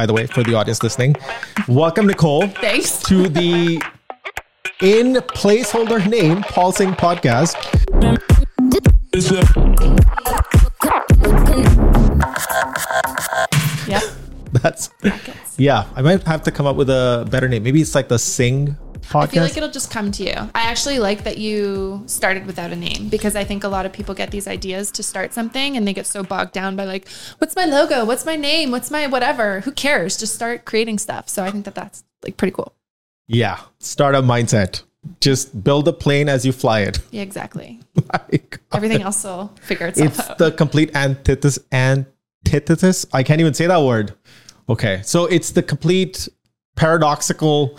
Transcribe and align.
by 0.00 0.06
the 0.06 0.14
way, 0.14 0.26
for 0.26 0.42
the 0.42 0.54
audience 0.54 0.82
listening. 0.82 1.14
Welcome, 1.68 2.06
Nicole. 2.06 2.46
Thanks. 2.48 3.02
To 3.02 3.28
the 3.28 3.82
in 4.80 5.16
placeholder 5.36 6.00
name 6.08 6.42
Paul 6.44 6.72
Singh 6.72 6.92
podcast. 6.92 7.54
Yeah. 13.86 14.00
That's 14.62 14.88
yeah. 15.58 15.84
I 15.94 16.00
might 16.00 16.22
have 16.22 16.44
to 16.44 16.50
come 16.50 16.66
up 16.66 16.76
with 16.76 16.88
a 16.88 17.28
better 17.30 17.46
name. 17.46 17.62
Maybe 17.62 17.82
it's 17.82 17.94
like 17.94 18.08
the 18.08 18.18
Sing 18.18 18.78
podcast. 19.10 19.22
I 19.22 19.26
feel 19.26 19.42
like 19.42 19.56
it'll 19.56 19.70
just 19.70 19.90
come 19.90 20.10
to 20.12 20.22
you. 20.22 20.34
I 20.54 20.62
actually 20.62 20.98
like 20.98 21.24
that 21.24 21.36
you 21.36 22.02
started 22.06 22.46
without 22.46 22.70
a 22.72 22.76
name 22.76 23.08
because 23.08 23.36
I 23.36 23.44
think 23.44 23.64
a 23.64 23.68
lot 23.68 23.84
of 23.84 23.92
people 23.92 24.14
get 24.14 24.30
these 24.30 24.46
ideas 24.46 24.90
to 24.92 25.02
start 25.02 25.34
something 25.34 25.76
and 25.76 25.86
they 25.86 25.92
get 25.92 26.06
so 26.06 26.22
bogged 26.22 26.52
down 26.52 26.76
by 26.76 26.84
like, 26.84 27.08
what's 27.38 27.56
my 27.56 27.64
logo? 27.64 28.04
What's 28.04 28.24
my 28.24 28.36
name? 28.36 28.70
What's 28.70 28.90
my 28.90 29.06
whatever? 29.08 29.60
Who 29.60 29.72
cares? 29.72 30.16
Just 30.16 30.34
start 30.34 30.64
creating 30.64 30.98
stuff. 30.98 31.28
So 31.28 31.44
I 31.44 31.50
think 31.50 31.64
that 31.64 31.74
that's 31.74 32.04
like 32.24 32.36
pretty 32.36 32.52
cool. 32.52 32.74
yeah, 33.26 33.60
startup 33.78 34.24
mindset. 34.24 34.82
Just 35.20 35.64
build 35.64 35.88
a 35.88 35.94
plane 35.94 36.28
as 36.28 36.44
you 36.44 36.52
fly 36.52 36.80
it. 36.80 37.00
Yeah, 37.10 37.22
exactly. 37.22 37.80
Everything 38.72 39.02
else 39.02 39.24
will 39.24 39.52
figure 39.62 39.86
itself 39.86 40.08
it's 40.08 40.20
out. 40.20 40.30
It's 40.32 40.38
the 40.38 40.52
complete 40.52 40.94
antithesis 40.94 41.58
antithesis 41.72 43.06
i 43.12 43.22
can't 43.22 43.40
even 43.40 43.52
say 43.54 43.66
that 43.66 43.82
word 43.82 44.14
okay 44.68 45.00
so 45.04 45.26
it's 45.26 45.50
the 45.52 45.62
complete 45.62 46.28
paradoxical 46.76 47.76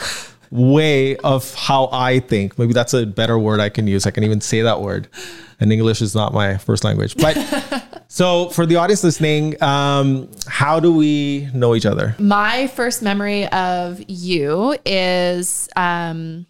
way 0.51 1.15
of 1.17 1.53
how 1.55 1.89
i 1.91 2.19
think. 2.19 2.59
Maybe 2.59 2.73
that's 2.73 2.93
a 2.93 3.05
better 3.05 3.39
word 3.39 3.59
i 3.59 3.69
can 3.69 3.87
use. 3.87 4.05
I 4.05 4.11
can 4.11 4.23
even 4.23 4.41
say 4.41 4.61
that 4.61 4.81
word. 4.81 5.07
And 5.59 5.71
english 5.71 6.01
is 6.01 6.13
not 6.13 6.33
my 6.33 6.57
first 6.57 6.83
language. 6.83 7.15
But 7.17 8.03
so 8.07 8.49
for 8.49 8.65
the 8.65 8.75
audience 8.75 9.03
listening 9.03 9.61
um 9.63 10.29
how 10.47 10.79
do 10.79 10.93
we 10.93 11.49
know 11.53 11.73
each 11.75 11.85
other? 11.87 12.15
My 12.19 12.67
first 12.67 13.01
memory 13.01 13.47
of 13.47 13.99
you 14.07 14.77
is 14.85 15.69
um, 15.75 16.45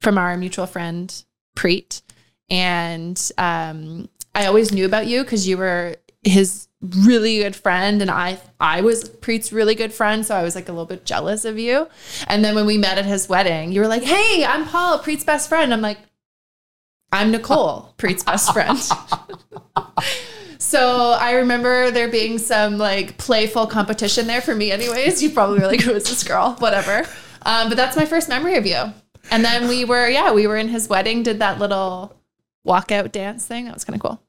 from 0.00 0.16
our 0.16 0.36
mutual 0.36 0.66
friend 0.66 1.12
Preet, 1.56 2.02
and 2.48 3.30
um, 3.36 4.08
I 4.34 4.46
always 4.46 4.72
knew 4.72 4.86
about 4.86 5.08
you 5.08 5.24
because 5.24 5.48
you 5.48 5.58
were 5.58 5.96
his 6.22 6.67
really 6.80 7.38
good 7.38 7.56
friend, 7.56 8.00
and 8.02 8.10
I 8.10 8.38
I 8.60 8.80
was 8.80 9.08
Preet's 9.08 9.52
really 9.52 9.74
good 9.74 9.92
friend, 9.92 10.24
so 10.24 10.34
I 10.34 10.42
was 10.42 10.54
like 10.54 10.68
a 10.68 10.72
little 10.72 10.86
bit 10.86 11.04
jealous 11.04 11.44
of 11.44 11.58
you. 11.58 11.88
And 12.26 12.44
then 12.44 12.54
when 12.54 12.66
we 12.66 12.78
met 12.78 12.98
at 12.98 13.06
his 13.06 13.28
wedding, 13.28 13.72
you 13.72 13.80
were 13.80 13.88
like, 13.88 14.02
"Hey, 14.02 14.44
I'm 14.44 14.64
Paul, 14.66 14.98
Preet's 14.98 15.24
best 15.24 15.48
friend." 15.48 15.72
I'm 15.72 15.80
like, 15.80 15.98
"I'm 17.12 17.30
Nicole, 17.30 17.94
Preet's 17.96 18.22
best 18.24 18.52
friend." 18.52 18.78
So 20.60 21.12
I 21.12 21.34
remember 21.34 21.90
there 21.92 22.08
being 22.08 22.36
some 22.36 22.78
like 22.78 23.16
playful 23.16 23.68
competition 23.68 24.26
there 24.26 24.42
for 24.42 24.54
me, 24.54 24.70
anyways. 24.72 25.22
You 25.22 25.30
probably 25.30 25.60
were 25.60 25.66
like, 25.66 25.80
"Who 25.80 25.92
is 25.92 26.04
this 26.04 26.24
girl?" 26.24 26.56
Whatever. 26.58 27.06
Um, 27.42 27.68
but 27.68 27.76
that's 27.76 27.96
my 27.96 28.04
first 28.04 28.28
memory 28.28 28.56
of 28.56 28.66
you. 28.66 28.92
And 29.30 29.44
then 29.44 29.68
we 29.68 29.84
were, 29.84 30.08
yeah, 30.08 30.32
we 30.32 30.46
were 30.46 30.56
in 30.56 30.68
his 30.68 30.88
wedding, 30.88 31.22
did 31.22 31.38
that 31.38 31.58
little 31.58 32.14
walkout 32.66 33.12
dance 33.12 33.46
thing. 33.46 33.66
That 33.66 33.74
was 33.74 33.84
kind 33.84 33.94
of 33.94 34.02
cool. 34.02 34.22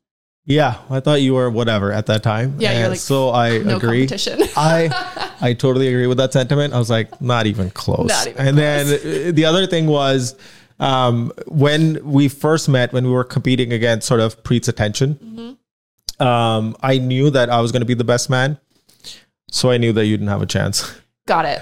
Yeah 0.50 0.80
i 0.89 1.00
thought 1.00 1.22
you 1.22 1.33
were 1.36 1.50
whatever 1.50 1.92
at 1.94 2.05
that 2.08 2.22
time 2.23 2.55
Yeah, 2.59 2.78
you're 2.80 2.89
like, 2.89 3.00
so 3.00 3.30
i 3.30 3.59
No 3.59 3.78
agree 3.78 4.08
competition. 4.08 4.42
I 4.58 4.89
I 5.41 5.53
totally 5.53 5.88
agree 5.88 6.08
with 6.08 6.17
that 6.17 6.33
sentiment. 6.33 6.73
I 6.73 6.80
was 6.80 6.89
like, 6.89 7.22
not 7.22 7.45
even 7.45 7.69
close. 7.69 8.09
Not 8.09 8.28
even 8.28 8.45
and 8.47 8.58
then 8.58 8.88
uh, 8.88 9.31
the 9.39 9.45
other 9.45 9.66
thing 9.67 9.88
was 9.88 10.36
um, 10.81 11.31
when 11.47 12.03
we 12.03 12.28
first 12.28 12.67
met, 12.67 12.91
when 12.91 13.06
we 13.06 13.11
were 13.11 13.23
competing 13.23 13.72
against 13.72 14.06
sort 14.08 14.19
of 14.19 14.44
Preet's 14.44 14.67
attention, 14.67 15.16
Mm-hmm. 15.16 16.28
um, 16.28 16.75
I 16.81 16.97
knew 16.97 17.30
that 17.30 17.50
I 17.50 17.61
was 17.61 17.72
going 17.72 17.81
to 17.81 17.86
be 17.86 17.94
the 17.94 18.03
best 18.03 18.30
man. 18.30 18.58
So 19.52 19.72
I 19.72 19.78
knew 19.78 19.94
that 19.94 20.06
you 20.08 20.17
didn't 20.17 20.28
have 20.30 20.41
a 20.41 20.45
chance. 20.45 20.91
Got 21.25 21.45
it. 21.45 21.61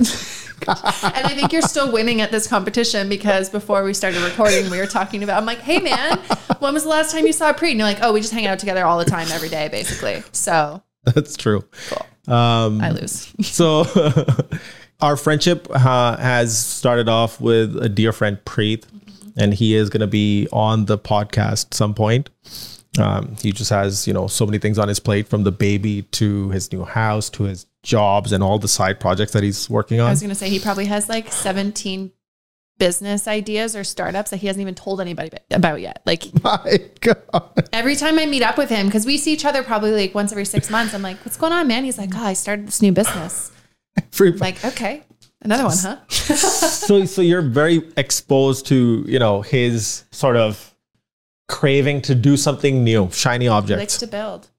and 0.67 1.25
I 1.25 1.33
think 1.35 1.53
you're 1.53 1.61
still 1.61 1.91
winning 1.91 2.21
at 2.21 2.31
this 2.31 2.47
competition 2.47 3.09
because 3.09 3.49
before 3.49 3.83
we 3.83 3.93
started 3.93 4.21
recording, 4.21 4.69
we 4.69 4.79
were 4.79 4.87
talking 4.87 5.23
about, 5.23 5.37
I'm 5.37 5.45
like, 5.45 5.59
hey 5.59 5.79
man, 5.79 6.17
when 6.59 6.73
was 6.73 6.83
the 6.83 6.89
last 6.89 7.11
time 7.11 7.25
you 7.25 7.33
saw 7.33 7.53
Preet? 7.53 7.71
And 7.71 7.79
you're 7.79 7.87
like, 7.87 7.99
oh, 8.01 8.13
we 8.13 8.21
just 8.21 8.33
hang 8.33 8.47
out 8.47 8.59
together 8.59 8.85
all 8.85 8.97
the 8.97 9.05
time, 9.05 9.27
every 9.31 9.49
day, 9.49 9.67
basically. 9.69 10.23
So 10.31 10.81
That's 11.03 11.37
true. 11.37 11.63
Um, 12.27 12.81
I 12.81 12.91
lose. 12.91 13.33
so 13.41 13.85
our 14.99 15.15
friendship 15.15 15.67
uh, 15.69 16.17
has 16.17 16.57
started 16.57 17.07
off 17.07 17.39
with 17.39 17.77
a 17.77 17.87
dear 17.87 18.11
friend 18.11 18.37
Preet, 18.45 18.85
and 19.37 19.53
he 19.53 19.75
is 19.75 19.89
going 19.89 20.01
to 20.01 20.07
be 20.07 20.47
on 20.51 20.85
the 20.85 20.97
podcast 20.97 21.73
some 21.73 21.93
point. 21.93 22.29
Um, 22.99 23.35
he 23.39 23.51
just 23.51 23.69
has 23.69 24.07
you 24.07 24.13
know 24.13 24.27
so 24.27 24.45
many 24.45 24.57
things 24.57 24.79
on 24.79 24.87
his 24.87 24.99
plate, 24.99 25.27
from 25.27 25.43
the 25.43 25.51
baby 25.51 26.01
to 26.13 26.49
his 26.49 26.71
new 26.71 26.83
house 26.83 27.29
to 27.31 27.43
his 27.43 27.65
jobs 27.87 28.31
and 28.33 28.43
all 28.43 28.59
the 28.59 28.67
side 28.67 28.99
projects 28.99 29.31
that 29.31 29.41
he's 29.43 29.69
working 29.69 29.99
on. 29.99 30.07
I 30.07 30.11
was 30.11 30.19
going 30.19 30.29
to 30.29 30.35
say 30.35 30.49
he 30.49 30.59
probably 30.59 30.85
has 30.85 31.07
like 31.07 31.31
17 31.31 32.11
business 32.77 33.27
ideas 33.27 33.75
or 33.75 33.83
startups 33.83 34.29
that 34.29 34.37
he 34.37 34.47
hasn't 34.47 34.61
even 34.61 34.75
told 34.75 35.01
anybody 35.01 35.31
about 35.49 35.79
yet. 35.81 36.01
Like 36.05 36.25
My 36.43 36.79
God, 36.99 37.69
every 37.73 37.95
time 37.95 38.19
I 38.19 38.25
meet 38.25 38.43
up 38.43 38.57
with 38.57 38.69
him, 38.69 38.85
because 38.87 39.05
we 39.05 39.17
see 39.17 39.31
each 39.33 39.45
other 39.45 39.63
probably 39.63 39.91
like 39.91 40.13
once 40.13 40.31
every 40.31 40.45
six 40.45 40.69
months, 40.69 40.93
I'm 40.93 41.01
like, 41.01 41.17
what's 41.25 41.37
going 41.37 41.53
on, 41.53 41.67
man? 41.67 41.85
He's 41.85 41.97
like, 41.97 42.11
oh, 42.13 42.23
I 42.23 42.33
started 42.33 42.67
this 42.67 42.81
new 42.81 42.91
business. 42.91 43.51
Free- 44.11 44.33
I'm 44.33 44.37
like, 44.37 44.63
okay, 44.63 45.03
another 45.41 45.63
one, 45.63 45.77
huh? 45.77 45.97
so 46.09 47.05
so 47.05 47.21
you're 47.21 47.41
very 47.41 47.81
exposed 47.95 48.67
to 48.67 49.03
you 49.07 49.17
know 49.17 49.41
his 49.41 50.03
sort 50.11 50.35
of 50.35 50.75
craving 51.47 52.01
to 52.03 52.13
do 52.13 52.35
something 52.37 52.83
new, 52.83 53.09
shiny 53.11 53.45
He 53.45 53.49
objects. 53.49 53.79
likes 53.79 53.97
to 53.99 54.07
build. 54.07 54.49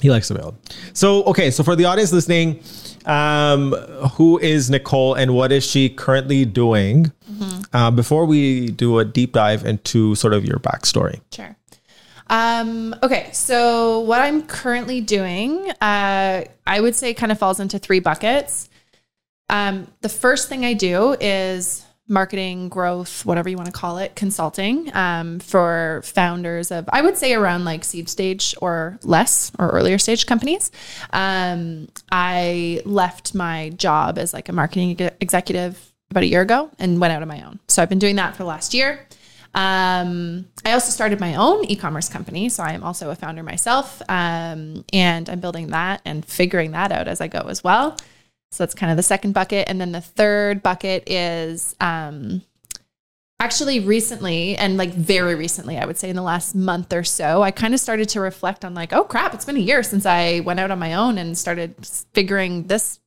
He 0.00 0.10
likes 0.10 0.28
to 0.28 0.34
build. 0.34 0.56
So, 0.92 1.24
okay, 1.24 1.50
so 1.50 1.64
for 1.64 1.74
the 1.74 1.86
audience 1.86 2.12
listening, 2.12 2.60
um, 3.06 3.72
who 4.12 4.38
is 4.38 4.68
Nicole 4.68 5.14
and 5.14 5.34
what 5.34 5.52
is 5.52 5.64
she 5.64 5.88
currently 5.88 6.44
doing? 6.44 7.12
Uh, 7.72 7.90
before 7.90 8.24
we 8.24 8.70
do 8.70 8.98
a 8.98 9.04
deep 9.04 9.32
dive 9.32 9.64
into 9.64 10.14
sort 10.14 10.32
of 10.32 10.44
your 10.44 10.58
backstory. 10.58 11.20
Sure. 11.32 11.56
Um, 12.28 12.94
okay, 13.02 13.30
so 13.32 14.00
what 14.00 14.20
I'm 14.20 14.42
currently 14.42 15.00
doing, 15.00 15.70
uh, 15.80 16.44
I 16.66 16.80
would 16.80 16.96
say 16.96 17.14
kind 17.14 17.30
of 17.30 17.38
falls 17.38 17.60
into 17.60 17.78
three 17.78 18.00
buckets. 18.00 18.68
Um, 19.48 19.86
the 20.00 20.08
first 20.08 20.48
thing 20.48 20.64
I 20.64 20.72
do 20.72 21.16
is 21.20 21.84
marketing, 22.08 22.68
growth, 22.68 23.26
whatever 23.26 23.48
you 23.48 23.56
want 23.56 23.66
to 23.66 23.72
call 23.72 23.98
it, 23.98 24.14
consulting 24.14 24.94
um, 24.94 25.40
for 25.40 26.02
founders 26.04 26.70
of, 26.70 26.88
I 26.92 27.02
would 27.02 27.16
say 27.16 27.34
around 27.34 27.64
like 27.64 27.84
seed 27.84 28.08
stage 28.08 28.54
or 28.60 28.98
less 29.02 29.50
or 29.58 29.70
earlier 29.70 29.98
stage 29.98 30.26
companies. 30.26 30.70
Um, 31.12 31.88
I 32.12 32.82
left 32.84 33.34
my 33.34 33.70
job 33.70 34.18
as 34.18 34.32
like 34.32 34.48
a 34.48 34.52
marketing 34.52 34.96
ex- 35.00 35.16
executive 35.20 35.92
about 36.10 36.22
a 36.22 36.26
year 36.26 36.42
ago 36.42 36.70
and 36.78 37.00
went 37.00 37.12
out 37.12 37.22
on 37.22 37.28
my 37.28 37.42
own. 37.42 37.58
So 37.68 37.82
I've 37.82 37.88
been 37.88 37.98
doing 37.98 38.16
that 38.16 38.36
for 38.36 38.44
the 38.44 38.48
last 38.48 38.72
year. 38.72 39.06
Um, 39.54 40.46
I 40.66 40.72
also 40.72 40.90
started 40.90 41.18
my 41.18 41.34
own 41.34 41.64
e-commerce 41.64 42.10
company, 42.10 42.50
so 42.50 42.62
I 42.62 42.72
am 42.72 42.84
also 42.84 43.10
a 43.10 43.14
founder 43.14 43.42
myself, 43.42 44.02
um, 44.06 44.84
and 44.92 45.30
I'm 45.30 45.40
building 45.40 45.68
that 45.68 46.02
and 46.04 46.24
figuring 46.24 46.72
that 46.72 46.92
out 46.92 47.08
as 47.08 47.22
I 47.22 47.28
go 47.28 47.40
as 47.48 47.64
well. 47.64 47.96
So 48.52 48.62
that's 48.62 48.74
kind 48.74 48.90
of 48.90 48.96
the 48.96 49.02
second 49.02 49.32
bucket, 49.32 49.68
and 49.68 49.80
then 49.80 49.92
the 49.92 50.00
third 50.00 50.62
bucket 50.62 51.10
is 51.10 51.74
um, 51.80 52.42
actually 53.38 53.80
recently, 53.80 54.56
and 54.56 54.76
like 54.76 54.94
very 54.94 55.34
recently, 55.34 55.76
I 55.76 55.84
would 55.84 55.98
say 55.98 56.08
in 56.08 56.16
the 56.16 56.22
last 56.22 56.54
month 56.54 56.92
or 56.92 57.04
so, 57.04 57.42
I 57.42 57.50
kind 57.50 57.74
of 57.74 57.80
started 57.80 58.08
to 58.10 58.20
reflect 58.20 58.64
on 58.64 58.72
like, 58.72 58.92
oh 58.92 59.04
crap, 59.04 59.34
it's 59.34 59.44
been 59.44 59.56
a 59.56 59.60
year 59.60 59.82
since 59.82 60.06
I 60.06 60.40
went 60.40 60.60
out 60.60 60.70
on 60.70 60.78
my 60.78 60.94
own 60.94 61.18
and 61.18 61.36
started 61.36 61.74
figuring 62.14 62.68
this 62.68 62.98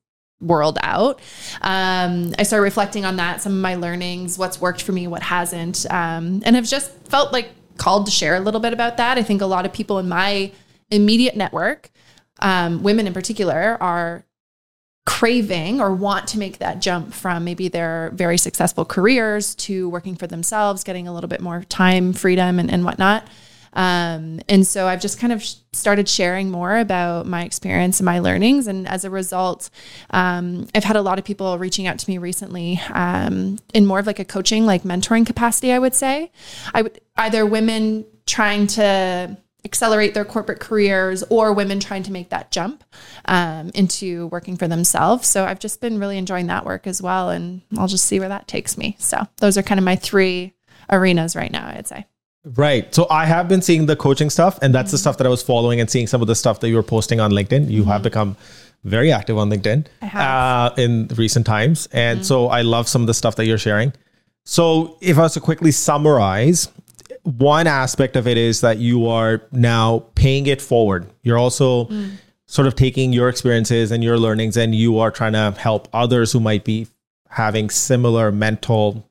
world 0.41 0.77
out. 0.83 1.19
Um, 1.61 2.33
I 2.37 2.43
started 2.43 2.63
reflecting 2.63 3.05
on 3.05 3.15
that, 3.15 3.41
some 3.41 3.53
of 3.53 3.59
my 3.59 3.75
learnings, 3.75 4.37
what's 4.37 4.61
worked 4.61 4.83
for 4.83 4.91
me, 4.91 5.07
what 5.07 5.23
hasn't, 5.23 5.85
um, 5.89 6.43
and 6.45 6.55
have 6.55 6.67
just 6.67 6.91
felt 7.07 7.33
like 7.33 7.49
called 7.77 8.05
to 8.05 8.11
share 8.11 8.35
a 8.35 8.39
little 8.39 8.59
bit 8.59 8.73
about 8.73 8.97
that. 8.97 9.17
I 9.17 9.23
think 9.23 9.41
a 9.41 9.45
lot 9.45 9.65
of 9.65 9.73
people 9.73 9.99
in 9.99 10.07
my 10.07 10.51
immediate 10.91 11.35
network, 11.35 11.89
um, 12.39 12.83
women 12.83 13.07
in 13.07 13.13
particular, 13.13 13.77
are 13.81 14.25
craving 15.09 15.81
or 15.81 15.91
want 15.91 16.27
to 16.27 16.37
make 16.37 16.59
that 16.59 16.79
jump 16.79 17.15
from 17.15 17.43
maybe 17.43 17.67
their 17.67 18.11
very 18.13 18.37
successful 18.37 18.85
careers 18.85 19.55
to 19.55 19.89
working 19.89 20.15
for 20.15 20.27
themselves, 20.27 20.83
getting 20.83 21.07
a 21.07 21.13
little 21.13 21.27
bit 21.27 21.41
more 21.41 21.63
time, 21.63 22.13
freedom, 22.13 22.59
and, 22.59 22.69
and 22.69 22.85
whatnot. 22.85 23.27
Um, 23.73 24.39
and 24.47 24.67
so 24.67 24.85
I've 24.85 25.01
just 25.01 25.19
kind 25.19 25.33
of 25.33 25.41
sh- 25.41 25.55
started 25.73 26.07
sharing 26.07 26.51
more 26.51 26.77
about 26.77 27.25
my 27.25 27.43
experience 27.43 27.99
and 27.99 28.05
my 28.05 28.19
learnings. 28.19 28.67
And 28.67 28.87
as 28.87 29.03
a 29.03 29.09
result, 29.09 29.71
um, 30.11 30.67
I've 30.75 30.83
had 30.83 30.95
a 30.95 31.01
lot 31.01 31.17
of 31.17 31.25
people 31.25 31.57
reaching 31.57 31.87
out 31.87 31.97
to 31.97 32.07
me 32.07 32.19
recently 32.19 32.79
um, 32.91 33.57
in 33.73 33.87
more 33.87 33.97
of 33.97 34.05
like 34.05 34.19
a 34.19 34.25
coaching, 34.25 34.67
like 34.67 34.83
mentoring 34.83 35.25
capacity, 35.25 35.71
I 35.71 35.79
would 35.79 35.95
say. 35.95 36.31
I 36.71 36.83
would 36.83 37.01
either 37.17 37.47
women 37.47 38.05
trying 38.27 38.67
to 38.67 39.35
accelerate 39.65 40.13
their 40.13 40.25
corporate 40.25 40.59
careers 40.59 41.23
or 41.29 41.53
women 41.53 41.79
trying 41.79 42.03
to 42.03 42.11
make 42.11 42.29
that 42.29 42.51
jump 42.51 42.83
um, 43.25 43.71
into 43.73 44.27
working 44.27 44.55
for 44.55 44.67
themselves. 44.67 45.27
So 45.27 45.45
I've 45.45 45.59
just 45.59 45.81
been 45.81 45.99
really 45.99 46.17
enjoying 46.17 46.47
that 46.47 46.65
work 46.65 46.87
as 46.87 47.01
well. 47.01 47.29
And 47.29 47.61
I'll 47.77 47.87
just 47.87 48.05
see 48.05 48.19
where 48.19 48.29
that 48.29 48.47
takes 48.47 48.77
me. 48.77 48.95
So 48.99 49.27
those 49.37 49.57
are 49.57 49.63
kind 49.63 49.79
of 49.79 49.83
my 49.83 49.95
three 49.95 50.53
arenas 50.89 51.35
right 51.35 51.51
now, 51.51 51.67
I'd 51.67 51.87
say. 51.87 52.05
Right. 52.45 52.93
So 52.95 53.05
I 53.09 53.25
have 53.25 53.49
been 53.49 53.61
seeing 53.61 53.85
the 53.85 53.97
coaching 53.97 54.29
stuff, 54.29 54.57
and 54.61 54.73
that's 54.73 54.91
the 54.91 54.97
stuff 54.97 55.17
that 55.17 55.27
I 55.27 55.29
was 55.29 55.43
following 55.43 55.81
and 55.81 55.89
seeing 55.89 56.07
some 56.07 56.21
of 56.21 56.27
the 56.27 56.35
stuff 56.35 56.61
that 56.61 56.69
you 56.69 56.75
were 56.75 56.83
posting 56.83 57.19
on 57.19 57.31
LinkedIn. 57.31 57.69
You 57.69 57.83
have 57.83 58.01
become 58.01 58.37
very 58.85 59.11
active 59.11 59.37
on 59.37 59.49
LinkedIn 59.49 59.85
I 60.01 60.05
have. 60.05 60.71
uh, 60.71 60.75
in 60.81 61.07
recent 61.15 61.45
times. 61.45 61.89
And 61.91 62.25
so 62.25 62.47
I 62.47 62.61
love 62.61 62.87
some 62.87 63.01
of 63.01 63.07
the 63.07 63.13
stuff 63.13 63.35
that 63.35 63.45
you're 63.45 63.57
sharing. 63.57 63.91
So 64.45 64.97
if 65.01 65.17
I 65.17 65.23
was 65.23 65.33
to 65.33 65.41
quickly 65.41 65.71
summarize, 65.71 66.69
one 67.37 67.67
aspect 67.67 68.15
of 68.15 68.27
it 68.27 68.37
is 68.37 68.61
that 68.61 68.79
you 68.79 69.07
are 69.07 69.41
now 69.51 69.99
paying 70.15 70.47
it 70.47 70.61
forward. 70.61 71.07
You're 71.21 71.37
also 71.37 71.89
sort 72.47 72.67
of 72.67 72.75
taking 72.75 73.13
your 73.13 73.29
experiences 73.29 73.91
and 73.91 74.03
your 74.03 74.17
learnings 74.17 74.57
and 74.57 74.73
you 74.73 74.97
are 74.99 75.11
trying 75.11 75.33
to 75.33 75.53
help 75.59 75.87
others 75.93 76.31
who 76.31 76.39
might 76.39 76.63
be 76.63 76.87
having 77.29 77.69
similar 77.69 78.31
mental, 78.31 79.07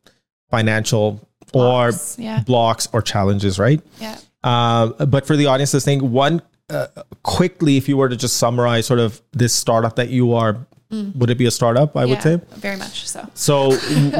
financial, 0.50 1.20
Blocks, 1.52 2.18
or 2.18 2.22
yeah. 2.22 2.42
blocks 2.42 2.88
or 2.92 3.00
challenges, 3.00 3.58
right? 3.58 3.80
Yeah. 4.00 4.18
Um, 4.44 4.94
but 5.08 5.26
for 5.26 5.36
the 5.36 5.46
audience 5.46 5.72
listening, 5.72 6.12
one 6.12 6.42
uh, 6.68 6.88
quickly, 7.22 7.76
if 7.76 7.88
you 7.88 7.96
were 7.96 8.08
to 8.08 8.16
just 8.16 8.36
summarize 8.36 8.86
sort 8.86 9.00
of 9.00 9.22
this 9.32 9.54
startup 9.54 9.96
that 9.96 10.10
you 10.10 10.34
are, 10.34 10.66
would 10.90 11.30
it 11.30 11.36
be 11.38 11.46
a 11.46 11.50
startup? 11.50 11.96
I 11.96 12.04
would 12.06 12.18
Mm. 12.18 12.22
Say. 12.22 12.40
very 12.56 12.76
much 12.76 13.08
so. 13.08 13.28
So, 13.34 13.72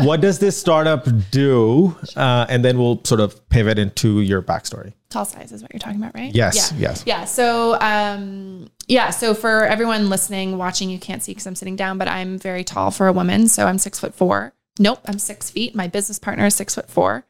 what 0.05 0.21
does 0.21 0.39
this 0.39 0.57
startup 0.59 1.07
do? 1.31 1.97
Uh, 2.17 2.47
and 2.49 2.65
then 2.65 2.79
we'll 2.79 3.01
sort 3.05 3.21
of 3.21 3.49
pivot 3.49 3.79
into 3.79 4.21
your 4.21 4.43
backstory. 4.43 4.93
Tall 5.11 5.25
size 5.25 5.53
is 5.53 5.63
what 5.63 5.73
you're 5.73 5.81
talking 5.81 5.99
about, 6.01 6.15
right? 6.15 6.35
Yes, 6.35 6.73
Yeah. 6.73 6.79
yes. 6.91 7.03
Yeah. 7.07 7.25
So, 7.25 7.81
um, 7.81 8.69
yeah. 8.87 9.11
So 9.11 9.33
for 9.35 9.65
everyone 9.65 10.11
listening, 10.11 10.59
watching, 10.59 10.91
you 10.91 10.99
can't 10.99 11.23
see 11.23 11.33
because 11.33 11.47
I'm 11.47 11.55
sitting 11.55 11.77
down, 11.77 11.97
but 11.97 12.09
I'm 12.09 12.39
very 12.39 12.65
tall 12.65 12.91
for 12.91 13.07
a 13.07 13.13
woman. 13.13 13.49
So 13.49 13.67
I'm 13.67 13.79
six 13.79 13.99
foot 13.99 14.15
four. 14.15 14.53
Nope, 14.81 15.01
I'm 15.07 15.19
six 15.19 15.51
feet. 15.51 15.75
My 15.75 15.89
business 15.89 16.19
partner 16.21 16.47
is 16.47 16.55
six 16.55 16.75
foot 16.75 16.89
four. 16.89 17.25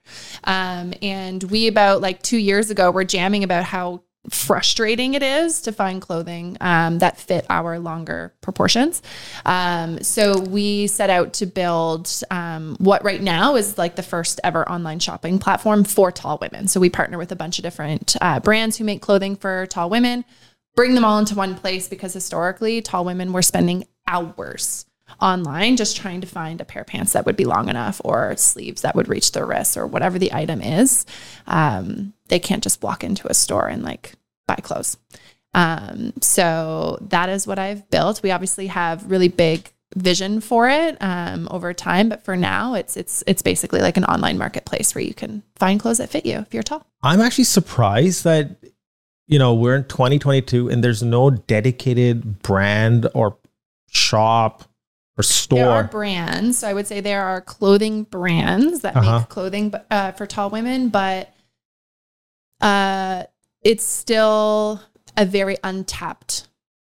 Um, 0.44 0.93
and 1.00 1.43
we 1.44 1.67
about 1.69 2.00
like 2.02 2.20
two 2.23 2.37
years 2.37 2.70
ago 2.70 2.90
were 2.90 3.05
jamming 3.05 3.43
about 3.43 3.64
how 3.64 4.02
frustrating 4.31 5.15
it 5.15 5.23
is 5.23 5.62
to 5.62 5.73
find 5.73 6.03
clothing 6.03 6.56
um, 6.61 6.99
that 6.99 7.19
fit 7.19 7.47
our 7.49 7.79
longer 7.79 8.35
proportions. 8.41 9.03
Um, 9.47 10.03
so 10.03 10.38
we 10.38 10.87
set 10.87 11.11
out 11.11 11.32
to 11.35 11.47
build 11.47 12.11
um, 12.31 12.76
what 12.79 13.05
right 13.05 13.23
now 13.23 13.56
is 13.56 13.79
like 13.79 13.97
the 13.97 14.03
first 14.03 14.41
ever 14.44 14.69
online 14.69 14.99
shopping 14.99 15.38
platform 15.38 15.85
for 15.85 16.11
tall 16.12 16.38
women. 16.41 16.69
So 16.69 16.81
we 16.81 16.91
partner 16.91 17.19
with 17.19 17.32
a 17.32 17.37
bunch 17.37 17.59
of 17.59 17.62
different 17.62 18.17
uh, 18.20 18.41
brands 18.41 18.76
who 18.76 18.85
make 18.85 19.03
clothing 19.03 19.37
for 19.37 19.67
tall 19.67 19.88
women, 19.88 20.25
bring 20.75 20.94
them 20.94 21.05
all 21.05 21.19
into 21.19 21.35
one 21.35 21.55
place 21.55 21.88
because 21.88 22.12
historically 22.12 22.82
tall 22.82 23.05
women 23.05 23.32
were 23.32 23.43
spending 23.43 23.85
hours 24.06 24.87
online 25.20 25.76
just 25.76 25.96
trying 25.96 26.20
to 26.20 26.26
find 26.26 26.60
a 26.60 26.64
pair 26.64 26.82
of 26.82 26.88
pants 26.88 27.12
that 27.12 27.26
would 27.26 27.37
be 27.37 27.44
long 27.44 27.69
enough 27.69 28.00
or 28.05 28.37
sleeves 28.37 28.82
that 28.82 28.94
would 28.94 29.08
reach 29.08 29.32
their 29.32 29.46
wrists 29.46 29.76
or 29.76 29.87
whatever 29.87 30.19
the 30.19 30.32
item 30.32 30.60
is. 30.60 31.06
Um, 31.46 32.12
they 32.28 32.38
can't 32.38 32.62
just 32.62 32.82
walk 32.82 33.02
into 33.02 33.28
a 33.28 33.34
store 33.34 33.69
and 33.69 33.82
like 33.82 34.12
buy 34.46 34.56
clothes. 34.56 34.96
Um, 35.55 36.12
so 36.20 36.99
that 37.00 37.28
is 37.28 37.46
what 37.46 37.58
I've 37.58 37.88
built. 37.90 38.22
We 38.22 38.31
obviously 38.31 38.66
have 38.69 39.10
really 39.10 39.28
big 39.28 39.72
vision 39.96 40.40
for 40.40 40.69
it 40.69 40.96
um, 41.00 41.49
over 41.50 41.72
time, 41.72 42.08
but 42.08 42.22
for 42.22 42.37
now, 42.37 42.75
it's 42.75 42.96
it's 42.96 43.25
it's 43.26 43.43
basically 43.43 43.81
like 43.81 43.96
an 43.96 44.04
online 44.04 44.38
marketplace 44.38 44.94
where 44.94 45.02
you 45.02 45.14
can 45.14 45.43
find 45.56 45.81
clothes 45.81 45.99
that 45.99 46.11
fit 46.11 46.26
you 46.26 46.38
if 46.38 46.52
you're 46.52 46.62
tall. 46.62 46.87
I'm 47.02 47.20
actually 47.20 47.44
surprised 47.44 48.25
that 48.25 48.56
you 49.26 49.38
know 49.38 49.54
we're 49.54 49.76
in 49.76 49.84
2022 49.84 50.69
and 50.69 50.84
there's 50.84 51.02
no 51.02 51.31
dedicated 51.31 52.43
brand 52.43 53.08
or 53.14 53.38
shop 53.90 54.64
or 55.19 55.23
There 55.56 55.69
are 55.70 55.85
brands. 55.85 56.59
So 56.59 56.69
I 56.69 56.73
would 56.75 56.87
say 56.87 57.00
there 57.00 57.25
are 57.25 57.41
clothing 57.41 58.05
brands 58.05 58.81
that 58.81 58.97
Uh-huh. 58.97 59.20
make 59.20 59.29
clothing 59.29 59.75
uh, 59.91 60.12
for 60.12 60.26
tall 60.26 60.50
women, 60.50 60.88
but 60.88 61.32
uh, 62.61 63.25
it's 63.62 63.85
still 63.85 64.81
a 65.17 65.25
very 65.25 65.56
untapped 65.65 66.49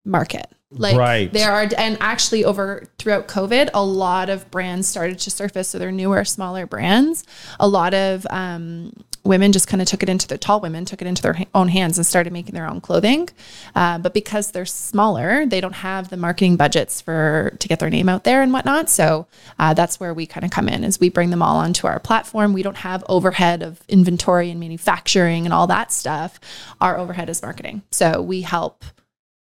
market. 0.06 0.48
Like 0.74 0.96
Right. 0.96 1.32
there 1.34 1.52
are, 1.52 1.68
and 1.78 1.98
actually 2.00 2.46
over 2.46 2.86
throughout 2.98 3.28
COVID, 3.28 3.72
a 3.74 3.84
lot 3.84 4.30
of 4.30 4.50
brands 4.52 4.88
started 4.88 5.20
to 5.20 5.30
surface. 5.32 5.68
So 5.70 5.78
they're 5.80 5.92
newer, 5.92 6.24
smaller 6.24 6.66
brands. 6.66 7.26
A 7.60 7.68
lot 7.68 7.94
of 7.94 8.26
um, 8.30 8.94
women 9.24 9.52
just 9.52 9.68
kind 9.68 9.82
of 9.82 9.88
took 9.88 10.02
it 10.02 10.10
into 10.10 10.28
the 10.28 10.38
tall 10.38 10.60
women 10.60 10.84
took 10.86 11.02
it 11.02 11.08
into 11.08 11.22
their 11.22 11.34
ha- 11.34 11.46
own 11.54 11.68
hands 11.68 11.98
and 11.98 12.06
started 12.06 12.34
making 12.34 12.54
their 12.54 12.68
own 12.68 12.82
clothing. 12.82 13.30
Uh, 13.76 13.98
but 13.98 14.14
because 14.14 14.52
they're 14.52 14.66
smaller, 14.66 15.46
they 15.46 15.62
don't 15.62 15.76
have 15.76 16.10
the 16.10 16.18
marketing 16.18 16.58
budgets 16.58 17.02
for 17.02 17.56
to 17.60 17.68
get 17.68 17.80
their 17.80 17.90
name 17.90 18.10
out 18.10 18.24
there 18.24 18.42
and 18.42 18.52
whatnot. 18.52 18.90
So 18.90 19.28
uh, 19.60 19.74
that's 19.74 20.00
where 20.00 20.14
we 20.14 20.26
kind 20.26 20.44
of 20.44 20.52
come 20.52 20.68
in, 20.68 20.84
is 20.84 21.00
we 21.00 21.10
bring 21.10 21.30
them 21.30 21.42
all 21.42 21.58
onto 21.58 21.88
our 21.88 22.00
platform. 22.00 22.54
We 22.54 22.64
don't 22.64 22.78
have 22.78 23.04
overhead 23.08 23.62
of 23.62 23.82
inventory 23.88 24.50
and 24.50 24.60
manufacturing 24.60 25.46
and 25.46 25.54
all 25.54 25.68
that 25.68 25.92
stuff. 25.92 26.40
Our 26.80 26.98
overhead 26.98 27.30
is 27.30 27.42
marketing. 27.42 27.84
So 27.92 28.22
we 28.22 28.42
help 28.42 28.84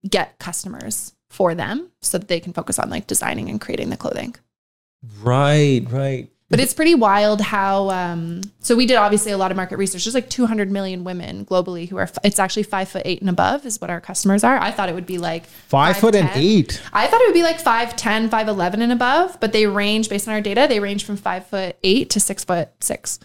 get 0.07 0.37
customers 0.37 1.13
for 1.29 1.55
them 1.55 1.89
so 2.01 2.17
that 2.17 2.27
they 2.27 2.39
can 2.39 2.53
focus 2.53 2.77
on 2.77 2.89
like 2.89 3.07
designing 3.07 3.49
and 3.49 3.59
creating 3.59 3.89
the 3.89 3.97
clothing. 3.97 4.35
Right, 5.21 5.85
right. 5.89 6.29
But 6.49 6.59
it's 6.59 6.75
pretty 6.75 6.93
wild 6.93 7.41
how. 7.41 7.89
Um, 7.89 8.41
so 8.59 8.75
we 8.75 8.85
did 8.85 8.97
obviously 8.97 9.31
a 9.31 9.37
lot 9.37 9.49
of 9.49 9.57
market 9.57 9.77
research. 9.77 10.05
There's 10.05 10.13
like 10.13 10.29
200 10.29 10.69
million 10.69 11.03
women 11.03 11.43
globally 11.43 11.89
who 11.89 11.97
are. 11.97 12.07
It's 12.23 12.37
actually 12.37 12.63
five 12.63 12.87
foot 12.87 13.01
eight 13.03 13.19
and 13.21 13.29
above 13.29 13.65
is 13.65 13.81
what 13.81 13.89
our 13.89 13.99
customers 13.99 14.43
are. 14.43 14.57
I 14.59 14.71
thought 14.71 14.87
it 14.87 14.95
would 14.95 15.07
be 15.07 15.17
like 15.17 15.45
Five 15.45 15.97
foot 15.97 16.13
and 16.13 16.29
eight. 16.35 16.81
I 16.93 17.07
thought 17.07 17.21
it 17.21 17.27
would 17.27 17.33
be 17.33 17.43
like 17.43 17.57
5'10, 17.61 18.29
5'11 18.29 18.73
and 18.75 18.91
above, 18.91 19.39
but 19.39 19.53
they 19.53 19.65
range 19.65 20.07
based 20.07 20.27
on 20.27 20.35
our 20.35 20.41
data. 20.41 20.67
They 20.69 20.79
range 20.79 21.03
from 21.03 21.17
five 21.17 21.47
foot 21.47 21.77
eight 21.83 22.11
to 22.11 22.19
six 22.19 22.43
foot 22.43 22.69
six. 22.79 23.19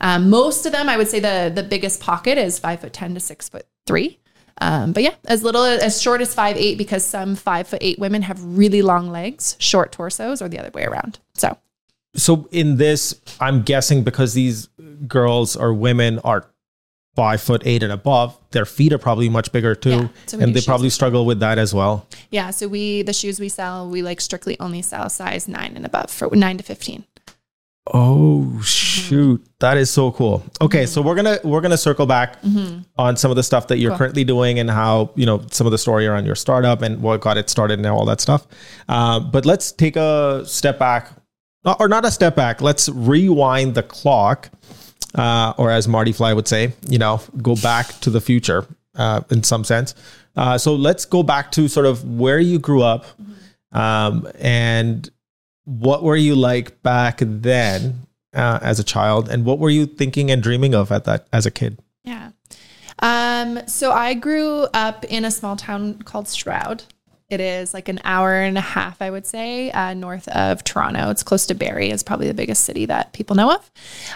Um, 0.00 0.30
most 0.30 0.64
of 0.64 0.72
them, 0.72 0.88
I 0.88 0.96
would 0.96 1.08
say 1.08 1.20
the 1.20 1.52
the 1.54 1.62
biggest 1.62 2.00
pocket 2.00 2.38
is 2.38 2.58
five 2.58 2.80
foot 2.80 2.94
ten 2.94 3.14
to 3.14 3.20
six 3.20 3.48
foot 3.48 3.66
three. 3.86 4.18
Um, 4.60 4.92
but 4.92 5.02
yeah, 5.02 5.14
as 5.26 5.42
little 5.42 5.64
as 5.64 6.00
short 6.00 6.20
as 6.20 6.34
five 6.34 6.56
eight 6.56 6.78
because 6.78 7.04
some 7.04 7.34
five 7.34 7.66
foot 7.66 7.80
eight 7.82 7.98
women 7.98 8.22
have 8.22 8.42
really 8.42 8.82
long 8.82 9.10
legs, 9.10 9.56
short 9.58 9.92
torsos, 9.92 10.40
or 10.40 10.48
the 10.48 10.58
other 10.58 10.70
way 10.72 10.84
around. 10.84 11.18
So 11.34 11.58
So 12.16 12.48
in 12.52 12.76
this, 12.76 13.20
I'm 13.40 13.62
guessing 13.62 14.04
because 14.04 14.34
these 14.34 14.68
girls 15.06 15.56
or 15.56 15.74
women 15.74 16.18
are 16.20 16.46
five 17.16 17.40
foot 17.40 17.62
eight 17.64 17.82
and 17.82 17.92
above, 17.92 18.38
their 18.50 18.64
feet 18.64 18.92
are 18.92 18.98
probably 18.98 19.28
much 19.28 19.52
bigger 19.52 19.74
too, 19.74 19.90
Yeah, 19.90 20.08
so 20.26 20.38
and 20.38 20.54
they 20.54 20.60
shoes 20.60 20.66
probably 20.66 20.90
struggle 20.90 21.26
with 21.26 21.40
that 21.40 21.58
as 21.58 21.72
well. 21.72 22.06
yeah, 22.30 22.50
so 22.50 22.68
we 22.68 23.02
the 23.02 23.12
shoes 23.12 23.38
we 23.40 23.48
sell, 23.48 23.88
we 23.88 24.02
like 24.02 24.20
strictly 24.20 24.58
only 24.60 24.82
sell 24.82 25.08
size 25.08 25.48
nine 25.48 25.74
and 25.76 25.86
above 25.86 26.10
for 26.10 26.34
nine 26.34 26.58
to 26.58 26.64
fifteen. 26.64 27.04
Oh 27.92 28.44
mm-hmm. 28.46 28.60
shoot, 28.62 29.46
that 29.60 29.76
is 29.76 29.90
so 29.90 30.10
cool. 30.10 30.42
Okay, 30.60 30.84
mm-hmm. 30.84 30.86
so 30.86 31.02
we're 31.02 31.14
gonna 31.14 31.38
we're 31.44 31.60
gonna 31.60 31.76
circle 31.76 32.06
back 32.06 32.40
mm-hmm. 32.40 32.80
on 32.96 33.16
some 33.16 33.30
of 33.30 33.36
the 33.36 33.42
stuff 33.42 33.68
that 33.68 33.78
you're 33.78 33.90
Cool. 33.90 33.98
currently 33.98 34.24
doing 34.24 34.58
and 34.58 34.70
how 34.70 35.10
you 35.16 35.26
know 35.26 35.44
some 35.50 35.66
of 35.66 35.70
the 35.70 35.78
story 35.78 36.06
around 36.06 36.24
your 36.24 36.34
startup 36.34 36.80
and 36.80 37.02
what 37.02 37.20
got 37.20 37.36
it 37.36 37.50
started 37.50 37.78
and 37.78 37.86
all 37.86 38.06
that 38.06 38.20
stuff. 38.22 38.46
Uh, 38.88 39.20
but 39.20 39.44
let's 39.44 39.70
take 39.70 39.96
a 39.96 40.42
step 40.46 40.78
back, 40.78 41.10
or 41.64 41.88
not 41.88 42.04
a 42.04 42.10
step 42.10 42.36
back. 42.36 42.60
Let's 42.60 42.88
rewind 42.88 43.74
the 43.74 43.82
clock, 43.82 44.50
uh, 45.14 45.54
or 45.56 45.70
as 45.70 45.88
Marty 45.88 46.12
McFly 46.12 46.34
would 46.34 46.48
say, 46.48 46.72
you 46.88 46.98
know, 46.98 47.20
go 47.42 47.56
back 47.56 47.88
to 48.00 48.10
the 48.10 48.20
future 48.20 48.66
uh, 48.94 49.22
in 49.30 49.42
some 49.42 49.64
sense. 49.64 49.94
Uh, 50.36 50.58
so 50.58 50.74
let's 50.74 51.04
go 51.04 51.22
back 51.22 51.52
to 51.52 51.68
sort 51.68 51.86
of 51.86 52.04
where 52.04 52.40
you 52.40 52.58
grew 52.58 52.82
up, 52.82 53.06
um, 53.72 54.28
and 54.38 55.10
what 55.64 56.02
were 56.02 56.16
you 56.16 56.34
like 56.34 56.82
back 56.82 57.18
then 57.20 58.06
uh, 58.34 58.58
as 58.62 58.78
a 58.78 58.84
child 58.84 59.28
and 59.28 59.44
what 59.44 59.58
were 59.58 59.70
you 59.70 59.86
thinking 59.86 60.30
and 60.30 60.42
dreaming 60.42 60.74
of 60.74 60.92
at 60.92 61.04
that 61.04 61.26
as 61.32 61.46
a 61.46 61.50
kid 61.50 61.78
Yeah. 62.02 62.30
Um, 63.00 63.66
so 63.66 63.90
I 63.90 64.14
grew 64.14 64.66
up 64.74 65.04
in 65.04 65.24
a 65.24 65.30
small 65.30 65.56
town 65.56 66.02
called 66.02 66.28
Stroud. 66.28 66.84
It 67.30 67.40
is 67.40 67.72
like 67.72 67.88
an 67.88 68.00
hour 68.04 68.34
and 68.34 68.58
a 68.58 68.62
half, 68.62 69.00
I 69.00 69.10
would 69.10 69.26
say, 69.26 69.70
uh, 69.70 69.94
north 69.94 70.28
of 70.28 70.62
Toronto. 70.62 71.10
It's 71.10 71.22
close 71.22 71.46
to 71.46 71.54
Barrie. 71.54 71.90
It's 71.90 72.02
probably 72.02 72.28
the 72.28 72.34
biggest 72.34 72.64
city 72.64 72.84
that 72.86 73.14
people 73.14 73.34
know 73.34 73.52
of. 73.54 73.70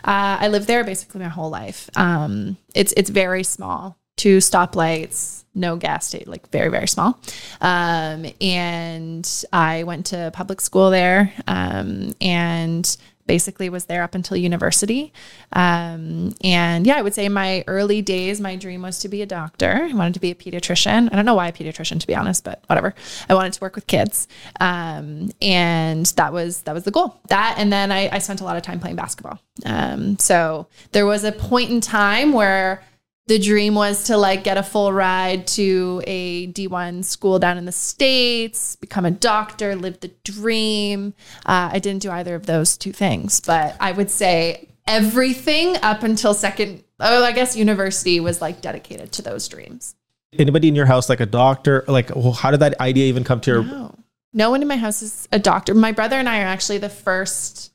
Uh, 0.04 0.36
I 0.40 0.48
lived 0.48 0.66
there 0.66 0.84
basically 0.84 1.20
my 1.20 1.28
whole 1.28 1.48
life. 1.48 1.88
Um, 1.96 2.58
it's 2.74 2.92
it's 2.96 3.08
very 3.08 3.44
small. 3.44 3.96
Two 4.16 4.38
stoplights, 4.38 5.44
no 5.54 5.76
gas 5.76 6.06
station, 6.06 6.30
like 6.30 6.50
very 6.50 6.68
very 6.68 6.88
small. 6.88 7.18
Um, 7.62 8.26
and 8.42 9.44
I 9.52 9.84
went 9.84 10.06
to 10.06 10.30
public 10.34 10.60
school 10.60 10.90
there, 10.90 11.32
um, 11.46 12.14
and 12.20 12.96
basically 13.28 13.68
was 13.68 13.84
there 13.84 14.02
up 14.02 14.16
until 14.16 14.36
university. 14.36 15.12
Um, 15.52 16.34
and 16.42 16.84
yeah, 16.84 16.96
I 16.96 17.02
would 17.02 17.14
say 17.14 17.26
in 17.26 17.32
my 17.32 17.62
early 17.68 18.02
days, 18.02 18.40
my 18.40 18.56
dream 18.56 18.82
was 18.82 18.98
to 19.00 19.08
be 19.08 19.22
a 19.22 19.26
doctor. 19.26 19.86
I 19.88 19.94
wanted 19.94 20.14
to 20.14 20.20
be 20.20 20.32
a 20.32 20.34
pediatrician. 20.34 21.08
I 21.12 21.14
don't 21.14 21.24
know 21.24 21.36
why 21.36 21.46
a 21.46 21.52
pediatrician, 21.52 22.00
to 22.00 22.06
be 22.08 22.16
honest, 22.16 22.42
but 22.42 22.64
whatever. 22.66 22.92
I 23.28 23.34
wanted 23.34 23.52
to 23.52 23.60
work 23.60 23.76
with 23.76 23.86
kids. 23.86 24.26
Um, 24.58 25.30
and 25.40 26.06
that 26.16 26.32
was, 26.32 26.62
that 26.62 26.74
was 26.74 26.82
the 26.82 26.90
goal 26.90 27.20
that. 27.28 27.54
And 27.58 27.72
then 27.72 27.92
I, 27.92 28.08
I 28.10 28.18
spent 28.18 28.40
a 28.40 28.44
lot 28.44 28.56
of 28.56 28.64
time 28.64 28.80
playing 28.80 28.96
basketball. 28.96 29.38
Um, 29.64 30.18
so 30.18 30.66
there 30.92 31.06
was 31.06 31.22
a 31.22 31.32
point 31.32 31.70
in 31.70 31.80
time 31.80 32.32
where 32.32 32.82
the 33.28 33.38
dream 33.38 33.74
was 33.74 34.04
to 34.04 34.16
like 34.16 34.42
get 34.42 34.56
a 34.56 34.62
full 34.62 34.90
ride 34.90 35.46
to 35.48 36.02
a 36.06 36.46
D1 36.48 37.04
school 37.04 37.38
down 37.38 37.58
in 37.58 37.66
the 37.66 37.72
States, 37.72 38.76
become 38.76 39.04
a 39.04 39.10
doctor, 39.10 39.76
live 39.76 40.00
the 40.00 40.10
dream. 40.24 41.12
Uh, 41.44 41.68
I 41.72 41.78
didn't 41.78 42.02
do 42.02 42.10
either 42.10 42.34
of 42.34 42.46
those 42.46 42.78
two 42.78 42.90
things, 42.90 43.40
but 43.40 43.76
I 43.80 43.92
would 43.92 44.10
say 44.10 44.70
everything 44.86 45.76
up 45.82 46.02
until 46.02 46.32
second, 46.32 46.82
oh, 47.00 47.22
I 47.22 47.32
guess 47.32 47.54
university 47.54 48.18
was 48.18 48.40
like 48.40 48.62
dedicated 48.62 49.12
to 49.12 49.22
those 49.22 49.46
dreams. 49.46 49.94
anybody 50.32 50.68
in 50.68 50.74
your 50.74 50.86
house 50.86 51.10
like 51.10 51.20
a 51.20 51.26
doctor? 51.26 51.84
Like, 51.86 52.14
well, 52.16 52.32
how 52.32 52.50
did 52.50 52.60
that 52.60 52.80
idea 52.80 53.04
even 53.06 53.24
come 53.24 53.40
to 53.42 53.50
your? 53.50 53.62
No. 53.62 53.94
No 54.32 54.50
one 54.50 54.62
in 54.62 54.68
my 54.68 54.76
house 54.76 55.02
is 55.02 55.28
a 55.32 55.38
doctor. 55.38 55.74
My 55.74 55.92
brother 55.92 56.16
and 56.16 56.28
I 56.28 56.40
are 56.40 56.46
actually 56.46 56.78
the 56.78 56.88
first 56.88 57.72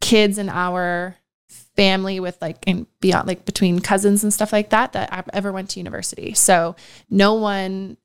kids 0.00 0.38
in 0.38 0.48
our 0.48 1.16
family 1.80 2.20
with 2.20 2.36
like 2.42 2.58
and 2.66 2.86
beyond 3.00 3.26
like 3.26 3.46
between 3.46 3.80
cousins 3.80 4.22
and 4.22 4.34
stuff 4.34 4.52
like 4.52 4.68
that 4.68 4.92
that 4.92 5.26
ever 5.32 5.50
went 5.50 5.70
to 5.70 5.80
university. 5.80 6.34
So 6.34 6.76
no 7.08 7.32
one 7.32 7.96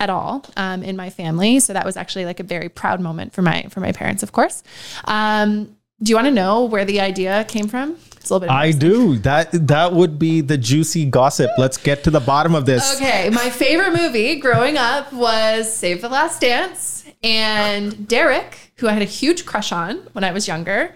at 0.00 0.08
all 0.08 0.46
um, 0.56 0.82
in 0.82 0.96
my 0.96 1.10
family. 1.10 1.60
So 1.60 1.74
that 1.74 1.84
was 1.84 1.98
actually 1.98 2.24
like 2.24 2.40
a 2.40 2.42
very 2.42 2.70
proud 2.70 3.02
moment 3.02 3.34
for 3.34 3.42
my 3.42 3.64
for 3.68 3.80
my 3.80 3.92
parents, 3.92 4.22
of 4.22 4.32
course. 4.32 4.62
Um, 5.04 5.76
do 6.02 6.08
you 6.08 6.16
want 6.16 6.26
to 6.26 6.32
know 6.32 6.64
where 6.64 6.86
the 6.86 7.00
idea 7.00 7.44
came 7.44 7.68
from? 7.68 7.98
It's 8.16 8.30
a 8.30 8.34
little 8.34 8.48
bit. 8.48 8.50
I 8.50 8.72
do. 8.72 9.18
That 9.18 9.50
that 9.68 9.92
would 9.92 10.18
be 10.18 10.40
the 10.40 10.56
juicy 10.56 11.04
gossip. 11.04 11.50
Let's 11.58 11.76
get 11.76 12.04
to 12.04 12.10
the 12.10 12.20
bottom 12.20 12.54
of 12.54 12.64
this. 12.64 12.96
Okay, 12.96 13.28
my 13.28 13.50
favorite 13.50 13.92
movie 13.94 14.36
growing 14.36 14.78
up 14.78 15.12
was 15.12 15.70
Save 15.70 16.00
the 16.00 16.08
Last 16.08 16.40
Dance, 16.40 17.04
and 17.22 18.08
Derek, 18.08 18.72
who 18.78 18.88
I 18.88 18.92
had 18.92 19.02
a 19.02 19.12
huge 19.20 19.44
crush 19.44 19.70
on 19.70 19.98
when 20.14 20.24
I 20.24 20.32
was 20.32 20.48
younger, 20.48 20.94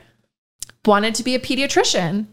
wanted 0.86 1.14
to 1.16 1.22
be 1.22 1.34
a 1.34 1.38
pediatrician. 1.38 2.26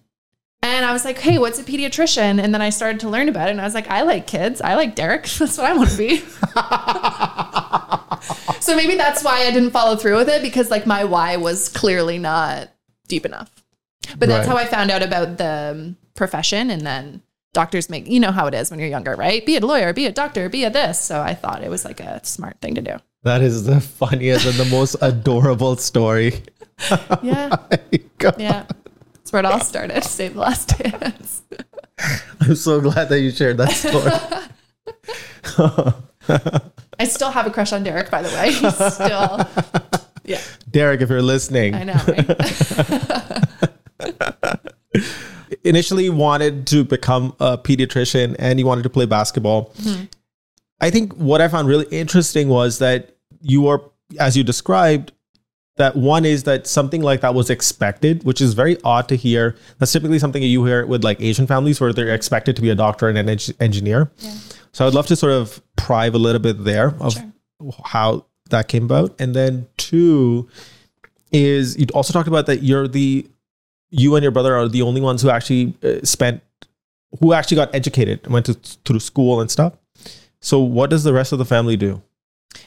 And 0.62 0.86
I 0.86 0.93
was 0.93 1.03
like, 1.03 1.19
hey, 1.19 1.38
what's 1.38 1.60
a 1.60 1.63
pediatrician? 1.63 2.41
And 2.41 2.53
then 2.53 2.62
I 2.62 2.69
started 2.69 3.01
to 3.01 3.10
learn 3.10 3.27
about 3.27 3.50
it. 3.50 3.51
And 3.51 3.60
I 3.60 3.65
was 3.65 3.74
like, 3.74 3.89
I 3.89 4.03
like 4.03 4.27
kids. 4.27 4.62
I 4.62 4.75
like 4.75 4.95
Derek. 4.95 5.24
That's 5.25 5.57
what 5.57 5.69
I 5.69 5.75
want 5.75 5.89
to 5.89 5.98
be. 5.98 6.19
so 8.62 8.74
maybe 8.75 8.95
that's 8.95 9.24
why 9.24 9.45
I 9.45 9.51
didn't 9.51 9.72
follow 9.72 9.98
through 9.98 10.15
with 10.15 10.29
it 10.29 10.41
because 10.41 10.72
like 10.72 10.86
my 10.86 11.03
why 11.03 11.36
was 11.36 11.67
clearly 11.67 12.17
not 12.17 12.69
deep 13.10 13.25
enough. 13.25 13.51
But 14.17 14.29
that's 14.29 14.48
right. 14.48 14.57
how 14.57 14.62
I 14.62 14.65
found 14.65 14.91
out 14.91 15.03
about 15.03 15.38
the 15.38 15.72
um, 15.75 15.98
profession. 16.15 16.69
And 16.69 16.88
then 16.88 17.22
doctors 17.53 17.89
make, 17.89 18.07
you 18.07 18.19
know 18.19 18.31
how 18.31 18.48
it 18.48 18.53
is 18.53 18.69
when 18.69 18.79
you're 18.79 18.89
younger, 18.89 19.15
right? 19.15 19.45
Be 19.45 19.57
a 19.57 19.60
lawyer, 19.60 19.93
be 19.93 20.05
a 20.05 20.12
doctor, 20.12 20.48
be 20.48 20.63
a 20.63 20.69
this. 20.69 21.01
So 21.01 21.22
I 21.22 21.33
thought 21.33 21.63
it 21.63 21.69
was 21.69 21.83
like 21.83 22.00
a 22.00 22.24
smart 22.25 22.62
thing 22.62 22.75
to 22.75 22.81
do. 22.81 22.98
That 23.24 23.41
is 23.41 23.65
the 23.65 23.79
funniest 23.79 24.45
and 24.45 24.55
the 24.55 24.65
most 24.65 24.98
adorable 25.01 25.77
story. 25.77 26.43
Yeah. 27.23 27.55
yeah. 28.37 28.65
That's 29.13 29.31
where 29.31 29.39
it 29.39 29.45
all 29.45 29.59
started. 29.59 30.03
Save 30.03 30.33
the 30.33 30.39
last 30.39 30.77
dance. 30.77 31.41
I'm 32.41 32.55
so 32.55 32.81
glad 32.81 33.07
that 33.09 33.21
you 33.21 33.31
shared 33.31 33.57
that 33.57 33.71
story. 33.71 34.11
I 36.99 37.05
still 37.05 37.31
have 37.31 37.47
a 37.47 37.51
crush 37.51 37.73
on 37.73 37.83
Derek, 37.83 38.11
by 38.11 38.21
the 38.21 38.29
way. 38.29 38.51
He's 38.51 38.75
still, 38.93 39.39
yeah. 40.25 40.39
Derek, 40.69 41.01
if 41.01 41.09
you're 41.09 41.21
listening, 41.21 41.75
I 41.75 41.83
know. 41.83 41.99
Right? 42.07 42.29
Initially, 45.63 46.09
wanted 46.09 46.67
to 46.67 46.83
become 46.83 47.33
a 47.39 47.57
pediatrician, 47.57 48.35
and 48.39 48.59
he 48.59 48.65
wanted 48.65 48.83
to 48.83 48.89
play 48.89 49.05
basketball. 49.05 49.71
Mm-hmm. 49.77 50.03
I 50.81 50.89
think 50.89 51.13
what 51.13 51.39
I 51.39 51.47
found 51.47 51.69
really 51.69 51.85
interesting 51.91 52.49
was 52.49 52.79
that 52.79 53.15
you 53.39 53.67
are, 53.67 53.81
as 54.19 54.35
you 54.35 54.43
described, 54.43 55.13
that 55.77 55.95
one 55.95 56.25
is 56.25 56.43
that 56.43 56.67
something 56.67 57.01
like 57.01 57.21
that 57.21 57.33
was 57.33 57.49
expected, 57.49 58.23
which 58.23 58.41
is 58.41 58.53
very 58.53 58.77
odd 58.83 59.07
to 59.09 59.15
hear. 59.15 59.55
That's 59.79 59.91
typically 59.91 60.19
something 60.19 60.41
that 60.41 60.47
you 60.47 60.63
hear 60.65 60.85
with 60.85 61.03
like 61.03 61.19
Asian 61.19 61.47
families 61.47 61.81
where 61.81 61.91
they're 61.91 62.13
expected 62.13 62.55
to 62.57 62.61
be 62.61 62.69
a 62.69 62.75
doctor 62.75 63.09
and 63.09 63.17
an 63.17 63.29
eng- 63.29 63.55
engineer. 63.59 64.11
Yeah. 64.19 64.35
So 64.71 64.85
I'd 64.87 64.93
love 64.93 65.07
to 65.07 65.15
sort 65.15 65.33
of 65.33 65.61
prive 65.75 66.13
a 66.13 66.19
little 66.19 66.41
bit 66.41 66.63
there 66.63 66.95
of 66.99 67.13
sure. 67.13 67.31
how 67.85 68.25
that 68.49 68.67
came 68.67 68.85
about. 68.85 69.15
And 69.19 69.35
then 69.35 69.67
two 69.77 70.47
is 71.31 71.77
you 71.77 71.87
also 71.93 72.13
talked 72.13 72.27
about 72.27 72.45
that 72.45 72.61
you're 72.61 72.87
the 72.87 73.27
you 73.89 74.15
and 74.15 74.23
your 74.23 74.31
brother 74.31 74.55
are 74.55 74.67
the 74.67 74.81
only 74.83 75.01
ones 75.01 75.21
who 75.21 75.29
actually 75.29 75.75
uh, 75.83 76.03
spent 76.03 76.41
who 77.19 77.33
actually 77.33 77.55
got 77.55 77.73
educated 77.73 78.21
and 78.23 78.33
went 78.33 78.45
to 78.45 78.53
through 78.53 78.99
school 78.99 79.41
and 79.41 79.49
stuff. 79.49 79.73
So 80.39 80.59
what 80.59 80.89
does 80.89 81.03
the 81.03 81.13
rest 81.13 81.31
of 81.31 81.39
the 81.39 81.45
family 81.45 81.77
do? 81.77 82.01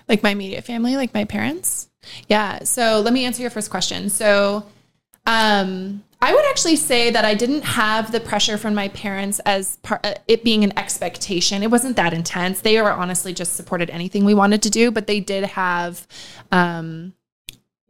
Like 0.08 0.22
my 0.22 0.30
immediate 0.30 0.64
family, 0.64 0.96
like 0.96 1.14
my 1.14 1.24
parents. 1.24 1.88
Yeah. 2.28 2.64
So 2.64 3.00
let 3.00 3.12
me 3.12 3.24
answer 3.24 3.42
your 3.42 3.50
first 3.50 3.70
question. 3.70 4.10
So, 4.10 4.66
um, 5.26 6.02
I 6.22 6.34
would 6.34 6.44
actually 6.46 6.76
say 6.76 7.10
that 7.10 7.24
I 7.24 7.34
didn't 7.34 7.62
have 7.62 8.10
the 8.10 8.20
pressure 8.20 8.56
from 8.56 8.74
my 8.74 8.88
parents 8.88 9.38
as 9.40 9.76
part, 9.78 10.04
uh, 10.04 10.14
it 10.26 10.42
being 10.42 10.64
an 10.64 10.76
expectation. 10.78 11.62
It 11.62 11.70
wasn't 11.70 11.96
that 11.96 12.14
intense. 12.14 12.60
They 12.60 12.80
were 12.80 12.90
honestly 12.90 13.34
just 13.34 13.54
supported 13.54 13.90
anything 13.90 14.24
we 14.24 14.32
wanted 14.32 14.62
to 14.62 14.70
do, 14.70 14.90
but 14.90 15.06
they 15.06 15.20
did 15.20 15.44
have, 15.44 16.06
um, 16.52 17.12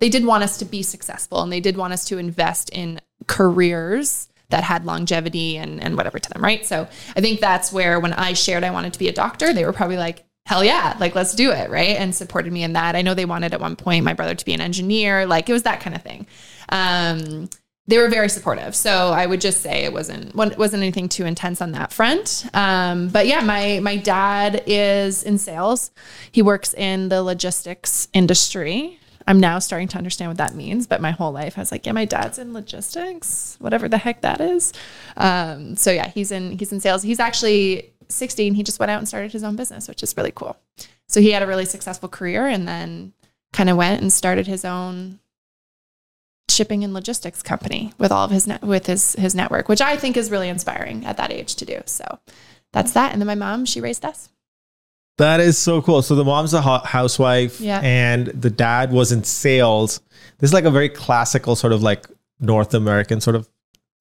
they 0.00 0.08
did 0.08 0.26
want 0.26 0.42
us 0.42 0.58
to 0.58 0.64
be 0.64 0.82
successful 0.82 1.40
and 1.40 1.52
they 1.52 1.60
did 1.60 1.76
want 1.76 1.92
us 1.92 2.04
to 2.06 2.18
invest 2.18 2.68
in 2.70 3.00
careers 3.28 4.28
that 4.48 4.64
had 4.64 4.84
longevity 4.84 5.56
and, 5.56 5.80
and 5.80 5.96
whatever 5.96 6.18
to 6.18 6.28
them, 6.28 6.42
right? 6.42 6.66
So 6.66 6.88
I 7.16 7.20
think 7.20 7.40
that's 7.40 7.72
where 7.72 8.00
when 8.00 8.12
I 8.12 8.32
shared 8.32 8.64
I 8.64 8.70
wanted 8.70 8.92
to 8.92 8.98
be 8.98 9.08
a 9.08 9.12
doctor, 9.12 9.52
they 9.52 9.64
were 9.64 9.72
probably 9.72 9.96
like, 9.96 10.25
hell 10.46 10.64
yeah, 10.64 10.96
like 11.00 11.14
let's 11.14 11.34
do 11.34 11.50
it, 11.50 11.68
right? 11.70 11.96
And 11.96 12.14
supported 12.14 12.52
me 12.52 12.62
in 12.62 12.72
that. 12.74 12.96
I 12.96 13.02
know 13.02 13.14
they 13.14 13.24
wanted 13.24 13.52
at 13.52 13.60
one 13.60 13.76
point 13.76 14.04
my 14.04 14.14
brother 14.14 14.34
to 14.34 14.44
be 14.44 14.54
an 14.54 14.60
engineer, 14.60 15.26
like 15.26 15.50
it 15.50 15.52
was 15.52 15.64
that 15.64 15.80
kind 15.80 15.94
of 15.94 16.02
thing. 16.02 16.26
Um, 16.70 17.50
they 17.88 17.98
were 17.98 18.08
very 18.08 18.28
supportive, 18.28 18.74
so 18.74 19.10
I 19.10 19.26
would 19.26 19.40
just 19.40 19.60
say 19.60 19.84
it 19.84 19.92
wasn't 19.92 20.34
wasn't 20.34 20.82
anything 20.82 21.08
too 21.08 21.26
intense 21.26 21.60
on 21.60 21.72
that 21.72 21.92
front. 21.92 22.46
Um, 22.54 23.08
but 23.08 23.26
yeah, 23.26 23.40
my 23.40 23.80
my 23.82 23.96
dad 23.96 24.62
is 24.66 25.24
in 25.24 25.38
sales. 25.38 25.90
He 26.30 26.42
works 26.42 26.74
in 26.74 27.08
the 27.08 27.22
logistics 27.22 28.08
industry. 28.12 29.00
I'm 29.28 29.40
now 29.40 29.58
starting 29.58 29.88
to 29.88 29.98
understand 29.98 30.30
what 30.30 30.38
that 30.38 30.54
means, 30.54 30.86
but 30.86 31.00
my 31.00 31.10
whole 31.10 31.32
life 31.32 31.58
I 31.58 31.60
was 31.60 31.72
like, 31.72 31.86
yeah, 31.86 31.92
my 31.92 32.04
dad's 32.04 32.38
in 32.38 32.52
logistics, 32.52 33.56
whatever 33.58 33.88
the 33.88 33.98
heck 33.98 34.20
that 34.20 34.40
is. 34.40 34.72
Um, 35.16 35.74
so 35.74 35.90
yeah, 35.90 36.08
he's 36.08 36.30
in 36.30 36.58
he's 36.58 36.72
in 36.72 36.78
sales. 36.78 37.02
He's 37.02 37.18
actually 37.18 37.92
16, 38.08 38.54
he 38.54 38.62
just 38.62 38.78
went 38.78 38.90
out 38.90 38.98
and 38.98 39.08
started 39.08 39.32
his 39.32 39.44
own 39.44 39.56
business, 39.56 39.88
which 39.88 40.02
is 40.02 40.16
really 40.16 40.32
cool. 40.32 40.56
So 41.08 41.20
he 41.20 41.30
had 41.30 41.42
a 41.42 41.46
really 41.46 41.64
successful 41.64 42.08
career 42.08 42.46
and 42.46 42.66
then 42.66 43.12
kind 43.52 43.70
of 43.70 43.76
went 43.76 44.00
and 44.00 44.12
started 44.12 44.46
his 44.46 44.64
own 44.64 45.20
shipping 46.48 46.84
and 46.84 46.94
logistics 46.94 47.42
company 47.42 47.92
with 47.98 48.12
all 48.12 48.24
of 48.24 48.30
his 48.30 48.46
net, 48.46 48.62
with 48.62 48.86
his 48.86 49.14
his 49.14 49.34
network, 49.34 49.68
which 49.68 49.80
I 49.80 49.96
think 49.96 50.16
is 50.16 50.30
really 50.30 50.48
inspiring 50.48 51.04
at 51.04 51.16
that 51.16 51.32
age 51.32 51.54
to 51.56 51.64
do. 51.64 51.80
So 51.86 52.18
that's 52.72 52.92
that. 52.92 53.12
And 53.12 53.20
then 53.20 53.26
my 53.26 53.34
mom, 53.34 53.64
she 53.64 53.80
raised 53.80 54.04
us. 54.04 54.28
That 55.18 55.40
is 55.40 55.56
so 55.56 55.80
cool. 55.80 56.02
So 56.02 56.14
the 56.14 56.24
mom's 56.24 56.52
a 56.52 56.60
housewife, 56.60 57.60
yeah. 57.60 57.80
and 57.82 58.26
the 58.26 58.50
dad 58.50 58.92
was 58.92 59.12
in 59.12 59.24
sales. 59.24 60.00
This 60.38 60.50
is 60.50 60.54
like 60.54 60.64
a 60.64 60.70
very 60.70 60.90
classical 60.90 61.56
sort 61.56 61.72
of 61.72 61.82
like 61.82 62.06
North 62.38 62.74
American 62.74 63.22
sort 63.22 63.36
of 63.36 63.48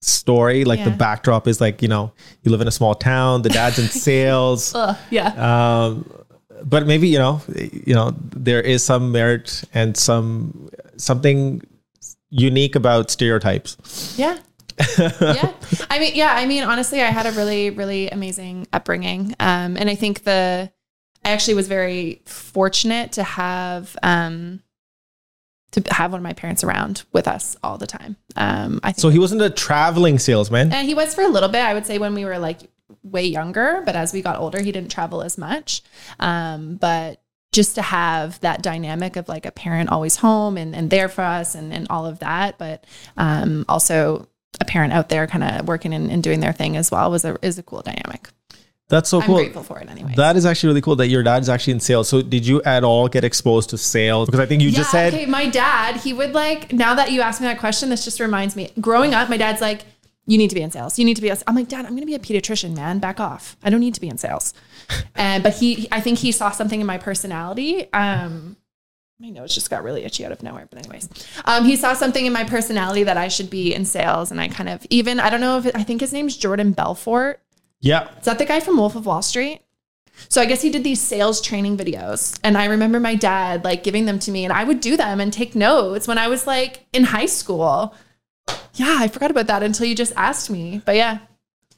story. 0.06 0.66
Like 0.66 0.80
yeah. 0.80 0.90
the 0.90 0.96
backdrop 0.96 1.48
is 1.48 1.60
like, 1.60 1.82
you 1.82 1.88
know, 1.88 2.14
you 2.44 2.52
live 2.52 2.62
in 2.62 2.68
a 2.68 2.72
small 2.72 2.96
town, 2.96 3.42
the 3.42 3.50
dad's 3.50 3.80
in 3.80 3.88
sales. 3.90 4.74
uh, 4.76 4.96
yeah. 5.10 5.86
Um, 5.86 6.10
but 6.64 6.88
maybe, 6.88 7.08
you 7.08 7.18
know, 7.18 7.42
you 7.56 7.94
know, 7.94 8.16
there 8.18 8.62
is 8.62 8.84
some 8.84 9.12
merit 9.12 9.64
and 9.74 9.98
some 9.98 10.70
something 10.98 11.62
unique 12.30 12.76
about 12.76 13.12
stereotypes. 13.12 14.18
Yeah. 14.18 14.40
yeah. 14.98 15.54
I 15.90 16.00
mean, 16.00 16.16
yeah, 16.16 16.34
I 16.34 16.46
mean, 16.46 16.64
honestly, 16.64 17.02
I 17.02 17.08
had 17.08 17.26
a 17.26 17.32
really, 17.32 17.70
really 17.70 18.10
amazing 18.10 18.68
upbringing. 18.74 19.36
Um, 19.40 19.78
and 19.78 19.90
I 19.90 19.96
think 19.96 20.24
the, 20.24 20.72
I 21.24 21.32
actually 21.32 21.54
was 21.54 21.68
very 21.68 22.22
fortunate 22.26 23.14
to 23.14 23.24
have, 23.24 23.96
um, 24.04 24.62
to 25.76 25.94
have 25.94 26.12
one 26.12 26.20
of 26.20 26.24
my 26.24 26.34
parents 26.34 26.64
around 26.64 27.04
with 27.14 27.28
us 27.28 27.56
all 27.64 27.78
the 27.78 27.88
time. 27.88 28.18
Um, 28.36 28.80
I 28.84 28.94
so 28.94 29.10
he 29.10 29.20
wasn't 29.20 29.42
a 29.42 29.50
traveling 29.50 30.20
salesman. 30.20 30.72
And 30.72 30.88
he 30.88 30.94
was 30.94 31.14
for 31.14 31.22
a 31.22 31.28
little 31.28 31.50
bit. 31.50 31.62
I 31.62 31.74
would 31.74 31.86
say 31.86 31.98
when 31.98 32.14
we 32.14 32.26
were 32.26 32.40
like 32.40 32.60
way 33.04 33.26
younger, 33.26 33.82
but 33.86 33.96
as 33.96 34.14
we 34.14 34.22
got 34.22 34.40
older, 34.40 34.62
he 34.62 34.72
didn't 34.72 34.92
travel 34.92 35.22
as 35.22 35.38
much. 35.38 35.82
Um, 36.20 36.76
but 36.76 37.22
just 37.52 37.76
to 37.76 37.82
have 37.82 38.40
that 38.42 38.62
dynamic 38.62 39.16
of 39.16 39.30
like 39.30 39.46
a 39.46 39.52
parent 39.52 39.90
always 39.90 40.18
home 40.18 40.58
and, 40.58 40.76
and 40.76 40.90
there 40.90 41.08
for 41.08 41.22
us 41.22 41.56
and, 41.56 41.74
and 41.74 41.88
all 41.90 42.06
of 42.06 42.20
that, 42.20 42.58
but 42.58 42.84
um, 43.16 43.64
also 43.70 44.28
a 44.60 44.66
parent 44.66 44.94
out 44.94 45.10
there 45.10 45.28
kind 45.28 45.44
of 45.44 45.68
working 45.68 45.94
and, 45.94 46.12
and 46.12 46.22
doing 46.22 46.40
their 46.40 46.54
thing 46.54 46.76
as 46.78 46.92
well 46.92 47.10
was 47.12 47.26
a 47.26 47.38
is 47.42 47.58
a 47.58 47.64
cool 47.64 47.82
dynamic. 47.82 48.30
That's 48.88 49.10
so 49.10 49.20
cool. 49.22 49.38
I'm 49.38 49.44
grateful 49.44 49.64
for 49.64 49.80
it 49.80 49.90
anyway. 49.90 50.14
That 50.16 50.36
is 50.36 50.46
actually 50.46 50.68
really 50.68 50.82
cool 50.82 50.96
that 50.98 51.08
your 51.08 51.24
dad 51.24 51.42
is 51.42 51.50
actually 51.50 51.74
in 51.74 51.80
sales. 51.80 52.08
So 52.08 52.22
did 52.22 52.46
you 52.46 52.62
at 52.64 52.84
all 52.84 53.08
get 53.08 53.24
exposed 53.24 53.72
to 53.72 53.78
sales? 53.80 54.28
Because 54.28 54.40
I 54.40 54.46
think 54.46 54.62
you 54.62 54.70
yeah, 54.70 54.78
just 54.78 54.92
said 54.92 55.14
Okay, 55.14 55.26
my 55.26 55.48
dad, 55.48 55.98
he 55.98 56.14
would 56.14 56.34
like 56.34 56.72
now 56.72 56.94
that 56.94 57.12
you 57.12 57.22
asked 57.22 57.42
me 57.42 57.48
that 57.48 57.60
question, 57.60 57.90
this 57.90 58.04
just 58.04 58.20
reminds 58.20 58.56
me. 58.56 58.72
Growing 58.80 59.16
up, 59.16 59.28
my 59.28 59.38
dad's 59.38 59.60
like, 59.60 59.86
you 60.28 60.38
need 60.38 60.50
to 60.50 60.56
be 60.56 60.62
in 60.62 60.72
sales. 60.72 60.98
You 60.98 61.06
need 61.06 61.16
to 61.16 61.22
be. 61.22 61.32
i 61.32 61.38
I'm 61.48 61.56
like, 61.56 61.68
Dad, 61.68 61.86
I'm 61.86 61.92
going 61.92 62.02
to 62.02 62.06
be 62.06 62.16
a 62.16 62.20
pediatrician, 62.20 62.76
man. 62.76 63.00
Back 63.00 63.20
off. 63.20 63.56
I 63.64 63.70
don't 63.70 63.80
need 63.80 63.94
to 63.96 64.02
be 64.02 64.08
in 64.08 64.18
sales. 64.18 64.54
and 65.16 65.44
but 65.44 65.54
he, 65.56 65.88
I 65.92 66.02
think 66.02 66.20
he 66.20 66.32
saw 66.32 66.52
something 66.52 66.80
in 66.80 66.88
my 66.88 66.98
personality. 66.98 67.92
Um, 67.94 68.58
my 69.20 69.30
nose 69.30 69.54
just 69.54 69.70
got 69.70 69.84
really 69.84 70.04
itchy 70.04 70.26
out 70.26 70.32
of 70.32 70.44
nowhere. 70.44 70.68
But 70.70 70.80
anyways, 70.80 71.10
um, 71.46 71.64
he 71.64 71.76
saw 71.76 71.94
something 71.94 72.26
in 72.26 72.34
my 72.34 72.44
personality 72.44 73.04
that 73.04 73.18
I 73.18 73.28
should 73.28 73.50
be 73.50 73.74
in 73.74 73.86
sales, 73.86 74.32
and 74.32 74.42
I 74.42 74.48
kind 74.48 74.68
of 74.68 74.86
even 74.90 75.20
I 75.20 75.30
don't 75.30 75.42
know 75.42 75.58
if 75.58 75.68
it, 75.68 75.76
I 75.76 75.84
think 75.84 76.02
his 76.02 76.12
name's 76.12 76.36
Jordan 76.36 76.72
Belfort. 76.72 77.42
Yeah. 77.86 78.10
Is 78.18 78.26
that 78.26 78.40
the 78.40 78.46
guy 78.46 78.60
from 78.60 78.78
Wolf 78.78 78.96
of 78.96 79.06
Wall 79.06 79.22
Street? 79.22 79.62
So 80.28 80.42
I 80.42 80.46
guess 80.46 80.62
he 80.62 80.72
did 80.72 80.84
these 80.84 81.00
sales 81.00 81.40
training 81.40 81.78
videos. 81.78 82.38
And 82.44 82.58
I 82.58 82.66
remember 82.66 83.00
my 83.00 83.14
dad 83.16 83.64
like 83.64 83.84
giving 83.84 84.06
them 84.06 84.18
to 84.20 84.32
me 84.32 84.44
and 84.44 84.52
I 84.52 84.64
would 84.64 84.80
do 84.80 84.98
them 84.98 85.20
and 85.20 85.32
take 85.32 85.56
notes 85.56 86.08
when 86.08 86.18
I 86.18 86.28
was 86.28 86.48
like 86.48 86.86
in 86.94 87.04
high 87.04 87.28
school. 87.28 87.94
Yeah, 88.74 88.98
I 89.00 89.08
forgot 89.08 89.30
about 89.30 89.48
that 89.48 89.62
until 89.62 89.86
you 89.86 89.94
just 89.94 90.14
asked 90.16 90.50
me. 90.50 90.82
But 90.84 90.96
yeah. 90.96 91.20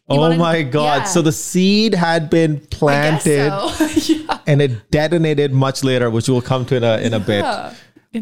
He 0.09 0.15
oh 0.15 0.19
wanted- 0.21 0.39
my 0.39 0.63
god! 0.63 0.99
yeah. 0.99 1.03
So 1.03 1.21
the 1.21 1.33
seed 1.33 1.93
had 1.93 2.29
been 2.29 2.61
planted 2.67 3.49
so. 3.51 4.13
yeah. 4.13 4.39
and 4.47 4.61
it 4.61 4.89
detonated 4.89 5.51
much 5.51 5.83
later, 5.83 6.09
which 6.09 6.29
we'll 6.29 6.41
come 6.41 6.65
to 6.67 6.77
in 6.77 6.83
a 6.85 6.97
in 6.99 7.13
a 7.13 7.19
bit. 7.19 7.43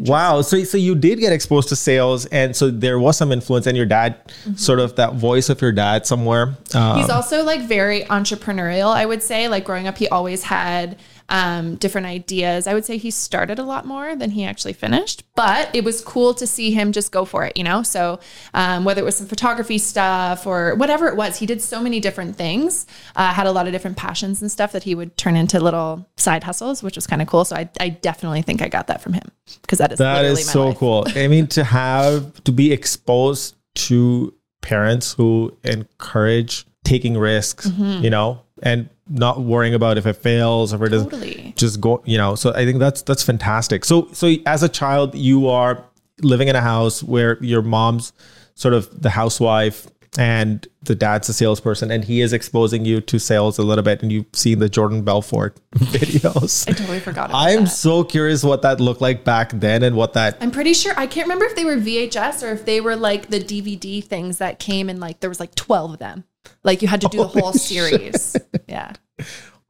Wow. 0.02 0.42
So 0.42 0.62
so 0.64 0.78
you 0.78 0.94
did 0.94 1.18
get 1.18 1.32
exposed 1.32 1.68
to 1.70 1.76
sales, 1.76 2.26
and 2.26 2.54
so 2.54 2.70
there 2.70 2.98
was 2.98 3.16
some 3.16 3.32
influence, 3.32 3.66
and 3.66 3.76
your 3.76 3.86
dad, 3.86 4.16
sort 4.56 4.80
of 4.80 4.96
that 4.96 5.14
voice 5.14 5.48
of 5.48 5.60
your 5.60 5.72
dad 5.72 6.06
somewhere. 6.06 6.56
Uh, 6.74 6.96
He's 6.98 7.10
also 7.10 7.44
like 7.44 7.62
very 7.62 8.02
entrepreneurial, 8.02 8.94
I 8.94 9.06
would 9.06 9.22
say. 9.22 9.48
Like 9.48 9.64
growing 9.64 9.86
up, 9.86 9.96
he 9.96 10.08
always 10.08 10.42
had 10.42 10.98
um, 11.28 11.74
different 11.76 12.06
ideas. 12.06 12.66
I 12.66 12.74
would 12.74 12.84
say 12.84 12.96
he 12.98 13.10
started 13.10 13.58
a 13.58 13.64
lot 13.64 13.84
more 13.86 14.14
than 14.16 14.30
he 14.30 14.44
actually 14.44 14.72
finished, 14.72 15.24
but 15.34 15.68
it 15.74 15.82
was 15.84 16.00
cool 16.00 16.34
to 16.34 16.46
see 16.46 16.70
him 16.70 16.92
just 16.92 17.10
go 17.12 17.24
for 17.24 17.44
it, 17.44 17.56
you 17.56 17.64
know? 17.64 17.82
So 17.82 18.20
um, 18.54 18.84
whether 18.84 19.00
it 19.02 19.04
was 19.04 19.16
some 19.16 19.26
photography 19.26 19.78
stuff 19.78 20.46
or 20.46 20.74
whatever 20.76 21.08
it 21.08 21.16
was, 21.16 21.38
he 21.38 21.46
did 21.46 21.60
so 21.60 21.80
many 21.82 22.00
different 22.00 22.36
things, 22.36 22.86
uh, 23.16 23.32
had 23.32 23.46
a 23.46 23.52
lot 23.52 23.66
of 23.66 23.72
different 23.72 23.96
passions 23.96 24.40
and 24.40 24.50
stuff 24.50 24.72
that 24.72 24.84
he 24.84 24.94
would 24.94 25.16
turn 25.16 25.36
into 25.36 25.58
little 25.60 26.06
side 26.16 26.44
hustles, 26.44 26.82
which 26.82 26.96
was 26.96 27.06
kind 27.06 27.20
of 27.20 27.28
cool. 27.28 27.44
So 27.44 27.56
I, 27.56 27.68
I 27.80 27.88
definitely 27.88 28.42
think 28.42 28.62
I 28.62 28.68
got 28.68 28.86
that 28.86 29.00
from 29.02 29.12
him 29.14 29.30
because 29.62 29.78
that 29.78 29.92
is 29.92 29.98
That 29.98 30.24
is 30.24 30.38
my 30.46 30.52
so 30.52 30.68
life. 30.68 30.78
cool. 30.78 31.06
I 31.16 31.28
mean, 31.28 31.46
to 31.48 31.64
have 31.64 32.44
to 32.44 32.52
be 32.52 32.72
exposed 32.72 33.56
to 33.74 34.32
parents 34.62 35.12
who 35.12 35.56
encourage 35.64 36.66
taking 36.84 37.16
risks, 37.18 37.66
Mm-hmm. 37.68 38.04
you 38.04 38.10
know, 38.10 38.42
and 38.62 38.88
not 39.08 39.40
worrying 39.40 39.74
about 39.74 39.98
if 39.98 40.06
it 40.06 40.14
fails 40.14 40.72
or 40.72 40.76
if 40.76 40.82
it 40.82 40.88
doesn't. 40.90 41.10
Totally. 41.10 41.54
Just 41.56 41.80
go, 41.80 42.02
you 42.04 42.18
know. 42.18 42.34
So 42.34 42.52
I 42.54 42.64
think 42.64 42.78
that's 42.78 43.02
that's 43.02 43.22
fantastic. 43.22 43.84
So 43.84 44.08
so 44.12 44.34
as 44.46 44.62
a 44.62 44.68
child, 44.68 45.14
you 45.14 45.48
are 45.48 45.84
living 46.22 46.48
in 46.48 46.56
a 46.56 46.60
house 46.60 47.02
where 47.02 47.42
your 47.42 47.62
mom's 47.62 48.12
sort 48.54 48.74
of 48.74 49.02
the 49.02 49.10
housewife 49.10 49.86
and 50.18 50.66
the 50.82 50.94
dad's 50.94 51.28
a 51.28 51.32
salesperson, 51.32 51.90
and 51.90 52.04
he 52.04 52.20
is 52.20 52.32
exposing 52.32 52.84
you 52.84 53.00
to 53.02 53.18
sales 53.18 53.58
a 53.58 53.62
little 53.62 53.84
bit, 53.84 54.02
and 54.02 54.10
you've 54.10 54.26
seen 54.32 54.58
the 54.58 54.68
Jordan 54.68 55.02
Belfort 55.02 55.56
videos. 55.76 56.68
I 56.68 56.72
totally 56.72 57.00
forgot 57.00 57.30
about 57.30 57.38
I'm 57.42 57.64
that. 57.64 57.70
so 57.70 58.04
curious 58.04 58.42
what 58.42 58.62
that 58.62 58.80
looked 58.80 59.00
like 59.00 59.24
back 59.24 59.50
then 59.52 59.82
and 59.82 59.96
what 59.96 60.14
that 60.14 60.38
I'm 60.40 60.50
pretty 60.50 60.72
sure 60.74 60.94
I 60.96 61.06
can't 61.06 61.26
remember 61.26 61.44
if 61.44 61.54
they 61.56 61.64
were 61.64 61.76
VHS 61.76 62.42
or 62.42 62.52
if 62.52 62.64
they 62.64 62.80
were 62.80 62.96
like 62.96 63.28
the 63.28 63.40
DVD 63.40 64.02
things 64.02 64.38
that 64.38 64.58
came 64.58 64.88
in 64.88 65.00
like 65.00 65.20
there 65.20 65.30
was 65.30 65.40
like 65.40 65.54
12 65.54 65.92
of 65.94 65.98
them. 65.98 66.24
Like 66.62 66.80
you 66.82 66.88
had 66.88 67.00
to 67.02 67.08
do 67.08 67.18
the 67.18 67.28
whole 67.28 67.52
series. 67.52 68.36
Yeah. 68.68 68.94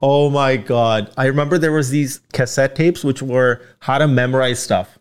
Oh 0.00 0.30
my 0.30 0.56
god. 0.56 1.12
I 1.16 1.26
remember 1.26 1.58
there 1.58 1.72
was 1.72 1.90
these 1.90 2.20
cassette 2.32 2.74
tapes 2.74 3.04
which 3.04 3.20
were 3.22 3.60
how 3.80 3.98
to 3.98 4.08
memorize 4.08 4.62
stuff. 4.62 4.98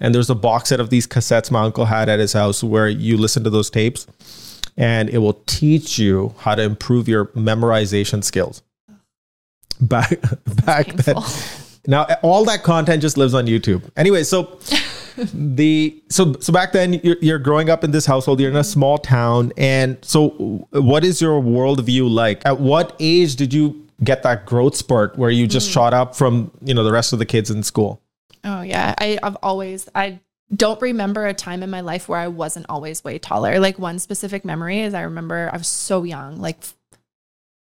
And 0.00 0.14
there's 0.14 0.30
a 0.30 0.34
box 0.34 0.68
set 0.68 0.80
of 0.80 0.90
these 0.90 1.06
cassettes 1.06 1.50
my 1.50 1.62
uncle 1.62 1.86
had 1.86 2.08
at 2.08 2.18
his 2.18 2.32
house 2.34 2.62
where 2.62 2.88
you 2.88 3.16
listen 3.16 3.42
to 3.44 3.50
those 3.50 3.70
tapes 3.70 4.06
and 4.78 5.10
it 5.10 5.18
will 5.18 5.42
teach 5.46 5.98
you 5.98 6.34
how 6.38 6.54
to 6.54 6.62
improve 6.62 7.08
your 7.08 7.26
memorization 7.26 8.24
skills. 8.24 8.62
Back 9.80 10.20
back 10.64 10.86
then. 10.94 11.16
Now 11.86 12.06
all 12.22 12.44
that 12.46 12.62
content 12.62 13.02
just 13.02 13.18
lives 13.18 13.34
on 13.34 13.46
YouTube. 13.46 13.82
Anyway, 13.96 14.22
so 14.22 14.58
the 15.34 16.02
so 16.08 16.34
so 16.40 16.52
back 16.52 16.72
then 16.72 16.94
you're, 16.94 17.16
you're 17.20 17.38
growing 17.38 17.68
up 17.68 17.84
in 17.84 17.90
this 17.90 18.06
household. 18.06 18.40
You're 18.40 18.50
in 18.50 18.56
a 18.56 18.64
small 18.64 18.98
town, 18.98 19.52
and 19.56 19.98
so 20.02 20.28
what 20.70 21.04
is 21.04 21.20
your 21.20 21.42
worldview 21.42 22.08
like? 22.08 22.46
At 22.46 22.60
what 22.60 22.94
age 23.00 23.36
did 23.36 23.52
you 23.52 23.84
get 24.04 24.22
that 24.22 24.46
growth 24.46 24.76
spurt 24.76 25.18
where 25.18 25.30
you 25.30 25.48
just 25.48 25.68
hmm. 25.68 25.72
shot 25.72 25.92
up 25.92 26.14
from 26.14 26.52
you 26.62 26.72
know 26.72 26.84
the 26.84 26.92
rest 26.92 27.12
of 27.12 27.18
the 27.18 27.26
kids 27.26 27.50
in 27.50 27.62
school? 27.64 28.00
Oh 28.44 28.62
yeah. 28.62 28.94
I, 28.98 29.18
I've 29.22 29.36
always 29.42 29.88
I 29.94 30.20
don't 30.54 30.80
remember 30.80 31.26
a 31.26 31.34
time 31.34 31.62
in 31.62 31.70
my 31.70 31.80
life 31.80 32.08
where 32.08 32.18
I 32.18 32.28
wasn't 32.28 32.66
always 32.68 33.04
way 33.04 33.18
taller. 33.18 33.60
Like 33.60 33.78
one 33.78 33.98
specific 33.98 34.44
memory 34.44 34.80
is 34.80 34.94
I 34.94 35.02
remember 35.02 35.50
I 35.52 35.56
was 35.56 35.68
so 35.68 36.04
young, 36.04 36.40
like 36.40 36.56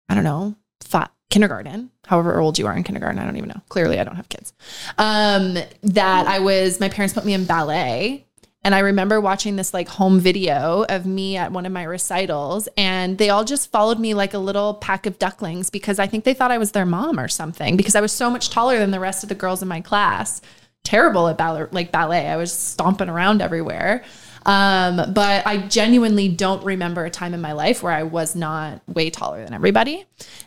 I 0.09 0.15
don't 0.15 0.25
know, 0.25 0.55
fi 0.83 1.09
kindergarten, 1.31 1.91
however 2.07 2.39
old 2.39 2.59
you 2.59 2.67
are 2.67 2.77
in 2.77 2.85
kindergarten. 2.85 3.19
I 3.19 3.25
don't 3.25 3.37
even 3.37 3.49
know. 3.49 3.63
Clearly 3.69 3.99
I 3.99 4.05
don't 4.05 4.17
have 4.17 4.29
kids. 4.29 4.53
Um, 4.99 5.55
that 5.83 6.27
I 6.27 6.39
was 6.41 6.79
my 6.79 6.89
parents 6.89 7.15
put 7.15 7.25
me 7.25 7.35
in 7.35 7.45
ballet. 7.45 8.27
And 8.67 8.75
I 8.75 8.79
remember 8.79 9.21
watching 9.21 9.57
this 9.57 9.75
like 9.75 9.89
home 9.89 10.21
video 10.21 10.87
of 10.89 11.05
me 11.05 11.37
at 11.37 11.53
one 11.53 11.67
of 11.67 11.73
my 11.73 11.85
recitals, 11.85 12.67
and 12.79 13.19
they 13.19 13.29
all 13.29 13.45
just 13.45 13.71
followed 13.71 13.99
me 13.99 14.15
like 14.15 14.33
a 14.33 14.39
little 14.39 14.75
pack 14.75 15.05
of 15.05 15.19
ducklings 15.19 15.69
because 15.69 15.99
I 15.99 16.07
think 16.07 16.25
they 16.25 16.33
thought 16.33 16.51
I 16.51 16.57
was 16.57 16.73
their 16.73 16.87
mom 16.87 17.21
or 17.21 17.29
something 17.29 17.77
because 17.77 17.95
I 17.95 18.01
was 18.01 18.11
so 18.11 18.31
much 18.31 18.49
taller 18.49 18.79
than 18.79 18.91
the 18.91 19.01
rest 19.01 19.23
of 19.23 19.29
the 19.29 19.35
girls 19.35 19.61
in 19.61 19.69
my 19.69 19.83
class. 19.83 20.41
Terrible 20.85 21.29
at 21.29 21.37
ballet, 21.37 21.67
like 21.73 21.91
ballet. 21.91 22.29
I 22.29 22.37
was 22.37 22.53
stomping 22.53 23.09
around 23.09 23.43
everywhere. 23.43 24.05
Um, 24.47 25.13
but 25.13 25.47
I 25.47 25.59
genuinely 25.69 26.29
don't 26.29 26.63
remember 26.65 27.05
a 27.05 27.11
time 27.11 27.35
in 27.35 27.41
my 27.41 27.53
life 27.53 27.83
where 27.83 27.93
I 27.93 28.03
was 28.03 28.37
not 28.37 28.83
way 28.89 29.11
taller 29.11 29.43
than 29.43 29.55
everybody. 29.55 30.05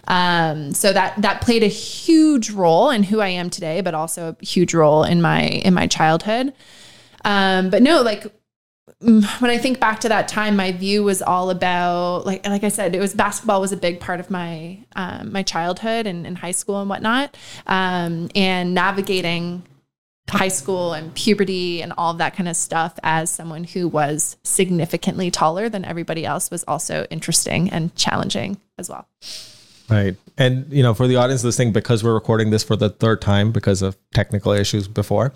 Um, 0.08 0.74
so 0.74 0.94
that 0.94 1.20
that 1.22 1.42
played 1.42 1.64
a 1.64 1.68
huge 1.68 2.52
role 2.52 2.90
in 2.90 3.04
who 3.04 3.20
I 3.20 3.30
am 3.30 3.50
today, 3.50 3.82
but 3.82 3.94
also 3.94 4.36
a 4.40 4.46
huge 4.46 4.74
role 4.74 5.04
in 5.04 5.22
my 5.22 5.42
in 5.42 5.74
my 5.74 5.88
childhood. 5.88 6.54
Um, 7.26 7.70
but 7.70 7.82
no, 7.82 8.04
like 8.04 8.28
mm, 9.02 9.26
when 9.42 9.50
I 9.50 9.58
think 9.58 9.80
back 9.80 10.00
to 10.02 10.10
that 10.10 10.28
time, 10.28 10.56
my 10.56 10.72
view 10.72 11.04
was 11.04 11.24
all 11.24 11.50
about 11.50 12.26
like 12.26 12.46
like 12.46 12.64
I 12.64 12.70
said, 12.70 12.96
it 12.96 13.00
was 13.00 13.16
basketball 13.16 13.62
was 13.62 13.72
a 13.72 13.78
big 13.78 14.00
part 14.00 14.20
of 14.20 14.30
my 14.30 14.80
um, 14.96 15.32
my 15.32 15.42
childhood 15.42 16.06
and 16.06 16.28
in 16.28 16.36
high 16.36 16.52
school 16.52 16.80
and 16.80 16.90
whatnot, 16.90 17.36
um, 17.66 18.30
and 18.36 18.76
navigating 18.76 19.64
high 20.30 20.48
school 20.50 20.94
and 20.94 21.14
puberty 21.16 21.82
and 21.82 21.94
all 21.98 22.12
of 22.12 22.18
that 22.18 22.36
kind 22.36 22.50
of 22.50 22.56
stuff 22.58 22.98
as 23.04 23.30
someone 23.30 23.64
who 23.64 23.88
was 23.88 24.36
significantly 24.44 25.32
taller 25.32 25.70
than 25.70 25.86
everybody 25.86 26.26
else 26.26 26.52
was 26.52 26.64
also 26.68 27.06
interesting 27.10 27.70
and 27.70 27.96
challenging 27.96 28.58
as 28.78 28.90
well. 28.90 29.08
Right. 29.90 30.18
And, 30.38 30.72
you 30.72 30.84
know, 30.84 30.94
for 30.94 31.08
the 31.08 31.16
audience 31.16 31.46
listening, 31.46 31.72
because 31.72 32.04
we're 32.04 32.14
recording 32.14 32.50
this 32.50 32.62
for 32.62 32.76
the 32.76 32.90
third 32.90 33.22
time 33.22 33.54
because 33.54 33.82
of 33.82 33.98
technical 34.14 34.52
issues 34.52 34.86
before, 34.88 35.34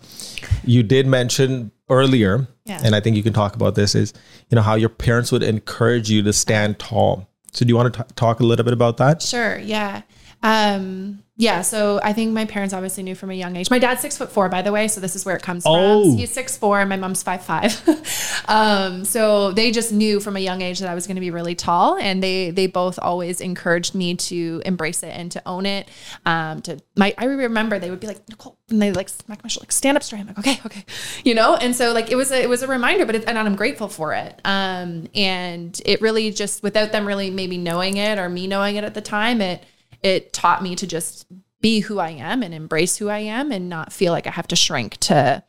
you 0.66 0.84
did 0.84 1.08
mention 1.08 1.72
earlier, 1.90 2.48
Yeah. 2.66 2.82
and 2.84 2.94
I 2.94 3.00
think 3.00 3.16
you 3.16 3.24
can 3.24 3.32
talk 3.34 3.56
about 3.56 3.76
this, 3.76 3.96
is, 3.96 4.14
you 4.50 4.56
know, 4.58 4.62
how 4.62 4.76
your 4.76 4.90
parents 4.90 5.32
would 5.32 5.42
encourage 5.44 6.10
you 6.10 6.22
to 6.24 6.34
stand 6.34 6.80
tall. 6.80 7.30
So 7.54 7.64
do 7.66 7.70
you 7.70 7.78
want 7.78 7.94
to 7.94 8.04
t- 8.04 8.10
talk 8.16 8.42
a 8.42 8.44
little 8.44 8.66
bit 8.66 8.74
about 8.74 8.98
that? 8.98 9.22
Sure. 9.22 9.58
Yeah. 9.58 10.02
Um, 10.44 11.24
yeah. 11.38 11.62
So 11.62 12.00
I 12.04 12.14
think 12.14 12.34
my 12.34 12.46
parents 12.46 12.72
obviously 12.74 13.02
knew 13.02 13.16
from 13.16 13.32
a 13.32 13.34
young 13.34 13.56
age. 13.56 13.72
My 13.72 13.80
dad's 13.80 14.02
six 14.02 14.16
foot 14.16 14.32
four, 14.32 14.48
by 14.48 14.62
the 14.62 14.72
way. 14.72 14.88
So 14.88 15.02
this 15.02 15.16
is 15.16 15.26
where 15.26 15.36
it 15.36 15.42
comes 15.42 15.64
Oh. 15.66 16.04
from. 16.10 16.18
He's 16.18 16.32
six 16.32 16.56
four 16.56 16.80
and 16.80 16.88
my 16.88 16.98
mom's 16.98 17.24
five 17.24 17.44
five. 17.44 17.82
um, 18.48 19.04
so 19.06 19.52
they 19.52 19.72
just 19.72 19.92
knew 19.92 20.20
from 20.20 20.36
a 20.36 20.40
young 20.40 20.62
age 20.62 20.80
that 20.80 20.90
I 20.90 20.94
was 20.94 21.08
going 21.08 21.16
to 21.16 21.22
be 21.22 21.32
really 21.32 21.56
tall, 21.56 21.98
and 21.98 22.22
they 22.22 22.52
they 22.52 22.68
both 22.68 23.00
always 23.02 23.42
encouraged 23.42 23.96
me 23.96 24.16
to 24.16 24.62
embrace 24.66 25.02
it 25.02 25.10
and 25.16 25.32
to 25.32 25.42
own 25.48 25.66
it. 25.66 25.88
Um, 26.28 26.62
to 26.64 26.78
my 26.96 27.14
I 27.18 27.26
remember 27.26 27.80
they 27.80 27.90
would 27.90 28.00
be 28.02 28.08
like 28.08 28.28
Nicole, 28.30 28.58
and 28.70 28.80
they 28.82 28.92
like 28.92 29.10
smack 29.10 29.44
my 29.44 29.48
shoulder, 29.48 29.64
like 29.64 29.72
stand 29.72 29.98
up 29.98 30.04
straight. 30.04 30.20
I'm 30.20 30.28
like 30.28 30.40
okay, 30.40 30.60
okay, 30.66 30.86
you 31.24 31.34
know. 31.34 31.56
And 31.56 31.76
so 31.76 31.92
like 31.92 32.12
it 32.12 32.16
was 32.16 32.32
a 32.32 32.40
it 32.40 32.50
was 32.50 32.62
a 32.62 32.68
reminder, 32.68 33.06
but 33.08 33.16
it, 33.16 33.24
and 33.28 33.38
I'm 33.40 33.56
grateful 33.56 33.88
for 33.88 34.14
it. 34.14 34.40
Um, 34.46 35.08
and 35.16 35.80
it 35.86 36.02
really 36.02 36.30
just 36.32 36.62
without 36.62 36.92
them 36.92 37.08
really 37.08 37.32
maybe 37.32 37.58
knowing 37.58 37.98
it 37.98 38.20
or 38.20 38.30
me 38.30 38.46
knowing 38.46 38.76
it 38.76 38.84
at 38.84 38.94
the 38.94 39.02
time, 39.02 39.42
it 39.42 39.64
it 40.04 40.34
taught 40.34 40.64
me 40.64 40.76
to 40.76 40.88
just 40.88 41.26
be 41.62 41.82
who 41.82 42.00
I 42.00 42.10
am 42.10 42.42
and 42.44 42.54
embrace 42.54 42.98
who 42.98 43.10
I 43.10 43.20
am 43.20 43.52
and 43.52 43.70
not 43.70 43.94
feel 43.94 44.12
like 44.12 44.28
I 44.28 44.32
have 44.32 44.48
to 44.48 44.56
shrink 44.56 44.98
to 44.98 45.44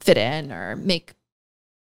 fit 0.00 0.18
in 0.18 0.50
or 0.50 0.76
make 0.76 1.14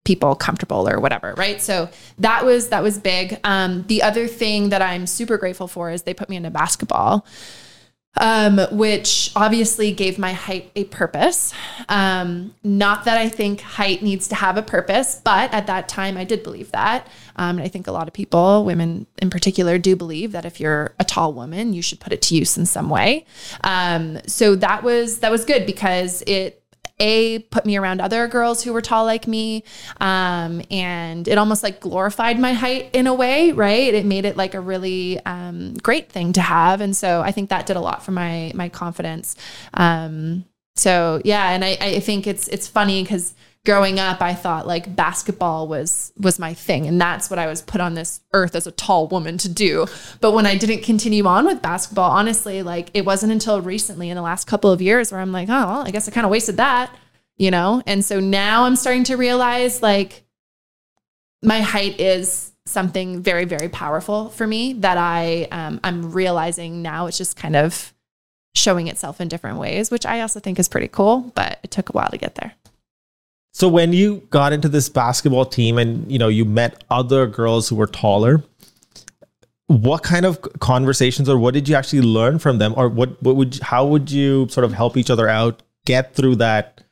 people 0.04 0.34
comfortable 0.36 0.88
or 0.88 1.00
whatever 1.00 1.34
right? 1.36 1.60
So 1.60 1.88
that 2.18 2.44
was 2.44 2.68
that 2.68 2.82
was 2.82 2.98
big. 2.98 3.40
Um, 3.42 3.84
the 3.88 4.02
other 4.02 4.26
thing 4.26 4.68
that 4.68 4.82
i'm 4.82 5.06
super 5.06 5.38
grateful 5.38 5.66
for 5.66 5.90
is 5.90 6.02
they 6.02 6.14
put 6.14 6.28
me 6.28 6.36
into 6.36 6.50
basketball 6.50 7.26
um, 8.16 8.58
which 8.70 9.30
obviously 9.34 9.92
gave 9.92 10.18
my 10.18 10.32
height 10.32 10.70
a 10.76 10.84
purpose. 10.84 11.52
Um, 11.88 12.54
not 12.62 13.04
that 13.04 13.18
I 13.18 13.28
think 13.28 13.60
height 13.60 14.02
needs 14.02 14.28
to 14.28 14.34
have 14.34 14.56
a 14.56 14.62
purpose, 14.62 15.20
but 15.24 15.52
at 15.52 15.66
that 15.66 15.88
time 15.88 16.16
I 16.16 16.24
did 16.24 16.42
believe 16.42 16.70
that. 16.72 17.06
Um, 17.36 17.58
and 17.58 17.62
I 17.62 17.68
think 17.68 17.86
a 17.86 17.92
lot 17.92 18.06
of 18.06 18.14
people, 18.14 18.64
women 18.64 19.06
in 19.20 19.30
particular, 19.30 19.78
do 19.78 19.96
believe 19.96 20.32
that 20.32 20.44
if 20.44 20.60
you're 20.60 20.94
a 21.00 21.04
tall 21.04 21.32
woman, 21.32 21.72
you 21.72 21.82
should 21.82 22.00
put 22.00 22.12
it 22.12 22.22
to 22.22 22.36
use 22.36 22.56
in 22.56 22.66
some 22.66 22.88
way. 22.88 23.26
Um, 23.62 24.20
so 24.26 24.54
that 24.56 24.82
was 24.82 25.18
that 25.18 25.30
was 25.30 25.44
good 25.44 25.66
because 25.66 26.22
it 26.26 26.63
a 27.00 27.40
put 27.50 27.66
me 27.66 27.76
around 27.76 28.00
other 28.00 28.28
girls 28.28 28.62
who 28.62 28.72
were 28.72 28.80
tall 28.80 29.04
like 29.04 29.26
me 29.26 29.64
um, 30.00 30.62
and 30.70 31.26
it 31.26 31.38
almost 31.38 31.62
like 31.62 31.80
glorified 31.80 32.38
my 32.38 32.52
height 32.52 32.90
in 32.92 33.06
a 33.06 33.14
way 33.14 33.52
right? 33.52 33.94
It 33.94 34.06
made 34.06 34.24
it 34.24 34.36
like 34.36 34.54
a 34.54 34.60
really 34.60 35.18
um, 35.26 35.74
great 35.74 36.10
thing 36.10 36.32
to 36.34 36.40
have 36.40 36.80
and 36.80 36.96
so 36.96 37.20
i 37.20 37.32
think 37.32 37.50
that 37.50 37.66
did 37.66 37.76
a 37.76 37.80
lot 37.80 38.02
for 38.02 38.12
my 38.12 38.52
my 38.54 38.68
confidence. 38.68 39.36
Um, 39.74 40.44
so 40.76 41.20
yeah 41.24 41.50
and 41.50 41.64
i, 41.64 41.76
I 41.80 42.00
think 42.00 42.26
it's 42.26 42.48
it's 42.48 42.66
funny 42.66 43.02
because 43.02 43.34
growing 43.64 43.98
up 43.98 44.20
i 44.20 44.34
thought 44.34 44.66
like 44.66 44.94
basketball 44.94 45.66
was 45.66 46.12
was 46.18 46.38
my 46.38 46.52
thing 46.52 46.86
and 46.86 47.00
that's 47.00 47.30
what 47.30 47.38
i 47.38 47.46
was 47.46 47.62
put 47.62 47.80
on 47.80 47.94
this 47.94 48.20
earth 48.32 48.54
as 48.54 48.66
a 48.66 48.72
tall 48.72 49.08
woman 49.08 49.38
to 49.38 49.48
do 49.48 49.86
but 50.20 50.32
when 50.32 50.46
i 50.46 50.56
didn't 50.56 50.82
continue 50.82 51.26
on 51.26 51.46
with 51.46 51.62
basketball 51.62 52.10
honestly 52.10 52.62
like 52.62 52.90
it 52.94 53.04
wasn't 53.04 53.32
until 53.32 53.60
recently 53.60 54.10
in 54.10 54.16
the 54.16 54.22
last 54.22 54.46
couple 54.46 54.70
of 54.70 54.82
years 54.82 55.10
where 55.10 55.20
i'm 55.20 55.32
like 55.32 55.48
oh 55.48 55.66
well, 55.66 55.86
i 55.86 55.90
guess 55.90 56.06
i 56.08 56.10
kind 56.10 56.24
of 56.24 56.30
wasted 56.30 56.58
that 56.58 56.94
you 57.36 57.50
know 57.50 57.82
and 57.86 58.04
so 58.04 58.20
now 58.20 58.64
i'm 58.64 58.76
starting 58.76 59.04
to 59.04 59.16
realize 59.16 59.82
like 59.82 60.24
my 61.42 61.60
height 61.60 62.00
is 62.00 62.52
something 62.66 63.22
very, 63.22 63.44
very 63.44 63.68
powerful 63.68 64.30
for 64.30 64.46
me 64.46 64.72
that 64.74 64.96
I 64.96 65.46
um, 65.50 65.80
I'm 65.84 66.12
realizing 66.12 66.82
now. 66.82 67.06
It's 67.06 67.18
just 67.18 67.36
kind 67.36 67.56
of 67.56 67.92
showing 68.54 68.88
itself 68.88 69.20
in 69.20 69.28
different 69.28 69.58
ways, 69.58 69.90
which 69.90 70.06
I 70.06 70.20
also 70.20 70.40
think 70.40 70.58
is 70.58 70.68
pretty 70.68 70.88
cool. 70.88 71.32
But 71.34 71.58
it 71.62 71.70
took 71.70 71.90
a 71.90 71.92
while 71.92 72.08
to 72.08 72.18
get 72.18 72.36
there. 72.36 72.54
So 73.54 73.68
when 73.68 73.92
you 73.92 74.26
got 74.30 74.52
into 74.52 74.68
this 74.68 74.88
basketball 74.88 75.46
team 75.46 75.78
and 75.78 76.10
you 76.10 76.18
know 76.18 76.28
you 76.28 76.44
met 76.44 76.82
other 76.90 77.26
girls 77.26 77.68
who 77.68 77.76
were 77.76 77.86
taller, 77.86 78.42
what 79.68 80.02
kind 80.02 80.26
of 80.26 80.42
conversations 80.58 81.28
or 81.28 81.38
what 81.38 81.54
did 81.54 81.68
you 81.68 81.76
actually 81.76 82.02
learn 82.02 82.40
from 82.40 82.58
them 82.58 82.74
or 82.76 82.88
what 82.88 83.22
what 83.22 83.36
would 83.36 83.60
how 83.62 83.86
would 83.86 84.10
you 84.10 84.48
sort 84.48 84.64
of 84.64 84.72
help 84.72 84.96
each 84.96 85.08
other 85.08 85.28
out 85.28 85.62
get 85.86 86.14
through 86.14 86.34
that 86.36 86.82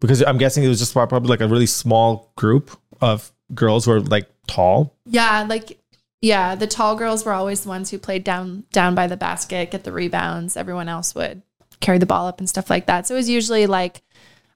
because 0.00 0.22
I'm 0.22 0.38
guessing 0.38 0.62
it 0.62 0.68
was 0.68 0.78
just 0.78 0.94
probably 0.94 1.28
like 1.28 1.40
a 1.40 1.48
really 1.48 1.66
small 1.66 2.32
group 2.36 2.70
of 3.00 3.32
girls 3.52 3.84
who 3.84 3.92
are 3.92 4.00
like 4.00 4.28
tall. 4.46 4.94
Yeah, 5.06 5.44
like 5.48 5.78
yeah, 6.20 6.54
the 6.54 6.68
tall 6.68 6.94
girls 6.94 7.24
were 7.24 7.32
always 7.32 7.62
the 7.62 7.68
ones 7.68 7.90
who 7.90 7.98
played 7.98 8.22
down 8.22 8.64
down 8.72 8.94
by 8.94 9.08
the 9.08 9.16
basket, 9.16 9.72
get 9.72 9.82
the 9.82 9.92
rebounds. 9.92 10.56
Everyone 10.56 10.88
else 10.88 11.16
would 11.16 11.42
carry 11.80 11.98
the 11.98 12.06
ball 12.06 12.26
up 12.26 12.38
and 12.38 12.48
stuff 12.48 12.70
like 12.70 12.86
that. 12.86 13.06
So 13.06 13.14
it 13.14 13.18
was 13.18 13.28
usually 13.28 13.66
like 13.66 14.02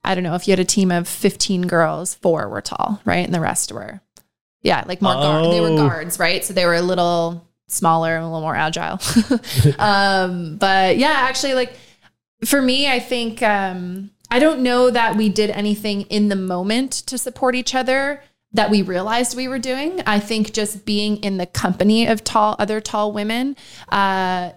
I 0.05 0.15
don't 0.15 0.25
know, 0.25 0.35
if 0.35 0.49
you 0.49 0.53
had 0.53 0.61
a 0.61 0.65
team 0.65 0.91
of 0.91 1.07
15 1.07 1.63
girls, 1.67 2.15
four 2.15 2.49
were 2.49 2.61
tall, 2.63 3.01
right? 3.05 3.25
And 3.25 3.35
the 3.35 3.41
rest 3.41 3.71
were, 3.73 4.01
yeah, 4.63 4.83
like 4.87 5.03
more 5.03 5.15
guard. 5.15 5.53
They 5.53 5.61
were 5.61 5.69
Oh. 5.71 5.77
guards, 5.77 6.19
right? 6.19 6.45
So 6.45 6.53
they 6.55 6.65
were 6.65 6.75
a 6.75 6.83
little 6.83 7.47
smaller 7.69 8.17
and 8.17 8.25
a 8.25 8.27
little 8.27 8.41
more 8.41 8.57
agile. 8.57 8.99
um, 9.79 10.57
but 10.57 10.97
yeah, 10.97 11.13
actually, 11.15 11.55
like 11.55 11.75
for 12.45 12.61
me, 12.61 12.89
I 12.91 12.99
think 12.99 13.43
um, 13.43 14.11
I 14.31 14.39
don't 14.39 14.61
know 14.63 14.91
that 14.91 15.17
we 15.17 15.29
did 15.29 15.51
anything 15.51 16.03
in 16.03 16.29
the 16.29 16.37
moment 16.37 16.93
to 17.07 17.19
support 17.19 17.55
each 17.55 17.75
other 17.75 18.23
that 18.53 18.71
we 18.71 18.83
realized 18.83 19.37
we 19.37 19.47
were 19.47 19.59
doing. 19.61 20.01
I 20.07 20.19
think 20.19 20.53
just 20.53 20.85
being 20.85 21.19
in 21.19 21.37
the 21.37 21.47
company 21.47 22.07
of 22.07 22.25
tall, 22.25 22.57
other 22.59 22.81
tall 22.81 23.13
women, 23.13 23.55
uh, 23.91 24.53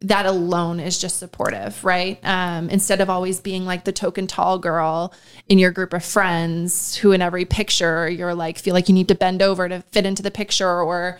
that 0.00 0.26
alone 0.26 0.78
is 0.78 0.98
just 0.98 1.18
supportive, 1.18 1.84
right? 1.84 2.20
Um, 2.22 2.70
instead 2.70 3.00
of 3.00 3.10
always 3.10 3.40
being 3.40 3.64
like 3.64 3.84
the 3.84 3.92
token 3.92 4.28
tall 4.28 4.58
girl 4.58 5.12
in 5.48 5.58
your 5.58 5.72
group 5.72 5.92
of 5.92 6.04
friends 6.04 6.94
who, 6.96 7.10
in 7.10 7.20
every 7.20 7.44
picture, 7.44 8.08
you're 8.08 8.34
like, 8.34 8.58
feel 8.58 8.74
like 8.74 8.88
you 8.88 8.94
need 8.94 9.08
to 9.08 9.16
bend 9.16 9.42
over 9.42 9.68
to 9.68 9.82
fit 9.90 10.06
into 10.06 10.22
the 10.22 10.30
picture 10.30 10.80
or 10.80 11.18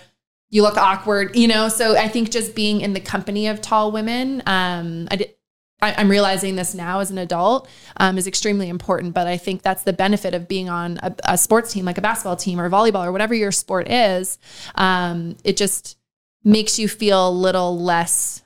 you 0.50 0.62
look 0.62 0.76
awkward, 0.76 1.34
you 1.34 1.48
know? 1.48 1.68
So 1.68 1.96
I 1.96 2.06
think 2.08 2.30
just 2.30 2.54
being 2.54 2.80
in 2.80 2.92
the 2.92 3.00
company 3.00 3.48
of 3.48 3.60
tall 3.60 3.90
women, 3.90 4.42
um, 4.46 5.08
I 5.10 5.16
did, 5.16 5.34
I, 5.82 5.94
I'm 5.94 6.08
realizing 6.08 6.54
this 6.54 6.72
now 6.72 7.00
as 7.00 7.10
an 7.10 7.18
adult 7.18 7.68
um, 7.96 8.16
is 8.16 8.28
extremely 8.28 8.68
important. 8.68 9.12
But 9.12 9.26
I 9.26 9.38
think 9.38 9.62
that's 9.62 9.82
the 9.82 9.92
benefit 9.92 10.34
of 10.34 10.46
being 10.46 10.68
on 10.68 10.98
a, 11.02 11.14
a 11.24 11.38
sports 11.38 11.72
team, 11.72 11.84
like 11.84 11.98
a 11.98 12.00
basketball 12.00 12.36
team 12.36 12.60
or 12.60 12.70
volleyball 12.70 13.04
or 13.04 13.10
whatever 13.10 13.34
your 13.34 13.52
sport 13.52 13.90
is. 13.90 14.38
Um, 14.76 15.36
it 15.42 15.56
just 15.56 15.98
makes 16.44 16.78
you 16.78 16.88
feel 16.88 17.28
a 17.28 17.30
little 17.30 17.76
less 17.76 18.44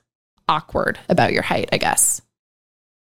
awkward 0.48 0.98
about 1.08 1.32
your 1.32 1.42
height, 1.42 1.68
I 1.72 1.78
guess. 1.78 2.20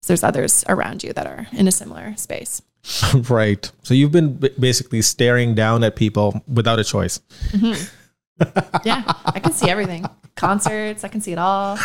So 0.02 0.08
there's 0.08 0.24
others 0.24 0.64
around 0.68 1.02
you 1.02 1.12
that 1.12 1.26
are 1.26 1.46
in 1.52 1.68
a 1.68 1.72
similar 1.72 2.16
space. 2.16 2.62
right. 3.28 3.70
So 3.82 3.94
you've 3.94 4.12
been 4.12 4.34
b- 4.34 4.50
basically 4.58 5.02
staring 5.02 5.54
down 5.54 5.84
at 5.84 5.96
people 5.96 6.42
without 6.48 6.78
a 6.78 6.84
choice. 6.84 7.20
Mm-hmm. 7.50 7.96
Yeah, 8.84 9.02
I 9.26 9.38
can 9.38 9.52
see 9.52 9.68
everything. 9.68 10.06
Concerts, 10.34 11.04
I 11.04 11.08
can 11.08 11.20
see 11.20 11.32
it 11.32 11.38
all. 11.38 11.76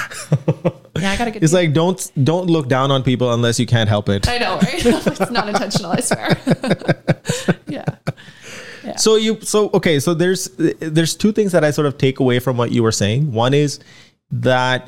Yeah, 0.97 1.11
I 1.11 1.17
got 1.17 1.27
a 1.27 1.31
good. 1.31 1.43
It's 1.43 1.51
like 1.51 1.73
don't 1.73 2.11
don't 2.23 2.47
look 2.47 2.69
down 2.69 2.91
on 2.91 3.03
people 3.03 3.33
unless 3.33 3.59
you 3.59 3.65
can't 3.65 3.89
help 3.89 4.07
it. 4.07 4.27
I 4.29 4.37
know, 4.37 4.57
right? 4.59 4.85
it's 4.85 5.31
not 5.31 5.49
intentional, 5.49 5.91
I 5.91 5.99
swear. 5.99 6.37
yeah. 7.67 7.83
yeah. 8.85 8.95
So 8.95 9.17
you 9.17 9.41
so 9.41 9.69
okay, 9.73 9.99
so 9.99 10.13
there's 10.13 10.45
there's 10.55 11.15
two 11.15 11.33
things 11.33 11.51
that 11.51 11.65
I 11.65 11.71
sort 11.71 11.87
of 11.87 11.97
take 11.97 12.21
away 12.21 12.39
from 12.39 12.55
what 12.55 12.71
you 12.71 12.81
were 12.81 12.93
saying. 12.93 13.33
One 13.33 13.53
is 13.53 13.79
that 14.31 14.87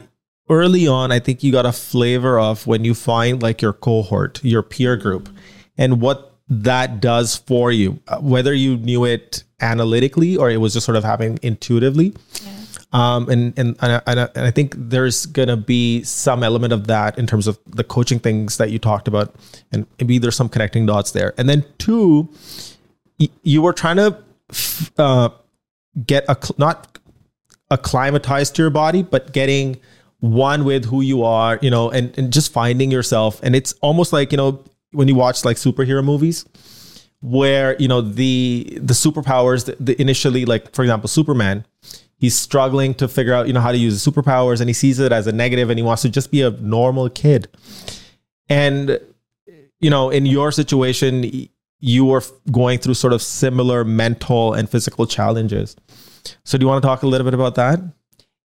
early 0.49 0.87
on 0.87 1.11
I 1.11 1.19
think 1.19 1.43
you 1.43 1.51
got 1.51 1.65
a 1.65 1.71
flavor 1.71 2.39
of 2.39 2.65
when 2.67 2.85
you 2.85 2.93
find 2.93 3.41
like 3.41 3.61
your 3.61 3.73
cohort, 3.73 4.43
your 4.43 4.63
peer 4.63 4.95
group 4.95 5.29
and 5.77 6.01
what 6.01 6.33
that 6.49 7.01
does 7.01 7.35
for 7.35 7.71
you, 7.71 7.99
uh, 8.07 8.19
whether 8.19 8.53
you 8.53 8.77
knew 8.77 9.03
it 9.05 9.43
analytically 9.59 10.37
or 10.37 10.49
it 10.49 10.57
was 10.57 10.73
just 10.73 10.85
sort 10.85 10.95
of 10.95 11.03
happening 11.03 11.37
intuitively. 11.41 12.15
Um, 12.93 13.27
and, 13.29 13.59
and, 13.59 13.75
and, 13.81 14.01
I, 14.05 14.29
and 14.33 14.45
I- 14.45 14.51
think 14.51 14.73
there's 14.77 15.25
going 15.25 15.49
to 15.49 15.57
be 15.57 16.03
some 16.03 16.41
element 16.41 16.71
of 16.71 16.87
that 16.87 17.19
in 17.19 17.27
terms 17.27 17.45
of 17.45 17.59
the 17.65 17.83
coaching 17.83 18.17
things 18.17 18.55
that 18.57 18.71
you 18.71 18.79
talked 18.79 19.09
about. 19.09 19.35
And 19.73 19.85
maybe 19.99 20.19
there's 20.19 20.37
some 20.37 20.47
connecting 20.47 20.85
dots 20.85 21.11
there. 21.11 21.33
And 21.37 21.49
then 21.49 21.65
two, 21.79 22.29
y- 23.19 23.27
you 23.43 23.61
were 23.61 23.73
trying 23.73 23.97
to 23.97 24.17
uh, 24.97 25.29
get 26.05 26.23
a 26.29 26.37
not 26.57 26.97
acclimatized 27.69 28.55
to 28.55 28.61
your 28.61 28.69
body, 28.71 29.03
but 29.03 29.33
getting 29.33 29.81
one 30.19 30.65
with 30.65 30.85
who 30.85 31.01
you 31.01 31.23
are, 31.23 31.59
you 31.61 31.69
know, 31.69 31.89
and, 31.89 32.17
and 32.17 32.33
just 32.33 32.51
finding 32.51 32.91
yourself. 32.91 33.39
And 33.43 33.55
it's 33.55 33.73
almost 33.81 34.13
like, 34.13 34.31
you 34.31 34.37
know, 34.37 34.63
when 34.91 35.07
you 35.07 35.15
watch 35.15 35.45
like 35.45 35.57
superhero 35.57 36.03
movies 36.03 36.45
where, 37.21 37.75
you 37.79 37.87
know, 37.87 38.01
the 38.01 38.79
the 38.81 38.93
superpowers, 38.93 39.65
the, 39.65 39.75
the 39.79 40.01
initially 40.01 40.45
like 40.45 40.73
for 40.73 40.83
example, 40.83 41.07
Superman, 41.07 41.65
he's 42.17 42.35
struggling 42.35 42.93
to 42.95 43.07
figure 43.07 43.33
out, 43.33 43.47
you 43.47 43.53
know, 43.53 43.61
how 43.61 43.71
to 43.71 43.77
use 43.77 44.03
the 44.03 44.11
superpowers 44.11 44.59
and 44.59 44.69
he 44.69 44.73
sees 44.73 44.99
it 44.99 45.11
as 45.11 45.27
a 45.27 45.31
negative 45.31 45.69
and 45.69 45.77
he 45.77 45.83
wants 45.83 46.01
to 46.01 46.09
just 46.09 46.31
be 46.31 46.41
a 46.41 46.51
normal 46.51 47.09
kid. 47.09 47.47
And 48.49 48.99
you 49.79 49.89
know, 49.89 50.09
in 50.09 50.25
your 50.25 50.51
situation, 50.51 51.49
you 51.79 52.05
were 52.05 52.23
going 52.51 52.79
through 52.79 52.95
sort 52.95 53.13
of 53.13 53.21
similar 53.21 53.83
mental 53.83 54.53
and 54.53 54.69
physical 54.69 55.05
challenges. 55.05 55.75
So, 56.43 56.57
do 56.57 56.63
you 56.63 56.67
want 56.67 56.81
to 56.81 56.87
talk 56.87 57.03
a 57.03 57.07
little 57.07 57.25
bit 57.25 57.33
about 57.33 57.55
that? 57.55 57.79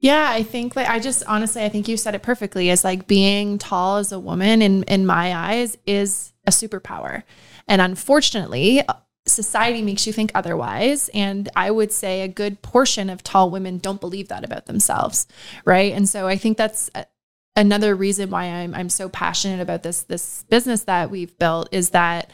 Yeah, 0.02 0.30
I 0.30 0.42
think 0.42 0.74
like 0.74 0.88
I 0.88 0.98
just 0.98 1.22
honestly 1.28 1.62
I 1.62 1.68
think 1.68 1.86
you 1.86 1.96
said 1.96 2.16
it 2.16 2.22
perfectly. 2.24 2.70
Is 2.70 2.82
like 2.82 3.06
being 3.06 3.56
tall 3.56 3.98
as 3.98 4.10
a 4.10 4.18
woman 4.18 4.60
in 4.60 4.82
in 4.82 5.06
my 5.06 5.34
eyes 5.34 5.78
is 5.86 6.32
a 6.44 6.50
superpower. 6.50 7.22
And 7.68 7.80
unfortunately, 7.80 8.82
society 9.26 9.80
makes 9.80 10.04
you 10.04 10.12
think 10.12 10.32
otherwise 10.34 11.08
and 11.14 11.48
I 11.54 11.70
would 11.70 11.92
say 11.92 12.22
a 12.22 12.28
good 12.28 12.60
portion 12.62 13.08
of 13.08 13.22
tall 13.22 13.48
women 13.50 13.78
don't 13.78 14.00
believe 14.00 14.26
that 14.28 14.44
about 14.44 14.66
themselves, 14.66 15.28
right? 15.64 15.92
And 15.92 16.08
so 16.08 16.26
I 16.26 16.36
think 16.36 16.58
that's 16.58 16.90
another 17.54 17.94
reason 17.94 18.30
why 18.30 18.46
I'm 18.46 18.74
I'm 18.74 18.88
so 18.88 19.08
passionate 19.08 19.60
about 19.60 19.84
this 19.84 20.02
this 20.02 20.44
business 20.48 20.82
that 20.84 21.12
we've 21.12 21.38
built 21.38 21.68
is 21.70 21.90
that 21.90 22.32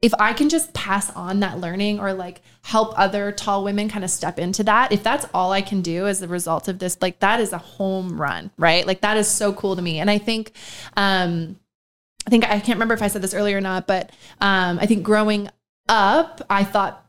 if 0.00 0.14
I 0.18 0.32
can 0.32 0.48
just 0.48 0.72
pass 0.74 1.10
on 1.16 1.40
that 1.40 1.58
learning 1.58 1.98
or 1.98 2.12
like 2.12 2.40
help 2.62 2.96
other 2.96 3.32
tall 3.32 3.64
women 3.64 3.88
kind 3.88 4.04
of 4.04 4.10
step 4.10 4.38
into 4.38 4.62
that, 4.64 4.92
if 4.92 5.02
that's 5.02 5.26
all 5.34 5.52
I 5.52 5.60
can 5.60 5.82
do 5.82 6.06
as 6.06 6.22
a 6.22 6.28
result 6.28 6.68
of 6.68 6.78
this, 6.78 6.96
like 7.00 7.18
that 7.18 7.40
is 7.40 7.52
a 7.52 7.58
home 7.58 8.20
run, 8.20 8.52
right? 8.56 8.86
Like 8.86 9.00
that 9.00 9.16
is 9.16 9.26
so 9.26 9.52
cool 9.52 9.74
to 9.74 9.82
me. 9.82 9.98
And 9.98 10.08
I 10.08 10.18
think, 10.18 10.52
um, 10.96 11.58
I 12.26 12.30
think 12.30 12.44
I 12.44 12.60
can't 12.60 12.76
remember 12.76 12.94
if 12.94 13.02
I 13.02 13.08
said 13.08 13.22
this 13.22 13.34
earlier 13.34 13.58
or 13.58 13.60
not, 13.60 13.86
but 13.86 14.10
um, 14.40 14.78
I 14.78 14.86
think 14.86 15.02
growing 15.02 15.48
up, 15.88 16.42
I 16.48 16.62
thought, 16.62 17.04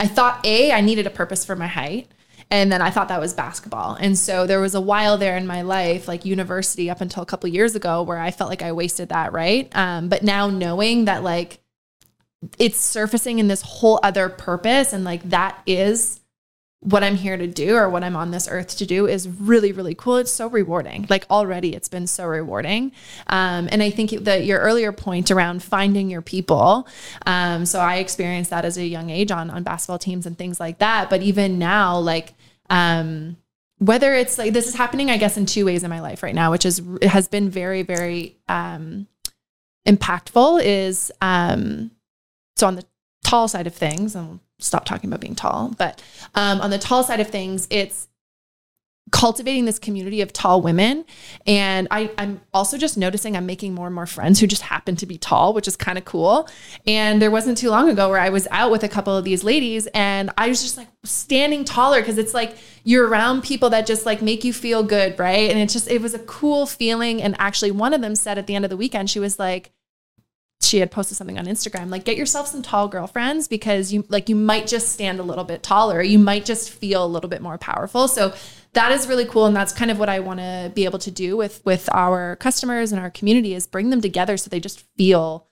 I 0.00 0.06
thought 0.06 0.44
a 0.44 0.72
I 0.72 0.80
needed 0.80 1.06
a 1.06 1.10
purpose 1.10 1.44
for 1.44 1.54
my 1.54 1.66
height. 1.66 2.10
And 2.52 2.72
then 2.72 2.82
I 2.82 2.90
thought 2.90 3.06
that 3.08 3.20
was 3.20 3.32
basketball. 3.32 3.94
And 3.94 4.18
so 4.18 4.44
there 4.44 4.60
was 4.60 4.74
a 4.74 4.80
while 4.80 5.16
there 5.16 5.36
in 5.36 5.46
my 5.46 5.62
life, 5.62 6.08
like 6.08 6.24
university 6.24 6.90
up 6.90 7.00
until 7.00 7.22
a 7.22 7.26
couple 7.26 7.48
years 7.48 7.76
ago, 7.76 8.02
where 8.02 8.18
I 8.18 8.32
felt 8.32 8.50
like 8.50 8.62
I 8.62 8.72
wasted 8.72 9.10
that, 9.10 9.32
right? 9.32 9.70
Um, 9.72 10.08
but 10.08 10.24
now 10.24 10.50
knowing 10.50 11.04
that 11.04 11.22
like 11.22 11.59
it's 12.58 12.80
surfacing 12.80 13.38
in 13.38 13.48
this 13.48 13.62
whole 13.62 14.00
other 14.02 14.28
purpose 14.28 14.92
and 14.92 15.04
like 15.04 15.22
that 15.28 15.60
is 15.66 16.20
what 16.82 17.04
I'm 17.04 17.16
here 17.16 17.36
to 17.36 17.46
do 17.46 17.76
or 17.76 17.90
what 17.90 18.02
I'm 18.02 18.16
on 18.16 18.30
this 18.30 18.48
earth 18.50 18.78
to 18.78 18.86
do 18.86 19.06
is 19.06 19.28
really, 19.28 19.70
really 19.70 19.94
cool. 19.94 20.16
It's 20.16 20.32
so 20.32 20.48
rewarding. 20.48 21.06
Like 21.10 21.26
already 21.30 21.74
it's 21.74 21.90
been 21.90 22.06
so 22.06 22.26
rewarding. 22.26 22.92
Um, 23.26 23.68
and 23.70 23.82
I 23.82 23.90
think 23.90 24.10
that 24.10 24.46
your 24.46 24.60
earlier 24.60 24.90
point 24.90 25.30
around 25.30 25.62
finding 25.62 26.08
your 26.08 26.22
people. 26.22 26.88
Um, 27.26 27.66
so 27.66 27.80
I 27.80 27.96
experienced 27.96 28.48
that 28.50 28.64
as 28.64 28.78
a 28.78 28.86
young 28.86 29.10
age 29.10 29.30
on, 29.30 29.50
on 29.50 29.62
basketball 29.62 29.98
teams 29.98 30.24
and 30.24 30.38
things 30.38 30.58
like 30.58 30.78
that. 30.78 31.10
But 31.10 31.20
even 31.20 31.58
now, 31.58 31.98
like, 31.98 32.32
um, 32.70 33.36
whether 33.76 34.14
it's 34.14 34.38
like 34.38 34.54
this 34.54 34.66
is 34.66 34.74
happening, 34.74 35.10
I 35.10 35.18
guess, 35.18 35.36
in 35.36 35.44
two 35.44 35.66
ways 35.66 35.84
in 35.84 35.90
my 35.90 36.00
life 36.00 36.22
right 36.22 36.34
now, 36.34 36.50
which 36.50 36.64
is 36.64 36.82
has 37.02 37.28
been 37.28 37.48
very, 37.48 37.82
very 37.82 38.36
um, 38.48 39.06
impactful. 39.86 40.62
Is 40.62 41.10
um, 41.22 41.90
so 42.60 42.66
on 42.66 42.76
the 42.76 42.84
tall 43.24 43.48
side 43.48 43.66
of 43.66 43.74
things, 43.74 44.14
and 44.14 44.28
we'll 44.28 44.40
stop 44.58 44.84
talking 44.84 45.10
about 45.10 45.20
being 45.20 45.34
tall, 45.34 45.74
but 45.76 46.02
um, 46.34 46.60
on 46.60 46.70
the 46.70 46.78
tall 46.78 47.02
side 47.02 47.20
of 47.20 47.28
things, 47.28 47.66
it's 47.70 48.06
cultivating 49.12 49.64
this 49.64 49.78
community 49.78 50.20
of 50.20 50.32
tall 50.32 50.62
women. 50.62 51.04
And 51.46 51.88
I, 51.90 52.12
I'm 52.16 52.40
also 52.54 52.78
just 52.78 52.96
noticing 52.96 53.36
I'm 53.36 53.46
making 53.46 53.74
more 53.74 53.86
and 53.86 53.94
more 53.94 54.06
friends 54.06 54.38
who 54.38 54.46
just 54.46 54.62
happen 54.62 54.94
to 54.96 55.06
be 55.06 55.18
tall, 55.18 55.52
which 55.52 55.66
is 55.66 55.76
kind 55.76 55.98
of 55.98 56.04
cool. 56.04 56.48
And 56.86 57.20
there 57.20 57.30
wasn't 57.30 57.58
too 57.58 57.70
long 57.70 57.88
ago 57.88 58.08
where 58.08 58.20
I 58.20 58.28
was 58.28 58.46
out 58.52 58.70
with 58.70 58.84
a 58.84 58.88
couple 58.88 59.16
of 59.16 59.24
these 59.24 59.42
ladies 59.42 59.88
and 59.94 60.30
I 60.38 60.48
was 60.48 60.62
just 60.62 60.76
like 60.76 60.86
standing 61.02 61.64
taller 61.64 62.00
because 62.00 62.18
it's 62.18 62.34
like 62.34 62.56
you're 62.84 63.08
around 63.08 63.42
people 63.42 63.70
that 63.70 63.84
just 63.86 64.06
like 64.06 64.22
make 64.22 64.44
you 64.44 64.52
feel 64.52 64.84
good, 64.84 65.18
right? 65.18 65.50
And 65.50 65.58
it's 65.58 65.72
just, 65.72 65.90
it 65.90 66.00
was 66.00 66.14
a 66.14 66.20
cool 66.20 66.66
feeling. 66.66 67.20
And 67.20 67.34
actually, 67.40 67.72
one 67.72 67.94
of 67.94 68.02
them 68.02 68.14
said 68.14 68.38
at 68.38 68.46
the 68.46 68.54
end 68.54 68.64
of 68.64 68.70
the 68.70 68.76
weekend, 68.76 69.10
she 69.10 69.18
was 69.18 69.40
like, 69.40 69.72
she 70.62 70.78
had 70.78 70.90
posted 70.90 71.16
something 71.16 71.38
on 71.38 71.46
Instagram, 71.46 71.90
like 71.90 72.04
get 72.04 72.16
yourself 72.16 72.46
some 72.46 72.62
tall 72.62 72.86
girlfriends 72.86 73.48
because 73.48 73.92
you 73.92 74.04
like 74.08 74.28
you 74.28 74.36
might 74.36 74.66
just 74.66 74.92
stand 74.92 75.18
a 75.18 75.22
little 75.22 75.44
bit 75.44 75.62
taller. 75.62 76.02
You 76.02 76.18
might 76.18 76.44
just 76.44 76.70
feel 76.70 77.04
a 77.04 77.06
little 77.06 77.30
bit 77.30 77.40
more 77.40 77.58
powerful. 77.58 78.08
So 78.08 78.34
that 78.74 78.92
is 78.92 79.08
really 79.08 79.24
cool 79.24 79.46
and 79.46 79.56
that's 79.56 79.72
kind 79.72 79.90
of 79.90 79.98
what 79.98 80.08
I 80.08 80.20
want 80.20 80.40
to 80.40 80.70
be 80.74 80.84
able 80.84 80.98
to 81.00 81.10
do 81.10 81.36
with 81.36 81.64
with 81.64 81.88
our 81.92 82.36
customers 82.36 82.92
and 82.92 83.00
our 83.00 83.10
community 83.10 83.54
is 83.54 83.66
bring 83.66 83.90
them 83.90 84.00
together 84.00 84.36
so 84.36 84.50
they 84.50 84.60
just 84.60 84.84
feel 84.96 85.46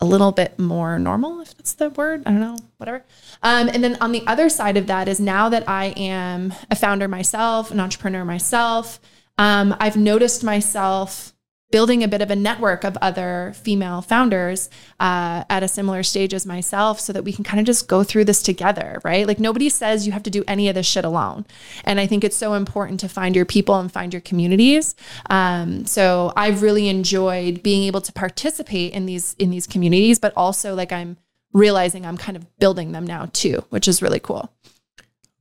a 0.00 0.04
little 0.04 0.32
bit 0.32 0.58
more 0.58 0.98
normal, 0.98 1.40
if 1.40 1.56
that's 1.56 1.72
the 1.74 1.88
word. 1.90 2.22
I 2.26 2.30
don't 2.30 2.40
know, 2.40 2.58
whatever. 2.76 3.04
Um, 3.42 3.68
and 3.68 3.82
then 3.82 3.96
on 4.00 4.12
the 4.12 4.26
other 4.26 4.48
side 4.48 4.76
of 4.76 4.88
that 4.88 5.08
is 5.08 5.20
now 5.20 5.48
that 5.48 5.68
I 5.68 5.86
am 5.96 6.52
a 6.70 6.76
founder 6.76 7.08
myself, 7.08 7.70
an 7.70 7.80
entrepreneur 7.80 8.24
myself, 8.24 9.00
um, 9.38 9.74
I've 9.80 9.96
noticed 9.96 10.44
myself 10.44 11.32
building 11.70 12.04
a 12.04 12.08
bit 12.08 12.22
of 12.22 12.30
a 12.30 12.36
network 12.36 12.84
of 12.84 12.96
other 13.02 13.52
female 13.56 14.00
founders 14.00 14.70
uh, 15.00 15.42
at 15.50 15.62
a 15.62 15.68
similar 15.68 16.02
stage 16.02 16.32
as 16.32 16.46
myself 16.46 17.00
so 17.00 17.12
that 17.12 17.24
we 17.24 17.32
can 17.32 17.42
kind 17.42 17.58
of 17.58 17.66
just 17.66 17.88
go 17.88 18.04
through 18.04 18.24
this 18.24 18.42
together, 18.42 19.00
right? 19.04 19.26
Like 19.26 19.40
nobody 19.40 19.68
says 19.68 20.06
you 20.06 20.12
have 20.12 20.22
to 20.24 20.30
do 20.30 20.44
any 20.46 20.68
of 20.68 20.76
this 20.76 20.86
shit 20.86 21.04
alone. 21.04 21.44
And 21.84 21.98
I 21.98 22.06
think 22.06 22.22
it's 22.22 22.36
so 22.36 22.54
important 22.54 23.00
to 23.00 23.08
find 23.08 23.34
your 23.34 23.44
people 23.44 23.74
and 23.76 23.90
find 23.90 24.14
your 24.14 24.20
communities. 24.20 24.94
Um, 25.28 25.86
so 25.86 26.32
I've 26.36 26.62
really 26.62 26.88
enjoyed 26.88 27.62
being 27.62 27.82
able 27.84 28.00
to 28.02 28.12
participate 28.12 28.92
in 28.92 29.06
these 29.06 29.34
in 29.38 29.50
these 29.50 29.66
communities, 29.66 30.18
but 30.18 30.32
also 30.36 30.74
like 30.74 30.92
I'm 30.92 31.16
realizing 31.52 32.06
I'm 32.06 32.16
kind 32.16 32.36
of 32.36 32.58
building 32.58 32.92
them 32.92 33.06
now 33.06 33.28
too, 33.32 33.64
which 33.70 33.88
is 33.88 34.02
really 34.02 34.20
cool. 34.20 34.52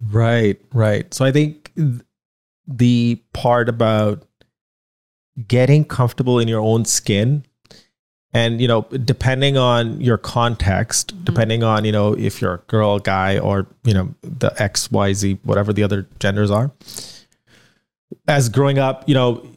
Right, 0.02 0.60
right. 0.74 1.14
So 1.14 1.24
I 1.24 1.32
think 1.32 1.72
the 2.68 3.22
part 3.34 3.70
about 3.70 4.24
getting 5.48 5.84
comfortable 5.84 6.40
in 6.40 6.48
your 6.48 6.62
own 6.62 6.86
skin 6.86 7.46
and 8.36 8.62
you 8.62 8.68
know 8.68 8.84
depending 9.04 9.58
on 9.58 10.00
your 10.00 10.18
context 10.18 11.14
mm-hmm. 11.14 11.24
depending 11.24 11.64
on 11.64 11.86
you 11.86 11.92
know 11.92 12.14
if 12.14 12.42
you're 12.42 12.56
a 12.56 12.64
girl 12.68 13.00
guy 13.00 13.40
or 13.40 13.66
you 13.84 13.94
know 13.94 14.14
the 14.22 14.50
xyz 14.52 15.40
whatever 15.44 15.74
the 15.74 15.82
other 15.82 16.08
genders 16.20 16.52
are 16.52 16.72
as 18.28 18.50
growing 18.50 18.78
up 18.78 19.08
you 19.08 19.16
know 19.16 19.48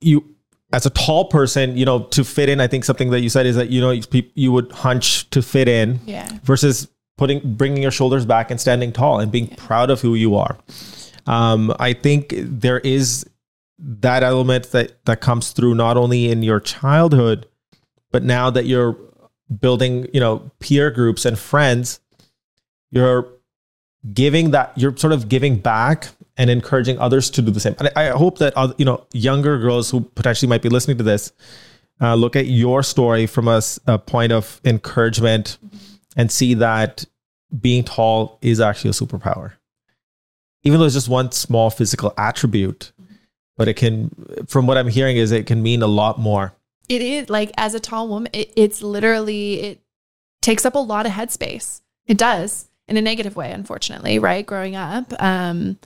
you 0.00 0.24
as 0.72 0.84
a 0.84 0.90
tall 0.90 1.26
person 1.26 1.76
you 1.76 1.84
know 1.84 2.04
to 2.04 2.24
fit 2.24 2.48
in 2.48 2.60
i 2.60 2.66
think 2.66 2.84
something 2.84 3.10
that 3.10 3.20
you 3.20 3.28
said 3.28 3.46
is 3.46 3.56
that 3.56 3.70
you 3.70 3.80
know 3.80 3.90
you 4.34 4.52
would 4.52 4.70
hunch 4.72 5.28
to 5.30 5.40
fit 5.40 5.68
in 5.68 6.00
yeah. 6.04 6.28
versus 6.42 6.88
putting 7.18 7.54
bringing 7.54 7.82
your 7.82 7.90
shoulders 7.90 8.26
back 8.26 8.50
and 8.50 8.60
standing 8.60 8.92
tall 8.92 9.20
and 9.20 9.30
being 9.30 9.48
yeah. 9.48 9.56
proud 9.58 9.90
of 9.90 10.00
who 10.00 10.14
you 10.14 10.34
are 10.34 10.58
um, 11.26 11.72
i 11.78 11.92
think 11.92 12.34
there 12.36 12.80
is 12.80 13.24
that 13.82 14.22
element 14.22 14.70
that 14.70 15.04
that 15.04 15.20
comes 15.20 15.50
through 15.50 15.74
not 15.74 15.96
only 15.96 16.30
in 16.30 16.42
your 16.42 16.60
childhood 16.60 17.46
but 18.12 18.22
now 18.22 18.48
that 18.48 18.64
you're 18.66 18.96
building 19.60 20.08
you 20.14 20.20
know 20.20 20.50
peer 20.60 20.90
groups 20.90 21.24
and 21.24 21.38
friends 21.38 22.00
you're 22.90 23.28
giving 24.14 24.52
that 24.52 24.72
you're 24.76 24.96
sort 24.96 25.12
of 25.12 25.28
giving 25.28 25.56
back 25.58 26.08
and 26.36 26.48
encouraging 26.48 26.98
others 26.98 27.28
to 27.30 27.42
do 27.42 27.50
the 27.50 27.60
same. 27.60 27.74
And 27.78 27.90
i 27.96 28.08
hope 28.10 28.38
that 28.38 28.54
you 28.78 28.84
know 28.84 29.04
younger 29.12 29.58
girls 29.58 29.90
who 29.90 30.00
potentially 30.00 30.48
might 30.48 30.62
be 30.62 30.68
listening 30.68 30.98
to 30.98 31.04
this 31.04 31.32
uh, 32.00 32.14
look 32.14 32.36
at 32.36 32.46
your 32.46 32.82
story 32.82 33.26
from 33.26 33.48
a, 33.48 33.62
a 33.86 33.98
point 33.98 34.32
of 34.32 34.60
encouragement 34.64 35.58
and 36.16 36.30
see 36.30 36.54
that 36.54 37.04
being 37.60 37.84
tall 37.84 38.38
is 38.42 38.60
actually 38.60 38.90
a 38.90 38.92
superpower. 38.92 39.52
Even 40.64 40.80
though 40.80 40.86
it's 40.86 40.94
just 40.94 41.08
one 41.08 41.30
small 41.32 41.70
physical 41.70 42.12
attribute 42.16 42.92
but 43.56 43.68
it 43.68 43.74
can 43.74 44.10
from 44.46 44.66
what 44.66 44.78
i'm 44.78 44.88
hearing 44.88 45.16
is 45.16 45.32
it 45.32 45.46
can 45.46 45.62
mean 45.62 45.82
a 45.82 45.86
lot 45.86 46.18
more. 46.18 46.54
It 46.88 47.00
is 47.00 47.30
like 47.30 47.52
as 47.56 47.74
a 47.74 47.80
tall 47.80 48.08
woman 48.08 48.30
it, 48.32 48.52
it's 48.56 48.82
literally 48.82 49.60
it 49.60 49.80
takes 50.40 50.64
up 50.64 50.74
a 50.74 50.78
lot 50.78 51.06
of 51.06 51.12
headspace. 51.12 51.80
It 52.06 52.18
does 52.18 52.68
in 52.88 52.96
a 52.96 53.02
negative 53.02 53.36
way 53.36 53.52
unfortunately 53.52 54.18
right 54.18 54.44
growing 54.44 54.76
up. 54.76 55.12
Um 55.22 55.78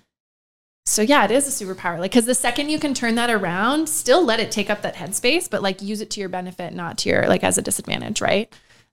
so 0.85 1.03
yeah 1.03 1.25
it 1.25 1.31
is 1.31 1.47
a 1.47 1.65
superpower. 1.65 1.99
Like 1.99 2.13
because 2.13 2.27
the 2.27 2.35
second 2.35 2.71
you 2.71 2.79
can 2.79 2.95
turn 2.95 3.17
that 3.17 3.31
around 3.31 3.89
still 3.89 4.25
let 4.25 4.41
it 4.41 4.51
take 4.51 4.71
up 4.71 4.83
that 4.83 4.97
headspace 4.97 5.49
but 5.51 5.63
like 5.63 5.83
use 5.83 6.01
it 6.01 6.11
to 6.11 6.21
your 6.21 6.29
benefit 6.29 6.73
not 6.73 6.99
to 6.99 7.09
your 7.11 7.29
like 7.29 7.45
as 7.45 7.59
a 7.59 7.63
disadvantage 7.63 8.21
right? 8.21 8.53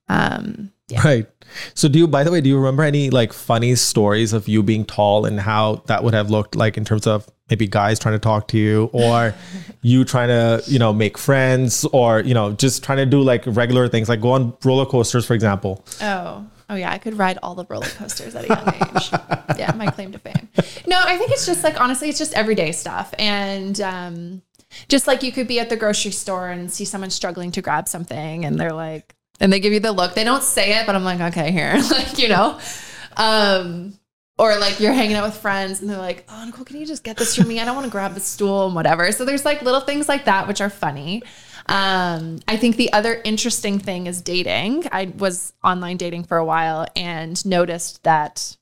Um 0.09 0.71
yeah. 0.89 1.01
right. 1.03 1.27
So 1.73 1.87
do 1.87 1.99
you 1.99 2.07
by 2.07 2.23
the 2.23 2.31
way 2.31 2.41
do 2.41 2.49
you 2.49 2.57
remember 2.57 2.83
any 2.83 3.09
like 3.09 3.31
funny 3.31 3.75
stories 3.75 4.33
of 4.33 4.47
you 4.47 4.61
being 4.61 4.85
tall 4.85 5.25
and 5.25 5.39
how 5.39 5.83
that 5.87 6.03
would 6.03 6.13
have 6.13 6.29
looked 6.29 6.55
like 6.55 6.77
in 6.77 6.83
terms 6.83 7.07
of 7.07 7.29
maybe 7.49 7.67
guys 7.67 7.99
trying 7.99 8.15
to 8.15 8.19
talk 8.19 8.47
to 8.49 8.57
you 8.57 8.89
or 8.93 9.33
you 9.81 10.03
trying 10.05 10.29
to 10.29 10.63
you 10.67 10.79
know 10.79 10.93
make 10.93 11.17
friends 11.17 11.85
or 11.91 12.21
you 12.21 12.33
know 12.33 12.51
just 12.53 12.83
trying 12.83 12.97
to 12.97 13.05
do 13.05 13.21
like 13.21 13.43
regular 13.45 13.87
things. 13.87 14.09
Like 14.09 14.21
go 14.21 14.31
on 14.31 14.55
roller 14.63 14.85
coasters 14.85 15.25
for 15.25 15.33
example. 15.33 15.83
Oh 16.01 16.45
oh 16.69 16.75
yeah 16.75 16.91
i 16.91 16.97
could 16.97 17.17
ride 17.17 17.37
all 17.43 17.55
the 17.55 17.65
roller 17.69 17.87
coasters 17.87 18.35
at 18.35 18.45
a 18.45 18.47
young 18.47 18.73
age. 18.75 19.11
Yeah 19.57 19.71
my 19.75 19.87
claim 19.87 20.11
to 20.13 20.19
fame. 20.19 20.49
No 20.87 20.99
i 20.99 21.17
think 21.17 21.31
it's 21.31 21.45
just 21.45 21.63
like 21.63 21.79
honestly 21.79 22.09
it's 22.09 22.17
just 22.17 22.33
everyday 22.33 22.71
stuff. 22.71 23.13
And 23.19 23.79
um 23.81 24.41
just 24.87 25.05
like 25.05 25.21
you 25.21 25.31
could 25.31 25.47
be 25.47 25.59
at 25.59 25.69
the 25.69 25.77
grocery 25.77 26.11
store 26.11 26.49
and 26.49 26.71
see 26.71 26.85
someone 26.85 27.11
struggling 27.11 27.51
to 27.51 27.61
grab 27.61 27.87
something 27.87 28.45
and 28.45 28.59
they're 28.59 28.73
like 28.73 29.15
and 29.39 29.51
they 29.51 29.59
give 29.59 29.73
you 29.73 29.79
the 29.79 29.91
look. 29.91 30.15
They 30.15 30.23
don't 30.23 30.43
say 30.43 30.79
it 30.79 30.85
but 30.85 30.95
i'm 30.95 31.03
like 31.03 31.19
okay 31.19 31.51
here 31.51 31.75
like 31.91 32.17
you 32.17 32.29
know? 32.29 32.59
Um 33.17 33.99
or 34.37 34.57
like 34.57 34.79
you're 34.79 34.93
hanging 34.93 35.15
out 35.15 35.25
with 35.25 35.37
friends 35.37 35.81
and 35.81 35.89
they're 35.89 35.97
like, 35.97 36.25
"Oh, 36.29 36.43
Nicole, 36.45 36.65
can 36.65 36.79
you 36.79 36.85
just 36.85 37.03
get 37.03 37.17
this 37.17 37.35
for 37.35 37.45
me? 37.45 37.59
I 37.59 37.65
don't 37.65 37.75
want 37.75 37.85
to 37.85 37.91
grab 37.91 38.13
the 38.13 38.19
stool 38.19 38.65
and 38.65 38.75
whatever." 38.75 39.11
So 39.11 39.25
there's 39.25 39.45
like 39.45 39.61
little 39.61 39.81
things 39.81 40.07
like 40.07 40.25
that 40.25 40.47
which 40.47 40.61
are 40.61 40.69
funny. 40.69 41.23
Um, 41.67 42.39
I 42.47 42.57
think 42.57 42.75
the 42.75 42.91
other 42.91 43.21
interesting 43.23 43.79
thing 43.79 44.07
is 44.07 44.21
dating. 44.21 44.85
I 44.91 45.13
was 45.17 45.53
online 45.63 45.97
dating 45.97 46.25
for 46.25 46.37
a 46.37 46.45
while 46.45 46.87
and 46.95 47.43
noticed 47.45 48.03
that 48.03 48.57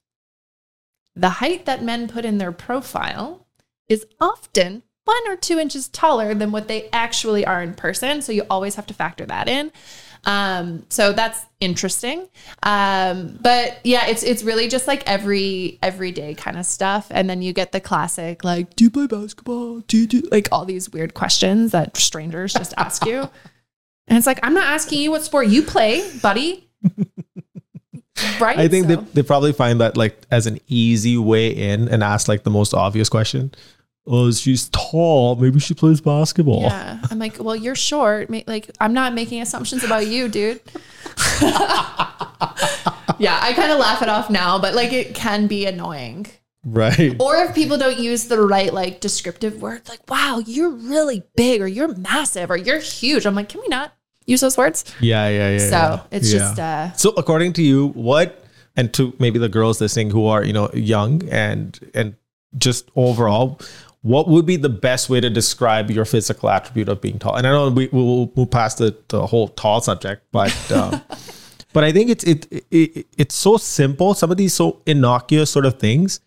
the 1.16 1.30
height 1.30 1.66
that 1.66 1.84
men 1.84 2.08
put 2.08 2.26
in 2.26 2.38
their 2.38 2.52
profile 2.52 3.48
is 3.90 4.06
often 4.20 4.84
one 5.06 5.28
or 5.28 5.36
two 5.36 5.60
inches 5.60 5.88
taller 5.88 6.34
than 6.34 6.52
what 6.52 6.68
they 6.68 6.90
actually 6.94 7.46
are 7.46 7.62
in 7.62 7.74
person. 7.74 8.22
So 8.22 8.32
you 8.32 8.44
always 8.50 8.76
have 8.76 8.86
to 8.88 8.94
factor 8.94 9.26
that 9.26 9.50
in. 9.50 9.72
Um, 10.26 10.86
so 10.90 11.14
that's 11.14 11.46
interesting. 11.60 12.28
Um, 12.64 13.40
but 13.42 13.80
yeah, 13.84 14.08
it's 14.08 14.24
it's 14.24 14.44
really 14.44 14.68
just 14.68 14.88
like 14.88 15.04
every 15.08 15.80
everyday 15.82 16.36
kind 16.36 16.58
of 16.58 16.66
stuff. 16.66 17.08
And 17.12 17.30
then 17.30 17.42
you 17.42 17.54
get 17.54 17.72
the 17.72 17.80
classic 17.80 18.44
like, 18.44 18.76
do 18.76 18.84
you 18.84 18.92
play 18.92 19.08
basketball? 19.08 19.80
Do 19.82 19.98
you 19.98 20.08
do 20.08 20.22
like 20.32 20.48
all 20.52 20.66
these 20.66 20.90
weird 20.92 21.14
questions 21.14 21.72
that 21.72 21.98
strangers 21.98 22.54
just 22.54 22.74
ask 22.78 23.06
you? 23.06 23.30
And 24.08 24.18
it's 24.18 24.28
like, 24.28 24.40
I'm 24.44 24.54
not 24.54 24.66
asking 24.66 25.00
you 25.00 25.12
what 25.12 25.24
sport 25.24 25.48
you 25.48 25.62
play, 25.62 26.10
buddy. 26.22 26.68
right. 28.40 28.60
I 28.60 28.68
think 28.68 28.88
so. 28.88 28.96
they, 28.96 29.04
they 29.14 29.24
probably 29.24 29.54
find 29.54 29.80
that 29.82 29.96
like 29.96 30.22
as 30.30 30.48
an 30.48 30.60
easy 30.68 31.18
way 31.18 31.50
in 31.50 31.88
and 31.88 32.04
ask 32.04 32.28
like 32.28 32.44
the 32.44 32.50
most 32.50 32.74
obvious 32.74 33.10
question 33.10 33.52
oh, 34.08 34.32
she's 34.32 34.70
tall. 34.70 35.36
Maybe 35.36 35.60
she 35.60 35.74
plays 35.74 36.02
basketball. 36.02 36.62
Yeah. 36.62 37.00
I'm 37.10 37.20
like, 37.20 37.38
well, 37.40 37.56
you're 37.56 37.76
short. 37.76 38.30
Like, 38.48 38.72
I'm 38.80 38.94
not 38.94 39.14
making 39.14 39.42
assumptions 39.42 39.84
about 39.84 40.08
you, 40.08 40.28
dude. 40.28 40.62
yeah. 41.42 43.40
I 43.42 43.54
kind 43.56 43.72
of 43.72 43.80
laugh 43.80 44.02
it 44.02 44.10
off 44.10 44.30
now, 44.30 44.60
but 44.60 44.74
like, 44.76 44.92
it 44.94 45.16
can 45.16 45.48
be 45.48 45.66
annoying. 45.66 46.28
Right. 46.64 47.16
Or 47.20 47.38
if 47.38 47.56
people 47.56 47.78
don't 47.78 47.98
use 47.98 48.26
the 48.26 48.40
right, 48.40 48.74
like, 48.74 49.02
descriptive 49.02 49.62
words, 49.62 49.90
like, 49.90 50.08
wow, 50.10 50.44
you're 50.46 50.70
really 50.70 51.24
big 51.36 51.62
or 51.62 51.68
you're 51.68 51.96
massive 51.96 52.52
or 52.52 52.58
you're 52.58 52.80
huge. 52.80 53.26
I'm 53.26 53.36
like, 53.36 53.50
can 53.50 53.62
we 53.62 53.68
not 53.68 53.94
use 54.26 54.42
those 54.42 54.58
words? 54.58 54.86
Yeah. 55.00 55.28
Yeah. 55.30 55.52
Yeah. 55.52 55.58
So 55.58 55.70
yeah. 55.70 56.04
it's 56.12 56.32
yeah. 56.32 56.40
just, 56.40 56.60
uh, 56.60 56.92
so 56.94 57.10
according 57.18 57.54
to 57.54 57.64
you, 57.64 57.88
what, 57.90 58.46
and 58.76 58.94
to 58.94 59.14
maybe 59.20 59.38
the 59.40 59.50
girls 59.50 59.82
listening 59.82 60.12
who 60.12 60.28
are, 60.28 60.44
you 60.44 60.54
know, 60.54 60.70
young 60.74 61.28
and, 61.30 61.80
and, 61.94 62.16
just 62.58 62.92
overall 62.98 63.58
what 64.02 64.28
would 64.28 64.46
be 64.46 64.56
the 64.56 64.70
best 64.70 65.10
way 65.10 65.20
to 65.22 65.30
describe 65.30 65.92
your 65.92 66.06
physical 66.06 66.50
attribute 66.50 66.90
of 66.90 67.02
being 67.02 67.20
tall? 67.20 67.36
And 67.36 67.46
I 67.46 67.52
know 67.52 67.70
we 67.70 67.88
will 67.88 68.32
move 68.36 68.50
past 68.50 68.80
the, 68.80 68.96
the 69.10 69.28
whole 69.28 69.50
tall 69.50 69.82
subject, 69.82 70.24
but 70.32 70.72
um, 70.72 71.02
but 71.74 71.84
I 71.84 71.92
think 71.92 72.10
it's 72.10 72.24
it, 72.24 72.48
it 72.72 73.08
it's 73.18 73.36
so 73.36 73.58
simple. 73.58 74.14
Some 74.14 74.32
of 74.32 74.38
these 74.38 74.54
so 74.54 74.82
innocuous 74.86 75.52
sort 75.52 75.66
of 75.66 75.80
things 75.80 76.20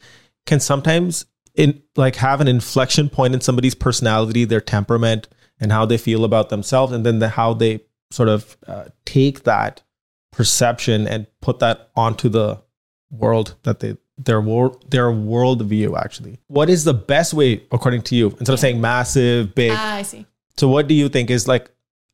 can 0.47 0.61
sometimes 0.61 1.27
in 1.55 1.83
like 1.97 2.17
have 2.17 2.41
an 2.41 2.49
inflection 2.49 3.09
point 3.09 3.35
in 3.35 3.41
somebody's 3.41 3.75
personality, 3.75 4.45
their 4.45 4.61
temperament, 4.61 5.29
and 5.61 5.73
how 5.73 5.85
they 5.85 5.99
feel 5.99 6.25
about 6.25 6.49
themselves, 6.49 6.93
and 6.93 7.05
then 7.05 7.19
the, 7.19 7.29
how 7.29 7.55
they 7.55 7.81
sort 8.11 8.29
of 8.29 8.57
uh, 8.67 8.85
take 9.05 9.45
that 9.45 9.83
perception 10.33 11.07
and 11.07 11.27
put 11.41 11.59
that 11.61 11.91
onto 11.97 12.29
the 12.29 12.61
world 13.11 13.55
that 13.63 13.81
they 13.81 13.97
their 14.17 14.41
world 14.41 14.85
their 14.91 15.07
worldview 15.11 15.99
actually. 15.99 16.39
What 16.47 16.71
is 16.71 16.85
the 16.85 16.95
best 16.95 17.35
way, 17.35 17.63
according 17.73 18.03
to 18.03 18.15
you, 18.17 18.29
instead 18.39 18.53
of 18.53 18.61
saying 18.61 18.81
massive, 18.81 19.55
big? 19.55 19.73
Ah, 19.75 19.97
I 19.97 20.03
see. 20.03 20.27
So, 20.57 20.69
what 20.69 20.87
do 20.87 20.95
you 20.95 21.09
think 21.09 21.31
is 21.31 21.49
like 21.49 21.71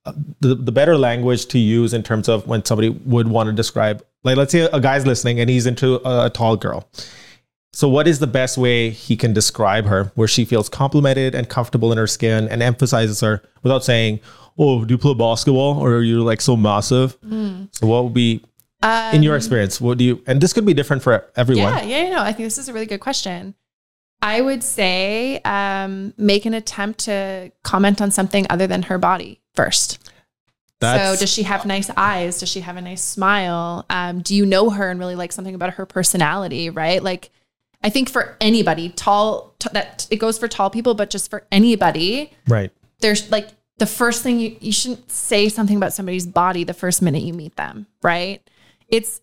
uh, 0.07 0.13
the, 0.41 0.55
the 0.55 0.73
better 0.73 0.97
language 0.97 1.47
to 1.47 1.59
use 1.59 1.93
in 1.93 2.03
terms 2.03 2.29
of 2.29 2.47
when 2.47 2.65
somebody 2.65 2.89
would 2.89 3.29
want 3.29 3.49
to 3.49 3.53
describe, 3.53 4.03
like, 4.25 4.37
let's 4.39 4.51
say 4.53 4.61
a 4.73 4.81
guy's 4.81 5.07
listening 5.07 5.41
and 5.41 5.51
he's 5.51 5.67
into 5.67 5.97
a, 6.09 6.27
a 6.27 6.31
tall 6.31 6.57
girl, 6.57 6.89
So, 7.73 7.87
what 7.89 8.09
is 8.09 8.19
the 8.19 8.27
best 8.27 8.57
way 8.57 8.89
he 8.91 9.15
can 9.15 9.33
describe 9.35 9.85
her 9.87 10.11
where 10.15 10.27
she 10.29 10.47
feels 10.47 10.69
complimented 10.71 11.35
and 11.35 11.49
comfortable 11.51 11.93
in 11.93 11.99
her 11.99 12.07
skin 12.07 12.49
and 12.49 12.63
emphasizes 12.63 13.21
her 13.21 13.43
without 13.63 13.85
saying, 13.85 14.21
Oh, 14.59 14.85
do 14.85 14.95
you 14.95 14.99
play 14.99 15.15
basketball 15.15 15.79
or 15.79 15.91
you're 15.91 16.03
you 16.03 16.23
like 16.23 16.41
so 16.41 16.57
massive? 16.57 17.17
So, 17.73 17.87
what 17.87 18.05
would 18.05 18.15
be, 18.15 18.43
in 18.83 19.23
your 19.23 19.37
experience, 19.37 19.81
what 19.81 19.99
do 19.99 20.05
you, 20.05 20.23
and 20.27 20.41
this 20.41 20.53
could 20.53 20.65
be 20.65 20.75
different 20.75 21.03
for 21.03 21.31
everyone. 21.37 21.73
Yeah, 21.73 21.83
yeah, 21.83 22.03
yeah, 22.05 22.11
no, 22.11 22.23
I 22.23 22.33
think 22.33 22.47
this 22.47 22.59
is 22.59 22.69
a 22.69 22.73
really 22.73 22.87
good 22.87 23.01
question. 23.01 23.55
I 24.23 24.41
would 24.41 24.63
say 24.63 25.41
um, 25.45 26.13
make 26.17 26.45
an 26.45 26.55
attempt 26.55 27.01
to 27.01 27.53
comment 27.63 28.03
on 28.03 28.11
something 28.11 28.47
other 28.51 28.67
than 28.67 28.83
her 28.83 28.99
body 28.99 29.41
first. 29.55 30.11
That's, 30.81 31.19
so, 31.19 31.23
does 31.23 31.31
she 31.31 31.43
have 31.43 31.67
nice 31.67 31.91
eyes? 31.97 32.41
Does 32.41 32.49
she 32.49 32.61
have 32.61 32.77
a 32.77 32.81
nice 32.81 33.03
smile? 33.03 33.85
Um, 33.91 34.23
do 34.23 34.35
you 34.35 34.47
know 34.47 34.71
her 34.71 34.91
and 34.91 34.99
really 34.99 35.15
like 35.15 35.33
something 35.33 35.55
about 35.55 35.75
her 35.75 35.85
personality? 35.85 36.71
Right? 36.71 37.03
Like, 37.03 37.31
I 37.83 37.91
think 37.91 38.11
for 38.11 38.37
anybody, 38.41 38.91
tall, 38.91 39.55
t- 39.59 39.69
that 39.73 40.07
it 40.11 40.17
goes 40.17 40.39
for 40.39 40.49
tall 40.49 40.71
people, 40.71 40.95
but 40.95 41.11
just 41.11 41.29
for 41.31 41.47
anybody, 41.53 42.33
right. 42.49 42.71
there's 43.01 43.31
like 43.31 43.49
the 43.79 43.87
first 43.87 44.23
thing 44.23 44.39
you, 44.39 44.57
you 44.61 44.73
shouldn't 44.73 45.11
say 45.11 45.49
something 45.49 45.77
about 45.77 45.93
somebody's 45.93 46.27
body 46.27 46.65
the 46.65 46.75
first 46.75 47.03
minute 47.03 47.23
you 47.23 47.33
meet 47.33 47.57
them, 47.57 47.87
right? 48.03 48.43
It's 48.91 49.21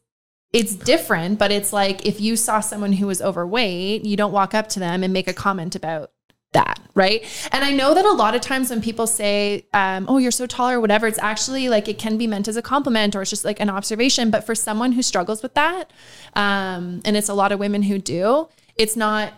it's 0.54 0.76
different, 0.76 1.38
but 1.40 1.52
it's 1.52 1.74
like 1.74 2.06
if 2.06 2.22
you 2.22 2.36
saw 2.38 2.62
someone 2.62 2.94
who 2.94 3.08
was 3.08 3.22
overweight, 3.22 4.06
you 4.06 4.16
don't 4.16 4.32
walk 4.32 4.54
up 4.54 4.70
to 4.70 4.80
them 4.80 5.04
and 5.04 5.12
make 5.12 5.28
a 5.28 5.34
comment 5.34 5.76
about 5.76 6.12
that, 6.54 6.80
right? 6.96 7.26
And 7.52 7.66
I 7.66 7.74
know 7.74 7.94
that 7.94 8.06
a 8.06 8.14
lot 8.14 8.34
of 8.34 8.40
times 8.40 8.70
when 8.70 8.82
people 8.82 9.06
say, 9.08 9.66
um, 9.74 10.06
"Oh, 10.08 10.18
you're 10.18 10.32
so 10.32 10.46
tall" 10.46 10.70
or 10.70 10.80
whatever, 10.80 11.06
it's 11.06 11.20
actually 11.20 11.68
like 11.68 11.90
it 11.90 12.00
can 12.00 12.18
be 12.18 12.26
meant 12.28 12.48
as 12.48 12.56
a 12.56 12.62
compliment 12.62 13.14
or 13.16 13.22
it's 13.22 13.30
just 13.30 13.44
like 13.44 13.60
an 13.60 13.70
observation. 13.70 14.32
But 14.32 14.46
for 14.46 14.56
someone 14.56 14.94
who 14.94 15.02
struggles 15.02 15.44
with 15.44 15.54
that, 15.56 15.92
um, 16.34 17.02
and 17.04 17.18
it's 17.18 17.28
a 17.30 17.34
lot 17.34 17.52
of 17.52 17.60
women 17.60 17.84
who 17.84 18.00
do, 18.00 18.48
it's 18.78 18.96
not 18.96 19.34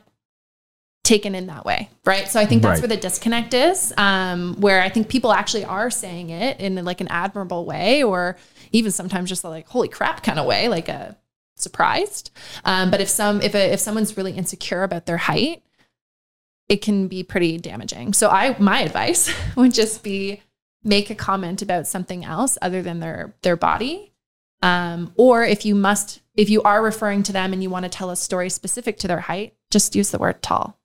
taken 1.03 1.33
in 1.33 1.47
that 1.47 1.65
way, 1.65 1.89
right? 2.05 2.27
So 2.27 2.39
I 2.39 2.45
think 2.45 2.61
that's 2.61 2.81
Right. 2.81 2.89
where 2.89 2.95
the 2.95 3.01
disconnect 3.01 3.55
is, 3.55 3.91
um, 3.97 4.55
where 4.59 4.81
I 4.83 4.89
think 4.89 5.07
people 5.07 5.31
actually 5.31 5.65
are 5.65 5.89
saying 5.89 6.29
it 6.29 6.59
in 6.59 6.75
like 6.85 7.01
an 7.01 7.07
admirable 7.07 7.65
way, 7.65 8.03
or 8.03 8.37
even 8.71 8.91
sometimes 8.91 9.29
just 9.29 9.43
like 9.43 9.67
"holy 9.67 9.87
crap" 9.87 10.23
kind 10.23 10.39
of 10.39 10.45
way, 10.45 10.67
like 10.67 10.89
a 10.89 11.17
surprised. 11.55 12.31
Um, 12.65 12.91
but 12.91 13.01
if 13.01 13.09
some 13.09 13.41
if 13.41 13.55
a, 13.55 13.73
if 13.73 13.79
someone's 13.79 14.17
really 14.17 14.33
insecure 14.33 14.83
about 14.83 15.05
their 15.05 15.17
height, 15.17 15.63
it 16.67 16.81
can 16.81 17.07
be 17.07 17.23
pretty 17.23 17.57
damaging. 17.57 18.13
So 18.13 18.29
I 18.29 18.57
my 18.59 18.81
advice 18.81 19.33
would 19.55 19.73
just 19.73 20.03
be 20.03 20.41
make 20.83 21.09
a 21.09 21.15
comment 21.15 21.61
about 21.61 21.87
something 21.87 22.23
else 22.23 22.57
other 22.61 22.81
than 22.81 22.99
their 22.99 23.33
their 23.41 23.55
body. 23.55 24.13
Um, 24.61 25.13
or 25.15 25.43
if 25.43 25.65
you 25.65 25.73
must 25.73 26.21
if 26.35 26.49
you 26.49 26.61
are 26.63 26.81
referring 26.81 27.23
to 27.23 27.33
them 27.33 27.53
and 27.53 27.63
you 27.63 27.69
want 27.69 27.83
to 27.83 27.89
tell 27.89 28.09
a 28.09 28.15
story 28.15 28.49
specific 28.49 28.97
to 28.99 29.07
their 29.07 29.19
height, 29.21 29.55
just 29.71 29.95
use 29.95 30.11
the 30.11 30.17
word 30.17 30.41
tall. 30.41 30.77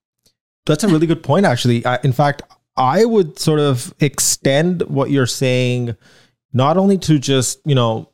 That's 0.67 0.85
a 0.85 0.89
really 0.89 1.07
good 1.07 1.23
point, 1.23 1.45
actually. 1.45 1.85
I, 1.85 1.99
in 2.03 2.13
fact, 2.13 2.43
I 2.77 3.05
would 3.05 3.39
sort 3.39 3.61
of 3.61 3.95
extend 4.01 4.83
what 4.83 5.11
you're 5.11 5.27
saying 5.27 5.97
not 6.55 6.77
only 6.79 6.97
to 6.99 7.19
just, 7.19 7.61
you 7.67 7.75
know, 7.75 8.09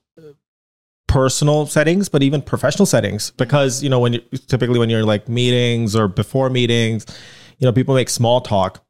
personal 1.07 1.67
settings, 1.67 2.09
but 2.09 2.23
even 2.23 2.41
professional 2.41 2.87
settings. 2.87 3.31
Because, 3.33 3.83
you 3.83 3.89
know, 3.91 4.01
when 4.01 4.15
you 4.15 4.21
typically 4.49 4.79
when 4.79 4.89
you're 4.91 5.05
like 5.05 5.29
meetings 5.29 5.95
or 5.95 6.09
before 6.09 6.51
meetings, 6.51 7.05
you 7.59 7.67
know, 7.67 7.73
people 7.73 7.95
make 7.95 8.09
small 8.09 8.41
talk, 8.41 8.85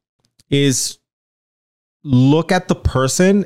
is 0.51 0.99
look 2.05 2.51
at 2.53 2.69
the 2.69 2.75
person 2.75 3.45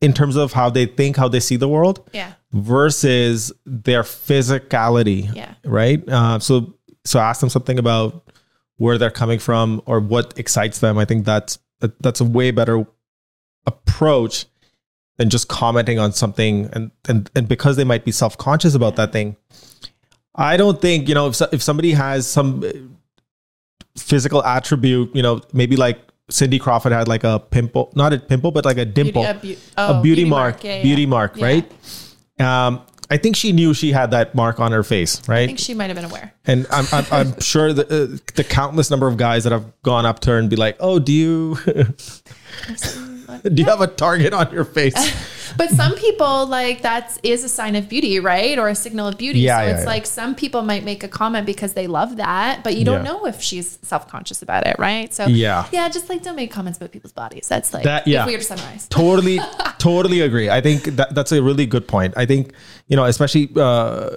in 0.00 0.12
terms 0.12 0.36
of 0.36 0.52
how 0.52 0.68
they 0.70 0.86
think, 0.86 1.16
how 1.16 1.28
they 1.28 1.40
see 1.40 1.56
the 1.56 1.68
world 1.68 2.06
Yeah. 2.12 2.32
versus 2.52 3.52
their 3.64 4.02
physicality 4.02 5.34
Yeah. 5.34 5.54
right? 5.64 6.06
Uh, 6.08 6.38
so 6.38 6.74
so 7.06 7.18
ask 7.18 7.40
them 7.40 7.48
something 7.50 7.78
about 7.78 8.30
where 8.76 8.96
they're 8.98 9.10
coming 9.10 9.38
from 9.38 9.82
or 9.86 10.00
what 10.00 10.38
excites 10.38 10.78
them. 10.80 10.98
I 10.98 11.04
think 11.04 11.24
that's 11.24 11.58
that's 12.00 12.20
a 12.20 12.24
way 12.24 12.50
better 12.50 12.86
approach 13.66 14.46
than 15.16 15.30
just 15.30 15.48
commenting 15.48 15.98
on 15.98 16.12
something 16.12 16.68
and 16.72 16.90
and 17.08 17.30
and 17.36 17.48
because 17.48 17.76
they 17.76 17.84
might 17.84 18.04
be 18.04 18.12
self 18.12 18.36
conscious 18.38 18.74
about 18.74 18.96
that 18.96 19.12
thing. 19.12 19.36
I 20.34 20.56
don't 20.56 20.80
think 20.80 21.08
you 21.08 21.14
know 21.14 21.28
if 21.28 21.40
if 21.52 21.62
somebody 21.62 21.92
has 21.92 22.26
some 22.26 22.64
uh, 22.64 22.70
physical 23.96 24.44
attribute, 24.44 25.14
you 25.14 25.22
know, 25.22 25.40
maybe 25.52 25.76
like 25.76 26.00
Cindy 26.30 26.58
Crawford 26.58 26.92
had 26.92 27.06
like 27.06 27.22
a 27.22 27.38
pimple, 27.38 27.92
not 27.94 28.12
a 28.12 28.18
pimple, 28.18 28.50
but 28.50 28.64
like 28.64 28.78
a 28.78 28.84
dimple, 28.84 29.22
Beauty- 29.40 29.58
a, 29.76 29.84
a 29.84 29.92
beau- 29.92 29.98
oh, 29.98 30.02
beauty, 30.02 30.24
mark, 30.24 30.64
Yeah, 30.64 30.76
yeah. 30.76 30.82
beauty 30.82 31.06
mark, 31.06 31.36
Yeah. 31.36 31.44
right? 31.44 31.72
Um, 32.40 32.80
I 33.10 33.18
think 33.18 33.36
she 33.36 33.52
knew 33.52 33.74
she 33.74 33.92
had 33.92 34.10
that 34.12 34.34
mark 34.34 34.58
on 34.58 34.72
her 34.72 34.82
face, 34.82 35.20
right? 35.28 35.42
I 35.42 35.46
think 35.46 35.58
she 35.58 35.74
might 35.74 35.86
have 35.90 35.94
been 35.96 36.06
aware. 36.06 36.32
And 36.46 36.66
I'm 36.70 36.86
I'm, 36.90 37.04
I'm 37.12 37.40
sure 37.52 37.72
the 37.72 37.84
uh, 37.84 38.18
the 38.34 38.42
countless 38.42 38.90
number 38.90 39.06
of 39.06 39.16
guys 39.16 39.44
that 39.44 39.52
have 39.52 39.66
gone 39.82 40.06
up 40.06 40.18
to 40.20 40.30
her 40.30 40.38
and 40.38 40.50
be 40.50 40.56
like, 40.56 40.76
"Oh, 40.80 40.98
do 40.98 41.12
you 41.12 41.56
do 43.54 43.62
you 43.62 43.64
have 43.64 43.80
a 43.80 43.86
target 43.86 44.32
on 44.32 44.52
your 44.52 44.64
face?" 44.64 44.94
But 45.56 45.70
some 45.70 45.94
people 45.94 46.46
like 46.46 46.82
that 46.82 47.16
is 47.22 47.44
a 47.44 47.48
sign 47.48 47.76
of 47.76 47.88
beauty, 47.88 48.18
right? 48.18 48.58
Or 48.58 48.68
a 48.68 48.74
signal 48.74 49.06
of 49.06 49.16
beauty. 49.18 49.40
Yeah, 49.40 49.58
so 49.60 49.64
yeah, 49.66 49.72
it's 49.74 49.82
yeah. 49.82 49.86
like 49.94 50.06
some 50.06 50.34
people 50.34 50.62
might 50.62 50.84
make 50.84 51.04
a 51.04 51.08
comment 51.08 51.46
because 51.46 51.74
they 51.74 51.86
love 51.86 52.16
that, 52.16 52.64
but 52.64 52.76
you 52.76 52.84
don't 52.84 53.04
Yeah. 53.04 53.12
know 53.12 53.26
if 53.26 53.40
she's 53.40 53.78
self-conscious 53.82 54.42
about 54.42 54.66
it, 54.66 54.74
right? 54.80 55.14
So 55.14 55.26
Yeah. 55.26 55.66
yeah, 55.70 55.88
just 55.90 56.08
like 56.08 56.22
don't 56.24 56.34
make 56.34 56.50
comments 56.50 56.78
about 56.78 56.90
people's 56.90 57.12
bodies. 57.12 57.46
That's 57.46 57.72
like 57.72 57.84
That- 57.84 58.08
yeah. 58.08 58.22
if 58.22 58.26
we 58.26 58.32
were 58.32 58.38
to 58.38 58.44
summarize. 58.44 58.88
totally 58.88 59.38
totally 59.78 60.20
agree 60.22 60.48
i 60.48 60.60
think 60.62 60.84
that 60.96 61.14
that's 61.14 61.30
a 61.30 61.42
really 61.42 61.66
good 61.66 61.86
point 61.86 62.14
i 62.16 62.24
think 62.24 62.52
you 62.88 62.96
know 62.96 63.04
especially 63.04 63.50
uh, 63.56 64.08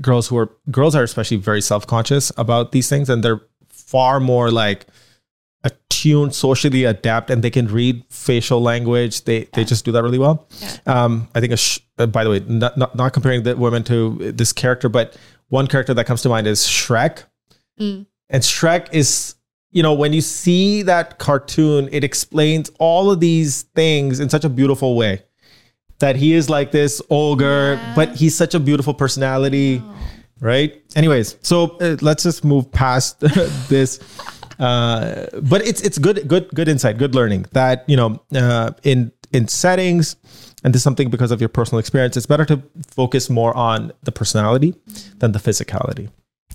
girls 0.00 0.26
who 0.28 0.36
are 0.38 0.48
girls 0.70 0.94
are 0.96 1.02
especially 1.02 1.36
very 1.36 1.60
self-conscious 1.60 2.32
about 2.38 2.72
these 2.72 2.88
things 2.88 3.10
and 3.10 3.22
they're 3.22 3.40
far 3.68 4.18
more 4.18 4.50
like 4.50 4.86
attuned 5.64 6.34
socially 6.34 6.84
adapt 6.84 7.28
and 7.30 7.42
they 7.44 7.50
can 7.50 7.66
read 7.66 8.02
facial 8.08 8.62
language 8.62 9.24
they 9.24 9.44
they 9.52 9.64
just 9.64 9.84
do 9.84 9.92
that 9.92 10.02
really 10.02 10.18
well 10.18 10.46
um 10.86 11.28
i 11.34 11.40
think 11.40 11.52
a 11.52 11.56
sh- 11.56 11.80
uh, 11.98 12.06
by 12.06 12.24
the 12.24 12.30
way 12.30 12.40
not, 12.48 12.76
not 12.78 12.94
not 12.96 13.12
comparing 13.12 13.42
the 13.42 13.54
women 13.56 13.82
to 13.84 14.16
this 14.32 14.52
character 14.52 14.88
but 14.88 15.16
one 15.48 15.66
character 15.66 15.92
that 15.92 16.06
comes 16.06 16.22
to 16.22 16.28
mind 16.28 16.46
is 16.46 16.60
shrek 16.66 17.24
Mm. 17.80 18.04
and 18.28 18.42
Shrek 18.42 18.88
is, 18.92 19.36
you 19.70 19.82
know, 19.82 19.94
when 19.94 20.12
you 20.12 20.20
see 20.20 20.82
that 20.82 21.18
cartoon, 21.18 21.88
it 21.92 22.04
explains 22.04 22.70
all 22.78 23.10
of 23.10 23.20
these 23.20 23.62
things 23.74 24.20
in 24.20 24.28
such 24.28 24.44
a 24.44 24.50
beautiful 24.50 24.96
way. 24.96 25.22
That 26.00 26.16
he 26.16 26.34
is 26.34 26.50
like 26.50 26.72
this 26.72 27.00
ogre, 27.08 27.74
Yeah. 27.80 27.92
but 27.96 28.16
he's 28.16 28.36
such 28.36 28.54
a 28.54 28.60
beautiful 28.60 28.92
personality, 28.92 29.82
right? 30.40 30.78
Anyways, 30.94 31.36
so 31.40 31.78
uh, 31.80 31.96
let's 32.02 32.22
just 32.24 32.44
move 32.44 32.70
past 32.70 33.18
this. 33.70 33.98
Uh, 34.60 35.26
but 35.42 35.66
it's 35.66 35.80
it's 35.80 35.98
good 35.98 36.28
good 36.28 36.48
good 36.54 36.68
insight, 36.68 36.98
good 36.98 37.14
learning 37.14 37.46
that 37.52 37.84
you 37.88 37.96
know 37.96 38.20
uh, 38.34 38.70
in 38.82 39.10
in 39.32 39.48
settings, 39.48 40.16
and 40.62 40.74
this 40.74 40.80
is 40.80 40.84
something 40.84 41.08
because 41.10 41.30
of 41.30 41.40
your 41.40 41.48
personal 41.48 41.78
experience. 41.78 42.16
It's 42.16 42.26
better 42.26 42.44
to 42.46 42.62
focus 42.88 43.30
more 43.30 43.56
on 43.56 43.92
the 44.02 44.12
personality 44.12 44.74
than 45.18 45.32
the 45.32 45.38
physicality. 45.38 46.10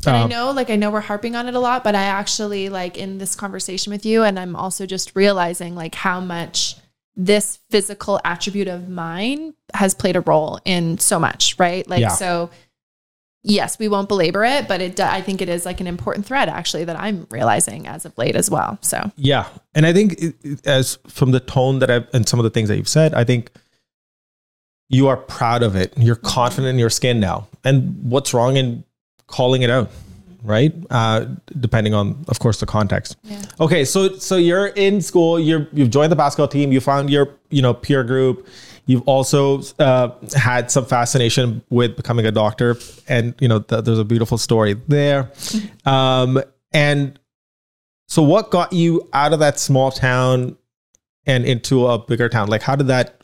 And 0.05 0.15
I 0.15 0.21
Um, 0.23 0.29
know, 0.29 0.51
like, 0.51 0.69
I 0.69 0.75
know 0.75 0.91
we're 0.91 0.99
harping 1.01 1.35
on 1.35 1.47
it 1.47 1.55
a 1.55 1.59
lot, 1.59 1.83
but 1.83 1.95
I 1.95 2.03
actually, 2.03 2.69
like, 2.69 2.95
in 2.95 3.17
this 3.17 3.33
conversation 3.33 3.91
with 3.91 4.05
you, 4.05 4.23
and 4.23 4.37
I'm 4.37 4.55
also 4.55 4.85
just 4.85 5.15
realizing, 5.15 5.73
like, 5.73 5.95
how 5.95 6.19
much 6.19 6.75
this 7.15 7.59
physical 7.71 8.19
attribute 8.23 8.67
of 8.67 8.87
mine 8.89 9.53
has 9.73 9.95
played 9.95 10.15
a 10.15 10.21
role 10.21 10.59
in 10.65 10.99
so 10.99 11.17
much, 11.17 11.55
right? 11.57 11.89
Like, 11.89 12.01
Yeah. 12.01 12.09
so 12.09 12.51
yes, 13.47 13.77
we 13.79 13.87
won't 13.87 14.09
belabor 14.09 14.43
it, 14.43 14.67
but 14.67 14.81
it, 14.81 14.99
I 14.99 15.21
think 15.21 15.41
it 15.41 15.47
is 15.49 15.65
like 15.65 15.79
an 15.79 15.87
important 15.87 16.25
thread 16.25 16.49
actually 16.49 16.83
that 16.85 16.99
I'm 16.99 17.27
realizing 17.29 17.87
as 17.87 18.03
of 18.05 18.17
late 18.17 18.35
as 18.35 18.49
well. 18.49 18.77
So, 18.81 19.11
Yeah, 19.15 19.45
and 19.73 19.85
I 19.85 19.93
think 19.93 20.13
it- 20.21 20.65
as 20.65 20.97
from 21.07 21.31
the 21.31 21.39
tone 21.39 21.79
that 21.79 21.89
I've 21.91 22.07
and 22.13 22.27
some 22.27 22.39
of 22.39 22.43
the 22.43 22.49
things 22.49 22.67
that 22.69 22.77
you've 22.77 22.89
said, 22.89 23.13
I 23.13 23.23
think 23.23 23.51
you 24.89 25.07
are 25.07 25.17
proud 25.17 25.63
of 25.63 25.75
it. 25.75 25.93
You're 25.97 26.15
confident 26.15 26.67
in 26.69 26.79
your 26.79 26.89
skin 26.89 27.19
now, 27.19 27.47
and 27.63 27.97
what's 28.03 28.33
wrong 28.33 28.57
in 28.57 28.83
calling 29.27 29.61
it 29.63 29.69
out, 29.69 29.89
right? 30.43 30.73
Uh, 30.91 31.25
depending 31.59 31.93
on, 31.93 32.23
of 32.27 32.39
course, 32.39 32.59
the 32.59 32.65
context. 32.67 33.15
Yeah. 33.23 33.41
Okay, 33.59 33.83
so 33.85 34.17
so 34.17 34.35
you're 34.35 34.67
in 34.67 35.01
school. 35.01 35.39
You're 35.39 35.67
you've 35.73 35.89
joined 35.89 36.11
the 36.11 36.15
basketball 36.15 36.47
team. 36.47 36.71
You 36.71 36.81
found 36.81 37.09
your 37.09 37.29
you 37.49 37.61
know 37.61 37.73
peer 37.73 38.03
group. 38.03 38.47
You've 38.87 39.07
also 39.07 39.61
uh, 39.79 40.11
had 40.35 40.69
some 40.69 40.85
fascination 40.85 41.63
with 41.69 41.95
becoming 41.95 42.25
a 42.25 42.31
doctor, 42.31 42.77
and 43.07 43.33
you 43.39 43.47
know 43.47 43.59
th- 43.59 43.83
there's 43.83 43.99
a 43.99 44.05
beautiful 44.05 44.37
story 44.37 44.75
there. 44.87 45.31
Um, 45.85 46.41
and 46.73 47.19
so, 48.07 48.23
what 48.23 48.49
got 48.49 48.73
you 48.73 49.07
out 49.13 49.33
of 49.33 49.39
that 49.39 49.59
small 49.59 49.91
town 49.91 50.57
and 51.27 51.45
into 51.45 51.85
a 51.85 51.99
bigger 51.99 52.27
town? 52.27 52.47
Like, 52.47 52.63
how 52.63 52.75
did 52.75 52.87
that? 52.87 53.21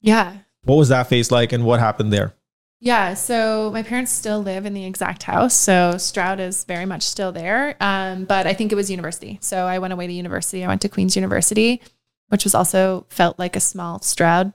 yeah. 0.00 0.38
What 0.64 0.76
was 0.76 0.88
that 0.88 1.06
phase 1.06 1.30
like, 1.30 1.52
and 1.52 1.64
what 1.64 1.80
happened 1.80 2.12
there? 2.12 2.34
Yeah, 2.80 3.14
so 3.14 3.70
my 3.72 3.82
parents 3.82 4.12
still 4.12 4.40
live 4.40 4.64
in 4.64 4.72
the 4.72 4.84
exact 4.84 5.24
house. 5.24 5.54
So 5.54 5.98
Stroud 5.98 6.38
is 6.38 6.64
very 6.64 6.86
much 6.86 7.02
still 7.02 7.32
there. 7.32 7.76
Um, 7.80 8.24
but 8.24 8.46
I 8.46 8.54
think 8.54 8.70
it 8.70 8.76
was 8.76 8.90
university. 8.90 9.38
So 9.40 9.66
I 9.66 9.78
went 9.80 9.92
away 9.92 10.06
to 10.06 10.12
university. 10.12 10.64
I 10.64 10.68
went 10.68 10.82
to 10.82 10.88
Queen's 10.88 11.16
University, 11.16 11.82
which 12.28 12.44
was 12.44 12.54
also 12.54 13.06
felt 13.08 13.38
like 13.38 13.56
a 13.56 13.60
small 13.60 14.00
Stroud. 14.00 14.52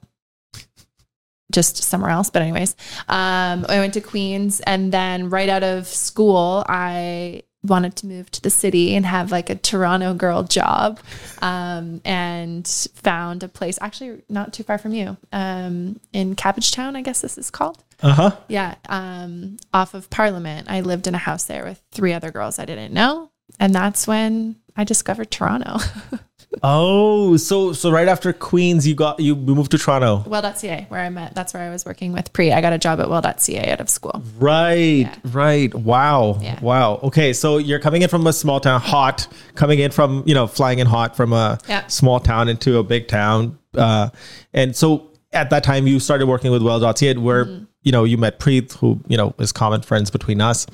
Just 1.54 1.78
somewhere 1.78 2.12
else. 2.12 2.30
But 2.30 2.42
anyways, 2.42 2.76
um, 3.08 3.66
I 3.70 3.80
went 3.80 3.94
to 3.94 4.02
Queens, 4.02 4.60
and 4.60 4.92
then 4.92 5.30
right 5.30 5.48
out 5.48 5.64
of 5.64 5.88
school, 5.88 6.66
I 6.68 7.44
wanted 7.66 7.96
to 7.96 8.08
move 8.08 8.30
to 8.30 8.42
the 8.42 8.50
city 8.50 8.94
and 8.94 9.06
have 9.06 9.32
like 9.32 9.50
a 9.50 9.56
Toronto 9.56 10.14
girl 10.14 10.44
job, 10.44 11.00
um, 11.42 12.02
and 12.04 12.68
found 12.96 13.42
a 13.44 13.48
place 13.48 13.80
actually 13.80 14.22
not 14.28 14.52
too 14.52 14.64
far 14.64 14.78
from 14.78 14.94
you, 14.94 15.16
um, 15.32 16.00
in 16.12 16.36
Cabbagetown, 16.36 16.98
I 16.98 17.02
guess 17.02 17.22
this 17.22 17.38
is 17.38 17.50
called. 17.50 17.82
Uh 18.02 18.12
huh. 18.14 18.32
Yeah, 18.50 18.76
um, 18.90 19.56
off 19.74 19.94
of 19.94 20.10
Parliament. 20.10 20.70
I 20.70 20.82
lived 20.82 21.08
in 21.08 21.16
a 21.16 21.20
house 21.20 21.46
there 21.46 21.64
with 21.64 21.82
three 21.92 22.12
other 22.12 22.32
girls 22.32 22.60
I 22.60 22.66
didn't 22.66 22.94
know, 22.94 23.32
and 23.60 23.74
that's 23.74 24.08
when 24.08 24.58
I 24.76 24.84
discovered 24.84 25.32
Toronto. 25.32 25.78
Oh, 26.62 27.36
so 27.38 27.74
so 27.74 27.90
right 27.92 28.08
after 28.08 28.32
Queens, 28.34 28.88
you 28.88 28.94
got 28.96 29.20
you 29.20 29.36
moved 29.36 29.72
to 29.72 29.78
Toronto. 29.78 30.24
Well.ca, 30.28 30.86
where 30.90 31.00
I 31.00 31.10
met. 31.10 31.34
That's 31.36 31.54
where 31.54 31.64
I 31.64 31.70
was 31.70 31.86
working 31.86 32.14
with 32.14 32.32
Pre. 32.34 32.52
I 32.52 32.62
got 32.62 32.74
a 32.74 32.78
job 32.78 33.00
at 33.00 33.10
Well.ca 33.10 33.72
out 33.72 33.82
of 33.82 33.90
school. 33.90 34.22
Right, 34.38 35.10
right. 35.26 35.74
Wow, 35.74 36.38
Yeah. 36.42 36.60
wow. 36.62 37.00
Okay, 37.04 37.34
so 37.34 37.58
you're 37.58 37.80
coming 37.80 38.02
in 38.04 38.10
from 38.10 38.28
a 38.28 38.34
small 38.34 38.60
town, 38.60 38.82
hot, 38.82 39.28
coming 39.56 39.80
in 39.80 39.92
from 39.92 40.24
you 40.26 40.34
know 40.36 40.48
flying 40.48 40.80
in 40.80 40.88
hot 40.88 41.16
from 41.16 41.34
a 41.34 41.58
Yeah. 41.68 41.88
small 41.88 42.20
town 42.20 42.50
into 42.50 42.78
a 42.78 42.84
big 42.84 43.08
town, 43.08 43.58
uh, 43.76 44.10
and 44.54 44.76
so 44.76 45.10
at 45.32 45.50
that 45.50 45.64
time 45.64 45.88
you 45.88 46.00
started 46.00 46.28
working 46.28 46.52
with 46.52 46.62
Well.ca, 46.62 47.16
where 47.18 47.46
Mm-hmm. 47.46 47.64
You 47.84 47.92
know 47.92 48.04
you 48.06 48.18
met 48.18 48.40
Preet, 48.40 48.74
who 48.74 49.00
you 49.08 49.18
know 49.18 49.34
is 49.40 49.52
common 49.52 49.82
friends 49.82 50.10
between 50.10 50.42
us. 50.42 50.66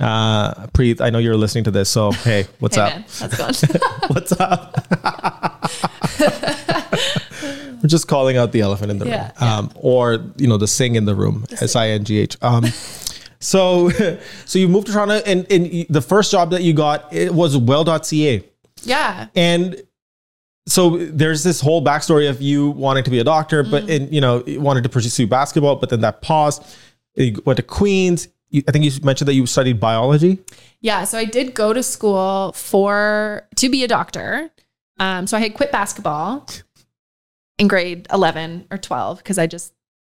Uh, 0.00 0.66
Preet, 0.68 1.00
I 1.00 1.10
know 1.10 1.18
you're 1.18 1.36
listening 1.36 1.64
to 1.64 1.70
this, 1.70 1.88
so 1.90 2.12
hey, 2.12 2.46
what's 2.60 2.76
hey 2.76 2.82
up? 2.82 2.92
man, 2.94 3.04
how's 3.38 3.62
it 3.62 3.70
going? 3.72 3.90
What's 4.08 4.32
up? 4.40 4.86
We're 7.82 7.88
just 7.88 8.06
calling 8.06 8.36
out 8.36 8.52
the 8.52 8.60
elephant 8.60 8.90
in 8.92 8.98
the 8.98 9.06
Yeah, 9.06 9.22
room, 9.26 9.32
yeah. 9.40 9.56
um, 9.58 9.72
or 9.74 10.18
you 10.36 10.46
know, 10.46 10.56
the 10.56 10.68
sing 10.68 10.94
in 10.94 11.04
the 11.04 11.14
room, 11.16 11.44
S 11.60 11.74
I 11.74 11.88
N 11.88 12.04
G 12.04 12.18
H. 12.18 12.36
Um, 12.42 12.64
so, 13.40 13.90
so 14.46 14.58
you 14.58 14.68
moved 14.68 14.86
to 14.86 14.92
Toronto, 14.92 15.20
and, 15.26 15.50
and 15.50 15.86
the 15.88 16.00
first 16.02 16.30
job 16.30 16.50
that 16.52 16.62
you 16.62 16.74
got 16.74 17.12
it 17.12 17.34
was 17.34 17.56
Well.ca, 17.56 18.44
yeah, 18.84 19.26
and 19.34 19.82
so 20.66 20.96
there's 20.98 21.42
this 21.42 21.60
whole 21.60 21.84
backstory 21.84 22.28
of 22.30 22.40
you 22.40 22.70
wanting 22.70 23.04
to 23.04 23.10
be 23.10 23.18
a 23.18 23.24
doctor, 23.24 23.62
but 23.62 23.84
Mm. 23.86 23.96
and 23.96 24.14
you 24.14 24.20
know, 24.20 24.42
wanted 24.46 24.82
to 24.84 24.88
pursue 24.88 25.26
basketball, 25.26 25.76
but 25.76 25.90
then 25.90 26.00
that 26.02 26.22
paused. 26.22 26.62
You 27.14 27.42
went 27.44 27.56
to 27.58 27.62
Queens. 27.62 28.28
You, 28.50 28.62
I 28.68 28.72
think 28.72 28.84
you 28.84 28.92
mentioned 29.02 29.28
that 29.28 29.34
you 29.34 29.44
studied 29.46 29.80
biology. 29.80 30.38
yeah. 30.80 31.04
So 31.04 31.18
I 31.18 31.24
did 31.24 31.54
go 31.54 31.72
to 31.72 31.82
school 31.82 32.52
for 32.52 33.46
to 33.56 33.68
be 33.68 33.82
a 33.84 33.88
doctor. 33.88 34.50
Um, 34.98 35.26
so 35.26 35.36
I 35.36 35.40
had 35.40 35.54
quit 35.54 35.72
basketball 35.72 36.46
in 37.58 37.68
grade 37.68 38.06
eleven 38.12 38.66
or 38.70 38.78
twelve 38.78 39.18
because 39.18 39.38
I 39.38 39.46
just 39.46 39.72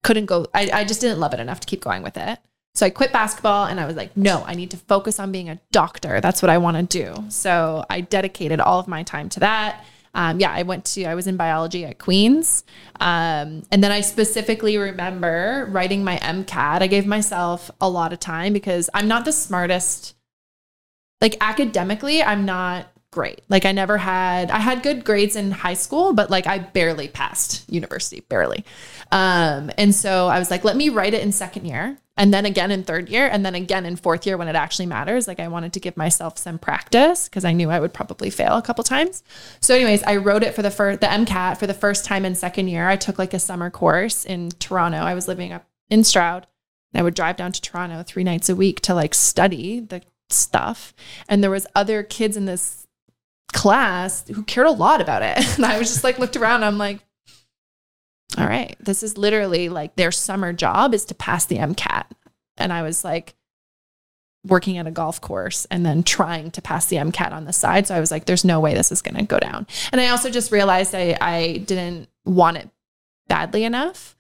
couldn't 0.04 0.26
go. 0.26 0.48
I, 0.54 0.70
I 0.74 0.84
just 0.84 1.00
didn't 1.02 1.20
love 1.20 1.34
it 1.34 1.40
enough 1.40 1.60
to 1.62 1.68
keep 1.68 1.82
going 1.82 2.04
with 2.04 2.18
it. 2.18 2.40
So 2.76 2.86
I 2.88 2.90
quit 2.90 3.14
basketball 3.14 3.68
and 3.68 3.80
I 3.80 3.86
was 3.86 3.96
like, 3.96 4.18
no, 4.18 4.44
I 4.48 4.56
need 4.56 4.72
to 4.72 4.78
focus 4.78 5.20
on 5.20 5.32
being 5.32 5.48
a 5.48 5.60
doctor. 5.72 6.20
That's 6.20 6.42
what 6.42 6.50
I 6.50 6.58
want 6.58 6.76
to 6.78 6.84
do. 6.84 7.24
So 7.30 7.86
I 7.90 8.02
dedicated 8.02 8.60
all 8.60 8.80
of 8.80 8.88
my 8.88 9.04
time 9.04 9.30
to 9.30 9.40
that. 9.42 9.86
Um, 10.14 10.40
yeah, 10.40 10.52
I 10.52 10.64
went 10.64 10.86
to, 10.86 11.06
I 11.06 11.16
was 11.16 11.28
in 11.28 11.38
biology 11.38 11.86
at 11.86 11.98
Queens. 11.98 12.64
Um, 13.00 13.64
and 13.72 13.84
then 13.84 13.92
I 13.92 14.02
specifically 14.02 14.78
remember 14.78 15.68
writing 15.72 16.04
my 16.04 16.18
MCAT. 16.18 16.82
I 16.82 16.88
gave 16.88 17.06
myself 17.06 17.72
a 17.82 17.90
lot 17.90 18.14
of 18.14 18.20
time 18.20 18.54
because 18.54 18.90
I'm 18.94 19.08
not 19.08 19.26
the 19.26 19.32
smartest. 19.32 20.16
Like 21.20 21.38
academically, 21.42 22.22
I'm 22.22 22.46
not 22.46 22.93
great. 23.14 23.42
Like 23.48 23.66
I 23.66 23.72
never 23.72 23.98
had, 23.98 24.50
I 24.52 24.60
had 24.60 24.84
good 24.84 25.06
grades 25.06 25.36
in 25.36 25.52
high 25.52 25.76
school, 25.76 26.14
but 26.14 26.30
like 26.30 26.48
I 26.48 26.58
barely 26.58 27.08
passed 27.08 27.70
university, 27.70 28.22
barely. 28.22 28.66
Um, 29.12 29.72
and 29.78 29.94
so 29.94 30.28
I 30.28 30.40
was 30.40 30.50
like, 30.50 30.64
let 30.64 30.76
me 30.76 30.90
write 30.90 31.14
it 31.14 31.22
in 31.22 31.32
second 31.32 31.66
year 31.66 31.98
and 32.18 32.34
then 32.34 32.46
again 32.46 32.72
in 32.72 32.84
third 32.84 33.10
year 33.10 33.28
and 33.28 33.46
then 33.46 33.56
again 33.56 33.86
in 33.86 33.96
fourth 33.96 34.26
year 34.26 34.38
when 34.38 34.48
it 34.48 34.56
actually 34.56 34.86
matters. 34.86 35.28
Like 35.28 35.40
I 35.40 35.48
wanted 35.48 35.74
to 35.74 35.80
give 35.80 35.96
myself 35.96 36.38
some 36.38 36.58
practice 36.58 37.30
because 37.30 37.46
I 37.46 37.54
knew 37.54 37.70
I 37.70 37.80
would 37.80 37.94
probably 37.94 38.30
fail 38.30 38.58
a 38.58 38.62
couple 38.62 38.84
times. 38.84 39.24
So 39.62 39.76
anyways, 39.76 40.04
I 40.04 40.18
wrote 40.18 40.44
it 40.44 40.56
for 40.56 40.62
the 40.62 40.72
first, 40.72 41.02
the 41.02 41.08
MCAT 41.08 41.58
for 41.58 41.68
the 41.68 41.74
first 41.74 42.06
time 42.06 42.26
in 42.26 42.36
second 42.36 42.68
year. 42.68 42.88
I 42.88 42.96
took 42.96 43.20
like 43.20 43.34
a 43.34 43.40
summer 43.40 43.70
course 43.70 44.26
in 44.26 44.50
Toronto. 44.50 44.98
I 44.98 45.14
was 45.14 45.28
living 45.28 45.54
up 45.54 45.66
in 45.90 46.04
Stroud. 46.04 46.48
And 46.94 47.00
I 47.00 47.04
would 47.04 47.16
drive 47.16 47.38
down 47.38 47.52
to 47.52 47.62
Toronto 47.62 48.04
three 48.04 48.24
nights 48.24 48.50
a 48.50 48.56
week 48.56 48.80
to 48.82 48.94
like 48.94 49.14
study 49.14 49.80
the 49.80 50.04
stuff. 50.30 50.94
And 51.28 51.44
there 51.44 51.52
was 51.52 51.68
other 51.76 52.04
kids 52.04 52.38
in 52.38 52.46
this 52.46 52.83
class 53.52 54.28
who 54.28 54.44
cared 54.44 54.68
a 54.68 54.72
lot 54.72 55.02
about 55.02 55.22
it. 55.22 55.38
And 55.58 55.66
I 55.66 55.78
was 55.78 55.90
just 55.90 56.04
like 56.04 56.20
looked 56.20 56.36
around, 56.36 56.64
I'm 56.64 56.78
like, 56.78 57.00
all 58.38 58.48
right, 58.48 58.76
this 58.80 59.04
is 59.04 59.18
literally 59.18 59.70
like 59.70 59.96
their 59.96 60.12
summer 60.12 60.54
job 60.54 60.94
is 60.94 61.06
to 61.06 61.16
pass 61.16 61.46
the 61.46 61.58
MCAT. 61.58 62.06
And 62.58 62.74
I 62.74 62.82
was 62.82 63.04
like 63.04 63.36
working 64.46 64.78
at 64.78 64.88
a 64.88 64.92
golf 64.92 65.22
course 65.22 65.66
and 65.72 65.86
then 65.86 66.04
trying 66.04 66.52
to 66.52 66.62
pass 66.62 66.88
the 66.88 66.98
MCAT 66.98 67.32
on 67.32 67.46
the 67.46 67.54
side. 67.54 67.88
So 67.88 67.96
I 67.96 68.00
was 68.00 68.12
like, 68.12 68.26
there's 68.26 68.44
no 68.44 68.60
way 68.60 68.74
this 68.74 68.92
is 68.92 69.02
gonna 69.02 69.24
go 69.24 69.40
down. 69.40 69.68
And 69.92 70.02
I 70.02 70.10
also 70.10 70.30
just 70.30 70.52
realized 70.52 70.94
I, 70.96 71.18
I 71.22 71.64
didn't 71.66 72.10
want 72.26 72.58
it 72.58 72.70
badly 73.28 73.64
enough. 73.64 74.18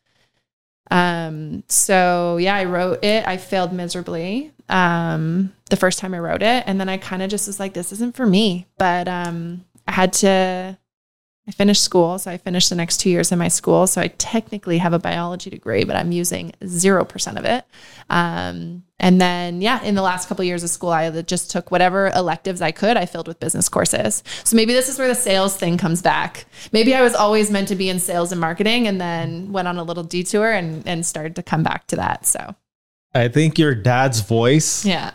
Um, 0.91 1.63
so 1.67 2.37
yeah, 2.37 2.55
I 2.55 2.65
wrote 2.65 3.03
it. 3.03 3.27
I 3.27 3.37
failed 3.37 3.73
miserably 3.73 4.52
um, 4.69 5.53
the 5.69 5.75
first 5.75 5.99
time 5.99 6.13
I 6.13 6.19
wrote 6.19 6.43
it. 6.43 6.63
And 6.65 6.79
then 6.79 6.89
I 6.89 6.97
kind 6.97 7.21
of 7.21 7.29
just 7.29 7.47
was 7.47 7.59
like, 7.59 7.73
this 7.73 7.91
isn't 7.91 8.15
for 8.15 8.25
me. 8.25 8.67
But 8.77 9.07
um, 9.07 9.65
I 9.87 9.91
had 9.91 10.13
to, 10.13 10.77
I 11.47 11.51
finished 11.51 11.83
school. 11.83 12.17
So 12.19 12.31
I 12.31 12.37
finished 12.37 12.69
the 12.69 12.75
next 12.75 12.97
two 12.97 13.09
years 13.09 13.31
in 13.31 13.39
my 13.39 13.49
school. 13.49 13.85
So 13.87 14.01
I 14.01 14.07
technically 14.07 14.77
have 14.77 14.93
a 14.93 14.99
biology 14.99 15.49
degree, 15.49 15.83
but 15.83 15.95
I'm 15.95 16.11
using 16.11 16.53
0% 16.61 17.37
of 17.37 17.45
it. 17.45 17.65
Um, 18.09 18.83
and 18.99 19.19
then, 19.19 19.61
yeah, 19.61 19.83
in 19.83 19.95
the 19.95 20.01
last 20.01 20.29
couple 20.29 20.43
of 20.43 20.47
years 20.47 20.63
of 20.63 20.69
school, 20.69 20.91
I 20.91 21.21
just 21.23 21.51
took 21.51 21.71
whatever 21.71 22.07
electives 22.07 22.61
I 22.61 22.71
could. 22.71 22.95
I 22.95 23.05
filled 23.05 23.27
with 23.27 23.39
business 23.39 23.67
courses. 23.67 24.23
So 24.45 24.55
maybe 24.55 24.71
this 24.71 24.87
is 24.87 24.97
where 24.97 25.09
the 25.09 25.15
sales 25.15 25.57
thing 25.57 25.77
comes 25.77 26.01
back. 26.01 26.45
Maybe 26.71 26.95
I 26.95 27.01
was 27.01 27.13
always 27.13 27.51
meant 27.51 27.67
to 27.67 27.75
be 27.75 27.89
in 27.89 27.99
sales 27.99 28.31
and 28.31 28.39
marketing 28.39 28.87
and 28.87 29.01
then 29.01 29.51
went 29.51 29.67
on 29.67 29.77
a 29.77 29.83
little 29.83 30.03
detour 30.03 30.51
and, 30.51 30.87
and 30.87 31.05
started 31.05 31.35
to 31.35 31.43
come 31.43 31.63
back 31.63 31.87
to 31.87 31.97
that. 31.97 32.25
So, 32.25 32.55
I 33.15 33.27
think 33.27 33.57
your 33.59 33.75
dad's 33.75 34.21
voice 34.21 34.85
yeah. 34.85 35.11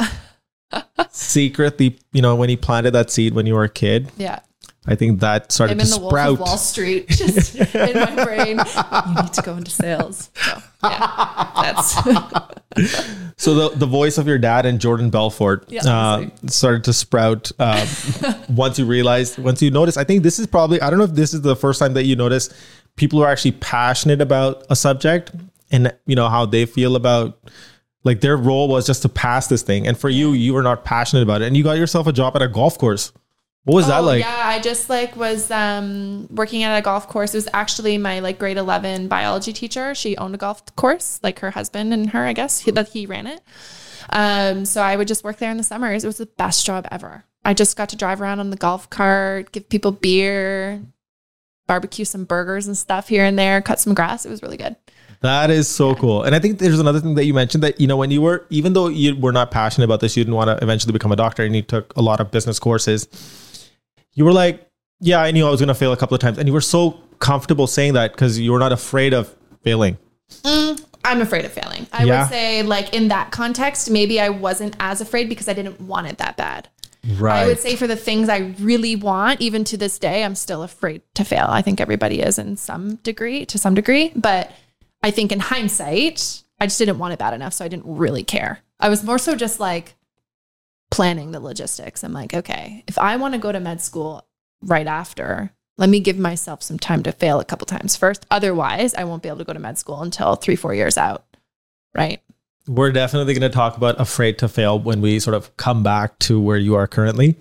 secretly, 1.11 1.99
you 2.13 2.23
know, 2.23 2.37
when 2.37 2.49
he 2.49 2.57
planted 2.57 2.93
that 2.93 3.11
seed 3.11 3.35
when 3.35 3.47
you 3.47 3.55
were 3.55 3.65
a 3.65 3.69
kid, 3.69 4.11
Yeah. 4.17 4.41
I 4.87 4.95
think 4.95 5.21
that 5.21 5.53
started 5.53 5.73
I'm 5.73 5.79
to 5.81 5.85
in 5.85 5.91
the 5.91 5.99
Wolf 5.99 6.13
sprout. 6.13 6.33
of 6.35 6.41
Wall 6.41 6.57
Street, 6.57 7.09
just 7.09 7.57
in 7.75 7.95
my 7.95 8.25
brain. 8.25 8.59
You 8.59 9.23
need 9.23 9.33
to 9.35 9.43
go 9.45 9.55
into 9.55 9.71
sales. 9.71 10.31
So, 10.35 10.63
yeah, 10.83 11.51
that's 11.57 11.95
So 13.37 13.55
the, 13.69 13.77
the 13.77 13.85
voice 13.87 14.17
of 14.17 14.27
your 14.27 14.39
dad 14.39 14.65
and 14.65 14.81
Jordan 14.81 15.11
Belfort 15.11 15.67
Yeah, 15.69 15.83
uh, 15.87 16.27
started 16.47 16.85
to 16.85 16.95
sprout 16.95 17.53
um, 17.59 17.87
once 18.49 18.79
you 18.79 18.87
realized, 18.87 19.37
once 19.39 19.61
you 19.61 19.71
noticed. 19.71 19.99
I 19.99 20.05
think 20.05 20.23
this 20.23 20.39
is 20.39 20.47
probably, 20.47 20.81
I 20.81 20.89
don't 20.89 20.99
know 20.99 21.05
if 21.05 21.13
this 21.15 21.35
is 21.35 21.43
the 21.43 21.57
first 21.57 21.81
time 21.81 21.93
that 21.95 22.05
you 22.05 22.17
notice 22.17 22.49
people 22.97 23.23
are 23.23 23.29
actually 23.29 23.53
passionate 23.53 24.23
about 24.23 24.65
a 24.71 24.77
subject 24.77 25.33
and, 25.71 25.95
you 26.07 26.17
know, 26.17 26.31
how 26.31 26.47
they 26.47 26.65
feel 26.65 26.97
about 26.97 27.39
like 28.05 28.21
their 28.21 28.37
role 28.37 28.69
was 28.69 28.87
just 28.87 29.03
to 29.03 29.09
pass 29.09 29.49
this 29.49 29.63
thing. 29.63 29.87
And 29.87 29.99
for 29.99 30.09
you, 30.09 30.33
you 30.33 30.55
were 30.55 30.63
not 30.63 30.85
passionate 30.85 31.23
about 31.23 31.43
it. 31.43 31.47
And 31.47 31.57
you 31.57 31.65
got 31.65 31.79
yourself 31.79 32.07
a 32.07 32.13
job 32.13 32.37
at 32.37 32.43
a 32.43 32.49
golf 32.49 32.79
course. 32.79 33.13
What 33.65 33.75
was 33.75 33.87
that 33.89 34.01
Oh, 34.01 34.05
like? 34.05 34.21
Yeah, 34.21 34.41
I 34.45 34.61
just 34.61 34.89
like 34.89 35.15
was 35.15 35.51
um, 35.51 36.27
working 36.31 36.63
at 36.63 36.79
a 36.79 36.81
golf 36.81 37.09
course. 37.09 37.35
It 37.35 37.39
was 37.39 37.49
actually 37.53 37.99
my 37.99 38.21
like 38.21 38.39
grade 38.39 38.57
eleven 38.57 39.09
biology 39.09 39.53
teacher. 39.53 39.95
She 39.95 40.17
owned 40.17 40.35
a 40.35 40.39
golf 40.39 40.65
course, 40.77 41.21
like 41.23 41.41
her 41.41 41.51
husband 41.51 41.93
and 41.93 42.09
her, 42.11 42.25
I 42.25 42.33
guess, 42.33 42.61
he, 42.61 42.71
that 42.71 42.89
he 42.89 43.05
ran 43.05 43.27
it. 43.27 43.43
Um, 44.11 44.65
so 44.65 44.81
I 44.81 44.97
would 44.97 45.07
just 45.09 45.23
work 45.23 45.37
there 45.37 45.51
in 45.51 45.59
the 45.59 45.63
summers. 45.63 46.03
It 46.03 46.07
was 46.07 46.17
the 46.17 46.27
best 46.27 46.65
job 46.65 46.89
ever. 46.91 47.25
I 47.45 47.53
just 47.53 47.77
got 47.77 47.91
to 47.91 47.97
drive 47.97 48.23
around 48.23 48.41
on 48.41 48.49
the 48.49 48.57
golf 48.57 48.89
cart, 48.89 49.53
give 49.53 49.69
people 49.69 49.93
beer, 49.93 50.81
barbecue 51.67 52.07
some 52.07 52.25
burgers 52.25 52.67
and 52.67 52.77
stuff 52.79 53.09
here 53.09 53.25
and 53.25 53.39
there, 53.39 53.61
cut 53.61 53.81
some 53.81 53.93
grass. 53.93 54.25
It 54.25 54.31
was 54.31 54.43
really 54.43 54.57
good. 54.57 54.77
That 55.21 55.51
is 55.51 55.67
so 55.69 55.95
cool. 55.97 56.23
And 56.23 56.35
I 56.35 56.39
think 56.39 56.59
there's 56.59 56.79
another 56.79 57.01
thing 57.01 57.15
that 57.17 57.25
you 57.25 57.35
mentioned 57.35 57.63
that, 57.65 57.81
you 57.81 57.87
know, 57.89 57.97
when 57.97 58.11
you 58.11 58.21
were, 58.21 58.47
even 58.51 58.73
though 58.73 58.87
you 58.89 59.17
were 59.17 59.33
not 59.33 59.51
passionate 59.51 59.85
about 59.85 60.01
this, 60.01 60.17
you 60.17 60.23
didn't 60.23 60.37
want 60.37 60.49
to 60.49 60.63
eventually 60.63 60.93
become 60.93 61.11
a 61.11 61.17
doctor 61.17 61.45
and 61.45 61.57
you 61.57 61.63
took 61.63 61.93
a 61.97 62.03
lot 62.03 62.21
of 62.21 62.31
business 62.31 62.59
courses, 62.61 63.09
you 64.15 64.25
were 64.25 64.33
like, 64.33 64.69
yeah, 65.01 65.21
I 65.21 65.31
knew 65.33 65.47
I 65.47 65.51
was 65.51 65.61
going 65.61 65.69
to 65.69 65.75
fail 65.75 65.93
a 65.93 65.97
couple 65.97 66.15
of 66.15 66.21
times. 66.21 66.39
And 66.39 66.47
you 66.47 66.53
were 66.53 66.61
so 66.61 67.01
comfortable 67.19 67.67
saying 67.67 67.95
that 67.95 68.13
because 68.13 68.39
you 68.39 68.53
were 68.53 68.59
not 68.61 68.73
afraid 68.73 69.13
of 69.13 69.35
failing. 69.63 69.99
Mm, 70.43 70.85
I'm 71.05 71.21
afraid 71.21 71.45
of 71.45 71.53
failing. 71.53 71.87
I 71.93 72.05
Yeah. 72.05 72.23
would 72.23 72.29
say, 72.31 72.63
like 72.63 72.95
in 72.95 73.09
that 73.09 73.33
context, 73.33 73.91
maybe 73.91 74.21
I 74.21 74.29
wasn't 74.29 74.77
as 74.79 75.01
afraid 75.01 75.29
because 75.29 75.49
I 75.49 75.53
didn't 75.53 75.81
want 75.81 76.07
it 76.07 76.19
that 76.19 76.37
bad. 76.37 76.69
Right. 77.17 77.43
I 77.43 77.47
would 77.47 77.59
say 77.59 77.77
for 77.77 77.87
the 77.87 77.97
things 77.97 78.29
I 78.29 78.55
really 78.61 78.95
want, 78.97 79.41
even 79.41 79.65
to 79.65 79.77
this 79.77 79.99
day, 79.99 80.25
I'm 80.25 80.35
still 80.35 80.63
afraid 80.63 81.03
to 81.15 81.25
fail. 81.25 81.47
I 81.49 81.63
think 81.63 81.81
everybody 81.81 82.21
is 82.21 82.39
in 82.39 82.57
some 82.57 82.97
degree, 82.97 83.47
to 83.47 83.59
some 83.59 83.75
degree. 83.75 84.13
But 84.15 84.51
I 85.03 85.11
think 85.11 85.33
in 85.33 85.41
hindsight, 85.41 86.43
I 86.61 86.67
just 86.67 86.79
didn't 86.79 86.99
want 86.99 87.13
it 87.13 87.19
bad 87.19 87.35
enough. 87.35 87.53
So 87.53 87.65
I 87.65 87.69
didn't 87.69 87.97
really 87.97 88.25
care. 88.25 88.61
I 88.81 88.89
was 88.89 89.05
more 89.05 89.19
so 89.19 89.35
just 89.35 89.61
like 89.61 89.95
planning 90.91 91.33
the 91.33 91.41
logistics. 91.41 92.03
I'm 92.03 92.13
like, 92.13 92.35
okay, 92.35 92.85
if 92.87 92.99
I 92.99 93.17
want 93.17 93.35
to 93.35 93.41
go 93.41 93.53
to 93.53 93.61
med 93.61 93.81
school 93.81 94.27
right 94.63 94.87
after, 94.87 95.53
let 95.77 95.89
me 95.89 96.01
give 96.01 96.19
myself 96.19 96.63
some 96.63 96.79
time 96.79 97.03
to 97.05 97.13
fail 97.13 97.41
a 97.41 97.45
couple 97.45 97.67
times 97.67 97.97
first. 97.97 98.27
Otherwise, 98.31 98.95
I 98.95 99.05
won't 99.05 99.23
be 99.23 99.29
able 99.29 99.39
to 99.39 99.45
go 99.45 99.53
to 99.53 99.59
med 99.59 99.79
school 99.79 100.03
until 100.03 100.35
three, 100.35 100.57
four 100.57 100.75
years 100.75 100.99
out. 100.99 101.25
Right. 101.95 102.21
We're 102.67 102.93
definitely 102.93 103.33
going 103.33 103.51
to 103.51 103.55
talk 103.55 103.77
about 103.77 103.99
afraid 103.99 104.39
to 104.39 104.49
fail 104.49 104.79
when 104.79 105.01
we 105.01 105.21
sort 105.21 105.35
of 105.35 105.57
come 105.57 105.83
back 105.83 106.19
to 106.21 106.39
where 106.39 106.59
you 106.59 106.75
are 106.75 106.87
currently. 106.87 107.37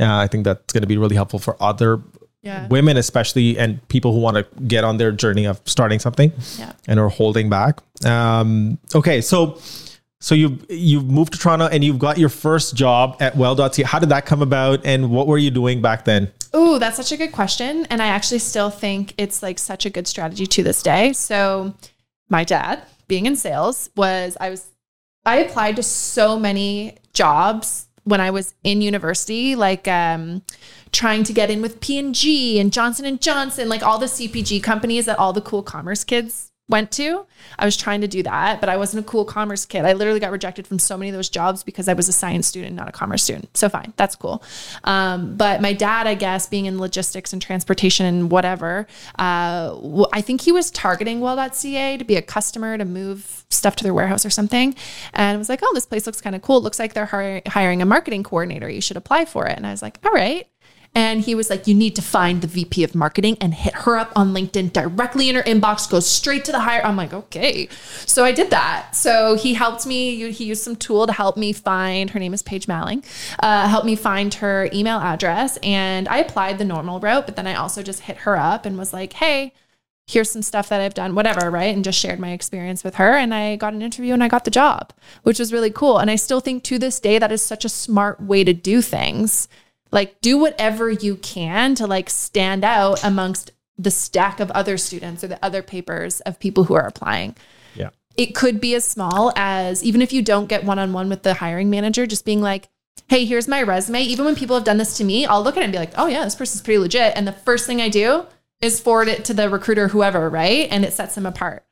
Uh, 0.00 0.16
I 0.16 0.26
think 0.26 0.44
that's 0.44 0.72
going 0.72 0.80
to 0.82 0.88
be 0.88 0.96
really 0.96 1.14
helpful 1.14 1.38
for 1.38 1.56
other 1.62 2.02
Yeah. 2.42 2.66
women, 2.68 2.96
especially, 2.96 3.56
and 3.56 3.86
people 3.88 4.12
who 4.12 4.18
want 4.18 4.36
to 4.36 4.46
get 4.62 4.82
on 4.84 4.96
their 4.96 5.12
journey 5.12 5.44
of 5.46 5.60
starting 5.64 5.98
something 6.00 6.32
Yeah. 6.58 6.72
and 6.88 6.98
are 6.98 7.08
holding 7.08 7.48
back. 7.48 7.80
Um, 8.04 8.78
okay, 8.94 9.20
so 9.20 9.58
so 10.20 10.34
you've 10.34 10.64
you've 10.68 11.04
moved 11.08 11.32
to 11.34 11.38
Toronto 11.38 11.66
and 11.66 11.82
you've 11.84 11.98
got 12.00 12.18
your 12.18 12.28
first 12.28 12.74
job 12.76 13.16
at 13.20 13.36
Well.ca. 13.36 13.82
How 13.84 13.98
did 14.00 14.08
that 14.08 14.26
come 14.26 14.42
about, 14.42 14.84
and 14.84 15.10
what 15.10 15.26
were 15.28 15.38
you 15.38 15.50
doing 15.50 15.80
back 15.82 16.04
then? 16.04 16.30
oh 16.54 16.78
that's 16.78 16.96
such 16.96 17.12
a 17.12 17.16
good 17.16 17.32
question. 17.32 17.86
And 17.90 18.02
I 18.02 18.08
actually 18.08 18.38
still 18.40 18.68
think 18.70 19.14
it's 19.16 19.42
like 19.42 19.58
such 19.58 19.86
a 19.86 19.90
good 19.90 20.06
strategy 20.06 20.46
to 20.46 20.62
this 20.62 20.82
day. 20.82 21.12
So, 21.14 21.74
my 22.28 22.44
dad, 22.44 22.82
being 23.08 23.24
in 23.26 23.36
sales, 23.36 23.88
was 23.96 24.36
I 24.40 24.50
was 24.50 24.68
I 25.24 25.36
applied 25.36 25.76
to 25.76 25.82
so 25.82 26.38
many 26.38 26.96
jobs 27.14 27.86
when 28.04 28.20
I 28.20 28.30
was 28.32 28.52
in 28.64 28.80
university, 28.82 29.54
like 29.54 29.86
um, 29.88 30.42
trying 30.92 31.24
to 31.24 31.32
get 31.32 31.50
in 31.50 31.62
with 31.62 31.80
P 31.80 31.98
and 31.98 32.72
Johnson 32.72 33.04
and 33.04 33.20
Johnson, 33.20 33.68
like 33.68 33.82
all 33.82 33.98
the 33.98 34.06
CPG 34.06 34.62
companies 34.62 35.06
that 35.06 35.18
all 35.18 35.32
the 35.32 35.40
cool 35.40 35.62
commerce 35.62 36.04
kids 36.04 36.52
went 36.68 36.90
to. 36.92 37.26
I 37.58 37.64
was 37.64 37.76
trying 37.76 38.00
to 38.00 38.08
do 38.08 38.22
that, 38.22 38.60
but 38.60 38.68
I 38.68 38.76
wasn't 38.76 39.04
a 39.04 39.08
cool 39.08 39.24
commerce 39.24 39.66
kid. 39.66 39.84
I 39.84 39.92
literally 39.92 40.20
got 40.20 40.30
rejected 40.30 40.66
from 40.66 40.78
so 40.78 40.96
many 40.96 41.10
of 41.10 41.14
those 41.14 41.28
jobs 41.28 41.62
because 41.62 41.88
I 41.88 41.92
was 41.92 42.08
a 42.08 42.12
science 42.12 42.46
student, 42.46 42.74
not 42.74 42.88
a 42.88 42.92
commerce 42.92 43.22
student. 43.22 43.54
So 43.56 43.68
fine, 43.68 43.92
that's 43.96 44.16
cool. 44.16 44.42
Um, 44.84 45.36
but 45.36 45.60
my 45.60 45.72
dad, 45.72 46.06
I 46.06 46.14
guess, 46.14 46.46
being 46.46 46.66
in 46.66 46.78
logistics 46.78 47.32
and 47.32 47.42
transportation 47.42 48.06
and 48.06 48.30
whatever, 48.30 48.86
uh, 49.18 50.06
I 50.12 50.20
think 50.22 50.40
he 50.40 50.52
was 50.52 50.70
targeting 50.70 51.20
well.ca 51.20 51.96
to 51.98 52.04
be 52.04 52.16
a 52.16 52.22
customer 52.22 52.78
to 52.78 52.84
move 52.84 53.44
stuff 53.50 53.76
to 53.76 53.84
their 53.84 53.94
warehouse 53.94 54.24
or 54.24 54.30
something. 54.30 54.74
And 55.12 55.34
I 55.34 55.38
was 55.38 55.48
like, 55.48 55.60
oh, 55.62 55.70
this 55.74 55.86
place 55.86 56.06
looks 56.06 56.20
kind 56.20 56.34
of 56.34 56.42
cool. 56.42 56.58
It 56.58 56.64
looks 56.64 56.78
like 56.78 56.94
they're 56.94 57.06
hi- 57.06 57.42
hiring 57.46 57.82
a 57.82 57.86
marketing 57.86 58.22
coordinator. 58.22 58.70
You 58.70 58.80
should 58.80 58.96
apply 58.96 59.26
for 59.26 59.46
it. 59.46 59.56
And 59.56 59.66
I 59.66 59.72
was 59.72 59.82
like, 59.82 59.98
all 60.04 60.12
right. 60.12 60.48
And 60.94 61.22
he 61.22 61.34
was 61.34 61.48
like, 61.48 61.66
You 61.66 61.74
need 61.74 61.96
to 61.96 62.02
find 62.02 62.42
the 62.42 62.46
VP 62.46 62.84
of 62.84 62.94
marketing 62.94 63.36
and 63.40 63.54
hit 63.54 63.74
her 63.74 63.96
up 63.96 64.12
on 64.14 64.34
LinkedIn 64.34 64.72
directly 64.72 65.28
in 65.28 65.36
her 65.36 65.42
inbox, 65.42 65.88
go 65.88 66.00
straight 66.00 66.44
to 66.46 66.52
the 66.52 66.60
hire. 66.60 66.82
I'm 66.84 66.96
like, 66.96 67.12
Okay. 67.12 67.68
So 68.06 68.24
I 68.24 68.32
did 68.32 68.50
that. 68.50 68.94
So 68.94 69.34
he 69.36 69.54
helped 69.54 69.86
me. 69.86 70.30
He 70.32 70.44
used 70.44 70.62
some 70.62 70.76
tool 70.76 71.06
to 71.06 71.12
help 71.12 71.36
me 71.36 71.52
find 71.52 72.10
her 72.10 72.18
name 72.18 72.34
is 72.34 72.42
Paige 72.42 72.66
Malling, 72.66 73.04
uh, 73.40 73.68
help 73.68 73.84
me 73.84 73.96
find 73.96 74.34
her 74.34 74.68
email 74.72 74.98
address. 74.98 75.58
And 75.62 76.08
I 76.08 76.18
applied 76.18 76.58
the 76.58 76.64
normal 76.64 77.00
route, 77.00 77.26
but 77.26 77.36
then 77.36 77.46
I 77.46 77.54
also 77.54 77.82
just 77.82 78.00
hit 78.00 78.18
her 78.18 78.36
up 78.36 78.66
and 78.66 78.76
was 78.76 78.92
like, 78.92 79.14
Hey, 79.14 79.52
here's 80.06 80.30
some 80.30 80.42
stuff 80.42 80.68
that 80.68 80.80
I've 80.80 80.94
done, 80.94 81.14
whatever, 81.14 81.50
right? 81.50 81.74
And 81.74 81.84
just 81.84 81.98
shared 81.98 82.20
my 82.20 82.32
experience 82.32 82.84
with 82.84 82.96
her. 82.96 83.16
And 83.16 83.32
I 83.32 83.56
got 83.56 83.72
an 83.72 83.82
interview 83.82 84.12
and 84.12 84.22
I 84.22 84.28
got 84.28 84.44
the 84.44 84.50
job, 84.50 84.92
which 85.22 85.38
was 85.38 85.52
really 85.52 85.70
cool. 85.70 85.98
And 85.98 86.10
I 86.10 86.16
still 86.16 86.40
think 86.40 86.64
to 86.64 86.78
this 86.78 87.00
day, 87.00 87.18
that 87.18 87.32
is 87.32 87.42
such 87.42 87.64
a 87.64 87.70
smart 87.70 88.20
way 88.20 88.44
to 88.44 88.52
do 88.52 88.82
things. 88.82 89.48
Like, 89.92 90.20
do 90.20 90.38
whatever 90.38 90.90
you 90.90 91.16
can 91.16 91.74
to 91.76 91.86
like 91.86 92.10
stand 92.10 92.64
out 92.64 93.04
amongst 93.04 93.52
the 93.78 93.90
stack 93.90 94.40
of 94.40 94.50
other 94.52 94.76
students 94.76 95.22
or 95.22 95.28
the 95.28 95.44
other 95.44 95.62
papers 95.62 96.20
of 96.20 96.38
people 96.38 96.64
who 96.64 96.74
are 96.74 96.86
applying. 96.86 97.36
Yeah. 97.74 97.90
It 98.16 98.34
could 98.34 98.60
be 98.60 98.74
as 98.74 98.84
small 98.84 99.32
as 99.36 99.82
even 99.82 100.02
if 100.02 100.12
you 100.12 100.22
don't 100.22 100.48
get 100.48 100.64
one 100.64 100.78
on 100.78 100.92
one 100.92 101.08
with 101.08 101.22
the 101.22 101.34
hiring 101.34 101.70
manager, 101.70 102.06
just 102.06 102.24
being 102.24 102.40
like, 102.40 102.68
hey, 103.08 103.24
here's 103.24 103.48
my 103.48 103.62
resume. 103.62 104.02
Even 104.02 104.24
when 104.24 104.36
people 104.36 104.56
have 104.56 104.64
done 104.64 104.78
this 104.78 104.96
to 104.98 105.04
me, 105.04 105.26
I'll 105.26 105.42
look 105.42 105.56
at 105.56 105.60
it 105.60 105.64
and 105.64 105.72
be 105.72 105.78
like, 105.78 105.92
oh, 105.96 106.06
yeah, 106.06 106.24
this 106.24 106.34
person's 106.34 106.62
pretty 106.62 106.78
legit. 106.78 107.14
And 107.16 107.26
the 107.26 107.32
first 107.32 107.66
thing 107.66 107.80
I 107.80 107.88
do 107.88 108.26
is 108.60 108.80
forward 108.80 109.08
it 109.08 109.24
to 109.26 109.34
the 109.34 109.50
recruiter, 109.50 109.88
whoever, 109.88 110.30
right? 110.30 110.68
And 110.70 110.84
it 110.84 110.92
sets 110.92 111.14
them 111.14 111.26
apart. 111.26 111.64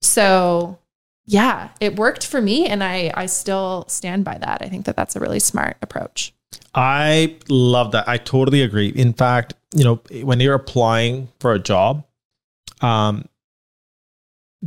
So, 0.00 0.78
yeah, 1.26 1.70
it 1.80 1.96
worked 1.96 2.26
for 2.26 2.40
me. 2.40 2.66
And 2.66 2.84
I, 2.84 3.10
I 3.14 3.26
still 3.26 3.84
stand 3.88 4.24
by 4.24 4.38
that. 4.38 4.62
I 4.62 4.68
think 4.68 4.86
that 4.86 4.96
that's 4.96 5.16
a 5.16 5.20
really 5.20 5.40
smart 5.40 5.76
approach. 5.82 6.32
I 6.78 7.34
love 7.48 7.90
that. 7.90 8.08
I 8.08 8.18
totally 8.18 8.62
agree. 8.62 8.90
In 8.90 9.12
fact, 9.12 9.54
you 9.74 9.82
know, 9.82 9.96
when 10.22 10.38
you're 10.38 10.54
applying 10.54 11.26
for 11.40 11.52
a 11.52 11.58
job, 11.58 12.06
um, 12.80 13.28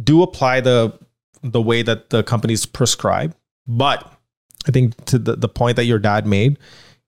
do 0.03 0.21
apply 0.21 0.59
the 0.59 0.99
the 1.41 1.61
way 1.61 1.83
that 1.83 2.09
the 2.09 2.21
companies 2.21 2.65
prescribe. 2.65 3.33
But 3.65 4.11
I 4.67 4.71
think 4.71 5.05
to 5.05 5.17
the, 5.17 5.37
the 5.37 5.47
point 5.47 5.77
that 5.77 5.85
your 5.85 5.99
dad 5.99 6.27
made 6.27 6.59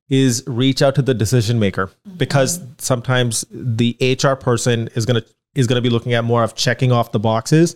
is 0.09 0.41
reach 0.47 0.81
out 0.81 0.95
to 0.95 1.01
the 1.01 1.13
decision 1.13 1.59
maker 1.59 1.91
because 2.15 2.61
sometimes 2.77 3.45
the 3.51 3.97
HR 3.99 4.35
person 4.35 4.87
is 4.95 5.05
gonna 5.05 5.23
is 5.53 5.67
gonna 5.67 5.81
be 5.81 5.89
looking 5.89 6.13
at 6.13 6.23
more 6.23 6.45
of 6.45 6.55
checking 6.55 6.93
off 6.93 7.11
the 7.11 7.19
boxes, 7.19 7.75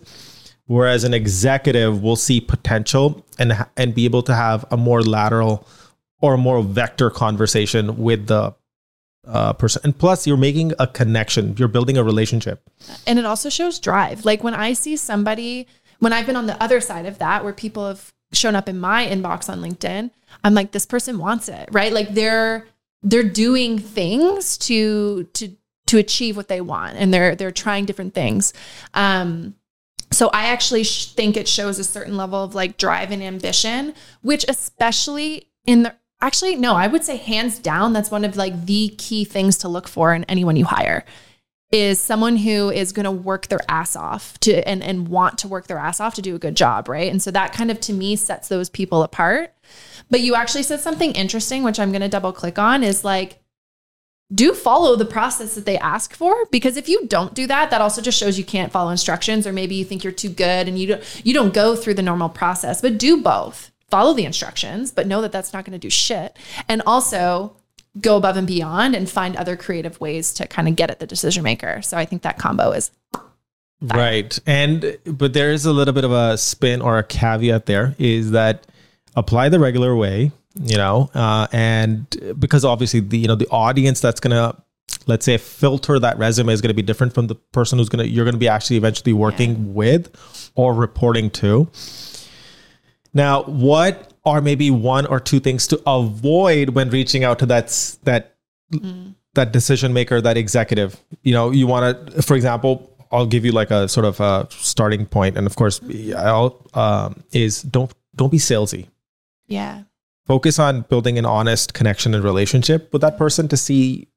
whereas 0.64 1.04
an 1.04 1.12
executive 1.12 2.02
will 2.02 2.16
see 2.16 2.40
potential 2.40 3.22
and 3.38 3.52
and 3.76 3.94
be 3.94 4.06
able 4.06 4.22
to 4.22 4.34
have 4.34 4.64
a 4.70 4.78
more 4.78 5.02
lateral 5.02 5.68
or 6.20 6.34
a 6.34 6.38
more 6.38 6.62
vector 6.62 7.10
conversation 7.10 7.98
with 7.98 8.26
the 8.26 8.54
uh, 9.26 9.52
person. 9.52 9.82
And 9.84 9.96
plus, 9.96 10.26
you're 10.26 10.36
making 10.36 10.72
a 10.78 10.86
connection. 10.86 11.54
You're 11.58 11.68
building 11.68 11.96
a 11.96 12.04
relationship. 12.04 12.68
And 13.06 13.18
it 13.18 13.24
also 13.24 13.48
shows 13.48 13.78
drive. 13.78 14.24
Like 14.24 14.42
when 14.42 14.54
I 14.54 14.72
see 14.72 14.96
somebody, 14.96 15.66
when 15.98 16.12
I've 16.12 16.26
been 16.26 16.36
on 16.36 16.46
the 16.46 16.60
other 16.62 16.80
side 16.80 17.06
of 17.06 17.18
that, 17.18 17.44
where 17.44 17.52
people 17.52 17.86
have 17.86 18.12
shown 18.32 18.56
up 18.56 18.68
in 18.68 18.78
my 18.78 19.06
inbox 19.06 19.48
on 19.48 19.60
LinkedIn, 19.60 20.10
I'm 20.44 20.54
like, 20.54 20.72
this 20.72 20.86
person 20.86 21.18
wants 21.18 21.48
it, 21.48 21.68
right? 21.72 21.92
Like 21.92 22.14
they're 22.14 22.66
they're 23.02 23.22
doing 23.22 23.78
things 23.78 24.58
to 24.58 25.24
to 25.34 25.56
to 25.86 25.98
achieve 25.98 26.36
what 26.36 26.48
they 26.48 26.60
want, 26.60 26.96
and 26.96 27.12
they're 27.12 27.34
they're 27.34 27.50
trying 27.50 27.84
different 27.84 28.14
things. 28.14 28.52
Um, 28.94 29.54
so 30.10 30.28
I 30.28 30.46
actually 30.46 30.84
sh- 30.84 31.12
think 31.12 31.36
it 31.36 31.48
shows 31.48 31.78
a 31.78 31.84
certain 31.84 32.16
level 32.16 32.42
of 32.42 32.54
like 32.54 32.78
drive 32.78 33.10
and 33.10 33.22
ambition, 33.22 33.94
which 34.22 34.44
especially 34.48 35.48
in 35.66 35.82
the 35.82 35.94
actually 36.20 36.56
no, 36.56 36.74
I 36.74 36.86
would 36.86 37.04
say 37.04 37.16
hands 37.16 37.58
down 37.58 37.92
that's 37.92 38.10
one 38.10 38.24
of 38.24 38.36
like 38.36 38.66
the 38.66 38.94
key 38.98 39.24
things 39.24 39.58
to 39.58 39.68
look 39.68 39.88
for 39.88 40.14
in 40.14 40.24
anyone 40.24 40.56
you 40.56 40.64
hire 40.64 41.04
is 41.70 41.98
someone 41.98 42.36
who 42.36 42.70
is 42.70 42.92
going 42.92 43.04
to 43.04 43.10
work 43.10 43.48
their 43.48 43.60
ass 43.68 43.94
off 43.94 44.38
to 44.40 44.66
and 44.66 44.82
and 44.82 45.08
want 45.08 45.36
to 45.38 45.48
work 45.48 45.66
their 45.66 45.78
ass 45.78 46.00
off 46.00 46.14
to 46.14 46.22
do 46.22 46.34
a 46.34 46.38
good 46.38 46.54
job, 46.54 46.88
right? 46.88 47.10
And 47.10 47.22
so 47.22 47.30
that 47.30 47.52
kind 47.52 47.70
of 47.70 47.78
to 47.80 47.92
me 47.92 48.16
sets 48.16 48.48
those 48.48 48.70
people 48.70 49.02
apart. 49.02 49.54
But 50.10 50.20
you 50.20 50.34
actually 50.34 50.62
said 50.62 50.80
something 50.80 51.12
interesting 51.12 51.62
which 51.62 51.78
I'm 51.78 51.92
going 51.92 52.02
to 52.02 52.08
double 52.08 52.32
click 52.32 52.58
on 52.58 52.82
is 52.82 53.04
like 53.04 53.40
do 54.32 54.52
follow 54.52 54.94
the 54.94 55.06
process 55.06 55.54
that 55.54 55.64
they 55.64 55.78
ask 55.78 56.14
for 56.14 56.34
because 56.50 56.76
if 56.76 56.88
you 56.88 57.06
don't 57.06 57.34
do 57.34 57.46
that 57.46 57.70
that 57.70 57.80
also 57.80 58.02
just 58.02 58.18
shows 58.18 58.38
you 58.38 58.44
can't 58.44 58.72
follow 58.72 58.90
instructions 58.90 59.46
or 59.46 59.52
maybe 59.52 59.74
you 59.74 59.84
think 59.84 60.04
you're 60.04 60.12
too 60.12 60.28
good 60.28 60.68
and 60.68 60.78
you 60.78 60.86
don't 60.86 61.22
you 61.24 61.32
don't 61.32 61.54
go 61.54 61.74
through 61.74 61.94
the 61.94 62.02
normal 62.02 62.28
process 62.28 62.82
but 62.82 62.98
do 62.98 63.22
both 63.22 63.70
follow 63.90 64.14
the 64.14 64.24
instructions 64.24 64.90
but 64.92 65.06
know 65.06 65.22
that 65.22 65.32
that's 65.32 65.52
not 65.52 65.64
going 65.64 65.72
to 65.72 65.78
do 65.78 65.90
shit 65.90 66.36
and 66.68 66.82
also 66.86 67.56
go 68.00 68.16
above 68.16 68.36
and 68.36 68.46
beyond 68.46 68.94
and 68.94 69.08
find 69.10 69.34
other 69.36 69.56
creative 69.56 70.00
ways 70.00 70.32
to 70.32 70.46
kind 70.46 70.68
of 70.68 70.76
get 70.76 70.90
at 70.90 71.00
the 71.00 71.06
decision 71.06 71.42
maker 71.42 71.80
so 71.82 71.96
i 71.96 72.04
think 72.04 72.22
that 72.22 72.38
combo 72.38 72.72
is 72.72 72.90
Right. 73.80 74.38
And 74.46 74.98
but 75.04 75.32
there 75.32 75.52
is 75.52 75.64
a 75.64 75.72
little 75.72 75.94
bit 75.94 76.04
of 76.04 76.12
a 76.12 76.36
spin 76.36 76.82
or 76.82 76.98
a 76.98 77.04
caveat 77.04 77.66
there 77.66 77.94
is 77.98 78.32
that 78.32 78.66
apply 79.14 79.48
the 79.50 79.60
regular 79.60 79.94
way, 79.94 80.32
you 80.60 80.76
know, 80.76 81.10
uh, 81.14 81.46
and 81.52 82.06
because 82.38 82.64
obviously 82.64 83.00
the 83.00 83.18
you 83.18 83.28
know 83.28 83.36
the 83.36 83.48
audience 83.48 84.00
that's 84.00 84.18
gonna 84.18 84.60
let's 85.06 85.24
say 85.24 85.38
filter 85.38 85.98
that 85.98 86.18
resume 86.18 86.52
is 86.52 86.60
going 86.60 86.70
to 86.70 86.74
be 86.74 86.82
different 86.82 87.14
from 87.14 87.28
the 87.28 87.34
person 87.34 87.78
who's 87.78 87.88
going 87.88 88.04
to 88.04 88.10
you're 88.10 88.24
going 88.24 88.34
to 88.34 88.38
be 88.38 88.48
actually 88.48 88.76
eventually 88.76 89.12
working 89.12 89.74
with 89.74 90.10
or 90.56 90.74
reporting 90.74 91.30
to. 91.30 91.68
Now, 93.14 93.42
what 93.44 94.12
are 94.24 94.40
maybe 94.40 94.70
one 94.70 95.06
or 95.06 95.20
two 95.20 95.40
things 95.40 95.66
to 95.68 95.82
avoid 95.86 96.70
when 96.70 96.90
reaching 96.90 97.24
out 97.24 97.38
to 97.40 97.46
that 97.46 97.96
that 98.04 98.36
mm. 98.72 99.14
that 99.34 99.52
decision 99.52 99.92
maker, 99.92 100.20
that 100.20 100.36
executive? 100.36 101.02
You 101.22 101.32
know, 101.32 101.50
you 101.50 101.66
want 101.66 102.12
to, 102.14 102.22
for 102.22 102.34
example, 102.34 102.90
I'll 103.10 103.26
give 103.26 103.44
you 103.44 103.52
like 103.52 103.70
a 103.70 103.88
sort 103.88 104.04
of 104.06 104.20
a 104.20 104.46
starting 104.50 105.06
point, 105.06 105.36
and 105.36 105.46
of 105.46 105.56
course, 105.56 105.80
mm. 105.80 106.14
I'll 106.14 106.64
um, 106.74 107.22
is 107.32 107.62
don't 107.62 107.92
don't 108.14 108.30
be 108.30 108.38
salesy. 108.38 108.88
yeah 109.46 109.82
Focus 110.26 110.58
on 110.58 110.82
building 110.82 111.16
an 111.16 111.24
honest 111.24 111.72
connection 111.72 112.12
and 112.14 112.22
relationship 112.22 112.92
with 112.92 113.00
that 113.00 113.16
person 113.16 113.48
to 113.48 113.56
see, 113.56 114.08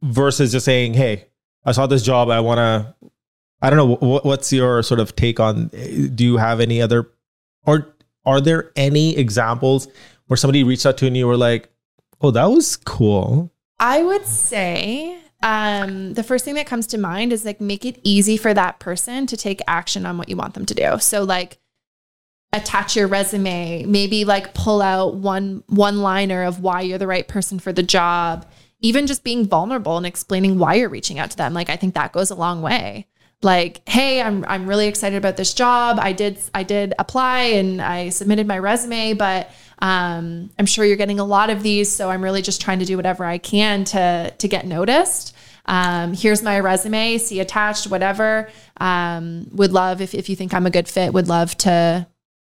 versus 0.00 0.52
just 0.52 0.64
saying, 0.64 0.94
"Hey, 0.94 1.26
I 1.66 1.72
saw 1.72 1.86
this 1.86 2.02
job. 2.02 2.30
I 2.30 2.40
want 2.40 2.58
to." 2.58 2.94
I 3.60 3.70
don't 3.70 3.76
know. 3.76 4.20
What's 4.24 4.52
your 4.52 4.82
sort 4.82 4.98
of 4.98 5.14
take 5.14 5.38
on? 5.38 5.70
Eh, 5.72 6.08
do 6.12 6.24
you 6.24 6.36
have 6.36 6.58
any 6.58 6.82
other, 6.82 7.08
or 7.66 7.94
are 8.24 8.40
there 8.40 8.72
any 8.76 9.16
examples 9.16 9.88
where 10.26 10.36
somebody 10.36 10.64
reached 10.64 10.86
out 10.86 10.96
to 10.98 11.04
you 11.04 11.08
and 11.08 11.16
you 11.16 11.26
were 11.26 11.36
like, 11.36 11.70
"Oh, 12.20 12.30
that 12.30 12.46
was 12.46 12.76
cool." 12.76 13.50
I 13.78 14.02
would 14.02 14.26
say 14.26 15.18
um, 15.42 16.14
the 16.14 16.22
first 16.22 16.44
thing 16.44 16.54
that 16.54 16.66
comes 16.66 16.86
to 16.88 16.98
mind 16.98 17.32
is 17.32 17.44
like 17.44 17.60
make 17.60 17.84
it 17.84 17.98
easy 18.04 18.36
for 18.36 18.54
that 18.54 18.78
person 18.78 19.26
to 19.26 19.36
take 19.36 19.60
action 19.66 20.06
on 20.06 20.16
what 20.18 20.28
you 20.28 20.36
want 20.36 20.54
them 20.54 20.66
to 20.66 20.74
do. 20.74 20.98
So 21.00 21.24
like 21.24 21.58
attach 22.52 22.94
your 22.96 23.08
resume, 23.08 23.84
maybe 23.84 24.24
like 24.24 24.54
pull 24.54 24.80
out 24.82 25.16
one 25.16 25.64
one 25.68 26.00
liner 26.02 26.44
of 26.44 26.60
why 26.60 26.82
you're 26.82 26.98
the 26.98 27.06
right 27.06 27.26
person 27.26 27.58
for 27.58 27.72
the 27.72 27.82
job. 27.82 28.46
even 28.84 29.06
just 29.06 29.22
being 29.22 29.46
vulnerable 29.46 29.96
and 29.96 30.04
explaining 30.06 30.58
why 30.58 30.74
you're 30.74 30.88
reaching 30.88 31.18
out 31.20 31.30
to 31.30 31.36
them. 31.36 31.54
Like 31.54 31.70
I 31.70 31.76
think 31.76 31.94
that 31.94 32.12
goes 32.12 32.30
a 32.30 32.34
long 32.34 32.62
way. 32.62 33.06
Like, 33.42 33.86
hey, 33.88 34.22
I'm 34.22 34.44
I'm 34.46 34.66
really 34.68 34.86
excited 34.86 35.16
about 35.16 35.36
this 35.36 35.52
job. 35.52 35.98
I 36.00 36.12
did 36.12 36.38
I 36.54 36.62
did 36.62 36.94
apply 36.98 37.40
and 37.40 37.80
I 37.82 38.10
submitted 38.10 38.46
my 38.46 38.58
resume, 38.58 39.14
but 39.14 39.50
um, 39.80 40.50
I'm 40.58 40.66
sure 40.66 40.84
you're 40.84 40.96
getting 40.96 41.18
a 41.18 41.24
lot 41.24 41.50
of 41.50 41.62
these, 41.62 41.90
so 41.90 42.08
I'm 42.08 42.22
really 42.22 42.40
just 42.40 42.60
trying 42.60 42.78
to 42.78 42.84
do 42.84 42.96
whatever 42.96 43.24
I 43.24 43.38
can 43.38 43.84
to 43.84 44.32
to 44.36 44.48
get 44.48 44.66
noticed. 44.66 45.34
Um, 45.66 46.14
here's 46.14 46.42
my 46.42 46.60
resume, 46.60 47.18
see 47.18 47.40
attached, 47.40 47.88
whatever. 47.88 48.48
Um, 48.78 49.48
would 49.52 49.72
love 49.72 50.00
if 50.00 50.14
if 50.14 50.28
you 50.28 50.36
think 50.36 50.54
I'm 50.54 50.66
a 50.66 50.70
good 50.70 50.88
fit, 50.88 51.12
would 51.12 51.28
love 51.28 51.56
to 51.58 52.06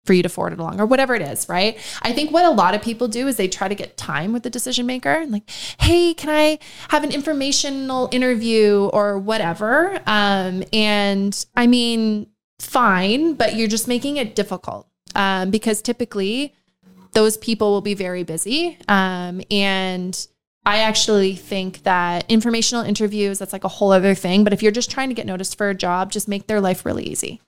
for 0.05 0.13
you 0.13 0.23
to 0.23 0.29
forward 0.29 0.53
it 0.53 0.59
along 0.59 0.81
or 0.81 0.85
whatever 0.85 1.15
it 1.15 1.21
is, 1.21 1.47
right? 1.47 1.77
I 2.01 2.11
think 2.11 2.31
what 2.31 2.45
a 2.45 2.49
lot 2.49 2.75
of 2.75 2.81
people 2.81 3.07
do 3.07 3.27
is 3.27 3.37
they 3.37 3.47
try 3.47 3.67
to 3.67 3.75
get 3.75 3.95
time 3.95 4.33
with 4.33 4.43
the 4.43 4.49
decision 4.49 4.85
maker 4.85 5.11
and 5.11 5.31
like, 5.31 5.49
hey, 5.79 6.13
can 6.13 6.29
I 6.29 6.59
have 6.89 7.03
an 7.03 7.11
informational 7.11 8.09
interview 8.11 8.89
or 8.93 9.17
whatever? 9.17 9.99
Um, 10.05 10.63
and 10.73 11.45
I 11.55 11.67
mean, 11.67 12.27
fine, 12.59 13.35
but 13.35 13.55
you're 13.55 13.67
just 13.67 13.87
making 13.87 14.17
it 14.17 14.35
difficult 14.35 14.89
um, 15.15 15.51
because 15.51 15.81
typically 15.81 16.53
those 17.13 17.37
people 17.37 17.71
will 17.71 17.81
be 17.81 17.93
very 17.93 18.23
busy. 18.23 18.77
Um, 18.89 19.41
and 19.49 20.27
I 20.65 20.79
actually 20.79 21.35
think 21.35 21.83
that 21.83 22.29
informational 22.29 22.83
interviews, 22.83 23.39
that's 23.39 23.53
like 23.53 23.63
a 23.63 23.69
whole 23.69 23.91
other 23.91 24.15
thing. 24.15 24.43
But 24.43 24.51
if 24.51 24.61
you're 24.61 24.71
just 24.71 24.91
trying 24.91 25.09
to 25.09 25.15
get 25.15 25.25
noticed 25.25 25.57
for 25.57 25.69
a 25.69 25.75
job, 25.75 26.11
just 26.11 26.27
make 26.27 26.47
their 26.47 26.59
life 26.59 26.85
really 26.85 27.03
easy 27.03 27.41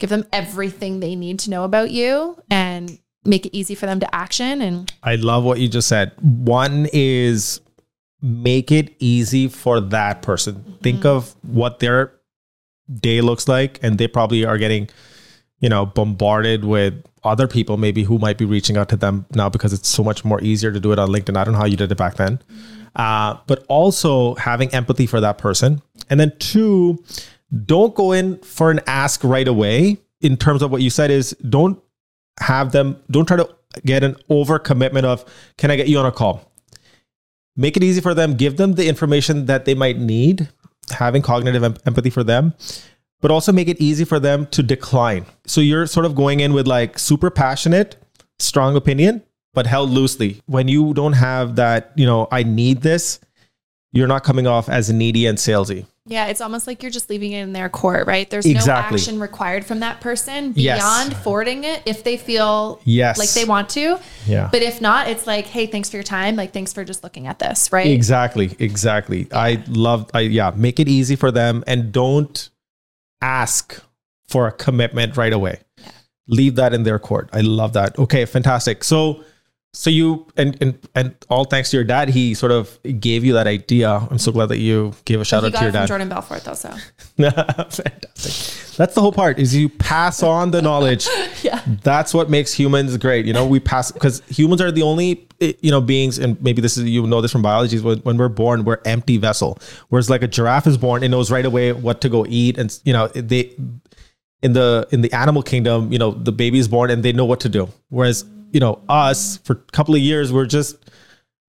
give 0.00 0.10
them 0.10 0.24
everything 0.32 1.00
they 1.00 1.14
need 1.14 1.38
to 1.40 1.50
know 1.50 1.64
about 1.64 1.90
you 1.90 2.36
and 2.50 2.98
make 3.24 3.46
it 3.46 3.56
easy 3.56 3.74
for 3.74 3.86
them 3.86 4.00
to 4.00 4.14
action 4.14 4.62
and 4.62 4.92
I 5.02 5.16
love 5.16 5.44
what 5.44 5.60
you 5.60 5.68
just 5.68 5.88
said. 5.88 6.12
One 6.20 6.88
is 6.92 7.60
make 8.22 8.72
it 8.72 8.94
easy 8.98 9.48
for 9.48 9.80
that 9.80 10.22
person. 10.22 10.56
Mm-hmm. 10.56 10.74
Think 10.76 11.04
of 11.04 11.34
what 11.42 11.78
their 11.78 12.14
day 12.92 13.20
looks 13.20 13.46
like 13.46 13.78
and 13.82 13.98
they 13.98 14.08
probably 14.08 14.44
are 14.44 14.58
getting 14.58 14.88
you 15.60 15.68
know 15.68 15.86
bombarded 15.86 16.64
with 16.64 16.94
other 17.22 17.46
people 17.46 17.76
maybe 17.76 18.02
who 18.02 18.18
might 18.18 18.38
be 18.38 18.46
reaching 18.46 18.76
out 18.78 18.88
to 18.88 18.96
them 18.96 19.26
now 19.34 19.48
because 19.48 19.72
it's 19.74 19.88
so 19.88 20.02
much 20.02 20.24
more 20.24 20.40
easier 20.40 20.72
to 20.72 20.80
do 20.80 20.90
it 20.90 20.98
on 20.98 21.10
LinkedIn. 21.10 21.36
I 21.36 21.44
don't 21.44 21.52
know 21.52 21.60
how 21.60 21.66
you 21.66 21.76
did 21.76 21.92
it 21.92 21.98
back 21.98 22.16
then. 22.16 22.38
Mm-hmm. 22.38 22.80
Uh, 22.96 23.38
but 23.46 23.64
also 23.68 24.34
having 24.34 24.72
empathy 24.74 25.06
for 25.06 25.20
that 25.20 25.38
person. 25.38 25.80
And 26.08 26.18
then 26.18 26.32
two, 26.38 27.04
don't 27.64 27.94
go 27.94 28.12
in 28.12 28.38
for 28.38 28.70
an 28.70 28.80
ask 28.86 29.24
right 29.24 29.48
away 29.48 29.98
in 30.20 30.36
terms 30.36 30.62
of 30.62 30.70
what 30.70 30.82
you 30.82 30.90
said 30.90 31.10
is 31.10 31.36
don't 31.48 31.80
have 32.40 32.72
them 32.72 33.00
don't 33.10 33.26
try 33.26 33.36
to 33.36 33.48
get 33.84 34.02
an 34.02 34.16
over 34.28 34.58
commitment 34.58 35.06
of 35.06 35.24
can 35.56 35.70
i 35.70 35.76
get 35.76 35.88
you 35.88 35.98
on 35.98 36.06
a 36.06 36.12
call? 36.12 36.46
Make 37.56 37.76
it 37.76 37.82
easy 37.82 38.00
for 38.00 38.14
them. 38.14 38.34
Give 38.34 38.56
them 38.56 38.74
the 38.74 38.88
information 38.88 39.46
that 39.46 39.64
they 39.64 39.74
might 39.74 39.98
need 39.98 40.48
having 40.90 41.22
cognitive 41.22 41.62
em- 41.62 41.76
empathy 41.86 42.10
for 42.10 42.24
them 42.24 42.54
but 43.20 43.30
also 43.30 43.52
make 43.52 43.68
it 43.68 43.78
easy 43.80 44.04
for 44.04 44.18
them 44.18 44.46
to 44.46 44.62
decline. 44.62 45.26
So 45.46 45.60
you're 45.60 45.86
sort 45.86 46.06
of 46.06 46.14
going 46.14 46.40
in 46.40 46.54
with 46.54 46.66
like 46.66 46.98
super 46.98 47.30
passionate 47.30 47.96
strong 48.38 48.76
opinion 48.76 49.22
but 49.52 49.66
held 49.66 49.90
loosely. 49.90 50.40
When 50.46 50.68
you 50.68 50.94
don't 50.94 51.14
have 51.14 51.56
that 51.56 51.92
you 51.96 52.06
know 52.06 52.28
i 52.30 52.42
need 52.42 52.82
this 52.82 53.20
you're 53.92 54.08
not 54.08 54.24
coming 54.24 54.46
off 54.46 54.68
as 54.68 54.90
needy 54.92 55.26
and 55.26 55.38
salesy 55.38 55.86
yeah, 56.10 56.26
it's 56.26 56.40
almost 56.40 56.66
like 56.66 56.82
you're 56.82 56.90
just 56.90 57.08
leaving 57.08 57.32
it 57.32 57.42
in 57.42 57.52
their 57.52 57.68
court, 57.68 58.08
right? 58.08 58.28
There's 58.28 58.44
exactly. 58.44 58.96
no 58.96 58.96
action 58.96 59.20
required 59.20 59.64
from 59.64 59.78
that 59.78 60.00
person 60.00 60.50
beyond 60.50 61.12
yes. 61.12 61.22
forwarding 61.22 61.62
it 61.62 61.84
if 61.86 62.02
they 62.02 62.16
feel 62.16 62.80
yes. 62.84 63.16
like 63.16 63.30
they 63.30 63.44
want 63.44 63.68
to. 63.70 63.96
Yeah. 64.26 64.48
But 64.50 64.62
if 64.62 64.80
not, 64.80 65.08
it's 65.08 65.28
like, 65.28 65.46
hey, 65.46 65.66
thanks 65.66 65.88
for 65.88 65.98
your 65.98 66.02
time. 66.02 66.34
Like, 66.34 66.52
thanks 66.52 66.72
for 66.72 66.84
just 66.84 67.04
looking 67.04 67.28
at 67.28 67.38
this, 67.38 67.70
right? 67.70 67.86
Exactly. 67.86 68.56
Exactly. 68.58 69.28
Yeah. 69.30 69.38
I 69.38 69.64
love, 69.68 70.10
I, 70.12 70.20
yeah, 70.20 70.50
make 70.56 70.80
it 70.80 70.88
easy 70.88 71.14
for 71.14 71.30
them 71.30 71.62
and 71.68 71.92
don't 71.92 72.50
ask 73.22 73.80
for 74.26 74.48
a 74.48 74.52
commitment 74.52 75.16
right 75.16 75.32
away. 75.32 75.60
Yeah. 75.78 75.90
Leave 76.26 76.56
that 76.56 76.74
in 76.74 76.82
their 76.82 76.98
court. 76.98 77.30
I 77.32 77.42
love 77.42 77.74
that. 77.74 77.96
Okay, 78.00 78.24
fantastic. 78.24 78.82
So, 78.82 79.22
so 79.72 79.88
you 79.88 80.26
and, 80.36 80.60
and 80.60 80.88
and 80.96 81.14
all 81.28 81.44
thanks 81.44 81.70
to 81.70 81.76
your 81.76 81.84
dad, 81.84 82.08
he 82.08 82.34
sort 82.34 82.50
of 82.50 82.76
gave 82.98 83.24
you 83.24 83.34
that 83.34 83.46
idea. 83.46 83.88
I'm 83.88 84.18
so 84.18 84.32
glad 84.32 84.46
that 84.46 84.58
you 84.58 84.92
gave 85.04 85.20
a 85.20 85.24
shout 85.24 85.44
out 85.44 85.54
to 85.54 85.62
your 85.62 85.70
dad. 85.70 85.86
Jordan 85.86 86.08
Belfort, 86.08 86.42
though. 86.42 86.54
So 86.54 86.70
fantastic. 87.16 88.76
That's 88.76 88.94
the 88.94 89.00
whole 89.00 89.12
part. 89.12 89.38
Is 89.38 89.54
you 89.54 89.68
pass 89.68 90.24
on 90.24 90.50
the 90.50 90.60
knowledge. 90.60 91.06
yeah. 91.42 91.62
That's 91.84 92.12
what 92.12 92.28
makes 92.28 92.52
humans 92.52 92.96
great. 92.96 93.26
You 93.26 93.32
know, 93.32 93.46
we 93.46 93.60
pass 93.60 93.92
because 93.92 94.22
humans 94.28 94.60
are 94.60 94.72
the 94.72 94.82
only 94.82 95.28
eh, 95.40 95.52
you 95.60 95.70
know 95.70 95.80
beings, 95.80 96.18
and 96.18 96.40
maybe 96.42 96.60
this 96.60 96.76
is 96.76 96.84
you 96.84 97.06
know 97.06 97.20
this 97.20 97.30
from 97.30 97.42
biology. 97.42 97.76
Is 97.76 97.82
when, 97.84 97.98
when 97.98 98.16
we're 98.16 98.28
born, 98.28 98.64
we're 98.64 98.80
empty 98.84 99.18
vessel. 99.18 99.58
Whereas 99.90 100.10
like 100.10 100.24
a 100.24 100.28
giraffe 100.28 100.66
is 100.66 100.78
born, 100.78 101.04
it 101.04 101.10
knows 101.10 101.30
right 101.30 101.46
away 101.46 101.72
what 101.72 102.00
to 102.00 102.08
go 102.08 102.26
eat, 102.28 102.58
and 102.58 102.76
you 102.84 102.92
know 102.92 103.06
they 103.08 103.54
in 104.42 104.52
the 104.52 104.88
in 104.90 105.02
the 105.02 105.12
animal 105.12 105.44
kingdom, 105.44 105.92
you 105.92 105.98
know 105.98 106.10
the 106.10 106.32
baby 106.32 106.58
is 106.58 106.66
born 106.66 106.90
and 106.90 107.04
they 107.04 107.12
know 107.12 107.24
what 107.24 107.38
to 107.40 107.48
do. 107.48 107.68
Whereas 107.88 108.24
you 108.52 108.60
know 108.60 108.82
us 108.88 109.38
for 109.38 109.52
a 109.54 109.72
couple 109.72 109.94
of 109.94 110.00
years 110.00 110.32
we're 110.32 110.46
just 110.46 110.90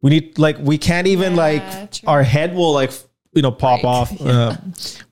we 0.01 0.09
need 0.09 0.37
like 0.37 0.57
we 0.59 0.77
can't 0.77 1.07
even 1.07 1.33
yeah, 1.33 1.37
like 1.37 1.91
true. 1.91 2.09
our 2.09 2.23
head 2.23 2.53
will 2.53 2.73
like 2.73 2.91
you 3.33 3.41
know 3.41 3.51
pop 3.51 3.83
right. 3.83 3.89
off 3.89 4.11
yeah. 4.19 4.31
uh, 4.31 4.55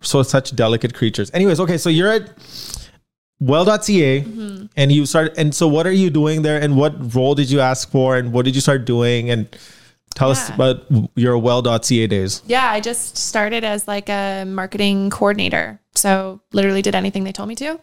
so 0.02 0.24
such 0.24 0.56
delicate 0.56 0.94
creatures 0.94 1.32
anyways 1.34 1.60
okay 1.60 1.78
so 1.78 1.90
you're 1.90 2.12
at 2.12 2.32
well.ca 3.40 4.22
mm-hmm. 4.22 4.66
and 4.76 4.92
you 4.92 5.06
start 5.06 5.34
and 5.38 5.56
so 5.56 5.68
what 5.68 5.88
are 5.88 5.92
you 5.92 6.10
doing 6.10 6.42
there 6.42 6.62
and 6.62 6.76
what 6.76 7.16
role 7.16 7.36
did 7.36 7.50
you 7.50 7.60
ask 7.60 7.90
for 7.90 8.18
and 8.18 8.34
what 8.34 8.44
did 8.46 8.54
you 8.54 8.62
start 8.62 8.86
doing 8.86 9.30
and 9.30 9.48
tell 10.16 10.28
yeah. 10.28 10.32
us 10.34 10.50
about 10.50 10.84
your 11.16 11.38
well.ca 11.38 12.08
days 12.08 12.42
yeah 12.48 12.70
i 12.70 12.82
just 12.82 13.16
started 13.18 13.64
as 13.64 13.88
like 13.88 14.10
a 14.10 14.44
marketing 14.46 15.10
coordinator 15.10 15.80
so 16.00 16.42
literally 16.54 16.82
did 16.82 16.96
anything 16.96 17.24
they 17.24 17.32
told 17.32 17.50
me 17.50 17.56
to. 17.56 17.80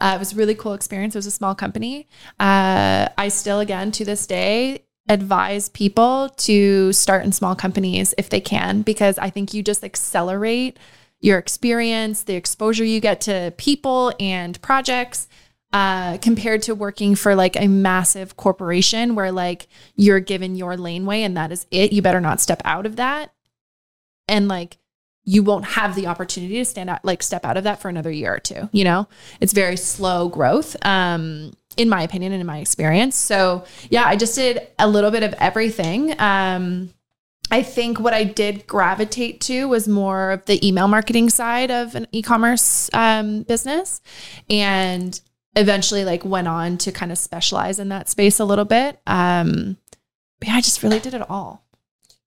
Uh, 0.00 0.12
it 0.16 0.18
was 0.18 0.32
a 0.32 0.36
really 0.36 0.54
cool 0.54 0.74
experience. 0.74 1.14
It 1.14 1.18
was 1.18 1.26
a 1.26 1.30
small 1.30 1.54
company. 1.54 2.08
Uh, 2.38 3.08
I 3.16 3.28
still, 3.28 3.60
again, 3.60 3.92
to 3.92 4.04
this 4.04 4.26
day, 4.26 4.84
advise 5.08 5.68
people 5.68 6.28
to 6.36 6.92
start 6.92 7.24
in 7.24 7.32
small 7.32 7.54
companies 7.54 8.14
if 8.18 8.28
they 8.30 8.40
can, 8.40 8.82
because 8.82 9.18
I 9.18 9.30
think 9.30 9.54
you 9.54 9.62
just 9.62 9.84
accelerate 9.84 10.78
your 11.20 11.38
experience, 11.38 12.22
the 12.22 12.34
exposure 12.34 12.84
you 12.84 13.00
get 13.00 13.20
to 13.22 13.52
people 13.56 14.12
and 14.18 14.60
projects. 14.62 15.28
Uh, 15.72 16.18
compared 16.18 16.62
to 16.62 16.74
working 16.74 17.14
for 17.14 17.36
like 17.36 17.54
a 17.54 17.68
massive 17.68 18.36
corporation 18.36 19.14
where 19.14 19.30
like 19.30 19.68
you're 19.94 20.18
given 20.18 20.56
your 20.56 20.76
laneway 20.76 21.22
and 21.22 21.36
that 21.36 21.52
is 21.52 21.64
it. 21.70 21.92
You 21.92 22.02
better 22.02 22.20
not 22.20 22.40
step 22.40 22.60
out 22.64 22.86
of 22.86 22.96
that. 22.96 23.32
And 24.26 24.48
like 24.48 24.78
you 25.30 25.44
won't 25.44 25.64
have 25.64 25.94
the 25.94 26.08
opportunity 26.08 26.56
to 26.56 26.64
stand 26.64 26.90
out, 26.90 27.04
like 27.04 27.22
step 27.22 27.44
out 27.44 27.56
of 27.56 27.62
that 27.62 27.80
for 27.80 27.88
another 27.88 28.10
year 28.10 28.34
or 28.34 28.40
two. 28.40 28.68
You 28.72 28.82
know, 28.82 29.06
it's 29.40 29.52
very 29.52 29.76
slow 29.76 30.28
growth, 30.28 30.74
um, 30.84 31.52
in 31.76 31.88
my 31.88 32.02
opinion 32.02 32.32
and 32.32 32.40
in 32.40 32.46
my 32.48 32.58
experience. 32.58 33.14
So 33.14 33.64
yeah, 33.90 34.06
I 34.06 34.16
just 34.16 34.34
did 34.34 34.66
a 34.76 34.88
little 34.88 35.12
bit 35.12 35.22
of 35.22 35.32
everything. 35.34 36.20
Um, 36.20 36.90
I 37.48 37.62
think 37.62 38.00
what 38.00 38.12
I 38.12 38.24
did 38.24 38.66
gravitate 38.66 39.40
to 39.42 39.68
was 39.68 39.86
more 39.86 40.32
of 40.32 40.46
the 40.46 40.66
email 40.66 40.88
marketing 40.88 41.30
side 41.30 41.70
of 41.70 41.94
an 41.94 42.08
e-commerce 42.10 42.90
um, 42.92 43.42
business, 43.42 44.00
and 44.48 45.20
eventually 45.54 46.04
like 46.04 46.24
went 46.24 46.48
on 46.48 46.76
to 46.78 46.90
kind 46.90 47.12
of 47.12 47.18
specialize 47.18 47.78
in 47.78 47.88
that 47.90 48.08
space 48.08 48.40
a 48.40 48.44
little 48.44 48.64
bit. 48.64 49.00
Um, 49.06 49.76
but 50.40 50.48
yeah, 50.48 50.54
I 50.54 50.60
just 50.60 50.82
really 50.82 50.98
did 50.98 51.14
it 51.14 51.30
all. 51.30 51.62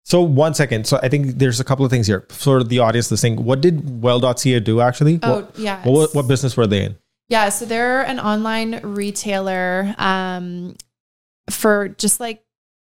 So 0.03 0.21
one 0.21 0.53
second. 0.53 0.85
So 0.85 0.99
I 1.01 1.09
think 1.09 1.39
there's 1.39 1.59
a 1.59 1.63
couple 1.63 1.85
of 1.85 1.91
things 1.91 2.07
here 2.07 2.25
for 2.29 2.63
the 2.63 2.79
audience 2.79 3.09
listening. 3.09 3.43
What 3.43 3.61
did 3.61 4.01
Well.ca 4.01 4.59
do 4.59 4.81
actually? 4.81 5.19
Oh 5.23 5.35
what, 5.35 5.59
yeah. 5.59 5.87
What, 5.87 6.13
what 6.13 6.27
business 6.27 6.57
were 6.57 6.67
they 6.67 6.85
in? 6.85 6.97
Yeah, 7.29 7.49
so 7.49 7.65
they're 7.65 8.01
an 8.03 8.19
online 8.19 8.81
retailer 8.83 9.95
um, 9.97 10.75
for 11.49 11.89
just 11.89 12.19
like 12.19 12.43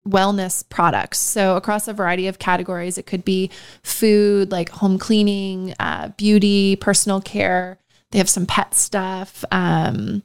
wellness 0.07 0.69
products. 0.69 1.19
So 1.19 1.57
across 1.57 1.89
a 1.89 1.93
variety 1.93 2.27
of 2.27 2.39
categories, 2.39 2.99
it 2.99 3.07
could 3.07 3.25
be 3.25 3.51
food, 3.83 4.51
like 4.51 4.69
home 4.69 4.99
cleaning, 4.99 5.75
uh, 5.79 6.09
beauty, 6.17 6.77
personal 6.77 7.21
care. 7.21 7.79
They 8.11 8.19
have 8.19 8.29
some 8.29 8.47
pet 8.47 8.75
stuff. 8.75 9.45
Um, 9.51 10.23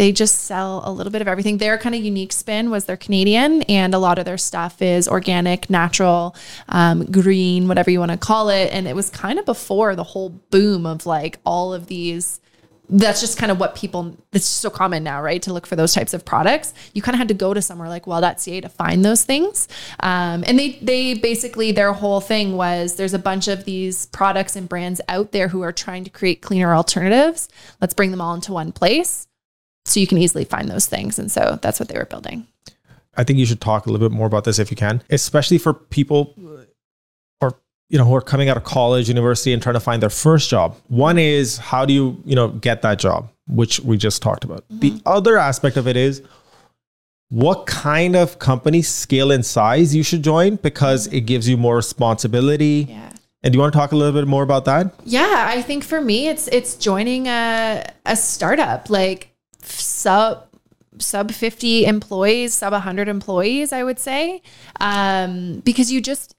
they 0.00 0.12
just 0.12 0.44
sell 0.44 0.80
a 0.86 0.90
little 0.90 1.12
bit 1.12 1.20
of 1.20 1.28
everything. 1.28 1.58
Their 1.58 1.76
kind 1.76 1.94
of 1.94 2.02
unique 2.02 2.32
spin 2.32 2.70
was 2.70 2.86
they're 2.86 2.96
Canadian, 2.96 3.60
and 3.64 3.92
a 3.92 3.98
lot 3.98 4.18
of 4.18 4.24
their 4.24 4.38
stuff 4.38 4.80
is 4.80 5.06
organic, 5.06 5.68
natural, 5.68 6.34
um, 6.70 7.04
green, 7.04 7.68
whatever 7.68 7.90
you 7.90 7.98
want 7.98 8.10
to 8.10 8.16
call 8.16 8.48
it. 8.48 8.72
And 8.72 8.88
it 8.88 8.96
was 8.96 9.10
kind 9.10 9.38
of 9.38 9.44
before 9.44 9.94
the 9.94 10.02
whole 10.02 10.30
boom 10.30 10.86
of 10.86 11.04
like 11.04 11.38
all 11.44 11.74
of 11.74 11.88
these. 11.88 12.40
That's 12.88 13.20
just 13.20 13.36
kind 13.36 13.52
of 13.52 13.60
what 13.60 13.74
people. 13.74 14.16
It's 14.32 14.46
so 14.46 14.70
common 14.70 15.04
now, 15.04 15.20
right? 15.20 15.42
To 15.42 15.52
look 15.52 15.66
for 15.66 15.76
those 15.76 15.92
types 15.92 16.14
of 16.14 16.24
products, 16.24 16.72
you 16.94 17.02
kind 17.02 17.14
of 17.14 17.18
had 17.18 17.28
to 17.28 17.34
go 17.34 17.52
to 17.52 17.60
somewhere 17.60 17.90
like 17.90 18.06
Well.ca 18.06 18.58
to 18.62 18.68
find 18.70 19.04
those 19.04 19.24
things. 19.24 19.68
Um, 20.00 20.44
and 20.46 20.58
they 20.58 20.78
they 20.80 21.12
basically 21.12 21.72
their 21.72 21.92
whole 21.92 22.22
thing 22.22 22.56
was 22.56 22.94
there's 22.94 23.12
a 23.12 23.18
bunch 23.18 23.48
of 23.48 23.66
these 23.66 24.06
products 24.06 24.56
and 24.56 24.66
brands 24.66 25.02
out 25.08 25.32
there 25.32 25.48
who 25.48 25.60
are 25.60 25.72
trying 25.72 26.04
to 26.04 26.10
create 26.10 26.40
cleaner 26.40 26.74
alternatives. 26.74 27.50
Let's 27.82 27.92
bring 27.92 28.12
them 28.12 28.22
all 28.22 28.32
into 28.32 28.54
one 28.54 28.72
place 28.72 29.26
so 29.84 30.00
you 30.00 30.06
can 30.06 30.18
easily 30.18 30.44
find 30.44 30.68
those 30.68 30.86
things. 30.86 31.18
And 31.18 31.30
so 31.30 31.58
that's 31.62 31.80
what 31.80 31.88
they 31.88 31.98
were 31.98 32.06
building. 32.06 32.46
I 33.16 33.24
think 33.24 33.38
you 33.38 33.46
should 33.46 33.60
talk 33.60 33.86
a 33.86 33.90
little 33.90 34.08
bit 34.08 34.14
more 34.14 34.26
about 34.26 34.44
this 34.44 34.58
if 34.58 34.70
you 34.70 34.76
can, 34.76 35.02
especially 35.10 35.58
for 35.58 35.74
people 35.74 36.34
or 37.40 37.54
you 37.88 37.98
know 37.98 38.04
who 38.04 38.14
are 38.14 38.20
coming 38.20 38.48
out 38.48 38.56
of 38.56 38.64
college, 38.64 39.08
university, 39.08 39.52
and 39.52 39.62
trying 39.62 39.74
to 39.74 39.80
find 39.80 40.00
their 40.00 40.10
first 40.10 40.48
job. 40.48 40.76
One 40.88 41.18
is 41.18 41.58
how 41.58 41.84
do 41.84 41.92
you 41.92 42.22
you 42.24 42.36
know 42.36 42.48
get 42.48 42.82
that 42.82 42.98
job, 42.98 43.28
which 43.48 43.80
we 43.80 43.96
just 43.96 44.22
talked 44.22 44.44
about. 44.44 44.66
Mm-hmm. 44.68 44.78
The 44.80 45.02
other 45.06 45.36
aspect 45.36 45.76
of 45.76 45.88
it 45.88 45.96
is 45.96 46.22
what 47.30 47.66
kind 47.66 48.16
of 48.16 48.38
company 48.38 48.82
scale 48.82 49.30
and 49.30 49.44
size 49.44 49.94
you 49.94 50.02
should 50.02 50.22
join 50.22 50.56
because 50.56 51.06
it 51.08 51.22
gives 51.22 51.48
you 51.48 51.56
more 51.56 51.76
responsibility. 51.76 52.86
Yeah. 52.88 53.12
And 53.42 53.52
do 53.52 53.56
you 53.56 53.60
want 53.60 53.72
to 53.72 53.78
talk 53.78 53.92
a 53.92 53.96
little 53.96 54.12
bit 54.12 54.28
more 54.28 54.42
about 54.42 54.66
that? 54.66 54.92
Yeah, 55.04 55.46
I 55.48 55.62
think 55.62 55.82
for 55.82 56.00
me 56.00 56.28
it's 56.28 56.46
it's 56.48 56.76
joining 56.76 57.26
a 57.26 57.84
a 58.06 58.16
startup 58.16 58.90
like 58.90 59.29
sub 59.70 60.46
sub 60.98 61.30
50 61.30 61.86
employees, 61.86 62.52
sub 62.52 62.72
100 62.72 63.08
employees, 63.08 63.72
I 63.72 63.82
would 63.84 63.98
say. 63.98 64.42
Um, 64.80 65.60
because 65.60 65.90
you 65.92 66.00
just 66.00 66.34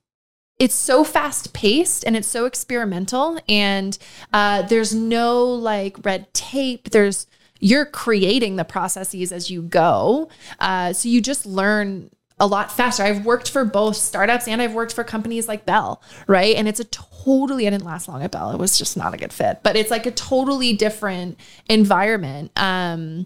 it's 0.60 0.76
so 0.76 1.04
fast 1.04 1.54
paced 1.54 2.04
and 2.06 2.16
it's 2.16 2.28
so 2.28 2.46
experimental 2.46 3.40
and 3.50 3.98
uh, 4.32 4.62
there's 4.64 4.94
no 4.94 5.44
like 5.44 5.98
red 6.06 6.32
tape 6.36 6.92
there's 6.92 7.26
you're 7.60 7.86
creating 7.86 8.58
the 8.58 8.64
processes 8.64 9.32
as 9.32 9.50
you 9.50 9.64
go 9.64 10.30
uh, 10.60 10.94
so 10.94 11.10
you 11.10 11.20
just 11.20 11.48
learn 11.48 12.12
a 12.42 12.48
lot 12.48 12.72
faster 12.72 13.04
i've 13.04 13.24
worked 13.24 13.50
for 13.50 13.64
both 13.64 13.96
startups 13.96 14.48
and 14.48 14.62
i've 14.62 14.74
worked 14.74 14.94
for 14.94 15.04
companies 15.04 15.48
like 15.48 15.66
bell 15.66 16.02
right 16.28 16.56
and 16.56 16.68
it's 16.68 16.80
a 16.80 16.86
totally 16.86 17.68
i 17.68 17.70
didn't 17.70 17.86
last 17.86 18.10
long 18.10 18.22
at 18.22 18.32
bell 18.32 18.52
it 18.52 18.58
was 18.58 18.78
just 18.78 18.98
not 18.98 19.14
a 19.14 19.18
good 19.18 19.32
fit 19.32 19.62
but 19.64 19.76
it's 19.76 19.92
like 19.92 20.06
a 20.06 20.12
totally 20.12 20.74
different 20.74 21.40
environment 21.70 22.52
um, 22.58 23.26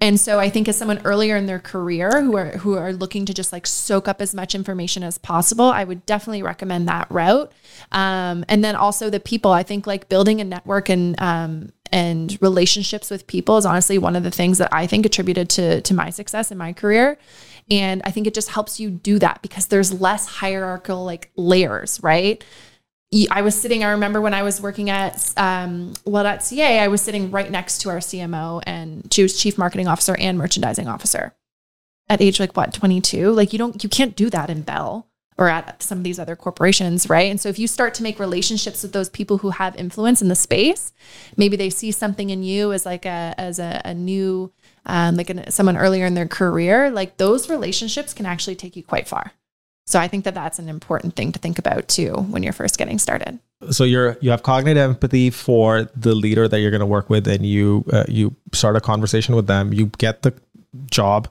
and 0.00 0.20
so 0.20 0.38
I 0.38 0.50
think 0.50 0.68
as 0.68 0.76
someone 0.76 1.00
earlier 1.04 1.34
in 1.34 1.46
their 1.46 1.58
career 1.58 2.22
who 2.22 2.36
are 2.36 2.50
who 2.58 2.74
are 2.74 2.92
looking 2.92 3.24
to 3.26 3.32
just 3.32 3.52
like 3.52 3.66
soak 3.66 4.06
up 4.06 4.20
as 4.20 4.34
much 4.34 4.54
information 4.54 5.02
as 5.02 5.16
possible, 5.16 5.64
I 5.66 5.84
would 5.84 6.04
definitely 6.04 6.42
recommend 6.42 6.88
that 6.88 7.06
route. 7.10 7.52
Um, 7.90 8.44
and 8.48 8.62
then 8.62 8.76
also 8.76 9.08
the 9.08 9.20
people. 9.20 9.52
I 9.52 9.62
think 9.62 9.86
like 9.86 10.08
building 10.10 10.42
a 10.42 10.44
network 10.44 10.88
and 10.90 11.18
um, 11.22 11.72
and 11.90 12.36
relationships 12.42 13.10
with 13.10 13.26
people 13.26 13.56
is 13.56 13.64
honestly 13.64 13.96
one 13.96 14.16
of 14.16 14.24
the 14.24 14.30
things 14.30 14.58
that 14.58 14.68
I 14.72 14.86
think 14.86 15.06
attributed 15.06 15.48
to 15.50 15.80
to 15.80 15.94
my 15.94 16.10
success 16.10 16.50
in 16.50 16.58
my 16.58 16.72
career. 16.72 17.16
And 17.70 18.02
I 18.04 18.10
think 18.10 18.26
it 18.26 18.34
just 18.34 18.50
helps 18.50 18.78
you 18.78 18.90
do 18.90 19.18
that 19.18 19.40
because 19.42 19.66
there's 19.66 19.92
less 19.92 20.26
hierarchical 20.26 21.04
like 21.04 21.30
layers, 21.36 22.02
right? 22.02 22.44
I 23.30 23.42
was 23.42 23.54
sitting, 23.54 23.84
I 23.84 23.92
remember 23.92 24.20
when 24.20 24.34
I 24.34 24.42
was 24.42 24.60
working 24.60 24.90
at 24.90 25.32
um, 25.36 25.92
Well.ca, 26.04 26.80
I 26.80 26.88
was 26.88 27.00
sitting 27.00 27.30
right 27.30 27.50
next 27.50 27.80
to 27.82 27.90
our 27.90 27.98
CMO 27.98 28.60
and 28.66 29.12
she 29.12 29.22
was 29.22 29.40
chief 29.40 29.56
marketing 29.56 29.86
officer 29.86 30.16
and 30.18 30.36
merchandising 30.36 30.88
officer 30.88 31.32
at 32.08 32.20
age 32.20 32.40
like 32.40 32.56
what, 32.56 32.74
22? 32.74 33.30
Like 33.30 33.52
you 33.52 33.58
don't, 33.58 33.82
you 33.82 33.88
can't 33.88 34.16
do 34.16 34.30
that 34.30 34.50
in 34.50 34.62
Bell 34.62 35.06
or 35.36 35.48
at 35.48 35.82
some 35.82 35.98
of 35.98 36.04
these 36.04 36.18
other 36.18 36.36
corporations, 36.36 37.08
right? 37.08 37.30
And 37.30 37.40
so 37.40 37.48
if 37.48 37.58
you 37.58 37.66
start 37.66 37.94
to 37.94 38.02
make 38.02 38.18
relationships 38.18 38.82
with 38.82 38.92
those 38.92 39.08
people 39.08 39.38
who 39.38 39.50
have 39.50 39.76
influence 39.76 40.22
in 40.22 40.28
the 40.28 40.34
space, 40.34 40.92
maybe 41.36 41.56
they 41.56 41.70
see 41.70 41.92
something 41.92 42.30
in 42.30 42.42
you 42.42 42.72
as 42.72 42.86
like 42.86 43.04
a, 43.04 43.34
as 43.36 43.58
a, 43.58 43.80
a 43.84 43.94
new, 43.94 44.52
um, 44.86 45.16
like 45.16 45.30
an, 45.30 45.50
someone 45.50 45.76
earlier 45.76 46.06
in 46.06 46.14
their 46.14 46.28
career, 46.28 46.90
like 46.90 47.16
those 47.16 47.48
relationships 47.48 48.12
can 48.12 48.26
actually 48.26 48.56
take 48.56 48.76
you 48.76 48.82
quite 48.82 49.08
far. 49.08 49.32
So 49.86 49.98
I 49.98 50.08
think 50.08 50.24
that 50.24 50.34
that's 50.34 50.58
an 50.58 50.68
important 50.68 51.14
thing 51.14 51.32
to 51.32 51.38
think 51.38 51.58
about 51.58 51.88
too 51.88 52.12
when 52.12 52.42
you're 52.42 52.54
first 52.54 52.78
getting 52.78 52.98
started. 52.98 53.38
So 53.70 53.84
you're 53.84 54.16
you 54.20 54.30
have 54.30 54.42
cognitive 54.42 54.82
empathy 54.82 55.30
for 55.30 55.90
the 55.94 56.14
leader 56.14 56.48
that 56.48 56.60
you're 56.60 56.70
going 56.70 56.80
to 56.80 56.86
work 56.86 57.10
with, 57.10 57.28
and 57.28 57.44
you 57.44 57.84
uh, 57.92 58.04
you 58.08 58.34
start 58.52 58.76
a 58.76 58.80
conversation 58.80 59.36
with 59.36 59.46
them. 59.46 59.72
You 59.72 59.86
get 59.98 60.22
the 60.22 60.34
job 60.90 61.28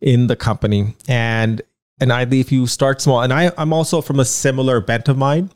in 0.00 0.28
the 0.28 0.36
company, 0.36 0.94
and 1.08 1.60
and 2.00 2.12
I 2.12 2.22
if 2.22 2.52
you 2.52 2.66
start 2.68 3.00
small, 3.00 3.20
and 3.20 3.32
I 3.32 3.50
I'm 3.58 3.72
also 3.72 4.00
from 4.00 4.20
a 4.20 4.24
similar 4.24 4.80
bent 4.80 5.08
of 5.08 5.18
mine 5.18 5.50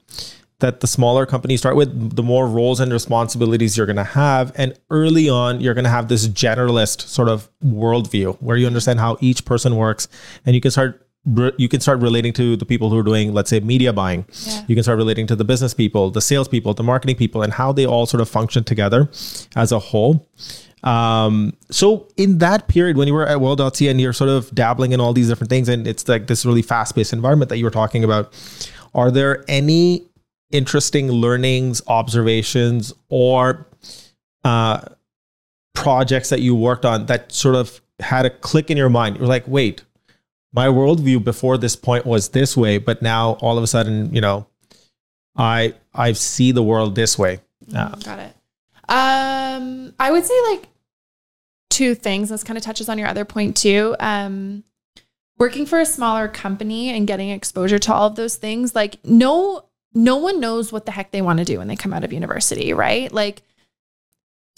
that 0.60 0.80
the 0.80 0.86
smaller 0.86 1.26
companies 1.26 1.60
start 1.60 1.76
with, 1.76 2.16
the 2.16 2.22
more 2.22 2.48
roles 2.48 2.80
and 2.80 2.90
responsibilities 2.92 3.76
you're 3.76 3.86
going 3.86 3.96
to 3.96 4.04
have. 4.04 4.52
And 4.56 4.78
early 4.90 5.28
on, 5.28 5.60
you're 5.60 5.74
going 5.74 5.84
to 5.84 5.90
have 5.90 6.08
this 6.08 6.28
generalist 6.28 7.02
sort 7.02 7.28
of 7.28 7.50
worldview 7.62 8.40
where 8.40 8.56
you 8.56 8.66
understand 8.66 9.00
how 9.00 9.18
each 9.20 9.44
person 9.44 9.76
works 9.76 10.08
and 10.44 10.54
you 10.54 10.60
can 10.60 10.70
start 10.70 11.02
you 11.56 11.68
can 11.68 11.80
start 11.80 11.98
relating 11.98 12.32
to 12.32 12.54
the 12.54 12.64
people 12.64 12.88
who 12.88 12.96
are 12.96 13.02
doing, 13.02 13.34
let's 13.34 13.50
say, 13.50 13.58
media 13.58 13.92
buying. 13.92 14.24
Yeah. 14.46 14.64
You 14.68 14.76
can 14.76 14.84
start 14.84 14.96
relating 14.96 15.26
to 15.26 15.34
the 15.34 15.44
business 15.44 15.74
people, 15.74 16.10
the 16.12 16.20
sales 16.20 16.46
people, 16.46 16.72
the 16.72 16.84
marketing 16.84 17.16
people, 17.16 17.42
and 17.42 17.52
how 17.52 17.72
they 17.72 17.84
all 17.84 18.06
sort 18.06 18.20
of 18.20 18.28
function 18.28 18.62
together 18.62 19.10
as 19.56 19.72
a 19.72 19.80
whole. 19.80 20.28
Um, 20.84 21.54
so 21.68 22.06
in 22.16 22.38
that 22.38 22.68
period 22.68 22.96
when 22.96 23.08
you 23.08 23.14
were 23.14 23.26
at 23.26 23.40
Well.ca 23.40 23.88
and 23.88 24.00
you're 24.00 24.12
sort 24.12 24.30
of 24.30 24.54
dabbling 24.54 24.92
in 24.92 25.00
all 25.00 25.12
these 25.12 25.28
different 25.28 25.50
things, 25.50 25.68
and 25.68 25.88
it's 25.88 26.06
like 26.06 26.28
this 26.28 26.46
really 26.46 26.62
fast-paced 26.62 27.12
environment 27.12 27.48
that 27.48 27.56
you 27.58 27.64
were 27.64 27.72
talking 27.72 28.04
about, 28.04 28.32
are 28.94 29.10
there 29.10 29.44
any 29.48 30.06
interesting 30.50 31.10
learnings, 31.10 31.82
observations, 31.86 32.92
or 33.08 33.66
uh, 34.44 34.80
projects 35.74 36.30
that 36.30 36.40
you 36.40 36.54
worked 36.54 36.84
on 36.84 37.06
that 37.06 37.32
sort 37.32 37.54
of 37.54 37.80
had 38.00 38.26
a 38.26 38.30
click 38.30 38.70
in 38.70 38.76
your 38.76 38.88
mind? 38.88 39.16
You're 39.16 39.26
like, 39.26 39.46
wait, 39.46 39.84
my 40.52 40.68
worldview 40.68 41.22
before 41.22 41.58
this 41.58 41.76
point 41.76 42.06
was 42.06 42.30
this 42.30 42.56
way, 42.56 42.78
but 42.78 43.02
now 43.02 43.32
all 43.40 43.58
of 43.58 43.64
a 43.64 43.66
sudden, 43.66 44.14
you 44.14 44.20
know, 44.20 44.46
I 45.36 45.74
I 45.94 46.12
see 46.12 46.52
the 46.52 46.62
world 46.62 46.94
this 46.94 47.18
way. 47.18 47.40
Uh, 47.74 47.94
Got 47.96 48.20
it. 48.20 48.32
Um, 48.88 49.92
I 49.98 50.10
would 50.10 50.24
say 50.24 50.34
like 50.50 50.68
two 51.70 51.94
things. 51.94 52.28
This 52.28 52.44
kind 52.44 52.56
of 52.56 52.62
touches 52.62 52.88
on 52.88 52.98
your 52.98 53.08
other 53.08 53.24
point 53.24 53.56
too. 53.56 53.96
Um, 54.00 54.64
working 55.38 55.66
for 55.66 55.80
a 55.80 55.86
smaller 55.86 56.28
company 56.28 56.88
and 56.88 57.06
getting 57.06 57.28
exposure 57.28 57.78
to 57.80 57.92
all 57.92 58.06
of 58.06 58.16
those 58.16 58.36
things, 58.36 58.74
like 58.74 58.96
no 59.04 59.65
no 59.96 60.16
one 60.16 60.38
knows 60.38 60.70
what 60.70 60.84
the 60.84 60.92
heck 60.92 61.10
they 61.10 61.22
want 61.22 61.38
to 61.38 61.44
do 61.44 61.58
when 61.58 61.68
they 61.68 61.74
come 61.74 61.94
out 61.94 62.04
of 62.04 62.12
university, 62.12 62.72
right? 62.72 63.10
Like 63.10 63.42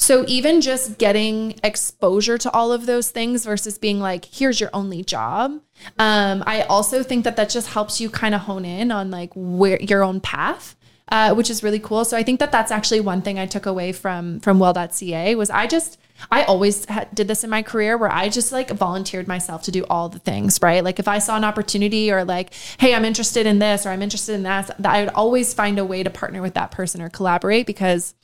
so 0.01 0.25
even 0.29 0.61
just 0.61 0.99
getting 0.99 1.59
exposure 1.65 2.39
to 2.39 2.51
all 2.53 2.73
of 2.73 2.87
those 2.87 3.11
things 3.11 3.45
versus 3.45 3.79
being 3.79 3.99
like, 3.99 4.25
here's 4.25 4.61
your 4.61 4.71
only 4.73 5.03
job. 5.03 5.61
Um, 5.99 6.45
I 6.47 6.63
also 6.63 7.03
think 7.03 7.25
that 7.25 7.37
that 7.37 7.51
just 7.51 7.69
helps 7.69 8.01
you 8.01 8.09
kind 8.09 8.35
of 8.35 8.43
hone 8.43 8.65
in 8.65 8.93
on 8.93 9.11
like 9.11 9.31
where 9.35 9.81
your 9.81 10.05
own 10.05 10.21
path. 10.21 10.75
Uh, 11.11 11.33
which 11.35 11.49
is 11.49 11.63
really 11.63 11.79
cool. 11.79 12.05
So 12.05 12.19
I 12.19 12.23
think 12.23 12.39
that 12.39 12.53
that's 12.53 12.71
actually 12.71 13.01
one 13.01 13.23
thing 13.23 13.39
I 13.39 13.47
took 13.47 13.65
away 13.65 13.93
from 13.93 14.41
from 14.41 14.59
well.ca 14.59 15.35
was 15.37 15.49
I 15.49 15.67
just 15.67 15.99
I 16.31 16.45
always 16.45 16.87
did 17.15 17.29
this 17.29 17.45
in 17.45 17.51
my 17.51 17.63
career 17.63 17.97
where 17.97 18.11
I 18.11 18.29
just 18.29 18.53
like 18.53 18.71
volunteered 18.71 19.29
myself 19.29 19.63
to 19.63 19.71
do 19.71 19.85
all 19.89 20.09
the 20.09 20.19
things, 20.19 20.61
right? 20.63 20.83
Like 20.83 20.99
if 20.99 21.09
I 21.09 21.19
saw 21.19 21.37
an 21.37 21.45
opportunity 21.45 22.11
or 22.11 22.25
like, 22.25 22.53
hey, 22.79 22.95
I'm 22.95 23.05
interested 23.05 23.47
in 23.47 23.59
this 23.59 23.87
or 23.87 23.91
I'm 23.91 24.03
interested 24.03 24.35
in 24.35 24.43
that, 24.45 24.69
that 24.79 24.93
I 24.93 25.01
would 25.01 25.15
always 25.15 25.55
find 25.55 25.79
a 25.79 25.85
way 25.85 26.03
to 26.03 26.11
partner 26.11 26.43
with 26.43 26.55
that 26.55 26.71
person 26.71 27.01
or 27.01 27.09
collaborate 27.09 27.67
because 27.67 28.15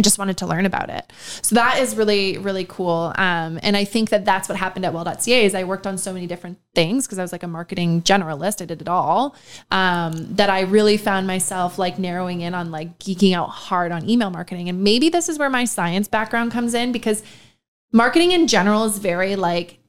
I 0.00 0.02
just 0.02 0.18
wanted 0.18 0.38
to 0.38 0.46
learn 0.46 0.64
about 0.64 0.88
it. 0.88 1.12
So 1.42 1.56
that 1.56 1.78
is 1.78 1.94
really, 1.94 2.38
really 2.38 2.64
cool. 2.64 3.12
Um, 3.16 3.60
and 3.62 3.76
I 3.76 3.84
think 3.84 4.08
that 4.08 4.24
that's 4.24 4.48
what 4.48 4.56
happened 4.56 4.86
at 4.86 4.94
well.ca 4.94 5.44
is 5.44 5.54
I 5.54 5.64
worked 5.64 5.86
on 5.86 5.98
so 5.98 6.10
many 6.14 6.26
different 6.26 6.58
things 6.74 7.06
because 7.06 7.18
I 7.18 7.22
was 7.22 7.32
like 7.32 7.42
a 7.42 7.46
marketing 7.46 8.00
generalist. 8.00 8.62
I 8.62 8.64
did 8.64 8.80
it 8.80 8.88
all. 8.88 9.36
Um, 9.70 10.36
that 10.36 10.48
I 10.48 10.60
really 10.60 10.96
found 10.96 11.26
myself 11.26 11.78
like 11.78 11.98
narrowing 11.98 12.40
in 12.40 12.54
on 12.54 12.70
like 12.70 12.98
geeking 12.98 13.34
out 13.34 13.50
hard 13.50 13.92
on 13.92 14.08
email 14.08 14.30
marketing. 14.30 14.70
And 14.70 14.82
maybe 14.82 15.10
this 15.10 15.28
is 15.28 15.38
where 15.38 15.50
my 15.50 15.66
science 15.66 16.08
background 16.08 16.50
comes 16.50 16.72
in 16.72 16.92
because 16.92 17.22
marketing 17.92 18.32
in 18.32 18.46
general 18.46 18.84
is 18.84 18.96
very 18.96 19.36
like, 19.36 19.80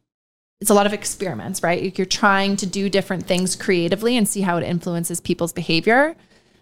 it's 0.60 0.70
a 0.70 0.74
lot 0.74 0.88
of 0.88 0.92
experiments, 0.92 1.64
right? 1.64 1.98
You're 1.98 2.06
trying 2.06 2.58
to 2.58 2.66
do 2.66 2.90
different 2.90 3.28
things 3.28 3.56
creatively 3.56 4.18
and 4.18 4.28
see 4.28 4.42
how 4.42 4.58
it 4.58 4.64
influences 4.66 5.22
people's 5.22 5.54
behavior. 5.54 6.18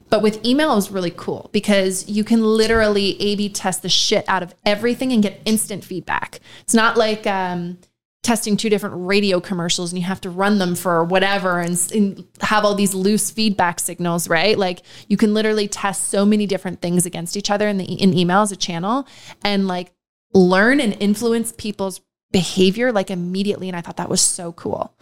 But 0.10 0.22
with 0.22 0.44
email, 0.46 0.74
was 0.76 0.92
really 0.92 1.12
cool 1.12 1.50
because 1.52 2.08
you 2.10 2.24
can 2.24 2.44
literally 2.44 3.22
A 3.22 3.36
B 3.36 3.50
test 3.50 3.82
the 3.82 3.90
shit 3.90 4.26
out 4.28 4.44
of 4.44 4.56
everything 4.66 5.12
and 5.12 5.22
get 5.22 5.42
instant 5.46 5.84
feedback. 5.84 6.40
It's 6.62 6.74
not 6.74 6.98
like 6.98 7.28
um, 7.28 7.78
testing 8.24 8.58
two 8.58 8.70
different 8.70 8.96
radio 8.98 9.40
commercials 9.40 9.92
and 9.92 10.00
you 10.00 10.06
have 10.06 10.22
to 10.22 10.30
run 10.30 10.60
them 10.60 10.76
for 10.76 11.04
whatever 11.04 11.60
and, 11.60 11.92
and, 11.94 12.26
have 12.42 12.66
all 12.66 12.76
these 12.76 12.94
loose 12.94 13.32
feedback 13.32 13.80
signals, 13.80 14.28
right? 14.28 14.58
Like 14.58 14.82
you 15.08 15.18
can 15.18 15.34
literally 15.34 15.68
test 15.68 16.10
so 16.10 16.26
many 16.26 16.46
different 16.46 16.82
things 16.82 17.06
against 17.06 17.38
each 17.38 17.50
other 17.50 17.68
in 17.68 17.78
the 17.78 17.86
in 17.86 18.18
email 18.18 18.42
as 18.42 18.52
a 18.52 18.56
channel 18.56 19.08
and 19.44 19.68
like 19.68 19.92
learn 20.34 20.80
and 20.80 20.96
influence 21.00 21.54
people's 21.58 22.02
behavior 22.32 22.92
like 22.92 23.10
immediately. 23.10 23.68
And 23.68 23.78
I 23.78 23.82
thought 23.82 23.98
that 23.98 24.10
was 24.10 24.22
so 24.22 24.52
cool. 24.54 24.94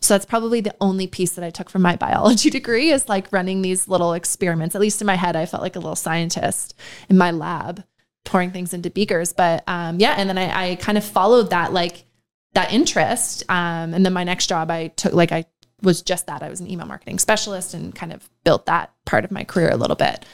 So 0.00 0.14
that's 0.14 0.26
probably 0.26 0.60
the 0.60 0.74
only 0.80 1.06
piece 1.06 1.32
that 1.32 1.44
I 1.44 1.50
took 1.50 1.70
from 1.70 1.82
my 1.82 1.96
biology 1.96 2.50
degree 2.58 2.90
is 2.90 3.08
like 3.08 3.32
running 3.32 3.62
these 3.62 3.88
little 3.88 4.12
experiments. 4.12 4.74
At 4.74 4.80
least 4.80 5.00
in 5.00 5.06
my 5.06 5.14
head, 5.14 5.36
I 5.36 5.46
felt 5.46 5.62
like 5.62 5.76
a 5.76 5.80
little 5.80 5.96
scientist 5.96 6.74
in 7.08 7.16
my 7.18 7.30
lab 7.30 7.84
pouring 8.24 8.50
things 8.50 8.74
into 8.74 8.90
beakers. 8.90 9.32
But 9.32 9.64
um, 9.66 9.98
yeah, 9.98 10.14
and 10.18 10.28
then 10.28 10.36
I, 10.36 10.72
I, 10.72 10.74
kind 10.76 10.98
of 10.98 11.04
followed 11.04 11.50
that 11.50 11.72
like 11.72 12.04
that 12.52 12.72
interest. 12.72 13.44
Um, 13.48 13.94
and 13.94 14.04
then 14.04 14.12
my 14.12 14.24
next 14.24 14.48
job, 14.48 14.70
I 14.70 14.88
took 14.88 15.12
like 15.12 15.32
I 15.32 15.46
was 15.82 16.02
just 16.02 16.26
that. 16.26 16.42
I 16.42 16.50
was 16.50 16.60
an 16.60 16.70
email 16.70 16.86
marketing 16.86 17.18
specialist 17.18 17.72
and 17.72 17.94
kind 17.94 18.12
of 18.12 18.28
built 18.44 18.66
that 18.66 18.92
part 19.04 19.24
of 19.24 19.30
my 19.30 19.44
career 19.44 19.70
a 19.70 19.76
little 19.76 19.96
bit. 19.96 20.24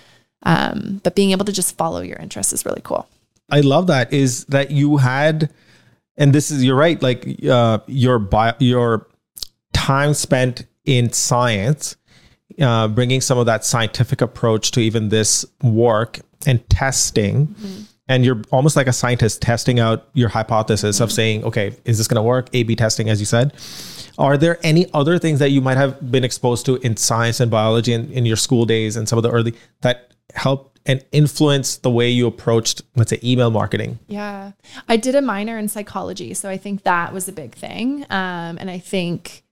Um, 0.44 1.00
but 1.04 1.14
being 1.14 1.30
able 1.30 1.44
to 1.44 1.52
just 1.52 1.76
follow 1.76 2.00
your 2.00 2.16
interests 2.16 2.52
is 2.52 2.64
really 2.64 2.80
cool. 2.82 3.08
I 3.50 3.60
love 3.60 3.86
that. 3.88 4.12
Is 4.12 4.44
that 4.46 4.70
you 4.70 4.96
had, 4.96 5.52
and 6.16 6.32
this 6.32 6.50
is 6.50 6.64
you're 6.64 6.76
right. 6.76 7.00
Like 7.00 7.44
uh, 7.44 7.80
your 7.86 8.18
bio, 8.18 8.54
your 8.58 9.06
time 9.82 10.14
spent 10.14 10.66
in 10.84 11.12
science 11.12 11.96
uh, 12.60 12.86
bringing 12.86 13.20
some 13.20 13.38
of 13.38 13.46
that 13.46 13.64
scientific 13.64 14.20
approach 14.20 14.70
to 14.70 14.80
even 14.80 15.08
this 15.08 15.44
work 15.62 16.20
and 16.46 16.58
testing. 16.70 17.56
And 18.06 18.24
you're 18.24 18.42
almost 18.50 18.76
like 18.76 18.86
a 18.86 18.92
scientist 18.92 19.42
testing 19.42 19.80
out 19.80 20.08
your 20.12 20.28
hypothesis 20.28 21.00
of 21.00 21.10
saying, 21.10 21.44
okay, 21.44 21.74
is 21.84 21.98
this 21.98 22.06
going 22.06 22.16
to 22.16 22.22
work? 22.22 22.48
A 22.52 22.62
B 22.62 22.76
testing, 22.76 23.08
as 23.08 23.18
you 23.18 23.26
said. 23.26 23.54
Are 24.18 24.36
there 24.36 24.58
any 24.62 24.86
other 24.92 25.18
things 25.18 25.38
that 25.40 25.50
you 25.50 25.60
might 25.60 25.78
have 25.78 26.12
been 26.12 26.22
exposed 26.22 26.66
to 26.66 26.76
in 26.76 26.96
science 26.96 27.40
and 27.40 27.50
biology 27.50 27.92
in, 27.92 28.12
in 28.12 28.26
your 28.26 28.36
school 28.36 28.64
days 28.66 28.96
and 28.96 29.08
some 29.08 29.18
of 29.18 29.22
the 29.22 29.30
early 29.30 29.54
that 29.80 30.14
helped 30.34 30.78
and 30.86 31.04
influenced 31.10 31.82
the 31.82 31.90
way 31.90 32.08
you 32.08 32.26
approached, 32.26 32.82
let's 32.94 33.10
say, 33.10 33.20
email 33.24 33.50
marketing? 33.50 33.98
Yeah. 34.06 34.52
I 34.88 34.96
did 34.96 35.14
a 35.14 35.22
minor 35.22 35.58
in 35.58 35.68
psychology. 35.68 36.34
So 36.34 36.48
I 36.48 36.58
think 36.58 36.82
that 36.82 37.12
was 37.12 37.28
a 37.28 37.32
big 37.32 37.54
thing. 37.54 38.04
Um, 38.10 38.58
and 38.60 38.70
I 38.70 38.78
think 38.78 39.42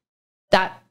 that 0.50 0.82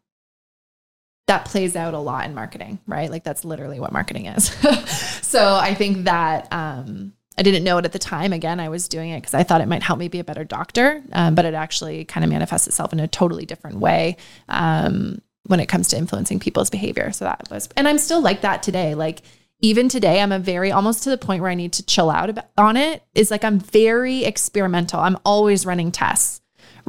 that 1.28 1.46
plays 1.46 1.76
out 1.76 1.94
a 1.94 2.00
lot 2.00 2.26
in 2.26 2.34
marketing, 2.34 2.80
right? 2.88 3.10
Like 3.10 3.24
that's 3.24 3.46
literally 3.46 3.80
what 3.80 3.92
marketing 3.92 4.26
is. 4.26 4.46
so 5.22 5.56
I 5.56 5.76
think 5.76 6.06
that 6.06 6.52
um, 6.52 7.14
I 7.38 7.44
didn't 7.44 7.64
know 7.64 7.78
it 7.78 7.86
at 7.86 7.94
the 7.94 8.00
time. 8.00 8.34
Again, 8.34 8.60
I 8.60 8.70
was 8.70 8.88
doing 8.88 9.12
it 9.12 9.22
because 9.22 9.36
I 9.36 9.44
thought 9.44 9.62
it 9.62 9.68
might 9.68 9.84
help 9.84 10.00
me 10.00 10.08
be 10.08 10.20
a 10.20 10.24
better 10.24 10.44
doctor, 10.44 11.04
um, 11.14 11.36
but 11.36 11.46
it 11.46 11.54
actually 11.54 12.04
kind 12.04 12.24
of 12.24 12.32
manifests 12.32 12.68
itself 12.68 12.94
in 12.94 13.00
a 13.00 13.08
totally 13.08 13.46
different 13.46 13.78
way 13.78 14.18
um, 14.50 15.22
when 15.46 15.60
it 15.60 15.68
comes 15.68 15.88
to 15.90 15.98
influencing 15.98 16.40
people's 16.40 16.70
behavior. 16.70 17.12
So 17.12 17.26
that 17.26 17.48
was, 17.52 17.70
and 17.78 17.88
I'm 17.88 18.00
still 18.00 18.22
like 18.22 18.42
that 18.42 18.64
today. 18.64 18.96
Like 18.96 19.22
even 19.62 19.88
today, 19.88 20.22
I'm 20.22 20.32
a 20.32 20.40
very 20.40 20.72
almost 20.72 21.04
to 21.04 21.10
the 21.10 21.18
point 21.18 21.42
where 21.42 21.52
I 21.52 21.56
need 21.56 21.74
to 21.74 21.86
chill 21.86 22.10
out 22.10 22.30
about, 22.30 22.46
on 22.58 22.76
it. 22.76 23.04
Is 23.14 23.30
like 23.30 23.44
I'm 23.44 23.60
very 23.60 24.24
experimental. 24.24 25.00
I'm 25.00 25.18
always 25.24 25.66
running 25.66 25.92
tests, 25.92 26.39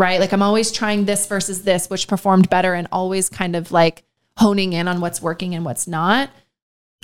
right? 0.00 0.18
Like 0.18 0.32
I'm 0.32 0.42
always 0.42 0.72
trying 0.72 1.04
this 1.04 1.26
versus 1.26 1.62
this, 1.62 1.90
which 1.90 2.08
performed 2.08 2.48
better, 2.48 2.72
and 2.72 2.88
always 2.90 3.28
kind 3.28 3.54
of 3.54 3.70
like 3.70 4.02
honing 4.38 4.72
in 4.72 4.88
on 4.88 5.00
what's 5.00 5.20
working 5.20 5.54
and 5.54 5.62
what's 5.64 5.86
not. 5.86 6.30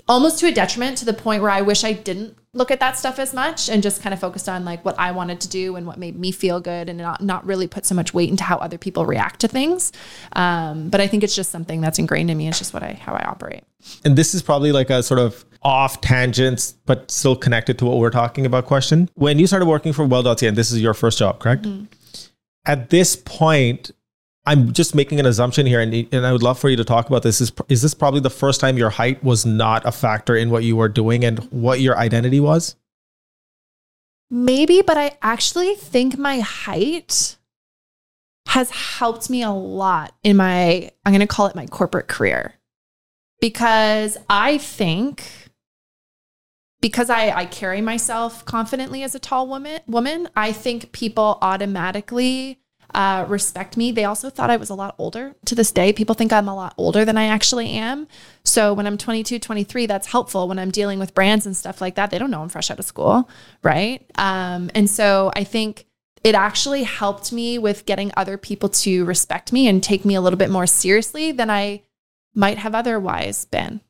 Almost 0.08 0.38
to 0.40 0.46
a 0.46 0.52
detriment 0.52 0.96
to 0.98 1.04
the 1.04 1.12
point 1.12 1.42
where 1.42 1.50
I 1.50 1.60
wish 1.60 1.84
I 1.84 1.92
didn't 1.92 2.38
look 2.54 2.70
at 2.70 2.80
that 2.80 2.96
stuff 2.96 3.18
as 3.18 3.34
much 3.34 3.68
and 3.68 3.82
just 3.82 4.00
kind 4.00 4.14
of 4.14 4.20
focused 4.20 4.48
on 4.48 4.64
like 4.64 4.82
what 4.82 4.98
I 4.98 5.10
wanted 5.12 5.42
to 5.42 5.48
do 5.48 5.76
and 5.76 5.86
what 5.86 5.98
made 5.98 6.18
me 6.18 6.32
feel 6.32 6.58
good 6.58 6.88
and 6.88 6.98
not 6.98 7.22
not 7.22 7.44
really 7.44 7.66
put 7.66 7.84
so 7.84 7.94
much 7.94 8.14
weight 8.14 8.30
into 8.30 8.44
how 8.44 8.56
other 8.56 8.78
people 8.78 9.04
react 9.04 9.40
to 9.40 9.48
things. 9.48 9.92
Um, 10.32 10.88
but 10.88 11.02
I 11.02 11.06
think 11.06 11.22
it's 11.22 11.36
just 11.36 11.50
something 11.50 11.82
that's 11.82 11.98
ingrained 11.98 12.30
in 12.30 12.38
me. 12.38 12.48
It's 12.48 12.58
just 12.58 12.72
what 12.72 12.82
I 12.82 12.94
how 12.94 13.12
I 13.12 13.24
operate. 13.24 13.64
And 14.06 14.16
this 14.16 14.34
is 14.34 14.42
probably 14.42 14.72
like 14.72 14.88
a 14.88 15.02
sort 15.02 15.20
of 15.20 15.44
off 15.62 16.00
tangents, 16.00 16.72
but 16.86 17.10
still 17.10 17.36
connected 17.36 17.78
to 17.80 17.84
what 17.84 17.98
we're 17.98 18.08
talking 18.08 18.46
about 18.46 18.64
question. 18.64 19.10
When 19.14 19.38
you 19.38 19.46
started 19.46 19.66
working 19.66 19.92
for 19.92 20.06
well.ca, 20.06 20.46
and 20.46 20.56
this 20.56 20.70
is 20.70 20.80
your 20.80 20.94
first 20.94 21.18
job, 21.18 21.40
correct? 21.40 21.64
Mm-hmm. 21.64 21.84
At 22.66 22.90
this 22.90 23.16
point, 23.16 23.92
I'm 24.44 24.72
just 24.72 24.94
making 24.94 25.18
an 25.18 25.26
assumption 25.26 25.66
here, 25.66 25.80
and, 25.80 25.92
and 26.12 26.26
I 26.26 26.32
would 26.32 26.42
love 26.42 26.58
for 26.58 26.68
you 26.68 26.76
to 26.76 26.84
talk 26.84 27.08
about 27.08 27.22
this. 27.22 27.40
Is, 27.40 27.52
is 27.68 27.82
this 27.82 27.94
probably 27.94 28.20
the 28.20 28.30
first 28.30 28.60
time 28.60 28.76
your 28.76 28.90
height 28.90 29.22
was 29.24 29.46
not 29.46 29.84
a 29.84 29.92
factor 29.92 30.36
in 30.36 30.50
what 30.50 30.62
you 30.62 30.76
were 30.76 30.88
doing 30.88 31.24
and 31.24 31.40
what 31.50 31.80
your 31.80 31.96
identity 31.98 32.38
was? 32.40 32.76
Maybe, 34.30 34.82
but 34.82 34.96
I 34.96 35.16
actually 35.22 35.74
think 35.74 36.18
my 36.18 36.40
height 36.40 37.36
has 38.48 38.70
helped 38.70 39.30
me 39.30 39.42
a 39.42 39.50
lot 39.50 40.14
in 40.22 40.36
my, 40.36 40.90
I'm 41.04 41.12
going 41.12 41.20
to 41.20 41.26
call 41.26 41.46
it 41.46 41.56
my 41.56 41.66
corporate 41.66 42.08
career. 42.08 42.54
Because 43.40 44.16
I 44.30 44.58
think, 44.58 45.45
because 46.80 47.10
I, 47.10 47.30
I 47.30 47.46
carry 47.46 47.80
myself 47.80 48.44
confidently 48.44 49.02
as 49.02 49.14
a 49.14 49.18
tall 49.18 49.46
woman, 49.48 49.80
woman, 49.86 50.28
I 50.36 50.52
think 50.52 50.92
people 50.92 51.38
automatically 51.42 52.60
uh, 52.94 53.24
respect 53.28 53.76
me. 53.76 53.90
They 53.90 54.04
also 54.04 54.30
thought 54.30 54.50
I 54.50 54.56
was 54.56 54.70
a 54.70 54.74
lot 54.74 54.94
older. 54.98 55.34
To 55.46 55.54
this 55.54 55.72
day, 55.72 55.92
people 55.92 56.14
think 56.14 56.32
I'm 56.32 56.48
a 56.48 56.54
lot 56.54 56.74
older 56.76 57.04
than 57.04 57.18
I 57.18 57.26
actually 57.26 57.70
am. 57.70 58.06
So 58.44 58.72
when 58.72 58.86
I'm 58.86 58.96
22, 58.96 59.38
23, 59.38 59.86
that's 59.86 60.06
helpful 60.06 60.48
when 60.48 60.58
I'm 60.58 60.70
dealing 60.70 60.98
with 60.98 61.14
brands 61.14 61.46
and 61.46 61.56
stuff 61.56 61.80
like 61.80 61.96
that. 61.96 62.10
They 62.10 62.18
don't 62.18 62.30
know 62.30 62.42
I'm 62.42 62.48
fresh 62.48 62.70
out 62.70 62.78
of 62.78 62.84
school, 62.84 63.28
right? 63.62 64.08
Um, 64.16 64.70
and 64.74 64.88
so 64.88 65.30
I 65.34 65.44
think 65.44 65.86
it 66.22 66.34
actually 66.34 66.84
helped 66.84 67.32
me 67.32 67.58
with 67.58 67.86
getting 67.86 68.12
other 68.16 68.38
people 68.38 68.68
to 68.68 69.04
respect 69.04 69.52
me 69.52 69.68
and 69.68 69.82
take 69.82 70.04
me 70.04 70.14
a 70.14 70.20
little 70.20 70.38
bit 70.38 70.50
more 70.50 70.66
seriously 70.66 71.32
than 71.32 71.50
I 71.50 71.82
might 72.34 72.58
have 72.58 72.74
otherwise 72.74 73.44
been 73.44 73.80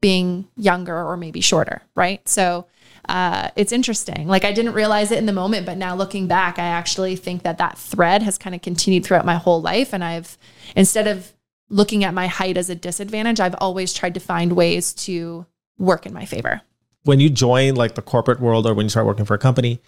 being 0.00 0.48
younger 0.56 0.96
or 0.96 1.16
maybe 1.16 1.40
shorter, 1.40 1.82
right? 1.94 2.26
So 2.28 2.66
uh, 3.08 3.50
it's 3.56 3.72
interesting. 3.72 4.28
Like 4.28 4.44
I 4.44 4.52
didn't 4.52 4.72
realize 4.72 5.10
it 5.10 5.18
in 5.18 5.26
the 5.26 5.32
moment, 5.32 5.66
but 5.66 5.76
now 5.76 5.94
looking 5.94 6.26
back, 6.26 6.58
I 6.58 6.64
actually 6.64 7.16
think 7.16 7.42
that 7.42 7.58
that 7.58 7.78
thread 7.78 8.22
has 8.22 8.38
kind 8.38 8.54
of 8.54 8.62
continued 8.62 9.04
throughout 9.04 9.24
my 9.24 9.36
whole 9.36 9.60
life. 9.60 9.92
And 9.92 10.04
I've, 10.04 10.38
instead 10.76 11.06
of 11.06 11.32
looking 11.68 12.04
at 12.04 12.14
my 12.14 12.26
height 12.26 12.56
as 12.56 12.70
a 12.70 12.74
disadvantage, 12.74 13.40
I've 13.40 13.54
always 13.58 13.92
tried 13.92 14.14
to 14.14 14.20
find 14.20 14.52
ways 14.52 14.92
to 14.94 15.46
work 15.78 16.06
in 16.06 16.12
my 16.12 16.24
favor. 16.24 16.62
When 17.04 17.20
you 17.20 17.30
join 17.30 17.76
like 17.76 17.94
the 17.94 18.02
corporate 18.02 18.40
world 18.40 18.66
or 18.66 18.74
when 18.74 18.84
you 18.84 18.90
start 18.90 19.06
working 19.06 19.24
for 19.24 19.34
a 19.34 19.38
company, 19.38 19.80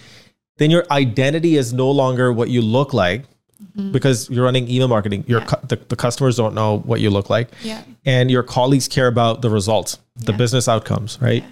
then 0.57 0.71
your 0.71 0.85
identity 0.91 1.57
is 1.57 1.73
no 1.73 1.91
longer 1.91 2.33
what 2.33 2.49
you 2.49 2.63
look 2.63 2.93
like 2.93 3.25
mm-hmm. 3.63 3.93
because 3.93 4.29
you're 4.31 4.45
running 4.45 4.69
email 4.69 4.89
marketing. 4.89 5.25
Your 5.27 5.41
yeah. 5.41 5.47
cu- 5.47 5.67
the, 5.67 5.77
the, 5.77 5.97
customers 5.97 6.37
don't 6.37 6.55
know 6.55 6.79
what 6.79 7.01
you 7.01 7.11
look 7.11 7.31
like, 7.31 7.51
yeah. 7.63 7.83
and 8.05 8.31
your 8.31 8.43
colleagues 8.43 8.89
care 8.89 9.07
about 9.07 9.43
the 9.43 9.51
results, 9.51 9.99
the 10.17 10.33
yeah. 10.33 10.39
business 10.39 10.69
outcomes, 10.69 11.19
right? 11.21 11.45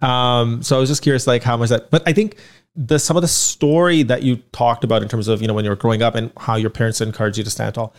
Um, 0.00 0.62
so 0.62 0.76
I 0.76 0.80
was 0.80 0.88
just 0.88 1.02
curious, 1.02 1.26
like 1.26 1.42
how 1.42 1.56
much 1.56 1.70
that. 1.70 1.90
But 1.90 2.02
I 2.06 2.12
think 2.12 2.36
the 2.74 2.98
some 2.98 3.16
of 3.16 3.22
the 3.22 3.28
story 3.28 4.02
that 4.04 4.22
you 4.22 4.36
talked 4.52 4.84
about 4.84 5.02
in 5.02 5.08
terms 5.08 5.28
of 5.28 5.40
you 5.42 5.48
know 5.48 5.54
when 5.54 5.64
you 5.64 5.70
were 5.70 5.76
growing 5.76 6.02
up 6.02 6.14
and 6.14 6.32
how 6.36 6.56
your 6.56 6.70
parents 6.70 7.00
encouraged 7.00 7.38
you 7.38 7.44
to 7.44 7.50
stand 7.50 7.74
tall. 7.74 7.94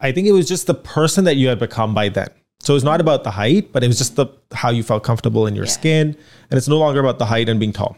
I 0.00 0.12
think 0.12 0.26
it 0.26 0.32
was 0.32 0.48
just 0.48 0.66
the 0.66 0.74
person 0.74 1.24
that 1.24 1.36
you 1.36 1.48
had 1.48 1.58
become 1.58 1.94
by 1.94 2.08
then. 2.08 2.28
So 2.60 2.74
it's 2.74 2.84
not 2.84 3.00
about 3.00 3.24
the 3.24 3.30
height, 3.30 3.72
but 3.72 3.84
it 3.84 3.86
was 3.86 3.98
just 3.98 4.16
the 4.16 4.26
how 4.52 4.70
you 4.70 4.82
felt 4.82 5.04
comfortable 5.04 5.46
in 5.46 5.54
your 5.54 5.66
yeah. 5.66 5.70
skin, 5.70 6.16
and 6.50 6.58
it's 6.58 6.68
no 6.68 6.78
longer 6.78 7.00
about 7.00 7.18
the 7.18 7.26
height 7.26 7.48
and 7.48 7.60
being 7.60 7.72
tall 7.72 7.96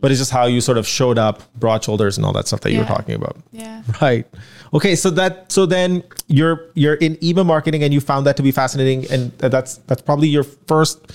but 0.00 0.10
it's 0.10 0.18
just 0.18 0.30
how 0.30 0.46
you 0.46 0.60
sort 0.60 0.78
of 0.78 0.86
showed 0.86 1.18
up, 1.18 1.42
broad 1.54 1.84
shoulders, 1.84 2.16
and 2.16 2.26
all 2.26 2.32
that 2.32 2.46
stuff 2.46 2.60
that 2.60 2.70
yeah. 2.70 2.78
you 2.78 2.82
were 2.82 2.88
talking 2.88 3.14
about. 3.14 3.36
Yeah. 3.52 3.82
Right. 4.00 4.26
Okay. 4.72 4.94
So 4.96 5.10
that 5.10 5.50
so 5.50 5.66
then 5.66 6.02
you're 6.28 6.70
you're 6.74 6.94
in 6.94 7.22
email 7.24 7.44
marketing, 7.44 7.82
and 7.82 7.92
you 7.92 8.00
found 8.00 8.26
that 8.26 8.36
to 8.36 8.42
be 8.42 8.52
fascinating, 8.52 9.10
and 9.10 9.32
that's 9.38 9.76
that's 9.78 10.02
probably 10.02 10.28
your 10.28 10.44
first 10.44 11.12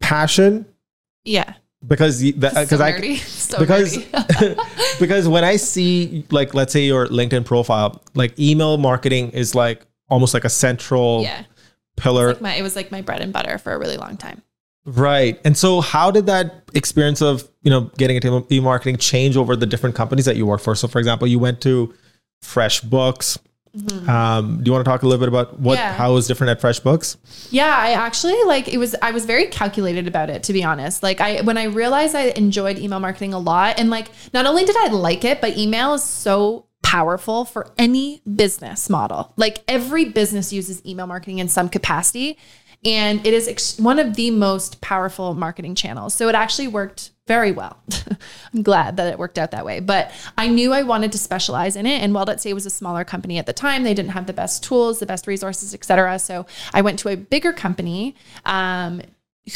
passion. 0.00 0.66
Yeah. 1.24 1.54
Because 1.86 2.22
because 2.22 2.68
so 2.68 2.82
I 2.82 3.16
so 3.16 3.58
because 3.58 3.98
because 5.00 5.28
when 5.28 5.44
I 5.44 5.56
see 5.56 6.24
like 6.30 6.54
let's 6.54 6.72
say 6.72 6.84
your 6.84 7.08
LinkedIn 7.08 7.44
profile, 7.44 8.02
like 8.14 8.38
email 8.38 8.78
marketing 8.78 9.30
is 9.30 9.54
like 9.54 9.84
almost 10.08 10.34
like 10.34 10.44
a 10.44 10.50
central 10.50 11.22
yeah. 11.22 11.44
pillar. 11.96 12.26
It 12.26 12.28
was, 12.28 12.34
like 12.36 12.42
my, 12.42 12.54
it 12.54 12.62
was 12.62 12.76
like 12.76 12.92
my 12.92 13.00
bread 13.00 13.20
and 13.20 13.32
butter 13.32 13.58
for 13.58 13.72
a 13.72 13.78
really 13.78 13.96
long 13.96 14.16
time. 14.16 14.42
Right. 14.84 15.40
And 15.44 15.56
so 15.56 15.80
how 15.80 16.10
did 16.10 16.26
that 16.26 16.64
experience 16.74 17.22
of, 17.22 17.48
you 17.62 17.70
know, 17.70 17.82
getting 17.98 18.16
into 18.16 18.46
e-marketing 18.50 18.96
change 18.96 19.36
over 19.36 19.54
the 19.54 19.66
different 19.66 19.94
companies 19.94 20.24
that 20.24 20.36
you 20.36 20.44
work 20.44 20.60
for? 20.60 20.74
So 20.74 20.88
for 20.88 20.98
example, 20.98 21.28
you 21.28 21.38
went 21.38 21.60
to 21.62 21.94
FreshBooks. 22.42 23.38
Mm-hmm. 23.76 24.10
Um, 24.10 24.62
do 24.62 24.68
you 24.68 24.72
want 24.72 24.84
to 24.84 24.90
talk 24.90 25.02
a 25.02 25.06
little 25.06 25.18
bit 25.18 25.28
about 25.28 25.58
what 25.58 25.78
yeah. 25.78 25.94
how 25.94 26.12
was 26.12 26.26
different 26.26 26.50
at 26.50 26.60
FreshBooks? 26.60 27.16
Yeah, 27.50 27.74
I 27.74 27.92
actually 27.92 28.42
like 28.44 28.68
it 28.68 28.76
was 28.76 28.94
I 29.00 29.12
was 29.12 29.24
very 29.24 29.46
calculated 29.46 30.06
about 30.06 30.28
it 30.28 30.42
to 30.44 30.52
be 30.52 30.62
honest. 30.62 31.02
Like 31.02 31.22
I 31.22 31.40
when 31.40 31.56
I 31.56 31.64
realized 31.64 32.14
I 32.14 32.26
enjoyed 32.36 32.78
email 32.78 33.00
marketing 33.00 33.32
a 33.32 33.38
lot 33.38 33.78
and 33.78 33.88
like 33.88 34.10
not 34.34 34.44
only 34.44 34.66
did 34.66 34.76
I 34.76 34.88
like 34.88 35.24
it, 35.24 35.40
but 35.40 35.56
email 35.56 35.94
is 35.94 36.04
so 36.04 36.66
powerful 36.82 37.46
for 37.46 37.72
any 37.78 38.20
business 38.36 38.90
model. 38.90 39.32
Like 39.38 39.64
every 39.66 40.04
business 40.04 40.52
uses 40.52 40.84
email 40.84 41.06
marketing 41.06 41.38
in 41.38 41.48
some 41.48 41.70
capacity 41.70 42.36
and 42.84 43.24
it 43.26 43.32
is 43.32 43.48
ex- 43.48 43.78
one 43.78 43.98
of 43.98 44.16
the 44.16 44.30
most 44.30 44.82
powerful 44.82 45.32
marketing 45.32 45.74
channels. 45.74 46.14
So 46.14 46.28
it 46.28 46.34
actually 46.34 46.68
worked 46.68 47.11
very 47.26 47.52
well. 47.52 47.76
I'm 48.54 48.62
glad 48.62 48.96
that 48.96 49.12
it 49.12 49.18
worked 49.18 49.38
out 49.38 49.52
that 49.52 49.64
way. 49.64 49.80
But 49.80 50.10
I 50.36 50.48
knew 50.48 50.72
I 50.72 50.82
wanted 50.82 51.12
to 51.12 51.18
specialize 51.18 51.76
in 51.76 51.86
it. 51.86 52.02
And 52.02 52.12
Well.ca 52.12 52.52
was 52.52 52.66
a 52.66 52.70
smaller 52.70 53.04
company 53.04 53.38
at 53.38 53.46
the 53.46 53.52
time. 53.52 53.84
They 53.84 53.94
didn't 53.94 54.10
have 54.10 54.26
the 54.26 54.32
best 54.32 54.64
tools, 54.64 54.98
the 54.98 55.06
best 55.06 55.26
resources, 55.26 55.72
et 55.72 55.84
cetera. 55.84 56.18
So 56.18 56.46
I 56.74 56.82
went 56.82 56.98
to 57.00 57.08
a 57.08 57.16
bigger 57.16 57.52
company 57.52 58.16
um, 58.44 59.02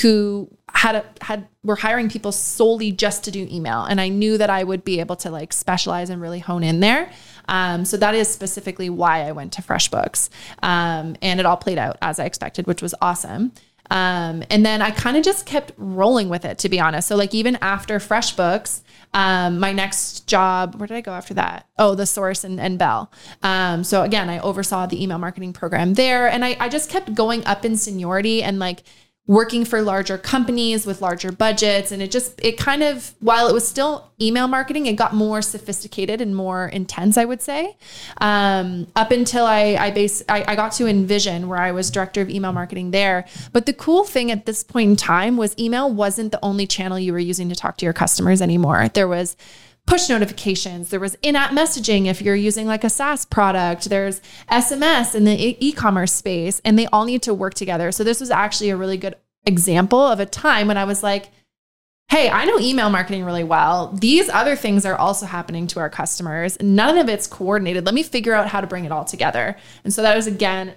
who 0.02 0.50
had 0.74 0.96
a, 0.96 1.04
had 1.20 1.46
were 1.62 1.76
hiring 1.76 2.08
people 2.08 2.32
solely 2.32 2.90
just 2.90 3.24
to 3.24 3.30
do 3.30 3.46
email 3.50 3.84
and 3.84 4.00
i 4.00 4.08
knew 4.08 4.36
that 4.36 4.50
i 4.50 4.64
would 4.64 4.84
be 4.84 4.98
able 4.98 5.14
to 5.14 5.30
like 5.30 5.52
specialize 5.52 6.10
and 6.10 6.20
really 6.20 6.40
hone 6.40 6.64
in 6.64 6.80
there 6.80 7.10
um, 7.48 7.84
so 7.84 7.96
that 7.96 8.12
is 8.12 8.28
specifically 8.28 8.90
why 8.90 9.22
i 9.22 9.30
went 9.30 9.52
to 9.52 9.62
freshbooks 9.62 10.28
um, 10.64 11.16
and 11.22 11.38
it 11.38 11.46
all 11.46 11.56
played 11.56 11.78
out 11.78 11.96
as 12.02 12.18
i 12.18 12.24
expected 12.24 12.66
which 12.66 12.82
was 12.82 12.96
awesome 13.00 13.52
um, 13.90 14.42
and 14.50 14.64
then 14.64 14.82
i 14.82 14.90
kind 14.90 15.16
of 15.16 15.24
just 15.24 15.46
kept 15.46 15.72
rolling 15.76 16.28
with 16.28 16.44
it 16.44 16.58
to 16.58 16.68
be 16.68 16.80
honest 16.80 17.08
so 17.08 17.16
like 17.16 17.34
even 17.34 17.56
after 17.56 17.98
freshbooks 17.98 18.82
um, 19.16 19.58
my 19.58 19.72
next 19.72 20.26
job, 20.26 20.74
where 20.74 20.86
did 20.86 20.94
I 20.94 21.00
go 21.00 21.12
after 21.12 21.32
that? 21.34 21.66
Oh, 21.78 21.94
the 21.94 22.04
Source 22.04 22.44
and, 22.44 22.60
and 22.60 22.78
Bell. 22.78 23.10
Um, 23.42 23.82
so 23.82 24.02
again, 24.02 24.28
I 24.28 24.38
oversaw 24.40 24.84
the 24.84 25.02
email 25.02 25.16
marketing 25.16 25.54
program 25.54 25.94
there, 25.94 26.28
and 26.28 26.44
I, 26.44 26.54
I 26.60 26.68
just 26.68 26.90
kept 26.90 27.14
going 27.14 27.42
up 27.46 27.64
in 27.64 27.78
seniority 27.78 28.42
and 28.42 28.58
like 28.58 28.82
working 29.26 29.64
for 29.64 29.82
larger 29.82 30.16
companies 30.16 30.86
with 30.86 31.02
larger 31.02 31.32
budgets. 31.32 31.90
And 31.90 32.00
it 32.00 32.10
just 32.10 32.40
it 32.44 32.56
kind 32.58 32.82
of 32.82 33.14
while 33.20 33.48
it 33.48 33.52
was 33.52 33.66
still 33.66 34.12
email 34.20 34.48
marketing 34.48 34.86
it 34.86 34.94
got 34.94 35.12
more 35.14 35.42
sophisticated 35.42 36.22
and 36.22 36.34
more 36.34 36.68
intense 36.68 37.18
i 37.18 37.24
would 37.24 37.42
say. 37.42 37.76
Um, 38.18 38.86
up 38.96 39.10
until 39.10 39.44
i 39.44 39.76
i 39.78 39.90
base 39.90 40.22
I, 40.28 40.44
I 40.46 40.56
got 40.56 40.72
to 40.72 40.86
envision 40.86 41.48
where 41.48 41.58
i 41.58 41.72
was 41.72 41.90
director 41.90 42.20
of 42.22 42.30
email 42.30 42.52
marketing 42.52 42.92
there. 42.92 43.26
But 43.52 43.66
the 43.66 43.72
cool 43.72 44.04
thing 44.04 44.30
at 44.30 44.46
this 44.46 44.62
point 44.62 44.90
in 44.90 44.96
time 44.96 45.36
was 45.36 45.54
email 45.58 45.92
wasn't 45.92 46.30
the 46.32 46.42
only 46.42 46.66
channel 46.66 46.98
you 46.98 47.12
were 47.12 47.18
using 47.18 47.48
to 47.48 47.56
talk 47.56 47.76
to 47.78 47.84
your 47.84 47.92
customers 47.92 48.40
anymore. 48.40 48.88
There 48.94 49.08
was 49.08 49.36
push 49.86 50.08
notifications. 50.08 50.90
There 50.90 51.00
was 51.00 51.16
in-app 51.22 51.52
messaging 51.52 52.06
if 52.06 52.20
you're 52.20 52.34
using 52.34 52.66
like 52.66 52.84
a 52.84 52.90
SaaS 52.90 53.24
product. 53.24 53.88
There's 53.88 54.20
SMS 54.50 55.14
in 55.14 55.24
the 55.24 55.56
e-commerce 55.64 56.12
space 56.12 56.60
and 56.64 56.78
they 56.78 56.86
all 56.86 57.04
need 57.04 57.22
to 57.22 57.34
work 57.34 57.54
together. 57.54 57.92
So 57.92 58.04
this 58.04 58.20
was 58.20 58.30
actually 58.30 58.70
a 58.70 58.76
really 58.76 58.96
good 58.96 59.14
example 59.44 60.00
of 60.00 60.20
a 60.20 60.26
time 60.26 60.66
when 60.66 60.76
I 60.76 60.84
was 60.84 61.02
like, 61.02 61.30
hey, 62.08 62.30
I 62.30 62.44
know 62.44 62.58
email 62.58 62.90
marketing 62.90 63.24
really 63.24 63.44
well. 63.44 63.92
These 63.92 64.28
other 64.28 64.54
things 64.54 64.84
are 64.84 64.94
also 64.94 65.26
happening 65.26 65.66
to 65.68 65.80
our 65.80 65.90
customers. 65.90 66.56
None 66.60 66.98
of 66.98 67.08
it's 67.08 67.26
coordinated. 67.26 67.84
Let 67.84 67.94
me 67.94 68.02
figure 68.02 68.34
out 68.34 68.48
how 68.48 68.60
to 68.60 68.66
bring 68.66 68.84
it 68.84 68.92
all 68.92 69.04
together. 69.04 69.56
And 69.82 69.92
so 69.92 70.02
that 70.02 70.16
was 70.16 70.26
again 70.26 70.74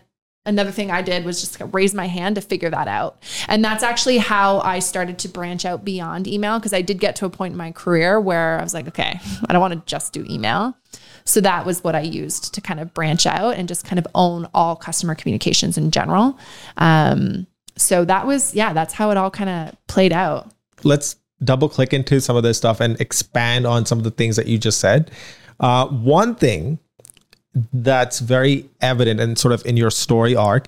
another 0.50 0.72
thing 0.72 0.92
I 0.92 1.02
did 1.02 1.24
was 1.24 1.40
just 1.40 1.58
raise 1.72 1.94
my 1.94 2.08
hand 2.08 2.36
to 2.36 2.42
figure 2.42 2.70
that 2.70 2.88
out. 2.88 3.24
And 3.48 3.64
that's 3.64 3.84
actually 3.84 4.18
how 4.18 4.60
I 4.60 4.80
started 4.80 5.18
to 5.20 5.30
branch 5.30 5.64
out 5.64 5.86
beyond 5.86 6.28
email 6.28 6.60
because 6.60 6.74
I 6.74 6.82
did 6.82 7.00
get 7.00 7.16
to 7.18 7.26
a 7.26 7.30
point 7.30 7.54
in 7.54 7.58
my 7.58 7.72
career 7.72 8.20
where 8.20 8.60
I 8.60 8.64
was 8.64 8.74
like, 8.74 8.88
okay, 8.90 9.20
I 9.48 9.54
don't 9.54 9.62
want 9.62 9.74
to 9.74 9.82
just 9.86 10.12
do 10.12 10.26
email. 10.30 10.76
So 11.24 11.40
that 11.42 11.66
was 11.66 11.84
what 11.84 11.96
I 11.96 12.02
used 12.02 12.54
to 12.56 12.62
kind 12.62 12.80
of 12.80 12.94
branch 12.94 13.26
out 13.26 13.56
and 13.56 13.68
just 13.68 13.86
kind 13.86 14.00
of 14.00 14.08
own 14.16 14.48
all 14.54 14.76
customer 14.76 15.16
communications 15.16 15.78
in 15.78 15.92
general. 15.92 16.38
Um, 16.78 17.46
so 17.78 18.04
that 18.06 18.26
was, 18.26 18.56
yeah, 18.56 18.74
that's 18.74 18.94
how 18.94 19.12
it 19.12 19.18
all 19.18 19.30
kind 19.30 19.50
of 19.50 19.88
played 19.88 20.12
out. 20.12 20.52
Let's 20.84 21.18
double 21.44 21.70
click 21.70 21.94
into 21.94 22.20
some 22.20 22.36
of 22.36 22.44
this 22.44 22.58
stuff 22.58 22.80
and 22.80 23.00
expand 23.00 23.68
on 23.68 23.86
some 23.86 23.98
of 23.98 24.04
the 24.04 24.12
things 24.12 24.36
that 24.36 24.48
you 24.48 24.58
just 24.58 24.80
said. 24.80 25.12
Uh, 25.60 25.88
one 25.88 26.36
thing 26.36 26.80
that's 27.74 28.20
very 28.20 28.70
evident 28.82 29.20
and 29.20 29.38
sort 29.38 29.54
of 29.54 29.66
in 29.66 29.78
your 29.78 29.90
story 29.90 30.36
arc 30.36 30.68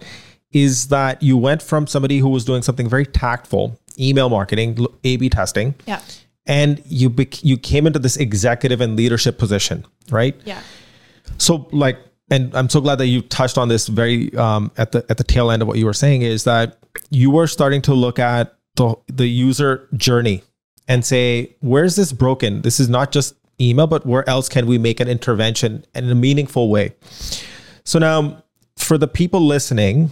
is 0.52 0.88
that 0.90 1.22
you 1.24 1.38
went 1.38 1.62
from 1.62 1.88
somebody 1.88 2.18
who 2.18 2.30
was 2.30 2.44
doing 2.44 2.62
something 2.62 2.90
very 2.90 3.06
tactful, 3.06 3.80
email 4.00 4.30
marketing, 4.30 4.86
A/B 5.04 5.30
testing, 5.30 5.76
yeah, 5.86 6.02
and 6.46 6.82
you 6.86 7.10
bec- 7.10 7.44
you 7.44 7.58
came 7.58 7.88
into 7.88 8.00
this 8.00 8.18
executive 8.18 8.82
and 8.82 8.96
leadership 8.96 9.38
position, 9.38 9.86
right? 10.10 10.36
Yeah. 10.44 10.60
So 11.38 11.68
like, 11.72 11.98
and 12.30 12.54
I'm 12.56 12.70
so 12.70 12.82
glad 12.82 12.96
that 12.96 13.08
you 13.08 13.22
touched 13.22 13.58
on 13.58 13.70
this 13.70 13.88
very 13.88 14.36
um, 14.36 14.72
at 14.78 14.92
the 14.92 15.06
at 15.10 15.18
the 15.18 15.24
tail 15.24 15.52
end 15.52 15.62
of 15.62 15.68
what 15.68 15.78
you 15.78 15.86
were 15.86 15.94
saying 15.94 16.24
is 16.24 16.44
that 16.44 16.78
you 17.10 17.32
were 17.32 17.48
starting 17.48 17.82
to 17.84 17.94
look 17.94 18.20
at 18.20 18.56
the 18.76 18.96
the 19.08 19.28
user 19.28 19.88
journey 19.96 20.44
and 20.88 21.06
say, 21.06 21.56
where's 21.62 21.96
this 21.96 22.12
broken? 22.12 22.62
This 22.64 22.80
is 22.80 22.90
not 22.90 23.12
just 23.12 23.36
email, 23.62 23.88
but 23.88 24.06
where 24.06 24.28
else 24.30 24.50
can 24.50 24.66
we 24.66 24.78
make 24.78 25.00
an 25.00 25.08
intervention 25.08 25.86
in 25.94 26.10
a 26.10 26.16
meaningful 26.16 26.70
way? 26.70 26.94
So 27.84 28.00
now, 28.00 28.44
for 28.78 28.98
the 28.98 29.08
people 29.08 29.42
listening 29.42 30.12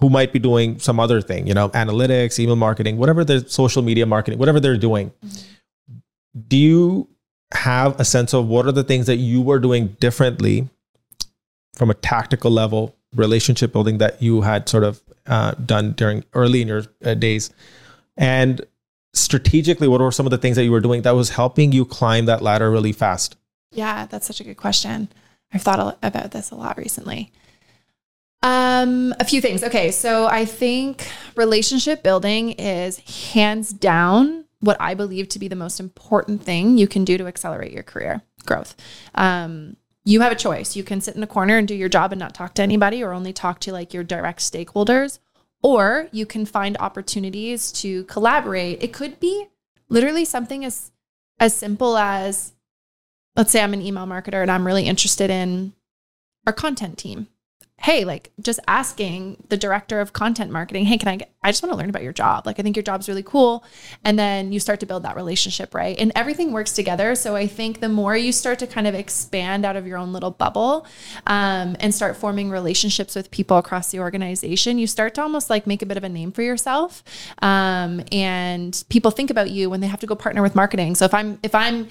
who 0.00 0.08
might 0.08 0.32
be 0.32 0.38
doing 0.38 0.78
some 0.78 0.98
other 0.98 1.20
thing, 1.20 1.46
you 1.46 1.54
know, 1.54 1.68
analytics, 1.70 2.38
email 2.38 2.56
marketing, 2.56 2.96
whatever 2.96 3.24
the 3.24 3.48
social 3.48 3.82
media 3.82 4.06
marketing, 4.06 4.38
whatever 4.38 4.58
they're 4.58 4.76
doing, 4.76 5.12
do 6.48 6.56
you 6.56 7.08
have 7.52 7.98
a 8.00 8.04
sense 8.04 8.32
of 8.32 8.46
what 8.46 8.66
are 8.66 8.72
the 8.72 8.84
things 8.84 9.06
that 9.06 9.16
you 9.16 9.42
were 9.42 9.58
doing 9.58 9.88
differently 10.00 10.68
from 11.74 11.90
a 11.90 11.94
tactical 11.94 12.50
level, 12.50 12.94
relationship 13.14 13.72
building 13.72 13.98
that 13.98 14.22
you 14.22 14.40
had 14.42 14.68
sort 14.68 14.84
of 14.84 15.02
uh, 15.26 15.52
done 15.52 15.92
during 15.92 16.24
early 16.34 16.62
in 16.62 16.68
your 16.68 16.84
uh, 17.04 17.14
days? 17.14 17.50
And 18.16 18.60
strategically, 19.12 19.88
what 19.88 20.00
were 20.00 20.12
some 20.12 20.26
of 20.26 20.30
the 20.30 20.38
things 20.38 20.56
that 20.56 20.64
you 20.64 20.72
were 20.72 20.80
doing 20.80 21.02
that 21.02 21.12
was 21.12 21.30
helping 21.30 21.72
you 21.72 21.84
climb 21.84 22.26
that 22.26 22.42
ladder 22.42 22.70
really 22.70 22.92
fast? 22.92 23.36
Yeah, 23.72 24.06
that's 24.06 24.26
such 24.26 24.40
a 24.40 24.44
good 24.44 24.56
question. 24.56 25.08
I've 25.52 25.62
thought 25.62 25.98
about 26.02 26.30
this 26.30 26.50
a 26.50 26.54
lot 26.54 26.78
recently. 26.78 27.32
Um, 28.42 29.14
a 29.20 29.24
few 29.24 29.40
things. 29.40 29.62
Okay, 29.62 29.90
so 29.90 30.26
I 30.26 30.44
think 30.44 31.10
relationship 31.36 32.02
building 32.02 32.52
is 32.52 32.98
hands 33.32 33.72
down 33.72 34.44
what 34.60 34.76
I 34.80 34.94
believe 34.94 35.28
to 35.30 35.38
be 35.38 35.48
the 35.48 35.56
most 35.56 35.80
important 35.80 36.42
thing 36.42 36.78
you 36.78 36.86
can 36.86 37.04
do 37.04 37.18
to 37.18 37.26
accelerate 37.26 37.72
your 37.72 37.82
career 37.82 38.22
growth. 38.46 38.76
Um, 39.14 39.76
you 40.04 40.20
have 40.20 40.32
a 40.32 40.36
choice. 40.36 40.76
You 40.76 40.84
can 40.84 41.00
sit 41.00 41.16
in 41.16 41.22
a 41.22 41.26
corner 41.26 41.58
and 41.58 41.68
do 41.68 41.74
your 41.74 41.88
job 41.88 42.12
and 42.12 42.18
not 42.18 42.34
talk 42.34 42.54
to 42.54 42.62
anybody 42.62 43.02
or 43.02 43.12
only 43.12 43.32
talk 43.32 43.60
to 43.60 43.72
like 43.72 43.92
your 43.92 44.04
direct 44.04 44.40
stakeholders, 44.40 45.18
or 45.62 46.08
you 46.12 46.26
can 46.26 46.46
find 46.46 46.76
opportunities 46.78 47.72
to 47.72 48.04
collaborate. 48.04 48.82
It 48.82 48.92
could 48.92 49.20
be 49.20 49.46
literally 49.88 50.24
something 50.24 50.64
as 50.64 50.92
as 51.38 51.54
simple 51.54 51.96
as 51.96 52.52
let's 53.36 53.50
say 53.50 53.62
I'm 53.62 53.74
an 53.74 53.82
email 53.82 54.06
marketer 54.06 54.42
and 54.42 54.50
I'm 54.50 54.66
really 54.66 54.86
interested 54.86 55.30
in 55.30 55.72
our 56.46 56.52
content 56.52 56.98
team 56.98 57.28
hey, 57.80 58.04
like 58.04 58.30
just 58.40 58.60
asking 58.68 59.42
the 59.48 59.56
director 59.56 60.00
of 60.00 60.12
content 60.12 60.50
marketing, 60.50 60.84
hey, 60.84 60.98
can 60.98 61.08
I 61.08 61.16
get, 61.16 61.34
I 61.42 61.50
just 61.50 61.62
want 61.62 61.72
to 61.72 61.78
learn 61.78 61.88
about 61.88 62.02
your 62.02 62.12
job. 62.12 62.46
Like, 62.46 62.60
I 62.60 62.62
think 62.62 62.76
your 62.76 62.82
job's 62.82 63.08
really 63.08 63.22
cool. 63.22 63.64
And 64.04 64.18
then 64.18 64.52
you 64.52 64.60
start 64.60 64.80
to 64.80 64.86
build 64.86 65.02
that 65.04 65.16
relationship, 65.16 65.74
right? 65.74 65.98
And 65.98 66.12
everything 66.14 66.52
works 66.52 66.72
together. 66.72 67.14
So 67.14 67.34
I 67.36 67.46
think 67.46 67.80
the 67.80 67.88
more 67.88 68.14
you 68.14 68.32
start 68.32 68.58
to 68.58 68.66
kind 68.66 68.86
of 68.86 68.94
expand 68.94 69.64
out 69.64 69.76
of 69.76 69.86
your 69.86 69.96
own 69.96 70.12
little 70.12 70.30
bubble 70.30 70.84
um, 71.26 71.74
and 71.80 71.94
start 71.94 72.18
forming 72.18 72.50
relationships 72.50 73.14
with 73.14 73.30
people 73.30 73.56
across 73.56 73.90
the 73.90 74.00
organization, 74.00 74.78
you 74.78 74.86
start 74.86 75.14
to 75.14 75.22
almost 75.22 75.48
like 75.48 75.66
make 75.66 75.80
a 75.80 75.86
bit 75.86 75.96
of 75.96 76.04
a 76.04 76.08
name 76.10 76.32
for 76.32 76.42
yourself. 76.42 77.02
Um, 77.40 78.02
and 78.12 78.84
people 78.90 79.10
think 79.10 79.30
about 79.30 79.50
you 79.50 79.70
when 79.70 79.80
they 79.80 79.86
have 79.86 80.00
to 80.00 80.06
go 80.06 80.14
partner 80.14 80.42
with 80.42 80.54
marketing. 80.54 80.96
So 80.96 81.06
if 81.06 81.14
I'm, 81.14 81.38
if 81.42 81.54
I'm, 81.54 81.88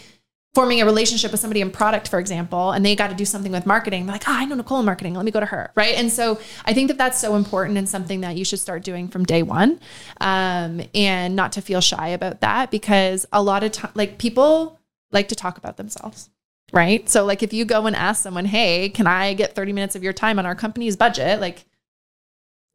forming 0.59 0.81
a 0.81 0.85
relationship 0.85 1.31
with 1.31 1.39
somebody 1.39 1.61
in 1.61 1.71
product, 1.71 2.09
for 2.09 2.19
example, 2.19 2.71
and 2.71 2.85
they 2.85 2.93
got 2.93 3.09
to 3.09 3.15
do 3.15 3.23
something 3.23 3.53
with 3.53 3.65
marketing, 3.65 4.05
they're 4.05 4.15
like, 4.15 4.27
oh, 4.27 4.33
I 4.33 4.43
know 4.43 4.55
Nicole 4.55 4.81
in 4.81 4.85
marketing. 4.85 5.13
Let 5.13 5.23
me 5.23 5.31
go 5.31 5.39
to 5.39 5.45
her. 5.45 5.71
Right. 5.73 5.95
And 5.95 6.11
so 6.11 6.37
I 6.65 6.73
think 6.73 6.89
that 6.89 6.97
that's 6.97 7.17
so 7.17 7.37
important 7.37 7.77
and 7.77 7.87
something 7.87 8.19
that 8.19 8.35
you 8.35 8.43
should 8.43 8.59
start 8.59 8.83
doing 8.83 9.07
from 9.07 9.23
day 9.23 9.41
one 9.41 9.79
um, 10.19 10.81
and 10.93 11.33
not 11.33 11.53
to 11.53 11.61
feel 11.61 11.79
shy 11.79 12.09
about 12.09 12.41
that 12.41 12.71
because 12.71 13.25
a 13.31 13.41
lot 13.41 13.63
of 13.63 13.71
time, 13.71 13.91
like 13.95 14.17
people 14.17 14.77
like 15.13 15.29
to 15.29 15.35
talk 15.35 15.57
about 15.57 15.77
themselves. 15.77 16.29
Right. 16.73 17.07
So, 17.07 17.23
like, 17.23 17.41
if 17.41 17.53
you 17.53 17.63
go 17.63 17.85
and 17.85 17.95
ask 17.95 18.21
someone, 18.21 18.43
hey, 18.43 18.89
can 18.89 19.07
I 19.07 19.35
get 19.35 19.55
30 19.55 19.71
minutes 19.71 19.95
of 19.95 20.03
your 20.03 20.11
time 20.11 20.39
on 20.39 20.45
our 20.45 20.55
company's 20.55 20.97
budget? 20.97 21.39
Like, 21.39 21.63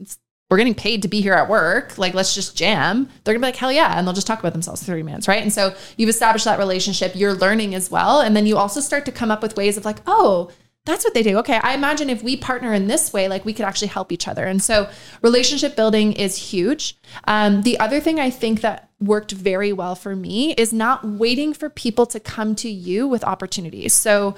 it's 0.01 0.19
we're 0.51 0.59
getting 0.59 0.75
paid 0.75 1.03
to 1.03 1.09
be 1.09 1.21
here 1.21 1.35
at 1.35 1.49
work. 1.49 1.97
Like, 1.99 2.15
let's 2.15 2.35
just 2.35 2.57
jam. 2.57 3.09
They're 3.25 3.35
gonna 3.35 3.45
be 3.45 3.49
like, 3.49 3.57
hell 3.57 3.73
yeah. 3.73 3.99
And 3.99 4.07
they'll 4.07 4.15
just 4.15 4.27
talk 4.27 4.41
about 4.41 4.53
themselves 4.53 4.83
for 4.83 4.87
30 4.89 5.03
minutes, 5.03 5.27
right? 5.27 5.43
And 5.43 5.53
so 5.53 5.75
you've 5.97 6.09
established 6.09 6.45
that 6.45 6.59
relationship, 6.59 7.13
you're 7.15 7.35
learning 7.35 7.75
as 7.75 7.91
well. 7.91 8.21
And 8.21 8.37
then 8.37 8.47
you 8.47 8.57
also 8.57 8.81
start 8.81 9.05
to 9.07 9.13
come 9.13 9.31
up 9.31 9.43
with 9.43 9.57
ways 9.57 9.77
of 9.77 9.85
like, 9.85 9.99
oh, 10.07 10.51
that's 10.87 11.03
what 11.03 11.15
they 11.15 11.23
do. 11.23 11.39
Okay, 11.39 11.59
I 11.63 11.75
imagine 11.75 12.11
if 12.11 12.23
we 12.23 12.37
partner 12.37 12.75
in 12.75 12.89
this 12.89 13.13
way, 13.13 13.27
like 13.27 13.45
we 13.47 13.55
could 13.55 13.65
actually 13.65 13.89
help 13.89 14.13
each 14.13 14.29
other. 14.29 14.45
And 14.45 14.63
so 14.63 14.89
relationship 15.23 15.77
building 15.77 16.13
is 16.13 16.37
huge. 16.37 16.99
Um, 17.27 17.63
the 17.63 17.81
other 17.81 18.01
thing 18.01 18.21
I 18.21 18.29
think 18.29 18.61
that 18.61 18.91
worked 19.01 19.33
very 19.33 19.73
well 19.73 19.95
for 19.95 20.15
me 20.15 20.53
is 20.55 20.73
not 20.75 21.05
waiting 21.05 21.55
for 21.55 21.71
people 21.71 22.05
to 22.07 22.21
come 22.21 22.55
to 22.57 22.69
you 22.69 23.09
with 23.09 23.25
opportunities. 23.25 23.95
So 23.95 24.35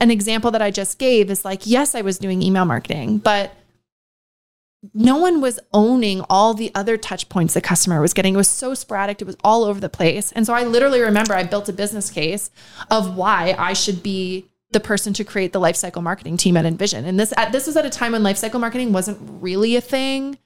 an 0.00 0.12
example 0.12 0.52
that 0.52 0.62
I 0.62 0.70
just 0.70 0.98
gave 0.98 1.30
is 1.30 1.44
like, 1.44 1.66
yes, 1.66 1.96
I 1.96 2.02
was 2.02 2.18
doing 2.18 2.42
email 2.42 2.64
marketing, 2.64 3.18
but 3.18 3.52
no 4.94 5.16
one 5.16 5.40
was 5.40 5.58
owning 5.72 6.22
all 6.30 6.54
the 6.54 6.70
other 6.74 6.96
touch 6.96 7.28
points 7.28 7.54
the 7.54 7.60
customer 7.60 8.00
was 8.00 8.14
getting. 8.14 8.34
It 8.34 8.36
was 8.38 8.48
so 8.48 8.74
sporadic, 8.74 9.20
it 9.20 9.26
was 9.26 9.36
all 9.42 9.64
over 9.64 9.80
the 9.80 9.88
place. 9.88 10.32
And 10.32 10.46
so 10.46 10.54
I 10.54 10.64
literally 10.64 11.00
remember 11.00 11.34
I 11.34 11.42
built 11.42 11.68
a 11.68 11.72
business 11.72 12.10
case 12.10 12.50
of 12.90 13.16
why 13.16 13.54
I 13.58 13.72
should 13.72 14.02
be 14.02 14.48
the 14.70 14.80
person 14.80 15.12
to 15.14 15.24
create 15.24 15.52
the 15.52 15.60
lifecycle 15.60 16.02
marketing 16.02 16.36
team 16.36 16.56
at 16.56 16.64
InVision. 16.64 17.04
And 17.04 17.18
this 17.18 17.32
at, 17.36 17.52
this 17.52 17.66
was 17.66 17.76
at 17.76 17.86
a 17.86 17.90
time 17.90 18.12
when 18.12 18.22
lifecycle 18.22 18.60
marketing 18.60 18.92
wasn't 18.92 19.18
really 19.40 19.76
a 19.76 19.80
thing 19.80 20.38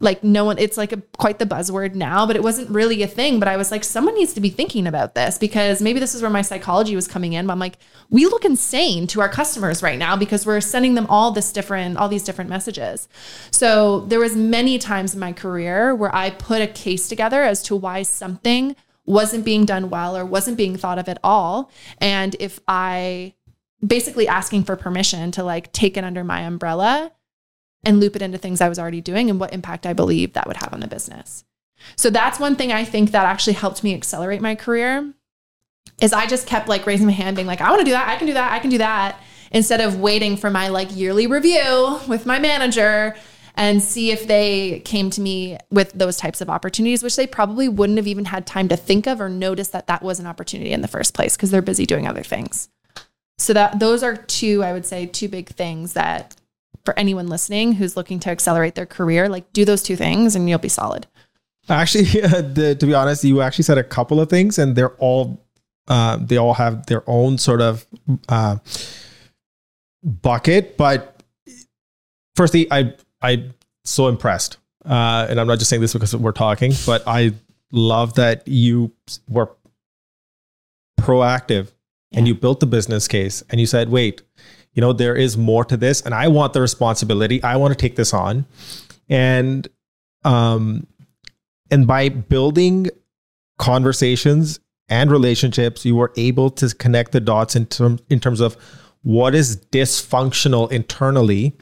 like 0.00 0.24
no 0.24 0.44
one 0.44 0.58
it's 0.58 0.76
like 0.76 0.92
a, 0.92 1.00
quite 1.18 1.38
the 1.38 1.46
buzzword 1.46 1.94
now 1.94 2.26
but 2.26 2.36
it 2.36 2.42
wasn't 2.42 2.68
really 2.68 3.02
a 3.02 3.06
thing 3.06 3.38
but 3.38 3.48
i 3.48 3.56
was 3.56 3.70
like 3.70 3.84
someone 3.84 4.14
needs 4.14 4.34
to 4.34 4.40
be 4.40 4.50
thinking 4.50 4.86
about 4.86 5.14
this 5.14 5.38
because 5.38 5.80
maybe 5.80 6.00
this 6.00 6.14
is 6.14 6.20
where 6.20 6.30
my 6.30 6.42
psychology 6.42 6.96
was 6.96 7.06
coming 7.06 7.32
in 7.32 7.46
but 7.46 7.52
i'm 7.52 7.58
like 7.58 7.78
we 8.10 8.26
look 8.26 8.44
insane 8.44 9.06
to 9.08 9.20
our 9.20 9.28
customers 9.28 9.82
right 9.82 9.98
now 9.98 10.16
because 10.16 10.46
we're 10.46 10.60
sending 10.60 10.94
them 10.94 11.06
all 11.08 11.30
this 11.30 11.52
different 11.52 11.96
all 11.96 12.08
these 12.08 12.22
different 12.22 12.50
messages. 12.50 13.08
So 13.50 14.00
there 14.00 14.20
was 14.20 14.36
many 14.36 14.78
times 14.78 15.14
in 15.14 15.20
my 15.20 15.32
career 15.32 15.94
where 15.94 16.14
i 16.14 16.30
put 16.30 16.62
a 16.62 16.66
case 16.66 17.08
together 17.08 17.42
as 17.42 17.62
to 17.64 17.76
why 17.76 18.02
something 18.02 18.76
wasn't 19.06 19.44
being 19.44 19.64
done 19.64 19.90
well 19.90 20.16
or 20.16 20.24
wasn't 20.24 20.56
being 20.56 20.76
thought 20.76 20.98
of 20.98 21.08
at 21.08 21.18
all. 21.24 21.70
And 21.98 22.36
if 22.40 22.60
i 22.68 23.34
basically 23.84 24.26
asking 24.28 24.64
for 24.64 24.76
permission 24.76 25.30
to 25.32 25.42
like 25.42 25.72
take 25.72 25.96
it 25.96 26.04
under 26.04 26.24
my 26.24 26.40
umbrella 26.40 27.12
and 27.84 28.00
loop 28.00 28.16
it 28.16 28.22
into 28.22 28.38
things 28.38 28.60
I 28.60 28.68
was 28.68 28.78
already 28.78 29.00
doing 29.00 29.30
and 29.30 29.38
what 29.38 29.52
impact 29.52 29.86
I 29.86 29.92
believe 29.92 30.32
that 30.32 30.46
would 30.46 30.56
have 30.56 30.72
on 30.72 30.80
the 30.80 30.86
business. 30.86 31.44
So 31.96 32.10
that's 32.10 32.40
one 32.40 32.56
thing 32.56 32.72
I 32.72 32.84
think 32.84 33.10
that 33.10 33.26
actually 33.26 33.54
helped 33.54 33.84
me 33.84 33.94
accelerate 33.94 34.40
my 34.40 34.54
career 34.54 35.12
is 36.00 36.12
I 36.12 36.26
just 36.26 36.46
kept 36.46 36.68
like 36.68 36.86
raising 36.86 37.06
my 37.06 37.12
hand 37.12 37.36
being 37.36 37.46
like 37.46 37.60
I 37.60 37.70
want 37.70 37.80
to 37.80 37.84
do 37.84 37.92
that, 37.92 38.08
I 38.08 38.16
can 38.16 38.26
do 38.26 38.34
that, 38.34 38.52
I 38.52 38.58
can 38.58 38.70
do 38.70 38.78
that 38.78 39.20
instead 39.50 39.80
of 39.80 40.00
waiting 40.00 40.36
for 40.36 40.50
my 40.50 40.68
like 40.68 40.94
yearly 40.94 41.26
review 41.26 42.00
with 42.08 42.26
my 42.26 42.38
manager 42.38 43.14
and 43.56 43.80
see 43.80 44.10
if 44.10 44.26
they 44.26 44.80
came 44.84 45.10
to 45.10 45.20
me 45.20 45.56
with 45.70 45.92
those 45.92 46.16
types 46.16 46.40
of 46.40 46.50
opportunities, 46.50 47.02
which 47.02 47.14
they 47.14 47.26
probably 47.26 47.68
wouldn't 47.68 47.98
have 47.98 48.08
even 48.08 48.24
had 48.24 48.46
time 48.46 48.68
to 48.68 48.76
think 48.76 49.06
of 49.06 49.20
or 49.20 49.28
notice 49.28 49.68
that 49.68 49.86
that 49.86 50.02
was 50.02 50.18
an 50.18 50.26
opportunity 50.26 50.72
in 50.72 50.80
the 50.80 50.88
first 50.88 51.14
place 51.14 51.36
because 51.36 51.52
they're 51.52 51.62
busy 51.62 51.86
doing 51.86 52.06
other 52.06 52.24
things. 52.24 52.68
So 53.38 53.52
that 53.52 53.78
those 53.78 54.02
are 54.02 54.16
two, 54.16 54.64
I 54.64 54.72
would 54.72 54.86
say, 54.86 55.06
two 55.06 55.28
big 55.28 55.48
things 55.48 55.92
that 55.92 56.34
for 56.84 56.98
anyone 56.98 57.28
listening 57.28 57.74
who's 57.74 57.96
looking 57.96 58.20
to 58.20 58.30
accelerate 58.30 58.74
their 58.74 58.86
career, 58.86 59.28
like 59.28 59.52
do 59.52 59.64
those 59.64 59.82
two 59.82 59.96
things 59.96 60.36
and 60.36 60.48
you'll 60.48 60.58
be 60.58 60.68
solid. 60.68 61.06
Actually, 61.68 62.04
the, 62.20 62.76
to 62.78 62.86
be 62.86 62.94
honest, 62.94 63.24
you 63.24 63.40
actually 63.40 63.64
said 63.64 63.78
a 63.78 63.84
couple 63.84 64.20
of 64.20 64.28
things, 64.28 64.58
and 64.58 64.76
they're 64.76 64.94
all 64.96 65.40
uh, 65.88 66.16
they 66.16 66.36
all 66.36 66.54
have 66.54 66.86
their 66.86 67.02
own 67.08 67.38
sort 67.38 67.60
of 67.60 67.86
uh, 68.28 68.56
bucket. 70.02 70.76
But 70.76 71.22
firstly, 72.36 72.66
I—I'm 72.70 73.54
so 73.84 74.08
impressed, 74.08 74.58
uh, 74.84 75.26
and 75.28 75.40
I'm 75.40 75.46
not 75.46 75.58
just 75.58 75.70
saying 75.70 75.80
this 75.80 75.94
because 75.94 76.14
we're 76.14 76.32
talking, 76.32 76.72
but 76.84 77.02
I 77.06 77.32
love 77.72 78.14
that 78.14 78.46
you 78.46 78.92
were 79.28 79.50
proactive 81.00 81.72
yeah. 82.10 82.18
and 82.18 82.28
you 82.28 82.34
built 82.34 82.60
the 82.60 82.66
business 82.66 83.08
case 83.08 83.42
and 83.50 83.60
you 83.60 83.66
said, 83.66 83.90
wait, 83.90 84.22
you 84.74 84.80
know, 84.80 84.92
there 84.92 85.16
is 85.16 85.36
more 85.36 85.64
to 85.64 85.76
this, 85.76 86.00
and 86.02 86.14
I 86.14 86.28
want 86.28 86.52
the 86.52 86.60
responsibility. 86.60 87.42
I 87.42 87.56
want 87.56 87.72
to 87.72 87.78
take 87.78 87.96
this 87.96 88.12
on, 88.12 88.46
and 89.08 89.66
um, 90.24 90.86
and 91.70 91.86
by 91.86 92.08
building 92.08 92.88
conversations 93.58 94.60
and 94.88 95.10
relationships, 95.10 95.84
you 95.84 95.96
were 95.96 96.12
able 96.16 96.50
to 96.50 96.74
connect 96.74 97.12
the 97.12 97.20
dots 97.20 97.56
in, 97.56 97.66
term, 97.66 97.98
in 98.10 98.20
terms 98.20 98.40
of 98.40 98.56
what 99.02 99.34
is 99.34 99.56
dysfunctional 99.72 100.70
internally 100.70 101.56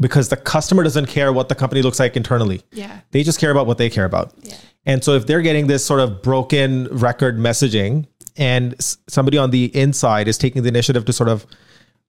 because 0.00 0.28
the 0.28 0.36
customer 0.36 0.82
doesn't 0.82 1.06
care 1.06 1.32
what 1.32 1.48
the 1.48 1.54
company 1.54 1.82
looks 1.82 2.00
like 2.00 2.16
internally. 2.16 2.62
Yeah. 2.72 3.00
They 3.12 3.22
just 3.22 3.38
care 3.38 3.50
about 3.50 3.66
what 3.66 3.78
they 3.78 3.88
care 3.88 4.04
about. 4.04 4.34
Yeah. 4.42 4.56
And 4.86 5.04
so 5.04 5.12
if 5.12 5.26
they're 5.26 5.42
getting 5.42 5.66
this 5.66 5.84
sort 5.84 6.00
of 6.00 6.22
broken 6.22 6.88
record 6.88 7.38
messaging 7.38 8.06
and 8.36 8.74
somebody 9.08 9.38
on 9.38 9.50
the 9.50 9.66
inside 9.76 10.26
is 10.26 10.36
taking 10.36 10.62
the 10.62 10.68
initiative 10.68 11.04
to 11.04 11.12
sort 11.12 11.28
of 11.28 11.46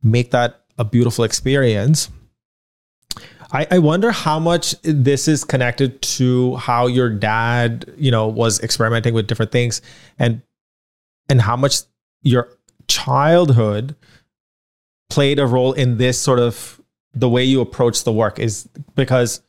make 0.03 0.31
that 0.31 0.61
a 0.77 0.83
beautiful 0.83 1.23
experience, 1.23 2.09
I, 3.51 3.67
I 3.71 3.79
wonder 3.79 4.11
how 4.11 4.39
much 4.39 4.75
this 4.81 5.27
is 5.27 5.43
connected 5.43 6.01
to 6.01 6.55
how 6.57 6.87
your 6.87 7.09
dad, 7.09 7.85
you 7.97 8.11
know, 8.11 8.27
was 8.27 8.61
experimenting 8.61 9.13
with 9.13 9.27
different 9.27 9.51
things 9.51 9.81
and 10.19 10.41
and 11.29 11.41
how 11.41 11.55
much 11.55 11.81
your 12.21 12.49
childhood 12.87 13.95
played 15.09 15.39
a 15.39 15.45
role 15.45 15.73
in 15.73 15.97
this 15.97 16.19
sort 16.19 16.39
of 16.39 16.81
the 17.13 17.29
way 17.29 17.43
you 17.43 17.61
approach 17.61 18.03
the 18.03 18.11
work 18.11 18.39
is 18.39 18.67
because 18.95 19.41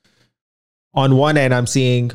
on 0.95 1.17
one 1.17 1.37
end 1.37 1.53
I'm 1.53 1.67
seeing 1.67 2.13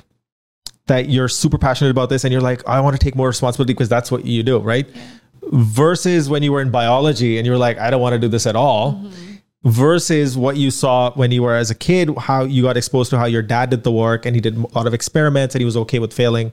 that 0.88 1.10
you're 1.10 1.28
super 1.28 1.58
passionate 1.58 1.92
about 1.92 2.10
this 2.10 2.24
and 2.24 2.32
you're 2.32 2.42
like 2.42 2.68
I 2.68 2.80
want 2.80 3.00
to 3.00 3.04
take 3.04 3.16
more 3.16 3.28
responsibility 3.28 3.74
because 3.74 3.90
that's 3.90 4.12
what 4.12 4.26
you 4.26 4.44
do, 4.44 4.60
right? 4.60 4.88
Yeah. 4.88 5.02
Versus 5.44 6.30
when 6.30 6.44
you 6.44 6.52
were 6.52 6.62
in 6.62 6.72
biology 6.72 7.38
and 7.38 7.46
you 7.46 7.52
were 7.52 7.58
like 7.58 7.78
I 7.78 7.90
don't 7.90 8.02
want 8.02 8.14
to 8.14 8.20
do 8.20 8.28
this 8.28 8.46
at 8.46 8.56
all. 8.56 8.94
Mm-hmm 8.94 9.32
versus 9.64 10.36
what 10.38 10.58
you 10.58 10.72
saw 10.72 11.12
when 11.12 11.32
you 11.32 11.44
were 11.44 11.56
as 11.56 11.70
a 11.70 11.76
kid, 11.76 12.10
how 12.18 12.44
you 12.44 12.64
got 12.64 12.78
exposed 12.78 13.10
to 13.12 13.18
how 13.18 13.26
your 13.26 13.42
dad 13.42 13.70
did 13.70 13.84
the 13.84 13.92
work 13.92 14.26
and 14.26 14.36
he 14.36 14.42
did 14.42 14.58
a 14.58 14.68
lot 14.74 14.88
of 14.88 14.94
experiments 14.94 15.54
and 15.54 15.62
he 15.62 15.66
was 15.66 15.78
okay 15.78 16.00
with 16.00 16.14
failing. 16.14 16.52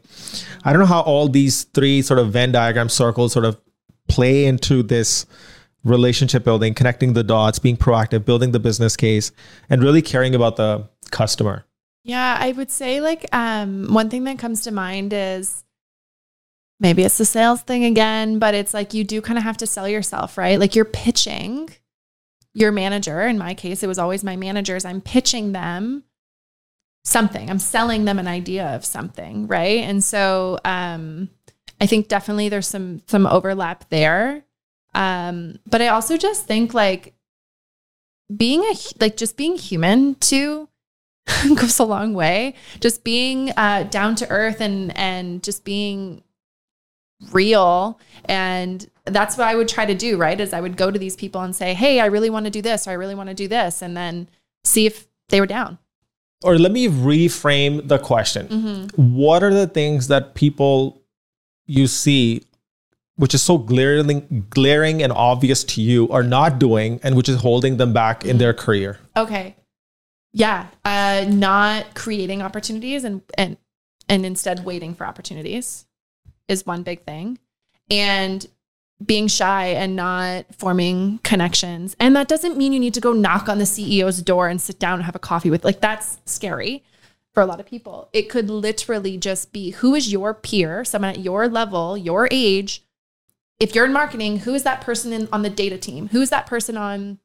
I 0.65 0.73
don't 0.73 0.81
know 0.81 0.87
how 0.87 1.01
all 1.01 1.29
these 1.29 1.65
three 1.65 2.03
sort 2.03 2.21
of 2.21 2.33
Venn 2.33 2.53
diagram 2.53 2.89
circles 2.89 3.33
sort 3.33 3.45
of 3.45 3.59
play 4.09 4.45
into 4.45 4.83
this 4.83 5.27
relationship 5.85 6.45
building, 6.45 6.75
connecting 6.75 7.15
the 7.15 7.25
dots, 7.25 7.59
being 7.59 7.77
proactive, 7.77 8.25
building 8.25 8.53
the 8.53 8.61
business 8.61 8.97
case, 8.97 9.33
and 9.71 9.83
really 9.83 10.03
caring 10.03 10.35
about 10.35 10.57
the 10.57 10.87
customer. 11.11 11.65
Yeah, 12.05 12.37
I 12.39 12.53
would 12.53 12.71
say 12.71 13.01
like 13.01 13.27
um, 13.33 13.93
one 13.93 14.11
thing 14.11 14.25
that 14.25 14.39
comes 14.39 14.63
to 14.63 14.71
mind 14.71 15.13
is 15.13 15.65
maybe 16.81 17.03
it's 17.03 17.19
the 17.19 17.25
sales 17.25 17.63
thing 17.63 17.85
again, 17.85 18.39
but 18.39 18.55
it's 18.55 18.75
like 18.75 18.95
you 18.95 19.05
do 19.05 19.21
kind 19.21 19.39
of 19.39 19.45
have 19.45 19.57
to 19.59 19.67
sell 19.67 19.89
yourself, 19.89 20.39
right? 20.39 20.59
Like 20.59 20.75
you're 20.75 20.85
pitching 20.85 21.71
your 22.55 22.73
manager, 22.73 23.23
in 23.23 23.39
my 23.39 23.55
case, 23.55 23.83
it 23.83 23.87
was 23.87 23.99
always 23.99 24.25
my 24.25 24.37
managers, 24.37 24.85
I'm 24.85 25.01
pitching 25.01 25.53
them 25.53 26.05
something. 27.05 27.51
I'm 27.51 27.59
selling 27.59 28.05
them 28.05 28.19
an 28.19 28.29
idea 28.29 28.75
of 28.75 28.85
something, 28.85 29.47
right? 29.47 29.81
And 29.81 30.05
so 30.05 30.59
um, 30.65 31.31
I 31.81 31.87
think 31.87 32.09
definitely 32.09 32.49
there's 32.49 32.69
some 32.69 33.03
some 33.07 33.27
overlap 33.27 33.89
there. 33.89 34.45
Um, 34.95 35.59
but 35.67 35.83
I 35.83 35.89
also 35.89 36.17
just 36.17 36.47
think 36.47 36.75
like 36.75 37.15
being 38.35 38.63
a 38.63 38.75
like 39.01 39.17
just 39.17 39.37
being 39.37 39.57
human 39.57 40.15
too 40.17 40.69
goes 41.49 41.79
a 41.79 41.85
long 41.85 42.15
way. 42.15 42.55
Just 42.81 43.05
being 43.05 43.53
uh, 43.57 43.85
down 43.85 44.15
to 44.17 44.31
earth 44.31 44.61
and 44.61 44.97
and 44.97 45.43
just 45.43 45.65
being 45.65 46.23
real 47.33 47.99
and 48.27 48.89
that's 49.07 49.37
what 49.37 49.47
I 49.47 49.55
would 49.55 49.69
try 49.69 49.87
to 49.87 49.95
do, 49.95 50.17
right? 50.17 50.39
Is 50.39 50.53
I 50.53 50.61
would 50.61 50.77
go 50.77 50.91
to 50.91 50.99
these 50.99 51.17
people 51.17 51.41
and 51.41 51.55
say, 51.55 51.75
"Hey, 51.75 52.01
I 52.01 52.07
really 52.07 52.31
want 52.31 52.45
to 52.45 52.51
do 52.51 52.63
this 52.63 52.87
or 52.87 52.91
I 52.91 52.95
really 52.95 53.15
want 53.15 53.29
to 53.29 53.35
do 53.35 53.49
this." 53.49 53.83
And 53.83 53.97
then 53.97 54.29
see 54.65 54.87
if 54.87 55.09
they 55.29 55.41
were 55.41 55.47
down. 55.47 55.79
Or 56.45 56.59
let 56.59 56.71
me 56.71 56.89
reframe 56.89 57.89
the 57.89 57.99
question. 57.99 58.49
Mm-hmm. 58.49 59.15
What 59.15 59.43
are 59.43 59.53
the 59.53 59.67
things 59.67 60.09
that 60.09 60.35
people 60.35 61.03
you 61.67 61.87
see 61.87 62.45
which 63.17 63.35
is 63.35 63.43
so 63.43 63.59
glaring 63.59 64.47
glaring 64.49 65.03
and 65.03 65.13
obvious 65.13 65.65
to 65.65 65.83
you 65.83 66.09
are 66.11 66.23
not 66.23 66.61
doing 66.61 67.01
and 67.03 67.17
which 67.17 67.29
is 67.29 67.41
holding 67.41 67.77
them 67.77 67.93
back 67.93 68.25
in 68.25 68.39
their 68.39 68.55
career? 68.55 69.01
Okay. 69.17 69.57
Yeah, 70.33 70.69
uh 70.85 71.25
not 71.29 71.95
creating 71.95 72.43
opportunities 72.43 73.03
and 73.03 73.23
and 73.37 73.57
and 74.09 74.25
instead 74.25 74.65
waiting 74.65 74.95
for 74.95 75.07
opportunities 75.07 75.88
is 76.49 76.67
one 76.67 76.83
big 76.83 77.05
thing. 77.05 77.39
And 77.91 78.47
being 79.05 79.29
shy 79.29 79.67
and 79.67 79.95
not 79.95 80.47
forming 80.57 81.19
connections. 81.19 81.95
And 82.01 82.17
that 82.17 82.29
doesn't 82.29 82.57
mean 82.57 82.73
you 82.73 82.81
need 82.81 82.95
to 82.95 83.01
go 83.01 83.13
knock 83.13 83.49
on 83.49 83.59
the 83.59 83.65
CEO's 83.65 84.23
door 84.23 84.49
and 84.49 84.61
sit 84.61 84.79
down 84.79 84.95
and 84.95 85.05
have 85.05 85.15
a 85.15 85.21
coffee 85.21 85.51
with 85.51 85.65
like 85.65 85.81
that's 85.81 86.19
scary 86.25 86.83
for 87.33 87.43
a 87.43 87.47
lot 87.47 87.61
of 87.61 87.67
people. 87.67 88.09
It 88.13 88.29
could 88.29 88.51
literally 88.51 89.17
just 89.17 89.53
be 89.53 89.71
who 89.71 89.95
is 89.95 90.11
your 90.11 90.35
peer, 90.35 90.85
someone 90.85 91.11
at 91.11 91.21
your 91.21 91.49
level, 91.49 91.97
your 91.97 92.29
age. 92.33 92.83
If 93.61 93.75
you're 93.75 93.87
in 93.87 93.93
marketing, 93.93 94.41
who 94.41 94.55
is 94.55 94.65
that 94.65 94.81
person 94.81 95.13
in, 95.13 95.29
on 95.33 95.43
the 95.43 95.51
data 95.51 95.79
team? 95.79 96.09
Who 96.09 96.21
is 96.21 96.31
that 96.31 96.47
person 96.47 96.77
on 96.77 97.21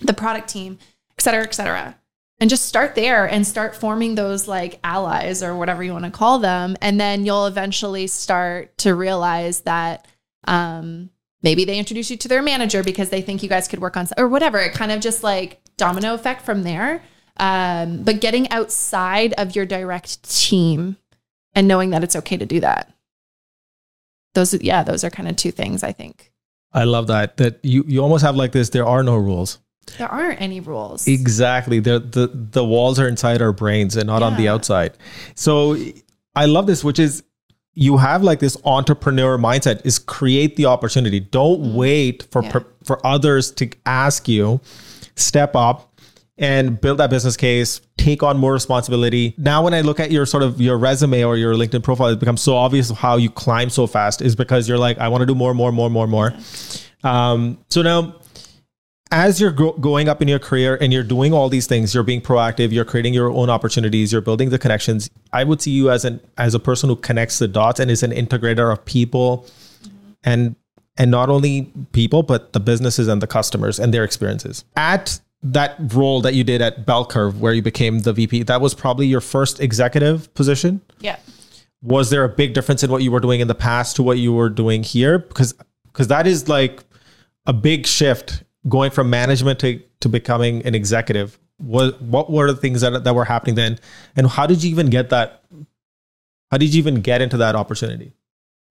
the 0.00 0.14
product 0.14 0.48
team, 0.48 0.78
et 1.16 1.22
cetera, 1.22 1.44
et 1.44 1.54
cetera 1.54 1.96
and 2.42 2.50
just 2.50 2.66
start 2.66 2.96
there 2.96 3.24
and 3.24 3.46
start 3.46 3.76
forming 3.76 4.16
those 4.16 4.48
like 4.48 4.80
allies 4.82 5.44
or 5.44 5.54
whatever 5.54 5.84
you 5.84 5.92
want 5.92 6.06
to 6.06 6.10
call 6.10 6.40
them. 6.40 6.76
And 6.80 7.00
then 7.00 7.24
you'll 7.24 7.46
eventually 7.46 8.08
start 8.08 8.76
to 8.78 8.96
realize 8.96 9.60
that 9.60 10.08
um, 10.48 11.10
maybe 11.44 11.64
they 11.64 11.78
introduce 11.78 12.10
you 12.10 12.16
to 12.16 12.26
their 12.26 12.42
manager 12.42 12.82
because 12.82 13.10
they 13.10 13.22
think 13.22 13.44
you 13.44 13.48
guys 13.48 13.68
could 13.68 13.78
work 13.78 13.96
on 13.96 14.08
or 14.18 14.26
whatever. 14.26 14.58
It 14.58 14.72
kind 14.72 14.90
of 14.90 15.00
just 15.00 15.22
like 15.22 15.60
domino 15.76 16.14
effect 16.14 16.42
from 16.42 16.64
there. 16.64 17.04
Um, 17.36 18.02
but 18.02 18.20
getting 18.20 18.50
outside 18.50 19.34
of 19.34 19.54
your 19.54 19.64
direct 19.64 20.28
team 20.28 20.96
and 21.54 21.68
knowing 21.68 21.90
that 21.90 22.02
it's 22.02 22.16
okay 22.16 22.38
to 22.38 22.44
do 22.44 22.58
that. 22.58 22.92
Those 24.34 24.60
yeah 24.60 24.82
those 24.82 25.04
are 25.04 25.10
kind 25.10 25.28
of 25.28 25.36
two 25.36 25.52
things 25.52 25.84
i 25.84 25.92
think. 25.92 26.32
I 26.72 26.84
love 26.84 27.06
that 27.06 27.36
that 27.36 27.60
you 27.62 27.84
you 27.86 28.00
almost 28.00 28.24
have 28.24 28.34
like 28.34 28.50
this 28.50 28.70
there 28.70 28.86
are 28.86 29.04
no 29.04 29.14
rules 29.16 29.60
there 29.98 30.08
aren't 30.08 30.40
any 30.40 30.60
rules. 30.60 31.06
Exactly. 31.06 31.80
The 31.80 31.98
the 31.98 32.30
the 32.32 32.64
walls 32.64 32.98
are 32.98 33.08
inside 33.08 33.42
our 33.42 33.52
brains 33.52 33.96
and 33.96 34.06
not 34.06 34.20
yeah. 34.20 34.26
on 34.26 34.36
the 34.36 34.48
outside. 34.48 34.96
So 35.34 35.76
I 36.34 36.46
love 36.46 36.66
this, 36.66 36.82
which 36.82 36.98
is 36.98 37.22
you 37.74 37.96
have 37.96 38.22
like 38.22 38.38
this 38.38 38.56
entrepreneur 38.64 39.38
mindset 39.38 39.84
is 39.84 39.98
create 39.98 40.56
the 40.56 40.66
opportunity. 40.66 41.20
Don't 41.20 41.62
mm. 41.62 41.74
wait 41.74 42.26
for 42.30 42.42
yeah. 42.42 42.60
for 42.84 43.04
others 43.06 43.50
to 43.52 43.70
ask 43.86 44.28
you. 44.28 44.60
Step 45.14 45.54
up 45.54 45.92
and 46.38 46.80
build 46.80 46.98
that 46.98 47.10
business 47.10 47.36
case, 47.36 47.82
take 47.98 48.22
on 48.22 48.38
more 48.38 48.52
responsibility. 48.52 49.34
Now 49.36 49.62
when 49.62 49.74
I 49.74 49.82
look 49.82 50.00
at 50.00 50.10
your 50.10 50.24
sort 50.24 50.42
of 50.42 50.60
your 50.60 50.78
resume 50.78 51.22
or 51.22 51.36
your 51.36 51.54
LinkedIn 51.54 51.82
profile, 51.82 52.08
it 52.08 52.18
becomes 52.18 52.40
so 52.40 52.56
obvious 52.56 52.90
how 52.90 53.16
you 53.16 53.30
climb 53.30 53.68
so 53.68 53.86
fast 53.86 54.22
is 54.22 54.34
because 54.34 54.68
you're 54.68 54.78
like 54.78 54.98
I 54.98 55.08
want 55.08 55.20
to 55.22 55.26
do 55.26 55.34
more, 55.34 55.54
more, 55.54 55.70
more, 55.70 55.90
more, 55.90 56.06
more. 56.06 56.32
Um, 57.04 57.58
so 57.68 57.82
now 57.82 58.16
as 59.12 59.38
you're 59.40 59.52
go- 59.52 59.72
going 59.72 60.08
up 60.08 60.22
in 60.22 60.26
your 60.26 60.38
career 60.38 60.78
and 60.80 60.92
you're 60.92 61.02
doing 61.04 61.34
all 61.34 61.50
these 61.50 61.66
things, 61.66 61.94
you're 61.94 62.02
being 62.02 62.22
proactive, 62.22 62.72
you're 62.72 62.84
creating 62.84 63.12
your 63.12 63.30
own 63.30 63.50
opportunities, 63.50 64.10
you're 64.10 64.22
building 64.22 64.48
the 64.48 64.58
connections. 64.58 65.10
I 65.32 65.44
would 65.44 65.60
see 65.60 65.70
you 65.70 65.90
as 65.90 66.04
an 66.04 66.20
as 66.38 66.54
a 66.54 66.58
person 66.58 66.88
who 66.88 66.96
connects 66.96 67.38
the 67.38 67.46
dots 67.46 67.78
and 67.78 67.90
is 67.90 68.02
an 68.02 68.10
integrator 68.10 68.72
of 68.72 68.84
people 68.86 69.46
mm-hmm. 69.84 70.12
and 70.24 70.56
and 70.96 71.10
not 71.10 71.28
only 71.28 71.70
people 71.92 72.22
but 72.22 72.54
the 72.54 72.60
businesses 72.60 73.06
and 73.06 73.20
the 73.20 73.26
customers 73.26 73.78
and 73.78 73.92
their 73.92 74.02
experiences. 74.02 74.64
At 74.76 75.20
that 75.42 75.76
role 75.92 76.22
that 76.22 76.34
you 76.34 76.42
did 76.42 76.62
at 76.62 76.86
Bell 76.86 77.04
Curve 77.04 77.40
where 77.40 77.52
you 77.52 77.62
became 77.62 78.00
the 78.00 78.12
VP, 78.14 78.44
that 78.44 78.60
was 78.60 78.74
probably 78.74 79.06
your 79.06 79.20
first 79.20 79.60
executive 79.60 80.32
position? 80.34 80.80
Yeah. 81.00 81.18
Was 81.82 82.10
there 82.10 82.24
a 82.24 82.28
big 82.28 82.54
difference 82.54 82.82
in 82.82 82.90
what 82.90 83.02
you 83.02 83.10
were 83.10 83.20
doing 83.20 83.40
in 83.40 83.48
the 83.48 83.54
past 83.54 83.96
to 83.96 84.02
what 84.02 84.16
you 84.16 84.32
were 84.32 84.48
doing 84.48 84.82
here 84.82 85.18
because 85.18 85.54
because 85.84 86.08
that 86.08 86.26
is 86.26 86.48
like 86.48 86.82
a 87.44 87.52
big 87.52 87.86
shift 87.86 88.44
going 88.68 88.90
from 88.90 89.10
management 89.10 89.58
to, 89.60 89.82
to 90.00 90.08
becoming 90.08 90.64
an 90.66 90.74
executive 90.74 91.38
what 91.62 92.00
what 92.02 92.30
were 92.30 92.50
the 92.50 92.56
things 92.56 92.80
that 92.80 93.04
that 93.04 93.14
were 93.14 93.24
happening 93.24 93.54
then, 93.54 93.78
and 94.16 94.26
how 94.26 94.46
did 94.46 94.62
you 94.62 94.70
even 94.70 94.90
get 94.90 95.10
that? 95.10 95.44
How 96.50 96.58
did 96.58 96.74
you 96.74 96.78
even 96.78 97.00
get 97.00 97.22
into 97.22 97.38
that 97.38 97.54
opportunity? 97.54 98.12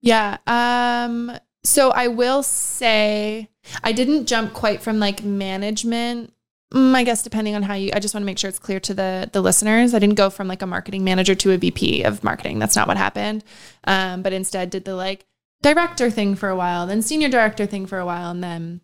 Yeah. 0.02 0.38
Um. 0.48 1.32
So 1.64 1.92
I 1.92 2.08
will 2.08 2.44
say 2.44 3.50
I 3.84 3.92
didn't 3.92 4.26
jump 4.26 4.54
quite 4.54 4.82
from 4.82 5.00
like 5.00 5.24
management. 5.24 6.34
mm, 6.74 6.96
I 6.96 7.04
guess 7.04 7.24
depending 7.24 7.56
on 7.56 7.64
how 7.64 7.76
you, 7.76 7.92
I 7.94 8.00
just 8.00 8.16
want 8.16 8.24
to 8.24 8.26
make 8.26 8.40
sure 8.40 8.50
it's 8.50 8.60
clear 8.60 8.80
to 8.82 8.94
the 8.94 9.30
the 9.32 9.42
listeners. 9.42 9.94
I 9.94 10.00
didn't 10.00 10.16
go 10.16 10.30
from 10.30 10.48
like 10.48 10.62
a 10.62 10.68
marketing 10.68 11.04
manager 11.04 11.36
to 11.36 11.52
a 11.52 11.58
VP 11.58 12.04
of 12.04 12.24
marketing. 12.24 12.60
That's 12.60 12.76
not 12.76 12.88
what 12.88 12.98
happened. 12.98 13.44
Um, 13.86 14.22
but 14.22 14.34
instead 14.34 14.70
did 14.70 14.86
the 14.86 14.96
like 14.96 15.26
director 15.62 16.10
thing 16.10 16.36
for 16.36 16.50
a 16.50 16.56
while, 16.56 16.88
then 16.88 17.02
senior 17.02 17.30
director 17.30 17.66
thing 17.66 17.86
for 17.86 18.00
a 18.00 18.06
while, 18.06 18.32
and 18.32 18.44
then 18.44 18.82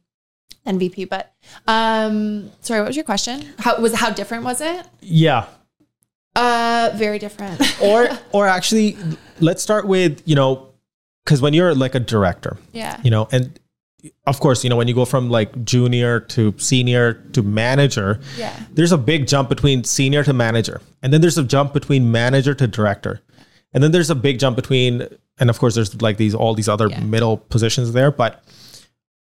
and 0.68 0.80
VP. 0.80 1.06
But 1.06 1.34
um, 1.68 2.52
sorry, 2.62 2.82
what 2.82 2.88
was 2.88 2.96
your 2.96 3.06
question? 3.06 3.46
How 3.60 3.80
was 3.80 3.94
how 3.94 4.12
different 4.12 4.44
was 4.44 4.62
it? 4.62 4.86
Yeah, 5.02 5.46
Uh, 6.36 6.92
very 6.96 7.18
different. 7.20 7.60
or 7.82 8.10
or 8.32 8.48
actually, 8.48 8.96
let's 9.40 9.64
start 9.64 9.88
with 9.88 10.22
you 10.26 10.36
know, 10.36 10.68
because 11.26 11.42
when 11.42 11.54
you're 11.54 11.74
like 11.74 11.96
a 11.96 12.00
director, 12.00 12.58
yeah. 12.74 13.00
you 13.04 13.10
know, 13.10 13.28
and 13.32 13.60
of 14.28 14.40
course, 14.40 14.64
you 14.64 14.70
know, 14.70 14.76
when 14.78 14.88
you 14.88 14.94
go 14.94 15.06
from 15.06 15.30
like 15.30 15.50
junior 15.66 16.20
to 16.20 16.54
senior 16.58 17.14
to 17.34 17.42
manager, 17.42 18.20
Yeah. 18.38 18.54
there's 18.74 18.92
a 18.92 18.98
big 18.98 19.28
jump 19.28 19.50
between 19.50 19.84
senior 19.84 20.24
to 20.24 20.34
manager. 20.34 20.82
And 21.02 21.12
then 21.12 21.22
there's 21.22 21.38
a 21.38 21.44
jump 21.44 21.74
between 21.74 22.12
manager 22.12 22.54
to 22.54 22.68
director. 22.68 23.20
And 23.74 23.84
then 23.84 23.92
there's 23.92 24.10
a 24.10 24.16
big 24.16 24.40
jump 24.40 24.56
between, 24.56 25.08
and 25.40 25.50
of 25.50 25.60
course, 25.60 25.76
there's 25.76 26.00
like 26.02 26.18
these, 26.18 26.34
all 26.36 26.54
these 26.54 26.70
other 26.70 26.88
Yeah. 26.90 27.00
middle 27.02 27.38
positions 27.38 27.92
there. 27.94 28.12
But, 28.12 28.44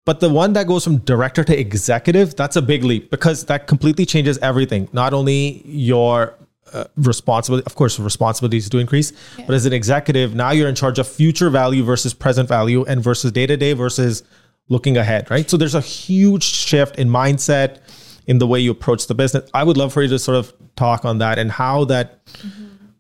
but 0.08 0.22
the 0.22 0.30
one 0.30 0.54
that 0.54 0.68
goes 0.68 0.86
from 0.86 1.00
director 1.00 1.44
to 1.44 1.60
executive, 1.60 2.34
that's 2.34 2.56
a 2.56 2.62
big 2.62 2.86
leap 2.86 3.12
because 3.12 3.44
that 3.48 3.68
completely 3.68 4.06
changes 4.06 4.38
everything. 4.38 4.88
Not 4.94 5.14
only 5.14 5.62
your 5.66 6.34
uh, 6.72 6.86
responsibility, 6.96 7.66
of 7.66 7.76
course, 7.76 8.00
responsibilities 8.00 8.70
do 8.70 8.80
increase, 8.80 9.12
but 9.36 9.54
as 9.54 9.66
an 9.66 9.74
executive, 9.74 10.34
now 10.34 10.52
you're 10.52 10.70
in 10.70 10.76
charge 10.76 10.98
of 10.98 11.10
future 11.10 11.50
value 11.50 11.84
versus 11.84 12.14
present 12.14 12.48
value 12.48 12.86
and 12.86 13.04
versus 13.04 13.34
day 13.34 13.46
to 13.48 13.58
day 13.58 13.74
versus 13.74 14.24
looking 14.70 14.96
ahead, 14.96 15.30
right? 15.30 15.50
So 15.50 15.58
there's 15.58 15.76
a 15.76 15.82
huge 15.82 16.44
shift 16.44 16.98
in 16.98 17.10
mindset, 17.10 17.80
in 18.28 18.38
the 18.38 18.48
way 18.48 18.62
you 18.62 18.72
approach 18.72 19.08
the 19.08 19.16
business. 19.16 19.50
I 19.54 19.66
would 19.66 19.76
love 19.76 19.92
for 19.92 20.04
you 20.04 20.08
to 20.08 20.20
sort 20.20 20.38
of 20.38 20.54
talk 20.78 21.04
on 21.04 21.18
that 21.18 21.38
and 21.38 21.52
how 21.52 21.84
that 21.84 22.22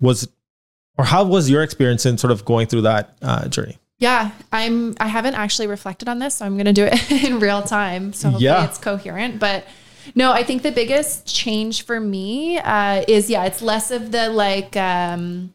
was, 0.01 0.27
or 0.97 1.05
how 1.05 1.23
was 1.23 1.49
your 1.49 1.63
experience 1.63 2.05
in 2.05 2.17
sort 2.17 2.31
of 2.31 2.43
going 2.43 2.67
through 2.67 2.81
that 2.81 3.17
uh, 3.21 3.47
journey? 3.47 3.77
Yeah, 3.99 4.32
I'm. 4.52 4.95
I 4.99 5.07
haven't 5.07 5.34
actually 5.36 5.68
reflected 5.68 6.07
on 6.07 6.19
this, 6.19 6.36
so 6.36 6.45
I'm 6.45 6.53
going 6.56 6.65
to 6.65 6.74
do 6.74 6.86
it 6.86 7.11
in 7.26 7.40
real 7.40 7.64
time. 7.64 8.14
So 8.14 8.30
hopefully 8.30 8.45
Yeah. 8.45 8.65
it's 8.65 8.78
coherent. 8.78 9.40
But 9.40 9.65
no, 10.15 10.32
I 10.32 10.44
think 10.44 10.61
the 10.61 10.72
biggest 10.72 11.26
change 11.26 11.84
for 11.84 11.99
me 11.99 12.60
uh, 12.60 13.03
is 13.07 13.30
yeah, 13.30 13.45
it's 13.45 13.61
less 13.61 13.90
of 13.90 14.11
the 14.11 14.30
like 14.30 14.76
um, 14.78 15.52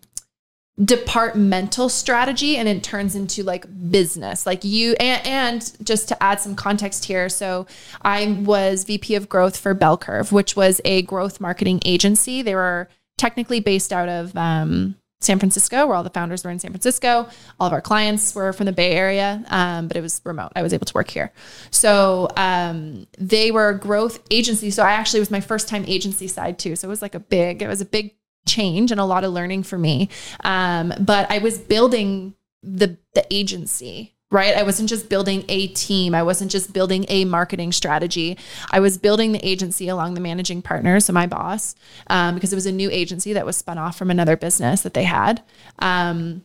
departmental 0.84 1.88
strategy, 1.88 2.56
and 2.56 2.68
it 2.68 2.82
turns 2.82 3.14
into 3.14 3.42
like 3.44 3.64
business. 3.90 4.44
Like 4.44 4.64
you, 4.64 4.94
and, 4.98 5.24
and 5.26 5.72
just 5.86 6.08
to 6.08 6.20
add 6.22 6.40
some 6.40 6.56
context 6.56 7.04
here, 7.04 7.28
so 7.28 7.66
I 8.02 8.38
was 8.44 8.84
VP 8.84 9.14
of 9.14 9.28
Growth 9.28 9.56
for 9.56 9.72
Bell 9.74 9.96
Curve, 9.96 10.32
which 10.32 10.56
was 10.56 10.80
a 10.84 11.02
growth 11.02 11.40
marketing 11.40 11.80
agency. 11.84 12.42
They 12.42 12.54
were 12.56 12.88
technically 13.18 13.60
based 13.60 13.92
out 13.92 14.08
of 14.08 14.36
um, 14.36 14.96
San 15.24 15.38
Francisco, 15.38 15.86
where 15.86 15.96
all 15.96 16.02
the 16.02 16.10
founders 16.10 16.44
were 16.44 16.50
in 16.50 16.58
San 16.58 16.70
Francisco. 16.70 17.28
All 17.58 17.66
of 17.66 17.72
our 17.72 17.80
clients 17.80 18.34
were 18.34 18.52
from 18.52 18.66
the 18.66 18.72
Bay 18.72 18.92
Area, 18.92 19.44
um, 19.48 19.88
but 19.88 19.96
it 19.96 20.00
was 20.00 20.20
remote. 20.24 20.52
I 20.54 20.62
was 20.62 20.72
able 20.72 20.86
to 20.86 20.94
work 20.94 21.10
here. 21.10 21.32
So 21.70 22.28
um, 22.36 23.06
they 23.18 23.50
were 23.50 23.70
a 23.70 23.78
growth 23.78 24.20
agency. 24.30 24.70
So 24.70 24.82
I 24.82 24.92
actually 24.92 25.20
was 25.20 25.30
my 25.30 25.40
first 25.40 25.68
time 25.68 25.84
agency 25.86 26.28
side 26.28 26.58
too. 26.58 26.76
So 26.76 26.88
it 26.88 26.90
was 26.90 27.02
like 27.02 27.14
a 27.14 27.20
big, 27.20 27.62
it 27.62 27.68
was 27.68 27.80
a 27.80 27.86
big 27.86 28.14
change 28.46 28.90
and 28.90 29.00
a 29.00 29.04
lot 29.04 29.24
of 29.24 29.32
learning 29.32 29.62
for 29.62 29.78
me. 29.78 30.08
Um, 30.44 30.92
but 31.00 31.30
I 31.30 31.38
was 31.38 31.58
building 31.58 32.34
the 32.62 32.96
the 33.14 33.26
agency 33.30 34.14
right? 34.32 34.56
I 34.56 34.64
wasn't 34.64 34.88
just 34.88 35.08
building 35.08 35.44
a 35.48 35.68
team. 35.68 36.14
I 36.14 36.24
wasn't 36.24 36.50
just 36.50 36.72
building 36.72 37.04
a 37.08 37.24
marketing 37.24 37.70
strategy. 37.70 38.36
I 38.70 38.80
was 38.80 38.98
building 38.98 39.32
the 39.32 39.46
agency 39.46 39.88
along 39.88 40.14
the 40.14 40.20
managing 40.20 40.62
partner 40.62 40.98
so 40.98 41.12
my 41.12 41.26
boss 41.26 41.76
um, 42.08 42.34
because 42.34 42.52
it 42.52 42.56
was 42.56 42.66
a 42.66 42.72
new 42.72 42.90
agency 42.90 43.34
that 43.34 43.46
was 43.46 43.56
spun 43.56 43.78
off 43.78 43.96
from 43.96 44.10
another 44.10 44.36
business 44.36 44.82
that 44.82 44.94
they 44.94 45.04
had. 45.04 45.42
Um, 45.78 46.44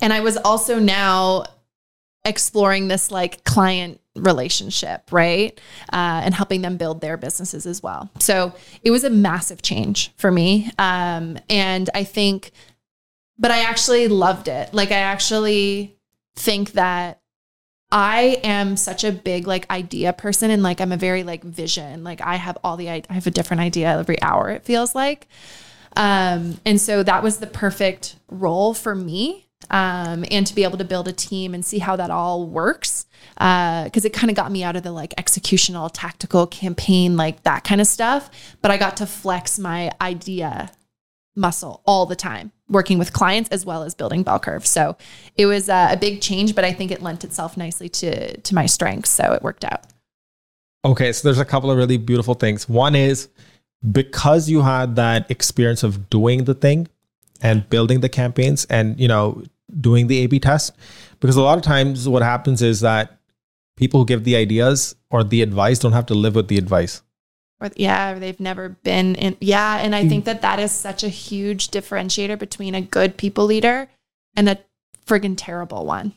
and 0.00 0.12
i 0.12 0.20
was 0.20 0.36
also 0.36 0.78
now 0.78 1.44
exploring 2.24 2.88
this 2.88 3.10
like 3.10 3.44
client 3.44 4.00
relationship 4.16 5.12
right? 5.12 5.60
Uh, 5.92 6.22
and 6.24 6.34
helping 6.34 6.62
them 6.62 6.76
build 6.76 7.02
their 7.02 7.18
businesses 7.18 7.66
as 7.66 7.82
well. 7.82 8.10
So 8.18 8.54
it 8.82 8.90
was 8.90 9.04
a 9.04 9.10
massive 9.10 9.60
change 9.62 10.12
for 10.16 10.32
me 10.32 10.70
um, 10.78 11.38
and 11.48 11.88
i 11.94 12.02
think 12.04 12.50
but 13.38 13.50
i 13.50 13.60
actually 13.60 14.08
loved 14.08 14.48
it. 14.48 14.72
Like 14.72 14.90
i 14.90 14.98
actually 14.98 15.95
think 16.36 16.72
that 16.72 17.20
I 17.90 18.40
am 18.42 18.76
such 18.76 19.04
a 19.04 19.12
big 19.12 19.46
like 19.46 19.70
idea 19.70 20.12
person 20.12 20.50
and 20.50 20.62
like 20.62 20.80
I'm 20.80 20.92
a 20.92 20.96
very 20.96 21.22
like 21.22 21.44
vision. 21.44 22.02
Like 22.02 22.20
I 22.20 22.36
have 22.36 22.58
all 22.64 22.76
the 22.76 22.90
I 22.90 23.02
have 23.10 23.26
a 23.26 23.30
different 23.30 23.60
idea 23.60 23.98
every 23.98 24.20
hour 24.22 24.50
it 24.50 24.64
feels 24.64 24.94
like. 24.94 25.28
Um 25.96 26.60
and 26.64 26.80
so 26.80 27.02
that 27.02 27.22
was 27.22 27.38
the 27.38 27.46
perfect 27.46 28.16
role 28.28 28.74
for 28.74 28.94
me. 28.94 29.46
Um 29.70 30.24
and 30.30 30.46
to 30.46 30.54
be 30.54 30.64
able 30.64 30.78
to 30.78 30.84
build 30.84 31.06
a 31.06 31.12
team 31.12 31.54
and 31.54 31.64
see 31.64 31.78
how 31.78 31.94
that 31.96 32.10
all 32.10 32.46
works. 32.46 33.06
Uh 33.38 33.88
cuz 33.90 34.04
it 34.04 34.12
kind 34.12 34.30
of 34.30 34.36
got 34.36 34.50
me 34.50 34.64
out 34.64 34.74
of 34.74 34.82
the 34.82 34.92
like 34.92 35.14
executional 35.14 35.88
tactical 35.92 36.46
campaign 36.48 37.16
like 37.16 37.44
that 37.44 37.62
kind 37.62 37.80
of 37.80 37.86
stuff, 37.86 38.30
but 38.62 38.72
I 38.72 38.78
got 38.78 38.96
to 38.96 39.06
flex 39.06 39.60
my 39.60 39.92
idea 40.00 40.72
muscle 41.36 41.82
all 41.86 42.06
the 42.06 42.16
time, 42.16 42.50
working 42.68 42.98
with 42.98 43.12
clients 43.12 43.50
as 43.50 43.64
well 43.64 43.82
as 43.82 43.94
building 43.94 44.22
bell 44.22 44.40
curve. 44.40 44.66
So 44.66 44.96
it 45.36 45.46
was 45.46 45.68
uh, 45.68 45.88
a 45.90 45.96
big 45.96 46.20
change, 46.20 46.54
but 46.54 46.64
I 46.64 46.72
think 46.72 46.90
it 46.90 47.02
lent 47.02 47.22
itself 47.22 47.56
nicely 47.56 47.88
to 47.90 48.36
to 48.38 48.54
my 48.54 48.66
strengths. 48.66 49.10
So 49.10 49.32
it 49.32 49.42
worked 49.42 49.64
out. 49.64 49.84
Okay, 50.84 51.12
so 51.12 51.28
there's 51.28 51.38
a 51.38 51.44
couple 51.44 51.70
of 51.70 51.76
really 51.76 51.96
beautiful 51.96 52.34
things. 52.34 52.68
One 52.68 52.94
is 52.94 53.28
because 53.92 54.48
you 54.48 54.62
had 54.62 54.96
that 54.96 55.30
experience 55.30 55.82
of 55.82 56.08
doing 56.10 56.44
the 56.44 56.54
thing 56.54 56.88
and 57.42 57.68
building 57.68 58.00
the 58.00 58.08
campaigns 58.08 58.64
and 58.66 58.98
you 58.98 59.08
know 59.08 59.42
doing 59.80 60.06
the 60.06 60.18
A/B 60.24 60.40
test. 60.40 60.72
Because 61.20 61.36
a 61.36 61.42
lot 61.42 61.58
of 61.58 61.64
times 61.64 62.08
what 62.08 62.22
happens 62.22 62.62
is 62.62 62.80
that 62.80 63.18
people 63.76 64.00
who 64.00 64.06
give 64.06 64.24
the 64.24 64.36
ideas 64.36 64.96
or 65.10 65.22
the 65.22 65.42
advice 65.42 65.78
don't 65.78 65.92
have 65.92 66.06
to 66.06 66.14
live 66.14 66.34
with 66.34 66.48
the 66.48 66.58
advice. 66.58 67.02
Or 67.60 67.70
yeah, 67.76 68.12
or 68.12 68.18
they've 68.18 68.38
never 68.38 68.68
been 68.68 69.14
in. 69.14 69.36
Yeah, 69.40 69.78
and 69.78 69.94
I 69.94 70.06
think 70.06 70.26
that 70.26 70.42
that 70.42 70.58
is 70.58 70.72
such 70.72 71.02
a 71.02 71.08
huge 71.08 71.68
differentiator 71.68 72.38
between 72.38 72.74
a 72.74 72.82
good 72.82 73.16
people 73.16 73.46
leader 73.46 73.88
and 74.36 74.48
a 74.48 74.58
friggin' 75.06 75.36
terrible 75.38 75.86
one. 75.86 76.12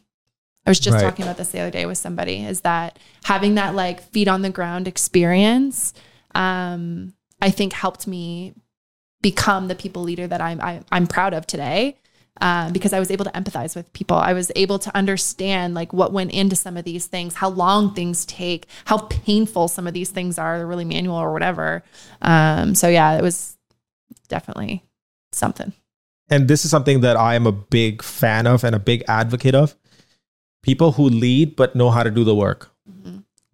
I 0.65 0.69
was 0.69 0.79
just 0.79 0.95
Right. 0.95 1.03
talking 1.03 1.23
about 1.23 1.37
this 1.37 1.49
the 1.49 1.61
other 1.61 1.71
day 1.71 1.85
with 1.85 1.97
somebody. 1.97 2.43
Is 2.43 2.61
that 2.61 2.99
having 3.23 3.55
that 3.55 3.73
like 3.73 4.01
feet 4.11 4.27
on 4.27 4.41
the 4.41 4.49
ground 4.49 4.87
experience? 4.87 5.93
Um, 6.35 7.13
I 7.41 7.49
think 7.51 7.71
helped 7.71 8.05
me 8.05 8.53
become 9.21 9.69
the 9.69 9.75
people 9.75 10.03
leader 10.03 10.27
that 10.27 10.41
I'm 10.41 10.59
I, 10.59 10.81
I'm 10.91 11.07
proud 11.07 11.33
of 11.33 11.47
today. 11.47 11.97
Uh, 12.41 12.71
because 12.71 12.93
I 12.93 12.99
was 12.99 13.11
able 13.11 13.25
to 13.25 13.31
empathize 13.31 13.75
with 13.75 13.91
people. 13.91 14.15
I 14.15 14.33
was 14.33 14.51
able 14.55 14.79
to 14.79 14.95
understand 14.95 15.73
like 15.73 15.91
what 15.91 16.13
went 16.13 16.31
into 16.31 16.55
some 16.55 16.77
of 16.77 16.85
these 16.85 17.05
things, 17.05 17.35
how 17.35 17.49
long 17.49 17.93
things 17.93 18.25
take, 18.25 18.67
how 18.85 18.99
painful 19.09 19.67
some 19.67 19.87
of 19.87 19.93
these 19.93 20.09
things 20.09 20.37
are. 20.39 20.57
They're 20.57 20.67
really 20.67 20.85
manual 20.85 21.17
or 21.17 21.33
whatever. 21.33 21.83
Um, 22.21 22.75
so 22.75 22.87
yeah, 22.87 23.17
it 23.17 23.21
was 23.21 23.57
definitely 24.29 24.83
something. 25.31 25.73
and 26.29 26.47
this 26.47 26.63
is 26.63 26.71
something 26.71 27.01
that 27.01 27.17
I 27.17 27.35
am 27.35 27.47
a 27.47 27.51
big 27.51 28.03
fan 28.03 28.47
of 28.47 28.63
and 28.63 28.75
a 28.75 28.79
big 28.79 29.03
advocate 29.07 29.55
of. 29.55 29.75
People 30.63 30.93
who 30.93 31.09
lead 31.09 31.55
but 31.55 31.75
know 31.75 31.89
how 31.89 32.03
to 32.03 32.11
do 32.11 32.23
the 32.23 32.35
work. 32.35 32.71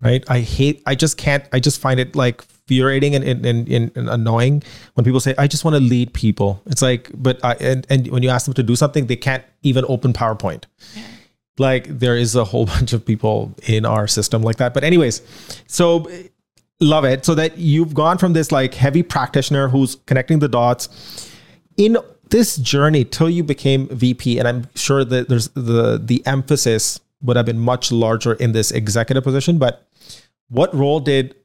Right? 0.01 0.23
I 0.29 0.41
hate 0.41 0.83
I 0.85 0.93
just 0.93 1.17
can't 1.17 1.45
I 1.51 1.59
just 1.59 1.79
find 1.79 1.99
it 1.99 2.15
like 2.15 2.43
infuriating 2.67 3.15
and, 3.15 3.23
and, 3.23 3.45
and, 3.45 3.91
and 3.95 4.09
annoying 4.09 4.63
when 4.95 5.03
people 5.03 5.19
say 5.19 5.35
I 5.37 5.47
just 5.47 5.63
want 5.63 5.75
to 5.75 5.79
lead 5.81 6.13
people. 6.13 6.61
It's 6.65 6.81
like 6.81 7.11
but 7.13 7.43
I 7.43 7.53
and, 7.55 7.85
and 7.89 8.07
when 8.07 8.23
you 8.23 8.29
ask 8.29 8.45
them 8.45 8.53
to 8.55 8.63
do 8.63 8.75
something 8.75 9.07
they 9.07 9.15
can't 9.15 9.43
even 9.61 9.85
open 9.87 10.13
PowerPoint. 10.13 10.63
Like 11.57 11.87
there 11.87 12.17
is 12.17 12.35
a 12.35 12.43
whole 12.43 12.65
bunch 12.75 12.93
of 12.93 13.05
people 13.05 13.53
in 13.63 13.85
our 13.85 14.07
system 14.07 14.41
like 14.41 14.57
that. 14.57 14.73
But 14.73 14.83
anyways, 14.83 15.21
so 15.67 16.09
love 16.81 17.05
it 17.05 17.23
so 17.23 17.35
that 17.35 17.57
you've 17.57 17.93
gone 17.93 18.17
from 18.17 18.33
this 18.33 18.51
like 18.51 18.73
heavy 18.73 19.03
practitioner 19.03 19.69
who's 19.69 19.95
connecting 20.07 20.39
the 20.39 20.49
dots 20.49 21.31
in 21.77 21.97
this 22.29 22.57
journey 22.57 23.05
till 23.05 23.29
you 23.29 23.43
became 23.43 23.87
VP, 23.89 24.39
and 24.39 24.47
I'm 24.47 24.67
sure 24.75 25.05
that 25.05 25.29
there's 25.29 25.49
the 25.49 26.01
the 26.03 26.25
emphasis 26.25 26.99
would 27.21 27.37
have 27.37 27.45
been 27.45 27.59
much 27.59 27.91
larger 27.91 28.33
in 28.33 28.51
this 28.51 28.71
executive 28.71 29.23
position. 29.23 29.59
But 29.59 29.87
what 30.49 30.73
role 30.75 30.99
did 30.99 31.35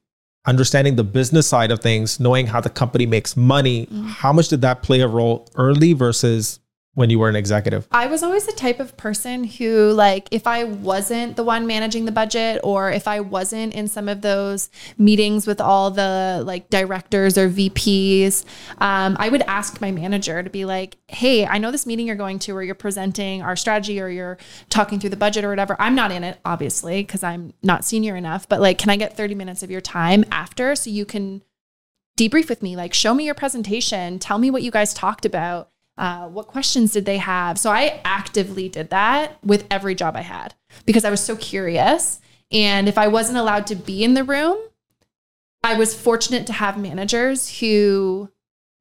understanding 0.46 0.96
the 0.96 1.04
business 1.04 1.46
side 1.46 1.70
of 1.70 1.80
things, 1.80 2.18
knowing 2.18 2.46
how 2.46 2.60
the 2.60 2.70
company 2.70 3.06
makes 3.06 3.36
money, 3.36 3.86
mm. 3.86 4.06
how 4.08 4.32
much 4.32 4.48
did 4.48 4.62
that 4.62 4.82
play 4.82 5.00
a 5.00 5.08
role 5.08 5.48
early 5.54 5.92
versus 5.92 6.60
when 6.94 7.08
you 7.08 7.18
were 7.18 7.28
an 7.28 7.36
executive? 7.36 7.86
I 7.92 8.06
was 8.06 8.22
always 8.22 8.46
the 8.46 8.52
type 8.52 8.80
of 8.80 8.96
person 8.96 9.44
who, 9.44 9.92
like, 9.92 10.28
if 10.32 10.46
I 10.46 10.64
wasn't 10.64 11.36
the 11.36 11.44
one 11.44 11.66
managing 11.66 12.04
the 12.04 12.12
budget 12.12 12.60
or 12.64 12.90
if 12.90 13.06
I 13.06 13.20
wasn't 13.20 13.74
in 13.74 13.86
some 13.86 14.08
of 14.08 14.22
those 14.22 14.70
meetings 14.98 15.46
with 15.46 15.60
all 15.60 15.90
the 15.90 16.42
like 16.44 16.68
directors 16.68 17.38
or 17.38 17.48
VPs, 17.48 18.44
um, 18.78 19.16
I 19.20 19.28
would 19.28 19.42
ask 19.42 19.80
my 19.80 19.92
manager 19.92 20.42
to 20.42 20.50
be 20.50 20.64
like, 20.64 20.96
hey, 21.06 21.46
I 21.46 21.58
know 21.58 21.70
this 21.70 21.86
meeting 21.86 22.06
you're 22.06 22.16
going 22.16 22.40
to 22.40 22.54
where 22.54 22.62
you're 22.62 22.74
presenting 22.74 23.40
our 23.42 23.54
strategy 23.54 24.00
or 24.00 24.08
you're 24.08 24.38
talking 24.68 24.98
through 24.98 25.10
the 25.10 25.16
budget 25.16 25.44
or 25.44 25.48
whatever. 25.48 25.76
I'm 25.78 25.94
not 25.94 26.10
in 26.10 26.24
it, 26.24 26.40
obviously, 26.44 27.02
because 27.02 27.22
I'm 27.22 27.52
not 27.62 27.84
senior 27.84 28.16
enough, 28.16 28.48
but 28.48 28.60
like, 28.60 28.78
can 28.78 28.90
I 28.90 28.96
get 28.96 29.16
30 29.16 29.36
minutes 29.36 29.62
of 29.62 29.70
your 29.70 29.80
time 29.80 30.24
after 30.32 30.74
so 30.74 30.90
you 30.90 31.04
can 31.04 31.42
debrief 32.18 32.48
with 32.48 32.62
me? 32.62 32.74
Like, 32.74 32.94
show 32.94 33.14
me 33.14 33.24
your 33.24 33.34
presentation, 33.34 34.18
tell 34.18 34.38
me 34.38 34.50
what 34.50 34.62
you 34.62 34.72
guys 34.72 34.92
talked 34.92 35.24
about 35.24 35.69
uh, 36.00 36.26
what 36.26 36.46
questions 36.46 36.92
did 36.92 37.04
they 37.04 37.18
have? 37.18 37.58
So 37.58 37.70
I 37.70 38.00
actively 38.06 38.70
did 38.70 38.88
that 38.88 39.36
with 39.44 39.66
every 39.70 39.94
job 39.94 40.16
I 40.16 40.22
had 40.22 40.54
because 40.86 41.04
I 41.04 41.10
was 41.10 41.20
so 41.20 41.36
curious. 41.36 42.20
And 42.50 42.88
if 42.88 42.96
I 42.96 43.06
wasn't 43.06 43.36
allowed 43.36 43.66
to 43.66 43.74
be 43.74 44.02
in 44.02 44.14
the 44.14 44.24
room, 44.24 44.56
I 45.62 45.74
was 45.74 45.94
fortunate 45.94 46.46
to 46.46 46.54
have 46.54 46.80
managers 46.80 47.60
who 47.60 48.30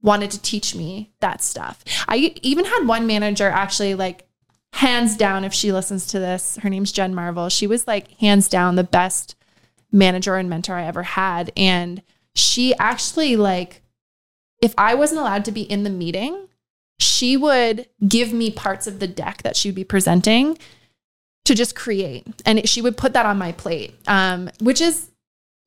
wanted 0.02 0.32
to 0.32 0.42
teach 0.42 0.74
me 0.74 1.12
that 1.20 1.44
stuff. 1.44 1.84
I 2.08 2.36
even 2.42 2.64
had 2.64 2.88
one 2.88 3.06
manager 3.06 3.50
actually 3.50 3.96
like 3.96 4.26
hands 4.72 5.18
down 5.18 5.44
if 5.44 5.54
she 5.54 5.74
listens 5.74 6.08
to 6.08 6.20
this, 6.20 6.56
her 6.62 6.70
name's 6.70 6.94
Jen 6.94 7.14
Marvel. 7.14 7.50
She 7.50 7.68
was 7.68 7.86
like 7.86 8.12
hands 8.20 8.48
down 8.48 8.78
the 8.78 8.84
best 8.86 9.36
manager 9.92 10.38
and 10.38 10.50
mentor 10.50 10.76
I 10.76 10.86
ever 10.86 11.04
had 11.04 11.52
and 11.58 12.02
she 12.34 12.74
actually 12.76 13.36
like 13.36 13.82
if 14.62 14.74
I 14.78 14.96
wasn't 14.96 15.20
allowed 15.20 15.44
to 15.46 15.52
be 15.52 15.64
in 15.64 15.84
the 15.84 15.90
meeting, 15.90 16.49
she 17.00 17.38
would 17.38 17.88
give 18.08 18.34
me 18.34 18.52
parts 18.52 18.88
of 18.88 19.00
the 19.00 19.08
deck 19.08 19.44
that 19.44 19.56
she 19.56 19.70
would 19.70 19.76
be 19.76 19.84
presenting 19.84 20.58
to 21.46 21.56
just 21.56 21.76
create. 21.76 22.28
And 22.46 22.68
she 22.68 22.82
would 22.82 22.98
put 22.98 23.14
that 23.14 23.26
on 23.26 23.38
my 23.38 23.52
plate, 23.54 23.96
um, 24.08 24.50
which 24.60 24.82
is 24.82 25.09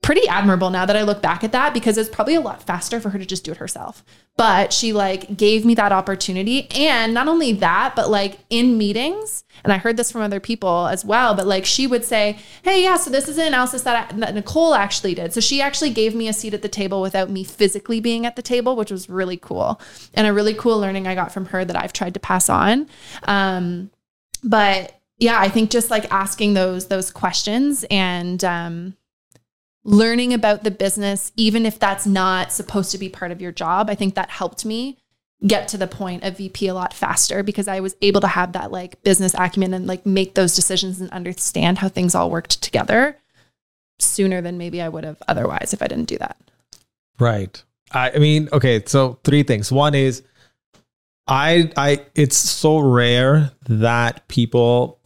pretty 0.02 0.26
admirable 0.26 0.68
now 0.68 0.84
that 0.84 0.96
I 0.96 1.02
look 1.02 1.22
back 1.22 1.44
at 1.44 1.52
that 1.52 1.72
because 1.72 1.96
it's 1.96 2.10
probably 2.10 2.34
a 2.34 2.40
lot 2.40 2.60
faster 2.62 2.98
for 3.00 3.10
her 3.10 3.18
to 3.20 3.24
just 3.24 3.44
do 3.44 3.52
it 3.52 3.58
herself. 3.58 4.04
But 4.36 4.72
she 4.72 4.92
like 4.92 5.36
gave 5.36 5.64
me 5.64 5.74
that 5.76 5.92
opportunity. 5.92 6.68
And 6.72 7.14
not 7.14 7.28
only 7.28 7.52
that, 7.52 7.94
but 7.94 8.10
like 8.10 8.40
in 8.50 8.76
meetings, 8.76 9.44
and 9.62 9.72
I 9.72 9.78
heard 9.78 9.96
this 9.96 10.10
from 10.10 10.22
other 10.22 10.40
people 10.40 10.88
as 10.88 11.04
well, 11.04 11.34
but 11.36 11.46
like 11.46 11.64
she 11.64 11.86
would 11.86 12.04
say, 12.04 12.38
Hey, 12.62 12.82
yeah, 12.82 12.96
so 12.96 13.10
this 13.10 13.28
is 13.28 13.38
an 13.38 13.46
analysis 13.46 13.82
that, 13.82 14.12
I, 14.12 14.16
that 14.16 14.34
Nicole 14.34 14.74
actually 14.74 15.14
did. 15.14 15.32
So 15.32 15.40
she 15.40 15.62
actually 15.62 15.90
gave 15.90 16.16
me 16.16 16.26
a 16.26 16.32
seat 16.32 16.52
at 16.52 16.62
the 16.62 16.68
table 16.68 17.00
without 17.00 17.30
me 17.30 17.44
physically 17.44 18.00
being 18.00 18.26
at 18.26 18.34
the 18.34 18.42
table, 18.42 18.74
which 18.74 18.90
was 18.90 19.08
really 19.08 19.36
cool. 19.36 19.80
And 20.14 20.26
a 20.26 20.32
really 20.32 20.54
cool 20.54 20.80
learning 20.80 21.06
I 21.06 21.14
got 21.14 21.32
from 21.32 21.46
her 21.46 21.64
that 21.64 21.76
I've 21.76 21.92
tried 21.92 22.14
to 22.14 22.20
pass 22.20 22.48
on. 22.48 22.88
Um, 23.24 23.90
but 24.42 24.98
yeah, 25.18 25.38
I 25.38 25.48
think 25.48 25.70
just 25.70 25.90
like 25.90 26.12
asking 26.12 26.54
those 26.54 26.88
those 26.88 27.12
questions 27.12 27.84
and 27.88 28.42
um, 28.42 28.96
learning 29.84 30.32
about 30.32 30.64
the 30.64 30.70
business, 30.70 31.32
even 31.36 31.66
if 31.66 31.78
that's 31.78 32.06
not 32.06 32.52
supposed 32.52 32.92
to 32.92 32.98
be 32.98 33.08
part 33.08 33.32
of 33.32 33.40
your 33.40 33.52
job, 33.52 33.90
I 33.90 33.94
think 33.94 34.14
that 34.14 34.30
helped 34.30 34.64
me 34.64 34.98
get 35.46 35.66
to 35.68 35.76
the 35.76 35.88
point 35.88 36.22
of 36.22 36.36
VP 36.36 36.68
a 36.68 36.74
lot 36.74 36.94
faster 36.94 37.42
because 37.42 37.66
I 37.66 37.80
was 37.80 37.96
able 38.00 38.20
to 38.20 38.28
have 38.28 38.52
that 38.52 38.70
like 38.70 39.02
business 39.02 39.34
acumen 39.34 39.74
and 39.74 39.86
like 39.86 40.06
make 40.06 40.34
those 40.34 40.54
decisions 40.54 41.00
and 41.00 41.10
understand 41.10 41.78
how 41.78 41.88
things 41.88 42.14
all 42.14 42.30
worked 42.30 42.62
together 42.62 43.18
sooner 43.98 44.40
than 44.40 44.58
maybe 44.58 44.80
I 44.80 44.88
would 44.88 45.04
have 45.04 45.20
otherwise 45.26 45.72
if 45.72 45.82
I 45.82 45.88
didn't 45.88 46.08
do 46.08 46.18
that. 46.18 46.36
Right. 47.18 47.62
I 47.92 48.18
mean, 48.18 48.48
okay, 48.52 48.82
so 48.86 49.18
three 49.24 49.42
things. 49.42 49.70
One 49.70 49.94
is 49.94 50.22
I 51.26 51.70
I 51.76 52.06
it's 52.14 52.36
so 52.36 52.78
rare 52.78 53.52
that 53.68 54.26
people 54.28 55.00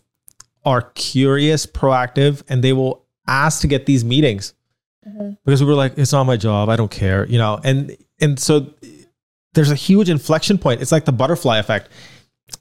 are 0.65 0.83
curious, 0.95 1.67
proactive, 1.67 2.43
and 2.49 2.63
they 2.63 2.73
will 2.73 3.05
ask 3.27 3.61
to 3.63 3.67
get 3.67 3.87
these 3.87 4.05
meetings 4.05 4.55
mm-hmm. 5.07 5.31
because 5.45 5.63
we 5.63 5.69
were 5.69 5.75
like, 5.75 5.97
it's 5.97 6.13
not 6.13 6.25
my 6.25 6.37
job. 6.37 6.69
I 6.69 6.77
don't 6.77 6.91
care, 6.91 7.27
you 7.27 7.39
know. 7.39 7.61
And 7.63 7.97
and 8.21 8.39
so 8.39 8.73
there's 9.55 9.71
a 9.71 9.77
huge 9.77 10.11
inflection 10.11 10.59
point. 10.59 10.83
It's 10.83 10.93
like 10.93 11.05
the 11.05 11.13
butterfly 11.13 11.59
effect. 11.59 11.89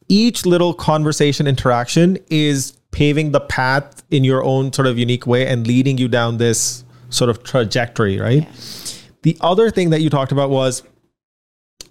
Each 0.07 0.45
little 0.45 0.73
conversation 0.73 1.47
interaction 1.47 2.17
is 2.29 2.71
paving 2.91 3.31
the 3.31 3.41
path 3.41 4.03
in 4.09 4.23
your 4.23 4.43
own 4.43 4.71
sort 4.71 4.87
of 4.87 4.97
unique 4.97 5.27
way 5.27 5.45
and 5.45 5.67
leading 5.67 5.97
you 5.97 6.07
down 6.07 6.37
this 6.37 6.85
sort 7.09 7.29
of 7.29 7.43
trajectory, 7.43 8.19
right? 8.19 8.43
Yeah. 8.43 8.51
The 9.23 9.37
other 9.41 9.69
thing 9.69 9.89
that 9.89 10.01
you 10.01 10.09
talked 10.09 10.31
about 10.31 10.49
was 10.49 10.83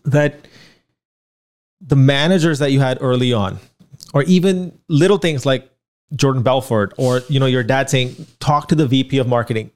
that 0.05 0.49
the 1.81 1.97
managers 1.97 2.59
that 2.61 2.73
you 2.73 2.81
had 2.81 2.99
early 3.01 3.33
on, 3.33 3.59
or 4.15 4.23
even 4.23 4.79
little 4.89 5.19
things 5.19 5.45
like 5.45 5.71
Jordan 6.15 6.43
Belfort, 6.43 6.95
or 6.97 7.21
you 7.29 7.39
know, 7.41 7.47
your 7.47 7.63
dad 7.63 7.91
saying, 7.91 8.27
talk 8.41 8.69
to 8.69 8.75
the 8.75 8.87
VP 8.87 9.19
of 9.19 9.27
marketing 9.29 9.71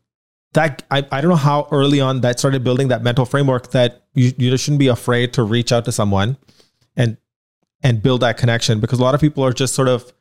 that 0.55 0.83
I, 0.91 1.07
I 1.13 1.21
don't 1.21 1.31
know 1.31 1.37
how 1.37 1.69
early 1.71 2.01
on 2.01 2.23
that 2.23 2.39
started 2.39 2.65
building 2.65 2.89
that 2.89 3.03
mental 3.03 3.25
framework 3.25 3.71
that 3.73 4.05
you, 4.15 4.33
you 4.39 4.57
shouldn't 4.57 4.79
be 4.79 4.89
afraid 4.89 5.33
to 5.35 5.43
reach 5.43 5.73
out 5.73 5.85
to 5.85 5.93
someone 5.93 6.37
and 6.97 7.17
and 7.83 8.03
build 8.03 8.23
that 8.23 8.39
connection 8.39 8.81
because 8.81 8.99
a 8.99 9.03
lot 9.03 9.15
of 9.15 9.21
people 9.21 9.45
are 9.45 9.53
just 9.53 9.75
sort 9.75 9.89
of 9.89 10.13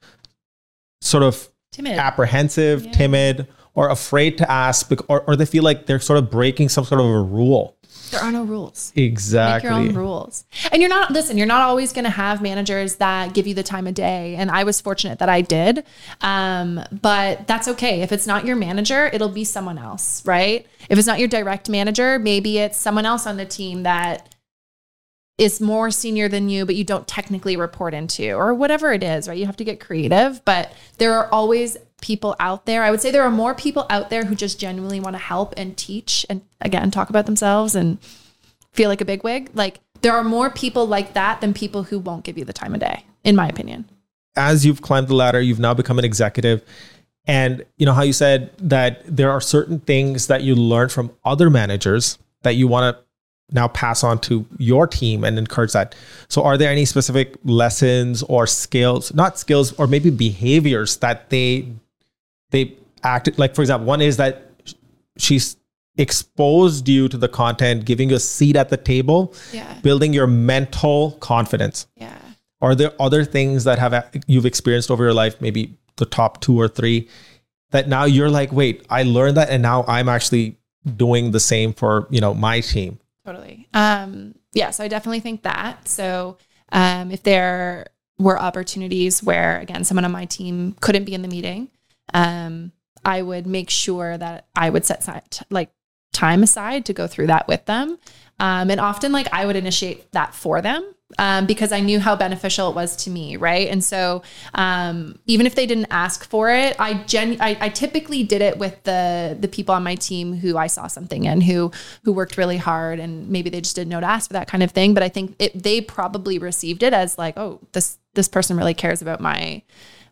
sort 1.02 1.24
of 1.24 1.50
timid. 1.72 1.98
apprehensive, 1.98 2.86
yeah. 2.86 2.92
timid, 2.92 3.48
or 3.74 3.90
afraid 3.90 4.38
to 4.40 4.52
ask 4.52 4.92
or, 5.08 5.22
or 5.22 5.36
they 5.36 5.46
feel 5.46 5.64
like 5.64 5.86
they're 5.86 6.00
sort 6.00 6.20
of 6.20 6.30
breaking 6.30 6.70
some 6.70 6.84
sort 6.84 7.00
of 7.00 7.08
a 7.08 7.22
rule. 7.22 7.77
There 8.12 8.22
are 8.22 8.32
no 8.32 8.44
rules. 8.44 8.94
Exactly. 8.96 9.70
Make 9.70 9.80
your 9.80 9.90
own 9.90 9.96
rules. 9.96 10.46
And 10.72 10.82
you're 10.82 10.90
not, 10.90 11.12
listen, 11.12 11.38
you're 11.38 11.48
not 11.48 11.62
always 11.62 11.94
going 11.94 12.06
to 12.06 12.10
have 12.10 12.42
managers 12.42 12.96
that 12.96 13.34
give 13.34 13.48
you 13.48 13.54
the 13.54 13.64
time 13.64 13.88
of 13.88 13.94
day. 13.94 14.36
And 14.36 14.50
I 14.50 14.64
was 14.64 14.82
fortunate 14.82 15.20
that 15.20 15.30
I 15.30 15.42
did. 15.42 15.84
Um, 16.22 16.82
but 17.02 17.48
that's 17.48 17.68
okay. 17.68 18.02
If 18.02 18.12
it's 18.12 18.28
not 18.28 18.46
your 18.46 18.56
manager, 18.56 19.08
it'll 19.08 19.30
be 19.30 19.44
someone 19.44 19.78
else, 19.78 20.26
right? 20.26 20.66
If 20.90 20.98
it's 20.98 21.08
not 21.08 21.20
your 21.20 21.28
direct 21.28 21.70
manager, 21.70 22.20
maybe 22.20 22.58
it's 22.60 22.78
someone 22.78 23.06
else 23.06 23.28
on 23.28 23.38
the 23.38 23.46
team 23.46 23.84
that 23.84 24.34
is 25.38 25.62
more 25.62 25.92
senior 25.92 26.28
than 26.28 26.50
you, 26.50 26.66
but 26.66 26.76
you 26.76 26.84
don't 26.84 27.08
technically 27.08 27.56
report 27.56 27.94
into, 27.94 28.32
or 28.32 28.54
whatever 28.54 28.92
it 28.92 29.04
is, 29.04 29.28
right? 29.28 29.38
You 29.38 29.46
have 29.46 29.58
to 29.58 29.64
get 29.64 29.80
creative, 29.80 30.44
but 30.46 30.74
there 30.98 31.14
are 31.14 31.28
always 31.32 31.78
people 32.02 32.36
out 32.40 32.66
there. 32.66 32.84
I 32.84 32.92
would 32.92 33.02
say 33.02 33.12
there 33.12 33.24
are 33.24 33.32
more 33.32 33.54
people 33.54 33.86
out 33.90 34.10
there 34.10 34.26
who 34.26 34.36
just 34.36 34.60
genuinely 34.60 35.00
want 35.00 35.16
to 35.16 35.20
help 35.20 35.54
and 35.58 35.76
teach 35.78 36.26
and 36.30 36.42
again 36.62 36.92
talk 36.92 37.10
about 37.10 37.26
themselves 37.26 37.76
and 37.76 38.00
feel 38.72 38.90
like 38.90 39.02
a 39.02 39.06
big 39.06 39.24
wig. 39.24 39.50
Like 39.54 39.80
there 40.02 40.14
are 40.14 40.24
more 40.24 40.50
people 40.50 40.88
like 40.88 41.14
that 41.14 41.42
than 41.42 41.54
people 41.54 41.84
who 41.84 42.00
won't 42.00 42.24
give 42.24 42.38
you 42.38 42.46
the 42.46 42.54
time 42.54 42.74
of 42.74 42.80
day, 42.80 43.06
in 43.24 43.36
my 43.36 43.48
opinion. 43.48 43.90
As 44.36 44.66
you've 44.66 44.82
climbed 44.82 45.08
the 45.08 45.16
ladder, 45.16 45.42
you've 45.42 45.60
now 45.60 45.74
become 45.74 45.98
an 46.00 46.06
executive. 46.06 46.64
And 47.26 47.66
you 47.78 47.86
know 47.86 47.94
how 47.94 48.04
you 48.04 48.14
said 48.14 48.52
that 48.60 49.04
there 49.06 49.32
are 49.32 49.42
certain 49.42 49.80
things 49.80 50.28
that 50.28 50.44
you 50.44 50.56
learned 50.56 50.92
from 50.92 51.12
other 51.26 51.50
managers 51.50 52.18
that 52.44 52.56
you 52.56 52.68
want 52.68 52.96
to 52.96 53.04
now 53.52 53.68
pass 53.70 54.04
on 54.04 54.20
to 54.20 54.46
your 54.58 54.88
team 54.88 55.24
and 55.24 55.38
encourage 55.38 55.72
that. 55.74 55.96
So 56.28 56.44
are 56.44 56.58
there 56.58 56.72
any 56.72 56.86
specific 56.86 57.36
lessons 57.44 58.24
or 58.24 58.46
skills, 58.46 59.14
not 59.14 59.40
skills 59.40 59.74
or 59.74 59.88
maybe 59.88 60.10
behaviors 60.10 60.98
that 60.98 61.30
they 61.30 61.72
they 62.52 62.76
acted 63.04 63.38
like 63.38 63.56
for 63.56 63.62
example 63.62 63.86
one 63.86 64.02
is 64.02 64.18
that 64.18 64.52
she's 65.18 65.58
exposed 65.98 66.88
you 66.88 67.08
to 67.08 67.18
the 67.18 67.28
content 67.28 67.86
giving 67.86 68.10
you 68.10 68.16
a 68.16 68.20
seat 68.20 68.56
at 68.56 68.70
the 68.70 68.78
table 68.78 69.34
yeah. 69.52 69.80
building 69.82 70.14
your 70.14 70.28
mental 70.28 71.12
confidence 71.20 71.88
yeah 71.96 72.18
are 72.62 72.76
there 72.76 72.92
other 73.00 73.24
things 73.24 73.64
that 73.64 73.80
have 73.80 74.10
you've 74.28 74.46
experienced 74.46 74.92
over 74.92 75.04
your 75.04 75.14
life 75.14 75.40
maybe 75.42 75.76
the 75.98 76.06
top 76.06 76.40
two 76.42 76.60
or 76.60 76.68
three 76.68 77.08
that 77.72 77.88
now 77.88 78.06
you're 78.06 78.30
like 78.30 78.52
wait 78.52 78.86
i 78.90 79.04
learned 79.04 79.38
that 79.38 79.50
and 79.50 79.62
now 79.62 79.84
i'm 79.88 80.10
actually 80.10 80.58
doing 80.96 81.32
the 81.32 81.40
same 81.40 81.74
for 81.74 82.08
you 82.10 82.22
know 82.22 82.34
my 82.34 82.60
team 82.60 83.00
totally 83.28 83.68
um 83.74 84.34
yeah 84.54 84.72
so 84.72 84.84
i 84.84 84.88
definitely 84.88 85.20
think 85.20 85.44
that 85.44 85.88
so 85.88 86.38
um 86.72 87.12
if 87.12 87.22
there 87.24 87.88
were 88.18 88.40
opportunities 88.40 89.22
where 89.22 89.60
again 89.60 89.84
someone 89.84 90.06
on 90.06 90.12
my 90.12 90.26
team 90.26 90.76
couldn't 90.82 91.06
be 91.06 91.14
in 91.14 91.22
the 91.22 91.28
meeting 91.28 91.70
um, 92.14 92.72
I 93.04 93.22
would 93.22 93.48
make 93.48 93.70
sure 93.70 94.18
that 94.18 94.48
I 94.56 94.70
would 94.70 94.86
set 94.86 95.42
like 95.50 95.70
time 96.14 96.44
aside 96.44 96.86
to 96.86 96.94
go 96.94 97.08
through 97.08 97.28
that 97.28 97.48
with 97.48 97.66
them. 97.66 97.98
Um, 98.40 98.70
and 98.70 98.80
often, 98.80 99.12
like, 99.12 99.28
I 99.32 99.46
would 99.46 99.56
initiate 99.56 100.12
that 100.12 100.36
for 100.36 100.62
them 100.62 100.94
um, 101.18 101.46
because 101.46 101.72
I 101.72 101.80
knew 101.80 102.00
how 102.00 102.16
beneficial 102.16 102.70
it 102.70 102.76
was 102.76 102.96
to 102.98 103.10
me, 103.10 103.38
right? 103.38 103.68
And 103.70 103.84
so, 103.84 104.24
um, 104.56 105.18
even 105.26 105.46
if 105.46 105.56
they 105.56 105.66
didn't 105.66 105.88
ask 105.90 106.28
for 106.30 106.50
it, 106.50 106.76
I 106.80 106.96
gen 107.04 107.38
I, 107.40 107.58
I, 107.62 107.70
typically 107.70 108.24
did 108.24 108.42
it 108.42 108.58
with 108.58 108.84
the 108.84 109.38
the 109.40 109.48
people 109.48 109.74
on 109.74 109.84
my 109.84 109.96
team 109.96 110.34
who 110.34 110.58
I 110.58 110.68
saw 110.68 110.88
something 110.88 111.24
in, 111.24 111.42
who 111.42 111.72
who 112.04 112.12
worked 112.12 112.38
really 112.38 112.58
hard, 112.58 113.00
and 113.00 113.30
maybe 113.30 113.50
they 113.50 113.62
just 113.62 113.76
didn't 113.76 113.90
know 113.90 114.02
to 114.02 114.06
ask 114.06 114.30
for 114.30 114.34
that 114.34 114.48
kind 114.48 114.64
of 114.64 114.72
thing. 114.72 114.94
But 114.94 115.04
I 115.04 115.10
think 115.10 115.36
it, 115.40 115.64
they 115.64 115.80
probably 115.80 116.40
received 116.40 116.84
it 116.84 116.94
as 116.94 117.18
like, 117.18 117.38
oh, 117.38 117.62
this 117.72 117.98
this 118.14 118.28
person 118.28 118.58
really 118.58 118.74
cares 118.74 119.02
about 119.02 119.22
my 119.22 119.62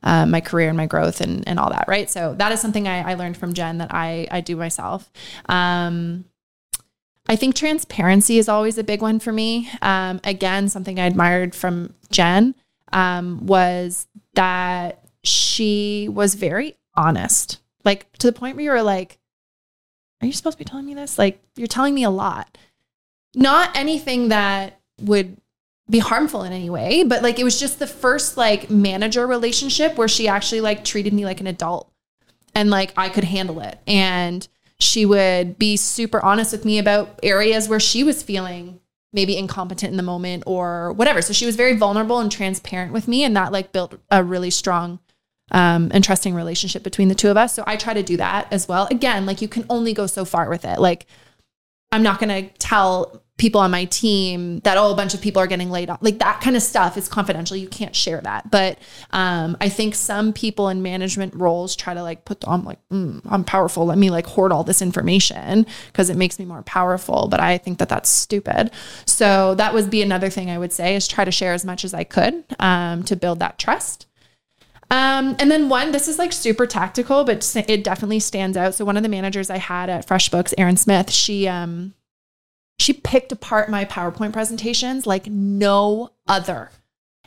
uh, 0.04 0.26
my 0.26 0.40
career 0.40 0.70
and 0.70 0.78
my 0.78 0.86
growth 0.86 1.20
and, 1.20 1.46
and 1.48 1.60
all 1.60 1.72
that, 1.72 1.86
right? 1.88 2.10
So 2.10 2.36
that 2.36 2.52
is 2.52 2.62
something 2.62 2.88
I, 2.88 3.12
I 3.12 3.14
learned 3.16 3.38
from 3.38 3.54
Jen 3.54 3.80
that 3.80 3.92
I, 3.92 4.28
I 4.30 4.42
do 4.42 4.56
myself. 4.56 5.12
Um, 5.50 6.26
I 7.28 7.36
think 7.36 7.56
transparency 7.56 8.38
is 8.38 8.48
always 8.48 8.78
a 8.78 8.84
big 8.84 9.02
one 9.02 9.20
for 9.20 9.32
me. 9.32 9.70
Um, 9.82 10.20
again, 10.24 10.70
something 10.70 11.00
I 11.00 11.06
admired 11.06 11.56
from 11.56 11.94
Jen. 12.12 12.56
um, 12.94 13.46
was 13.46 14.08
that 14.36 15.04
she 15.24 16.08
was 16.12 16.36
very 16.36 16.78
honest, 16.94 17.60
like 17.84 18.12
to 18.20 18.28
the 18.28 18.34
point 18.34 18.56
where 18.56 18.66
you 18.66 18.72
were 18.72 18.84
like, 18.84 19.18
Are 20.22 20.28
you 20.28 20.34
supposed 20.34 20.58
to 20.58 20.64
be 20.64 20.70
telling 20.70 20.86
me 20.86 20.94
this? 20.94 21.18
Like, 21.18 21.42
you're 21.56 21.68
telling 21.68 21.96
me 21.96 22.04
a 22.04 22.10
lot. 22.10 22.58
Not 23.36 23.76
anything 23.76 24.30
that 24.30 24.80
would 25.02 25.38
be 25.90 26.00
harmful 26.00 26.44
in 26.44 26.54
any 26.54 26.70
way, 26.70 27.04
but 27.04 27.22
like 27.22 27.40
it 27.40 27.44
was 27.44 27.60
just 27.60 27.80
the 27.80 27.88
first 27.88 28.38
like 28.38 28.70
manager 28.70 29.28
relationship 29.28 29.98
where 29.98 30.08
she 30.08 30.28
actually 30.28 30.62
like 30.62 30.84
treated 30.84 31.14
me 31.14 31.26
like 31.26 31.42
an 31.42 31.48
adult 31.48 31.92
and 32.56 32.70
like 32.70 32.94
I 32.98 33.10
could 33.10 33.24
handle 33.26 33.60
it. 33.60 33.80
And 33.86 34.48
she 34.86 35.06
would 35.06 35.58
be 35.58 35.76
super 35.76 36.24
honest 36.24 36.52
with 36.52 36.66
me 36.66 36.80
about 36.80 37.20
areas 37.24 37.68
where 37.68 37.80
she 37.80 38.04
was 38.04 38.24
feeling 38.24 38.80
maybe 39.12 39.38
incompetent 39.38 39.92
in 39.92 39.98
the 39.98 40.04
moment 40.04 40.44
or 40.46 40.92
whatever. 40.94 41.22
So 41.22 41.34
she 41.34 41.46
was 41.46 41.56
very 41.56 41.76
vulnerable 41.76 42.20
and 42.20 42.32
transparent 42.32 42.92
with 42.92 43.08
me 43.08 43.24
and 43.24 43.36
that 43.36 43.52
like 43.52 43.72
built 43.72 43.98
a 44.12 44.24
really 44.24 44.50
strong 44.52 45.00
um, 45.52 45.90
and 45.94 46.04
trusting 46.04 46.36
relationship 46.36 46.84
between 46.84 47.08
the 47.08 47.16
two 47.16 47.30
of 47.30 47.38
us. 47.38 47.54
So 47.54 47.64
I 47.66 47.78
try 47.78 47.94
to 47.94 48.04
do 48.04 48.18
that 48.18 48.48
as 48.52 48.68
well. 48.68 48.88
Again, 48.92 49.26
like 49.26 49.42
you 49.42 49.48
can 49.48 49.66
only 49.70 49.94
go 49.94 50.06
so 50.06 50.26
far 50.26 50.50
with 50.50 50.66
it. 50.66 50.80
Like 50.80 51.06
I'm 51.92 52.04
not 52.04 52.20
going 52.20 52.30
to 52.30 52.54
tell 52.58 53.24
people 53.38 53.60
on 53.60 53.70
my 53.70 53.86
team 53.86 54.60
that 54.60 54.78
oh 54.78 54.92
a 54.92 54.96
bunch 54.96 55.14
of 55.14 55.22
people 55.22 55.42
are 55.42 55.48
getting 55.48 55.70
laid 55.70 55.90
off. 55.90 56.00
Like 56.02 56.20
that 56.20 56.40
kind 56.42 56.56
of 56.56 56.62
stuff 56.62 56.98
is 56.98 57.08
confidential. 57.08 57.58
You 57.58 57.68
can't 57.68 57.96
share 57.96 58.22
that. 58.22 58.50
But 58.50 58.80
um, 59.12 59.58
i 59.60 59.70
think 59.70 59.96
some 59.96 60.34
people 60.34 60.70
in 60.70 60.82
management 60.82 61.34
roles 61.36 61.76
try 61.76 61.94
to 61.94 62.02
like 62.02 62.26
put 62.26 62.44
on 62.46 62.64
like 62.64 62.80
mm, 62.90 63.22
i'm 63.30 63.44
powerful. 63.44 63.86
Let 63.86 63.98
me 63.98 64.10
like 64.10 64.26
hoard 64.26 64.52
all 64.52 64.64
this 64.64 64.82
information 64.82 65.66
because 65.88 66.10
it 66.10 66.18
makes 66.18 66.40
me 66.40 66.46
more 66.46 66.64
powerful. 66.64 67.28
But 67.30 67.40
i 67.40 67.58
think 67.58 67.80
that 67.80 67.90
that's 67.90 68.10
stupid. 68.10 68.72
So 69.06 69.56
that 69.56 69.74
would 69.74 69.90
be 69.90 70.02
another 70.02 70.30
thing 70.30 70.50
i 70.50 70.58
would 70.58 70.72
say 70.72 70.96
is 70.96 71.08
try 71.08 71.26
to 71.26 71.32
share 71.32 71.54
as 71.54 71.66
much 71.66 71.84
as 71.84 71.94
i 71.94 72.04
could 72.04 72.46
um, 72.60 73.04
to 73.04 73.16
build 73.16 73.40
that 73.40 73.60
trust. 73.60 74.08
Um, 74.92 75.36
and 75.40 75.50
then 75.50 75.68
one, 75.68 75.92
this 75.92 76.08
is 76.08 76.20
like 76.20 76.32
super 76.32 76.68
tactical, 76.68 77.24
but 77.24 77.56
it 77.68 77.84
definitely 77.84 78.20
stands 78.20 78.56
out. 78.56 78.76
So 78.76 78.86
one 78.86 78.98
of 78.98 79.04
the 79.04 79.10
managers 79.10 79.50
I 79.50 79.58
had 79.58 79.90
at 79.90 80.08
FreshBooks, 80.08 80.54
Erin 80.58 80.78
Smith, 80.78 81.12
she 81.12 81.48
um 81.48 81.94
she 82.80 82.94
picked 82.94 83.32
apart 83.32 83.70
my 83.70 83.86
PowerPoint 83.86 84.34
presentations 84.34 85.08
like 85.08 85.28
no 85.28 86.12
other. 86.28 86.72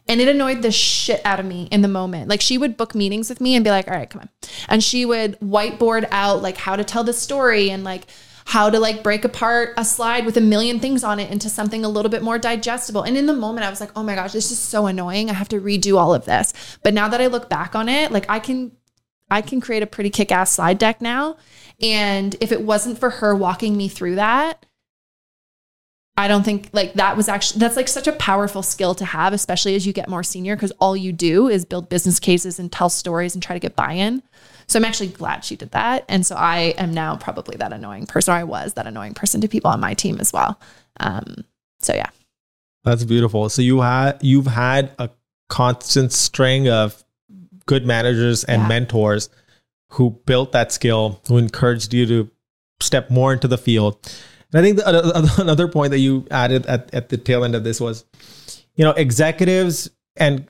And 0.06 0.20
it 0.22 0.28
annoyed 0.28 0.62
the 0.62 0.72
shit 0.72 1.20
out 1.24 1.38
of 1.38 1.44
me 1.44 1.68
in 1.70 1.82
the 1.82 1.88
moment. 1.88 2.28
Like 2.28 2.40
she 2.40 2.56
would 2.56 2.78
book 2.78 2.94
meetings 2.94 3.28
with 3.28 3.40
me 3.42 3.54
and 3.54 3.62
be 3.62 3.70
like, 3.70 3.88
"All 3.88 3.94
right, 3.94 4.08
come 4.08 4.22
on." 4.22 4.30
And 4.68 4.82
she 4.82 5.04
would 5.04 5.38
whiteboard 5.40 6.08
out 6.10 6.40
like 6.40 6.56
how 6.56 6.76
to 6.76 6.84
tell 6.84 7.04
the 7.04 7.12
story 7.12 7.70
and 7.70 7.84
like 7.84 8.04
how 8.46 8.70
to 8.70 8.80
like 8.80 9.02
break 9.02 9.26
apart 9.26 9.74
a 9.76 9.84
slide 9.84 10.24
with 10.24 10.38
a 10.38 10.40
million 10.40 10.80
things 10.80 11.04
on 11.04 11.20
it 11.20 11.30
into 11.30 11.50
something 11.50 11.84
a 11.84 11.88
little 11.88 12.10
bit 12.10 12.22
more 12.22 12.38
digestible. 12.38 13.02
And 13.02 13.14
in 13.18 13.26
the 13.26 13.34
moment, 13.34 13.66
I 13.66 13.70
was 13.70 13.78
like, 13.78 13.90
oh 13.94 14.02
my 14.02 14.14
gosh, 14.14 14.32
this 14.32 14.50
is 14.50 14.58
so 14.58 14.86
annoying. 14.86 15.28
I 15.28 15.34
have 15.34 15.50
to 15.50 15.60
redo 15.60 15.98
all 15.98 16.14
of 16.14 16.24
this. 16.24 16.54
But 16.82 16.94
now 16.94 17.08
that 17.08 17.20
I 17.20 17.26
look 17.26 17.50
back 17.50 17.74
on 17.74 17.90
it, 17.90 18.10
like 18.10 18.24
I 18.30 18.38
can 18.38 18.72
I 19.30 19.42
can 19.42 19.60
create 19.60 19.82
a 19.82 19.86
pretty 19.86 20.08
kick-ass 20.08 20.52
slide 20.52 20.78
deck 20.78 21.02
now. 21.02 21.36
And 21.82 22.34
if 22.40 22.50
it 22.50 22.62
wasn't 22.62 22.98
for 22.98 23.10
her 23.10 23.34
walking 23.36 23.76
me 23.76 23.88
through 23.88 24.14
that, 24.14 24.64
I 26.18 26.26
don't 26.26 26.42
think 26.42 26.68
like 26.72 26.94
that 26.94 27.16
was 27.16 27.28
actually 27.28 27.60
that's 27.60 27.76
like 27.76 27.86
such 27.86 28.08
a 28.08 28.12
powerful 28.12 28.62
skill 28.62 28.92
to 28.96 29.04
have, 29.04 29.32
especially 29.32 29.76
as 29.76 29.86
you 29.86 29.92
get 29.92 30.08
more 30.08 30.24
senior, 30.24 30.56
because 30.56 30.72
all 30.80 30.96
you 30.96 31.12
do 31.12 31.46
is 31.46 31.64
build 31.64 31.88
business 31.88 32.18
cases 32.18 32.58
and 32.58 32.72
tell 32.72 32.90
stories 32.90 33.34
and 33.34 33.42
try 33.42 33.54
to 33.54 33.60
get 33.60 33.76
buy-in. 33.76 34.24
So 34.66 34.80
I'm 34.80 34.84
actually 34.84 35.10
glad 35.10 35.44
she 35.44 35.54
did 35.54 35.70
that. 35.70 36.04
And 36.08 36.26
so 36.26 36.34
I 36.34 36.74
am 36.76 36.92
now 36.92 37.16
probably 37.16 37.56
that 37.58 37.72
annoying 37.72 38.06
person, 38.06 38.34
or 38.34 38.36
I 38.36 38.42
was 38.42 38.74
that 38.74 38.88
annoying 38.88 39.14
person 39.14 39.40
to 39.42 39.48
people 39.48 39.70
on 39.70 39.78
my 39.78 39.94
team 39.94 40.18
as 40.18 40.32
well. 40.32 40.60
Um, 40.98 41.44
so 41.78 41.94
yeah. 41.94 42.10
That's 42.82 43.04
beautiful. 43.04 43.48
So 43.48 43.62
you 43.62 43.80
had 43.80 44.18
you've 44.20 44.48
had 44.48 44.90
a 44.98 45.10
constant 45.48 46.12
string 46.12 46.68
of 46.68 47.04
good 47.66 47.86
managers 47.86 48.42
and 48.42 48.62
yeah. 48.62 48.68
mentors 48.68 49.30
who 49.92 50.18
built 50.26 50.50
that 50.50 50.72
skill, 50.72 51.22
who 51.28 51.38
encouraged 51.38 51.94
you 51.94 52.06
to 52.06 52.30
step 52.80 53.08
more 53.08 53.32
into 53.32 53.46
the 53.46 53.58
field. 53.58 53.96
And 54.52 54.60
I 54.60 54.62
think 54.62 54.78
the, 54.78 55.34
another 55.38 55.68
point 55.68 55.90
that 55.90 55.98
you 55.98 56.26
added 56.30 56.66
at, 56.66 56.92
at 56.94 57.08
the 57.08 57.16
tail 57.16 57.44
end 57.44 57.54
of 57.54 57.64
this 57.64 57.80
was, 57.80 58.04
you 58.74 58.84
know, 58.84 58.92
executives 58.92 59.90
and 60.16 60.48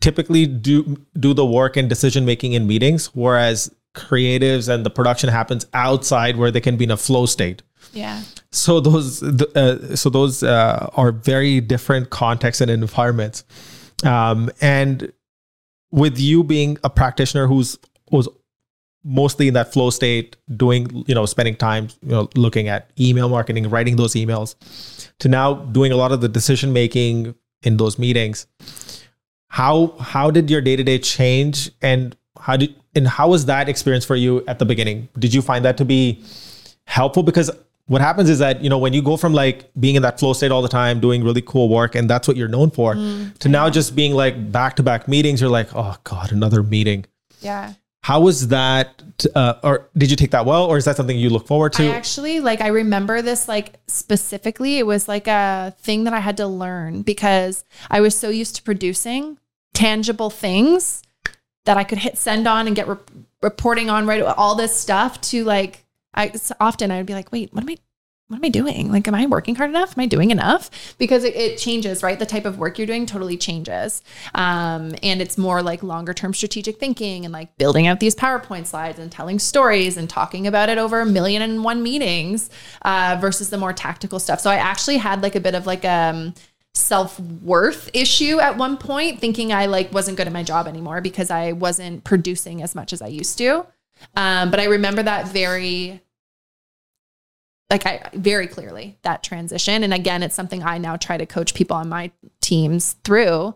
typically 0.00 0.46
do 0.46 0.96
do 1.18 1.32
the 1.32 1.46
work 1.46 1.76
and 1.76 1.88
decision 1.88 2.24
making 2.24 2.52
in 2.52 2.66
meetings, 2.66 3.06
whereas 3.14 3.72
creatives 3.94 4.68
and 4.72 4.84
the 4.84 4.90
production 4.90 5.30
happens 5.30 5.66
outside 5.72 6.36
where 6.36 6.50
they 6.50 6.60
can 6.60 6.76
be 6.76 6.84
in 6.84 6.90
a 6.90 6.96
flow 6.96 7.26
state. 7.26 7.62
Yeah. 7.92 8.22
So 8.52 8.80
those 8.80 9.22
uh, 9.22 9.96
so 9.96 10.10
those 10.10 10.42
uh, 10.42 10.90
are 10.94 11.12
very 11.12 11.60
different 11.60 12.10
contexts 12.10 12.60
and 12.60 12.70
environments. 12.70 13.44
Um, 14.04 14.50
and 14.60 15.12
with 15.90 16.18
you 16.18 16.44
being 16.44 16.78
a 16.84 16.90
practitioner 16.90 17.46
who's 17.46 17.78
was 18.10 18.28
mostly 19.06 19.48
in 19.48 19.54
that 19.54 19.72
flow 19.72 19.90
state, 19.90 20.36
doing 20.56 21.04
you 21.06 21.14
know 21.14 21.24
spending 21.24 21.54
time 21.54 21.88
you 22.02 22.10
know 22.10 22.28
looking 22.34 22.68
at 22.68 22.90
email 23.00 23.28
marketing, 23.28 23.70
writing 23.70 23.96
those 23.96 24.14
emails, 24.14 24.56
to 25.20 25.28
now 25.28 25.54
doing 25.54 25.92
a 25.92 25.96
lot 25.96 26.12
of 26.12 26.20
the 26.20 26.28
decision 26.28 26.72
making 26.72 27.34
in 27.62 27.76
those 27.76 27.98
meetings. 27.98 28.46
How 29.48 29.94
how 30.00 30.30
did 30.30 30.50
your 30.50 30.60
day-to-day 30.60 30.98
change 30.98 31.70
and 31.80 32.16
how 32.38 32.56
did 32.56 32.74
and 32.94 33.06
how 33.06 33.28
was 33.28 33.46
that 33.46 33.68
experience 33.68 34.04
for 34.04 34.16
you 34.16 34.44
at 34.46 34.58
the 34.58 34.66
beginning? 34.66 35.08
Did 35.18 35.32
you 35.32 35.40
find 35.40 35.64
that 35.64 35.76
to 35.78 35.84
be 35.84 36.22
helpful? 36.86 37.22
Because 37.22 37.50
what 37.86 38.00
happens 38.00 38.28
is 38.28 38.40
that 38.40 38.62
you 38.62 38.68
know 38.68 38.78
when 38.78 38.92
you 38.92 39.02
go 39.02 39.16
from 39.16 39.32
like 39.32 39.70
being 39.78 39.94
in 39.94 40.02
that 40.02 40.18
flow 40.18 40.32
state 40.32 40.50
all 40.50 40.62
the 40.62 40.68
time 40.68 40.98
doing 41.00 41.22
really 41.22 41.42
cool 41.42 41.68
work 41.68 41.94
and 41.94 42.10
that's 42.10 42.26
what 42.26 42.36
you're 42.36 42.48
known 42.48 42.70
for 42.70 42.94
mm, 42.94 43.38
to 43.38 43.48
yeah. 43.48 43.52
now 43.52 43.70
just 43.70 43.94
being 43.94 44.12
like 44.12 44.50
back 44.50 44.74
to 44.74 44.82
back 44.82 45.06
meetings 45.06 45.40
you're 45.40 45.50
like 45.50 45.68
oh 45.74 45.96
god 46.02 46.32
another 46.32 46.62
meeting. 46.62 47.04
Yeah 47.40 47.74
how 48.06 48.20
was 48.20 48.46
that 48.48 49.02
uh, 49.34 49.54
or 49.64 49.88
did 49.98 50.12
you 50.12 50.16
take 50.16 50.30
that 50.30 50.46
well 50.46 50.64
or 50.64 50.76
is 50.76 50.84
that 50.84 50.96
something 50.96 51.18
you 51.18 51.28
look 51.28 51.44
forward 51.44 51.72
to? 51.72 51.82
I 51.82 51.96
actually 51.96 52.38
like 52.38 52.60
i 52.60 52.68
remember 52.68 53.20
this 53.20 53.48
like 53.48 53.80
specifically 53.88 54.78
it 54.78 54.86
was 54.86 55.08
like 55.08 55.26
a 55.26 55.74
thing 55.80 56.04
that 56.04 56.14
i 56.14 56.20
had 56.20 56.36
to 56.36 56.46
learn 56.46 57.02
because 57.02 57.64
i 57.90 58.00
was 58.00 58.16
so 58.16 58.28
used 58.28 58.54
to 58.56 58.62
producing 58.62 59.38
tangible 59.74 60.30
things 60.30 61.02
that 61.64 61.76
i 61.76 61.82
could 61.82 61.98
hit 61.98 62.16
send 62.16 62.46
on 62.46 62.68
and 62.68 62.76
get 62.76 62.86
re- 62.86 62.96
reporting 63.42 63.90
on 63.90 64.06
right 64.06 64.22
all 64.22 64.54
this 64.54 64.78
stuff 64.78 65.20
to 65.20 65.42
like 65.42 65.84
i 66.14 66.32
often 66.60 66.92
i 66.92 66.98
would 66.98 67.06
be 67.06 67.14
like 67.14 67.32
wait 67.32 67.52
what 67.52 67.64
am 67.64 67.70
i 67.70 67.76
what 68.28 68.38
am 68.38 68.44
I 68.44 68.48
doing? 68.48 68.90
Like, 68.90 69.06
am 69.06 69.14
I 69.14 69.26
working 69.26 69.54
hard 69.54 69.70
enough? 69.70 69.96
Am 69.96 70.02
I 70.02 70.06
doing 70.06 70.32
enough? 70.32 70.68
Because 70.98 71.22
it, 71.22 71.36
it 71.36 71.58
changes, 71.58 72.02
right? 72.02 72.18
The 72.18 72.26
type 72.26 72.44
of 72.44 72.58
work 72.58 72.76
you're 72.76 72.86
doing 72.86 73.06
totally 73.06 73.36
changes. 73.36 74.02
Um, 74.34 74.96
and 75.02 75.22
it's 75.22 75.38
more 75.38 75.62
like 75.62 75.84
longer 75.84 76.12
term 76.12 76.34
strategic 76.34 76.80
thinking 76.80 77.24
and 77.24 77.32
like 77.32 77.56
building 77.56 77.86
out 77.86 78.00
these 78.00 78.16
PowerPoint 78.16 78.66
slides 78.66 78.98
and 78.98 79.12
telling 79.12 79.38
stories 79.38 79.96
and 79.96 80.10
talking 80.10 80.46
about 80.48 80.68
it 80.68 80.76
over 80.76 81.00
a 81.00 81.06
million 81.06 81.40
and 81.40 81.62
one 81.62 81.84
meetings 81.84 82.50
uh, 82.82 83.16
versus 83.20 83.50
the 83.50 83.58
more 83.58 83.72
tactical 83.72 84.18
stuff. 84.18 84.40
So 84.40 84.50
I 84.50 84.56
actually 84.56 84.96
had 84.96 85.22
like 85.22 85.36
a 85.36 85.40
bit 85.40 85.54
of 85.54 85.66
like 85.66 85.84
a, 85.84 85.88
um, 85.88 86.34
self-worth 86.74 87.88
issue 87.94 88.38
at 88.38 88.58
one 88.58 88.76
point 88.76 89.18
thinking 89.18 89.50
I 89.50 89.64
like 89.64 89.92
wasn't 89.92 90.18
good 90.18 90.26
at 90.26 90.32
my 90.32 90.42
job 90.42 90.66
anymore 90.66 91.00
because 91.00 91.30
I 91.30 91.52
wasn't 91.52 92.04
producing 92.04 92.62
as 92.62 92.74
much 92.74 92.92
as 92.92 93.00
I 93.00 93.06
used 93.06 93.38
to. 93.38 93.66
Um, 94.14 94.50
but 94.50 94.60
I 94.60 94.64
remember 94.64 95.02
that 95.02 95.28
very 95.28 96.02
like 97.70 97.86
I 97.86 98.10
very 98.14 98.46
clearly 98.46 98.96
that 99.02 99.22
transition. 99.22 99.82
And 99.82 99.92
again, 99.92 100.22
it's 100.22 100.34
something 100.34 100.62
I 100.62 100.78
now 100.78 100.96
try 100.96 101.16
to 101.16 101.26
coach 101.26 101.54
people 101.54 101.76
on 101.76 101.88
my 101.88 102.10
teams 102.40 102.94
through 103.04 103.54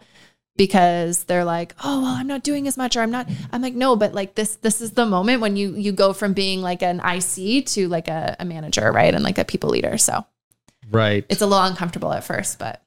because 0.57 1.25
they're 1.25 1.45
like, 1.45 1.75
"Oh, 1.85 2.03
well, 2.03 2.15
I'm 2.15 2.27
not 2.27 2.43
doing 2.43 2.67
as 2.67 2.77
much 2.77 2.97
or 2.97 3.01
I'm 3.01 3.11
not 3.11 3.29
I'm 3.53 3.63
like, 3.63 3.75
"No, 3.75 3.97
but 3.97 4.13
like 4.13 4.35
this 4.35 4.57
this 4.57 4.81
is 4.81 4.93
the 4.93 5.07
moment 5.07 5.41
when 5.41 5.57
you 5.57 5.75
you 5.75 5.93
go 5.93 6.13
from 6.13 6.33
being 6.33 6.61
like 6.61 6.83
an 6.83 7.01
IC 7.01 7.67
to 7.67 7.89
like 7.89 8.09
a, 8.09 8.37
a 8.41 8.45
manager, 8.45 8.91
right? 8.93 9.15
And 9.15 9.23
like 9.23 9.39
a 9.39 9.45
people 9.45 9.71
leader." 9.71 9.97
So 9.97 10.25
Right. 10.91 11.25
It's 11.29 11.41
a 11.41 11.47
little 11.47 11.65
uncomfortable 11.65 12.13
at 12.13 12.25
first, 12.25 12.59
but 12.59 12.83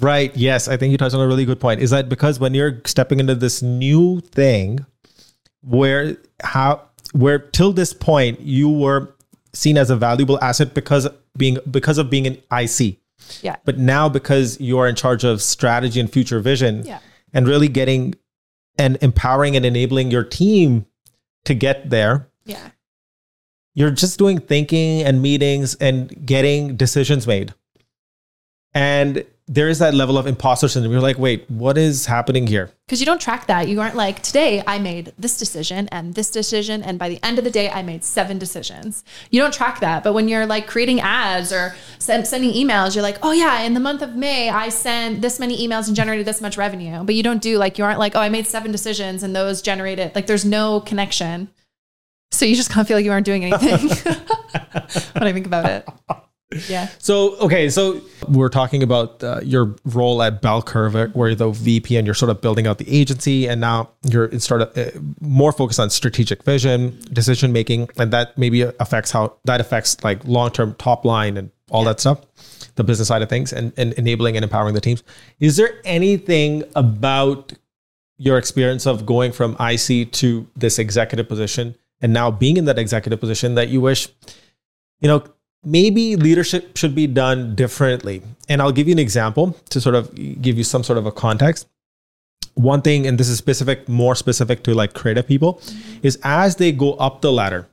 Right. 0.00 0.34
Yes, 0.34 0.66
I 0.66 0.76
think 0.76 0.92
you 0.92 0.98
touched 0.98 1.14
on 1.14 1.20
a 1.20 1.26
really 1.26 1.44
good 1.44 1.60
point. 1.60 1.80
Is 1.80 1.90
that 1.90 2.08
because 2.08 2.40
when 2.40 2.54
you're 2.54 2.80
stepping 2.86 3.20
into 3.20 3.34
this 3.34 3.62
new 3.62 4.20
thing 4.20 4.84
where 5.60 6.16
how 6.42 6.82
where 7.12 7.38
till 7.38 7.72
this 7.72 7.92
point 7.92 8.40
you 8.40 8.68
were 8.68 9.13
seen 9.54 9.78
as 9.78 9.90
a 9.90 9.96
valuable 9.96 10.38
asset 10.42 10.74
because 10.74 11.08
being 11.36 11.58
because 11.70 11.98
of 11.98 12.10
being 12.10 12.26
an 12.26 12.42
IC. 12.52 12.98
Yeah. 13.40 13.56
But 13.64 13.78
now 13.78 14.08
because 14.08 14.60
you're 14.60 14.86
in 14.86 14.94
charge 14.94 15.24
of 15.24 15.40
strategy 15.40 16.00
and 16.00 16.12
future 16.12 16.40
vision 16.40 16.84
yeah. 16.84 16.98
and 17.32 17.48
really 17.48 17.68
getting 17.68 18.14
and 18.78 18.98
empowering 19.00 19.56
and 19.56 19.64
enabling 19.64 20.10
your 20.10 20.24
team 20.24 20.86
to 21.44 21.54
get 21.54 21.90
there. 21.90 22.28
Yeah. 22.44 22.70
You're 23.74 23.90
just 23.90 24.18
doing 24.18 24.38
thinking 24.38 25.02
and 25.02 25.22
meetings 25.22 25.74
and 25.76 26.26
getting 26.26 26.76
decisions 26.76 27.26
made. 27.26 27.54
And 28.72 29.24
there 29.46 29.68
is 29.68 29.78
that 29.78 29.92
level 29.92 30.16
of 30.16 30.26
imposter 30.26 30.68
syndrome. 30.68 30.92
You're 30.92 31.02
like, 31.02 31.18
wait, 31.18 31.48
what 31.50 31.76
is 31.76 32.06
happening 32.06 32.46
here? 32.46 32.70
Because 32.86 33.00
you 33.00 33.04
don't 33.04 33.20
track 33.20 33.46
that. 33.46 33.68
You 33.68 33.78
aren't 33.80 33.94
like, 33.94 34.22
today 34.22 34.62
I 34.66 34.78
made 34.78 35.12
this 35.18 35.36
decision 35.36 35.86
and 35.92 36.14
this 36.14 36.30
decision. 36.30 36.82
And 36.82 36.98
by 36.98 37.10
the 37.10 37.22
end 37.22 37.36
of 37.36 37.44
the 37.44 37.50
day, 37.50 37.68
I 37.68 37.82
made 37.82 38.04
seven 38.04 38.38
decisions. 38.38 39.04
You 39.30 39.42
don't 39.42 39.52
track 39.52 39.80
that. 39.80 40.02
But 40.02 40.14
when 40.14 40.28
you're 40.28 40.46
like 40.46 40.66
creating 40.66 41.00
ads 41.00 41.52
or 41.52 41.74
send, 41.98 42.26
sending 42.26 42.52
emails, 42.52 42.94
you're 42.94 43.02
like, 43.02 43.18
oh 43.22 43.32
yeah, 43.32 43.60
in 43.60 43.74
the 43.74 43.80
month 43.80 44.00
of 44.00 44.16
May, 44.16 44.48
I 44.48 44.70
sent 44.70 45.20
this 45.20 45.38
many 45.38 45.66
emails 45.66 45.88
and 45.88 45.96
generated 45.96 46.26
this 46.26 46.40
much 46.40 46.56
revenue. 46.56 47.04
But 47.04 47.14
you 47.14 47.22
don't 47.22 47.42
do 47.42 47.58
like, 47.58 47.76
you 47.76 47.84
aren't 47.84 47.98
like, 47.98 48.16
oh, 48.16 48.20
I 48.20 48.30
made 48.30 48.46
seven 48.46 48.72
decisions 48.72 49.22
and 49.22 49.36
those 49.36 49.60
generated, 49.60 50.14
like, 50.14 50.26
there's 50.26 50.46
no 50.46 50.80
connection. 50.80 51.50
So 52.32 52.46
you 52.46 52.56
just 52.56 52.70
kind 52.70 52.80
of 52.80 52.88
feel 52.88 52.96
like 52.96 53.04
you 53.04 53.12
aren't 53.12 53.26
doing 53.26 53.44
anything 53.44 53.88
when 55.12 55.22
I 55.22 55.32
think 55.32 55.46
about 55.46 55.66
it. 55.66 55.86
Yeah. 56.68 56.88
So 56.98 57.36
okay, 57.36 57.68
so 57.68 58.00
we're 58.28 58.48
talking 58.48 58.82
about 58.82 59.22
uh, 59.24 59.40
your 59.42 59.74
role 59.84 60.22
at 60.22 60.40
Bell 60.40 60.62
Curve, 60.62 60.94
where 61.14 61.28
you're 61.28 61.34
the 61.34 61.50
VP 61.50 61.96
and 61.96 62.06
you're 62.06 62.14
sort 62.14 62.30
of 62.30 62.40
building 62.40 62.66
out 62.66 62.78
the 62.78 62.88
agency, 62.88 63.48
and 63.48 63.60
now 63.60 63.90
you're 64.04 64.26
in 64.26 64.40
sort 64.40 64.62
of 64.62 64.76
uh, 64.78 64.90
more 65.20 65.52
focused 65.52 65.80
on 65.80 65.90
strategic 65.90 66.42
vision, 66.44 66.98
decision 67.12 67.52
making, 67.52 67.88
and 67.98 68.12
that 68.12 68.36
maybe 68.38 68.62
affects 68.62 69.10
how 69.10 69.34
that 69.44 69.60
affects 69.60 70.02
like 70.04 70.24
long 70.24 70.50
term 70.50 70.74
top 70.74 71.04
line 71.04 71.36
and 71.36 71.50
all 71.70 71.82
yeah. 71.82 71.90
that 71.90 72.00
stuff, 72.00 72.20
the 72.76 72.84
business 72.84 73.08
side 73.08 73.22
of 73.22 73.28
things, 73.28 73.52
and, 73.52 73.72
and 73.76 73.92
enabling 73.94 74.36
and 74.36 74.44
empowering 74.44 74.74
the 74.74 74.80
teams. 74.80 75.02
Is 75.40 75.56
there 75.56 75.80
anything 75.84 76.62
about 76.76 77.52
your 78.16 78.38
experience 78.38 78.86
of 78.86 79.04
going 79.04 79.32
from 79.32 79.56
IC 79.58 80.12
to 80.12 80.46
this 80.54 80.78
executive 80.78 81.28
position 81.28 81.74
and 82.00 82.12
now 82.12 82.30
being 82.30 82.56
in 82.56 82.66
that 82.66 82.78
executive 82.78 83.18
position 83.18 83.54
that 83.56 83.68
you 83.68 83.80
wish, 83.80 84.08
you 85.00 85.08
know, 85.08 85.24
maybe 85.64 86.16
leadership 86.16 86.76
should 86.76 86.94
be 86.94 87.06
done 87.06 87.54
differently. 87.54 88.22
And 88.48 88.60
I'll 88.60 88.72
give 88.72 88.88
you 88.88 88.92
an 88.92 88.98
example 88.98 89.56
to 89.70 89.80
sort 89.80 89.94
of 89.94 90.14
give 90.14 90.58
you 90.58 90.64
some 90.64 90.84
sort 90.84 90.98
of 90.98 91.06
a 91.06 91.12
context. 91.12 91.66
One 92.54 92.82
thing, 92.82 93.06
and 93.06 93.18
this 93.18 93.28
is 93.28 93.38
specific, 93.38 93.88
more 93.88 94.14
specific 94.14 94.62
to 94.64 94.74
like 94.74 94.94
creative 94.94 95.26
people, 95.26 95.54
mm-hmm. 95.54 96.06
is 96.06 96.18
as 96.22 96.56
they 96.56 96.70
go 96.70 96.94
up 96.94 97.20
the 97.20 97.32
ladder, 97.32 97.66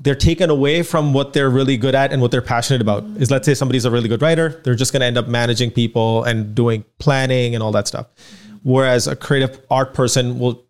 they're 0.00 0.14
taken 0.14 0.50
away 0.50 0.82
from 0.82 1.12
what 1.12 1.32
they're 1.32 1.50
really 1.50 1.76
good 1.76 1.94
at 1.94 2.12
and 2.12 2.22
what 2.22 2.30
they're 2.30 2.42
passionate 2.42 2.80
about. 2.80 3.04
Mm-hmm. 3.04 3.22
Is 3.22 3.30
let's 3.30 3.46
say 3.46 3.54
somebody's 3.54 3.84
a 3.84 3.90
really 3.90 4.08
good 4.08 4.22
writer, 4.22 4.60
they're 4.64 4.74
just 4.74 4.92
going 4.92 5.00
to 5.00 5.06
end 5.06 5.18
up 5.18 5.28
managing 5.28 5.70
people 5.70 6.24
and 6.24 6.54
doing 6.54 6.84
planning 6.98 7.54
and 7.54 7.62
all 7.62 7.72
that 7.72 7.86
stuff. 7.86 8.06
Mm-hmm. 8.16 8.56
Whereas 8.62 9.06
a 9.06 9.14
creative 9.14 9.60
art 9.70 9.94
person 9.94 10.38
will 10.38 10.64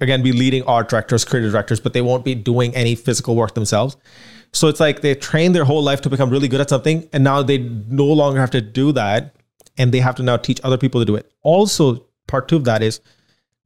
again 0.00 0.22
be 0.22 0.32
leading 0.32 0.62
art 0.64 0.88
directors, 0.88 1.24
creative 1.24 1.52
directors, 1.52 1.80
but 1.80 1.92
they 1.92 2.02
won't 2.02 2.24
be 2.24 2.34
doing 2.34 2.74
any 2.74 2.94
physical 2.94 3.36
work 3.36 3.54
themselves. 3.54 3.96
So 4.52 4.68
it's 4.68 4.80
like 4.80 5.00
they 5.00 5.14
train 5.14 5.52
their 5.52 5.64
whole 5.64 5.82
life 5.82 6.00
to 6.02 6.10
become 6.10 6.30
really 6.30 6.48
good 6.48 6.60
at 6.60 6.68
something, 6.68 7.08
and 7.12 7.22
now 7.22 7.42
they 7.42 7.58
no 7.58 8.06
longer 8.06 8.40
have 8.40 8.50
to 8.52 8.60
do 8.60 8.92
that, 8.92 9.34
and 9.78 9.92
they 9.92 10.00
have 10.00 10.16
to 10.16 10.22
now 10.22 10.36
teach 10.36 10.60
other 10.64 10.76
people 10.76 11.00
to 11.00 11.04
do 11.04 11.16
it. 11.16 11.32
Also, 11.42 12.06
part 12.26 12.48
two 12.48 12.56
of 12.56 12.64
that 12.64 12.82
is 12.82 13.00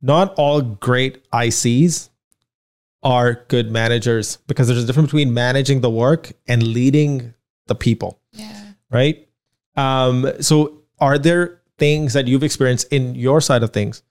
not 0.03 0.35
all 0.37 0.61
great 0.61 1.29
ICs 1.31 2.11
are 3.03 3.45
good 3.49 3.71
managers 3.71 4.39
because 4.47 4.67
there's 4.67 4.83
a 4.83 4.87
difference 4.87 5.09
between 5.09 5.33
managing 5.33 5.81
the 5.81 5.91
work 5.91 6.33
and 6.47 6.63
leading 6.63 7.35
the 7.67 7.75
people. 7.75 8.19
Yeah. 8.33 8.73
Right. 8.91 9.29
Um, 9.77 10.31
so, 10.41 10.83
are 10.99 11.19
there 11.19 11.61
things 11.79 12.13
that 12.13 12.29
you've 12.29 12.45
experienced 12.45 12.93
in 12.93 13.15
your 13.15 13.41
side 13.41 13.63
of 13.63 13.73
things 13.73 14.03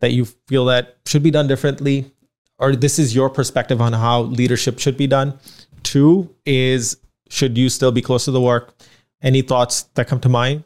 that 0.00 0.12
you 0.12 0.26
feel 0.46 0.66
that 0.66 0.96
should 1.06 1.22
be 1.22 1.30
done 1.30 1.46
differently, 1.46 2.12
or 2.58 2.76
this 2.76 2.98
is 2.98 3.14
your 3.14 3.30
perspective 3.30 3.80
on 3.80 3.92
how 3.92 4.22
leadership 4.22 4.78
should 4.78 4.96
be 4.96 5.06
done? 5.06 5.38
Two 5.86 6.34
is 6.44 6.96
should 7.30 7.56
you 7.56 7.68
still 7.68 7.92
be 7.92 8.02
close 8.02 8.24
to 8.24 8.32
the 8.32 8.40
work? 8.40 8.74
Any 9.22 9.40
thoughts 9.40 9.82
that 9.94 10.08
come 10.08 10.18
to 10.20 10.28
mind? 10.28 10.64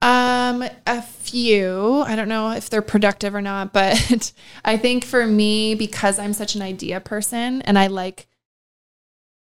Um, 0.00 0.64
a 0.86 1.02
few. 1.02 2.02
I 2.06 2.16
don't 2.16 2.30
know 2.30 2.52
if 2.52 2.70
they're 2.70 2.80
productive 2.80 3.34
or 3.34 3.42
not, 3.42 3.74
but 3.74 4.32
I 4.64 4.78
think 4.78 5.04
for 5.04 5.26
me, 5.26 5.74
because 5.74 6.18
I'm 6.18 6.32
such 6.32 6.54
an 6.54 6.62
idea 6.62 6.98
person 7.00 7.60
and 7.62 7.78
I 7.78 7.88
like 7.88 8.26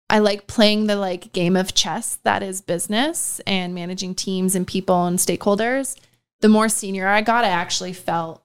I 0.07 0.19
like 0.19 0.45
playing 0.45 0.85
the 0.85 0.97
like 0.97 1.33
game 1.33 1.55
of 1.55 1.73
chess 1.73 2.19
that 2.21 2.43
is 2.43 2.61
business 2.61 3.41
and 3.47 3.73
managing 3.73 4.13
teams 4.13 4.53
and 4.53 4.67
people 4.67 5.05
and 5.05 5.17
stakeholders. 5.17 5.97
The 6.41 6.49
more 6.49 6.69
senior 6.69 7.07
I 7.07 7.21
got, 7.21 7.43
I 7.43 7.49
actually 7.49 7.93
felt 7.93 8.43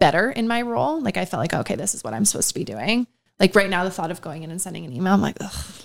better 0.00 0.32
in 0.32 0.48
my 0.48 0.62
role. 0.62 1.00
Like 1.00 1.16
I 1.16 1.26
felt 1.26 1.40
like, 1.40 1.54
okay, 1.54 1.76
this 1.76 1.94
is 1.94 2.02
what 2.02 2.12
I'm 2.12 2.24
supposed 2.24 2.48
to 2.48 2.54
be 2.54 2.64
doing. 2.64 3.06
Like 3.38 3.54
right 3.54 3.68
now, 3.68 3.84
the 3.84 3.90
thought 3.90 4.10
of 4.10 4.20
going 4.20 4.42
in 4.42 4.50
and 4.50 4.60
sending 4.60 4.84
an 4.84 4.92
email, 4.92 5.14
I'm 5.14 5.20
like, 5.20 5.36
ugh. 5.40 5.82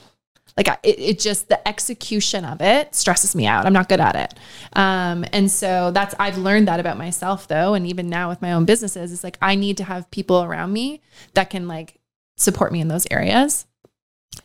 Like 0.58 0.68
I, 0.68 0.78
it, 0.84 1.00
it 1.00 1.20
just 1.20 1.48
the 1.48 1.66
execution 1.66 2.44
of 2.44 2.62
it 2.62 2.94
stresses 2.94 3.36
me 3.36 3.48
out. 3.48 3.66
I'm 3.66 3.74
not 3.74 3.88
good 3.88 4.02
at 4.02 4.16
it, 4.16 4.34
um, 4.74 5.24
and 5.32 5.50
so 5.50 5.92
that's 5.92 6.14
I've 6.20 6.38
learned 6.38 6.68
that 6.68 6.80
about 6.80 6.98
myself 6.98 7.48
though, 7.48 7.74
and 7.74 7.88
even 7.88 8.10
now 8.10 8.28
with 8.28 8.42
my 8.42 8.52
own 8.52 8.66
businesses, 8.66 9.14
it's 9.14 9.24
like 9.24 9.38
I 9.42 9.56
need 9.56 9.78
to 9.78 9.86
have 9.86 10.12
people 10.12 10.44
around 10.44 10.74
me 10.74 11.02
that 11.36 11.50
can 11.50 11.70
like 11.70 12.00
support 12.36 12.74
me 12.74 12.82
in 12.82 12.90
those 12.90 13.08
areas 13.10 13.66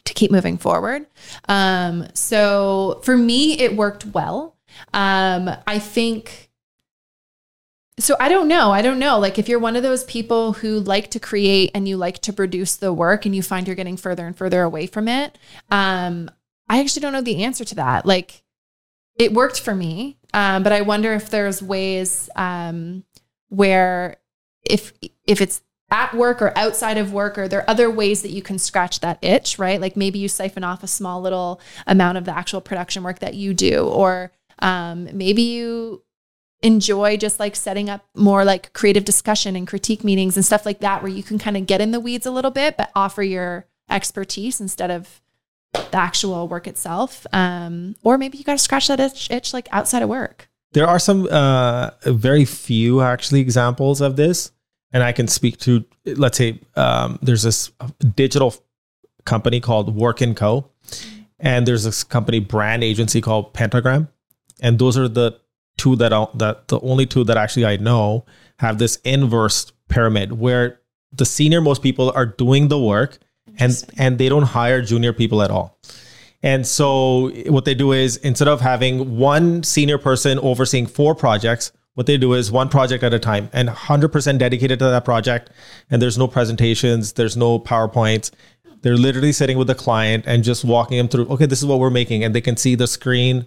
to 0.04 0.14
keep 0.14 0.30
moving 0.30 0.58
forward. 0.58 1.06
Um, 1.48 2.06
so 2.14 3.00
for 3.04 3.16
me, 3.16 3.58
it 3.58 3.76
worked 3.76 4.06
well. 4.06 4.56
Um, 4.94 5.50
I 5.66 5.78
think 5.78 6.45
so 7.98 8.14
I 8.20 8.28
don't 8.28 8.48
know. 8.48 8.72
I 8.72 8.82
don't 8.82 8.98
know. 8.98 9.18
Like 9.18 9.38
if 9.38 9.48
you're 9.48 9.58
one 9.58 9.76
of 9.76 9.82
those 9.82 10.04
people 10.04 10.52
who 10.52 10.80
like 10.80 11.10
to 11.12 11.20
create 11.20 11.70
and 11.74 11.88
you 11.88 11.96
like 11.96 12.18
to 12.22 12.32
produce 12.32 12.76
the 12.76 12.92
work 12.92 13.24
and 13.24 13.34
you 13.34 13.42
find 13.42 13.66
you're 13.66 13.76
getting 13.76 13.96
further 13.96 14.26
and 14.26 14.36
further 14.36 14.62
away 14.62 14.86
from 14.86 15.08
it, 15.08 15.38
um, 15.70 16.30
I 16.68 16.80
actually 16.80 17.00
don't 17.00 17.12
know 17.12 17.22
the 17.22 17.44
answer 17.44 17.64
to 17.64 17.74
that. 17.76 18.04
Like 18.04 18.42
it 19.18 19.32
worked 19.32 19.60
for 19.60 19.74
me, 19.74 20.18
um, 20.34 20.62
but 20.62 20.72
I 20.72 20.82
wonder 20.82 21.14
if 21.14 21.30
there's 21.30 21.62
ways 21.62 22.28
um, 22.36 23.04
where 23.48 24.16
if 24.62 24.92
if 25.24 25.40
it's 25.40 25.62
at 25.90 26.12
work 26.12 26.42
or 26.42 26.56
outside 26.58 26.98
of 26.98 27.12
work 27.12 27.38
or 27.38 27.48
there 27.48 27.60
are 27.60 27.70
other 27.70 27.90
ways 27.90 28.22
that 28.22 28.32
you 28.32 28.42
can 28.42 28.58
scratch 28.58 29.00
that 29.00 29.22
itch, 29.22 29.58
right? 29.58 29.80
Like 29.80 29.96
maybe 29.96 30.18
you 30.18 30.28
siphon 30.28 30.64
off 30.64 30.82
a 30.82 30.88
small 30.88 31.22
little 31.22 31.60
amount 31.86 32.18
of 32.18 32.24
the 32.24 32.36
actual 32.36 32.60
production 32.60 33.04
work 33.04 33.20
that 33.20 33.34
you 33.34 33.54
do, 33.54 33.86
or 33.86 34.32
um, 34.58 35.08
maybe 35.12 35.42
you 35.42 36.02
enjoy 36.62 37.16
just 37.16 37.38
like 37.38 37.54
setting 37.54 37.90
up 37.90 38.04
more 38.14 38.44
like 38.44 38.72
creative 38.72 39.04
discussion 39.04 39.56
and 39.56 39.68
critique 39.68 40.02
meetings 40.02 40.36
and 40.36 40.44
stuff 40.44 40.64
like 40.64 40.80
that 40.80 41.02
where 41.02 41.12
you 41.12 41.22
can 41.22 41.38
kind 41.38 41.56
of 41.56 41.66
get 41.66 41.80
in 41.80 41.90
the 41.90 42.00
weeds 42.00 42.26
a 42.26 42.30
little 42.30 42.50
bit 42.50 42.76
but 42.76 42.90
offer 42.94 43.22
your 43.22 43.66
expertise 43.90 44.60
instead 44.60 44.90
of 44.90 45.20
the 45.72 45.96
actual 45.96 46.48
work 46.48 46.66
itself. 46.66 47.26
Um, 47.32 47.96
or 48.02 48.16
maybe 48.16 48.38
you 48.38 48.44
got 48.44 48.54
to 48.54 48.58
scratch 48.58 48.88
that 48.88 48.98
itch, 48.98 49.30
itch, 49.30 49.52
like 49.52 49.68
outside 49.70 50.02
of 50.02 50.08
work. 50.08 50.48
There 50.72 50.86
are 50.86 50.98
some 50.98 51.28
uh, 51.30 51.90
very 52.04 52.44
few 52.44 53.02
actually 53.02 53.40
examples 53.40 54.00
of 54.00 54.16
this 54.16 54.52
and 54.92 55.02
i 55.02 55.10
can 55.10 55.26
speak 55.26 55.58
to 55.58 55.84
let's 56.04 56.38
say 56.38 56.60
um, 56.76 57.18
there's 57.20 57.42
this 57.42 57.72
digital 58.14 58.54
company 59.26 59.60
called 59.60 59.94
work 59.94 60.22
and 60.22 60.34
co. 60.34 60.70
And 61.38 61.66
there's 61.66 61.84
this 61.84 62.02
company 62.02 62.40
brand 62.40 62.82
agency 62.82 63.20
called 63.20 63.52
pentagram. 63.52 64.08
And 64.62 64.78
those 64.78 64.96
are 64.96 65.08
the 65.08 65.38
two 65.76 65.96
that 65.96 66.12
I, 66.12 66.26
that 66.34 66.68
the 66.68 66.80
only 66.80 67.06
two 67.06 67.24
that 67.24 67.36
actually 67.36 67.66
I 67.66 67.76
know 67.76 68.24
have 68.58 68.78
this 68.78 68.96
inverse 69.04 69.72
pyramid 69.88 70.32
where 70.32 70.80
the 71.12 71.24
senior 71.24 71.60
most 71.60 71.82
people 71.82 72.12
are 72.14 72.26
doing 72.26 72.68
the 72.68 72.78
work 72.78 73.18
and 73.58 73.84
and 73.96 74.18
they 74.18 74.28
don't 74.28 74.42
hire 74.42 74.82
junior 74.82 75.12
people 75.12 75.42
at 75.42 75.50
all. 75.50 75.78
And 76.42 76.66
so 76.66 77.30
what 77.46 77.64
they 77.64 77.74
do 77.74 77.92
is 77.92 78.18
instead 78.18 78.48
of 78.48 78.60
having 78.60 79.16
one 79.16 79.62
senior 79.62 79.98
person 79.98 80.38
overseeing 80.38 80.86
four 80.86 81.14
projects, 81.14 81.72
what 81.94 82.06
they 82.06 82.18
do 82.18 82.34
is 82.34 82.52
one 82.52 82.68
project 82.68 83.02
at 83.02 83.14
a 83.14 83.18
time 83.18 83.48
and 83.52 83.68
100% 83.68 84.38
dedicated 84.38 84.78
to 84.78 84.84
that 84.84 85.04
project 85.04 85.50
and 85.90 86.00
there's 86.00 86.18
no 86.18 86.28
presentations, 86.28 87.14
there's 87.14 87.36
no 87.36 87.58
PowerPoints. 87.58 88.30
They're 88.82 88.96
literally 88.96 89.32
sitting 89.32 89.56
with 89.56 89.66
the 89.66 89.74
client 89.74 90.24
and 90.26 90.44
just 90.44 90.64
walking 90.64 90.98
them 90.98 91.08
through, 91.08 91.26
okay, 91.28 91.46
this 91.46 91.60
is 91.60 91.66
what 91.66 91.80
we're 91.80 91.90
making 91.90 92.22
and 92.22 92.34
they 92.34 92.42
can 92.42 92.56
see 92.56 92.74
the 92.74 92.86
screen 92.86 93.46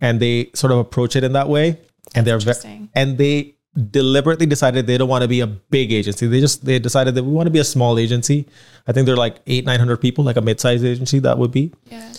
and 0.00 0.20
they 0.20 0.50
sort 0.54 0.72
of 0.72 0.78
approach 0.78 1.16
it 1.16 1.24
in 1.24 1.32
that 1.32 1.48
way. 1.48 1.78
And 2.14 2.26
they're 2.26 2.38
ve- 2.38 2.88
and 2.94 3.18
they 3.18 3.54
deliberately 3.90 4.46
decided 4.46 4.86
they 4.86 4.98
don't 4.98 5.08
want 5.08 5.22
to 5.22 5.28
be 5.28 5.40
a 5.40 5.46
big 5.46 5.92
agency. 5.92 6.26
They 6.26 6.40
just 6.40 6.64
they 6.64 6.78
decided 6.78 7.14
that 7.14 7.24
we 7.24 7.32
want 7.32 7.46
to 7.46 7.50
be 7.50 7.58
a 7.58 7.64
small 7.64 7.98
agency. 7.98 8.46
I 8.86 8.92
think 8.92 9.06
they're 9.06 9.16
like 9.16 9.36
eight 9.46 9.64
nine 9.64 9.78
hundred 9.78 9.98
people, 9.98 10.24
like 10.24 10.36
a 10.36 10.40
mid-sized 10.40 10.84
agency 10.84 11.18
that 11.20 11.38
would 11.38 11.52
be. 11.52 11.72
Yeah. 11.90 12.12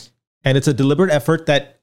And 0.43 0.57
it's 0.57 0.67
a 0.67 0.73
deliberate 0.73 1.11
effort 1.11 1.47
that 1.47 1.79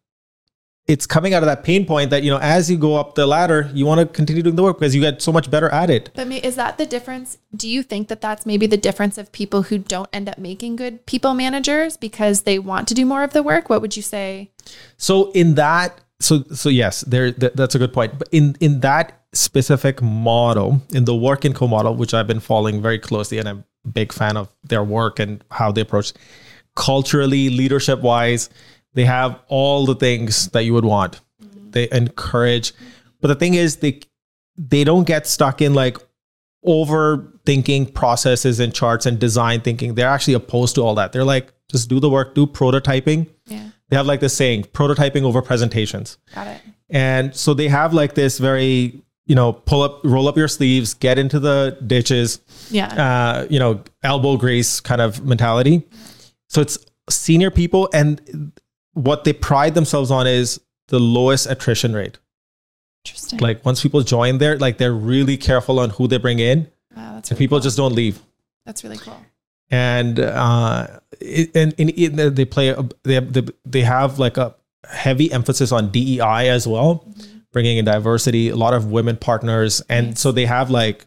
it's 0.86 1.05
coming 1.05 1.35
out 1.35 1.43
of 1.43 1.47
that 1.47 1.64
pain 1.64 1.85
point 1.85 2.10
that 2.10 2.23
you 2.23 2.31
know 2.31 2.39
as 2.39 2.70
you 2.70 2.78
go 2.78 2.94
up 2.94 3.14
the 3.16 3.27
ladder 3.27 3.70
you 3.74 3.85
want 3.85 4.01
to 4.01 4.06
continue 4.06 4.43
doing 4.43 4.56
the 4.56 4.62
work 4.62 4.78
because 4.78 4.94
you 4.94 5.01
get 5.01 5.20
so 5.20 5.32
much 5.32 5.51
better 5.51 5.68
at 5.70 5.90
it 5.90 6.10
but 6.14 6.31
is 6.31 6.56
that 6.56 6.78
the 6.78 6.86
difference 6.86 7.39
do 7.55 7.68
you 7.68 7.82
think 7.82 8.09
that 8.09 8.20
that's 8.20 8.47
maybe 8.47 8.66
the 8.66 8.77
difference 8.77 9.18
of 9.18 9.32
people 9.32 9.62
who 9.62 9.78
don't 9.78 10.09
end 10.12 10.28
up 10.28 10.39
making 10.39 10.77
good 10.77 11.05
people 11.06 11.35
managers 11.35 11.97
because 11.97 12.43
they 12.43 12.59
want 12.59 12.86
to 12.86 12.94
do 12.94 13.05
more 13.05 13.23
of 13.23 13.32
the 13.32 13.43
work 13.43 13.68
what 13.68 13.81
would 13.81 13.97
you 13.97 14.02
say 14.02 14.51
so 14.97 15.30
in 15.32 15.55
that 15.55 16.01
so 16.20 16.43
so 16.52 16.68
yes 16.68 17.02
there 17.02 17.32
th- 17.32 17.52
that's 17.55 17.74
a 17.74 17.78
good 17.78 17.93
point 17.93 18.18
but 18.18 18.28
in 18.32 18.56
in 18.60 18.80
that 18.80 19.20
specific 19.32 20.01
model 20.01 20.80
in 20.94 21.05
the 21.05 21.14
work 21.14 21.44
in 21.44 21.52
co 21.52 21.66
model 21.66 21.94
which 21.94 22.14
i've 22.14 22.26
been 22.26 22.40
following 22.40 22.80
very 22.80 22.98
closely 22.98 23.38
and 23.38 23.48
i'm 23.48 23.64
a 23.84 23.88
big 23.88 24.12
fan 24.12 24.36
of 24.36 24.48
their 24.64 24.82
work 24.82 25.18
and 25.18 25.44
how 25.51 25.70
they 25.70 25.82
approach 25.82 26.12
culturally 26.74 27.51
leadership 27.51 28.01
wise 28.01 28.48
they 28.97 29.05
have 29.05 29.38
all 29.48 29.84
the 29.84 29.94
things 29.94 30.48
that 30.48 30.64
you 30.64 30.72
would 30.72 30.84
want. 30.84 31.20
Mm-hmm. 31.40 31.70
they 31.70 31.88
encourage. 31.93 32.72
But 33.20 33.28
the 33.28 33.34
thing 33.34 33.55
is, 33.55 33.76
they 33.76 34.01
they 34.56 34.84
don't 34.84 35.06
get 35.06 35.26
stuck 35.26 35.60
in 35.60 35.74
like 35.74 35.98
overthinking 36.66 37.93
processes 37.93 38.59
and 38.59 38.74
charts 38.74 39.05
and 39.05 39.18
design 39.18 39.60
thinking. 39.60 39.94
They're 39.94 40.09
actually 40.09 40.34
opposed 40.34 40.74
to 40.76 40.82
all 40.82 40.94
that. 40.94 41.12
They're 41.12 41.24
like, 41.24 41.52
just 41.70 41.90
do 41.90 42.01
the 42.01 42.09
work, 42.09 42.34
do 42.34 42.47
prototyping. 42.47 43.28
Yeah. 43.47 43.68
They 43.88 43.96
have 43.96 44.06
like 44.06 44.20
this 44.20 44.36
saying, 44.36 44.64
prototyping 44.72 45.22
over 45.22 45.42
presentations. 45.42 46.18
Got 46.34 46.48
it. 46.48 46.60
And 46.90 47.34
so 47.34 47.54
they 47.54 47.68
have 47.68 47.92
like 47.94 48.14
this 48.14 48.38
very, 48.38 49.02
you 49.26 49.34
know, 49.34 49.52
pull 49.52 49.82
up, 49.82 50.00
roll 50.04 50.28
up 50.28 50.36
your 50.36 50.48
sleeves, 50.48 50.94
get 50.94 51.18
into 51.18 51.38
the 51.40 51.76
ditches, 51.86 52.40
Yeah. 52.70 52.86
uh, 53.42 53.46
you 53.50 53.58
know, 53.58 53.82
elbow 54.02 54.36
grease 54.36 54.80
kind 54.80 55.00
of 55.00 55.24
mentality. 55.24 55.82
So 56.48 56.60
it's 56.60 56.78
senior 57.10 57.50
people, 57.50 57.88
and 57.92 58.52
what 58.94 59.24
they 59.24 59.32
pride 59.32 59.74
themselves 59.74 60.10
on 60.10 60.26
is 60.26 60.60
the 60.88 60.98
lowest 61.00 61.46
attrition 61.48 61.92
rate. 61.92 62.18
Interesting. 63.04 63.38
Like 63.40 63.64
once 63.64 63.82
people 63.82 64.00
join 64.02 64.38
there, 64.38 64.56
like 64.58 64.78
they're 64.78 64.92
really 64.92 65.36
careful 65.36 65.78
on 65.80 65.90
who 65.90 66.08
they 66.08 66.18
bring 66.18 66.38
in, 66.40 66.68
wow, 66.96 67.14
that's 67.14 67.30
and 67.30 67.38
really 67.38 67.46
people 67.46 67.58
cool. 67.58 67.62
just 67.62 67.76
don't 67.76 67.92
leave. 67.94 68.20
that's 68.64 68.82
really 68.82 68.96
cool. 68.96 69.16
And 69.70 70.20
uh, 70.20 70.86
it, 71.20 71.51
and, 71.56 71.74
and 71.78 72.36
they 72.36 72.44
play, 72.44 72.68
a, 72.68 72.88
they 73.02 73.14
have, 73.14 73.32
they, 73.32 73.43
they 73.64 73.80
have 73.82 74.18
like 74.18 74.36
a 74.36 74.55
heavy 74.88 75.32
emphasis 75.32 75.72
on 75.72 75.90
DEI 75.90 76.48
as 76.48 76.66
well, 76.66 77.05
bringing 77.52 77.78
in 77.78 77.84
diversity, 77.84 78.48
a 78.48 78.56
lot 78.56 78.74
of 78.74 78.86
women 78.93 79.16
partners, 79.16 79.82
and 79.88 80.09
Nice. 80.09 80.20
so 80.20 80.30
they 80.32 80.47
have 80.47 80.70
like 80.70 81.06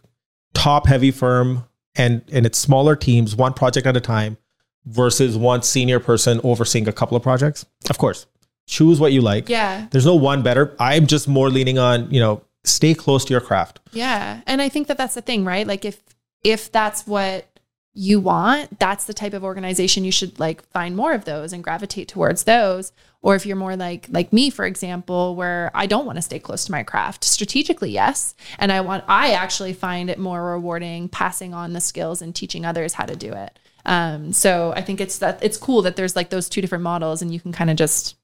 top 0.53 0.87
heavy 0.87 1.11
firm, 1.11 1.63
and 1.95 2.21
and 2.31 2.45
it's 2.45 2.57
smaller 2.57 2.95
teams, 2.95 3.35
one 3.35 3.53
project 3.53 3.87
at 3.87 3.95
a 3.95 4.01
time, 4.01 4.37
versus 4.85 5.37
one 5.37 5.61
senior 5.61 5.99
person 5.99 6.41
overseeing 6.43 6.87
a 6.87 6.91
couple 6.93 7.15
of 7.15 7.23
projects. 7.23 7.65
Of 7.89 7.97
course, 7.97 8.25
choose 8.67 8.99
what 8.99 9.13
you 9.13 9.21
like. 9.21 9.47
Yeah. 9.47 9.87
There's 9.91 10.05
no 10.05 10.15
one 10.15 10.41
better. 10.41 10.75
I'm 10.79 11.07
just 11.07 11.27
more 11.27 11.49
leaning 11.49 11.77
on 11.79 12.11
you 12.11 12.19
know 12.19 12.41
stay 12.65 12.93
close 12.93 13.23
to 13.25 13.31
your 13.31 13.41
craft. 13.41 13.79
Yeah. 13.93 14.41
And 14.45 14.61
I 14.61 14.67
think 14.69 14.87
that 14.87 14.97
that's 14.97 15.15
the 15.15 15.21
thing, 15.21 15.45
right? 15.45 15.65
Like 15.65 15.85
if 15.85 16.01
if 16.43 16.71
that's 16.71 17.07
what 17.07 17.45
you 17.93 18.19
want, 18.19 18.79
that's 18.79 19.05
the 19.05 19.13
type 19.13 19.33
of 19.33 19.43
organization 19.43 20.03
you 20.03 20.11
should 20.11 20.39
like 20.39 20.63
find 20.69 20.95
more 20.95 21.13
of 21.13 21.25
those 21.25 21.51
and 21.53 21.63
gravitate 21.63 22.07
towards 22.07 22.43
those. 22.43 22.91
Or 23.21 23.35
if 23.35 23.45
you're 23.45 23.57
more 23.57 23.75
like 23.75 24.07
like 24.09 24.31
me, 24.31 24.49
for 24.49 24.65
example, 24.65 25.35
where 25.35 25.71
I 25.73 25.87
don't 25.87 26.05
want 26.05 26.15
to 26.17 26.21
stay 26.21 26.39
close 26.39 26.63
to 26.65 26.71
my 26.71 26.83
craft, 26.83 27.25
strategically, 27.25 27.91
yes. 27.91 28.33
And 28.59 28.71
I 28.71 28.79
want 28.81 29.03
I 29.09 29.31
actually 29.31 29.73
find 29.73 30.09
it 30.09 30.17
more 30.19 30.41
rewarding 30.53 31.09
passing 31.09 31.53
on 31.53 31.73
the 31.73 31.81
skills 31.81 32.21
and 32.21 32.33
teaching 32.33 32.65
others 32.65 32.93
how 32.93 33.05
to 33.05 33.15
do 33.17 33.33
it. 33.33 33.59
Um, 33.85 34.31
so 34.31 34.71
I 34.75 34.81
think 34.81 35.01
it's 35.01 35.17
that 35.17 35.43
it's 35.43 35.57
cool 35.57 35.81
that 35.81 35.97
there's 35.97 36.15
like 36.15 36.29
those 36.29 36.47
two 36.47 36.61
different 36.61 36.83
models 36.83 37.21
and 37.21 37.33
you 37.33 37.39
can 37.41 37.51
kind 37.51 37.69
of 37.69 37.75
just 37.75 38.15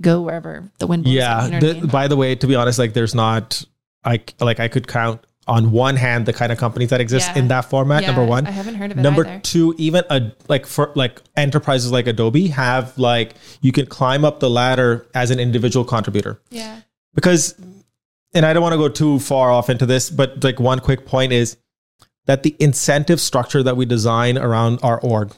go 0.00 0.22
wherever 0.22 0.70
the 0.78 0.86
wind 0.86 1.04
blows. 1.04 1.14
Yeah. 1.14 1.44
you 1.44 1.50
know 1.50 1.56
what 1.58 1.64
I 1.64 1.66
the- 1.66 1.80
mean? 1.80 1.86
by 1.88 2.08
the 2.08 2.16
way, 2.16 2.34
to 2.36 2.46
be 2.46 2.54
honest, 2.54 2.78
like 2.78 2.94
there's 2.94 3.14
not 3.14 3.62
I 4.04 4.20
like 4.40 4.58
I 4.60 4.68
could 4.68 4.88
count 4.88 5.20
on 5.46 5.70
one 5.72 5.96
hand 5.96 6.26
the 6.26 6.32
kind 6.32 6.50
of 6.52 6.58
companies 6.58 6.90
that 6.90 7.00
exist 7.00 7.30
Yeah. 7.34 7.38
in 7.42 7.48
that 7.48 7.62
format. 7.66 8.02
Yeah, 8.02 8.08
number 8.12 8.24
one. 8.24 8.46
I 8.46 8.50
haven't 8.50 8.76
heard 8.76 8.92
of 8.92 8.98
it 8.98 9.02
Number 9.02 9.26
either. 9.26 9.40
two, 9.40 9.74
even 9.78 10.04
a 10.10 10.32
like 10.48 10.66
for 10.66 10.90
like 10.94 11.20
enterprises 11.36 11.92
like 11.92 12.06
Adobe 12.06 12.48
have 12.48 12.96
like 12.98 13.34
you 13.60 13.72
can 13.72 13.86
climb 13.86 14.24
up 14.24 14.40
the 14.40 14.48
ladder 14.50 15.06
as 15.14 15.30
an 15.30 15.38
individual 15.40 15.84
contributor 15.84 16.40
Yeah. 16.50 16.80
because 17.14 17.54
and 18.34 18.44
I 18.44 18.52
don't 18.52 18.62
want 18.62 18.72
to 18.72 18.78
go 18.78 18.88
too 18.88 19.20
far 19.20 19.50
off 19.52 19.70
into 19.70 19.86
this, 19.86 20.10
but 20.10 20.42
like 20.42 20.58
one 20.58 20.80
quick 20.80 21.06
point 21.06 21.32
is 21.32 21.56
that 22.26 22.42
the 22.42 22.56
incentive 22.58 23.20
structure 23.20 23.62
that 23.62 23.76
we 23.76 23.84
design 23.86 24.36
around 24.38 24.80
our 24.82 24.98
org 25.00 25.32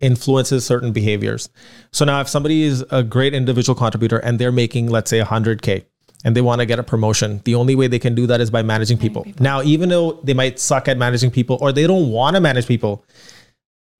influences 0.00 0.64
certain 0.64 0.92
behaviors. 0.92 1.48
So 1.92 2.04
now 2.04 2.20
if 2.20 2.28
somebody 2.28 2.62
is 2.64 2.84
a 2.90 3.02
great 3.02 3.34
individual 3.34 3.74
contributor 3.76 4.18
and 4.18 4.38
they're 4.38 4.52
making 4.52 4.88
let's 4.88 5.10
say 5.10 5.20
100k 5.20 5.84
and 6.24 6.36
they 6.36 6.40
want 6.40 6.60
to 6.60 6.66
get 6.66 6.78
a 6.78 6.82
promotion, 6.82 7.40
the 7.44 7.54
only 7.54 7.74
way 7.74 7.86
they 7.86 7.98
can 7.98 8.14
do 8.14 8.26
that 8.26 8.40
is 8.40 8.50
by 8.50 8.62
managing 8.62 8.98
people. 8.98 9.24
people. 9.24 9.42
Now 9.42 9.62
even 9.62 9.88
though 9.88 10.12
they 10.24 10.34
might 10.34 10.58
suck 10.58 10.88
at 10.88 10.98
managing 10.98 11.30
people 11.30 11.58
or 11.60 11.72
they 11.72 11.86
don't 11.86 12.10
want 12.10 12.36
to 12.36 12.40
manage 12.40 12.66
people, 12.66 13.04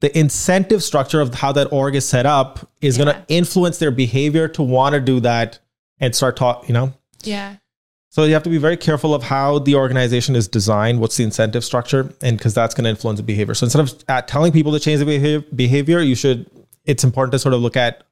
the 0.00 0.16
incentive 0.18 0.82
structure 0.82 1.20
of 1.20 1.34
how 1.34 1.52
that 1.52 1.72
org 1.72 1.94
is 1.94 2.06
set 2.06 2.26
up 2.26 2.68
is 2.80 2.96
going 2.96 3.14
to 3.14 3.24
influence 3.28 3.78
their 3.78 3.92
behavior 3.92 4.48
to 4.48 4.62
want 4.62 4.94
to 4.94 5.00
do 5.00 5.20
that 5.20 5.60
and 6.00 6.14
start 6.14 6.36
talk, 6.36 6.66
you 6.68 6.74
know. 6.74 6.92
Yeah. 7.22 7.56
So 8.10 8.24
you 8.24 8.34
have 8.34 8.42
to 8.42 8.50
be 8.50 8.58
very 8.58 8.76
careful 8.76 9.14
of 9.14 9.22
how 9.22 9.60
the 9.60 9.74
organization 9.76 10.36
is 10.36 10.46
designed, 10.46 11.00
what's 11.00 11.16
the 11.16 11.24
incentive 11.24 11.64
structure, 11.64 12.12
and 12.20 12.36
because 12.36 12.52
that's 12.52 12.74
going 12.74 12.84
to 12.84 12.90
influence 12.90 13.20
the 13.20 13.22
behavior. 13.22 13.54
So 13.54 13.64
instead 13.64 13.80
of 13.80 14.26
telling 14.26 14.52
people 14.52 14.72
to 14.72 14.80
change 14.80 14.98
the 14.98 15.06
behavior, 15.06 15.48
behavior, 15.54 16.00
you 16.00 16.14
should. 16.14 16.50
It's 16.84 17.04
important 17.04 17.32
to 17.32 17.38
sort 17.38 17.54
of 17.54 17.60
look 17.60 17.76
at 17.76 18.02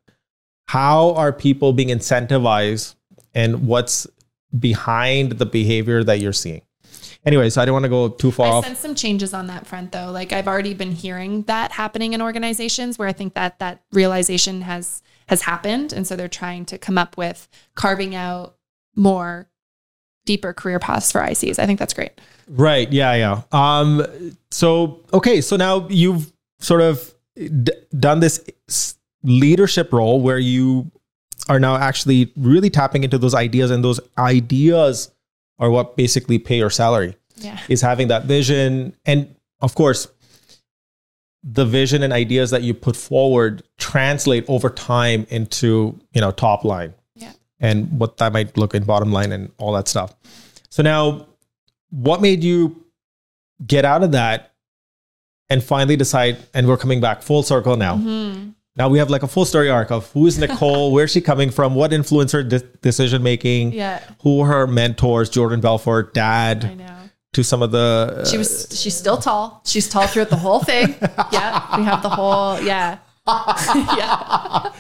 how 0.69 1.13
are 1.15 1.33
people 1.33 1.73
being 1.73 1.89
incentivized 1.89 2.95
and 3.35 3.67
what's 3.67 4.07
behind 4.59 5.33
the 5.33 5.47
behavior 5.47 6.03
that 6.05 6.21
you're 6.21 6.33
seeing. 6.33 6.63
Anyways, 7.25 7.59
I 7.59 7.67
don't 7.67 7.75
want 7.75 7.85
to 7.85 7.91
go 7.91 8.09
too 8.09 8.31
far 8.31 8.47
I 8.47 8.51
off. 8.51 8.65
sense 8.65 8.79
some 8.79 8.95
changes 8.95 9.35
on 9.35 9.47
that 9.49 9.67
front 9.67 9.93
though. 9.93 10.11
Like 10.11 10.33
I've 10.33 10.49
already 10.49 10.75
been 10.75 10.93
hearing 10.93 11.43
that 11.43 11.73
happening 11.73 12.15
in 12.15 12.23
organizations 12.23 12.99
where 12.99 13.09
I 13.09 13.13
think 13.13 13.35
that 13.35 13.59
that 13.59 13.83
realization 13.93 14.63
has 14.63 15.03
has 15.29 15.43
happened 15.43 15.93
and 15.93 16.07
so 16.07 16.17
they're 16.17 16.29
trying 16.29 16.65
to 16.67 16.79
come 16.79 16.99
up 16.99 17.17
with 17.17 17.47
carving 17.75 18.15
out 18.15 18.57
more 18.97 19.49
deeper 20.25 20.53
career 20.53 20.79
paths 20.79 21.13
for 21.13 21.21
ICs. 21.21 21.59
I 21.59 21.67
think 21.67 21.79
that's 21.79 21.95
great. 21.95 22.13
Right. 22.49 22.91
Yeah. 22.93 23.15
Yeah. 23.15 23.43
Um. 23.53 24.05
So 24.51 25.05
okay. 25.13 25.41
So 25.41 25.57
now 25.57 25.87
you've 25.89 26.33
sort 26.59 26.81
of 26.81 27.15
d- 27.37 27.73
done 27.99 28.21
this 28.21 28.41
leadership 29.23 29.93
role 29.93 30.21
where 30.21 30.39
you 30.39 30.91
are 31.49 31.61
now 31.61 31.77
actually 31.77 32.33
really 32.37 32.71
tapping 32.71 33.05
into 33.05 33.19
those 33.19 33.35
ideas, 33.35 33.71
and 33.71 33.83
those 33.85 34.01
ideas 34.19 35.11
are 35.59 35.71
what 35.71 35.97
basically 35.97 36.39
pay 36.39 36.57
your 36.59 36.71
salary. 36.71 37.17
Yeah. 37.37 37.59
Is 37.69 37.81
having 37.81 38.09
that 38.09 38.25
vision, 38.25 38.95
and 39.07 39.35
of 39.61 39.75
course, 39.75 40.09
the 41.43 41.65
vision 41.65 42.03
and 42.03 42.13
ideas 42.13 42.51
that 42.51 42.63
you 42.63 42.75
put 42.75 42.97
forward 42.97 43.63
translate 43.79 44.45
over 44.49 44.69
time 44.69 45.27
into 45.31 45.99
you 46.13 46.21
know 46.21 46.31
top 46.33 46.65
line 46.65 46.93
Yeah. 47.15 47.33
and 47.59 47.99
what 47.99 48.19
that 48.19 48.33
might 48.33 48.57
look 48.59 48.75
in 48.75 48.85
bottom 48.85 49.11
line 49.11 49.33
and 49.33 49.51
all 49.59 49.73
that 49.73 49.89
stuff. 49.89 50.15
So 50.69 50.83
now, 50.83 51.27
what 51.91 52.21
made 52.21 52.45
you 52.45 52.85
get 53.67 53.85
out 53.87 54.03
of 54.03 54.13
that 54.13 54.53
and 55.49 55.63
finally 55.65 55.97
decide? 55.97 56.37
And 56.55 56.69
we're 56.69 56.77
coming 56.77 57.01
back 57.01 57.23
full 57.23 57.43
circle 57.43 57.77
now. 57.77 57.97
Mhm. 57.97 58.55
Now 58.81 58.89
we 58.89 58.99
have 58.99 59.11
like 59.11 59.23
a 59.23 59.29
full 59.29 59.45
story 59.45 59.69
arc 59.69 59.91
of 59.91 60.11
who 60.13 60.27
is 60.27 60.39
Nicole, 60.39 60.91
where's 60.95 61.11
she 61.13 61.21
coming 61.21 61.51
from, 61.51 61.75
what 61.75 61.93
influenced 61.93 62.33
her 62.33 62.43
de- 62.43 62.61
decision 62.81 63.23
making, 63.23 63.75
Yeah. 63.75 64.01
who 64.23 64.39
were 64.39 64.47
her 64.47 64.67
mentors, 64.67 65.29
Jordan 65.29 65.61
Belfort, 65.61 66.13
I 66.13 66.15
dad, 66.15 66.79
know. 66.79 66.97
to 67.35 67.45
some 67.45 67.61
of 67.61 67.73
the. 67.73 68.25
She 68.25 68.39
was 68.39 68.69
she's 68.73 68.97
still 68.97 69.19
tall. 69.19 69.61
She's 69.67 69.87
tall 69.87 70.07
throughout 70.07 70.31
the 70.31 70.37
whole 70.39 70.61
thing. 70.61 70.95
yeah. 71.31 71.77
We 71.77 71.85
have 71.85 72.03
the 72.03 72.09
whole 72.09 72.59
yeah. 72.63 72.97
yeah. 73.29 74.73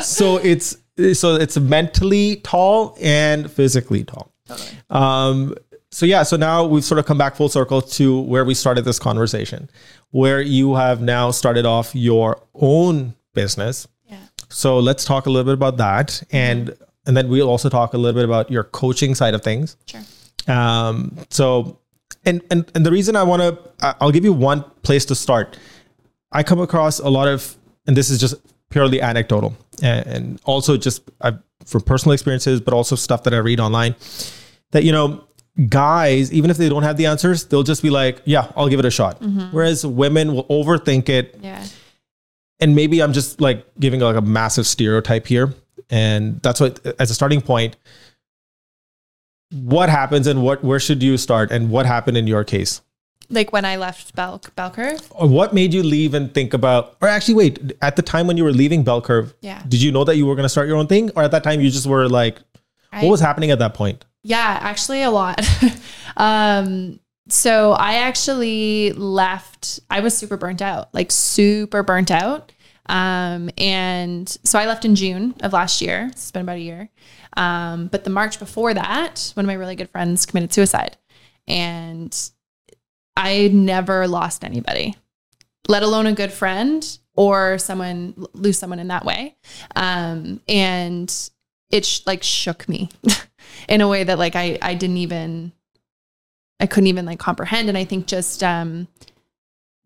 so 0.00 0.36
it's 0.36 0.76
so 1.14 1.34
it's 1.34 1.58
mentally 1.58 2.36
tall 2.36 2.96
and 3.00 3.50
physically 3.50 4.04
tall. 4.04 4.32
Totally. 4.46 4.68
Um, 4.90 5.56
so 5.90 6.06
yeah, 6.06 6.22
so 6.22 6.36
now 6.36 6.64
we've 6.66 6.84
sort 6.84 7.00
of 7.00 7.06
come 7.06 7.18
back 7.18 7.34
full 7.34 7.48
circle 7.48 7.82
to 7.82 8.20
where 8.20 8.44
we 8.44 8.54
started 8.54 8.84
this 8.84 9.00
conversation, 9.00 9.68
where 10.12 10.40
you 10.40 10.76
have 10.76 11.00
now 11.02 11.32
started 11.32 11.66
off 11.66 11.96
your 11.96 12.40
own 12.54 13.16
business. 13.34 13.86
Yeah. 14.08 14.18
So 14.48 14.78
let's 14.78 15.04
talk 15.04 15.26
a 15.26 15.30
little 15.30 15.44
bit 15.44 15.54
about 15.54 15.76
that, 15.78 16.22
and 16.32 16.76
and 17.06 17.16
then 17.16 17.28
we'll 17.28 17.48
also 17.48 17.68
talk 17.68 17.94
a 17.94 17.98
little 17.98 18.18
bit 18.18 18.24
about 18.24 18.50
your 18.50 18.64
coaching 18.64 19.14
side 19.14 19.34
of 19.34 19.42
things. 19.42 19.76
Sure. 19.86 20.02
Um, 20.48 21.16
so, 21.30 21.78
and 22.24 22.42
and 22.50 22.70
and 22.74 22.84
the 22.84 22.90
reason 22.90 23.16
I 23.16 23.22
want 23.22 23.42
to, 23.42 23.96
I'll 24.00 24.10
give 24.10 24.24
you 24.24 24.32
one 24.32 24.64
place 24.82 25.04
to 25.06 25.14
start. 25.14 25.58
I 26.32 26.42
come 26.42 26.60
across 26.60 26.98
a 27.00 27.08
lot 27.08 27.28
of, 27.28 27.56
and 27.86 27.96
this 27.96 28.10
is 28.10 28.20
just 28.20 28.34
purely 28.70 29.00
anecdotal, 29.00 29.56
and, 29.82 30.06
and 30.06 30.40
also 30.44 30.76
just 30.76 31.02
i 31.20 31.32
from 31.66 31.82
personal 31.82 32.14
experiences, 32.14 32.60
but 32.60 32.72
also 32.72 32.96
stuff 32.96 33.22
that 33.24 33.34
I 33.34 33.38
read 33.38 33.60
online. 33.60 33.94
That 34.72 34.84
you 34.84 34.92
know, 34.92 35.24
guys, 35.68 36.32
even 36.32 36.50
if 36.50 36.56
they 36.56 36.68
don't 36.68 36.82
have 36.84 36.96
the 36.96 37.06
answers, 37.06 37.44
they'll 37.46 37.62
just 37.62 37.82
be 37.82 37.90
like, 37.90 38.22
"Yeah, 38.24 38.50
I'll 38.56 38.68
give 38.68 38.80
it 38.80 38.86
a 38.86 38.90
shot." 38.90 39.20
Whereas 39.52 39.86
women 39.86 40.34
will 40.34 40.44
overthink 40.46 41.08
it, 41.08 41.38
Yeah. 41.42 41.64
And 42.60 42.74
maybe 42.74 43.02
I'm 43.02 43.12
just 43.12 43.40
like 43.40 43.64
giving 43.78 44.00
like 44.00 44.16
a 44.16 44.20
massive 44.20 44.66
stereotype 44.66 45.26
here, 45.26 45.54
and 45.88 46.40
that's 46.42 46.60
what 46.60 46.80
as 46.98 47.10
a 47.10 47.14
starting 47.14 47.40
point. 47.40 47.76
What 49.52 49.88
happens 49.88 50.26
and 50.26 50.42
what 50.42 50.62
where 50.62 50.78
should 50.78 51.02
you 51.02 51.16
start 51.16 51.50
and 51.50 51.70
what 51.70 51.84
happened 51.86 52.16
in 52.16 52.26
your 52.28 52.44
case? 52.44 52.82
Like 53.28 53.52
when 53.52 53.64
I 53.64 53.76
left 53.76 54.14
Bell 54.14 54.40
Bell 54.54 54.70
Curve. 54.70 55.00
Or 55.10 55.28
what 55.28 55.52
made 55.52 55.74
you 55.74 55.82
leave 55.82 56.14
and 56.14 56.32
think 56.32 56.54
about 56.54 56.96
or 57.00 57.08
actually 57.08 57.34
wait, 57.34 57.72
at 57.82 57.96
the 57.96 58.02
time 58.02 58.26
when 58.28 58.36
you 58.36 58.44
were 58.44 58.52
leaving 58.52 58.84
Bell 58.84 59.00
Curve, 59.00 59.34
Yeah. 59.40 59.62
did 59.68 59.82
you 59.82 59.90
know 59.90 60.04
that 60.04 60.16
you 60.16 60.26
were 60.26 60.34
going 60.36 60.44
to 60.44 60.48
start 60.48 60.68
your 60.68 60.76
own 60.76 60.86
thing 60.86 61.10
or 61.16 61.22
at 61.24 61.30
that 61.32 61.42
time 61.42 61.60
you 61.60 61.70
just 61.70 61.86
were 61.86 62.08
like 62.08 62.38
I- 62.92 63.02
what 63.02 63.10
was 63.10 63.20
happening 63.20 63.50
at 63.50 63.58
that 63.58 63.74
point? 63.74 64.04
Yeah, 64.22 64.58
actually 64.60 65.02
a 65.02 65.10
lot. 65.10 65.40
um, 66.16 67.00
so 67.32 67.72
I 67.72 67.94
actually 67.94 68.92
left, 68.92 69.80
I 69.88 70.00
was 70.00 70.16
super 70.16 70.36
burnt 70.36 70.62
out, 70.62 70.92
like 70.94 71.10
super 71.10 71.82
burnt 71.82 72.10
out. 72.10 72.52
Um, 72.86 73.50
and 73.56 74.28
so 74.44 74.58
I 74.58 74.66
left 74.66 74.84
in 74.84 74.96
June 74.96 75.34
of 75.42 75.52
last 75.52 75.80
year. 75.80 76.08
It's 76.10 76.30
been 76.32 76.42
about 76.42 76.56
a 76.56 76.60
year. 76.60 76.88
Um, 77.36 77.86
but 77.86 78.04
the 78.04 78.10
March 78.10 78.38
before 78.38 78.74
that, 78.74 79.30
one 79.34 79.44
of 79.44 79.46
my 79.46 79.54
really 79.54 79.76
good 79.76 79.90
friends 79.90 80.26
committed 80.26 80.52
suicide. 80.52 80.96
And 81.46 82.16
I 83.16 83.48
never 83.52 84.08
lost 84.08 84.44
anybody, 84.44 84.96
let 85.68 85.82
alone 85.82 86.06
a 86.06 86.12
good 86.12 86.32
friend 86.32 86.98
or 87.14 87.58
someone 87.58 88.14
lose 88.32 88.58
someone 88.58 88.78
in 88.78 88.88
that 88.88 89.04
way. 89.04 89.36
Um, 89.76 90.40
and 90.48 91.12
it 91.70 91.84
sh- 91.84 92.00
like 92.06 92.22
shook 92.22 92.68
me 92.68 92.88
in 93.68 93.80
a 93.80 93.88
way 93.88 94.04
that 94.04 94.18
like 94.18 94.36
I, 94.36 94.58
I 94.60 94.74
didn't 94.74 94.96
even, 94.98 95.52
I 96.60 96.66
couldn't 96.66 96.88
even 96.88 97.06
like 97.06 97.18
comprehend. 97.18 97.68
And 97.68 97.78
I 97.78 97.84
think 97.84 98.06
just, 98.06 98.42
um, 98.42 98.88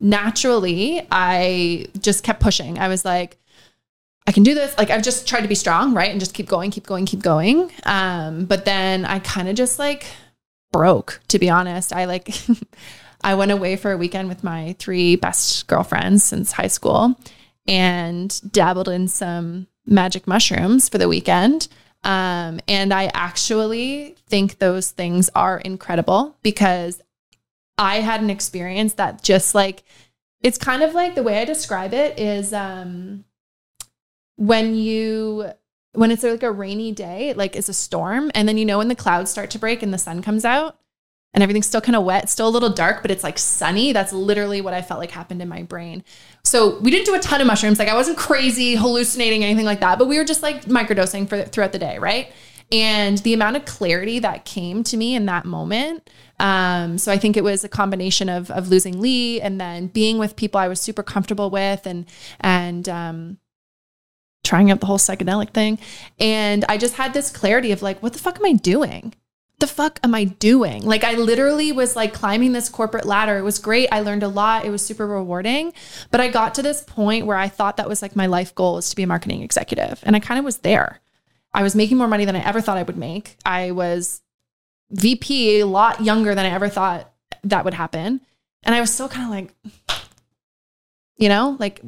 naturally 0.00 1.06
I 1.10 1.86
just 1.98 2.24
kept 2.24 2.40
pushing. 2.40 2.78
I 2.78 2.88
was 2.88 3.04
like, 3.04 3.38
I 4.26 4.32
can 4.32 4.42
do 4.42 4.54
this. 4.54 4.76
Like 4.78 4.90
I've 4.90 5.02
just 5.02 5.28
tried 5.28 5.42
to 5.42 5.48
be 5.48 5.54
strong, 5.54 5.94
right? 5.94 6.10
And 6.10 6.20
just 6.20 6.34
keep 6.34 6.48
going, 6.48 6.70
keep 6.70 6.86
going, 6.86 7.06
keep 7.06 7.22
going. 7.22 7.70
Um, 7.84 8.46
but 8.46 8.64
then 8.64 9.04
I 9.04 9.18
kind 9.18 9.48
of 9.48 9.54
just 9.54 9.78
like 9.78 10.06
broke, 10.72 11.20
to 11.28 11.38
be 11.38 11.50
honest. 11.50 11.92
I 11.92 12.06
like 12.06 12.34
I 13.24 13.34
went 13.34 13.52
away 13.52 13.76
for 13.76 13.92
a 13.92 13.96
weekend 13.96 14.28
with 14.28 14.44
my 14.44 14.76
three 14.78 15.16
best 15.16 15.66
girlfriends 15.66 16.24
since 16.24 16.52
high 16.52 16.68
school 16.68 17.18
and 17.66 18.40
dabbled 18.50 18.88
in 18.88 19.08
some 19.08 19.66
magic 19.86 20.26
mushrooms 20.26 20.88
for 20.88 20.98
the 20.98 21.08
weekend. 21.08 21.68
Um, 22.04 22.60
and 22.68 22.92
I 22.92 23.10
actually 23.14 24.14
think 24.26 24.58
those 24.58 24.90
things 24.90 25.30
are 25.34 25.58
incredible 25.58 26.36
because 26.42 27.00
I 27.78 27.96
had 27.96 28.20
an 28.20 28.30
experience 28.30 28.94
that 28.94 29.22
just 29.22 29.54
like 29.54 29.82
it's 30.40 30.58
kind 30.58 30.82
of 30.82 30.94
like 30.94 31.14
the 31.14 31.22
way 31.22 31.40
I 31.40 31.44
describe 31.44 31.94
it 31.94 32.18
is 32.20 32.52
um 32.52 33.24
when 34.36 34.74
you 34.74 35.50
when 35.92 36.10
it's 36.10 36.24
like 36.24 36.42
a 36.42 36.52
rainy 36.52 36.92
day, 36.92 37.34
like 37.34 37.56
it's 37.56 37.68
a 37.68 37.74
storm, 37.74 38.30
and 38.34 38.48
then 38.48 38.58
you 38.58 38.64
know 38.64 38.78
when 38.78 38.88
the 38.88 38.94
clouds 38.94 39.30
start 39.30 39.50
to 39.50 39.58
break 39.58 39.82
and 39.82 39.94
the 39.94 39.98
sun 39.98 40.22
comes 40.22 40.44
out 40.44 40.78
and 41.34 41.42
everything's 41.42 41.66
still 41.66 41.80
kind 41.80 41.96
of 41.96 42.04
wet, 42.04 42.30
still 42.30 42.48
a 42.48 42.50
little 42.50 42.70
dark, 42.70 43.02
but 43.02 43.10
it's 43.10 43.24
like 43.24 43.38
sunny. 43.38 43.92
That's 43.92 44.12
literally 44.12 44.60
what 44.60 44.72
I 44.72 44.80
felt 44.80 45.00
like 45.00 45.10
happened 45.10 45.42
in 45.42 45.48
my 45.48 45.64
brain. 45.64 46.04
So 46.44 46.78
we 46.78 46.92
didn't 46.92 47.06
do 47.06 47.14
a 47.14 47.18
ton 47.18 47.40
of 47.40 47.46
mushrooms. 47.48 47.78
Like 47.78 47.88
I 47.88 47.94
wasn't 47.94 48.16
crazy 48.16 48.76
hallucinating 48.76 49.42
anything 49.42 49.64
like 49.64 49.80
that, 49.80 49.98
but 49.98 50.06
we 50.06 50.16
were 50.16 50.24
just 50.24 50.42
like 50.42 50.64
microdosing 50.66 51.28
for 51.28 51.42
throughout 51.42 51.72
the 51.72 51.78
day, 51.78 51.98
right? 51.98 52.32
And 52.70 53.18
the 53.18 53.34
amount 53.34 53.56
of 53.56 53.64
clarity 53.64 54.20
that 54.20 54.44
came 54.44 54.84
to 54.84 54.96
me 54.96 55.14
in 55.14 55.26
that 55.26 55.44
moment. 55.44 56.08
Um, 56.38 56.98
so 56.98 57.12
I 57.12 57.18
think 57.18 57.36
it 57.36 57.44
was 57.44 57.64
a 57.64 57.68
combination 57.68 58.28
of 58.28 58.50
of 58.50 58.68
losing 58.68 59.00
Lee 59.00 59.40
and 59.40 59.60
then 59.60 59.88
being 59.88 60.18
with 60.18 60.36
people 60.36 60.60
I 60.60 60.68
was 60.68 60.80
super 60.80 61.02
comfortable 61.02 61.50
with 61.50 61.84
and 61.84 62.06
and 62.40 62.88
um 62.88 63.38
trying 64.44 64.70
out 64.70 64.78
the 64.80 64.86
whole 64.86 64.98
psychedelic 64.98 65.50
thing. 65.50 65.78
And 66.20 66.64
I 66.68 66.76
just 66.76 66.94
had 66.94 67.14
this 67.14 67.30
clarity 67.30 67.72
of 67.72 67.82
like, 67.82 68.02
what 68.02 68.12
the 68.12 68.18
fuck 68.18 68.38
am 68.38 68.44
I 68.44 68.52
doing? 68.52 69.14
The 69.60 69.66
fuck 69.68 70.00
am 70.02 70.14
I 70.14 70.24
doing? 70.24 70.82
Like, 70.82 71.04
I 71.04 71.14
literally 71.14 71.72
was 71.72 71.96
like 71.96 72.12
climbing 72.12 72.52
this 72.52 72.68
corporate 72.68 73.06
ladder. 73.06 73.38
It 73.38 73.42
was 73.42 73.58
great. 73.58 73.88
I 73.92 74.00
learned 74.00 74.22
a 74.22 74.28
lot. 74.28 74.64
It 74.64 74.70
was 74.70 74.84
super 74.84 75.06
rewarding. 75.06 75.72
But 76.10 76.20
I 76.20 76.28
got 76.28 76.54
to 76.56 76.62
this 76.62 76.82
point 76.82 77.26
where 77.26 77.36
I 77.36 77.48
thought 77.48 77.76
that 77.76 77.88
was 77.88 78.02
like 78.02 78.16
my 78.16 78.26
life 78.26 78.54
goal 78.54 78.78
is 78.78 78.90
to 78.90 78.96
be 78.96 79.04
a 79.04 79.06
marketing 79.06 79.42
executive. 79.42 80.00
And 80.02 80.16
I 80.16 80.20
kind 80.20 80.38
of 80.38 80.44
was 80.44 80.58
there. 80.58 81.00
I 81.52 81.62
was 81.62 81.76
making 81.76 81.96
more 81.98 82.08
money 82.08 82.24
than 82.24 82.34
I 82.34 82.44
ever 82.44 82.60
thought 82.60 82.76
I 82.76 82.82
would 82.82 82.96
make. 82.96 83.36
I 83.46 83.70
was 83.70 84.22
VP 84.90 85.60
a 85.60 85.66
lot 85.66 86.02
younger 86.02 86.34
than 86.34 86.46
I 86.46 86.50
ever 86.50 86.68
thought 86.68 87.12
that 87.44 87.64
would 87.64 87.74
happen. 87.74 88.20
And 88.64 88.74
I 88.74 88.80
was 88.80 88.92
still 88.92 89.08
kind 89.08 89.24
of 89.24 89.30
like, 89.30 90.00
you 91.16 91.28
know, 91.28 91.56
like 91.60 91.80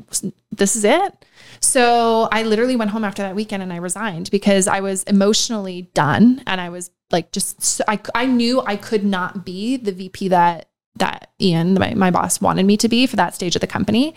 this 0.53 0.77
is 0.77 0.85
it. 0.85 1.25
So 1.61 2.29
I 2.33 2.43
literally 2.43 2.77
went 2.77 2.91
home 2.91 3.05
after 3.05 3.23
that 3.23 3.35
weekend 3.35 3.63
and 3.63 3.73
I 3.73 3.77
resigned 3.77 4.31
because 4.31 4.67
I 4.67 4.81
was 4.81 5.03
emotionally 5.05 5.91
done 5.95 6.43
and 6.47 6.61
I 6.61 6.69
was 6.69 6.91
like 7.11 7.33
just 7.33 7.63
so, 7.63 7.85
I 7.87 8.01
I 8.15 8.27
knew 8.27 8.61
I 8.63 8.77
could 8.77 9.05
not 9.05 9.45
be 9.45 9.77
the 9.77 9.93
VP 9.93 10.29
that 10.29 10.69
that 10.97 11.31
Ian 11.41 11.75
my, 11.75 11.95
my 11.95 12.11
boss 12.11 12.41
wanted 12.41 12.67
me 12.67 12.77
to 12.79 12.89
be 12.89 13.07
for 13.07 13.17
that 13.17 13.35
stage 13.35 13.55
of 13.55 13.61
the 13.61 13.67
company. 13.67 14.15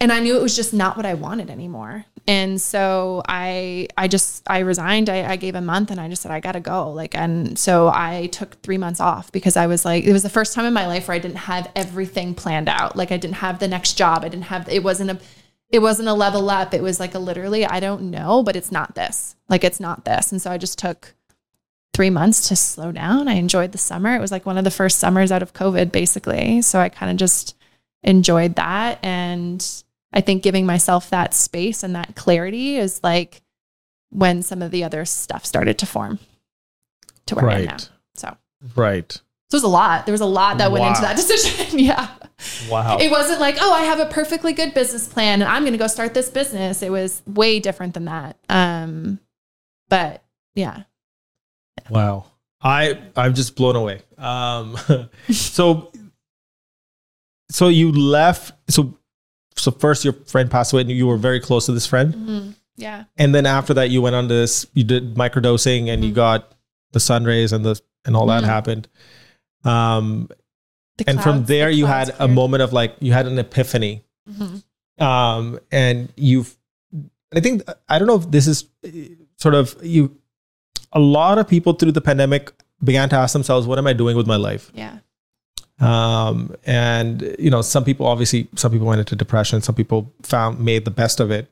And 0.00 0.12
I 0.12 0.18
knew 0.18 0.36
it 0.36 0.42
was 0.42 0.56
just 0.56 0.74
not 0.74 0.96
what 0.96 1.06
I 1.06 1.14
wanted 1.14 1.48
anymore. 1.48 2.06
And 2.26 2.60
so 2.60 3.22
I 3.28 3.88
I 3.96 4.08
just 4.08 4.42
I 4.48 4.60
resigned. 4.60 5.08
I, 5.08 5.30
I 5.30 5.36
gave 5.36 5.54
a 5.54 5.60
month 5.60 5.90
and 5.90 6.00
I 6.00 6.08
just 6.08 6.22
said 6.22 6.32
I 6.32 6.40
gotta 6.40 6.60
go. 6.60 6.90
Like 6.90 7.14
and 7.14 7.58
so 7.58 7.88
I 7.88 8.26
took 8.32 8.60
three 8.62 8.78
months 8.78 9.00
off 9.00 9.30
because 9.32 9.56
I 9.56 9.66
was 9.66 9.84
like 9.84 10.04
it 10.04 10.12
was 10.12 10.22
the 10.22 10.28
first 10.28 10.54
time 10.54 10.64
in 10.64 10.72
my 10.72 10.86
life 10.86 11.08
where 11.08 11.14
I 11.14 11.18
didn't 11.20 11.36
have 11.36 11.70
everything 11.76 12.34
planned 12.34 12.68
out. 12.68 12.96
Like 12.96 13.12
I 13.12 13.16
didn't 13.16 13.36
have 13.36 13.58
the 13.58 13.68
next 13.68 13.94
job. 13.94 14.24
I 14.24 14.28
didn't 14.28 14.46
have 14.46 14.68
it 14.68 14.82
wasn't 14.82 15.10
a 15.10 15.18
it 15.72 15.80
wasn't 15.80 16.08
a 16.08 16.12
level 16.14 16.48
up. 16.50 16.74
It 16.74 16.82
was 16.82 17.00
like 17.00 17.14
a 17.14 17.18
literally, 17.18 17.64
I 17.64 17.80
don't 17.80 18.10
know, 18.10 18.42
but 18.42 18.54
it's 18.56 18.70
not 18.70 18.94
this. 18.94 19.34
Like 19.48 19.64
it's 19.64 19.80
not 19.80 20.04
this. 20.04 20.30
And 20.30 20.40
so 20.40 20.50
I 20.50 20.58
just 20.58 20.78
took 20.78 21.14
three 21.94 22.10
months 22.10 22.48
to 22.48 22.56
slow 22.56 22.92
down. 22.92 23.26
I 23.26 23.34
enjoyed 23.34 23.72
the 23.72 23.78
summer. 23.78 24.14
It 24.14 24.20
was 24.20 24.30
like 24.30 24.46
one 24.46 24.58
of 24.58 24.64
the 24.64 24.70
first 24.70 24.98
summers 24.98 25.32
out 25.32 25.42
of 25.42 25.54
COVID, 25.54 25.90
basically. 25.90 26.62
So 26.62 26.78
I 26.78 26.88
kind 26.90 27.10
of 27.10 27.16
just 27.16 27.56
enjoyed 28.02 28.54
that. 28.56 28.98
And 29.02 29.66
I 30.12 30.20
think 30.20 30.42
giving 30.42 30.66
myself 30.66 31.08
that 31.10 31.32
space 31.34 31.82
and 31.82 31.94
that 31.96 32.14
clarity 32.16 32.76
is 32.76 33.00
like 33.02 33.40
when 34.10 34.42
some 34.42 34.60
of 34.60 34.70
the 34.70 34.84
other 34.84 35.04
stuff 35.06 35.44
started 35.46 35.78
to 35.78 35.86
form 35.86 36.18
to 37.26 37.34
where 37.34 37.48
I 37.48 37.58
am 37.60 37.64
now. 37.64 37.70
Right. 37.72 37.88
So, 38.14 38.36
Right. 38.76 39.12
so 39.12 39.20
it 39.52 39.54
was 39.56 39.62
a 39.64 39.68
lot. 39.68 40.04
There 40.06 40.12
was 40.12 40.20
a 40.20 40.26
lot 40.26 40.58
that 40.58 40.70
went 40.70 40.84
into 40.84 41.00
that 41.00 41.16
decision. 41.16 41.78
yeah. 41.78 42.08
Wow. 42.68 42.98
It 42.98 43.10
wasn't 43.10 43.40
like, 43.40 43.56
oh, 43.60 43.72
I 43.72 43.82
have 43.82 44.00
a 44.00 44.06
perfectly 44.06 44.52
good 44.52 44.74
business 44.74 45.06
plan 45.08 45.42
and 45.42 45.50
I'm 45.50 45.62
going 45.62 45.72
to 45.72 45.78
go 45.78 45.86
start 45.86 46.14
this 46.14 46.28
business. 46.28 46.82
It 46.82 46.90
was 46.90 47.22
way 47.26 47.60
different 47.60 47.94
than 47.94 48.06
that. 48.06 48.36
Um, 48.48 49.18
but 49.88 50.22
yeah, 50.54 50.84
Wow. 51.90 52.26
I 52.62 52.98
I'm 53.16 53.34
just 53.34 53.56
blown 53.56 53.74
away. 53.76 54.02
Um 54.18 54.76
so 55.30 55.90
so 57.50 57.68
you 57.68 57.92
left 57.92 58.52
so 58.70 58.96
so 59.56 59.70
first 59.70 60.04
your 60.04 60.12
friend 60.14 60.50
passed 60.50 60.72
away 60.72 60.82
and 60.82 60.90
you 60.90 61.06
were 61.06 61.16
very 61.16 61.40
close 61.40 61.66
to 61.66 61.72
this 61.72 61.86
friend. 61.86 62.14
Mhm. 62.14 62.54
yeah, 62.76 63.04
And 63.18 63.34
then 63.34 63.46
after 63.46 63.74
that 63.74 63.90
you 63.90 64.00
went 64.00 64.14
on 64.16 64.28
this 64.28 64.66
you 64.74 64.84
did 64.84 65.14
microdosing 65.16 65.88
and 65.88 66.04
you 66.04 66.12
Mhm. 66.12 66.14
got 66.14 66.52
the 66.92 67.00
sun 67.00 67.24
rays 67.24 67.52
and 67.52 67.64
the 67.64 67.80
and 68.04 68.16
all 68.16 68.26
that 68.26 68.42
Mhm. 68.44 68.46
happened. 68.46 68.88
Um 69.64 70.28
The 70.98 71.08
and 71.08 71.22
from 71.22 71.44
there 71.46 71.68
the 71.70 71.74
you 71.76 71.86
had 71.86 72.14
a 72.18 72.28
moment 72.28 72.62
of 72.62 72.72
like 72.72 72.94
you 73.00 73.12
had 73.12 73.26
an 73.26 73.38
epiphany. 73.38 74.04
Mhm. 74.30 74.62
Um 74.98 75.58
and 75.70 76.12
you've 76.16 76.56
I 77.34 77.40
think 77.40 77.62
I 77.88 77.98
don't 77.98 78.08
know 78.08 78.16
if 78.16 78.30
this 78.30 78.46
is 78.46 78.64
sort 79.36 79.54
of 79.54 79.74
you 79.82 80.16
a 80.92 81.00
lot 81.00 81.38
of 81.38 81.48
people 81.48 81.72
through 81.72 81.92
the 81.92 82.00
pandemic 82.02 82.52
began 82.84 83.08
to 83.08 83.16
ask 83.16 83.32
themselves 83.32 83.66
what 83.66 83.78
am 83.78 83.86
I 83.86 83.94
doing 83.94 84.16
with 84.16 84.26
my 84.26 84.36
life? 84.36 84.70
Yeah. 84.74 84.98
um, 85.80 86.54
and 86.64 87.34
you 87.38 87.50
know 87.50 87.62
some 87.62 87.84
people 87.84 88.06
obviously 88.06 88.46
some 88.56 88.70
people 88.70 88.86
went 88.86 89.00
into 89.00 89.16
depression 89.16 89.60
some 89.62 89.74
people 89.74 90.12
found 90.22 90.60
made 90.60 90.84
the 90.84 90.90
best 90.90 91.18
of 91.18 91.30
it 91.30 91.50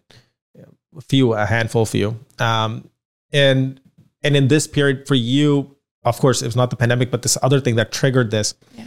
a 0.96 1.00
few 1.00 1.32
a 1.32 1.46
handful 1.46 1.86
few 1.86 2.16
um, 2.38 2.88
and 3.32 3.80
and 4.22 4.36
in 4.36 4.48
this 4.48 4.66
period 4.66 5.06
for 5.08 5.14
you 5.16 5.74
of 6.04 6.18
course 6.18 6.42
it 6.42 6.46
was 6.46 6.54
not 6.56 6.70
the 6.70 6.76
pandemic 6.76 7.10
but 7.10 7.22
this 7.22 7.38
other 7.42 7.60
thing 7.60 7.76
that 7.76 7.90
triggered 7.92 8.30
this 8.30 8.54
Yeah. 8.76 8.84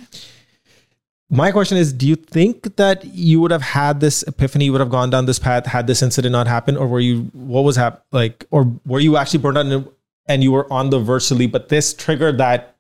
My 1.34 1.51
question 1.51 1.77
is 1.77 1.91
do 1.91 2.07
you 2.07 2.15
think 2.15 2.76
that 2.76 3.03
you 3.05 3.41
would 3.41 3.51
have 3.51 3.61
had 3.61 3.99
this 3.99 4.23
epiphany 4.23 4.65
you 4.65 4.72
would 4.72 4.81
have 4.81 4.89
gone 4.89 5.10
down 5.10 5.26
this 5.26 5.39
path 5.39 5.65
had 5.65 5.88
this 5.88 6.01
incident 6.01 6.31
not 6.31 6.47
happened 6.47 6.77
or 6.77 6.88
were 6.88 6.99
you 6.99 7.23
what 7.34 7.64
was 7.64 7.76
hap- 7.76 8.05
like 8.11 8.45
or 8.51 8.72
were 8.85 8.99
you 8.99 9.18
actually 9.18 9.39
burned 9.39 9.57
out 9.57 9.93
and, 10.27 10.43
you 10.43 10.51
were 10.51 10.72
on 10.72 10.89
the 10.89 10.99
leave 11.31 11.51
but 11.51 11.69
this 11.69 11.93
triggered 11.93 12.38
that 12.38 12.76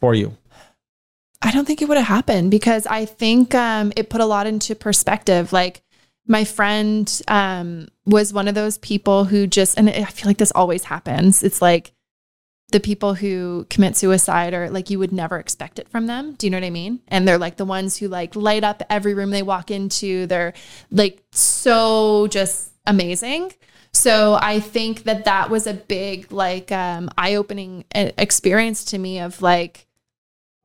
for 0.00 0.14
you 0.14 0.36
I 1.42 1.50
don't 1.50 1.64
think 1.64 1.82
it 1.82 1.88
would 1.88 1.98
have 1.98 2.06
happened 2.06 2.50
because 2.50 2.86
I 2.86 3.04
think 3.04 3.54
um, 3.54 3.92
it 3.94 4.08
put 4.10 4.20
a 4.20 4.26
lot 4.26 4.46
into 4.46 4.74
perspective. 4.74 5.52
Like 5.52 5.82
my 6.26 6.44
friend 6.44 7.22
um, 7.28 7.88
was 8.04 8.32
one 8.32 8.48
of 8.48 8.54
those 8.54 8.78
people 8.78 9.24
who 9.24 9.46
just, 9.46 9.78
and 9.78 9.88
I 9.88 10.04
feel 10.06 10.28
like 10.28 10.38
this 10.38 10.50
always 10.54 10.84
happens. 10.84 11.42
It's 11.42 11.62
like 11.62 11.92
the 12.70 12.80
people 12.80 13.14
who 13.14 13.66
commit 13.70 13.96
suicide 13.96 14.52
are 14.52 14.68
like 14.70 14.90
you 14.90 14.98
would 14.98 15.12
never 15.12 15.38
expect 15.38 15.78
it 15.78 15.88
from 15.88 16.06
them. 16.06 16.34
Do 16.34 16.46
you 16.46 16.50
know 16.50 16.56
what 16.56 16.64
I 16.64 16.70
mean? 16.70 17.00
And 17.08 17.26
they're 17.26 17.38
like 17.38 17.56
the 17.56 17.64
ones 17.64 17.96
who 17.96 18.08
like 18.08 18.34
light 18.34 18.64
up 18.64 18.82
every 18.90 19.14
room 19.14 19.30
they 19.30 19.42
walk 19.42 19.70
into. 19.70 20.26
They're 20.26 20.52
like 20.90 21.22
so 21.30 22.26
just 22.28 22.72
amazing. 22.86 23.52
So 23.92 24.38
I 24.40 24.60
think 24.60 25.04
that 25.04 25.24
that 25.24 25.48
was 25.48 25.66
a 25.66 25.74
big 25.74 26.30
like 26.32 26.70
um, 26.72 27.08
eye-opening 27.16 27.84
uh, 27.94 28.10
experience 28.18 28.84
to 28.86 28.98
me 28.98 29.20
of 29.20 29.40
like 29.40 29.86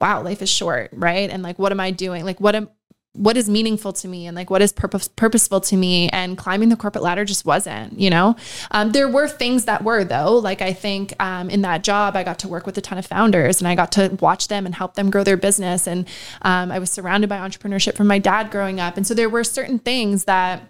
wow, 0.01 0.23
life 0.23 0.41
is 0.41 0.49
short, 0.49 0.89
right? 0.93 1.29
And 1.29 1.43
like, 1.43 1.59
what 1.59 1.71
am 1.71 1.79
I 1.79 1.91
doing? 1.91 2.25
Like, 2.25 2.41
what 2.41 2.55
am 2.55 2.69
what 3.13 3.35
is 3.35 3.49
meaningful 3.49 3.91
to 3.91 4.07
me 4.07 4.25
and 4.25 4.35
like 4.35 4.49
what 4.49 4.61
is 4.61 4.71
purpose, 4.71 5.07
purposeful 5.09 5.59
to 5.59 5.75
me 5.75 6.07
and 6.09 6.37
climbing 6.37 6.69
the 6.69 6.77
corporate 6.77 7.03
ladder 7.03 7.25
just 7.25 7.45
wasn't 7.45 7.99
you 7.99 8.09
know? 8.09 8.35
Um, 8.71 8.91
there 8.91 9.09
were 9.09 9.27
things 9.27 9.65
that 9.65 9.83
were 9.83 10.03
though. 10.03 10.37
Like 10.37 10.61
i 10.61 10.71
think 10.73 11.13
um, 11.21 11.49
in 11.49 11.61
that 11.61 11.83
job 11.83 12.15
i 12.15 12.23
got 12.23 12.39
to 12.39 12.47
work 12.47 12.65
with 12.65 12.77
a 12.77 12.81
ton 12.81 12.97
of 12.97 13.05
founders 13.05 13.59
and 13.59 13.67
i 13.67 13.75
got 13.75 13.91
to 13.93 14.17
watch 14.21 14.47
them 14.47 14.65
and 14.65 14.75
help 14.75 14.95
them 14.95 15.09
grow 15.09 15.23
their 15.23 15.37
business. 15.37 15.87
And 15.87 16.07
um, 16.41 16.71
i 16.71 16.79
was 16.79 16.89
surrounded 16.89 17.29
by 17.29 17.37
entrepreneurship 17.37 17.95
from 17.95 18.07
my 18.07 18.19
dad 18.19 18.49
growing 18.51 18.79
up. 18.79 18.97
And 18.97 19.05
so 19.05 19.13
there 19.13 19.29
were 19.29 19.43
certain 19.43 19.79
things 19.79 20.25
that 20.25 20.63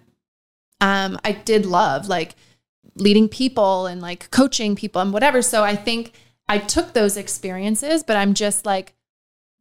um, 0.80 1.18
i 1.24 1.32
did 1.32 1.64
love 1.64 2.08
like 2.08 2.34
leading 2.94 3.28
people 3.28 3.86
and 3.86 4.00
like 4.00 4.30
coaching 4.30 4.76
people 4.76 5.00
and 5.00 5.12
whatever. 5.12 5.42
So 5.42 5.62
I 5.62 5.76
think 5.76 6.12
I 6.48 6.58
took 6.58 6.92
those 6.92 7.16
experiences, 7.16 8.02
but 8.02 8.16
I'm 8.16 8.34
just 8.34 8.66
like 8.66 8.94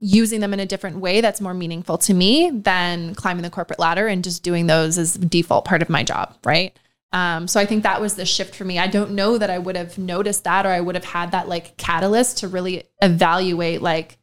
using 0.02 0.40
them 0.42 0.54
in 0.54 0.60
a 0.60 0.66
different 0.66 0.98
way 0.98 1.22
that's 1.22 1.40
more 1.40 1.54
meaningful 1.54 1.98
to 2.00 2.14
me 2.14 2.50
than 2.52 3.14
climbing 3.16 3.44
the 3.44 3.50
corporate 3.50 3.80
ladder 3.80 4.08
and 4.08 4.24
just 4.24 4.42
doing 4.44 4.68
those 4.68 4.98
as 4.98 5.14
default 5.14 5.64
part 5.64 5.82
of 5.82 5.90
my 5.90 6.04
job, 6.04 6.36
right? 6.44 6.76
Um, 7.14 7.48
so 7.48 7.60
I 7.60 7.66
think 7.66 7.84
that 7.84 8.02
was 8.02 8.16
the 8.16 8.26
shift 8.26 8.56
for 8.56 8.64
me. 8.66 8.80
I 8.80 8.88
don't 8.88 9.12
know 9.12 9.38
that 9.38 9.50
I 9.50 9.60
would 9.60 9.76
have 9.76 9.98
noticed 9.98 10.44
that 10.46 10.66
or 10.66 10.70
I 10.70 10.82
would 10.82 10.96
have 10.96 11.06
had 11.06 11.32
that 11.32 11.48
like 11.48 11.78
catalyst 11.78 12.40
to 12.40 12.48
really 12.48 12.84
evaluate 13.02 13.82
like 13.82 14.18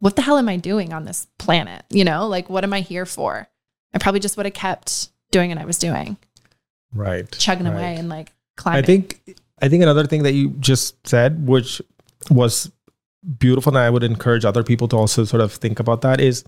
what 0.00 0.16
the 0.16 0.22
hell 0.22 0.36
am 0.36 0.48
I 0.48 0.56
doing 0.56 0.92
on 0.92 1.04
this 1.04 1.28
planet? 1.38 1.84
You 1.88 2.04
know, 2.04 2.26
like 2.26 2.50
what 2.50 2.64
am 2.64 2.72
I 2.72 2.80
here 2.80 3.06
for? 3.06 3.48
I 3.94 3.98
probably 3.98 4.20
just 4.20 4.36
would 4.36 4.46
have 4.46 4.54
kept 4.54 5.08
doing 5.30 5.50
what 5.50 5.58
I 5.58 5.64
was 5.64 5.78
doing, 5.78 6.16
Right. 6.92 7.30
chugging 7.30 7.66
right. 7.66 7.72
away 7.74 7.96
and 7.96 8.08
like 8.08 8.32
climbing. 8.56 8.82
I 8.82 8.86
think 8.86 9.36
I 9.62 9.68
think 9.68 9.82
another 9.82 10.06
thing 10.06 10.24
that 10.24 10.32
you 10.32 10.50
just 10.58 11.06
said, 11.06 11.46
which 11.46 11.80
was 12.28 12.70
beautiful, 13.38 13.70
and 13.76 13.78
I 13.78 13.90
would 13.90 14.02
encourage 14.02 14.44
other 14.44 14.62
people 14.62 14.88
to 14.88 14.96
also 14.96 15.24
sort 15.24 15.40
of 15.42 15.52
think 15.52 15.78
about 15.80 16.00
that 16.02 16.20
is, 16.20 16.44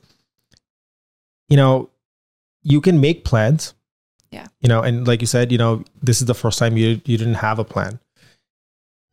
you 1.49 1.57
know, 1.57 1.91
you 2.63 2.81
can 2.81 3.01
make 3.01 3.25
plans. 3.25 3.75
Yeah. 4.31 4.47
You 4.61 4.69
know, 4.69 4.83
and 4.83 5.07
like 5.07 5.21
you 5.21 5.27
said, 5.29 5.53
you 5.53 5.59
know, 5.59 5.85
this 6.03 6.21
is 6.21 6.27
the 6.27 6.35
first 6.35 6.59
time 6.59 6.77
you 6.77 7.01
you 7.05 7.17
didn't 7.17 7.35
have 7.35 7.59
a 7.59 7.65
plan. 7.65 8.01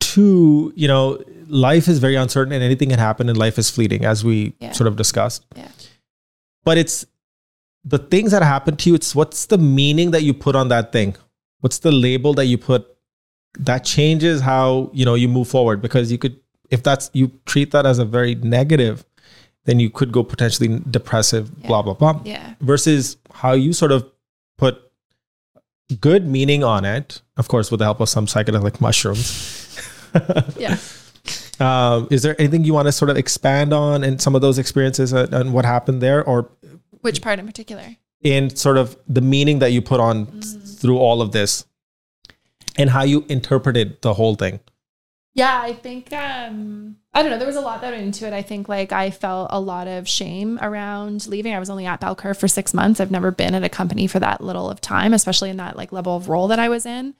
Two, 0.00 0.72
you 0.74 0.88
know, 0.88 1.22
life 1.46 1.86
is 1.88 1.98
very 2.00 2.16
uncertain 2.16 2.52
and 2.52 2.62
anything 2.62 2.88
can 2.90 2.98
happen 2.98 3.28
and 3.28 3.38
life 3.38 3.58
is 3.58 3.70
fleeting, 3.70 4.04
as 4.04 4.24
we 4.24 4.54
Yeah. 4.60 4.72
sort 4.72 4.88
of 4.88 4.96
discussed. 4.96 5.44
Yeah. 5.56 5.68
But 6.64 6.76
it's 6.78 7.06
the 7.84 7.98
things 7.98 8.32
that 8.32 8.42
happen 8.42 8.76
to 8.76 8.90
you, 8.90 8.94
it's 8.96 9.14
what's 9.14 9.46
the 9.46 9.58
meaning 9.58 10.10
that 10.10 10.22
you 10.22 10.34
put 10.34 10.56
on 10.56 10.68
that 10.68 10.92
thing? 10.92 11.14
What's 11.60 11.78
the 11.78 11.92
label 11.92 12.34
that 12.34 12.46
you 12.46 12.58
put 12.58 12.88
that 13.58 13.84
changes 13.84 14.40
how 14.40 14.90
you 14.92 15.04
know 15.04 15.14
you 15.14 15.28
move 15.28 15.46
forward 15.46 15.82
because 15.82 16.10
you 16.10 16.18
could 16.18 16.36
if 16.72 16.82
that's 16.82 17.10
you 17.12 17.30
treat 17.46 17.70
that 17.70 17.86
as 17.86 17.98
a 17.98 18.04
very 18.04 18.34
negative 18.34 19.04
then 19.64 19.78
you 19.78 19.88
could 19.90 20.10
go 20.10 20.22
potentially 20.24 20.80
depressive 20.90 21.50
Yeah. 21.60 21.66
blah 21.68 21.82
blah 21.82 21.94
blah 21.94 22.20
yeah. 22.24 22.54
versus 22.60 23.16
how 23.42 23.52
you 23.52 23.72
sort 23.72 23.92
of 23.92 24.04
put 24.58 24.80
good 26.00 26.26
meaning 26.26 26.64
on 26.64 26.84
it 26.84 27.20
of 27.36 27.48
course 27.48 27.70
with 27.70 27.78
the 27.78 27.84
help 27.84 28.00
of 28.00 28.08
some 28.08 28.26
psychedelic 28.26 28.80
mushrooms 28.80 29.28
Yeah. 30.58 30.76
um, 31.60 32.08
is 32.10 32.22
there 32.22 32.34
anything 32.40 32.64
you 32.64 32.74
want 32.74 32.86
to 32.88 32.92
sort 32.92 33.10
of 33.10 33.16
expand 33.16 33.72
on 33.72 34.02
and 34.04 34.20
some 34.20 34.34
of 34.34 34.40
those 34.40 34.58
experiences 34.58 35.12
and, 35.12 35.32
and 35.34 35.52
what 35.52 35.64
happened 35.64 36.00
there 36.02 36.24
or 36.24 36.48
Which 37.02 37.20
part 37.22 37.38
in 37.38 37.46
particular? 37.46 37.96
in 38.22 38.50
sort 38.54 38.78
of 38.78 38.96
the 39.08 39.20
meaning 39.20 39.58
that 39.58 39.72
you 39.72 39.82
put 39.82 40.00
on 40.00 40.26
Mm. 40.26 40.78
through 40.80 40.98
all 40.98 41.20
of 41.20 41.32
this 41.32 41.64
and 42.78 42.88
how 42.90 43.02
you 43.02 43.24
interpreted 43.28 44.00
the 44.02 44.14
whole 44.14 44.34
thing 44.34 44.60
Yeah, 45.34 45.60
I 45.62 45.72
think 45.72 46.12
um 46.12 46.96
I 47.14 47.22
don't 47.22 47.30
know, 47.30 47.38
there 47.38 47.46
was 47.46 47.56
a 47.56 47.60
lot 47.60 47.80
that 47.80 47.92
went 47.92 48.04
into 48.04 48.26
it. 48.26 48.32
I 48.32 48.42
think 48.42 48.68
like 48.68 48.92
I 48.92 49.10
felt 49.10 49.48
a 49.50 49.60
lot 49.60 49.88
of 49.88 50.08
shame 50.08 50.58
around 50.60 51.26
leaving. 51.26 51.54
I 51.54 51.58
was 51.58 51.70
only 51.70 51.86
at 51.86 52.00
Bell 52.00 52.14
Curve 52.14 52.38
for 52.38 52.48
6 52.48 52.74
months. 52.74 53.00
I've 53.00 53.10
never 53.10 53.30
been 53.30 53.54
at 53.54 53.64
a 53.64 53.68
company 53.68 54.06
for 54.06 54.18
that 54.20 54.42
little 54.42 54.68
of 54.70 54.80
time, 54.80 55.14
especially 55.14 55.50
in 55.50 55.56
that 55.56 55.76
like 55.76 55.92
level 55.92 56.16
of 56.16 56.28
role 56.28 56.48
that 56.48 56.58
I 56.58 56.68
was 56.68 56.84
in. 56.84 57.14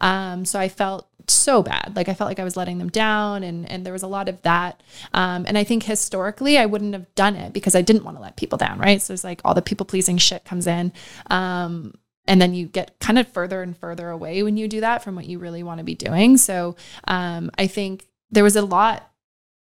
Um 0.00 0.44
so 0.46 0.58
I 0.58 0.68
felt 0.68 1.06
so 1.28 1.62
bad. 1.62 1.92
Like 1.94 2.08
I 2.08 2.14
felt 2.14 2.28
like 2.28 2.38
I 2.40 2.44
was 2.44 2.56
letting 2.56 2.78
them 2.78 2.88
down 2.88 3.42
and 3.42 3.70
and 3.70 3.84
there 3.84 3.92
was 3.92 4.02
a 4.02 4.08
lot 4.08 4.28
of 4.30 4.40
that. 4.42 4.82
Um 5.12 5.44
and 5.46 5.58
I 5.58 5.64
think 5.64 5.82
historically 5.82 6.56
I 6.56 6.64
wouldn't 6.64 6.94
have 6.94 7.14
done 7.14 7.36
it 7.36 7.52
because 7.52 7.74
I 7.74 7.82
didn't 7.82 8.04
want 8.04 8.16
to 8.16 8.22
let 8.22 8.36
people 8.38 8.56
down, 8.56 8.78
right? 8.78 9.02
So 9.02 9.12
it's 9.12 9.24
like 9.24 9.42
all 9.44 9.54
the 9.54 9.60
people 9.62 9.84
pleasing 9.84 10.16
shit 10.16 10.46
comes 10.46 10.66
in. 10.66 10.92
Um 11.30 11.92
and 12.30 12.40
then 12.40 12.54
you 12.54 12.66
get 12.66 12.96
kind 13.00 13.18
of 13.18 13.26
further 13.26 13.60
and 13.60 13.76
further 13.76 14.08
away 14.08 14.44
when 14.44 14.56
you 14.56 14.68
do 14.68 14.80
that 14.80 15.02
from 15.02 15.16
what 15.16 15.26
you 15.26 15.40
really 15.40 15.64
want 15.64 15.78
to 15.78 15.84
be 15.84 15.96
doing. 15.96 16.36
So 16.36 16.76
um, 17.08 17.50
I 17.58 17.66
think 17.66 18.06
there 18.30 18.44
was 18.44 18.54
a 18.54 18.62
lot 18.62 19.10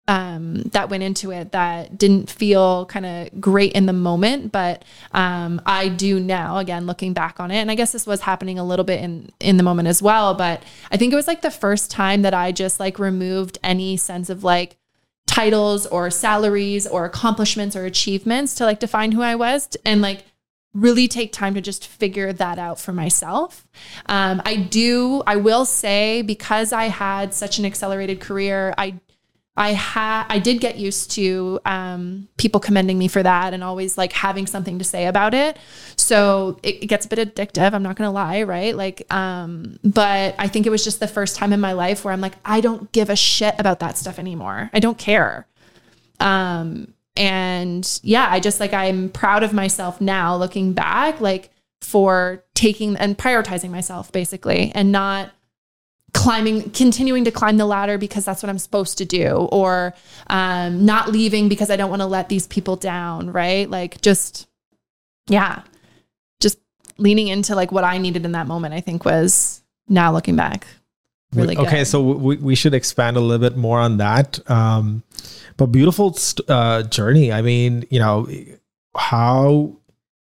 um, 0.07 0.65
that 0.73 0.91
went 0.91 1.03
into 1.03 1.31
it 1.31 1.53
that 1.53 1.97
didn't 1.97 2.29
feel 2.29 2.85
kind 2.85 3.07
of 3.07 3.41
great 3.41 3.73
in 3.73 3.87
the 3.87 3.95
moment, 3.95 4.53
but 4.53 4.85
um, 5.13 5.63
I 5.65 5.89
do 5.89 6.21
now. 6.21 6.59
Again, 6.59 6.87
looking 6.87 7.15
back 7.15 7.41
on 7.41 7.51
it, 7.51 7.57
and 7.57 7.71
I 7.71 7.77
guess 7.77 7.93
this 7.93 8.07
was 8.07 8.21
happening 8.21 8.59
a 8.59 8.65
little 8.65 8.85
bit 8.85 9.01
in 9.01 9.31
in 9.41 9.57
the 9.57 9.63
moment 9.63 9.89
as 9.89 10.03
well. 10.03 10.35
But 10.35 10.63
I 10.91 10.99
think 10.99 11.15
it 11.15 11.17
was 11.17 11.27
like 11.27 11.41
the 11.41 11.51
first 11.51 11.91
time 11.91 12.21
that 12.23 12.35
I 12.35 12.53
just 12.53 12.79
like 12.79 12.99
removed 12.99 13.59
any 13.63 13.97
sense 13.97 14.29
of 14.29 14.45
like 14.45 14.77
titles 15.27 15.87
or 15.87 16.11
salaries 16.11 16.87
or 16.87 17.07
accomplishments 17.07 17.75
or 17.75 17.87
achievements 17.87 18.55
to 18.57 18.65
like 18.65 18.81
define 18.81 19.13
who 19.13 19.23
I 19.23 19.37
was 19.37 19.69
and 19.87 20.03
like 20.03 20.25
really 20.73 21.09
take 21.09 21.33
time 21.33 21.55
to 21.55 21.61
just 21.61 21.87
figure 21.87 22.33
that 22.33 22.59
out 22.59 22.79
for 22.79 22.93
myself. 22.93 23.67
Um, 24.07 24.41
I 24.45 24.57
do, 24.57 25.23
I 25.27 25.37
will 25.37 25.65
say, 25.65 26.23
because 26.23 26.73
I 26.73 26.85
had 26.85 27.35
such 27.35 27.59
an 27.59 27.65
accelerated 27.65 28.21
career, 28.21 28.75
I 28.79 29.01
I 29.57 29.73
had 29.73 30.25
I 30.29 30.39
did 30.39 30.61
get 30.61 30.77
used 30.77 31.11
to 31.13 31.61
um, 31.67 32.29
people 32.39 32.61
commending 32.61 32.99
me 32.99 33.09
for 33.09 33.23
that 33.23 33.53
and 33.53 33.63
always 33.65 33.99
like 33.99 34.13
having 34.13 34.47
something 34.47 34.79
to 34.79 34.85
say 34.85 35.07
about 35.07 35.35
it. 35.35 35.59
So 35.97 36.59
it, 36.63 36.85
it 36.85 36.87
gets 36.87 37.05
a 37.05 37.09
bit 37.09 37.35
addictive. 37.35 37.75
I'm 37.75 37.83
not 37.83 37.97
gonna 37.97 38.13
lie, 38.13 38.45
right? 38.45 38.75
Like, 38.75 39.13
um, 39.13 39.79
but 39.85 40.35
I 40.39 40.49
think 40.49 40.67
it 40.67 40.71
was 40.71 40.83
just 40.85 41.01
the 41.01 41.09
first 41.09 41.37
time 41.37 41.53
in 41.53 41.61
my 41.61 41.73
life 41.73 42.05
where 42.05 42.15
I'm 42.15 42.21
like, 42.21 42.37
I 42.45 42.61
don't 42.61 42.91
give 42.93 43.11
a 43.11 43.17
shit 43.17 43.55
about 43.59 43.81
that 43.81 43.99
stuff 43.99 44.19
anymore. 44.19 44.71
I 44.73 44.79
don't 44.79 44.97
care. 44.97 45.47
Um, 46.21 46.95
and 47.21 48.01
yeah, 48.03 48.29
I 48.31 48.41
just 48.41 48.61
like 48.61 48.73
I'm 48.73 49.11
proud 49.11 49.43
of 49.43 49.53
myself 49.53 50.01
now 50.01 50.35
looking 50.37 50.73
back, 50.73 51.21
like 51.21 51.51
for 51.83 52.43
taking 52.55 52.97
and 52.97 53.17
prioritizing 53.17 53.71
myself 53.71 54.11
basically 54.11 54.73
and 54.75 54.91
not 54.91 55.31
climbing 56.13 56.71
continuing 56.71 57.25
to 57.25 57.31
climb 57.31 57.57
the 57.57 57.65
ladder 57.65 57.97
because 57.97 58.25
that's 58.25 58.43
what 58.43 58.51
i'm 58.51 58.59
supposed 58.59 58.99
to 58.99 59.05
do 59.05 59.49
or 59.53 59.95
um, 60.27 60.85
not 60.85 61.11
leaving 61.11 61.49
because 61.49 61.71
i 61.71 61.77
don't 61.77 61.89
want 61.89 62.03
to 62.03 62.07
let 62.07 62.29
these 62.29 62.47
people 62.49 62.77
down 62.77 63.33
right? 63.33 63.71
Like 63.71 64.01
just 64.01 64.49
yeah. 65.29 65.63
Just 66.41 66.59
leaning 66.99 67.29
into 67.29 67.55
like 67.55 67.71
what 67.71 67.85
i 67.85 67.97
needed 67.97 68.25
in 68.25 68.33
that 68.33 68.47
moment 68.47 68.75
i 68.75 68.81
think 68.81 69.05
was 69.05 69.63
now 69.89 70.13
looking 70.13 70.37
back 70.37 70.67
really 71.33 71.57
okay 71.57 71.79
good. 71.79 71.85
so 71.87 72.03
we, 72.03 72.37
we 72.37 72.55
should 72.55 72.75
expand 72.75 73.17
a 73.17 73.21
little 73.21 73.39
bit 73.39 73.57
more 73.57 73.79
on 73.79 73.99
that. 73.99 74.39
Um 74.51 75.03
but 75.61 75.67
beautiful 75.67 76.17
uh 76.49 76.83
journey. 76.85 77.31
I 77.31 77.43
mean 77.43 77.85
you 77.91 77.99
know 77.99 78.27
how 78.97 79.77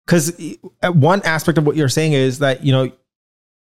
because 0.07 0.41
one 0.83 1.21
aspect 1.23 1.59
of 1.59 1.67
what 1.67 1.77
you're 1.77 1.91
saying 1.91 2.15
is 2.15 2.39
that 2.39 2.65
you 2.65 2.73
know 2.73 2.91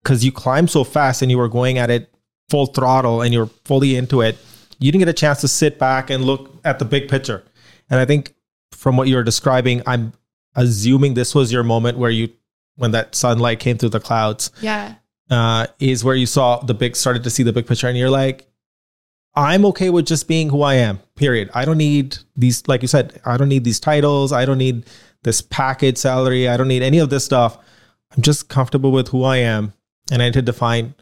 because 0.02 0.24
you 0.24 0.32
climbed 0.32 0.70
so 0.70 0.86
fast 0.86 1.22
and 1.22 1.30
you 1.30 1.38
were 1.38 1.50
going 1.50 1.78
at 1.78 1.90
it 1.90 2.10
full 2.50 2.68
throttle 2.68 3.22
and 3.22 3.34
you're 3.34 3.52
fully 3.66 3.98
into 3.98 4.22
it 4.22 4.38
you 4.80 4.92
didn't 4.92 5.02
get 5.02 5.10
a 5.10 5.14
chance 5.14 5.42
to 5.42 5.48
sit 5.48 5.78
back 5.78 6.10
and 6.10 6.24
look 6.24 6.56
at 6.64 6.80
the 6.80 6.86
big 6.86 7.10
picture. 7.10 7.44
And 7.90 8.00
i 8.00 8.06
think 8.06 8.34
from 8.72 8.96
what 8.96 9.08
you're 9.08 9.24
describing 9.24 9.82
i'm 9.86 10.14
assuming 10.56 11.14
this 11.16 11.36
was 11.36 11.52
your 11.52 11.64
moment 11.64 11.98
where 11.98 12.12
you 12.12 12.30
when 12.76 12.92
that 12.92 13.14
sunlight 13.14 13.60
came 13.60 13.78
through 13.78 13.90
the 13.90 14.00
clouds 14.00 14.52
yeah. 14.62 14.96
uh, 15.30 15.68
is 15.80 16.04
where 16.04 16.16
you 16.16 16.26
saw 16.26 16.60
the 16.60 16.74
big 16.74 16.96
started 16.96 17.24
to 17.24 17.30
see 17.30 17.44
the 17.44 17.52
big 17.52 17.68
picture 17.68 17.88
and 17.88 17.98
you're 17.98 18.10
like 18.10 18.47
i'm 19.38 19.64
okay 19.66 19.90
with 19.90 20.06
just 20.06 20.28
being 20.28 20.50
who 20.50 20.62
i 20.64 20.74
am 20.74 21.00
period. 21.16 21.50
I 21.54 21.66
don't 21.66 21.78
need 21.78 22.18
these 22.36 22.68
like 22.68 22.82
you 22.82 22.88
said 22.88 23.20
i 23.26 23.38
don't 23.38 23.50
need 23.50 23.64
these 23.64 23.80
titles. 23.80 24.32
I 24.32 24.46
don't 24.46 24.58
need 24.60 24.86
this 25.24 25.42
package 25.42 25.98
salary. 25.98 26.48
I 26.48 26.58
don't 26.58 26.68
need 26.68 26.84
any 26.84 27.00
of 27.00 27.10
this 27.10 27.26
stuff. 27.26 27.58
I'm 28.16 28.22
just 28.22 28.50
comfortable 28.50 28.92
with 28.92 29.08
who 29.10 29.24
i 29.24 29.38
am. 29.38 29.74
And 30.12 30.22
i 30.22 30.26
need 30.26 30.34
to 30.34 30.42
define 30.42 30.94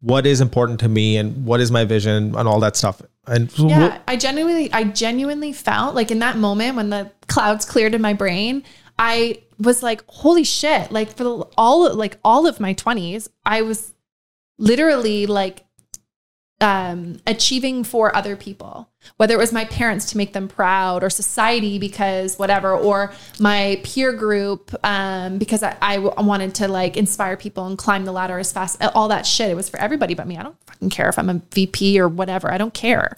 what 0.00 0.26
is 0.26 0.40
important 0.40 0.80
to 0.80 0.88
me 0.88 1.16
and 1.16 1.44
what 1.46 1.60
is 1.60 1.70
my 1.70 1.84
vision 1.84 2.34
and 2.34 2.48
all 2.48 2.60
that 2.60 2.76
stuff. 2.76 3.02
And 3.26 3.52
yeah 3.58 3.80
what- 3.88 4.02
i 4.08 4.16
genuinely 4.16 4.72
i 4.72 4.84
genuinely 4.84 5.52
felt 5.52 5.94
like 5.94 6.10
in 6.10 6.18
that 6.20 6.36
moment 6.36 6.76
when 6.76 6.90
the 6.90 7.10
clouds 7.28 7.64
cleared 7.64 7.94
in 7.94 8.02
my 8.02 8.14
brain 8.14 8.64
i 8.98 9.40
was 9.58 9.82
like 9.82 10.02
holy 10.08 10.44
shit. 10.44 10.90
Like 10.90 11.10
for 11.16 11.24
the, 11.24 11.34
all 11.56 11.94
like 11.94 12.18
all 12.24 12.46
of 12.46 12.58
my 12.58 12.74
20s 12.74 13.28
i 13.44 13.62
was 13.62 13.92
literally 14.58 15.26
like 15.26 15.64
um 16.62 17.16
achieving 17.26 17.82
for 17.82 18.14
other 18.16 18.36
people 18.36 18.88
whether 19.16 19.34
it 19.34 19.38
was 19.38 19.52
my 19.52 19.64
parents 19.64 20.10
to 20.12 20.16
make 20.16 20.32
them 20.32 20.46
proud 20.46 21.02
or 21.02 21.10
society 21.10 21.78
because 21.78 22.38
whatever 22.38 22.72
or 22.74 23.12
my 23.40 23.80
peer 23.82 24.12
group 24.12 24.72
um 24.84 25.38
because 25.38 25.62
I 25.62 25.98
wanted 25.98 26.54
to 26.56 26.68
like 26.68 26.96
inspire 26.96 27.36
people 27.36 27.66
and 27.66 27.76
climb 27.76 28.04
the 28.04 28.12
ladder 28.12 28.38
as 28.38 28.52
fast 28.52 28.80
all 28.94 29.08
that 29.08 29.26
shit. 29.26 29.50
It 29.50 29.54
was 29.56 29.68
for 29.68 29.80
everybody 29.80 30.14
but 30.14 30.26
me. 30.28 30.38
I 30.38 30.44
don't 30.44 30.56
fucking 30.66 30.90
care 30.90 31.08
if 31.08 31.18
i'm 31.18 31.28
a 31.28 31.42
vp 31.50 31.98
or 31.98 32.08
whatever. 32.08 32.50
I 32.50 32.58
don't 32.58 32.74
care 32.74 33.12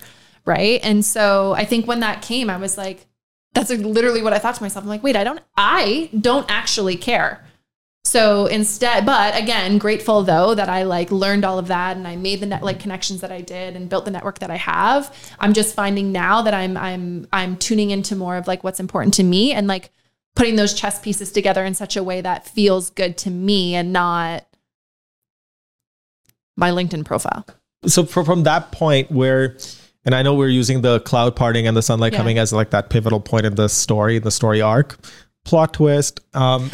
right? 0.47 0.81
And 0.83 1.05
so 1.05 1.53
i 1.53 1.65
think 1.65 1.87
when 1.87 2.01
that 2.01 2.23
came 2.23 2.49
i 2.49 2.57
was 2.57 2.79
like 2.79 3.07
that's 3.53 3.71
literally 3.71 4.23
what 4.23 4.33
i 4.33 4.39
thought 4.39 4.55
to 4.57 4.62
myself. 4.62 4.85
I'm 4.85 4.89
like 4.89 5.03
wait 5.03 5.16
i 5.16 5.25
don't 5.25 5.41
i 5.57 6.09
don't 6.19 6.51
actually 6.51 6.97
care 6.97 7.45
so 8.15 8.47
instead, 8.47 9.05
but 9.05 9.36
again, 9.36 9.77
grateful 9.78 10.23
though 10.23 10.55
that 10.55 10.69
I 10.69 10.85
like 10.85 11.11
learned 11.11 11.45
all 11.45 11.59
of 11.59 11.66
that 11.66 11.97
and 11.97 12.07
I 12.07 12.15
made 12.15 12.39
the 12.39 12.47
net 12.47 12.62
like 12.62 12.78
connections 12.78 13.23
that 13.23 13.32
I 13.32 13.41
did 13.41 13.74
and 13.74 13.89
built 13.89 14.05
the 14.05 14.12
network 14.12 14.39
that 14.39 14.53
I 14.53 14.57
have. 14.57 15.12
I'm 15.41 15.53
just 15.53 15.74
finding 15.74 16.12
now 16.12 16.41
that 16.43 16.55
I'm 16.55 16.77
I'm 16.77 17.27
I'm 17.32 17.57
tuning 17.57 17.91
into 17.91 18.15
more 18.15 18.36
of 18.36 18.47
like 18.47 18.62
what's 18.62 18.78
important 18.78 19.15
to 19.15 19.24
me 19.24 19.53
and 19.53 19.66
like 19.66 19.91
putting 20.36 20.55
those 20.55 20.74
chess 20.74 21.01
pieces 21.01 21.32
together 21.32 21.65
in 21.65 21.74
such 21.74 21.97
a 21.97 22.05
way 22.05 22.20
that 22.20 22.47
feels 22.47 22.91
good 22.91 23.19
to 23.19 23.31
me 23.31 23.74
and 23.74 23.93
not 23.93 24.47
my 26.57 26.70
LinkedIn 26.70 27.05
profile. 27.05 27.45
So 27.85 28.05
from, 28.05 28.45
that 28.45 28.70
point 28.70 29.11
where, 29.11 29.59
and 30.05 30.15
I 30.15 30.23
know 30.23 30.35
we're 30.35 30.47
using 30.49 30.82
the 30.82 31.01
cloud 31.01 31.35
parting 31.35 31.66
and 31.66 31.77
the 31.77 31.82
sunlight 31.82 32.12
Yeah. 32.12 32.19
coming 32.19 32.39
as 32.39 32.53
like 32.53 32.70
that 32.70 32.91
pivotal 32.91 33.19
point 33.19 33.45
in 33.45 33.57
the 33.57 33.69
story, 33.69 34.20
the 34.20 34.31
story 34.31 34.61
arc, 34.62 34.99
plot 35.45 35.75
twist, 35.75 36.21
um, 36.35 36.71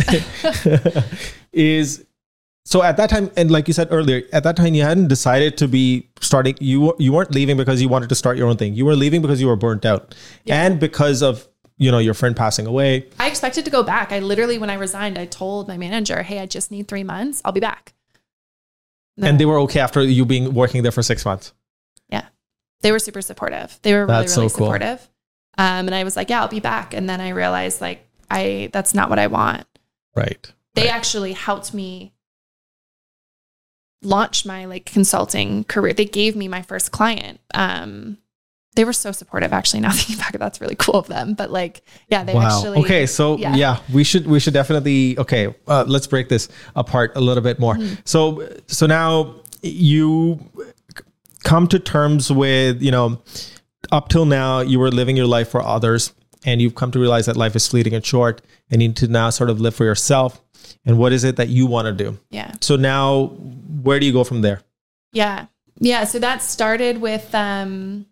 is 1.53 2.05
so 2.65 2.83
at 2.83 2.97
that 2.99 3.11
time, 3.11 3.31
and 3.37 3.51
like 3.51 3.67
you 3.69 3.75
said 3.75 3.89
earlier, 3.91 4.23
at 4.33 4.45
that 4.45 4.57
time 4.57 4.75
you 4.75 4.83
hadn't 4.83 5.09
decided 5.09 5.57
to 5.59 5.69
be 5.69 6.09
starting. 6.21 6.57
You 6.61 6.95
you 6.99 7.13
weren't 7.13 7.35
leaving 7.35 7.57
because 7.57 7.83
you 7.83 7.89
wanted 7.89 8.09
to 8.09 8.15
start 8.15 8.37
your 8.37 8.49
own 8.49 8.57
thing. 8.57 8.75
You 8.75 8.85
were 8.85 8.97
leaving 8.97 9.23
because 9.23 9.41
you 9.41 9.49
were 9.49 9.57
burnt 9.57 9.85
out, 9.85 10.15
Yeah. 10.45 10.65
and 10.65 10.79
because 10.79 11.23
of 11.23 11.49
you 11.77 11.91
know 11.91 11.99
your 11.99 12.15
friend 12.15 12.37
passing 12.37 12.67
away. 12.67 13.09
I 13.19 13.29
expected 13.29 13.65
to 13.65 13.71
go 13.71 13.83
back. 13.83 14.13
I 14.13 14.19
literally, 14.21 14.59
when 14.59 14.71
I 14.71 14.75
resigned, 14.75 15.19
I 15.19 15.27
told 15.27 15.69
my 15.69 15.77
manager, 15.79 16.23
"Hey, 16.23 16.39
I 16.39 16.47
just 16.47 16.71
need 16.71 16.89
three 16.89 17.05
months. 17.05 17.43
I'll 17.45 17.53
be 17.53 17.61
back." 17.61 17.95
And 19.23 19.39
they 19.39 19.45
were 19.45 19.59
okay 19.61 19.81
after 19.81 20.03
you 20.03 20.25
being 20.25 20.55
working 20.55 20.83
there 20.83 20.93
for 20.93 21.03
six 21.03 21.25
months. 21.25 21.53
Yeah 22.09 22.27
they 22.83 22.93
were 22.93 22.99
super 22.99 23.23
supportive. 23.23 23.79
They 23.83 23.93
were 23.93 24.07
really, 24.07 24.13
really 24.13 24.29
so 24.29 24.41
cool. 24.43 24.49
supportive. 24.49 25.09
Um, 25.59 25.87
and 25.87 25.95
I 25.95 26.05
was 26.05 26.17
like, 26.17 26.31
"Yeah, 26.31 26.41
I'll 26.41 26.49
be 26.49 26.61
back." 26.61 26.95
And 26.95 27.09
then 27.09 27.21
I 27.21 27.31
realized, 27.31 27.81
like, 27.81 28.07
I 28.31 28.71
that's 28.73 28.95
not 28.95 29.11
what 29.11 29.19
I 29.19 29.27
want. 29.27 29.67
Right. 30.15 30.53
They 30.75 30.83
Right. 30.83 30.95
actually 30.95 31.33
helped 31.33 31.75
me 31.75 32.13
launch 34.03 34.47
my 34.47 34.65
like 34.65 34.87
consulting 34.87 35.65
career. 35.65 35.93
They 35.93 36.05
gave 36.05 36.37
me 36.37 36.49
my 36.49 36.63
first 36.63 36.93
client. 36.93 37.41
Um, 37.55 38.19
they 38.77 38.85
were 38.85 38.93
so 38.93 39.13
supportive. 39.13 39.53
Actually, 39.53 39.81
now 39.87 39.91
thinking 39.93 40.17
back, 40.17 40.39
that's 40.39 40.61
really 40.61 40.77
cool 40.77 40.95
of 40.95 41.07
them. 41.09 41.35
But 41.35 41.51
like, 41.51 41.83
yeah, 42.09 42.25
they 42.25 42.35
wow. 42.35 42.57
actually. 42.57 42.81
okay. 42.81 43.07
So 43.07 43.37
yeah. 43.37 43.55
yeah. 43.55 43.81
we 43.93 44.05
should 44.05 44.27
we 44.27 44.41
should 44.41 44.55
definitely 44.55 45.19
okay. 45.19 45.55
Uh, 45.67 45.85
let's 45.87 46.07
break 46.07 46.29
this 46.29 46.49
apart 46.77 47.13
a 47.17 47.21
little 47.21 47.43
bit 47.43 47.59
more. 47.59 47.75
Mm-hmm. 47.75 47.95
So 48.05 48.49
so 48.67 48.87
now 48.87 49.35
you 49.63 50.41
come 51.43 51.67
to 51.69 51.79
terms 51.79 52.31
with 52.31 52.83
you 52.83 52.91
know 52.91 53.21
up 53.93 54.09
till 54.09 54.25
now 54.25 54.61
you 54.61 54.79
were 54.79 54.91
living 54.91 55.17
your 55.17 55.27
life 55.27 55.49
for 55.49 55.63
others 55.63 56.13
and 56.45 56.61
you've 56.63 56.75
come 56.75 56.91
to 56.91 56.99
realize 56.99 57.27
that 57.27 57.37
life 57.37 57.55
is 57.57 57.67
fleeting 57.69 57.95
and 57.95 58.05
short 58.05 58.41
and 58.71 58.81
you 58.83 58.89
need 58.89 58.97
to 58.97 59.09
now 59.09 59.31
sort 59.31 59.51
of 59.51 59.61
live 59.61 59.75
for 59.75 59.85
yourself 59.85 60.41
and 60.87 60.99
what 60.99 61.13
is 61.13 61.25
it 61.25 61.37
that 61.37 61.49
you 61.49 61.67
want 61.67 61.87
to 61.87 61.93
do 61.93 62.19
Yeah. 62.31 62.53
so 62.61 62.77
now 62.77 63.27
where 63.83 63.99
do 64.01 64.07
you 64.07 64.13
go 64.13 64.25
from 64.25 64.43
there 64.43 64.63
Yeah. 65.13 65.47
Yeah. 65.83 66.05
So 66.05 66.19
that 66.19 66.43
started 66.43 67.01
with 67.01 67.35
um 67.35 68.07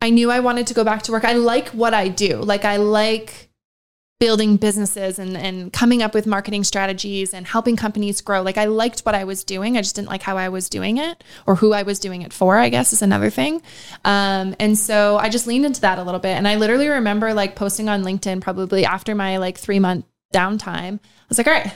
I 0.00 0.10
knew 0.10 0.30
I 0.30 0.40
wanted 0.40 0.66
to 0.68 0.74
go 0.74 0.84
back 0.84 1.02
to 1.02 1.12
work. 1.12 1.24
I 1.24 1.32
like 1.32 1.68
what 1.70 1.94
I 1.94 2.08
do. 2.08 2.36
Like 2.38 2.64
I 2.64 2.76
like 2.76 3.45
building 4.18 4.56
businesses 4.56 5.18
and 5.18 5.36
and 5.36 5.72
coming 5.72 6.02
up 6.02 6.14
with 6.14 6.26
marketing 6.26 6.64
strategies 6.64 7.34
and 7.34 7.46
helping 7.46 7.76
companies 7.76 8.20
grow. 8.20 8.42
Like 8.42 8.56
I 8.56 8.64
liked 8.64 9.00
what 9.00 9.14
I 9.14 9.24
was 9.24 9.44
doing. 9.44 9.76
I 9.76 9.82
just 9.82 9.94
didn't 9.94 10.08
like 10.08 10.22
how 10.22 10.36
I 10.38 10.48
was 10.48 10.68
doing 10.68 10.96
it 10.96 11.22
or 11.46 11.56
who 11.56 11.72
I 11.72 11.82
was 11.82 11.98
doing 11.98 12.22
it 12.22 12.32
for, 12.32 12.56
I 12.56 12.68
guess 12.70 12.92
is 12.92 13.02
another 13.02 13.30
thing. 13.30 13.62
Um 14.04 14.56
and 14.58 14.78
so 14.78 15.18
I 15.18 15.28
just 15.28 15.46
leaned 15.46 15.66
into 15.66 15.82
that 15.82 15.98
a 15.98 16.02
little 16.02 16.20
bit. 16.20 16.36
And 16.36 16.48
I 16.48 16.56
literally 16.56 16.88
remember 16.88 17.34
like 17.34 17.56
posting 17.56 17.88
on 17.88 18.04
LinkedIn 18.04 18.40
probably 18.40 18.86
after 18.86 19.14
my 19.14 19.36
like 19.36 19.58
3 19.58 19.78
month 19.80 20.06
downtime. 20.34 20.98
I 20.98 21.28
was 21.28 21.38
like, 21.38 21.46
"All 21.46 21.52
right, 21.52 21.72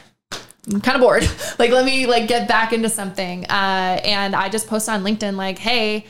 I'm 0.72 0.80
kind 0.80 0.96
of 0.96 1.02
bored. 1.02 1.22
like, 1.58 1.70
let 1.70 1.84
me 1.84 2.06
like 2.06 2.28
get 2.28 2.48
back 2.48 2.72
into 2.72 2.88
something. 2.88 3.44
Uh, 3.44 4.00
and 4.04 4.34
I 4.34 4.48
just 4.48 4.66
posted 4.66 4.94
on 4.94 5.02
LinkedIn, 5.02 5.36
like, 5.36 5.58
hey, 5.58 6.06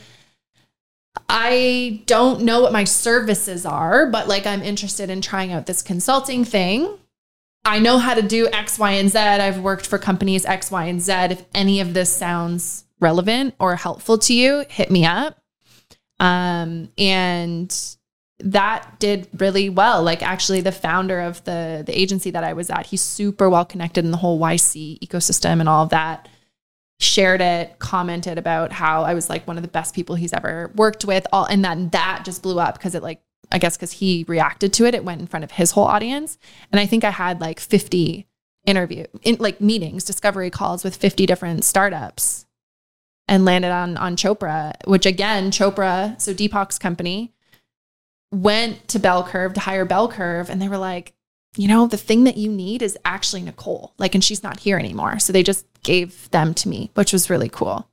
I 1.27 2.03
don't 2.05 2.41
know 2.41 2.61
what 2.61 2.73
my 2.73 2.83
services 2.83 3.65
are, 3.65 4.05
but 4.05 4.27
like 4.27 4.45
I'm 4.45 4.61
interested 4.61 5.09
in 5.09 5.21
trying 5.21 5.51
out 5.51 5.65
this 5.65 5.81
consulting 5.81 6.45
thing. 6.45 6.97
I 7.63 7.79
know 7.79 7.97
how 7.99 8.13
to 8.13 8.21
do 8.21 8.47
X, 8.51 8.79
Y, 8.79 8.91
and 8.93 9.09
Z. 9.09 9.17
I've 9.17 9.59
worked 9.59 9.85
for 9.85 9.97
companies 9.97 10.45
X, 10.45 10.71
Y, 10.71 10.85
and 10.85 11.01
Z. 11.01 11.11
If 11.13 11.45
any 11.53 11.79
of 11.79 11.93
this 11.93 12.11
sounds 12.11 12.85
relevant 12.99 13.55
or 13.59 13.75
helpful 13.75 14.17
to 14.19 14.33
you, 14.33 14.65
hit 14.69 14.89
me 14.89 15.05
up. 15.05 15.41
Um, 16.19 16.89
and 16.97 17.97
that 18.39 18.99
did 18.99 19.27
really 19.37 19.69
well. 19.69 20.03
Like 20.03 20.23
actually 20.23 20.61
the 20.61 20.71
founder 20.71 21.19
of 21.19 21.43
the 21.43 21.83
the 21.85 21.99
agency 21.99 22.31
that 22.31 22.43
I 22.43 22.53
was 22.53 22.69
at, 22.69 22.87
he's 22.87 23.01
super 23.01 23.49
well 23.49 23.65
connected 23.65 24.05
in 24.05 24.11
the 24.11 24.17
whole 24.17 24.39
YC 24.39 24.99
ecosystem 24.99 25.59
and 25.59 25.69
all 25.69 25.83
of 25.83 25.89
that. 25.89 26.27
Shared 27.01 27.41
it, 27.41 27.79
commented 27.79 28.37
about 28.37 28.71
how 28.71 29.03
I 29.03 29.15
was 29.15 29.29
like 29.29 29.47
one 29.47 29.57
of 29.57 29.63
the 29.63 29.69
best 29.69 29.95
people 29.95 30.15
he's 30.15 30.33
ever 30.33 30.71
worked 30.75 31.03
with. 31.03 31.25
All 31.33 31.45
and 31.45 31.65
then 31.65 31.89
that 31.89 32.21
just 32.23 32.43
blew 32.43 32.59
up 32.59 32.75
because 32.75 32.95
it 32.95 33.01
like 33.01 33.21
I 33.51 33.57
guess 33.57 33.75
because 33.75 33.93
he 33.93 34.23
reacted 34.27 34.71
to 34.73 34.85
it, 34.85 34.95
it 34.95 35.03
went 35.03 35.19
in 35.19 35.27
front 35.27 35.43
of 35.43 35.51
his 35.51 35.71
whole 35.71 35.85
audience. 35.85 36.37
And 36.71 36.79
I 36.79 36.85
think 36.85 37.03
I 37.03 37.09
had 37.09 37.41
like 37.41 37.59
50 37.59 38.27
interview 38.65 39.05
in 39.23 39.37
like 39.39 39.59
meetings, 39.59 40.03
discovery 40.03 40.51
calls 40.51 40.83
with 40.83 40.95
50 40.95 41.25
different 41.25 41.63
startups 41.63 42.45
and 43.27 43.45
landed 43.45 43.71
on 43.71 43.97
on 43.97 44.15
Chopra, 44.15 44.73
which 44.85 45.05
again, 45.05 45.51
Chopra, 45.51 46.19
so 46.21 46.33
Deepak's 46.33 46.77
company, 46.77 47.33
went 48.31 48.87
to 48.89 48.99
Bell 48.99 49.23
Curve 49.23 49.53
to 49.55 49.59
hire 49.59 49.85
Bell 49.85 50.07
Curve, 50.07 50.49
and 50.49 50.61
they 50.61 50.69
were 50.69 50.77
like, 50.77 51.13
you 51.57 51.67
know, 51.67 51.85
the 51.87 51.97
thing 51.97 52.23
that 52.23 52.37
you 52.37 52.49
need 52.51 52.81
is 52.81 52.97
actually 53.03 53.41
Nicole. 53.41 53.93
Like, 53.97 54.15
and 54.15 54.23
she's 54.23 54.41
not 54.43 54.59
here 54.59 54.77
anymore. 54.77 55.19
So 55.19 55.33
they 55.33 55.43
just 55.43 55.65
gave 55.83 56.29
them 56.31 56.53
to 56.55 56.69
me, 56.69 56.91
which 56.93 57.11
was 57.13 57.29
really 57.29 57.49
cool. 57.49 57.87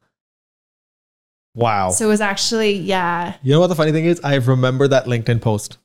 wow 1.55 1.91
So 1.91 2.07
it 2.07 2.09
was 2.09 2.21
actually, 2.21 2.73
yeah. 2.73 3.35
you 3.43 3.53
know 3.53 3.61
what 3.61 3.67
the 3.69 3.75
funny 3.75 3.93
thing 3.93 4.05
is 4.05 4.21
i 4.23 4.35
remember 4.37 4.87
that 4.89 5.07
linkedin 5.07 5.41
post 5.41 5.79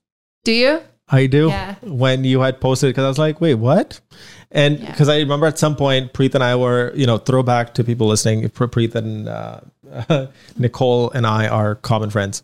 Do 0.44 0.52
you? 0.52 0.82
I 1.10 1.28
do. 1.28 1.48
Yeah. 1.50 1.76
When 1.82 2.24
you 2.24 2.40
had 2.40 2.62
posted, 2.62 2.90
because 2.90 3.04
I 3.04 3.08
was 3.10 3.18
like, 3.20 3.42
wait, 3.42 3.56
what? 3.56 4.00
And 4.52 4.80
Yeah. 4.80 4.90
because 4.92 5.10
I 5.10 5.18
remember 5.20 5.46
at 5.48 5.60
some 5.60 5.76
point, 5.76 6.14
Preet 6.14 6.34
and 6.34 6.44
I 6.44 6.56
were, 6.56 6.94
you 6.96 7.06
know, 7.06 7.18
throwback 7.18 7.74
to 7.76 7.84
people 7.84 8.08
listening. 8.08 8.50
Pre- 8.50 8.68
Preet 8.68 8.96
and 8.96 9.28
uh, 9.28 9.60
Nicole 10.58 11.12
and 11.12 11.28
I 11.28 11.48
are 11.50 11.76
common 11.76 12.10
friends. 12.10 12.42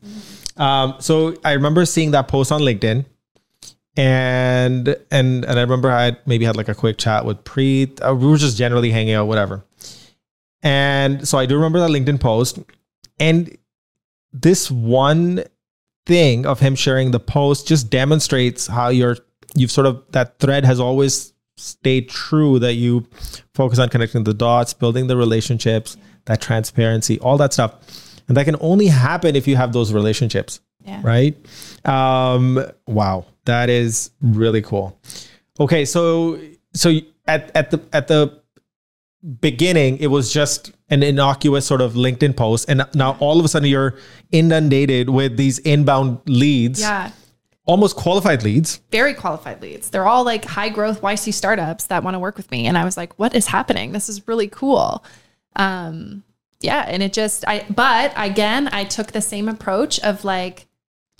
Um, 0.57 0.95
so 0.99 1.37
I 1.43 1.53
remember 1.53 1.85
seeing 1.85 2.11
that 2.11 2.27
post 2.27 2.51
on 2.51 2.59
LinkedIn, 2.61 3.05
and 3.99 4.95
and 5.11 5.43
and 5.43 5.59
I 5.59 5.61
remember 5.61 5.91
I 5.91 6.15
maybe 6.25 6.45
had 6.45 6.55
like 6.55 6.69
a 6.69 6.73
quick 6.75 6.97
chat 6.97 7.25
with 7.25 7.43
Preet. 7.43 7.99
Uh, 8.01 8.15
we 8.15 8.27
were 8.27 8.37
just 8.37 8.57
generally 8.57 8.91
hanging 8.91 9.13
out, 9.13 9.25
whatever. 9.27 9.65
And 10.63 11.27
so 11.27 11.37
I 11.37 11.45
do 11.45 11.55
remember 11.55 11.79
that 11.81 11.89
LinkedIn 11.89 12.19
post, 12.21 12.59
and 13.19 13.57
this 14.31 14.71
one 14.71 15.43
thing 16.05 16.45
of 16.45 16.61
him 16.61 16.75
sharing 16.75 17.11
the 17.11 17.19
post 17.19 17.67
just 17.67 17.89
demonstrates 17.89 18.67
how 18.67 18.87
you're 18.87 19.17
you've 19.55 19.71
sort 19.71 19.85
of 19.85 20.01
that 20.11 20.39
thread 20.39 20.63
has 20.63 20.79
always 20.79 21.33
stayed 21.57 22.07
true 22.07 22.57
that 22.59 22.75
you 22.75 23.05
focus 23.53 23.79
on 23.79 23.89
connecting 23.89 24.23
the 24.23 24.33
dots 24.33 24.73
building 24.73 25.07
the 25.07 25.17
relationships 25.17 25.97
that 26.25 26.39
transparency 26.41 27.19
all 27.19 27.37
that 27.37 27.51
stuff 27.51 27.73
and 28.29 28.37
that 28.37 28.45
can 28.45 28.55
only 28.61 28.87
happen 28.87 29.35
if 29.35 29.45
you 29.45 29.55
have 29.57 29.73
those 29.73 29.91
relationships 29.91 30.61
Yeah. 30.85 31.01
right 31.03 31.35
um 31.85 32.63
wow 32.87 33.25
that 33.49 33.69
is 33.69 34.11
really 34.21 34.61
cool 34.61 34.97
okay 35.59 35.83
so 35.85 36.39
so 36.73 36.89
at 37.27 37.51
at 37.55 37.71
the 37.71 37.79
at 37.93 38.07
the 38.07 38.39
beginning 39.41 39.97
it 39.97 40.07
was 40.07 40.31
just 40.31 40.71
an 40.89 41.03
innocuous 41.03 41.65
sort 41.65 41.81
of 41.81 41.93
linkedin 41.93 42.35
post 42.35 42.69
and 42.69 42.85
now 42.95 43.17
all 43.19 43.37
of 43.39 43.43
a 43.45 43.47
sudden 43.49 43.67
you're 43.67 43.97
inundated 44.31 45.09
with 45.09 45.35
these 45.35 45.59
inbound 45.59 46.17
leads 46.25 46.79
Yeah. 46.79 47.11
almost 47.65 47.97
qualified 47.97 48.43
leads 48.43 48.79
Very 48.91 49.13
qualified 49.13 49.61
leads. 49.61 49.89
They're 49.89 50.07
all 50.07 50.23
like 50.23 50.45
high 50.45 50.69
growth 50.69 51.01
YC 51.01 51.33
startups 51.33 51.87
that 51.87 52.01
want 52.03 52.15
to 52.15 52.19
work 52.19 52.37
with 52.37 52.49
me. 52.49 52.65
And 52.65 52.77
I 52.77 52.85
was 52.85 52.95
like, 52.97 53.13
what 53.19 53.35
is 53.35 53.45
happening? 53.47 53.91
This 53.91 54.07
is 54.09 54.27
really 54.27 54.47
cool. 54.47 55.03
Um, 55.55 56.23
yeah. 56.61 56.85
And 56.87 57.03
it 57.03 57.13
just, 57.13 57.45
I, 57.47 57.65
but 57.69 58.11
again, 58.15 58.69
I 58.71 58.85
took 58.85 59.11
the 59.11 59.21
same 59.21 59.47
approach 59.49 59.99
of 59.99 60.23
like, 60.23 60.65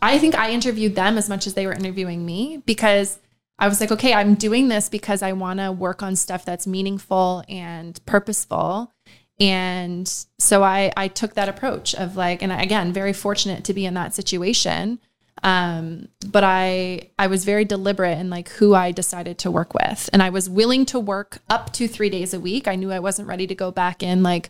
I 0.01 0.17
think 0.17 0.35
I 0.35 0.51
interviewed 0.51 0.95
them 0.95 1.17
as 1.17 1.30
much 1.30 1.47
as 1.47 1.53
they 1.53 1.65
were 1.65 1.73
interviewing 1.73 2.26
me 2.26 2.61
because 2.65 3.19
I 3.57 3.67
was 3.67 3.81
like, 3.81 3.91
okay, 3.91 4.13
I'm 4.13 4.35
doing 4.35 4.69
this 4.69 4.88
because 4.89 5.21
I 5.21 5.34
want 5.34 5.59
to 5.59 5.71
work 5.71 6.01
on 6.01 6.15
stuff 6.15 6.45
that's 6.45 6.65
meaningful 6.65 7.43
and 7.49 7.99
purposeful. 8.05 8.93
And 9.39 10.07
so 10.38 10.63
I 10.63 10.91
I 10.95 11.07
took 11.07 11.34
that 11.34 11.49
approach 11.49 11.93
of 11.95 12.15
like, 12.15 12.41
and 12.41 12.51
again, 12.51 12.93
very 12.93 13.13
fortunate 13.13 13.63
to 13.65 13.73
be 13.73 13.85
in 13.85 13.93
that 13.95 14.13
situation. 14.13 14.99
Um, 15.43 16.09
but 16.27 16.43
I 16.43 17.09
I 17.17 17.27
was 17.27 17.45
very 17.45 17.65
deliberate 17.65 18.17
in 18.17 18.30
like 18.30 18.49
who 18.49 18.73
I 18.76 18.91
decided 18.91 19.38
to 19.39 19.51
work 19.51 19.73
with. 19.73 20.09
And 20.11 20.21
I 20.23 20.30
was 20.30 20.49
willing 20.49 20.85
to 20.88 20.99
work 20.99 21.39
up 21.49 21.71
to 21.73 21.88
three 21.88 22.09
days 22.09 22.34
a 22.34 22.39
week. 22.39 22.67
I 22.67 22.76
knew 22.76 22.91
I 22.91 22.99
wasn't 22.99 23.27
ready 23.27 23.47
to 23.47 23.55
go 23.55 23.71
back 23.71 24.03
in 24.03 24.23
like 24.23 24.49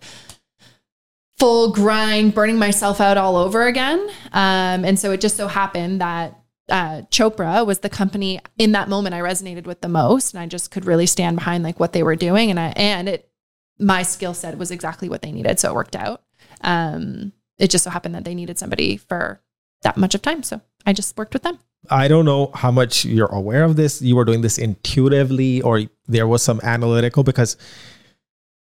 full 1.40 1.72
grind, 1.72 2.36
burning 2.36 2.60
myself 2.60 3.00
out 3.00 3.18
all 3.18 3.38
over 3.38 3.66
again. 3.66 4.00
Um, 4.34 4.84
and 4.86 5.00
so 5.00 5.12
it 5.12 5.22
just 5.22 5.38
so 5.38 5.48
happened 5.48 6.02
that 6.02 6.40
uh, 6.68 7.02
Chopra 7.10 7.66
was 7.66 7.80
the 7.80 7.90
company 7.90 8.40
in 8.58 8.74
that 8.74 8.90
moment 8.90 9.16
I 9.16 9.22
resonated 9.22 9.66
with 9.66 9.82
the 9.82 9.88
most, 9.88 10.34
and 10.34 10.42
I 10.42 10.46
just 10.46 10.70
could 10.70 10.86
really 10.86 11.06
stand 11.06 11.38
behind 11.38 11.64
like 11.64 11.80
what 11.80 11.94
they 11.94 12.04
were 12.04 12.16
doing, 12.16 12.50
and 12.50 12.60
I 12.60 12.74
and 12.76 13.10
it 13.10 13.30
my 13.80 14.04
skill 14.04 14.34
set 14.34 14.58
was 14.58 14.72
exactly 14.72 15.10
what 15.10 15.22
they 15.22 15.32
needed, 15.32 15.60
so 15.60 15.70
it 15.70 15.76
worked 15.76 15.96
out. 15.96 16.22
Um, 16.62 17.32
it 17.58 17.70
just 17.70 17.86
so 17.86 17.90
happened 17.90 18.14
that 18.16 18.26
they 18.26 18.36
needed 18.36 18.60
somebody 18.60 18.98
for 18.98 19.42
that 19.82 19.98
much 19.98 20.14
of 20.14 20.22
time, 20.22 20.44
so 20.44 20.62
I 20.86 20.94
just 20.94 21.18
worked 21.18 21.34
with 21.34 21.44
them. 21.44 21.60
i 21.90 22.08
don't 22.10 22.26
know 22.26 22.52
how 22.54 22.70
much 22.70 23.06
you're 23.06 23.34
aware 23.34 23.64
of 23.64 23.78
this 23.78 24.02
you 24.02 24.16
were 24.16 24.26
doing 24.26 24.42
this 24.42 24.58
intuitively 24.58 25.62
or 25.62 25.84
there 26.08 26.28
was 26.28 26.44
some 26.44 26.60
analytical 26.62 27.24
because 27.24 27.56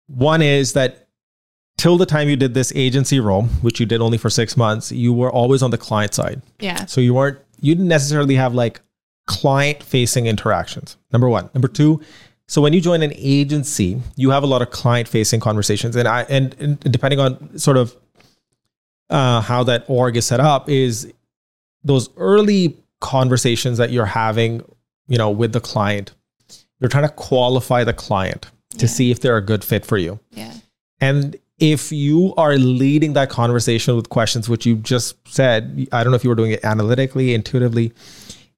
one 0.08 0.42
is 0.42 0.74
that 0.74 1.03
till 1.78 1.98
the 1.98 2.06
time 2.06 2.30
you 2.30 2.36
did 2.36 2.54
this 2.54 2.72
agency 2.76 3.20
role, 3.20 3.44
which 3.62 3.80
you 3.80 3.86
did 3.86 4.02
only 4.02 4.18
for 4.18 4.30
six 4.30 4.56
months, 4.56 4.92
you 4.92 5.12
were 5.14 5.32
always 5.32 5.62
on 5.64 5.72
the 5.72 5.78
client 5.78 6.14
side. 6.14 6.42
Yeah. 6.60 6.86
So 6.86 7.02
you 7.02 7.14
weren't, 7.14 7.40
you 7.62 7.74
didn't 7.76 7.88
necessarily 7.90 8.36
have 8.36 8.54
like 8.54 8.82
client 9.28 9.82
facing 9.84 10.26
interactions. 10.28 10.98
Number 11.12 11.30
one. 11.30 11.50
Number 11.54 11.68
two, 11.68 12.02
so 12.48 12.62
when 12.62 12.74
you 12.74 12.82
join 12.82 13.02
an 13.02 13.14
agency, 13.16 14.02
you 14.16 14.30
have 14.32 14.44
a 14.44 14.48
lot 14.48 14.62
of 14.62 14.70
client 14.70 15.08
facing 15.08 15.40
conversations. 15.40 15.96
And 15.96 16.08
I, 16.08 16.24
and, 16.24 16.56
and 16.60 16.80
depending 16.80 17.20
on 17.20 17.58
sort 17.58 17.78
of 17.78 17.96
uh, 19.10 19.42
how 19.42 19.64
that 19.64 19.86
org 19.88 20.18
is 20.18 20.26
set 20.26 20.40
up, 20.40 20.70
is 20.70 21.12
those 21.84 22.10
early 22.18 22.78
conversations 23.00 23.78
that 23.78 23.92
you're 23.92 24.06
having, 24.06 24.62
you 25.08 25.18
know, 25.18 25.30
with 25.32 25.54
the 25.54 25.60
client, 25.60 26.14
you're 26.80 26.90
trying 26.90 27.08
to 27.08 27.14
qualify 27.14 27.84
the 27.84 27.94
client 27.94 28.50
to 28.78 28.86
Yeah. 28.86 28.92
see 28.92 29.12
if 29.12 29.20
they're 29.22 29.38
a 29.38 29.42
good 29.42 29.64
fit 29.64 29.86
for 29.86 29.98
you. 29.98 30.20
Yeah. 30.32 30.54
And 31.00 31.36
if 31.60 31.92
you 31.92 32.34
are 32.36 32.56
leading 32.58 33.14
that 33.14 33.30
conversation 33.30 33.96
with 33.96 34.10
questions, 34.10 34.50
which 34.50 34.66
you 34.66 34.76
just 34.78 35.16
said, 35.28 35.88
I 35.92 36.04
don't 36.04 36.12
know 36.12 36.16
if 36.16 36.24
you 36.24 36.30
were 36.30 36.36
doing 36.36 36.52
it 36.52 36.64
analytically, 36.66 37.34
intuitively, 37.34 37.94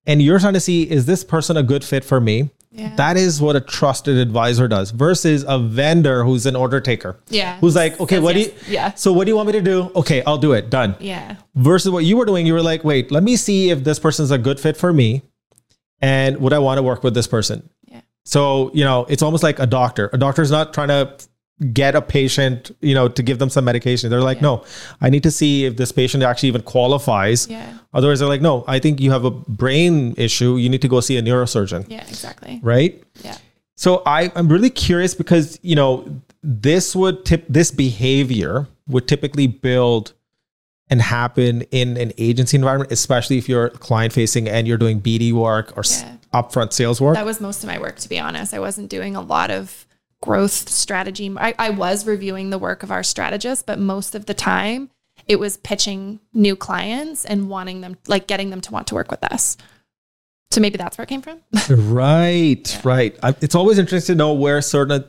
and 0.08 0.22
you're 0.22 0.40
trying 0.40 0.54
to 0.54 0.60
see, 0.60 0.84
is 0.90 1.06
this 1.06 1.24
person 1.24 1.58
a 1.58 1.64
good 1.64 1.84
fit 1.84 2.04
for 2.06 2.22
me? 2.22 2.50
Yeah. 2.72 2.94
That 2.96 3.16
is 3.16 3.42
what 3.42 3.56
a 3.56 3.62
trusted 3.62 4.18
advisor 4.18 4.68
does 4.68 4.92
versus 4.92 5.46
a 5.48 5.58
vendor 5.58 6.26
who's 6.26 6.46
an 6.46 6.56
order 6.58 6.82
taker. 6.82 7.18
Yeah. 7.30 7.58
Who's 7.60 7.76
like, 7.76 8.00
okay, 8.02 8.16
Says 8.16 8.24
what 8.24 8.36
yes. 8.36 8.48
do 8.48 8.52
you, 8.52 8.74
Yeah. 8.74 8.94
so 8.96 9.14
what 9.14 9.26
do 9.26 9.32
you 9.32 9.36
want 9.38 9.48
me 9.48 9.54
to 9.54 9.62
do? 9.62 9.92
Okay, 9.96 10.22
I'll 10.26 10.38
do 10.38 10.52
it. 10.52 10.70
Done. 10.70 10.96
Yeah. 11.00 11.38
Versus 11.56 11.90
what 11.90 12.04
you 12.04 12.18
were 12.18 12.26
doing, 12.26 12.46
you 12.46 12.54
were 12.54 12.62
like, 12.62 12.84
wait, 12.84 13.12
let 13.12 13.24
me 13.24 13.38
see 13.38 13.70
if 13.70 13.84
this 13.86 13.98
person's 13.98 14.30
a 14.32 14.38
good 14.38 14.60
fit 14.60 14.76
for 14.76 14.92
me 14.92 15.22
and 16.02 16.38
would 16.38 16.52
I 16.52 16.60
want 16.60 16.78
to 16.78 16.84
work 16.84 17.02
with 17.02 17.14
this 17.14 17.28
person? 17.28 17.70
Yeah. 17.88 18.02
So, 18.26 18.72
you 18.74 18.84
know, 18.84 19.06
it's 19.06 19.22
almost 19.24 19.42
like 19.42 19.60
a 19.60 19.66
doctor. 19.68 20.10
A 20.12 20.18
doctor's 20.18 20.52
not 20.52 20.74
trying 20.74 20.90
to 20.90 21.16
get 21.72 21.96
a 21.96 22.02
patient, 22.02 22.72
you 22.82 22.94
know, 22.94 23.08
to 23.08 23.24
give 23.24 23.40
them 23.40 23.50
some 23.50 23.64
medication. 23.66 24.10
They're 24.10 24.22
like, 24.22 24.38
Yeah. 24.38 24.42
no, 24.44 24.64
I 25.00 25.10
need 25.10 25.24
to 25.24 25.32
see 25.32 25.66
if 25.66 25.78
this 25.78 25.92
patient 25.92 26.24
actually 26.24 26.50
even 26.50 26.62
qualifies. 26.64 27.48
Yeah. 27.48 27.78
Otherwise, 27.94 28.20
they're 28.20 28.28
like, 28.28 28.42
no, 28.42 28.66
I 28.68 28.80
think 28.80 29.00
you 29.00 29.12
have 29.12 29.24
a 29.24 29.32
brain 29.32 30.14
issue. 30.18 30.58
You 30.58 30.68
need 30.70 30.82
to 30.82 30.90
go 30.90 31.00
see 31.00 31.18
a 31.18 31.22
neurosurgeon. 31.22 31.86
Yeah. 31.90 32.02
Exactly. 32.08 32.60
Right. 32.62 33.02
Yeah. 33.24 33.38
So 33.78 34.02
I, 34.06 34.32
I'm 34.36 34.50
really 34.50 34.70
curious 34.70 35.16
because, 35.16 35.58
you 35.62 35.76
know, 35.76 36.22
this 36.44 36.96
would 36.96 37.24
tip 37.26 37.46
this 37.50 37.72
behavior 37.72 38.68
would 38.88 39.08
typically 39.08 39.48
build 39.48 40.14
and 40.90 41.02
happen 41.02 41.62
in 41.72 41.98
an 41.98 42.12
agency 42.18 42.56
environment, 42.58 42.92
especially 42.92 43.38
if 43.38 43.50
you're 43.50 43.70
client 43.70 44.14
facing 44.14 44.48
and 44.48 44.68
you're 44.68 44.78
doing 44.78 45.02
BD 45.02 45.32
work 45.34 45.74
or 45.78 45.84
Yeah. 45.90 46.18
upfront 46.34 46.74
sales 46.74 47.02
work. 47.02 47.16
That 47.16 47.26
was 47.26 47.42
most 47.42 47.64
of 47.64 47.68
my 47.68 47.80
work, 47.80 47.98
to 48.00 48.10
be 48.10 48.20
honest. 48.20 48.54
I 48.54 48.60
wasn't 48.60 48.90
doing 48.90 49.16
a 49.16 49.22
lot 49.22 49.50
of 49.52 49.85
growth 50.26 50.70
strategy. 50.70 51.32
I, 51.38 51.54
I 51.60 51.70
was 51.70 52.06
reviewing 52.08 52.50
the 52.50 52.58
work 52.58 52.84
of 52.84 52.92
our 52.92 53.04
strategists, 53.04 53.64
but 53.64 53.80
most 53.80 54.16
of 54.16 54.26
the 54.26 54.34
time 54.34 54.90
it 55.28 55.38
was 55.40 55.58
pitching 55.58 56.20
new 56.34 56.56
clients 56.56 57.26
and 57.26 57.50
wanting 57.50 57.82
them, 57.82 57.98
like 58.08 58.28
getting 58.28 58.50
them 58.50 58.62
to 58.62 58.72
want 58.72 58.88
to 58.88 58.96
work 58.96 59.12
with 59.12 59.24
us. 59.24 59.56
So 60.52 60.62
maybe 60.62 60.78
that's 60.78 60.98
where 60.98 61.04
it 61.04 61.10
came 61.10 61.22
from. 61.22 61.42
Right, 61.70 62.80
right. 62.84 63.18
I, 63.24 63.36
it's 63.42 63.56
always 63.56 63.78
interesting 63.78 64.14
to 64.16 64.18
know 64.18 64.34
where 64.34 64.62
certain 64.62 65.04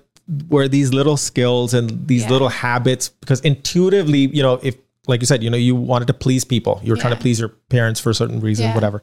where 0.49 0.67
these 0.69 0.93
little 0.93 1.17
skills 1.17 1.73
and 1.73 2.07
these 2.09 2.23
Yeah. 2.25 2.31
little 2.31 2.49
habits, 2.49 3.09
because 3.09 3.41
intuitively, 3.41 4.27
you 4.27 4.43
know, 4.43 4.59
if 4.63 4.77
like 5.07 5.21
you 5.21 5.27
said, 5.27 5.43
you 5.43 5.51
know, 5.51 5.57
you 5.57 5.77
wanted 5.77 6.07
to 6.09 6.15
please 6.15 6.45
people, 6.45 6.81
you 6.83 6.93
were 6.93 6.97
trying 6.97 7.15
to 7.15 7.21
please 7.21 7.39
your 7.39 7.51
parents 7.69 8.01
for 8.01 8.11
a 8.11 8.15
certain 8.15 8.41
reason, 8.41 8.67
Yeah. 8.67 8.75
whatever. 8.75 9.03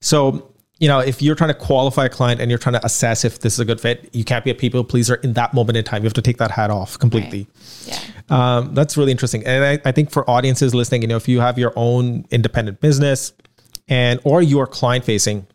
So, 0.00 0.49
you 0.80 0.88
know, 0.88 0.98
if 0.98 1.20
you're 1.20 1.34
trying 1.34 1.48
to 1.48 1.54
qualify 1.54 2.06
a 2.06 2.08
client 2.08 2.40
and 2.40 2.50
you're 2.50 2.58
trying 2.58 2.72
to 2.72 2.84
assess 2.84 3.22
if 3.24 3.40
this 3.40 3.52
is 3.52 3.60
a 3.60 3.66
good 3.66 3.80
fit, 3.80 4.08
you 4.12 4.24
can't 4.24 4.44
be 4.44 4.50
a 4.50 4.54
people 4.54 4.82
pleaser 4.82 5.16
in 5.16 5.34
that 5.34 5.52
moment 5.52 5.76
in 5.76 5.84
time. 5.84 6.02
You 6.02 6.06
have 6.06 6.14
to 6.14 6.22
take 6.22 6.38
that 6.38 6.50
hat 6.50 6.70
off 6.70 6.98
completely. 6.98 7.46
yeah. 7.84 7.98
Um, 8.30 8.74
that's 8.74 8.96
really 8.96 9.12
interesting. 9.12 9.46
And 9.46 9.62
I, 9.62 9.88
I 9.88 9.92
think 9.92 10.10
for 10.10 10.28
audiences 10.28 10.74
listening, 10.74 11.02
you 11.02 11.08
know, 11.08 11.16
if 11.16 11.28
you 11.28 11.40
have 11.40 11.58
your 11.58 11.74
own 11.76 12.24
independent 12.30 12.80
business 12.80 13.34
and 13.88 14.20
or 14.24 14.40
you 14.40 14.58
are 14.60 14.66
client 14.66 15.04
facing, 15.04 15.46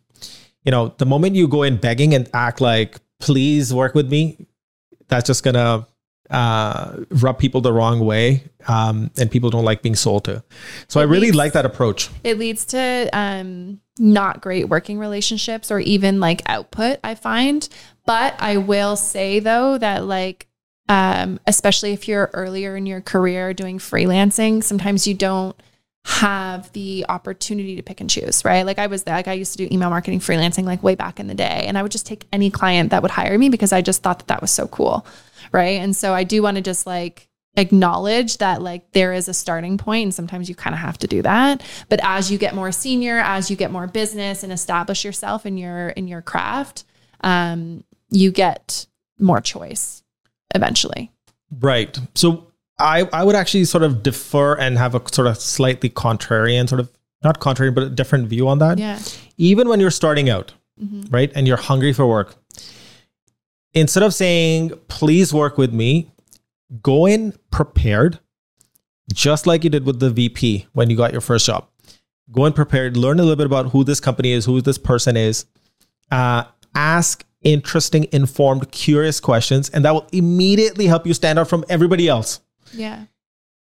you 0.63 0.71
know, 0.71 0.93
the 0.99 1.07
moment 1.07 1.35
you 1.35 1.47
go 1.47 1.63
in 1.63 1.77
begging 1.77 2.13
and 2.13 2.29
act 2.33 2.61
like, 2.61 2.99
please 3.19 3.73
work 3.73 3.95
with 3.95 4.11
me, 4.11 4.45
that's 5.07 5.25
just 5.25 5.43
gonna 5.43 5.87
uh, 6.29 6.97
rub 7.09 7.39
people 7.39 7.61
the 7.61 7.73
wrong 7.73 7.99
way. 7.99 8.43
Um, 8.67 9.09
and 9.17 9.31
people 9.31 9.49
don't 9.49 9.65
like 9.65 9.81
being 9.81 9.95
sold 9.95 10.25
to. 10.25 10.43
So 10.87 10.99
I 10.99 11.03
really 11.03 11.27
leads- 11.27 11.37
like 11.37 11.53
that 11.53 11.65
approach. 11.65 12.09
It 12.23 12.37
leads 12.37 12.65
to 12.65 13.09
um, 13.13 13.79
not 13.97 14.41
great 14.41 14.69
working 14.69 14.99
relationships 14.99 15.71
or 15.71 15.79
even 15.79 16.19
like 16.19 16.41
output, 16.47 16.99
I 17.03 17.15
find. 17.15 17.67
But 18.05 18.35
I 18.39 18.57
will 18.57 18.95
say 18.95 19.39
though 19.39 19.77
that 19.77 20.05
like, 20.05 20.47
um, 20.87 21.39
especially 21.47 21.93
if 21.93 22.07
you're 22.07 22.29
earlier 22.33 22.75
in 22.75 22.85
your 22.85 23.01
career 23.01 23.53
doing 23.53 23.79
freelancing, 23.79 24.63
sometimes 24.63 25.07
you 25.07 25.13
don't 25.13 25.55
have 26.05 26.71
the 26.73 27.03
opportunity 27.09 27.75
to 27.75 27.81
pick 27.81 27.99
and 27.99 28.09
choose, 28.09 28.45
right? 28.45 28.63
Like 28.63 28.77
I 28.77 28.85
was 28.85 29.07
like 29.07 29.27
I 29.27 29.33
used 29.33 29.53
to 29.53 29.57
do 29.57 29.73
email 29.73 29.89
marketing 29.89 30.19
freelancing 30.19 30.63
like 30.63 30.83
way 30.83 30.93
back 30.93 31.19
in 31.19 31.25
the 31.25 31.33
day, 31.33 31.65
and 31.67 31.77
I 31.77 31.81
would 31.81 31.91
just 31.91 32.05
take 32.05 32.27
any 32.31 32.51
client 32.51 32.91
that 32.91 33.01
would 33.01 33.09
hire 33.09 33.37
me 33.39 33.49
because 33.49 33.73
I 33.73 33.81
just 33.81 34.03
thought 34.03 34.19
that 34.19 34.27
that 34.27 34.41
was 34.41 34.51
so 34.51 34.67
cool, 34.67 35.07
right? 35.51 35.81
And 35.81 35.95
so 35.95 36.13
I 36.13 36.23
do 36.23 36.43
want 36.43 36.57
to 36.57 36.61
just 36.61 36.85
like 36.85 37.27
acknowledge 37.57 38.37
that 38.39 38.61
like 38.61 38.91
there 38.91 39.13
is 39.13 39.27
a 39.27 39.33
starting 39.33 39.77
point 39.77 40.03
and 40.03 40.13
sometimes 40.13 40.49
you 40.49 40.55
kind 40.55 40.73
of 40.73 40.79
have 40.79 40.97
to 40.97 41.07
do 41.07 41.21
that 41.21 41.63
but 41.89 41.99
as 42.03 42.29
you 42.31 42.37
get 42.37 42.53
more 42.53 42.71
senior 42.71 43.19
as 43.19 43.49
you 43.49 43.55
get 43.55 43.71
more 43.71 43.87
business 43.87 44.43
and 44.43 44.51
establish 44.51 45.05
yourself 45.05 45.45
in 45.45 45.57
your 45.57 45.89
in 45.89 46.07
your 46.07 46.21
craft 46.21 46.83
um 47.21 47.83
you 48.09 48.31
get 48.31 48.85
more 49.19 49.41
choice 49.41 50.03
eventually 50.53 51.11
Right. 51.59 51.97
So 52.15 52.47
I, 52.79 53.07
I 53.13 53.23
would 53.23 53.35
actually 53.35 53.63
sort 53.65 53.83
of 53.83 54.03
defer 54.03 54.55
and 54.55 54.77
have 54.77 54.95
a 54.95 55.01
sort 55.13 55.27
of 55.27 55.37
slightly 55.39 55.89
contrarian, 55.89 56.67
sort 56.67 56.81
of 56.81 56.91
not 57.23 57.39
contrarian, 57.39 57.73
but 57.75 57.83
a 57.83 57.89
different 57.89 58.27
view 58.27 58.47
on 58.49 58.57
that. 58.59 58.77
yeah 58.79 58.99
Even 59.37 59.69
when 59.69 59.79
you're 59.79 59.91
starting 59.91 60.29
out, 60.29 60.53
Mhm. 60.83 61.13
right, 61.13 61.31
and 61.35 61.47
you're 61.47 61.55
hungry 61.55 61.93
for 61.93 62.05
work, 62.07 62.35
instead 63.73 64.03
of 64.03 64.13
saying, 64.13 64.71
please 64.89 65.33
work 65.33 65.57
with 65.57 65.71
me, 65.71 66.11
go 66.81 67.05
in 67.05 67.33
prepared, 67.51 68.19
just 69.13 69.47
like 69.47 69.63
you 69.63 69.69
did 69.69 69.85
with 69.85 69.99
the 69.99 70.09
VP 70.09 70.67
when 70.73 70.89
you 70.89 70.97
got 70.97 71.11
your 71.11 71.21
first 71.21 71.45
job. 71.45 71.67
Go 72.31 72.45
in 72.45 72.53
prepared, 72.53 72.97
learn 72.97 73.19
a 73.19 73.23
little 73.23 73.35
bit 73.35 73.45
about 73.45 73.67
who 73.67 73.83
this 73.83 73.99
company 73.99 74.31
is, 74.31 74.45
who 74.45 74.61
this 74.61 74.77
person 74.77 75.15
is, 75.15 75.45
uh, 76.11 76.43
ask 76.73 77.25
interesting, 77.43 78.07
informed, 78.11 78.71
curious 78.71 79.19
questions, 79.19 79.69
and 79.69 79.85
that 79.85 79.93
will 79.93 80.07
immediately 80.11 80.87
help 80.87 81.05
you 81.05 81.13
stand 81.13 81.37
out 81.37 81.47
from 81.47 81.63
everybody 81.69 82.07
else. 82.07 82.41
yeah 82.73 83.05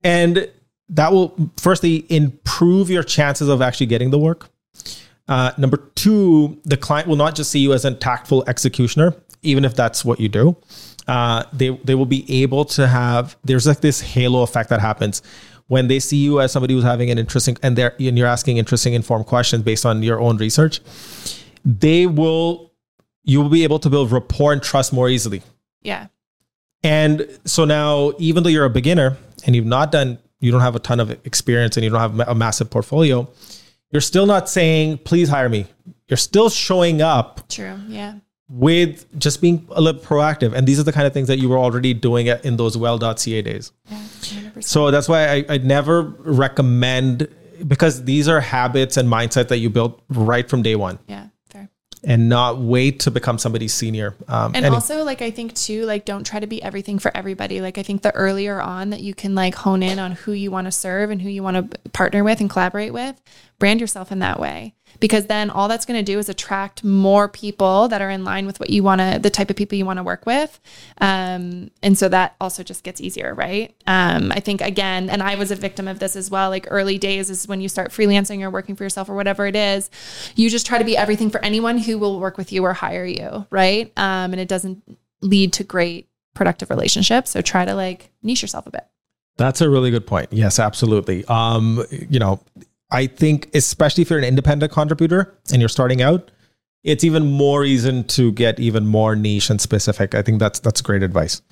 And 0.03 0.51
that 0.89 1.13
will 1.13 1.51
firstly 1.59 2.07
improve 2.09 2.91
your 2.91 3.03
chances 3.03 3.49
of 3.49 3.63
actually 3.63 3.87
getting 3.87 4.11
the 4.11 4.19
work. 4.19 4.49
Uh, 5.29 5.53
number 5.57 5.79
two, 5.95 6.59
the 6.65 6.77
client 6.77 7.09
will 7.09 7.17
not 7.17 7.35
just 7.35 7.51
see 7.51 7.59
you 7.59 7.73
as 7.73 7.85
a 7.85 7.95
tactful 7.95 8.45
executioner, 8.47 9.15
even 9.43 9.65
if 9.65 9.75
that's 9.75 10.05
what 10.05 10.21
you 10.21 10.29
do. 10.29 10.57
Uh, 11.07 11.45
they 11.53 11.71
they 11.85 11.95
will 11.95 12.07
be 12.07 12.43
able 12.43 12.65
to 12.65 12.87
have. 12.87 13.37
There's 13.45 13.67
like 13.67 13.81
this 13.81 14.01
halo 14.01 14.43
effect 14.43 14.71
that 14.71 14.81
happens 14.81 15.23
when 15.67 15.89
they 15.89 15.99
see 15.99 16.19
you 16.19 16.41
as 16.41 16.53
somebody 16.53 16.75
who's 16.75 16.85
having 16.85 17.11
an 17.11 17.19
interesting 17.19 17.57
and 17.63 17.77
they're 17.77 17.95
and 17.99 18.19
you're 18.19 18.27
asking 18.27 18.59
interesting, 18.59 18.95
informed 18.95 19.27
questions 19.27 19.63
based 19.63 19.87
on 19.87 20.03
your 20.03 20.21
own 20.21 20.37
research. 20.37 20.81
They 21.65 22.07
will 22.07 22.73
you 23.25 23.41
will 23.41 23.49
be 23.49 23.65
able 23.65 23.79
to 23.79 23.91
build 23.91 24.13
rapport 24.13 24.53
and 24.53 24.63
trust 24.63 24.93
more 24.93 25.09
easily. 25.09 25.43
yeah 25.83 26.09
And 26.83 27.27
so 27.45 27.65
now, 27.65 28.13
even 28.19 28.43
though 28.43 28.51
you're 28.51 28.67
a 28.67 28.71
beginner 28.71 29.17
and 29.47 29.57
you've 29.57 29.65
not 29.65 29.91
done, 29.91 30.19
you 30.41 30.53
don't 30.53 30.61
have 30.61 30.77
a 30.77 30.79
ton 30.79 31.01
of 31.01 31.11
experience 31.27 31.77
and 31.77 31.85
you 31.85 31.91
don't 31.91 32.01
have 32.01 32.29
a 32.29 32.35
massive 32.35 32.69
portfolio, 32.71 33.27
you're 33.91 34.03
still 34.03 34.27
not 34.27 34.49
saying, 34.51 34.99
please 34.99 35.31
hire 35.31 35.49
me. 35.49 35.67
You're 36.09 36.19
still 36.19 36.51
showing 36.51 37.01
up 37.01 37.49
true 37.49 37.81
yeah 37.89 38.17
with 38.49 39.07
just 39.19 39.41
being 39.41 39.67
a 39.71 39.81
little 39.81 40.01
proactive. 40.01 40.53
And 40.55 40.67
these 40.67 40.79
are 40.79 40.83
the 40.83 40.93
kind 40.93 41.07
of 41.07 41.13
things 41.13 41.29
that 41.29 41.39
you 41.39 41.49
were 41.49 41.59
already 41.59 41.95
doing 41.95 42.27
it 42.27 42.45
in 42.45 42.57
those 42.57 42.77
well.ca 42.77 43.43
days. 43.43 43.73
yeah 43.89 43.99
100%. 44.21 44.65
So 44.65 44.91
that's 44.91 45.09
why 45.09 45.29
I, 45.29 45.45
I 45.49 45.59
never 45.59 46.03
recommend, 46.03 47.29
because 47.67 48.05
these 48.05 48.29
are 48.29 48.41
habits 48.41 48.97
and 48.97 49.09
mindset 49.09 49.49
that 49.49 49.59
you 49.59 49.71
build 49.71 50.01
right 50.09 50.49
from 50.49 50.63
day 50.63 50.77
one 50.77 50.99
yeah 51.07 51.29
and 52.07 52.29
not 52.29 52.59
wait 52.59 53.01
to 53.01 53.11
become 53.11 53.39
somebody's 53.39 53.73
senior. 53.73 54.15
Um, 54.29 54.53
And 54.55 54.67
any- 54.67 54.75
also, 54.75 55.05
like, 55.05 55.23
I 55.23 55.31
think 55.31 55.55
too, 55.55 55.85
like, 55.85 56.05
don't 56.05 56.25
try 56.25 56.39
to 56.41 56.47
be 56.47 56.63
everything 56.63 56.99
for 56.99 57.11
everybody. 57.17 57.61
Like, 57.61 57.79
I 57.79 57.83
think 57.83 58.03
the 58.03 58.15
earlier 58.15 58.61
on 58.61 58.91
that 58.91 59.01
you 59.01 59.15
can 59.15 59.35
like 59.35 59.55
hone 59.55 59.83
in 59.83 59.99
on 59.99 60.13
who 60.13 60.33
you 60.33 60.51
want 60.51 60.67
to 60.67 60.71
serve 60.71 61.11
and 61.11 61.21
who 61.23 61.29
you 61.29 61.43
want 61.43 61.73
to 61.73 61.79
partner 61.91 62.23
with 62.23 62.41
and 62.41 62.51
collaborate 62.51 62.93
with, 62.93 63.21
brand 63.59 63.81
yourself 63.81 64.13
in 64.13 64.19
that 64.21 64.39
way. 64.39 64.75
Because 65.01 65.27
then 65.27 65.51
all 65.51 65.69
that's 65.69 65.85
going 65.85 65.99
to 65.99 66.13
do 66.13 66.19
is 66.19 66.29
attract 66.29 66.85
more 66.85 67.29
people 67.29 67.89
that 67.89 68.01
are 68.01 68.11
in 68.11 68.25
line 68.25 68.47
with 68.47 68.61
what 68.61 68.71
you 68.71 68.83
want 68.83 69.01
to, 69.01 69.19
the 69.21 69.31
type 69.31 69.51
of 69.51 69.57
people 69.57 69.77
you 69.77 69.85
want 69.85 69.99
to 69.99 70.03
work 70.03 70.27
with. 70.27 70.61
Um, 71.01 71.71
and 71.83 71.99
so 71.99 72.09
that 72.09 72.37
also 72.41 72.63
just 72.63 72.85
gets 72.85 73.01
easier, 73.01 73.35
right? 73.35 73.75
Um, 73.87 74.33
I 74.33 74.41
think 74.41 74.61
again, 74.61 75.11
and 75.11 75.23
I 75.23 75.35
was 75.35 75.51
a 75.51 75.57
victim 75.57 75.89
of 75.89 75.99
this 75.99 76.17
as 76.17 76.31
well. 76.31 76.51
Like 76.51 76.67
early 76.71 76.99
days 76.99 77.31
is 77.31 77.49
when 77.49 77.61
you 77.61 77.69
start 77.69 77.91
freelancing 77.91 78.43
or 78.43 78.51
working 78.51 78.77
for 78.77 78.85
yourself 78.85 79.09
or 79.09 79.15
whatever 79.15 79.47
it 79.47 79.57
is, 79.57 79.91
you 80.37 80.51
just 80.51 80.67
try 80.67 80.79
to 80.79 80.85
be 80.85 80.97
everything 80.97 81.31
for 81.31 81.45
anyone 81.45 81.79
who 81.79 81.99
will 81.99 82.21
work 82.21 82.39
with 82.39 82.53
you 82.53 82.65
or 82.65 82.73
hire 82.73 83.05
you, 83.05 83.47
right? 83.51 83.93
Um, 83.97 84.33
and 84.33 84.41
it 84.41 84.49
doesn't 84.49 84.83
lead 85.21 85.53
to 85.55 85.65
great 85.65 86.09
productive 86.35 86.71
relationships. 86.71 87.31
So 87.31 87.41
try 87.41 87.65
to 87.65 87.75
like 87.75 88.11
niche 88.23 88.43
yourself 88.43 88.67
a 88.67 88.71
bit. 88.71 88.87
That's 89.37 89.61
a 89.61 89.69
really 89.69 89.91
good 89.91 90.07
point. 90.07 90.33
Yes, 90.33 90.59
absolutely. 90.59 91.25
Um, 91.27 91.85
you 91.91 92.19
know, 92.19 92.41
I 92.95 93.09
think 93.09 93.51
especially 93.55 94.03
if 94.03 94.11
you're 94.11 94.21
an 94.21 94.25
independent 94.25 94.71
contributor 94.71 95.37
and 95.53 95.61
you're 95.61 95.69
starting 95.69 96.01
out, 96.01 96.31
it's 96.85 97.03
even 97.03 97.31
more 97.31 97.63
reason 97.63 98.05
to 98.05 98.31
get 98.33 98.61
even 98.61 98.87
more 98.87 99.17
niche 99.17 99.51
and 99.51 99.61
specific. 99.61 100.15
I 100.15 100.23
think 100.23 100.39
that's 100.39 100.61
that's 100.61 100.81
great 100.81 101.03
advice. 101.03 101.43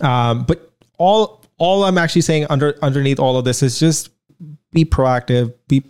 Um, 0.00 0.42
but 0.44 0.72
all 0.98 1.44
all 1.58 1.84
I'm 1.84 1.98
actually 1.98 2.22
saying 2.22 2.46
under 2.50 2.76
underneath 2.82 3.20
all 3.20 3.36
of 3.36 3.44
this 3.44 3.62
is 3.62 3.78
just 3.78 4.10
be 4.72 4.84
proactive, 4.84 5.54
be 5.68 5.84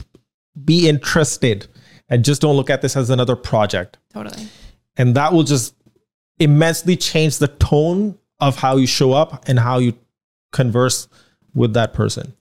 be 0.63 0.89
interested, 0.89 1.67
and 2.11 2.23
just 2.23 2.43
don't 2.43 2.57
look 2.57 2.69
at 2.69 2.83
this 2.83 2.95
as 2.95 3.09
another 3.09 3.37
project. 3.37 3.97
Totally. 4.13 4.47
And 4.99 5.15
that 5.15 5.33
will 5.33 5.45
just 5.45 5.75
immensely 6.39 6.97
change 6.97 7.39
the 7.39 7.49
tone 7.49 8.19
of 8.41 8.57
how 8.57 8.77
you 8.77 8.87
show 8.87 9.13
up 9.13 9.49
and 9.49 9.59
how 9.59 9.79
you 9.79 9.95
converse 10.53 11.09
with 11.55 11.73
that 11.75 11.95
person. 11.95 12.35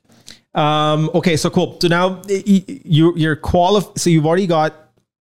Um, 0.58 1.12
okay, 1.14 1.38
so 1.38 1.50
cool. 1.50 1.78
So 1.80 1.88
now 1.88 2.22
you 2.28 3.14
you're 3.16 3.36
qualified. 3.36 4.00
So 4.00 4.10
you've 4.10 4.26
already 4.26 4.48
got 4.48 4.74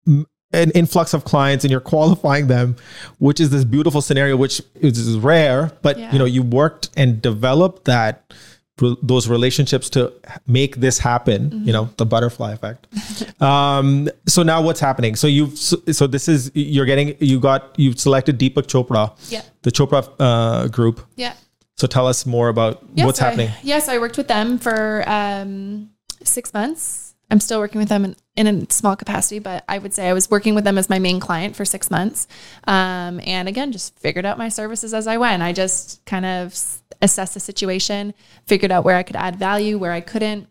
an 0.07 0.72
influx 0.72 1.14
of 1.14 1.26
clients 1.26 1.66
and 1.66 1.72
you're 1.72 1.82
qualifying 1.82 2.48
them, 2.48 2.78
which 3.20 3.40
is 3.40 3.49
this 3.49 3.66
beautiful 3.66 4.02
scenario, 4.02 4.38
which 4.38 4.62
is 4.76 5.18
rare. 5.18 5.72
But 5.82 5.99
yeah. 5.99 6.12
you 6.14 6.20
know, 6.20 6.26
you 6.26 6.41
worked 6.41 6.90
and 6.95 7.22
developed 7.22 7.86
that 7.86 8.34
those 8.78 9.30
relationships 9.30 9.90
to 9.90 10.12
make 10.48 10.76
this 10.76 10.99
happen 10.99 11.49
mm-hmm. 11.49 11.64
you 11.64 11.72
know 11.72 11.90
the 11.95 12.06
butterfly 12.06 12.52
effect 12.52 12.88
um 13.41 14.10
so 14.28 14.44
now 14.44 14.62
what's 14.62 14.82
happening 14.82 15.16
so 15.16 15.28
you've 15.28 15.57
so, 15.57 15.78
so, 15.94 16.06
this 16.06 16.28
is 16.28 16.52
you're 16.53 16.86
getting 16.86 17.16
you 17.22 17.40
got 17.40 17.74
you've 17.78 17.98
selected 17.98 18.38
deepak 18.38 18.66
chopra 18.68 19.14
yeah 19.32 19.41
the 19.62 19.72
chopra 19.72 20.06
uh, 20.20 20.68
group 20.68 20.99
yeah 21.16 21.34
so 21.76 21.88
tell 21.88 22.07
us 22.07 22.26
more 22.26 22.49
about 22.49 22.84
yes, 22.93 23.06
what's 23.06 23.19
happening 23.19 23.49
yes 23.64 23.88
i 23.88 23.97
worked 23.97 24.18
with 24.18 24.27
them 24.27 24.57
for 24.57 25.03
um 25.07 25.89
six 26.23 26.53
months 26.53 27.06
I'm 27.31 27.39
still 27.39 27.60
working 27.60 27.80
with 27.80 27.89
them 27.89 28.06
in, 28.06 28.15
in, 28.35 28.47
a 28.47 28.72
small 28.72 28.95
capacity, 28.95 29.39
but 29.39 29.64
I 29.68 29.80
would 29.80 29.93
say 29.93 30.07
I 30.07 30.14
was 30.14 30.30
working 30.30 30.53
with 30.53 30.64
them 30.64 30.77
as 30.77 30.89
my 30.89 30.99
main 30.99 31.19
client 31.19 31.56
for 31.56 31.65
six 31.65 31.89
months. 31.89 32.27
Um, 32.68 33.19
and 33.26 33.47
again, 33.47 33.72
just 33.72 33.97
figured 33.99 34.26
out 34.26 34.38
my 34.38 34.49
services 34.49 34.93
as 34.93 35.07
I 35.07 35.18
went. 35.18 35.41
I 35.41 35.52
just 35.52 36.06
kind 36.06 36.26
of 36.26 36.56
assessed 37.02 37.34
the 37.34 37.39
situation, 37.39 38.14
figured 38.45 38.72
out 38.72 38.84
where 38.84 38.95
I 38.95 39.03
could 39.03 39.15
add 39.15 39.38
value, 39.38 39.77
where 39.77 39.91
I 39.91 40.02
couldn't, 40.02 40.47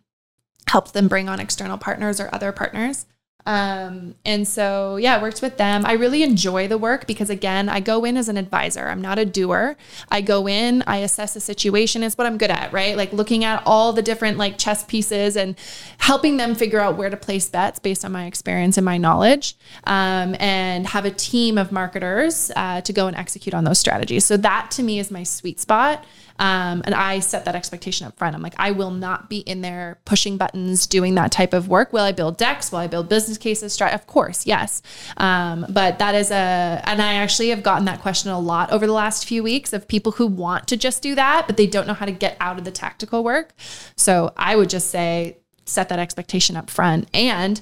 helped 0.68 0.94
them 0.94 1.09
bring 1.09 1.28
on 1.28 1.38
external 1.38 1.78
partners 1.78 2.20
or 2.20 2.28
other 2.34 2.51
partners. 2.51 3.06
Um, 3.47 4.15
and 4.25 4.49
so, 4.49 4.97
yeah, 4.97 5.21
worked 5.21 5.43
with 5.43 5.59
them. 5.59 5.85
I 5.85 5.93
really 5.93 6.23
enjoy 6.23 6.66
the 6.66 6.79
work 6.79 7.07
because, 7.07 7.29
again, 7.29 7.69
I 7.69 7.81
go 7.81 8.05
in 8.05 8.16
as 8.16 8.29
an 8.29 8.39
advisor. 8.39 8.89
I'm 8.89 9.03
not 9.03 9.19
a 9.19 9.27
doer. 9.27 9.77
I 10.11 10.23
go 10.23 10.49
in, 10.49 10.83
I 10.87 10.99
assess 10.99 11.35
the 11.35 11.41
situation, 11.41 12.03
It's 12.03 12.16
what 12.16 12.27
I'm 12.27 12.39
good 12.39 12.51
at, 12.51 12.73
right? 12.73 12.97
Like 12.97 13.12
looking 13.12 13.45
at 13.45 13.62
all 13.66 13.93
the 13.93 14.03
different 14.03 14.39
like 14.39 14.57
chess 14.57 14.85
pieces 14.85 15.37
and 15.37 15.57
helping 15.99 16.39
them 16.39 16.55
figure 16.55 16.81
out 16.81 16.97
where 16.97 17.11
to 17.11 17.16
place 17.16 17.49
bets 17.49 17.79
based 17.79 18.05
on 18.05 18.12
my 18.12 18.25
experience 18.25 18.79
and 18.79 18.85
my 18.85 18.97
knowledge, 18.97 19.57
um, 19.85 20.35
and 20.39 20.87
have 20.87 21.05
a 21.05 21.11
team 21.11 21.59
of 21.59 21.71
marketers 21.71 22.51
uh, 22.57 22.81
to 22.81 22.93
go 22.93 23.09
and 23.09 23.16
execute 23.16 23.53
on 23.53 23.65
those 23.65 23.79
strategies. 23.79 24.25
So, 24.25 24.39
that 24.39 24.71
to 24.73 24.83
me 24.83 24.99
is 24.99 25.11
my 25.11 25.23
sweet 25.23 25.61
spot. 25.61 26.05
Um, 26.39 26.82
and 26.85 26.94
I 26.94 27.20
set 27.20 27.44
that 27.44 27.55
expectation 27.55 28.06
up 28.06 28.16
front. 28.19 28.35
I'm 28.35 28.43
like, 28.43 28.55
I 28.59 28.73
will 28.73 28.90
not 28.90 29.28
be 29.28 29.39
in 29.39 29.61
there 29.61 29.98
pushing 30.05 30.36
buttons, 30.36 30.86
doing 30.86 31.15
that 31.15 31.31
type 31.31 31.52
of 31.52 31.69
work. 31.69 31.93
Will 31.93 32.02
I 32.02 32.12
build 32.12 32.36
decks? 32.36 32.73
Will 32.73 32.81
I 32.81 32.86
build 32.86 33.09
business 33.09 33.39
cases? 33.39 33.81
Of 33.81 34.06
course, 34.06 34.47
yes. 34.47 34.82
Um, 35.16 35.66
but 35.69 35.98
that 35.98 36.15
is 36.15 36.31
a, 36.31 36.82
and 36.85 37.01
I 37.01 37.15
actually 37.15 37.48
have 37.51 37.62
gotten 37.62 37.85
that 37.85 38.01
question 38.01 38.31
a 38.31 38.39
lot 38.39 38.70
over 38.70 38.86
the 38.86 38.93
last 38.93 39.27
few 39.27 39.43
weeks 39.43 39.73
of 39.73 39.86
people 39.86 40.12
who 40.12 40.27
want 40.27 40.66
to 40.69 40.77
just 40.77 41.02
do 41.02 41.15
that, 41.15 41.47
but 41.47 41.56
they 41.56 41.66
don't 41.66 41.86
know 41.86 41.94
how 41.94 42.06
to 42.06 42.12
get 42.12 42.36
out 42.40 42.59
of 42.59 42.65
the 42.65 42.70
tactical 42.70 43.23
work. 43.23 43.55
So 43.97 44.32
I 44.36 44.56
would 44.56 44.70
just 44.70 44.90
say, 44.90 45.39
set 45.66 45.89
that 45.89 45.98
expectation 45.98 46.56
up 46.56 46.69
front 46.69 47.09
and 47.15 47.61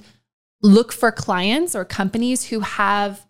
look 0.62 0.92
for 0.92 1.12
clients 1.12 1.74
or 1.74 1.84
companies 1.84 2.46
who 2.46 2.60
have 2.60 3.26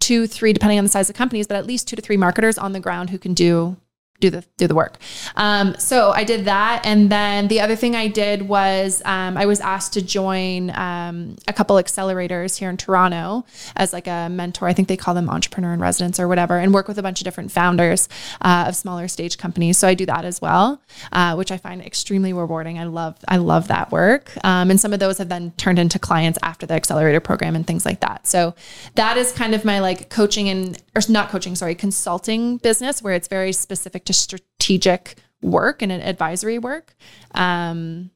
two, 0.00 0.26
three, 0.26 0.52
depending 0.52 0.78
on 0.78 0.84
the 0.84 0.90
size 0.90 1.08
of 1.08 1.16
companies, 1.16 1.46
but 1.46 1.56
at 1.56 1.66
least 1.66 1.86
two 1.86 1.96
to 1.96 2.02
three 2.02 2.16
marketers 2.16 2.58
on 2.58 2.72
the 2.72 2.80
ground 2.80 3.10
who 3.10 3.18
can 3.18 3.34
do 3.34 3.76
do 4.20 4.30
the 4.30 4.44
do 4.56 4.66
the 4.66 4.74
work. 4.74 4.98
Um, 5.36 5.74
so 5.78 6.10
I 6.10 6.24
did 6.24 6.44
that, 6.44 6.84
and 6.84 7.10
then 7.10 7.48
the 7.48 7.60
other 7.60 7.74
thing 7.74 7.96
I 7.96 8.06
did 8.06 8.48
was 8.48 9.02
um, 9.04 9.36
I 9.36 9.46
was 9.46 9.60
asked 9.60 9.94
to 9.94 10.02
join 10.02 10.70
um, 10.76 11.36
a 11.48 11.52
couple 11.52 11.76
accelerators 11.76 12.58
here 12.58 12.70
in 12.70 12.76
Toronto 12.76 13.44
as 13.76 13.92
like 13.92 14.06
a 14.06 14.28
mentor. 14.30 14.68
I 14.68 14.74
think 14.74 14.88
they 14.88 14.96
call 14.96 15.14
them 15.14 15.28
entrepreneur 15.28 15.72
in 15.72 15.80
residence 15.80 16.20
or 16.20 16.28
whatever, 16.28 16.58
and 16.58 16.72
work 16.72 16.86
with 16.86 16.98
a 16.98 17.02
bunch 17.02 17.20
of 17.20 17.24
different 17.24 17.50
founders 17.50 18.08
uh, 18.42 18.66
of 18.68 18.76
smaller 18.76 19.08
stage 19.08 19.38
companies. 19.38 19.78
So 19.78 19.88
I 19.88 19.94
do 19.94 20.06
that 20.06 20.24
as 20.24 20.40
well, 20.40 20.82
uh, 21.12 21.34
which 21.34 21.50
I 21.50 21.56
find 21.56 21.82
extremely 21.82 22.32
rewarding. 22.32 22.78
I 22.78 22.84
love 22.84 23.16
I 23.26 23.38
love 23.38 23.68
that 23.68 23.90
work, 23.90 24.32
um, 24.44 24.70
and 24.70 24.78
some 24.78 24.92
of 24.92 25.00
those 25.00 25.18
have 25.18 25.28
then 25.28 25.52
turned 25.56 25.78
into 25.78 25.98
clients 25.98 26.38
after 26.42 26.66
the 26.66 26.74
accelerator 26.74 27.20
program 27.20 27.56
and 27.56 27.66
things 27.66 27.86
like 27.86 28.00
that. 28.00 28.26
So 28.26 28.54
that 28.94 29.16
is 29.16 29.32
kind 29.32 29.54
of 29.54 29.64
my 29.64 29.80
like 29.80 30.10
coaching 30.10 30.48
and 30.48 30.80
or 30.94 31.00
not 31.08 31.30
coaching, 31.30 31.56
sorry, 31.56 31.74
consulting 31.74 32.58
business 32.58 33.02
where 33.02 33.14
it's 33.14 33.28
very 33.28 33.52
specific 33.52 34.04
strategic 34.12 35.16
work 35.42 35.82
and 35.82 35.90
an 35.90 36.00
advisory 36.00 36.58
work. 36.58 36.94
Um, 37.34 38.10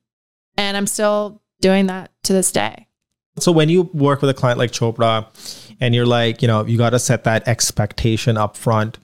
and 0.56 0.76
I'm 0.76 0.86
still 0.86 1.42
doing 1.60 1.86
that 1.86 2.10
to 2.24 2.32
this 2.32 2.52
day. 2.52 2.86
So 3.38 3.50
when 3.50 3.68
you 3.68 3.82
work 3.94 4.20
with 4.20 4.30
a 4.30 4.34
client 4.34 4.58
like 4.58 4.70
Chopra 4.70 5.26
and 5.80 5.94
you're 5.94 6.06
like, 6.06 6.40
you 6.40 6.48
know, 6.48 6.64
you 6.64 6.78
got 6.78 6.90
to 6.90 6.98
set 6.98 7.24
that 7.24 7.48
expectation 7.48 8.36
up 8.36 8.56
front, 8.56 8.98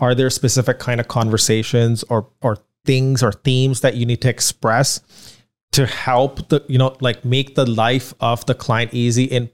are 0.00 0.14
there 0.14 0.30
specific 0.30 0.78
kind 0.78 1.00
of 1.00 1.08
conversations 1.08 2.02
or 2.04 2.28
or 2.40 2.58
things 2.84 3.22
or 3.22 3.32
themes 3.32 3.82
that 3.82 3.96
you 3.96 4.06
need 4.06 4.22
to 4.22 4.28
express 4.30 5.36
to 5.72 5.84
help 5.84 6.48
the, 6.48 6.64
you 6.68 6.78
know, 6.78 6.96
like 7.00 7.24
make 7.24 7.54
the 7.54 7.66
life 7.66 8.14
of 8.20 8.46
the 8.46 8.54
client 8.54 8.94
easy 8.94 9.24
in 9.24 9.50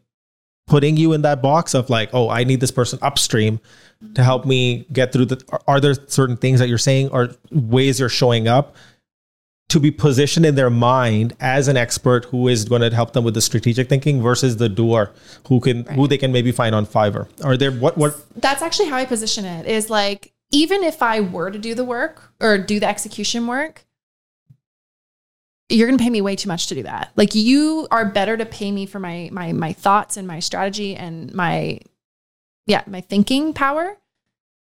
putting 0.66 0.96
you 0.96 1.12
in 1.12 1.22
that 1.22 1.42
box 1.42 1.74
of 1.74 1.90
like, 1.90 2.08
oh, 2.12 2.28
I 2.28 2.44
need 2.44 2.60
this 2.60 2.70
person 2.70 2.98
upstream 3.02 3.60
to 4.14 4.22
help 4.22 4.44
me 4.44 4.86
get 4.92 5.12
through 5.12 5.26
the. 5.26 5.60
Are 5.66 5.80
there 5.80 5.94
certain 6.06 6.36
things 6.36 6.60
that 6.60 6.68
you're 6.68 6.78
saying 6.78 7.08
or 7.10 7.30
ways 7.50 8.00
you're 8.00 8.08
showing 8.08 8.48
up 8.48 8.76
to 9.68 9.80
be 9.80 9.90
positioned 9.90 10.46
in 10.46 10.54
their 10.54 10.70
mind 10.70 11.34
as 11.40 11.68
an 11.68 11.76
expert 11.76 12.26
who 12.26 12.48
is 12.48 12.64
going 12.64 12.82
to 12.82 12.94
help 12.94 13.12
them 13.12 13.24
with 13.24 13.34
the 13.34 13.40
strategic 13.40 13.88
thinking 13.88 14.22
versus 14.22 14.58
the 14.58 14.68
doer 14.68 15.10
who 15.48 15.58
can 15.58 15.82
right. 15.84 15.96
who 15.96 16.06
they 16.06 16.18
can 16.18 16.32
maybe 16.32 16.52
find 16.52 16.74
on 16.74 16.86
Fiverr? 16.86 17.28
Are 17.44 17.56
there 17.56 17.72
what 17.72 17.96
what? 17.96 18.16
That's 18.40 18.62
actually 18.62 18.88
how 18.88 18.96
I 18.96 19.04
position 19.04 19.44
it. 19.44 19.66
Is 19.66 19.90
like 19.90 20.32
even 20.50 20.84
if 20.84 21.02
I 21.02 21.20
were 21.20 21.50
to 21.50 21.58
do 21.58 21.74
the 21.74 21.84
work 21.84 22.32
or 22.40 22.58
do 22.58 22.78
the 22.78 22.86
execution 22.86 23.46
work, 23.46 23.84
you're 25.68 25.88
going 25.88 25.98
to 25.98 26.02
pay 26.04 26.10
me 26.10 26.20
way 26.20 26.36
too 26.36 26.48
much 26.48 26.66
to 26.68 26.74
do 26.74 26.82
that. 26.82 27.10
Like 27.16 27.34
you 27.34 27.88
are 27.90 28.04
better 28.04 28.36
to 28.36 28.46
pay 28.46 28.70
me 28.70 28.86
for 28.86 29.00
my 29.00 29.28
my 29.32 29.52
my 29.52 29.72
thoughts 29.72 30.16
and 30.16 30.28
my 30.28 30.40
strategy 30.40 30.94
and 30.94 31.34
my 31.34 31.80
yeah, 32.66 32.82
my 32.86 33.00
thinking 33.00 33.52
power 33.52 33.96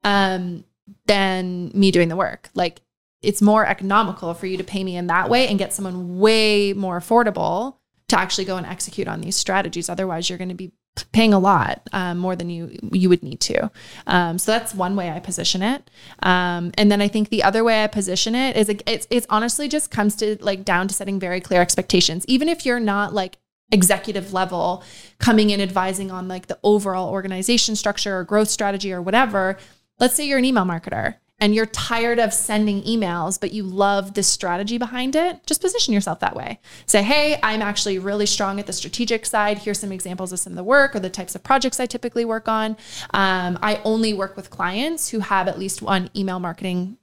um 0.03 0.63
than 1.05 1.71
me 1.73 1.91
doing 1.91 2.09
the 2.09 2.15
work. 2.15 2.49
Like 2.53 2.81
it's 3.21 3.41
more 3.41 3.65
economical 3.65 4.33
for 4.33 4.47
you 4.47 4.57
to 4.57 4.63
pay 4.63 4.83
me 4.83 4.95
in 4.95 5.07
that 5.07 5.29
way 5.29 5.47
and 5.47 5.59
get 5.59 5.73
someone 5.73 6.19
way 6.19 6.73
more 6.73 6.99
affordable 6.99 7.75
to 8.07 8.19
actually 8.19 8.45
go 8.45 8.57
and 8.57 8.65
execute 8.65 9.07
on 9.07 9.21
these 9.21 9.35
strategies. 9.35 9.89
Otherwise, 9.89 10.29
you're 10.29 10.37
going 10.37 10.49
to 10.49 10.55
be 10.55 10.71
paying 11.11 11.33
a 11.33 11.39
lot 11.39 11.87
um, 11.93 12.17
more 12.17 12.35
than 12.35 12.49
you 12.49 12.77
you 12.91 13.09
would 13.09 13.23
need 13.23 13.39
to. 13.39 13.69
Um, 14.07 14.37
so 14.37 14.51
that's 14.51 14.73
one 14.73 14.95
way 14.95 15.09
I 15.09 15.19
position 15.19 15.61
it. 15.61 15.89
Um, 16.23 16.71
and 16.75 16.91
then 16.91 17.01
I 17.01 17.07
think 17.07 17.29
the 17.29 17.43
other 17.43 17.63
way 17.63 17.83
I 17.83 17.87
position 17.87 18.35
it 18.35 18.55
is 18.55 18.67
like, 18.67 18.83
it's 18.87 19.07
it's 19.09 19.27
honestly 19.29 19.67
just 19.67 19.91
comes 19.91 20.15
to 20.17 20.37
like 20.41 20.65
down 20.65 20.87
to 20.87 20.93
setting 20.93 21.19
very 21.19 21.41
clear 21.41 21.61
expectations. 21.61 22.25
Even 22.27 22.49
if 22.49 22.65
you're 22.65 22.79
not 22.79 23.13
like 23.13 23.37
executive 23.71 24.33
level 24.33 24.83
coming 25.19 25.49
in 25.49 25.61
advising 25.61 26.11
on 26.11 26.27
like 26.27 26.47
the 26.47 26.59
overall 26.63 27.09
organization 27.09 27.75
structure 27.75 28.17
or 28.17 28.23
growth 28.23 28.49
strategy 28.49 28.91
or 28.91 29.01
whatever. 29.01 29.57
Let's 29.99 30.15
say 30.15 30.27
you're 30.27 30.39
an 30.39 30.45
email 30.45 30.65
marketer 30.65 31.15
and 31.39 31.55
you're 31.55 31.65
tired 31.65 32.19
of 32.19 32.33
sending 32.33 32.81
emails, 32.83 33.39
but 33.39 33.53
you 33.53 33.63
love 33.63 34.13
the 34.13 34.23
strategy 34.23 34.77
behind 34.77 35.15
it, 35.15 35.45
just 35.45 35.61
position 35.61 35.93
yourself 35.93 36.19
that 36.19 36.35
way. 36.35 36.59
Say, 36.85 37.01
hey, 37.01 37.39
I'm 37.41 37.61
actually 37.61 37.97
really 37.97 38.25
strong 38.25 38.59
at 38.59 38.67
the 38.67 38.73
strategic 38.73 39.25
side. 39.25 39.59
Here's 39.59 39.79
some 39.79 39.91
examples 39.91 40.33
of 40.33 40.39
some 40.39 40.53
of 40.53 40.57
the 40.57 40.63
work 40.63 40.95
or 40.95 40.99
the 40.99 41.09
types 41.09 41.35
of 41.35 41.43
projects 41.43 41.79
I 41.79 41.85
typically 41.85 42.25
work 42.25 42.47
on. 42.47 42.71
Um, 43.11 43.57
I 43.61 43.81
only 43.85 44.13
work 44.13 44.35
with 44.35 44.49
clients 44.49 45.09
who 45.09 45.19
have 45.19 45.47
at 45.47 45.57
least 45.57 45.81
one 45.81 46.09
email 46.15 46.39
marketing 46.39 46.97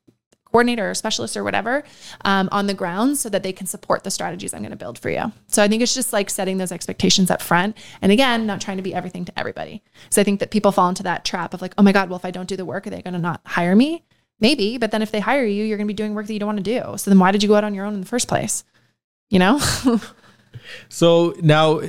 coordinator 0.57 0.89
or 0.89 0.95
specialist 0.95 1.37
or 1.37 1.45
whatever 1.45 1.85
um, 2.24 2.49
on 2.51 2.66
the 2.66 2.73
ground 2.73 3.19
so 3.19 3.28
that 3.28 3.43
they 3.43 3.53
can 3.53 3.66
support 3.66 4.05
the 4.05 4.11
strategies 4.11 4.55
I'm 4.55 4.62
going 4.62 4.70
to 4.70 4.77
build 4.77 4.99
for 4.99 5.11
you. 5.11 5.31
So 5.49 5.62
I 5.62 5.69
think 5.69 5.83
it's 5.83 5.95
just 5.95 6.15
like 6.15 6.31
setting 6.31 6.57
those 6.57 6.73
expectations 6.73 7.31
up 7.31 7.43
front. 7.43 7.77
And 8.01 8.11
again, 8.11 8.47
not 8.47 8.62
trying 8.62 8.78
to 8.78 8.83
be 8.83 8.95
everything 8.95 9.27
to 9.27 9.39
everybody. 9.39 9.83
So 10.09 10.23
I 10.23 10.24
think 10.24 10.41
that 10.41 10.51
people 10.51 10.73
fall 10.73 10.89
into 10.89 11.03
that 11.03 11.27
trap 11.27 11.53
of 11.53 11.61
like, 11.61 11.74
oh 11.77 11.83
my 11.83 11.93
God, 11.93 12.09
well, 12.09 12.16
if 12.16 12.24
I 12.24 12.31
don't 12.31 12.49
do 12.49 12.57
the 12.57 12.65
work, 12.65 12.87
are 12.87 12.91
they 12.91 13.03
going 13.03 13.12
to 13.12 13.20
not 13.20 13.43
hire 13.45 13.77
me? 13.77 14.03
Maybe, 14.41 14.78
but 14.78 14.93
then 14.93 15.03
if 15.03 15.12
they 15.12 15.20
hire 15.20 15.45
you, 15.45 15.62
you're 15.62 15.77
going 15.77 15.89
to 15.89 15.93
be 15.93 15.95
doing 15.95 16.15
work 16.15 16.27
that 16.27 16.33
you 16.33 16.39
don't 16.39 16.47
want 16.47 16.65
to 16.65 16.81
do. 16.81 16.97
So 16.97 17.11
then 17.11 17.19
why 17.19 17.33
did 17.33 17.43
you 17.43 17.51
go 17.51 17.55
out 17.55 17.65
on 17.65 17.74
your 17.74 17.85
own 17.85 17.93
in 17.93 18.01
the 18.01 18.07
first 18.07 18.28
place? 18.28 18.65
You 19.28 19.39
know? 19.39 19.59
so 20.89 21.35
now 21.43 21.81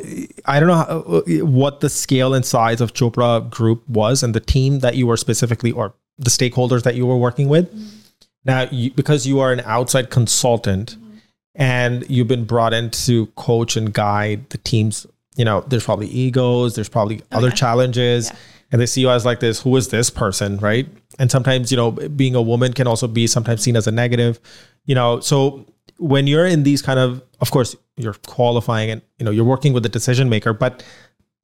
I 0.46 0.60
don't 0.60 0.68
know 0.68 0.76
how, 0.76 1.24
what 1.46 1.80
the 1.80 1.90
scale 1.90 2.34
and 2.34 2.46
size 2.46 2.82
of 2.82 2.92
Chopra 2.94 3.50
Group 3.50 3.88
was 3.88 4.24
and 4.24 4.36
the 4.36 4.42
team 4.42 4.80
that 4.80 4.96
you 4.96 5.08
were 5.08 5.18
specifically 5.18 5.72
or 5.72 5.94
the 6.18 6.30
stakeholders 6.30 6.84
that 6.84 6.96
you 6.96 7.06
were 7.06 7.18
working 7.18 7.48
with. 7.48 7.74
Mm-hmm. 7.74 8.07
Now, 8.48 8.68
you, 8.72 8.92
because 8.92 9.28
you 9.28 9.40
are 9.42 9.52
an 9.52 9.62
outside 9.66 10.10
consultant 10.10 10.96
Mm-hmm. 10.96 11.18
and 11.56 12.10
you've 12.10 12.28
been 12.28 12.46
brought 12.46 12.74
in 12.74 12.90
to 12.92 13.26
coach 13.36 13.76
and 13.78 13.92
guide 13.94 14.50
the 14.52 14.58
teams, 14.60 15.06
you 15.36 15.44
know, 15.46 15.62
there's 15.68 15.84
probably 15.84 16.08
egos, 16.08 16.76
there's 16.76 16.90
probably 16.90 17.22
other 17.32 17.48
Oh, 17.48 17.50
yeah. 17.50 17.56
challenges, 17.56 18.30
Yeah. 18.30 18.36
and 18.72 18.82
they 18.82 18.86
see 18.86 19.02
you 19.02 19.10
as 19.10 19.26
like 19.26 19.40
this, 19.40 19.62
who 19.62 19.76
is 19.76 19.90
this 19.90 20.10
person, 20.12 20.58
right? 20.60 20.88
And 21.20 21.32
sometimes, 21.32 21.72
you 21.72 21.78
know, 21.78 21.92
being 21.92 22.36
a 22.36 22.42
woman 22.42 22.74
can 22.74 22.86
also 22.88 23.08
be 23.08 23.26
sometimes 23.28 23.62
seen 23.64 23.76
as 23.76 23.88
a 23.88 23.92
negative, 23.92 24.40
you 24.86 24.94
know. 24.96 25.20
So 25.20 25.66
when 25.98 26.28
you're 26.28 26.46
in 26.46 26.62
these 26.64 26.82
kind 26.84 27.00
of, 27.00 27.24
of 27.42 27.50
course, 27.50 27.76
you're 27.98 28.14
qualifying 28.28 28.92
and, 28.92 29.02
you 29.18 29.26
know, 29.26 29.32
you're 29.32 29.44
working 29.56 29.74
with 29.74 29.82
the 29.84 29.90
decision 29.90 30.30
maker, 30.30 30.54
but 30.54 30.84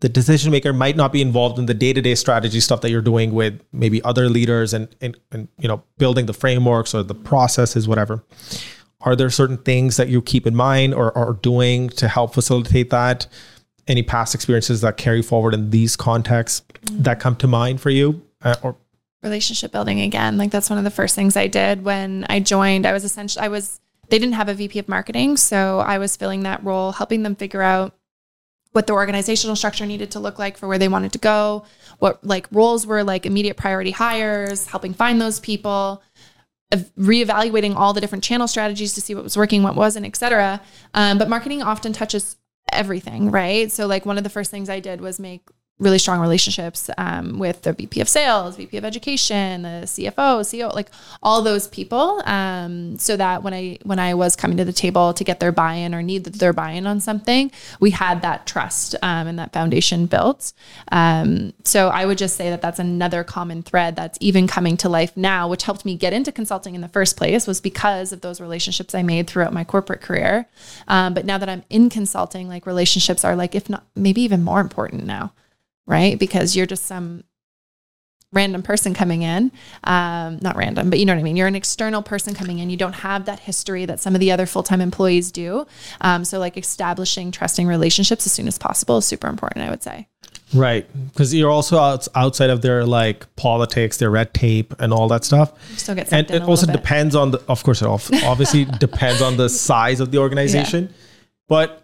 the 0.03 0.09
decision 0.09 0.51
maker 0.51 0.73
might 0.73 0.97
not 0.97 1.13
be 1.13 1.21
involved 1.21 1.57
in 1.57 1.65
the 1.65 1.73
day-to-day 1.73 2.13
strategy 2.13 2.59
stuff 2.59 2.81
that 2.81 2.91
you're 2.91 3.01
doing 3.01 3.33
with 3.33 3.61
maybe 3.71 4.03
other 4.03 4.27
leaders 4.27 4.73
and, 4.73 4.93
and, 4.99 5.17
and 5.31 5.47
you 5.57 5.67
know 5.69 5.81
building 5.97 6.25
the 6.25 6.33
frameworks 6.33 6.93
or 6.93 7.03
the 7.03 7.15
processes 7.15 7.87
whatever 7.87 8.21
are 8.99 9.15
there 9.15 9.29
certain 9.29 9.57
things 9.57 9.95
that 9.95 10.09
you 10.09 10.21
keep 10.21 10.45
in 10.45 10.53
mind 10.53 10.93
or 10.93 11.17
are 11.17 11.31
doing 11.31 11.87
to 11.87 12.09
help 12.09 12.33
facilitate 12.33 12.89
that 12.89 13.27
any 13.87 14.03
past 14.03 14.35
experiences 14.35 14.81
that 14.81 14.97
carry 14.97 15.21
forward 15.21 15.53
in 15.53 15.69
these 15.69 15.95
contexts 15.95 16.63
that 16.91 17.21
come 17.21 17.37
to 17.37 17.47
mind 17.47 17.79
for 17.79 17.89
you 17.89 18.21
uh, 18.41 18.57
or 18.61 18.75
relationship 19.21 19.71
building 19.71 20.01
again. 20.01 20.37
Like 20.37 20.51
that's 20.51 20.69
one 20.69 20.77
of 20.77 20.83
the 20.83 20.91
first 20.91 21.15
things 21.15 21.37
I 21.37 21.47
did 21.47 21.85
when 21.85 22.25
I 22.27 22.41
joined. 22.41 22.85
I 22.85 22.91
was 22.91 23.05
essentially 23.05 23.45
I 23.45 23.47
was 23.47 23.79
they 24.09 24.19
didn't 24.19 24.35
have 24.35 24.49
a 24.49 24.53
VP 24.53 24.79
of 24.79 24.89
marketing, 24.89 25.37
so 25.37 25.79
I 25.79 25.97
was 25.97 26.17
filling 26.17 26.43
that 26.43 26.61
role, 26.61 26.91
helping 26.91 27.23
them 27.23 27.35
figure 27.37 27.61
out 27.61 27.95
what 28.73 28.87
the 28.87 28.93
organizational 28.93 29.55
structure 29.55 29.85
needed 29.85 30.11
to 30.11 30.19
look 30.19 30.37
like 30.37 30.57
for 30.57 30.67
where 30.67 30.77
they 30.77 30.87
wanted 30.87 31.13
to 31.13 31.19
go, 31.19 31.63
what 31.99 32.23
like 32.23 32.47
roles 32.51 32.85
were 32.85 33.03
like 33.03 33.25
immediate 33.25 33.55
priority 33.55 33.91
hires, 33.91 34.67
helping 34.67 34.93
find 34.93 35.21
those 35.21 35.39
people, 35.39 36.03
ev- 36.71 36.91
reevaluating 36.99 37.75
all 37.75 37.93
the 37.93 38.01
different 38.01 38.23
channel 38.23 38.47
strategies 38.47 38.93
to 38.95 39.01
see 39.01 39.15
what 39.15 39.23
was 39.23 39.37
working, 39.37 39.63
what 39.63 39.75
wasn't, 39.75 40.05
et 40.05 40.15
cetera. 40.15 40.59
Um, 40.93 41.17
but 41.17 41.29
marketing 41.29 41.61
often 41.61 41.93
touches 41.93 42.35
everything, 42.71 43.29
right? 43.31 43.71
So 43.71 43.85
like 43.85 44.05
one 44.05 44.17
of 44.17 44.23
the 44.23 44.29
first 44.29 44.49
things 44.51 44.69
I 44.69 44.79
did 44.79 45.01
was 45.01 45.19
make 45.19 45.47
really 45.79 45.97
strong 45.97 46.19
relationships 46.19 46.89
um, 46.97 47.39
with 47.39 47.63
the 47.63 47.73
VP 47.73 47.99
of 47.99 48.07
sales, 48.07 48.55
VP 48.57 48.77
of 48.77 48.85
education, 48.85 49.63
the 49.63 49.81
CFO, 49.83 50.41
CEO, 50.41 50.73
like 50.73 50.89
all 51.21 51.41
those 51.41 51.67
people, 51.67 52.21
um, 52.25 52.97
so 52.99 53.17
that 53.17 53.41
when 53.41 53.53
I 53.53 53.79
when 53.83 53.97
I 53.97 54.13
was 54.13 54.35
coming 54.35 54.57
to 54.57 54.65
the 54.65 54.73
table 54.73 55.13
to 55.13 55.23
get 55.23 55.39
their 55.39 55.51
buy-in 55.51 55.95
or 55.95 56.03
need 56.03 56.25
their 56.25 56.53
buy-in 56.53 56.85
on 56.85 56.99
something, 56.99 57.51
we 57.79 57.89
had 57.89 58.21
that 58.21 58.45
trust 58.45 58.95
um, 59.01 59.27
and 59.27 59.39
that 59.39 59.51
foundation 59.51 60.05
built. 60.05 60.53
Um, 60.91 61.53
so 61.63 61.89
I 61.89 62.05
would 62.05 62.19
just 62.19 62.35
say 62.35 62.51
that 62.51 62.61
that's 62.61 62.79
another 62.79 63.23
common 63.23 63.63
thread 63.63 63.95
that's 63.95 64.17
even 64.21 64.45
coming 64.45 64.77
to 64.77 64.89
life 64.89 65.17
now, 65.17 65.47
which 65.47 65.63
helped 65.63 65.85
me 65.85 65.95
get 65.95 66.13
into 66.13 66.31
consulting 66.31 66.75
in 66.75 66.81
the 66.81 66.87
first 66.87 67.17
place, 67.17 67.47
was 67.47 67.59
because 67.59 68.13
of 68.13 68.21
those 68.21 68.39
relationships 68.39 68.93
I 68.93 69.01
made 69.01 69.27
throughout 69.27 69.53
my 69.53 69.63
corporate 69.63 70.01
career. 70.01 70.45
Um, 70.87 71.15
but 71.15 71.25
now 71.25 71.39
that 71.39 71.49
I'm 71.49 71.63
in 71.71 71.89
consulting, 71.89 72.47
like 72.47 72.67
relationships 72.67 73.25
are 73.25 73.35
like, 73.35 73.55
if 73.55 73.69
not, 73.69 73.85
maybe 73.95 74.21
even 74.21 74.43
more 74.43 74.61
important 74.61 75.05
now 75.05 75.33
right? 75.85 76.17
Because 76.17 76.55
you're 76.55 76.65
just 76.65 76.85
some 76.85 77.23
random 78.33 78.63
person 78.63 78.93
coming 78.93 79.21
in. 79.21 79.51
Um, 79.83 80.39
not 80.41 80.57
random, 80.57 80.89
but 80.89 80.99
you 80.99 81.05
know 81.05 81.13
what 81.13 81.19
I 81.19 81.23
mean? 81.23 81.37
You're 81.37 81.47
an 81.47 81.55
external 81.55 82.01
person 82.01 82.33
coming 82.33 82.59
in. 82.59 82.69
You 82.69 82.77
don't 82.77 82.93
have 82.93 83.25
that 83.25 83.39
history 83.39 83.85
that 83.85 83.99
some 83.99 84.15
of 84.15 84.19
the 84.19 84.31
other 84.31 84.45
full 84.45 84.63
time 84.63 84.81
employees 84.81 85.31
do. 85.31 85.65
Um, 86.01 86.25
so, 86.25 86.39
like 86.39 86.57
establishing 86.57 87.31
trusting 87.31 87.67
relationships 87.67 88.25
as 88.25 88.33
soon 88.33 88.47
as 88.47 88.57
possible 88.57 88.97
is 88.97 89.05
super 89.05 89.27
important, 89.27 89.65
I 89.65 89.69
would 89.69 89.83
say. 89.83 90.07
right 90.53 90.87
because 91.07 91.33
you're 91.33 91.49
also 91.49 91.77
out, 91.79 92.07
outside 92.15 92.49
of 92.49 92.61
their 92.61 92.85
like 92.85 93.33
politics 93.35 93.97
their 93.97 94.11
red 94.11 94.33
tape 94.33 94.73
and 94.79 94.93
all 94.93 95.07
that 95.07 95.23
stuff 95.23 95.51
Still 95.77 95.95
get 95.95 96.13
and 96.13 96.29
it 96.29 96.43
also 96.43 96.71
depends 96.71 97.15
on 97.15 97.31
the 97.31 97.43
of 97.47 97.63
course 97.63 97.81
it 97.81 97.87
obviously 98.23 98.65
depends 98.65 99.21
on 99.21 99.35
the 99.37 99.49
size 99.49 99.99
of 99.99 100.11
the 100.11 100.19
organization 100.19 100.93
but 101.47 101.83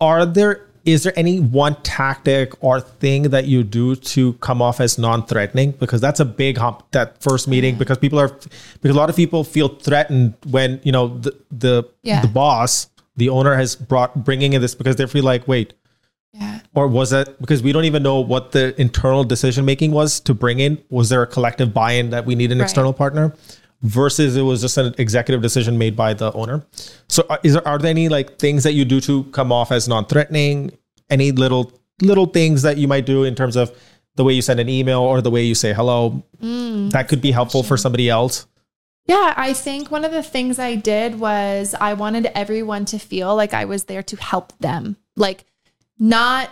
are 0.00 0.24
there 0.24 0.69
is 0.84 1.02
there 1.02 1.12
any 1.16 1.40
one 1.40 1.74
tactic 1.82 2.52
or 2.62 2.80
thing 2.80 3.24
that 3.24 3.46
you 3.46 3.62
do 3.62 3.94
to 3.96 4.32
come 4.34 4.62
off 4.62 4.80
as 4.80 4.98
non-threatening 4.98 5.72
because 5.72 6.00
that's 6.00 6.20
a 6.20 6.24
big 6.24 6.56
hump 6.58 6.82
that 6.92 7.20
first 7.22 7.46
meeting 7.48 7.76
because 7.76 7.98
people 7.98 8.18
are 8.18 8.28
because 8.28 8.90
a 8.96 8.98
lot 8.98 9.10
of 9.10 9.16
people 9.16 9.44
feel 9.44 9.68
threatened 9.68 10.34
when 10.48 10.80
you 10.82 10.92
know 10.92 11.08
the 11.18 11.36
the, 11.50 11.84
Yeah. 12.02 12.22
the 12.22 12.28
boss 12.28 12.88
the 13.16 13.28
owner 13.28 13.54
has 13.56 13.76
brought 13.76 14.24
bringing 14.24 14.52
in 14.54 14.60
this 14.62 14.74
because 14.74 14.96
they 14.96 15.06
feel 15.06 15.24
like 15.24 15.46
wait 15.46 15.74
Yeah. 16.32 16.60
or 16.74 16.86
was 16.88 17.10
that 17.10 17.40
because 17.40 17.62
we 17.62 17.72
don't 17.72 17.84
even 17.84 18.02
know 18.02 18.20
what 18.20 18.52
the 18.52 18.78
internal 18.80 19.24
decision 19.24 19.64
making 19.64 19.92
was 19.92 20.20
to 20.20 20.34
bring 20.34 20.60
in 20.60 20.78
was 20.88 21.08
there 21.10 21.22
a 21.22 21.26
collective 21.26 21.74
buy-in 21.74 22.10
that 22.10 22.24
we 22.24 22.34
need 22.34 22.52
an 22.52 22.58
Right. 22.58 22.64
external 22.64 22.92
partner 22.92 23.34
versus 23.82 24.36
it 24.36 24.42
was 24.42 24.60
just 24.60 24.76
an 24.76 24.94
executive 24.98 25.42
decision 25.42 25.78
made 25.78 25.96
by 25.96 26.14
the 26.14 26.32
owner. 26.32 26.64
So 27.08 27.24
uh, 27.30 27.38
is 27.42 27.54
there 27.54 27.66
are 27.66 27.78
there 27.78 27.90
any 27.90 28.08
like 28.08 28.38
things 28.38 28.62
that 28.64 28.72
you 28.72 28.84
do 28.84 29.00
to 29.02 29.24
come 29.24 29.52
off 29.52 29.72
as 29.72 29.88
non-threatening? 29.88 30.76
Any 31.08 31.32
little 31.32 31.72
little 32.02 32.26
things 32.26 32.62
that 32.62 32.76
you 32.76 32.88
might 32.88 33.06
do 33.06 33.24
in 33.24 33.34
terms 33.34 33.56
of 33.56 33.76
the 34.16 34.24
way 34.24 34.32
you 34.32 34.42
send 34.42 34.60
an 34.60 34.68
email 34.68 35.00
or 35.00 35.20
the 35.20 35.30
way 35.30 35.42
you 35.42 35.54
say 35.54 35.72
hello? 35.72 36.22
That 36.40 37.08
could 37.08 37.20
be 37.20 37.30
helpful 37.30 37.62
for 37.62 37.76
somebody 37.76 38.08
else. 38.08 38.46
Yeah, 39.06 39.34
I 39.36 39.54
think 39.54 39.90
one 39.90 40.04
of 40.04 40.12
the 40.12 40.22
things 40.22 40.58
I 40.58 40.76
did 40.76 41.18
was 41.18 41.74
I 41.80 41.94
wanted 41.94 42.26
everyone 42.34 42.84
to 42.86 42.98
feel 42.98 43.34
like 43.34 43.54
I 43.54 43.64
was 43.64 43.84
there 43.84 44.02
to 44.04 44.16
help 44.16 44.56
them, 44.58 44.96
like 45.16 45.46
not 45.98 46.50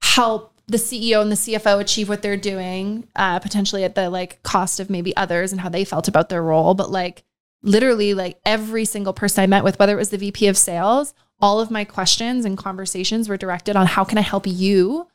help 0.00 0.53
the 0.66 0.76
CEO 0.78 1.20
and 1.20 1.30
the 1.30 1.36
CFO 1.36 1.80
achieve 1.80 2.08
what 2.08 2.22
they're 2.22 2.36
doing, 2.36 3.06
uh, 3.16 3.38
potentially 3.38 3.84
at 3.84 3.94
the 3.94 4.08
like 4.08 4.42
cost 4.42 4.80
of 4.80 4.88
maybe 4.88 5.16
others 5.16 5.52
and 5.52 5.60
how 5.60 5.68
they 5.68 5.84
felt 5.84 6.08
about 6.08 6.28
their 6.28 6.42
role, 6.42 6.74
but 6.74 6.90
like 6.90 7.22
literally 7.62 8.14
like 8.14 8.38
every 8.44 8.84
single 8.84 9.12
person 9.12 9.42
I 9.42 9.46
met 9.46 9.64
with, 9.64 9.78
whether 9.78 9.92
it 9.92 9.98
was 9.98 10.10
the 10.10 10.18
VP 10.18 10.46
of 10.48 10.56
sales, 10.56 11.14
all 11.40 11.60
of 11.60 11.70
my 11.70 11.84
questions 11.84 12.44
and 12.44 12.56
conversations 12.56 13.28
were 13.28 13.36
directed 13.36 13.76
on 13.76 13.86
how 13.86 14.04
can 14.04 14.18
I 14.18 14.22
help 14.22 14.46
you 14.46 15.08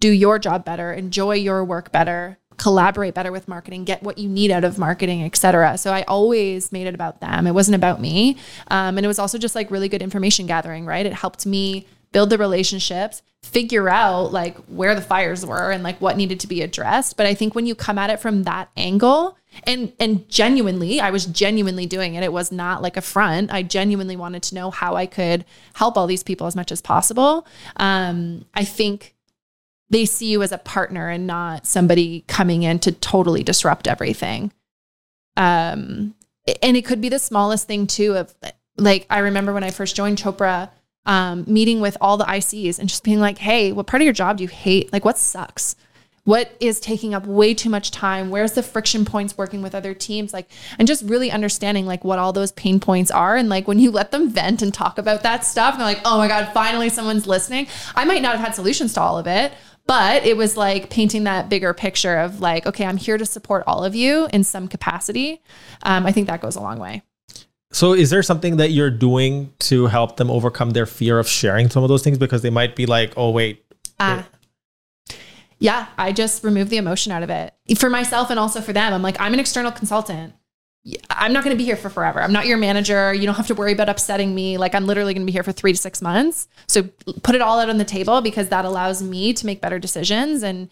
do 0.00 0.10
your 0.10 0.38
job 0.38 0.64
better, 0.64 0.92
enjoy 0.92 1.36
your 1.36 1.64
work 1.64 1.90
better, 1.90 2.38
collaborate 2.58 3.14
better 3.14 3.32
with 3.32 3.48
marketing, 3.48 3.84
get 3.84 4.02
what 4.02 4.18
you 4.18 4.28
need 4.28 4.50
out 4.50 4.64
of 4.64 4.78
marketing, 4.78 5.22
et 5.22 5.36
cetera. 5.36 5.78
So 5.78 5.92
I 5.92 6.02
always 6.02 6.72
made 6.72 6.86
it 6.86 6.94
about 6.94 7.20
them. 7.20 7.46
It 7.46 7.52
wasn't 7.52 7.76
about 7.76 8.00
me. 8.00 8.36
Um, 8.68 8.96
and 8.96 9.04
it 9.04 9.08
was 9.08 9.18
also 9.18 9.38
just 9.38 9.54
like 9.54 9.70
really 9.70 9.88
good 9.88 10.02
information 10.02 10.46
gathering, 10.46 10.86
right? 10.86 11.06
It 11.06 11.12
helped 11.12 11.46
me 11.46 11.86
build 12.12 12.30
the 12.30 12.38
relationships, 12.38 13.22
figure 13.46 13.88
out 13.88 14.32
like 14.32 14.56
where 14.66 14.94
the 14.94 15.00
fires 15.00 15.46
were 15.46 15.70
and 15.70 15.82
like 15.82 16.00
what 16.00 16.16
needed 16.16 16.40
to 16.40 16.46
be 16.46 16.62
addressed. 16.62 17.16
But 17.16 17.26
I 17.26 17.34
think 17.34 17.54
when 17.54 17.66
you 17.66 17.74
come 17.74 17.98
at 17.98 18.10
it 18.10 18.20
from 18.20 18.42
that 18.42 18.70
angle, 18.76 19.38
and 19.64 19.92
and 19.98 20.28
genuinely, 20.28 21.00
I 21.00 21.10
was 21.10 21.26
genuinely 21.26 21.86
doing 21.86 22.14
it. 22.14 22.22
It 22.22 22.32
was 22.32 22.52
not 22.52 22.82
like 22.82 22.96
a 22.96 23.00
front. 23.00 23.52
I 23.52 23.62
genuinely 23.62 24.16
wanted 24.16 24.42
to 24.44 24.54
know 24.54 24.70
how 24.70 24.96
I 24.96 25.06
could 25.06 25.44
help 25.74 25.96
all 25.96 26.06
these 26.06 26.22
people 26.22 26.46
as 26.46 26.56
much 26.56 26.70
as 26.72 26.82
possible. 26.82 27.46
Um, 27.76 28.44
I 28.54 28.64
think 28.64 29.14
they 29.88 30.04
see 30.04 30.26
you 30.26 30.42
as 30.42 30.52
a 30.52 30.58
partner 30.58 31.08
and 31.08 31.26
not 31.26 31.66
somebody 31.66 32.24
coming 32.26 32.64
in 32.64 32.80
to 32.80 32.92
totally 32.92 33.42
disrupt 33.42 33.86
everything. 33.86 34.52
Um, 35.36 36.14
and 36.62 36.76
it 36.76 36.84
could 36.84 37.00
be 37.00 37.08
the 37.08 37.18
smallest 37.18 37.66
thing 37.66 37.86
too. 37.86 38.16
Of 38.16 38.34
like, 38.76 39.06
I 39.08 39.20
remember 39.20 39.52
when 39.52 39.64
I 39.64 39.70
first 39.70 39.96
joined 39.96 40.18
Chopra, 40.18 40.70
um, 41.06 41.44
meeting 41.46 41.80
with 41.80 41.96
all 42.00 42.16
the 42.16 42.24
ICs 42.24 42.78
and 42.78 42.88
just 42.88 43.04
being 43.04 43.20
like, 43.20 43.38
"Hey, 43.38 43.72
what 43.72 43.86
part 43.86 44.02
of 44.02 44.04
your 44.04 44.12
job 44.12 44.38
do 44.38 44.44
you 44.44 44.48
hate? 44.48 44.92
Like, 44.92 45.04
what 45.04 45.18
sucks? 45.18 45.76
What 46.24 46.56
is 46.58 46.80
taking 46.80 47.14
up 47.14 47.24
way 47.24 47.54
too 47.54 47.70
much 47.70 47.92
time? 47.92 48.30
Where's 48.30 48.52
the 48.52 48.62
friction 48.62 49.04
points 49.04 49.38
working 49.38 49.62
with 49.62 49.76
other 49.76 49.94
teams? 49.94 50.32
Like, 50.32 50.50
and 50.76 50.88
just 50.88 51.04
really 51.04 51.30
understanding 51.30 51.86
like 51.86 52.04
what 52.04 52.18
all 52.18 52.32
those 52.32 52.50
pain 52.52 52.80
points 52.80 53.12
are. 53.12 53.36
And 53.36 53.48
like 53.48 53.68
when 53.68 53.78
you 53.78 53.92
let 53.92 54.10
them 54.10 54.28
vent 54.28 54.60
and 54.60 54.74
talk 54.74 54.98
about 54.98 55.22
that 55.22 55.44
stuff, 55.44 55.76
they're 55.76 55.86
like, 55.86 56.00
"Oh 56.04 56.18
my 56.18 56.28
god, 56.28 56.50
finally 56.52 56.88
someone's 56.88 57.26
listening." 57.26 57.68
I 57.94 58.04
might 58.04 58.22
not 58.22 58.32
have 58.36 58.44
had 58.44 58.54
solutions 58.56 58.92
to 58.94 59.00
all 59.00 59.18
of 59.18 59.26
it, 59.26 59.52
but 59.86 60.24
it 60.24 60.36
was 60.36 60.56
like 60.56 60.90
painting 60.90 61.24
that 61.24 61.48
bigger 61.48 61.72
picture 61.72 62.16
of 62.16 62.40
like, 62.40 62.66
okay, 62.66 62.84
I'm 62.84 62.96
here 62.96 63.18
to 63.18 63.26
support 63.26 63.64
all 63.66 63.84
of 63.84 63.94
you 63.94 64.28
in 64.32 64.42
some 64.42 64.68
capacity. 64.68 65.40
Um, 65.84 66.06
I 66.06 66.12
think 66.12 66.26
that 66.26 66.40
goes 66.40 66.56
a 66.56 66.60
long 66.60 66.78
way. 66.78 67.02
So, 67.72 67.92
is 67.92 68.10
there 68.10 68.22
something 68.22 68.56
that 68.58 68.70
you're 68.70 68.90
doing 68.90 69.52
to 69.60 69.86
help 69.86 70.16
them 70.16 70.30
overcome 70.30 70.70
their 70.70 70.86
fear 70.86 71.18
of 71.18 71.28
sharing 71.28 71.68
some 71.68 71.82
of 71.82 71.88
those 71.88 72.02
things 72.02 72.16
because 72.16 72.42
they 72.42 72.50
might 72.50 72.76
be 72.76 72.86
like, 72.86 73.12
"Oh, 73.16 73.30
wait, 73.30 73.64
Uh, 73.98 74.22
yeah, 75.58 75.86
I 75.96 76.12
just 76.12 76.44
remove 76.44 76.68
the 76.68 76.76
emotion 76.76 77.12
out 77.12 77.22
of 77.22 77.30
it 77.30 77.54
for 77.78 77.88
myself 77.88 78.30
and 78.30 78.38
also 78.38 78.60
for 78.60 78.72
them. 78.72 78.92
I'm 78.92 79.02
like, 79.02 79.16
I'm 79.20 79.32
an 79.32 79.40
external 79.40 79.72
consultant. 79.72 80.34
I'm 81.10 81.32
not 81.32 81.42
going 81.42 81.56
to 81.56 81.58
be 81.58 81.64
here 81.64 81.76
for 81.76 81.88
forever. 81.88 82.22
I'm 82.22 82.32
not 82.32 82.46
your 82.46 82.58
manager. 82.58 83.12
You 83.12 83.26
don't 83.26 83.34
have 83.34 83.48
to 83.48 83.54
worry 83.54 83.72
about 83.72 83.88
upsetting 83.88 84.34
me. 84.34 84.56
Like, 84.58 84.74
I'm 84.74 84.86
literally 84.86 85.14
going 85.14 85.22
to 85.22 85.26
be 85.26 85.32
here 85.32 85.42
for 85.42 85.52
three 85.52 85.72
to 85.72 85.78
six 85.78 86.00
months. 86.00 86.46
So, 86.68 86.84
put 87.22 87.34
it 87.34 87.40
all 87.40 87.58
out 87.58 87.70
on 87.70 87.78
the 87.78 87.84
table 87.84 88.20
because 88.20 88.50
that 88.50 88.64
allows 88.64 89.02
me 89.02 89.32
to 89.32 89.46
make 89.46 89.60
better 89.60 89.78
decisions 89.78 90.42
and 90.42 90.68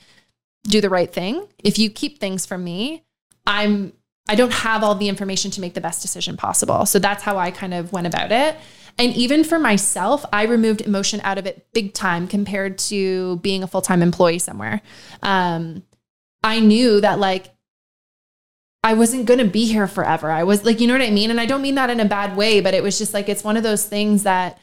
do 0.65 0.81
the 0.81 0.91
right 0.91 1.13
thing. 1.13 1.49
If 1.59 1.79
you 1.79 1.91
keep 1.91 2.21
things 2.21 2.47
from 2.47 2.63
me, 2.63 3.03
I'm 3.47 3.93
I 4.29 4.35
don't 4.35 4.53
have 4.53 4.83
all 4.83 4.95
the 4.95 5.09
information 5.09 5.51
to 5.53 5.61
make 5.61 5.75
the 5.75 5.81
best 5.81 6.01
decision 6.01 6.37
possible. 6.37 6.87
So 6.87 6.99
that's 6.99 7.23
how 7.23 7.37
I 7.37 7.51
kind 7.51 7.75
of 7.75 7.93
went 7.93 8.07
about 8.07 8.33
it. 8.33 8.57
And 8.97 9.15
even 9.15 9.45
for 9.45 9.59
myself, 9.59 10.25
I 10.33 10.45
removed 10.45 10.81
emotion 10.81 11.21
out 11.25 11.37
of 11.37 11.47
it 11.47 11.67
big 11.73 11.95
time 11.95 12.27
compared 12.29 12.79
to 12.79 13.37
being 13.39 13.63
a 13.63 13.67
full 13.67 13.83
time 13.83 14.03
employee 14.03 14.39
somewhere. 14.39 14.81
Um, 15.23 15.83
I 16.43 16.61
knew 16.61 17.01
that 17.01 17.19
like 17.19 17.55
I 18.85 18.95
wasn't 18.95 19.27
going 19.27 19.41
to 19.41 19.47
be 19.47 19.65
here 19.65 19.89
forever. 19.89 20.31
I 20.31 20.45
was 20.45 20.65
like, 20.65 20.79
you 20.79 20.87
know 20.87 20.95
what 20.95 21.03
I 21.03 21.11
mean? 21.11 21.31
And 21.31 21.41
I 21.41 21.47
don't 21.47 21.63
mean 21.63 21.75
that 21.75 21.91
in 21.91 22.01
a 22.01 22.05
bad 22.05 22.37
way, 22.37 22.61
but 22.61 22.75
it 22.75 22.83
was 22.83 22.99
just 22.99 23.15
like, 23.15 23.29
it's 23.29 23.43
one 23.43 23.57
of 23.57 23.63
those 23.63 23.87
things 23.87 24.25
that 24.25 24.59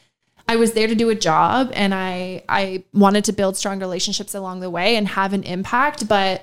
I 0.48 0.56
was 0.56 0.72
there 0.72 0.86
to 0.86 0.94
do 0.94 1.10
a 1.10 1.14
job 1.14 1.72
and 1.74 1.92
I, 1.92 2.44
I 2.48 2.84
wanted 2.92 3.24
to 3.24 3.32
build 3.32 3.56
strong 3.56 3.80
relationships 3.80 4.34
along 4.34 4.60
the 4.60 4.70
way 4.70 4.96
and 4.96 5.08
have 5.08 5.32
an 5.32 5.42
impact. 5.42 6.08
But 6.08 6.42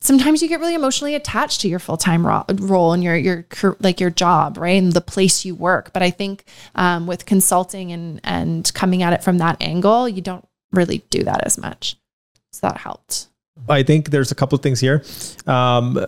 sometimes 0.00 0.42
you 0.42 0.48
get 0.48 0.60
really 0.60 0.74
emotionally 0.74 1.14
attached 1.14 1.60
to 1.62 1.68
your 1.68 1.78
full-time 1.78 2.26
ro- 2.26 2.44
role 2.54 2.92
and 2.92 3.02
your, 3.02 3.16
your, 3.16 3.46
like 3.80 4.00
your 4.00 4.10
job, 4.10 4.56
right. 4.58 4.80
And 4.82 4.92
the 4.92 5.00
place 5.00 5.44
you 5.44 5.54
work. 5.54 5.92
But 5.92 6.02
I 6.02 6.10
think 6.10 6.44
um, 6.74 7.06
with 7.06 7.26
consulting 7.26 7.92
and, 7.92 8.20
and 8.24 8.72
coming 8.74 9.02
at 9.02 9.12
it 9.12 9.22
from 9.22 9.38
that 9.38 9.56
angle, 9.60 10.08
you 10.08 10.22
don't 10.22 10.46
really 10.72 11.04
do 11.10 11.24
that 11.24 11.44
as 11.44 11.58
much. 11.58 11.96
So 12.52 12.66
that 12.66 12.78
helped. 12.78 13.28
I 13.68 13.82
think 13.82 14.10
there's 14.10 14.30
a 14.30 14.34
couple 14.34 14.56
of 14.56 14.62
things 14.62 14.80
here. 14.80 15.04
Um, 15.46 15.98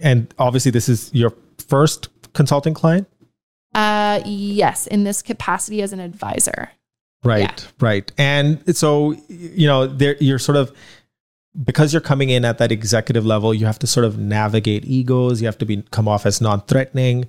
and 0.00 0.32
obviously 0.38 0.70
this 0.70 0.88
is 0.88 1.10
your 1.12 1.32
first 1.68 2.08
consulting 2.32 2.74
client 2.74 3.08
uh 3.74 4.20
yes 4.24 4.86
in 4.86 5.04
this 5.04 5.22
capacity 5.22 5.82
as 5.82 5.92
an 5.92 6.00
advisor 6.00 6.70
right 7.24 7.40
yeah. 7.40 7.70
right 7.80 8.12
and 8.18 8.76
so 8.76 9.16
you 9.28 9.66
know 9.66 9.86
there 9.86 10.16
you're 10.20 10.38
sort 10.38 10.56
of 10.56 10.72
because 11.64 11.92
you're 11.92 12.02
coming 12.02 12.30
in 12.30 12.44
at 12.44 12.58
that 12.58 12.70
executive 12.70 13.24
level 13.24 13.54
you 13.54 13.66
have 13.66 13.78
to 13.78 13.86
sort 13.86 14.04
of 14.04 14.18
navigate 14.18 14.84
egos 14.84 15.40
you 15.40 15.46
have 15.46 15.58
to 15.58 15.66
be 15.66 15.82
come 15.90 16.08
off 16.08 16.26
as 16.26 16.40
non-threatening 16.40 17.26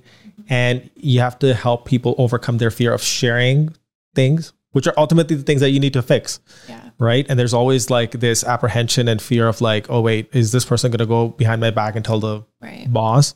and 0.48 0.90
you 0.96 1.20
have 1.20 1.38
to 1.38 1.54
help 1.54 1.84
people 1.84 2.14
overcome 2.18 2.58
their 2.58 2.70
fear 2.70 2.92
of 2.92 3.02
sharing 3.02 3.74
things 4.14 4.52
which 4.72 4.86
are 4.86 4.94
ultimately 4.96 5.36
the 5.36 5.42
things 5.42 5.60
that 5.60 5.70
you 5.70 5.80
need 5.80 5.92
to 5.94 6.02
fix. 6.02 6.40
Yeah. 6.68 6.90
Right. 6.98 7.26
And 7.28 7.38
there's 7.38 7.54
always 7.54 7.90
like 7.90 8.12
this 8.12 8.44
apprehension 8.44 9.08
and 9.08 9.20
fear 9.20 9.48
of 9.48 9.60
like, 9.60 9.88
oh, 9.88 10.00
wait, 10.00 10.28
is 10.32 10.52
this 10.52 10.64
person 10.64 10.90
going 10.90 10.98
to 10.98 11.06
go 11.06 11.28
behind 11.28 11.60
my 11.60 11.70
back 11.70 11.96
and 11.96 12.04
tell 12.04 12.20
the 12.20 12.44
right. 12.60 12.86
boss? 12.92 13.34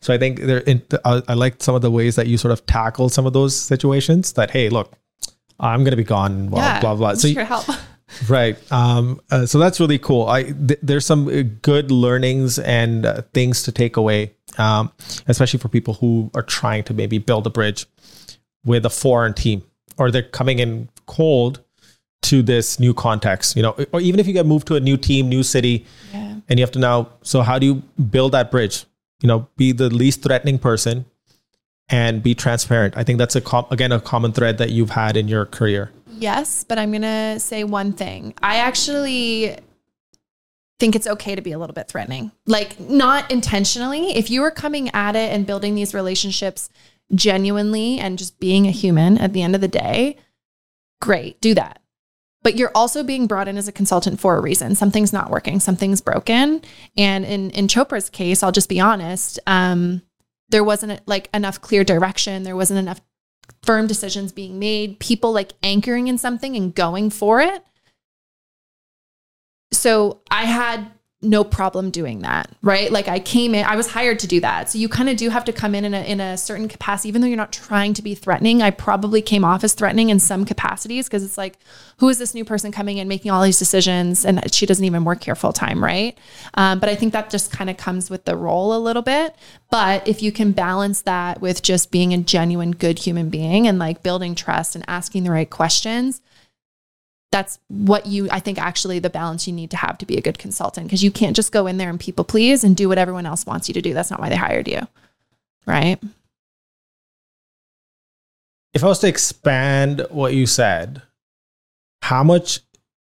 So 0.00 0.12
I 0.12 0.18
think 0.18 0.40
there, 0.40 0.58
in, 0.58 0.82
I, 1.04 1.22
I 1.28 1.34
like 1.34 1.62
some 1.62 1.74
of 1.74 1.82
the 1.82 1.90
ways 1.90 2.16
that 2.16 2.26
you 2.26 2.36
sort 2.36 2.52
of 2.52 2.66
tackle 2.66 3.08
some 3.08 3.26
of 3.26 3.32
those 3.32 3.58
situations 3.58 4.34
that, 4.34 4.50
hey, 4.50 4.68
look, 4.68 4.92
I'm 5.58 5.80
going 5.80 5.92
to 5.92 5.96
be 5.96 6.04
gone, 6.04 6.48
blah, 6.48 6.60
yeah, 6.60 6.80
blah, 6.80 6.94
blah. 6.94 7.14
So 7.14 7.28
you, 7.28 7.44
help. 7.44 7.66
right. 8.28 8.56
Um, 8.72 9.20
uh, 9.30 9.46
so 9.46 9.58
that's 9.58 9.80
really 9.80 9.98
cool. 9.98 10.26
I, 10.26 10.44
th- 10.44 10.80
there's 10.82 11.06
some 11.06 11.28
uh, 11.28 11.42
good 11.62 11.90
learnings 11.90 12.58
and 12.58 13.06
uh, 13.06 13.22
things 13.34 13.62
to 13.64 13.72
take 13.72 13.96
away, 13.96 14.32
um, 14.58 14.92
especially 15.26 15.58
for 15.58 15.68
people 15.68 15.94
who 15.94 16.30
are 16.34 16.42
trying 16.42 16.84
to 16.84 16.94
maybe 16.94 17.18
build 17.18 17.46
a 17.46 17.50
bridge 17.50 17.86
with 18.64 18.84
a 18.86 18.90
foreign 18.90 19.34
team 19.34 19.62
or 19.98 20.10
they're 20.10 20.22
coming 20.22 20.58
in 20.58 20.88
cold 21.06 21.60
to 22.22 22.42
this 22.42 22.80
new 22.80 22.92
context, 22.92 23.56
you 23.56 23.62
know, 23.62 23.76
or 23.92 24.00
even 24.00 24.18
if 24.18 24.26
you 24.26 24.32
get 24.32 24.46
moved 24.46 24.66
to 24.66 24.74
a 24.74 24.80
new 24.80 24.96
team, 24.96 25.28
new 25.28 25.42
city, 25.42 25.86
yeah. 26.12 26.34
and 26.48 26.58
you 26.58 26.64
have 26.64 26.72
to 26.72 26.78
now, 26.78 27.08
so 27.22 27.42
how 27.42 27.58
do 27.58 27.66
you 27.66 27.74
build 28.10 28.32
that 28.32 28.50
bridge? 28.50 28.84
You 29.20 29.28
know, 29.28 29.48
be 29.56 29.72
the 29.72 29.88
least 29.88 30.22
threatening 30.22 30.58
person 30.58 31.04
and 31.88 32.22
be 32.22 32.34
transparent. 32.34 32.96
I 32.96 33.04
think 33.04 33.18
that's 33.18 33.36
a 33.36 33.40
com- 33.40 33.66
again 33.70 33.92
a 33.92 34.00
common 34.00 34.32
thread 34.32 34.58
that 34.58 34.70
you've 34.70 34.90
had 34.90 35.16
in 35.16 35.28
your 35.28 35.46
career. 35.46 35.90
Yes, 36.18 36.64
but 36.64 36.78
I'm 36.78 36.90
going 36.90 37.02
to 37.02 37.40
say 37.40 37.64
one 37.64 37.92
thing. 37.92 38.34
I 38.42 38.56
actually 38.56 39.58
think 40.78 40.94
it's 40.94 41.06
okay 41.06 41.34
to 41.34 41.42
be 41.42 41.52
a 41.52 41.58
little 41.58 41.74
bit 41.74 41.88
threatening. 41.88 42.32
Like 42.46 42.78
not 42.78 43.30
intentionally. 43.30 44.16
If 44.16 44.30
you 44.30 44.42
are 44.42 44.50
coming 44.50 44.90
at 44.90 45.16
it 45.16 45.32
and 45.32 45.46
building 45.46 45.74
these 45.74 45.94
relationships 45.94 46.68
genuinely 47.14 47.98
and 47.98 48.18
just 48.18 48.38
being 48.40 48.66
a 48.66 48.70
human 48.70 49.18
at 49.18 49.32
the 49.32 49.42
end 49.42 49.54
of 49.54 49.60
the 49.60 49.68
day, 49.68 50.16
great, 51.00 51.40
do 51.40 51.54
that. 51.54 51.80
But 52.42 52.56
you're 52.56 52.72
also 52.74 53.02
being 53.02 53.26
brought 53.26 53.48
in 53.48 53.56
as 53.56 53.66
a 53.66 53.72
consultant 53.72 54.20
for 54.20 54.36
a 54.36 54.40
reason. 54.40 54.74
Something's 54.74 55.12
not 55.12 55.30
working, 55.30 55.58
something's 55.60 56.00
broken. 56.00 56.62
And 56.96 57.24
in, 57.24 57.50
in 57.50 57.66
Chopra's 57.66 58.10
case, 58.10 58.42
I'll 58.42 58.52
just 58.52 58.68
be 58.68 58.78
honest, 58.78 59.40
um, 59.46 60.02
there 60.50 60.62
wasn't 60.62 61.00
like 61.06 61.28
enough 61.34 61.60
clear 61.60 61.82
direction. 61.82 62.44
There 62.44 62.54
wasn't 62.54 62.78
enough 62.78 63.00
firm 63.62 63.86
decisions 63.86 64.32
being 64.32 64.58
made, 64.58 65.00
people 65.00 65.32
like 65.32 65.52
anchoring 65.62 66.08
in 66.08 66.18
something 66.18 66.56
and 66.56 66.74
going 66.74 67.10
for 67.10 67.40
it. 67.40 67.64
So 69.72 70.20
I 70.30 70.44
had 70.44 70.90
no 71.26 71.44
problem 71.44 71.90
doing 71.90 72.20
that, 72.20 72.50
right? 72.62 72.90
Like 72.90 73.08
I 73.08 73.18
came 73.18 73.54
in, 73.54 73.64
I 73.64 73.76
was 73.76 73.88
hired 73.88 74.18
to 74.20 74.26
do 74.26 74.40
that. 74.40 74.70
So 74.70 74.78
you 74.78 74.88
kind 74.88 75.08
of 75.08 75.16
do 75.16 75.28
have 75.30 75.44
to 75.44 75.52
come 75.52 75.74
in 75.74 75.84
in 75.84 75.94
a, 75.94 76.00
in 76.02 76.20
a 76.20 76.36
certain 76.36 76.68
capacity, 76.68 77.08
even 77.08 77.20
though 77.20 77.26
you're 77.26 77.36
not 77.36 77.52
trying 77.52 77.94
to 77.94 78.02
be 78.02 78.14
threatening. 78.14 78.62
I 78.62 78.70
probably 78.70 79.20
came 79.20 79.44
off 79.44 79.64
as 79.64 79.74
threatening 79.74 80.10
in 80.10 80.18
some 80.20 80.44
capacities 80.44 81.06
because 81.06 81.24
it's 81.24 81.36
like, 81.36 81.58
who 81.98 82.08
is 82.08 82.18
this 82.18 82.34
new 82.34 82.44
person 82.44 82.72
coming 82.72 82.98
in 82.98 83.08
making 83.08 83.30
all 83.30 83.42
these 83.42 83.58
decisions 83.58 84.24
and 84.24 84.52
she 84.52 84.66
doesn't 84.66 84.84
even 84.84 85.04
work 85.04 85.24
here 85.24 85.34
full 85.34 85.52
time, 85.52 85.82
right? 85.82 86.16
Um, 86.54 86.78
but 86.78 86.88
I 86.88 86.94
think 86.94 87.12
that 87.12 87.28
just 87.30 87.50
kind 87.50 87.68
of 87.68 87.76
comes 87.76 88.08
with 88.08 88.24
the 88.24 88.36
role 88.36 88.74
a 88.74 88.78
little 88.78 89.02
bit. 89.02 89.34
But 89.70 90.06
if 90.06 90.22
you 90.22 90.32
can 90.32 90.52
balance 90.52 91.02
that 91.02 91.40
with 91.40 91.62
just 91.62 91.90
being 91.90 92.14
a 92.14 92.18
genuine 92.18 92.70
good 92.70 93.00
human 93.00 93.30
being 93.30 93.66
and 93.66 93.78
like 93.78 94.02
building 94.02 94.34
trust 94.34 94.74
and 94.76 94.84
asking 94.86 95.24
the 95.24 95.30
right 95.30 95.50
questions, 95.50 96.20
that's 97.32 97.58
what 97.68 98.06
you 98.06 98.28
i 98.30 98.40
think 98.40 98.58
actually 98.58 98.98
the 98.98 99.10
balance 99.10 99.46
you 99.46 99.52
need 99.52 99.70
to 99.70 99.76
have 99.76 99.98
to 99.98 100.06
be 100.06 100.16
a 100.16 100.20
good 100.20 100.38
consultant 100.38 100.86
because 100.86 101.02
you 101.02 101.10
can't 101.10 101.36
just 101.36 101.52
go 101.52 101.66
in 101.66 101.76
there 101.76 101.90
and 101.90 102.00
people 102.00 102.24
please 102.24 102.64
and 102.64 102.76
do 102.76 102.88
what 102.88 102.98
everyone 102.98 103.26
else 103.26 103.44
wants 103.46 103.68
you 103.68 103.74
to 103.74 103.82
do 103.82 103.92
that's 103.94 104.10
not 104.10 104.20
why 104.20 104.28
they 104.28 104.36
hired 104.36 104.68
you 104.68 104.80
right 105.66 105.98
if 108.74 108.82
i 108.82 108.86
was 108.86 108.98
to 108.98 109.08
expand 109.08 110.06
what 110.10 110.34
you 110.34 110.46
said 110.46 111.02
how 112.02 112.22
much 112.22 112.60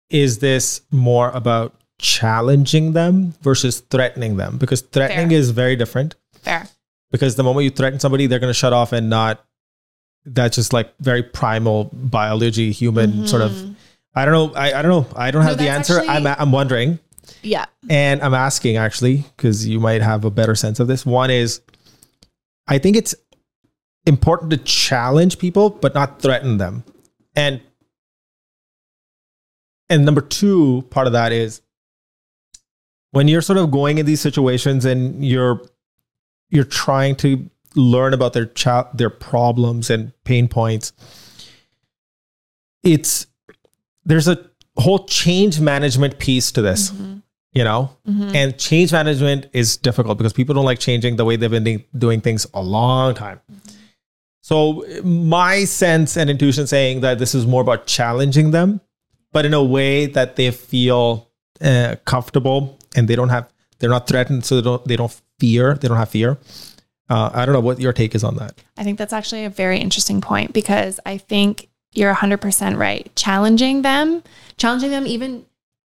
is 0.10 0.40
this 0.40 0.82
more 0.92 1.30
about 1.32 1.76
challenging 2.00 2.94
them 2.94 3.34
versus 3.42 3.82
threatening 3.82 4.38
them 4.38 4.58
because 4.58 4.82
threatening 4.82 5.30
Fair. 5.30 5.38
is 5.38 5.52
very 5.52 5.76
different 5.76 6.16
Fair. 6.34 6.68
because 7.12 7.36
the 7.36 7.44
moment 7.44 7.64
you 7.66 7.70
threaten 7.70 8.00
somebody 8.00 8.28
they're 8.28 8.40
going 8.40 8.50
to 8.50 8.54
shut 8.54 8.74
off 8.74 8.94
and 8.94 9.10
not 9.10 9.44
that's 10.26 10.56
just 10.56 10.72
like 10.74 10.94
very 11.00 11.22
primal 11.22 11.90
biology 11.94 12.72
human 12.72 13.12
mm-hmm. 13.12 13.26
sort 13.26 13.42
of 13.42 13.76
I 14.16 14.26
don't 14.26 14.34
know. 14.34 14.56
I, 14.60 14.74
I 14.74 14.82
don't 14.82 14.92
know. 14.92 15.16
I 15.18 15.32
don't 15.32 15.44
have 15.44 15.58
the 15.58 15.70
answer. 15.70 16.00
Actually, 16.00 16.10
I'm 16.10 16.28
I'm 16.28 16.52
wondering. 16.52 17.00
Yeah. 17.42 17.66
And 17.90 18.22
I'm 18.22 18.34
asking 18.34 18.78
actually 18.78 19.26
because 19.36 19.68
you 19.68 19.80
might 19.80 20.02
have 20.02 20.26
a 20.26 20.32
better 20.32 20.56
sense 20.56 20.80
of 20.80 20.88
this. 20.88 21.06
One 21.06 21.32
is, 21.32 21.62
I 22.68 22.78
think 22.78 22.96
it's 22.96 23.16
important 24.06 24.52
to 24.52 24.58
challenge 24.58 25.40
people 25.40 25.70
but 25.70 25.94
not 25.94 26.22
threaten 26.22 26.58
them, 26.58 26.84
and 27.36 27.62
and 29.90 30.06
number 30.06 30.22
two 30.22 30.86
part 30.90 31.08
of 31.08 31.14
that 31.14 31.32
is 31.32 31.62
when 33.12 33.28
you're 33.28 33.42
sort 33.42 33.58
of 33.58 33.72
going 33.72 33.98
in 33.98 34.06
these 34.06 34.22
situations 34.22 34.86
and 34.86 35.26
you're 35.26 35.62
you're 36.50 36.64
trying 36.64 37.16
to 37.16 37.50
learn 37.76 38.14
about 38.14 38.34
their 38.34 38.46
child 38.46 38.88
their 38.94 39.10
problems 39.10 39.90
and 39.90 40.12
pain 40.24 40.48
points 40.48 40.94
it's 42.84 43.28
there's 44.06 44.28
a 44.28 44.38
whole 44.78 45.06
change 45.06 45.60
management 45.60 46.20
piece 46.20 46.52
to 46.52 46.62
this. 46.62 46.92
Mm-hmm. 46.92 47.18
You 47.54 47.64
know, 47.64 47.96
mm-hmm. 48.08 48.36
and 48.36 48.58
change 48.58 48.92
management 48.92 49.46
is 49.54 49.78
difficult 49.78 50.18
because 50.18 50.34
people 50.34 50.56
don't 50.56 50.66
like 50.66 50.80
changing 50.80 51.18
the 51.18 51.26
way 51.26 51.36
they've 51.36 51.52
been 51.52 51.84
doing 51.96 52.20
things 52.20 52.48
a 52.56 52.64
long 52.64 53.14
time. 53.14 53.42
Mm-hmm. 53.52 53.74
So, 54.42 54.84
my 55.04 55.64
sense 55.64 56.18
and 56.18 56.30
intuition 56.30 56.68
saying 56.68 57.02
that 57.02 57.18
this 57.18 57.34
is 57.34 57.46
more 57.46 57.62
about 57.62 57.86
challenging 57.88 58.52
them, 58.52 58.82
but 59.32 59.46
in 59.46 59.54
a 59.54 59.64
way 59.64 60.08
that 60.08 60.36
they 60.36 60.52
feel 60.52 61.30
uh, 61.62 61.96
comfortable 62.06 62.78
and 62.96 63.08
they 63.08 63.16
don't 63.16 63.30
have, 63.30 63.50
they're 63.80 63.90
not 63.90 64.06
threatened, 64.06 64.44
so 64.44 64.56
they 64.56 64.62
don't, 64.62 64.86
they 64.86 64.96
don't 64.98 65.22
fear, 65.40 65.76
they 65.76 65.88
don't 65.88 65.98
have 65.98 66.10
fear. 66.10 66.38
Uh, 67.10 67.30
I 67.34 67.46
don't 67.46 67.54
know 67.54 67.62
what 67.62 67.80
your 67.80 67.94
take 67.94 68.16
is 68.16 68.24
on 68.24 68.36
that. 68.36 68.56
I 68.78 68.84
think 68.84 68.98
that's 68.98 69.14
actually 69.14 69.46
a 69.46 69.50
very 69.50 69.80
interesting 69.80 70.20
point 70.20 70.52
because 70.52 71.00
I 71.06 71.20
think 71.20 71.70
you're 71.94 72.14
100% 72.14 72.78
right. 72.78 73.14
Challenging 73.16 73.82
them, 73.82 74.24
challenging 74.58 74.92
them 74.92 75.08
even 75.08 75.46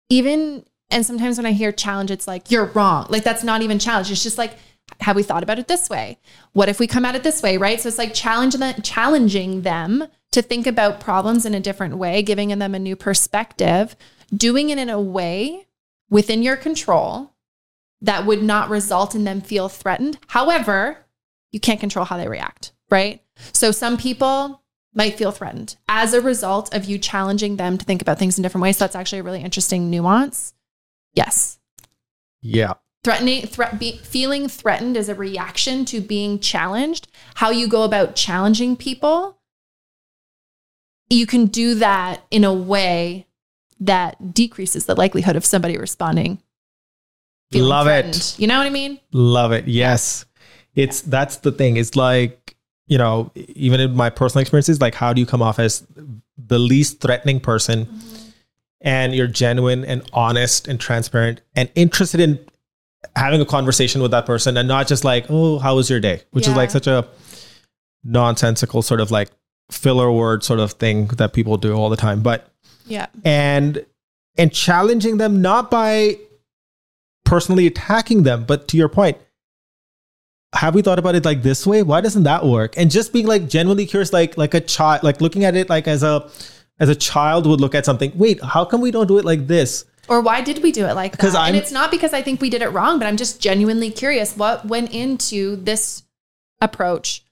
even 0.10 0.66
and 0.90 1.06
sometimes 1.06 1.38
when 1.38 1.46
I 1.46 1.52
hear 1.52 1.72
challenge 1.72 2.12
it's 2.12 2.28
like 2.28 2.50
you're 2.50 2.66
wrong. 2.66 3.08
Like 3.10 3.24
that's 3.24 3.44
not 3.44 3.62
even 3.62 3.80
challenge. 3.80 4.12
It's 4.12 4.24
just 4.24 4.38
like 4.38 4.58
have 5.02 5.16
we 5.16 5.24
thought 5.24 5.44
about 5.44 5.60
it 5.60 5.68
this 5.68 5.90
way? 5.90 6.18
What 6.54 6.70
if 6.70 6.80
we 6.80 6.88
come 6.88 7.06
at 7.06 7.16
it 7.16 7.24
this 7.24 7.44
way, 7.44 7.58
right? 7.58 7.80
So 7.80 7.90
it's 7.90 7.98
like 7.98 8.14
challenge 8.14 8.56
them, 8.56 8.82
challenging 8.82 9.62
them 9.62 10.08
to 10.32 10.42
think 10.42 10.66
about 10.66 11.00
problems 11.00 11.46
in 11.46 11.54
a 11.54 11.60
different 11.60 11.98
way, 11.98 12.22
giving 12.22 12.58
them 12.58 12.74
a 12.74 12.80
new 12.80 12.96
perspective, 12.96 13.96
doing 14.34 14.70
it 14.70 14.78
in 14.78 14.90
a 14.90 15.00
way 15.00 15.68
within 16.10 16.42
your 16.42 16.56
control 16.56 17.34
that 18.02 18.26
would 18.26 18.44
not 18.44 18.70
result 18.70 19.16
in 19.16 19.24
them 19.24 19.42
feel 19.42 19.70
threatened. 19.70 20.18
However, 20.28 21.06
you 21.52 21.60
can't 21.60 21.80
control 21.80 22.06
how 22.06 22.18
they 22.18 22.28
react, 22.28 22.72
right? 22.90 23.22
So 23.54 23.72
some 23.72 23.98
people 23.98 24.62
might 24.98 25.18
feel 25.18 25.32
threatened 25.32 25.78
as 25.88 26.14
a 26.14 26.22
result 26.22 26.74
of 26.74 26.86
you 26.86 26.98
challenging 26.98 27.56
them 27.56 27.78
to 27.78 27.86
think 27.86 28.02
about 28.02 28.20
things 28.20 28.38
in 28.38 28.42
different 28.42 28.64
ways. 28.64 28.78
So 28.78 28.84
that's 28.84 28.96
actually 28.96 29.20
a 29.20 29.24
really 29.24 29.42
interesting 29.42 29.90
nuance. 29.90 30.54
Yes. 31.14 31.60
Yeah. 32.42 32.74
Threatening, 33.04 33.48
threat, 33.48 33.80
be, 33.80 33.98
feeling 34.00 34.50
threatened 34.50 34.98
is 34.98 35.08
a 35.08 35.16
reaction 35.16 35.86
to 35.86 36.02
being 36.02 36.40
challenged. 36.40 37.08
How 37.36 37.52
you 37.52 37.68
go 37.68 37.84
about 37.84 38.16
challenging 38.16 38.76
people, 38.76 39.38
you 41.10 41.26
can 41.26 41.46
do 41.46 41.76
that 41.76 42.24
in 42.32 42.44
a 42.44 42.54
way 42.54 43.28
that 43.80 44.34
decreases 44.34 44.88
the 44.88 44.96
likelihood 44.96 45.36
of 45.36 45.46
somebody 45.46 45.78
responding 45.78 46.42
Love 47.54 47.88
it. 47.88 48.38
You 48.38 48.48
know 48.48 48.58
what 48.58 48.68
I 48.68 48.72
mean? 48.72 49.00
Love 49.12 49.52
it. 49.52 49.68
Yes. 49.68 50.26
It's 50.76 51.02
that's 51.02 51.38
the 51.38 51.52
thing. 51.52 51.78
It's 51.78 51.96
like, 51.96 52.47
you 52.88 52.98
know, 52.98 53.32
even 53.36 53.80
in 53.80 53.96
my 53.96 54.10
personal 54.10 54.42
experiences, 54.42 54.82
like 54.82 54.96
how 54.96 55.14
do 55.14 55.22
you 55.22 55.28
come 55.28 55.42
off 55.42 55.60
as 55.60 55.86
the 56.38 56.58
least 56.58 57.02
threatening 57.02 57.40
person 57.40 57.86
mm-hmm. 57.86 58.30
and 58.82 59.14
you're 59.14 59.28
genuine 59.28 59.84
and 59.86 60.10
honest 60.14 60.68
and 60.68 60.80
transparent 60.80 61.42
and 61.56 61.70
interested 61.76 62.20
in 62.20 62.40
having 63.16 63.42
a 63.42 63.46
conversation 63.46 64.02
with 64.02 64.12
that 64.12 64.26
person 64.26 64.56
and 64.58 64.68
not 64.68 64.88
just 64.88 65.04
like, 65.04 65.26
oh, 65.30 65.60
how 65.60 65.76
was 65.76 65.90
your 65.90 66.00
day? 66.00 66.22
Which 66.32 66.48
is 66.48 66.56
like 66.56 66.72
such 66.72 66.88
a 66.88 67.08
nonsensical 68.04 68.82
sort 68.82 69.02
of 69.02 69.12
like 69.12 69.30
filler 69.70 70.12
word 70.12 70.44
sort 70.44 70.60
of 70.60 70.74
thing 70.74 71.08
that 71.08 71.34
people 71.34 71.58
do 71.58 71.74
all 71.74 71.90
the 71.90 71.98
time. 71.98 72.22
But 72.22 72.50
Yeah. 72.86 73.08
and 73.26 73.86
and 74.38 74.54
challenging 74.54 75.18
them 75.18 75.42
not 75.42 75.70
by 75.70 76.18
personally 77.26 77.68
attacking 77.68 78.24
them 78.24 78.46
but 78.46 78.70
to 78.70 78.78
your 78.78 78.88
point 78.88 79.18
have 80.62 80.74
we 80.76 80.82
thought 80.82 81.00
about 81.00 81.16
it 81.16 81.24
like 81.26 81.42
this 81.44 81.66
way 81.68 81.84
why 81.84 82.00
doesn't 82.02 82.24
that 82.24 82.44
work 82.46 82.74
and 82.78 82.90
just 82.90 83.14
being 83.14 83.28
like 83.28 83.48
genuinely 83.48 83.86
curious 83.86 84.12
like 84.14 84.38
like 84.38 84.54
a 84.54 84.62
child 84.62 85.04
like 85.04 85.22
looking 85.22 85.44
at 85.46 85.56
it 85.56 85.70
like 85.70 85.88
as 85.88 86.04
a 86.04 86.30
as 86.80 86.90
a 86.90 86.96
child 86.96 87.46
would 87.46 87.62
look 87.62 87.76
at 87.76 87.86
something 87.86 88.12
wait 88.16 88.42
how 88.44 88.64
come 88.66 88.82
we 88.82 88.92
don't 88.92 89.08
do 89.08 89.18
it 89.18 89.26
like 89.26 89.48
this 89.48 89.86
Or 90.10 90.22
why 90.22 90.42
did 90.42 90.64
we 90.64 90.72
do 90.72 90.86
it 90.86 90.96
like 90.96 91.18
that? 91.18 91.36
I'm- 91.36 91.48
and 91.50 91.56
it's 91.56 91.72
not 91.72 91.92
because 91.92 92.14
I 92.14 92.22
think 92.22 92.42
we 92.42 92.50
did 92.50 92.62
it 92.62 92.70
wrong, 92.70 92.98
but 93.00 93.08
I'm 93.08 93.18
just 93.18 93.42
genuinely 93.42 93.92
curious 93.92 94.38
what 94.38 94.66
went 94.66 94.90
into 94.94 95.58
this 95.58 96.04
approach. 96.62 97.24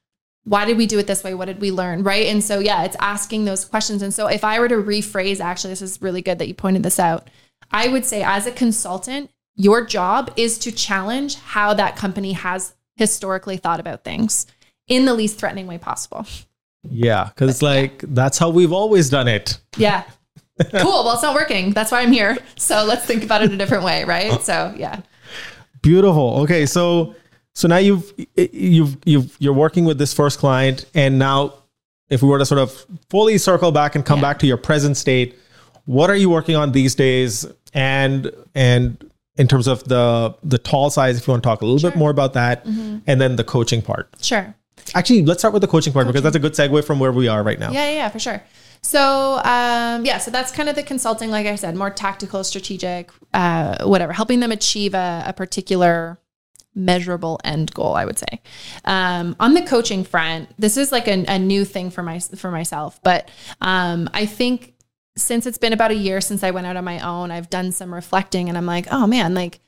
Why 0.44 0.66
did 0.66 0.78
we 0.78 0.86
do 0.86 1.00
it 1.00 1.08
this 1.08 1.24
way? 1.24 1.34
What 1.34 1.46
did 1.46 1.62
we 1.62 1.72
learn? 1.72 2.04
Right. 2.04 2.28
And 2.28 2.44
so, 2.44 2.60
yeah, 2.60 2.84
it's 2.84 2.98
asking 3.00 3.46
those 3.46 3.64
questions. 3.66 4.02
And 4.02 4.14
so, 4.14 4.28
if 4.28 4.44
I 4.44 4.60
were 4.60 4.68
to 4.68 4.76
rephrase, 4.76 5.40
actually, 5.40 5.72
this 5.72 5.82
is 5.82 6.02
really 6.02 6.22
good 6.22 6.38
that 6.40 6.48
you 6.50 6.54
pointed 6.54 6.84
this 6.84 7.00
out. 7.00 7.30
I 7.72 7.88
would 7.88 8.06
say, 8.06 8.22
as 8.22 8.46
a 8.46 8.52
consultant, 8.52 9.32
your 9.56 9.86
job 9.86 10.32
is 10.36 10.60
to 10.60 10.72
challenge 10.72 11.36
how 11.56 11.74
that 11.76 11.96
company 11.96 12.34
has 12.34 12.76
historically 12.96 13.58
thought 13.58 13.80
about 13.80 14.04
things 14.04 14.46
in 14.88 15.06
the 15.06 15.14
least 15.14 15.38
threatening 15.40 15.68
way 15.68 15.78
possible. 15.78 16.26
yeah 16.90 17.30
because 17.30 17.62
like 17.62 18.04
that's 18.10 18.38
how 18.38 18.50
we've 18.50 18.72
always 18.74 19.10
done 19.10 19.28
it 19.28 19.58
Yeah. 19.78 20.04
cool. 20.72 21.04
Well, 21.04 21.14
it's 21.16 21.22
not 21.24 21.36
working. 21.36 21.72
That's 21.74 21.92
why 21.92 22.00
I'm 22.02 22.14
here. 22.14 22.38
So 22.56 22.86
let's 22.86 23.04
think 23.06 23.24
about 23.26 23.44
it 23.44 23.52
a 23.52 23.58
different 23.58 23.84
way. 23.84 24.06
Right. 24.06 24.42
So, 24.42 24.74
yeah. 24.78 25.02
Beautiful. 25.82 26.40
Okay, 26.44 26.66
so 26.66 27.14
so 27.54 27.68
now 27.68 27.76
you've 27.78 28.14
you've 28.38 28.96
you've 29.06 29.36
you're 29.40 29.54
working 29.54 29.84
with 29.84 29.98
this 29.98 30.14
first 30.14 30.40
client, 30.40 30.86
and 30.96 31.20
now 31.20 31.54
if 32.10 32.22
we 32.24 32.30
were 32.30 32.40
to 32.40 32.46
sort 32.46 32.60
of 32.62 32.72
fully 33.10 33.38
circle 33.38 33.72
back 33.74 33.96
and 33.96 34.06
come 34.06 34.20
Yeah. 34.20 34.30
back 34.30 34.40
to 34.40 34.48
your 34.48 34.56
present 34.58 34.96
state, 34.96 35.36
what 35.86 36.10
are 36.10 36.16
you 36.16 36.30
working 36.30 36.56
on 36.56 36.72
these 36.72 36.96
days? 36.96 37.46
And 37.74 38.32
and 38.56 39.12
in 39.38 39.48
terms 39.48 39.68
of 39.68 39.84
the 39.86 40.36
the 40.44 40.58
tall 40.58 40.90
size, 40.90 41.18
if 41.18 41.28
you 41.28 41.32
want 41.32 41.44
to 41.44 41.48
talk 41.48 41.62
a 41.62 41.66
little 41.66 41.90
bit 41.90 41.98
more 41.98 42.12
about 42.12 42.34
that, 42.34 42.66
and 42.66 43.22
then 43.22 43.36
the 43.36 43.44
coaching 43.44 43.82
part. 43.82 44.10
Sure. 44.22 44.56
Actually, 44.94 45.24
let's 45.24 45.42
start 45.42 45.54
with 45.54 45.62
the 45.62 45.68
coaching 45.68 45.92
part 45.92 46.06
because 46.06 46.22
that's 46.22 46.36
a 46.36 46.40
good 46.40 46.54
segue 46.54 46.84
from 46.86 47.00
where 47.00 47.12
we 47.12 47.28
are 47.28 47.42
right 47.42 47.60
now. 47.60 47.72
Yeah, 47.72 47.86
yeah, 47.86 47.94
yeah, 47.94 48.10
for 48.10 48.20
sure. 48.20 48.44
So, 48.82 49.38
um, 49.44 50.06
yeah, 50.06 50.20
so 50.20 50.30
that's 50.30 50.52
kind 50.52 50.70
of 50.70 50.76
the 50.76 50.84
consulting, 50.84 51.32
like 51.32 51.48
I 51.48 51.56
said, 51.56 51.76
more 51.76 51.90
tactical, 51.90 52.44
strategic, 52.44 53.10
uh, 53.34 53.84
whatever, 53.84 54.14
helping 54.14 54.42
them 54.42 54.52
achieve 54.52 54.94
a, 54.94 55.24
a 55.26 55.34
particular 55.34 56.20
measurable 56.76 57.40
end 57.44 57.74
goal, 57.74 57.96
I 57.96 58.06
would 58.06 58.20
say. 58.20 58.42
Um, 58.84 59.36
on 59.40 59.56
the 59.56 59.64
coaching 59.64 60.04
front, 60.04 60.50
this 60.60 60.78
is 60.78 60.92
like 60.92 61.08
a, 61.08 61.26
a 61.28 61.40
new 61.40 61.66
thing 61.66 61.90
for 61.90 62.04
my 62.04 62.20
for 62.20 62.52
myself, 62.52 63.00
but 63.02 63.28
um, 63.60 64.08
I 64.14 64.28
think 64.28 64.75
since 65.18 65.46
it's 65.46 65.58
been 65.58 65.74
about 65.74 65.92
a 65.92 65.96
year 65.96 66.22
since 66.22 66.44
I 66.44 66.52
went 66.52 66.68
out 66.68 66.76
on 66.76 66.84
my 66.84 67.00
own, 67.00 67.32
I've 67.32 67.50
done 67.50 67.72
some 67.72 67.94
reflecting, 67.94 68.50
and 68.50 68.58
I'm 68.58 68.66
like, 68.66 68.88
oh 68.92 69.08
man, 69.08 69.34
like 69.34 69.60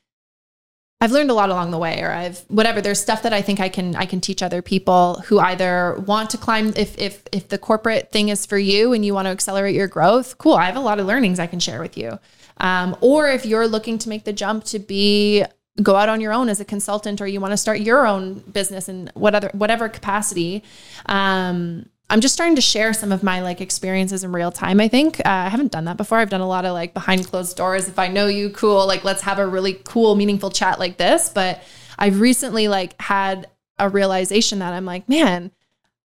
I've 0.99 1.11
learned 1.11 1.29
a 1.29 1.35
lot 1.35 1.49
along 1.49 1.69
the 1.71 1.77
way, 1.77 2.01
or 2.01 2.11
I've 2.11 2.39
whatever. 2.47 2.81
There's 2.81 2.99
stuff 2.99 3.21
that 3.21 3.31
I 3.31 3.41
think 3.41 3.59
I 3.59 3.69
can 3.69 3.95
I 3.95 4.05
can 4.05 4.19
teach 4.19 4.41
other 4.41 4.61
people 4.63 5.21
who 5.27 5.39
either 5.39 5.95
want 6.07 6.31
to 6.31 6.37
climb. 6.37 6.73
If 6.75 6.97
if 6.97 7.23
if 7.31 7.49
the 7.49 7.59
corporate 7.59 8.11
thing 8.11 8.29
is 8.29 8.45
for 8.45 8.57
you 8.57 8.93
and 8.93 9.05
you 9.05 9.13
want 9.13 9.27
to 9.27 9.29
accelerate 9.29 9.75
your 9.75 9.87
growth, 9.87 10.37
cool. 10.39 10.55
I 10.55 10.65
have 10.65 10.75
a 10.75 10.79
lot 10.79 10.99
of 10.99 11.05
learnings 11.05 11.39
I 11.39 11.47
can 11.47 11.59
share 11.59 11.81
with 11.81 11.97
you. 11.97 12.17
Um, 12.57 12.97
or 13.01 13.29
if 13.29 13.45
you're 13.45 13.67
looking 13.67 13.99
to 13.99 14.09
make 14.09 14.23
the 14.23 14.33
jump 14.33 14.63
to 14.65 14.79
be 14.79 15.45
go 15.83 15.95
out 15.95 16.09
on 16.09 16.19
your 16.19 16.33
own 16.33 16.49
as 16.49 16.59
a 16.59 16.65
consultant, 16.65 17.21
or 17.21 17.27
you 17.27 17.39
want 17.39 17.51
to 17.51 17.57
start 17.57 17.79
your 17.79 18.07
own 18.07 18.39
business 18.51 18.89
in 18.89 19.11
what 19.13 19.35
other 19.35 19.51
whatever 19.53 19.89
capacity. 19.89 20.63
Um, 21.05 21.89
I'm 22.09 22.21
just 22.21 22.33
starting 22.33 22.55
to 22.55 22.61
share 22.61 22.93
some 22.93 23.11
of 23.11 23.21
my 23.21 23.41
like 23.41 23.59
experiences 23.59 24.23
in 24.23 24.31
real 24.31 24.51
time. 24.51 24.79
I 24.79 24.87
think 24.87 25.19
uh, 25.19 25.23
I 25.25 25.49
haven't 25.49 25.71
done 25.71 25.85
that 25.85 25.97
before. 25.97 26.19
I've 26.19 26.29
done 26.29 26.41
a 26.41 26.47
lot 26.47 26.65
of 26.65 26.73
like 26.73 26.93
behind 26.93 27.27
closed 27.27 27.57
doors. 27.57 27.89
If 27.89 27.99
I 27.99 28.07
know 28.07 28.27
you, 28.27 28.49
cool. 28.49 28.87
Like 28.87 29.03
let's 29.03 29.21
have 29.23 29.39
a 29.39 29.47
really 29.47 29.73
cool, 29.83 30.15
meaningful 30.15 30.49
chat 30.49 30.79
like 30.79 30.97
this. 30.97 31.29
But 31.29 31.61
I've 31.99 32.21
recently 32.21 32.69
like 32.69 32.99
had 33.01 33.47
a 33.77 33.89
realization 33.89 34.59
that 34.59 34.73
I'm 34.73 34.85
like, 34.85 35.09
man, 35.09 35.51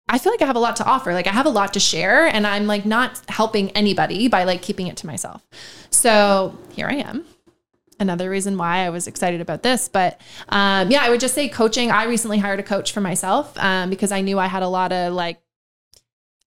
I 0.08 0.20
feel 0.20 0.32
like 0.32 0.42
I 0.42 0.46
have 0.46 0.56
a 0.56 0.60
lot 0.60 0.76
to 0.78 0.86
offer. 0.86 1.14
Like 1.14 1.28
I 1.28 1.32
have 1.32 1.46
a 1.48 1.52
lot 1.52 1.74
to 1.74 1.80
share, 1.80 2.26
and 2.26 2.46
I'm 2.46 2.68
like 2.68 2.86
not 2.86 3.22
helping 3.28 3.72
anybody 3.72 4.28
by 4.28 4.44
like 4.44 4.62
keeping 4.62 4.88
it 4.88 4.98
to 4.98 5.08
myself. 5.08 5.46
So 5.90 6.58
here 6.72 6.88
I 6.88 6.96
am 6.96 7.26
another 8.00 8.30
reason 8.30 8.58
why 8.58 8.86
I 8.86 8.90
was 8.90 9.08
excited 9.08 9.42
about 9.42 9.62
this. 9.62 9.90
But 9.90 10.22
um, 10.50 10.90
yeah, 10.90 11.04
I 11.04 11.10
would 11.10 11.20
just 11.20 11.36
say 11.36 11.50
coaching. 11.50 11.92
I 11.92 12.06
recently 12.06 12.38
hired 12.38 12.60
a 12.60 12.64
coach 12.64 12.94
for 12.94 13.02
myself 13.02 13.58
um, 13.58 13.90
because 13.90 14.12
I 14.12 14.22
knew 14.22 14.40
I 14.40 14.48
had 14.48 14.64
a 14.64 14.68
lot 14.68 14.92
of 14.92 15.14
like 15.14 15.42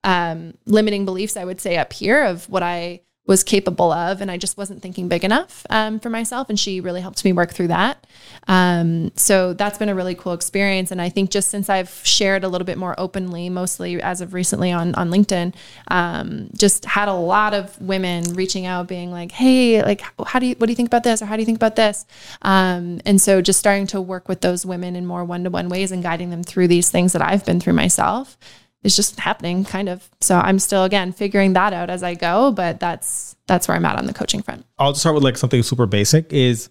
um, 0.05 0.55
limiting 0.67 1.05
beliefs, 1.05 1.37
I 1.37 1.45
would 1.45 1.61
say, 1.61 1.77
up 1.77 1.93
here 1.93 2.25
of 2.25 2.49
what 2.49 2.63
I 2.63 3.03
was 3.25 3.45
capable 3.45 3.93
of. 3.93 4.21
And 4.21 4.31
I 4.31 4.37
just 4.37 4.57
wasn't 4.59 4.83
thinking 4.83 5.07
big 5.07 5.23
enough 5.23 5.65
um, 5.71 6.01
for 6.01 6.11
myself. 6.11 6.49
And 6.49 6.59
she 6.59 6.81
really 6.81 7.01
helped 7.01 7.25
me 7.25 7.33
work 7.33 7.53
through 7.53 7.69
that. 7.69 8.05
Um, 8.49 9.13
so 9.15 9.53
that's 9.53 9.79
been 9.79 9.89
a 9.89 9.95
really 9.95 10.17
cool 10.17 10.33
experience. 10.33 10.91
And 10.91 11.01
I 11.01 11.09
think 11.09 11.31
just 11.31 11.49
since 11.49 11.69
I've 11.69 12.01
shared 12.03 12.43
a 12.43 12.49
little 12.49 12.65
bit 12.65 12.79
more 12.79 12.97
openly, 12.99 13.49
mostly 13.49 14.03
as 14.03 14.21
of 14.21 14.35
recently 14.35 14.73
on, 14.73 14.97
on 14.97 15.09
LinkedIn, 15.09 15.55
um, 15.87 16.51
just 16.57 16.85
had 16.85 17.07
a 17.07 17.15
lot 17.15 17.55
of 17.55 17.81
women 17.81 18.25
reaching 18.35 18.67
out 18.67 18.89
being 18.89 19.13
like, 19.13 19.31
Hey, 19.31 19.83
like, 19.83 20.03
how 20.27 20.41
do 20.41 20.47
you, 20.47 20.57
what 20.59 20.67
do 20.67 20.73
you 20.73 20.77
think 20.77 20.89
about 20.89 21.05
this? 21.05 21.23
Or 21.23 21.27
how 21.27 21.37
do 21.37 21.43
you 21.43 21.47
think 21.47 21.59
about 21.59 21.77
this? 21.77 22.05
Um, 22.43 23.01
and 23.07 23.21
so 23.21 23.41
just 23.41 23.61
starting 23.61 23.87
to 23.89 24.01
work 24.01 24.29
with 24.29 24.41
those 24.41 24.67
women 24.67 24.97
in 24.97 25.07
more 25.07 25.25
one-to-one 25.25 25.69
ways 25.69 25.93
and 25.93 26.03
guiding 26.03 26.31
them 26.31 26.43
through 26.43 26.67
these 26.67 26.91
things 26.91 27.13
that 27.13 27.23
I've 27.23 27.47
been 27.47 27.61
through 27.61 27.75
myself 27.75 28.37
is 28.83 28.97
just 28.97 29.21
happening 29.21 29.65
kind 29.65 29.89
of. 29.89 30.09
So 30.21 30.39
I'm 30.39 30.59
still 30.59 30.85
again 30.85 31.13
figuring 31.13 31.53
that 31.55 31.73
out 31.73 31.91
as 31.91 32.03
I 32.03 32.15
go, 32.15 32.53
but 32.53 32.81
that's 32.81 33.37
that's 33.47 33.69
where 33.69 33.77
I'm 33.77 33.85
at 33.85 33.99
on 33.99 34.07
the 34.07 34.15
coaching 34.15 34.43
front. 34.43 34.65
I'll 34.79 34.93
just 34.93 35.01
start 35.01 35.15
with 35.15 35.25
like 35.25 35.37
something 35.37 35.63
super 35.63 35.87
basic. 35.87 36.33
Is 36.33 36.69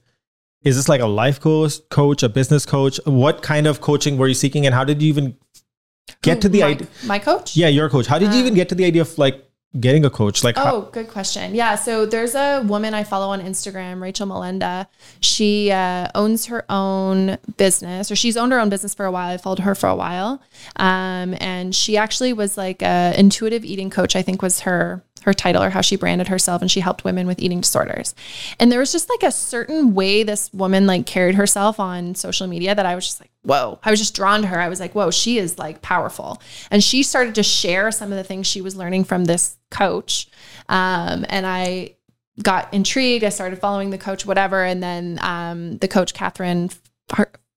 is 0.64 0.76
this 0.76 0.88
like 0.88 1.02
a 1.02 1.08
life 1.08 1.40
coach, 1.40 1.80
coach, 1.90 2.24
a 2.24 2.30
business 2.30 2.66
coach? 2.66 3.00
What 3.06 3.42
kind 3.42 3.68
of 3.68 3.82
coaching 3.82 4.18
were 4.18 4.28
you 4.28 4.34
seeking, 4.34 4.66
and 4.66 4.76
how 4.76 4.84
did 4.84 5.02
you 5.02 5.10
even 5.10 5.38
get 6.22 6.42
to 6.42 6.50
the 6.50 6.62
my, 6.62 6.68
idea? 6.68 6.88
My 7.06 7.20
coach? 7.20 7.56
Yeah, 7.56 7.68
your 7.68 7.90
coach. 7.90 8.08
How 8.08 8.20
did 8.20 8.34
you 8.34 8.40
uh, 8.40 8.44
even 8.44 8.54
get 8.54 8.70
to 8.70 8.76
the 8.76 8.86
idea 8.86 9.02
of 9.02 9.18
like 9.18 9.44
getting 9.80 10.06
a 10.06 10.10
coach? 10.10 10.44
Like, 10.44 10.58
how, 10.58 10.76
Oh, 10.76 10.82
good 10.92 11.08
question. 11.08 11.56
Yeah. 11.56 11.76
So 11.76 12.06
there's 12.06 12.36
a 12.36 12.62
woman 12.62 12.94
I 12.94 13.04
follow 13.04 13.30
on 13.30 13.42
Instagram, 13.42 14.02
Rachel 14.02 14.28
Melenda. 14.28 14.88
She 15.20 15.72
uh, 15.72 16.08
owns 16.16 16.48
her 16.48 16.66
own 16.70 17.38
business, 17.58 18.12
or 18.12 18.16
she's 18.16 18.38
owned 18.38 18.52
her 18.52 18.60
own 18.60 18.70
business 18.70 18.94
for 18.94 19.06
a 19.06 19.12
while. 19.12 19.32
I 19.32 19.38
followed 19.38 19.60
her 19.60 19.76
for 19.76 19.88
a 19.88 19.96
while. 19.96 20.42
Um, 20.76 21.36
and 21.40 21.74
she 21.74 21.98
actually 21.98 22.34
was 22.34 22.58
like 22.58 22.82
a 22.82 23.14
intuitive 23.18 23.64
eating 23.64 23.90
coach, 23.90 24.16
I 24.16 24.22
think 24.22 24.42
was 24.42 24.62
her 24.62 25.04
her 25.24 25.34
title 25.34 25.64
or 25.64 25.70
how 25.70 25.82
she 25.82 25.96
branded 25.96 26.28
herself 26.28 26.62
and 26.62 26.72
she 26.72 26.80
helped 26.80 27.04
women 27.04 27.28
with 27.28 27.40
eating 27.40 27.62
disorders. 27.62 28.16
And 28.60 28.72
there 28.72 28.80
was 28.80 28.92
just 28.92 29.10
like 29.10 29.24
a 29.24 29.32
certain 29.32 29.94
way 29.94 30.24
this 30.24 30.52
woman 30.54 30.88
like 30.88 31.06
carried 31.06 31.36
herself 31.36 31.80
on 31.80 32.16
social 32.16 32.48
media 32.48 32.74
that 32.76 32.86
I 32.86 32.96
was 32.96 33.06
just 33.06 33.22
like, 33.22 33.32
whoa. 33.44 33.80
I 33.84 33.92
was 33.92 34.00
just 34.00 34.16
drawn 34.16 34.42
to 34.42 34.48
her. 34.48 34.60
I 34.60 34.70
was 34.70 34.80
like, 34.80 34.94
whoa, 34.94 35.12
she 35.12 35.38
is 35.38 35.58
like 35.58 35.82
powerful. 35.82 36.42
And 36.70 36.84
she 36.84 37.04
started 37.04 37.36
to 37.36 37.44
share 37.44 37.92
some 37.92 38.12
of 38.12 38.18
the 38.18 38.24
things 38.24 38.48
she 38.48 38.62
was 38.62 38.76
learning 38.76 39.04
from 39.04 39.26
this 39.26 39.58
coach. 39.70 40.28
Um, 40.70 41.26
and 41.30 41.46
I 41.46 41.96
got 42.42 42.74
intrigued. 42.74 43.24
I 43.24 43.30
started 43.30 43.60
following 43.60 43.90
the 43.90 43.98
coach, 43.98 44.26
whatever. 44.26 44.64
And 44.64 44.82
then 44.82 45.20
um, 45.22 45.78
the 45.78 45.88
coach, 45.88 46.14
Catherine 46.14 46.70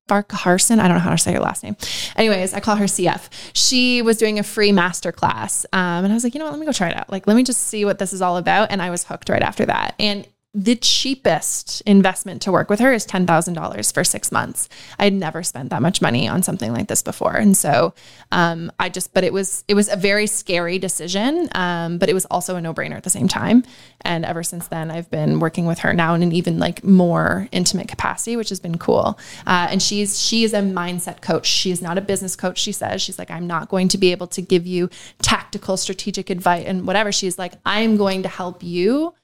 Farkaharson, 0.08 0.78
I 0.80 0.88
don't 0.88 0.98
know 0.98 1.02
how 1.02 1.10
to 1.10 1.18
say 1.18 1.32
her 1.32 1.40
last 1.40 1.62
name. 1.62 1.76
Anyways, 2.16 2.52
I 2.52 2.60
call 2.60 2.76
her 2.76 2.84
CF. 2.84 3.28
She 3.54 4.02
was 4.02 4.18
doing 4.18 4.38
a 4.38 4.42
free 4.42 4.70
master 4.70 5.12
class. 5.12 5.64
Um, 5.72 6.04
and 6.04 6.12
I 6.12 6.14
was 6.14 6.24
like, 6.24 6.34
you 6.34 6.38
know 6.38 6.44
what, 6.44 6.52
let 6.52 6.60
me 6.60 6.66
go 6.66 6.72
try 6.72 6.90
it 6.90 6.96
out. 6.96 7.10
Like, 7.10 7.26
let 7.26 7.36
me 7.36 7.42
just 7.42 7.62
see 7.62 7.84
what 7.84 7.98
this 7.98 8.12
is 8.12 8.20
all 8.20 8.36
about. 8.36 8.70
And 8.70 8.82
I 8.82 8.90
was 8.90 9.04
hooked 9.04 9.28
right 9.30 9.42
after 9.42 9.64
that. 9.66 9.94
And 9.98 10.26
the 10.54 10.76
cheapest 10.76 11.80
investment 11.82 12.40
to 12.42 12.52
work 12.52 12.70
with 12.70 12.78
her 12.78 12.92
is 12.92 13.04
$10,000 13.04 13.92
for 13.92 14.04
six 14.04 14.30
months. 14.30 14.68
I 15.00 15.04
had 15.04 15.12
never 15.12 15.42
spent 15.42 15.70
that 15.70 15.82
much 15.82 16.00
money 16.00 16.28
on 16.28 16.44
something 16.44 16.72
like 16.72 16.86
this 16.86 17.02
before. 17.02 17.34
And 17.34 17.56
so 17.56 17.92
um, 18.30 18.70
I 18.78 18.88
just, 18.88 19.12
but 19.12 19.24
it 19.24 19.32
was, 19.32 19.64
it 19.66 19.74
was 19.74 19.88
a 19.88 19.96
very 19.96 20.28
scary 20.28 20.78
decision, 20.78 21.48
um, 21.56 21.98
but 21.98 22.08
it 22.08 22.14
was 22.14 22.24
also 22.26 22.54
a 22.54 22.60
no 22.60 22.72
brainer 22.72 22.94
at 22.94 23.02
the 23.02 23.10
same 23.10 23.26
time. 23.26 23.64
And 24.02 24.24
ever 24.24 24.44
since 24.44 24.68
then, 24.68 24.92
I've 24.92 25.10
been 25.10 25.40
working 25.40 25.66
with 25.66 25.80
her 25.80 25.92
now 25.92 26.14
in 26.14 26.22
an 26.22 26.30
even 26.30 26.60
like 26.60 26.84
more 26.84 27.48
intimate 27.50 27.88
capacity, 27.88 28.36
which 28.36 28.50
has 28.50 28.60
been 28.60 28.78
cool. 28.78 29.18
Uh, 29.48 29.66
and 29.70 29.82
she's, 29.82 30.20
she 30.20 30.44
is 30.44 30.54
a 30.54 30.60
mindset 30.60 31.20
coach. 31.20 31.46
She 31.46 31.72
is 31.72 31.82
not 31.82 31.98
a 31.98 32.00
business 32.00 32.36
coach. 32.36 32.58
She 32.58 32.70
says, 32.70 33.02
she's 33.02 33.18
like, 33.18 33.30
I'm 33.30 33.48
not 33.48 33.68
going 33.70 33.88
to 33.88 33.98
be 33.98 34.12
able 34.12 34.28
to 34.28 34.40
give 34.40 34.68
you 34.68 34.88
tactical, 35.20 35.76
strategic 35.76 36.30
advice 36.30 36.64
and 36.64 36.86
whatever. 36.86 37.10
She's 37.10 37.40
like, 37.40 37.54
I'm 37.66 37.96
going 37.96 38.22
to 38.22 38.28
help 38.28 38.62
you 38.62 39.14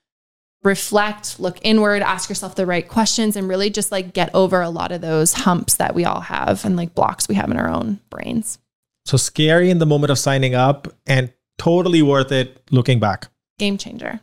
reflect, 0.62 1.41
look 1.41 1.59
inward, 1.62 2.03
ask 2.03 2.28
yourself 2.28 2.55
the 2.55 2.66
right 2.66 2.87
questions, 2.87 3.37
and 3.37 3.49
really 3.49 3.70
just 3.70 3.91
like 3.91 4.12
get 4.12 4.31
over 4.35 4.61
a 4.61 4.70
lot 4.70 4.93
of 4.93 5.01
those 5.01 5.32
humps 5.32 5.77
that 5.77 5.95
we 5.95 6.05
all 6.05 6.20
have 6.20 6.65
and 6.65 6.77
like 6.77 6.95
blocks 6.95 7.28
we 7.28 7.35
have 7.35 7.51
in 7.51 7.57
our 7.57 7.69
own 7.69 8.01
brains. 8.11 8.59
So 9.07 9.16
scary 9.16 9.70
in 9.70 9.78
the 9.78 9.87
moment 9.87 10.11
of 10.11 10.19
signing 10.19 10.55
up 10.55 10.87
and 11.07 11.32
totally 11.59 12.03
worth 12.03 12.31
it 12.32 12.62
looking 12.70 13.01
back. 13.01 13.28
Game 13.59 13.78
changer. 13.78 14.20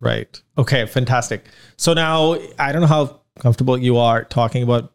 Right. 0.00 0.40
Okay, 0.58 0.86
fantastic. 0.86 1.46
So 1.76 1.94
now 1.94 2.36
I 2.58 2.72
don't 2.72 2.80
know 2.82 2.86
how 2.88 3.20
comfortable 3.38 3.78
you 3.78 3.96
are 3.96 4.24
talking 4.24 4.62
about 4.62 4.92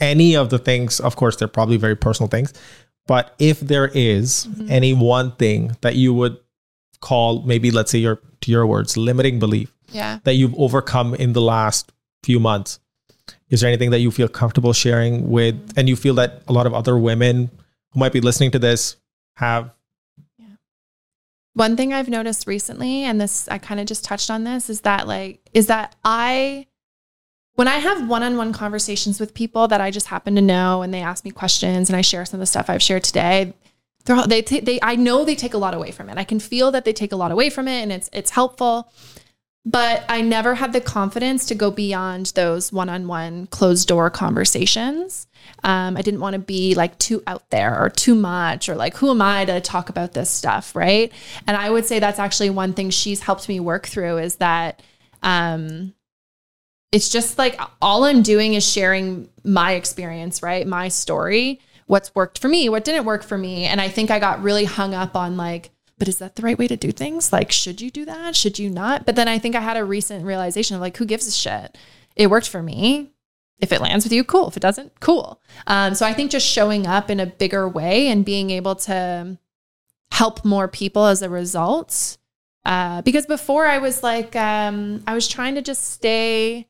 any 0.00 0.36
of 0.36 0.50
the 0.50 0.58
things. 0.58 1.00
Of 1.00 1.16
course, 1.16 1.36
they're 1.36 1.48
probably 1.48 1.76
very 1.76 1.96
personal 1.96 2.28
things. 2.28 2.52
But 3.06 3.34
if 3.38 3.60
there 3.60 3.88
is 3.94 4.46
Mhm. 4.50 4.70
any 4.70 4.92
one 4.94 5.32
thing 5.32 5.76
that 5.80 5.96
you 5.96 6.14
would 6.14 6.38
call 7.00 7.42
maybe 7.42 7.70
let's 7.70 7.90
say 7.90 7.98
your 7.98 8.18
to 8.40 8.50
your 8.50 8.66
words 8.66 8.96
limiting 8.96 9.38
belief 9.38 9.73
Yeah. 9.94 10.18
that 10.24 10.34
you've 10.34 10.54
overcome 10.56 11.14
in 11.14 11.32
the 11.32 11.40
last 11.40 11.92
few 12.22 12.40
months 12.40 12.80
is 13.48 13.60
there 13.60 13.68
anything 13.68 13.90
that 13.90 14.00
you 14.00 14.10
feel 14.10 14.28
comfortable 14.28 14.72
sharing 14.72 15.30
with 15.30 15.72
and 15.76 15.88
you 15.88 15.96
feel 15.96 16.14
that 16.14 16.42
a 16.48 16.52
lot 16.52 16.66
of 16.66 16.74
other 16.74 16.98
women 16.98 17.50
who 17.92 18.00
might 18.00 18.12
be 18.12 18.20
listening 18.20 18.50
to 18.50 18.58
this 18.58 18.96
have 19.36 19.72
Yeah. 20.38 20.56
One 21.54 21.76
thing 21.76 21.92
I've 21.92 22.08
noticed 22.08 22.46
recently, 22.46 23.04
and 23.04 23.20
this 23.20 23.48
I 23.48 23.58
kind 23.58 23.80
of 23.80 23.86
just 23.86 24.04
touched 24.04 24.30
on 24.30 24.44
this, 24.44 24.68
is 24.68 24.80
that 24.82 25.06
like 25.06 25.40
is 25.52 25.68
that 25.68 25.94
I 26.04 26.66
when 27.54 27.68
I 27.68 27.76
have 27.76 28.08
one-on-one 28.08 28.52
conversations 28.52 29.20
with 29.20 29.32
people 29.32 29.68
that 29.68 29.80
I 29.80 29.92
just 29.92 30.08
happen 30.08 30.34
to 30.34 30.42
know 30.42 30.82
and 30.82 30.92
they 30.92 31.00
ask 31.02 31.24
me 31.24 31.30
questions 31.30 31.88
and 31.88 31.96
I 31.96 32.00
share 32.00 32.24
some 32.24 32.38
of 32.38 32.40
the 32.40 32.46
stuff 32.46 32.68
I've 32.68 32.82
shared 32.82 33.04
today, 33.04 33.54
all, 34.08 34.26
they 34.26 34.42
ta- 34.42 34.60
they 34.62 34.80
I 34.82 34.96
know 34.96 35.24
they 35.24 35.36
take 35.36 35.54
a 35.54 35.58
lot 35.58 35.74
away 35.74 35.92
from 35.92 36.08
it. 36.08 36.18
I 36.18 36.24
can 36.24 36.40
feel 36.40 36.72
that 36.72 36.84
they 36.84 36.92
take 36.92 37.12
a 37.12 37.16
lot 37.16 37.30
away 37.30 37.50
from 37.50 37.68
it 37.68 37.80
and 37.82 37.92
it's 37.92 38.10
it's 38.12 38.30
helpful. 38.32 38.90
But 39.66 40.04
I 40.10 40.20
never 40.20 40.54
had 40.54 40.74
the 40.74 40.80
confidence 40.80 41.46
to 41.46 41.54
go 41.54 41.70
beyond 41.70 42.32
those 42.34 42.70
one-on-one 42.70 43.46
closed 43.46 43.88
door 43.88 44.10
conversations. 44.10 45.26
Um, 45.62 45.96
I 45.96 46.02
didn't 46.02 46.20
want 46.20 46.34
to 46.34 46.38
be 46.38 46.74
like 46.74 46.98
too 46.98 47.22
out 47.26 47.48
there 47.48 47.82
or 47.82 47.88
too 47.88 48.14
much 48.14 48.68
or 48.68 48.74
like 48.74 48.94
who 48.96 49.10
am 49.10 49.22
I 49.22 49.46
to 49.46 49.62
talk 49.62 49.88
about 49.88 50.12
this 50.12 50.30
stuff, 50.30 50.76
right? 50.76 51.10
And 51.46 51.56
I 51.56 51.70
would 51.70 51.86
say 51.86 51.98
that's 51.98 52.18
actually 52.18 52.50
one 52.50 52.74
thing 52.74 52.90
she's 52.90 53.20
helped 53.20 53.48
me 53.48 53.58
work 53.58 53.86
through 53.86 54.18
is 54.18 54.36
that 54.36 54.82
um, 55.22 55.94
it's 56.92 57.08
just 57.08 57.38
like 57.38 57.58
all 57.80 58.04
I'm 58.04 58.22
doing 58.22 58.54
is 58.54 58.70
sharing 58.70 59.30
my 59.44 59.72
experience, 59.72 60.42
right? 60.42 60.66
My 60.66 60.88
story, 60.88 61.60
what's 61.86 62.14
worked 62.14 62.38
for 62.38 62.48
me, 62.48 62.68
what 62.68 62.84
didn't 62.84 63.06
work 63.06 63.22
for 63.22 63.38
me. 63.38 63.64
And 63.64 63.80
I 63.80 63.88
think 63.88 64.10
I 64.10 64.18
got 64.18 64.42
really 64.42 64.64
hung 64.64 64.92
up 64.94 65.16
on 65.16 65.38
like, 65.38 65.70
but 65.98 66.08
is 66.08 66.18
that 66.18 66.36
the 66.36 66.42
right 66.42 66.58
way 66.58 66.68
to 66.68 66.76
do 66.76 66.92
things? 66.92 67.32
Like, 67.32 67.52
should 67.52 67.80
you 67.80 67.90
do 67.90 68.04
that? 68.04 68.36
Should 68.36 68.58
you 68.58 68.70
not? 68.70 69.06
But 69.06 69.16
then 69.16 69.28
I 69.28 69.38
think 69.38 69.54
I 69.54 69.60
had 69.60 69.76
a 69.76 69.84
recent 69.84 70.24
realization 70.24 70.74
of 70.74 70.80
like, 70.80 70.96
who 70.96 71.06
gives 71.06 71.26
a 71.26 71.30
shit? 71.30 71.76
It 72.16 72.28
worked 72.28 72.48
for 72.48 72.62
me. 72.62 73.10
If 73.60 73.72
it 73.72 73.80
lands 73.80 74.04
with 74.04 74.12
you, 74.12 74.24
cool. 74.24 74.48
If 74.48 74.56
it 74.56 74.60
doesn't, 74.60 75.00
cool. 75.00 75.40
Um, 75.66 75.94
so 75.94 76.04
I 76.04 76.12
think 76.12 76.30
just 76.30 76.46
showing 76.46 76.86
up 76.86 77.08
in 77.10 77.20
a 77.20 77.26
bigger 77.26 77.68
way 77.68 78.08
and 78.08 78.24
being 78.24 78.50
able 78.50 78.74
to 78.76 79.38
help 80.10 80.44
more 80.44 80.68
people 80.68 81.06
as 81.06 81.22
a 81.22 81.28
result. 81.28 82.18
Uh, 82.64 83.02
because 83.02 83.26
before 83.26 83.66
I 83.66 83.78
was 83.78 84.02
like, 84.02 84.34
um, 84.34 85.02
I 85.06 85.14
was 85.14 85.28
trying 85.28 85.54
to 85.54 85.62
just 85.62 85.92
stay. 85.92 86.68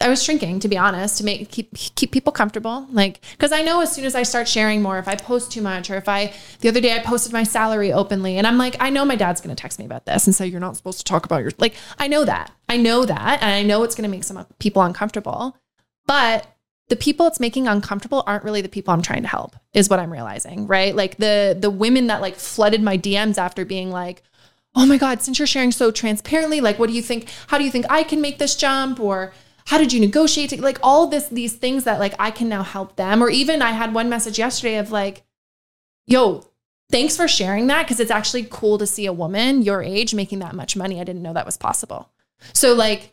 I 0.00 0.08
was 0.08 0.22
shrinking, 0.22 0.58
to 0.60 0.68
be 0.68 0.76
honest, 0.76 1.18
to 1.18 1.24
make 1.24 1.50
keep 1.50 1.72
keep 1.74 2.10
people 2.10 2.32
comfortable. 2.32 2.86
Like, 2.90 3.20
because 3.32 3.52
I 3.52 3.62
know 3.62 3.80
as 3.80 3.92
soon 3.92 4.04
as 4.04 4.16
I 4.16 4.24
start 4.24 4.48
sharing 4.48 4.82
more, 4.82 4.98
if 4.98 5.06
I 5.06 5.14
post 5.14 5.52
too 5.52 5.62
much, 5.62 5.88
or 5.88 5.96
if 5.96 6.08
I 6.08 6.32
the 6.60 6.68
other 6.68 6.80
day 6.80 6.96
I 6.96 6.98
posted 6.98 7.32
my 7.32 7.44
salary 7.44 7.92
openly, 7.92 8.36
and 8.36 8.46
I'm 8.46 8.58
like, 8.58 8.76
I 8.80 8.90
know 8.90 9.04
my 9.04 9.14
dad's 9.14 9.40
going 9.40 9.54
to 9.54 9.60
text 9.60 9.78
me 9.78 9.84
about 9.84 10.04
this 10.04 10.26
and 10.26 10.34
say 10.34 10.46
you're 10.46 10.60
not 10.60 10.76
supposed 10.76 10.98
to 10.98 11.04
talk 11.04 11.24
about 11.24 11.42
your 11.42 11.52
like. 11.58 11.74
I 11.96 12.08
know 12.08 12.24
that, 12.24 12.52
I 12.68 12.76
know 12.76 13.04
that, 13.04 13.40
and 13.40 13.52
I 13.52 13.62
know 13.62 13.84
it's 13.84 13.94
going 13.94 14.08
to 14.08 14.14
make 14.14 14.24
some 14.24 14.44
people 14.58 14.82
uncomfortable. 14.82 15.56
But 16.06 16.46
the 16.88 16.96
people 16.96 17.26
it's 17.28 17.40
making 17.40 17.68
uncomfortable 17.68 18.24
aren't 18.26 18.44
really 18.44 18.60
the 18.60 18.68
people 18.68 18.92
I'm 18.92 19.00
trying 19.00 19.22
to 19.22 19.28
help. 19.28 19.54
Is 19.74 19.88
what 19.88 20.00
I'm 20.00 20.12
realizing, 20.12 20.66
right? 20.66 20.94
Like 20.94 21.18
the 21.18 21.56
the 21.58 21.70
women 21.70 22.08
that 22.08 22.20
like 22.20 22.34
flooded 22.34 22.82
my 22.82 22.98
DMs 22.98 23.38
after 23.38 23.64
being 23.64 23.90
like, 23.90 24.24
oh 24.74 24.86
my 24.86 24.98
god, 24.98 25.22
since 25.22 25.38
you're 25.38 25.46
sharing 25.46 25.70
so 25.70 25.92
transparently, 25.92 26.60
like, 26.60 26.80
what 26.80 26.88
do 26.88 26.96
you 26.96 27.02
think? 27.02 27.28
How 27.46 27.58
do 27.58 27.64
you 27.64 27.70
think 27.70 27.86
I 27.88 28.02
can 28.02 28.20
make 28.20 28.38
this 28.38 28.56
jump? 28.56 28.98
Or 28.98 29.32
how 29.66 29.78
did 29.78 29.92
you 29.92 30.00
negotiate 30.00 30.58
like 30.60 30.78
all 30.82 31.06
this 31.06 31.28
these 31.28 31.54
things 31.54 31.84
that 31.84 31.98
like 31.98 32.14
i 32.18 32.30
can 32.30 32.48
now 32.48 32.62
help 32.62 32.96
them? 32.96 33.22
Or 33.22 33.30
even 33.30 33.62
i 33.62 33.70
had 33.70 33.94
one 33.94 34.08
message 34.08 34.38
yesterday 34.38 34.76
of 34.76 34.90
like 34.90 35.24
yo 36.06 36.46
thanks 36.90 37.16
for 37.16 37.26
sharing 37.26 37.66
that 37.68 37.82
because 37.82 38.00
it's 38.00 38.10
actually 38.10 38.46
cool 38.50 38.78
to 38.78 38.86
see 38.86 39.06
a 39.06 39.12
woman 39.12 39.62
your 39.62 39.82
age 39.82 40.14
making 40.14 40.38
that 40.40 40.54
much 40.54 40.76
money. 40.76 41.00
I 41.00 41.04
didn't 41.04 41.22
know 41.22 41.32
that 41.32 41.46
was 41.46 41.56
possible. 41.56 42.10
So 42.52 42.74
like 42.74 43.12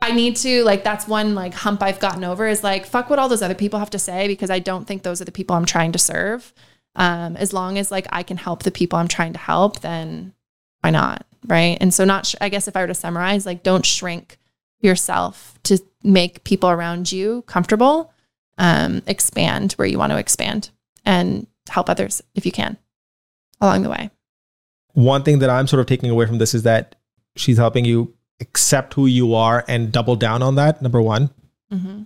i 0.00 0.10
need 0.10 0.34
to 0.34 0.64
like 0.64 0.82
that's 0.82 1.06
one 1.06 1.32
like 1.34 1.54
hump 1.54 1.80
i've 1.80 2.00
gotten 2.00 2.24
over 2.24 2.48
is 2.48 2.64
like 2.64 2.84
fuck 2.84 3.08
what 3.08 3.20
all 3.20 3.28
those 3.28 3.40
other 3.40 3.54
people 3.54 3.78
have 3.78 3.90
to 3.90 4.00
say 4.00 4.26
because 4.26 4.50
i 4.50 4.58
don't 4.58 4.84
think 4.84 5.04
those 5.04 5.22
are 5.22 5.24
the 5.24 5.30
people 5.30 5.54
i'm 5.54 5.64
trying 5.64 5.92
to 5.92 5.98
serve. 5.98 6.52
Um, 6.94 7.36
as 7.36 7.52
long 7.52 7.78
as 7.78 7.90
like 7.90 8.06
i 8.10 8.22
can 8.22 8.36
help 8.36 8.64
the 8.64 8.70
people 8.70 8.98
i'm 8.98 9.08
trying 9.08 9.32
to 9.32 9.38
help 9.38 9.80
then 9.80 10.34
why 10.80 10.90
not 10.90 11.24
right? 11.46 11.76
And 11.80 11.94
so 11.94 12.04
not 12.04 12.26
sh- 12.26 12.34
i 12.40 12.48
guess 12.48 12.68
if 12.68 12.76
i 12.76 12.80
were 12.80 12.88
to 12.88 12.94
summarize 12.94 13.46
like 13.46 13.62
don't 13.62 13.86
shrink 13.86 14.38
yourself 14.82 15.58
to 15.62 15.78
make 16.02 16.44
people 16.44 16.68
around 16.68 17.10
you 17.10 17.42
comfortable 17.42 18.12
um, 18.58 19.02
expand 19.06 19.72
where 19.72 19.88
you 19.88 19.98
want 19.98 20.12
to 20.12 20.18
expand 20.18 20.70
and 21.04 21.46
help 21.68 21.88
others 21.88 22.22
if 22.34 22.44
you 22.44 22.52
can 22.52 22.76
along 23.60 23.82
the 23.82 23.90
way 23.90 24.10
one 24.94 25.22
thing 25.22 25.38
that 25.40 25.50
I'm 25.50 25.66
sort 25.66 25.80
of 25.80 25.86
taking 25.86 26.10
away 26.10 26.26
from 26.26 26.38
this 26.38 26.54
is 26.54 26.62
that 26.64 26.96
she's 27.36 27.56
helping 27.56 27.84
you 27.84 28.14
accept 28.40 28.94
who 28.94 29.06
you 29.06 29.34
are 29.34 29.64
and 29.68 29.92
double 29.92 30.16
down 30.16 30.42
on 30.42 30.56
that. 30.56 30.82
Number 30.82 31.00
one, 31.00 31.30
mm-hmm. 31.72 32.02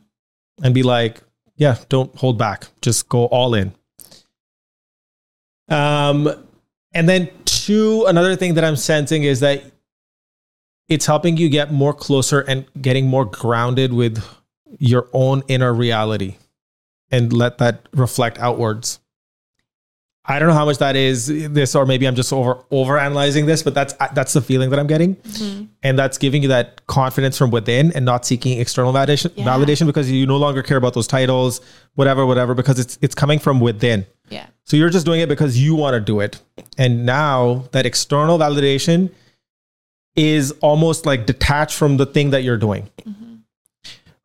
and 0.62 0.74
be 0.74 0.82
like, 0.82 1.22
yeah, 1.56 1.76
don't 1.88 2.14
hold 2.16 2.38
back, 2.38 2.68
just 2.82 3.08
go 3.08 3.26
all 3.26 3.54
in. 3.54 3.74
Um, 5.68 6.46
and 6.94 7.08
then 7.08 7.28
two, 7.44 8.04
another 8.06 8.36
thing 8.36 8.54
that 8.54 8.64
I'm 8.64 8.76
sensing 8.76 9.24
is 9.24 9.40
that 9.40 9.64
it's 10.88 11.06
helping 11.06 11.36
you 11.36 11.48
get 11.48 11.72
more 11.72 11.92
closer 11.92 12.40
and 12.40 12.64
getting 12.80 13.06
more 13.06 13.24
grounded 13.24 13.92
with 13.92 14.22
your 14.78 15.08
own 15.12 15.42
inner 15.48 15.72
reality 15.74 16.36
and 17.10 17.32
let 17.32 17.58
that 17.58 17.88
reflect 17.92 18.38
outwards. 18.38 19.00
I 20.28 20.40
don't 20.40 20.48
know 20.48 20.54
how 20.54 20.64
much 20.64 20.78
that 20.78 20.96
is 20.96 21.28
this, 21.52 21.76
or 21.76 21.86
maybe 21.86 22.04
I'm 22.06 22.16
just 22.16 22.32
over 22.32 22.64
over 22.72 22.98
analyzing 22.98 23.46
this, 23.46 23.62
but 23.62 23.74
that's 23.74 23.94
that's 24.12 24.32
the 24.32 24.40
feeling 24.40 24.70
that 24.70 24.78
I'm 24.80 24.88
getting, 24.88 25.14
Mm-hmm. 25.14 25.64
and 25.84 25.96
that's 25.96 26.18
giving 26.18 26.42
you 26.42 26.48
that 26.48 26.84
confidence 26.88 27.38
from 27.38 27.52
within 27.52 27.92
and 27.92 28.04
not 28.04 28.26
seeking 28.26 28.58
external 28.58 28.92
validation 28.92 29.30
Yeah. 29.36 29.44
validation 29.44 29.86
because 29.86 30.10
you 30.10 30.26
no 30.26 30.36
longer 30.36 30.64
care 30.64 30.78
about 30.78 30.94
those 30.94 31.06
titles, 31.06 31.60
whatever, 31.94 32.26
whatever, 32.26 32.54
because 32.54 32.80
it's 32.80 32.98
it's 33.02 33.14
coming 33.14 33.38
from 33.38 33.60
within. 33.60 34.04
yeah 34.28 34.46
So 34.64 34.76
you're 34.76 34.90
just 34.90 35.06
doing 35.06 35.20
it 35.20 35.28
because 35.28 35.56
you 35.62 35.76
want 35.76 35.94
to 35.94 36.00
do 36.00 36.18
it, 36.18 36.42
and 36.76 37.06
now 37.06 37.66
that 37.70 37.86
external 37.86 38.36
validation 38.36 39.12
is 40.16 40.52
almost 40.60 41.06
like 41.06 41.26
detached 41.26 41.76
from 41.76 41.96
the 41.96 42.06
thing 42.06 42.30
that 42.30 42.42
you're 42.42 42.56
doing. 42.56 42.88
Mm-hmm. 43.02 43.34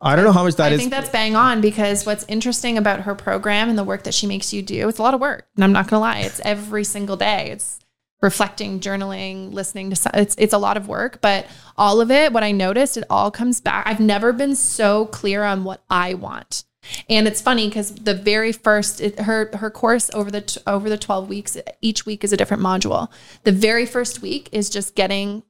I 0.02 0.16
don't 0.16 0.26
know 0.26 0.32
how 0.32 0.44
much 0.44 0.56
that 0.56 0.72
I 0.72 0.76
is. 0.76 0.80
think 0.80 0.92
that's 0.92 1.10
bang 1.10 1.36
on 1.36 1.61
because 1.61 2.06
what's 2.06 2.26
interesting 2.28 2.78
about 2.78 3.02
her 3.02 3.14
program 3.14 3.70
and 3.70 3.78
the 3.78 3.84
work 3.84 4.03
that 4.03 4.16
she 4.16 4.26
makes 4.26 4.52
you 4.52 4.64
do, 4.64 4.90
it's 4.90 4.98
a 4.98 5.03
lot 5.03 5.14
of 5.14 5.22
work. 5.22 5.48
And 5.56 5.64
I'm 5.64 5.74
not 5.74 5.88
going 5.88 5.98
to 5.98 6.00
lie, 6.00 6.20
it's 6.20 6.40
every 6.44 6.84
single 6.84 7.18
day. 7.18 7.52
It's 7.52 7.80
reflecting, 8.22 8.80
journaling, 8.80 9.53
listening 9.53 9.92
to 9.92 10.11
it's 10.14 10.36
it's 10.38 10.53
a 10.53 10.58
lot 10.58 10.78
of 10.78 10.88
work, 10.88 11.22
but 11.22 11.45
all 11.78 12.02
of 12.02 12.10
it, 12.10 12.34
what 12.34 12.44
I 12.44 12.52
noticed, 12.52 12.98
it 12.98 13.03
all 13.10 13.32
comes 13.32 13.61
back. 13.61 13.86
I've 13.86 14.00
never 14.00 14.34
been 14.34 14.56
so 14.56 15.06
clear 15.08 15.44
on 15.44 15.64
what 15.64 15.84
I 15.90 16.14
want. 16.14 16.64
And 17.10 17.28
it's 17.28 17.42
funny 17.42 17.68
because 17.68 17.94
the 17.94 18.16
very 18.16 18.52
first 18.52 19.02
it, 19.02 19.20
her 19.20 19.52
her 19.56 19.70
course 19.70 20.10
over 20.14 20.32
the 20.32 20.42
t- 20.42 20.61
over 20.66 20.90
the 20.90 20.98
12 20.98 21.30
weeks 21.30 21.58
each 21.82 22.06
week 22.06 22.24
is 22.24 22.34
a 22.34 22.38
different 22.38 22.64
module. 22.64 23.10
The 23.44 23.52
very 23.52 23.86
first 23.86 24.22
week 24.22 24.50
is 24.52 24.70
just 24.70 24.95
getting 24.95 25.44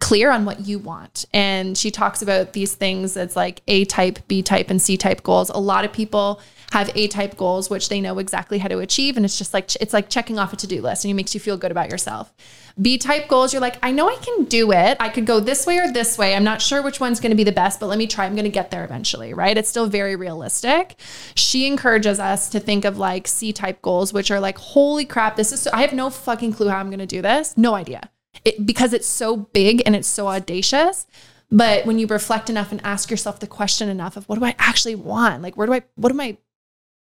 clear 0.00 0.30
on 0.30 0.44
what 0.44 0.66
you 0.66 0.78
want. 0.78 1.24
And 1.32 1.76
she 1.76 1.90
talks 1.90 2.20
about 2.22 2.52
these 2.52 2.74
things 2.74 3.14
that's 3.14 3.34
like 3.34 3.62
A 3.66 3.84
type, 3.86 4.18
B 4.28 4.42
type, 4.42 4.70
and 4.70 4.80
C 4.80 4.96
type 4.96 5.22
goals. 5.22 5.50
A 5.50 5.58
lot 5.58 5.84
of 5.84 5.92
people 5.92 6.40
have 6.72 6.90
A 6.94 7.06
type 7.08 7.36
goals, 7.36 7.70
which 7.70 7.88
they 7.88 8.00
know 8.00 8.18
exactly 8.18 8.58
how 8.58 8.68
to 8.68 8.78
achieve. 8.80 9.16
And 9.16 9.24
it's 9.24 9.38
just 9.38 9.54
like, 9.54 9.74
it's 9.76 9.94
like 9.94 10.10
checking 10.10 10.38
off 10.38 10.52
a 10.52 10.56
to 10.56 10.66
do 10.66 10.82
list 10.82 11.04
and 11.04 11.10
it 11.10 11.14
makes 11.14 11.32
you 11.32 11.40
feel 11.40 11.56
good 11.56 11.70
about 11.70 11.90
yourself. 11.90 12.34
B 12.80 12.98
type 12.98 13.26
goals, 13.28 13.54
you're 13.54 13.62
like, 13.62 13.78
I 13.82 13.90
know 13.90 14.08
I 14.08 14.16
can 14.16 14.44
do 14.44 14.70
it. 14.72 14.98
I 15.00 15.08
could 15.08 15.24
go 15.24 15.40
this 15.40 15.64
way 15.64 15.78
or 15.78 15.90
this 15.90 16.18
way. 16.18 16.34
I'm 16.34 16.44
not 16.44 16.60
sure 16.60 16.82
which 16.82 17.00
one's 17.00 17.20
going 17.20 17.30
to 17.30 17.36
be 17.36 17.44
the 17.44 17.52
best, 17.52 17.80
but 17.80 17.86
let 17.86 17.96
me 17.96 18.06
try. 18.06 18.26
I'm 18.26 18.34
going 18.34 18.44
to 18.44 18.50
get 18.50 18.70
there 18.70 18.84
eventually, 18.84 19.32
right? 19.32 19.56
It's 19.56 19.68
still 19.68 19.86
very 19.86 20.14
realistic. 20.14 21.00
She 21.34 21.66
encourages 21.66 22.20
us 22.20 22.50
to 22.50 22.60
think 22.60 22.84
of 22.84 22.98
like 22.98 23.26
C 23.26 23.52
type 23.52 23.80
goals, 23.80 24.12
which 24.12 24.30
are 24.30 24.40
like, 24.40 24.58
holy 24.58 25.06
crap, 25.06 25.36
this 25.36 25.52
is 25.52 25.62
so, 25.62 25.70
I 25.72 25.80
have 25.80 25.94
no 25.94 26.10
fucking 26.10 26.52
clue 26.52 26.68
how 26.68 26.78
I'm 26.78 26.90
going 26.90 26.98
to 26.98 27.06
do 27.06 27.22
this. 27.22 27.56
No 27.56 27.74
idea 27.74 28.10
it, 28.46 28.64
because 28.64 28.92
it's 28.92 29.06
so 29.06 29.36
big 29.36 29.82
and 29.84 29.96
it's 29.96 30.08
so 30.08 30.28
audacious. 30.28 31.06
But 31.50 31.84
when 31.84 31.98
you 31.98 32.06
reflect 32.06 32.48
enough 32.48 32.72
and 32.72 32.80
ask 32.84 33.10
yourself 33.10 33.40
the 33.40 33.46
question 33.46 33.88
enough 33.88 34.16
of 34.16 34.28
what 34.28 34.38
do 34.38 34.44
I 34.44 34.54
actually 34.58 34.94
want? 34.94 35.42
Like, 35.42 35.56
where 35.56 35.66
do 35.66 35.74
I, 35.74 35.82
what 35.96 36.10
am 36.10 36.20
I 36.20 36.38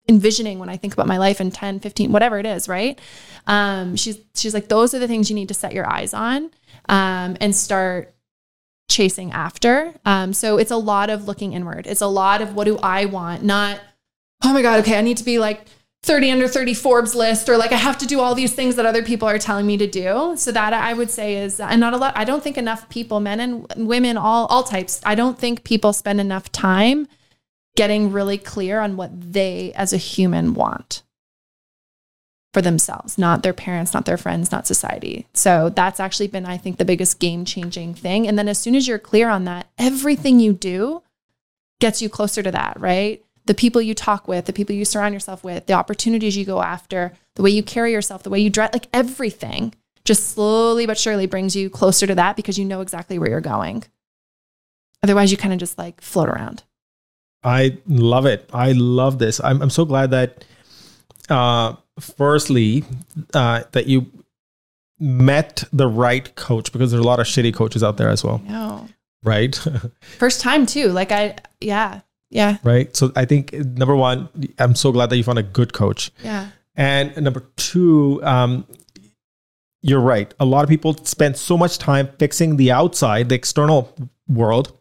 envisioning 0.09 0.59
when 0.59 0.69
I 0.69 0.77
think 0.77 0.93
about 0.93 1.07
my 1.07 1.19
life 1.19 1.41
in 1.41 1.51
10, 1.51 1.81
15, 1.81 2.13
whatever 2.13 2.39
it 2.39 2.47
is, 2.47 2.69
right? 2.69 2.99
Um, 3.47 3.97
she's, 3.97 4.19
she's 4.35 4.53
like, 4.53 4.69
those 4.69 4.95
are 4.95 4.99
the 4.99 5.09
things 5.09 5.31
you 5.31 5.37
need 5.37 5.49
to 5.49 5.55
set 5.55 5.73
your 5.73 5.91
eyes 5.91 6.13
on 6.13 6.51
um, 6.89 7.37
and 7.41 7.55
start 7.55 8.15
chasing 8.91 9.33
after. 9.33 9.95
Um, 10.05 10.35
so 10.35 10.59
it's 10.59 10.71
a 10.71 10.77
lot 10.77 11.09
of 11.09 11.27
looking 11.27 11.53
inward. 11.53 11.87
It's 11.87 12.03
a 12.03 12.07
lot 12.07 12.43
of 12.43 12.55
what 12.55 12.65
do 12.65 12.79
I 12.79 13.07
want, 13.07 13.43
not, 13.43 13.81
oh 14.43 14.53
my 14.53 14.61
God, 14.61 14.81
okay, 14.81 14.99
I 14.99 15.03
need 15.03 15.17
to 15.19 15.25
be 15.25 15.39
like 15.39 15.67
30 16.05 16.33
under 16.33 16.47
30 16.47 16.75
Forbes 16.75 17.15
list, 17.15 17.49
or 17.49 17.57
like 17.57 17.73
I 17.73 17.77
have 17.77 17.97
to 17.99 18.07
do 18.07 18.21
all 18.21 18.35
these 18.35 18.53
things 18.53 18.77
that 18.77 18.85
other 18.85 19.03
people 19.03 19.27
are 19.27 19.39
telling 19.39 19.67
me 19.67 19.79
to 19.79 19.87
do. 19.87 20.35
So 20.37 20.53
that 20.53 20.75
I 20.75 20.93
would 20.93 21.11
say 21.11 21.37
is, 21.37 21.59
and 21.59 21.81
not 21.81 21.95
a 21.95 21.97
lot, 21.97 22.13
I 22.15 22.25
don't 22.25 22.43
think 22.43 22.59
enough 22.59 22.89
people, 22.91 23.21
men 23.21 23.41
and 23.41 23.89
women, 23.89 24.19
all, 24.19 24.45
all 24.47 24.63
types, 24.63 25.01
I 25.07 25.15
don't 25.15 25.39
think 25.39 25.65
people 25.65 25.95
spend 25.95 26.21
enough 26.21 26.53
time 26.53 27.09
getting 27.75 28.13
really 28.13 28.37
clear 28.37 28.81
on 28.81 28.97
what 28.99 29.33
they 29.33 29.73
as 29.75 29.95
a 29.95 29.97
human 29.97 30.53
want 30.53 31.03
for 32.53 32.61
themselves, 32.61 33.17
not 33.17 33.43
their 33.43 33.55
parents, 33.55 33.95
not 33.95 34.05
their 34.05 34.19
friends, 34.19 34.53
not 34.53 34.67
society. 34.67 35.27
So 35.33 35.71
that's 35.71 36.01
actually 36.01 36.29
been, 36.29 36.45
I 36.45 36.59
think, 36.59 36.77
the 36.77 36.85
biggest 36.85 37.19
game 37.19 37.47
changing 37.47 37.95
thing. 37.95 38.29
And 38.29 38.39
then 38.39 38.47
as 38.47 38.59
soon 38.59 38.75
as 38.75 38.87
you're 38.87 38.99
clear 38.99 39.31
on 39.31 39.45
that, 39.45 39.69
everything 39.79 40.39
you 40.39 40.53
do 40.53 41.03
gets 41.81 42.03
you 42.03 42.11
closer 42.11 42.43
to 42.43 42.51
that, 42.53 42.79
right? 42.79 43.24
The 43.47 43.55
people 43.55 43.83
you 43.83 43.95
talk 43.95 44.27
with, 44.27 44.47
the 44.47 44.53
people 44.53 44.75
you 44.75 44.85
surround 44.85 45.13
yourself 45.15 45.45
with, 45.45 45.67
the 45.67 45.75
opportunities 45.75 46.37
you 46.37 46.45
go 46.45 46.63
after, 46.63 47.13
the 47.37 47.43
way 47.43 47.51
you 47.51 47.63
carry 47.63 47.93
yourself, 47.93 48.23
the 48.23 48.31
way 48.31 48.41
you 48.41 48.51
dress, 48.51 48.73
like 48.73 48.89
everything 48.93 49.75
just 50.05 50.31
slowly 50.31 50.87
but 50.87 50.99
surely 50.99 51.27
brings 51.27 51.57
you 51.57 51.71
closer 51.71 52.07
to 52.07 52.15
that 52.15 52.37
because 52.37 52.59
you 52.59 52.65
know 52.65 52.81
exactly 52.81 53.19
where 53.19 53.31
you're 53.31 53.41
going. 53.41 53.85
Otherwise, 55.03 55.31
you 55.31 55.37
kind 55.37 55.53
of 55.53 55.59
just 55.59 55.77
like 55.77 56.01
float 56.01 56.29
around. 56.29 56.63
I 57.43 57.79
love 57.87 58.25
it. 58.27 58.49
I 58.53 58.73
love 58.73 59.19
this. 59.19 59.41
I'm, 59.43 59.61
I'm 59.61 59.71
so 59.71 59.85
glad 59.85 60.11
that 60.13 60.45
uh, 61.29 61.75
firstly 62.01 62.85
uh, 63.35 63.65
that 63.73 63.87
you 63.87 64.11
met 64.99 65.65
the 65.73 65.87
right 65.87 66.35
coach 66.37 66.73
because 66.73 66.91
there's 66.91 67.05
a 67.05 67.07
lot 67.07 67.21
of 67.21 67.27
shitty 67.27 67.53
coaches 67.53 67.83
out 67.83 67.99
there 67.99 68.09
as 68.09 68.25
well. 68.25 68.41
No. 68.47 68.89
Right. 69.23 69.55
First 70.19 70.41
time 70.41 70.65
too. 70.65 70.89
Like 70.89 71.13
I, 71.13 71.37
yeah, 71.61 72.01
yeah, 72.35 72.59
right. 72.65 72.95
So 72.95 73.13
I 73.15 73.25
think 73.25 73.53
number 73.53 73.95
one, 73.95 74.29
I'm 74.59 74.75
so 74.75 74.91
glad 74.91 75.09
that 75.11 75.17
you 75.17 75.23
found 75.23 75.39
a 75.39 75.43
good 75.45 75.73
coach. 75.73 76.11
yeah, 76.23 76.49
And 76.75 77.17
number 77.17 77.41
two, 77.57 78.21
um, 78.25 78.67
you're 79.83 80.01
right. 80.01 80.35
A 80.41 80.45
lot 80.45 80.65
of 80.65 80.69
people 80.69 80.95
spend 81.05 81.37
so 81.37 81.57
much 81.57 81.79
time 81.79 82.09
fixing 82.19 82.57
the 82.57 82.73
outside, 82.73 83.29
the 83.29 83.37
external 83.37 83.95
world, 84.29 84.73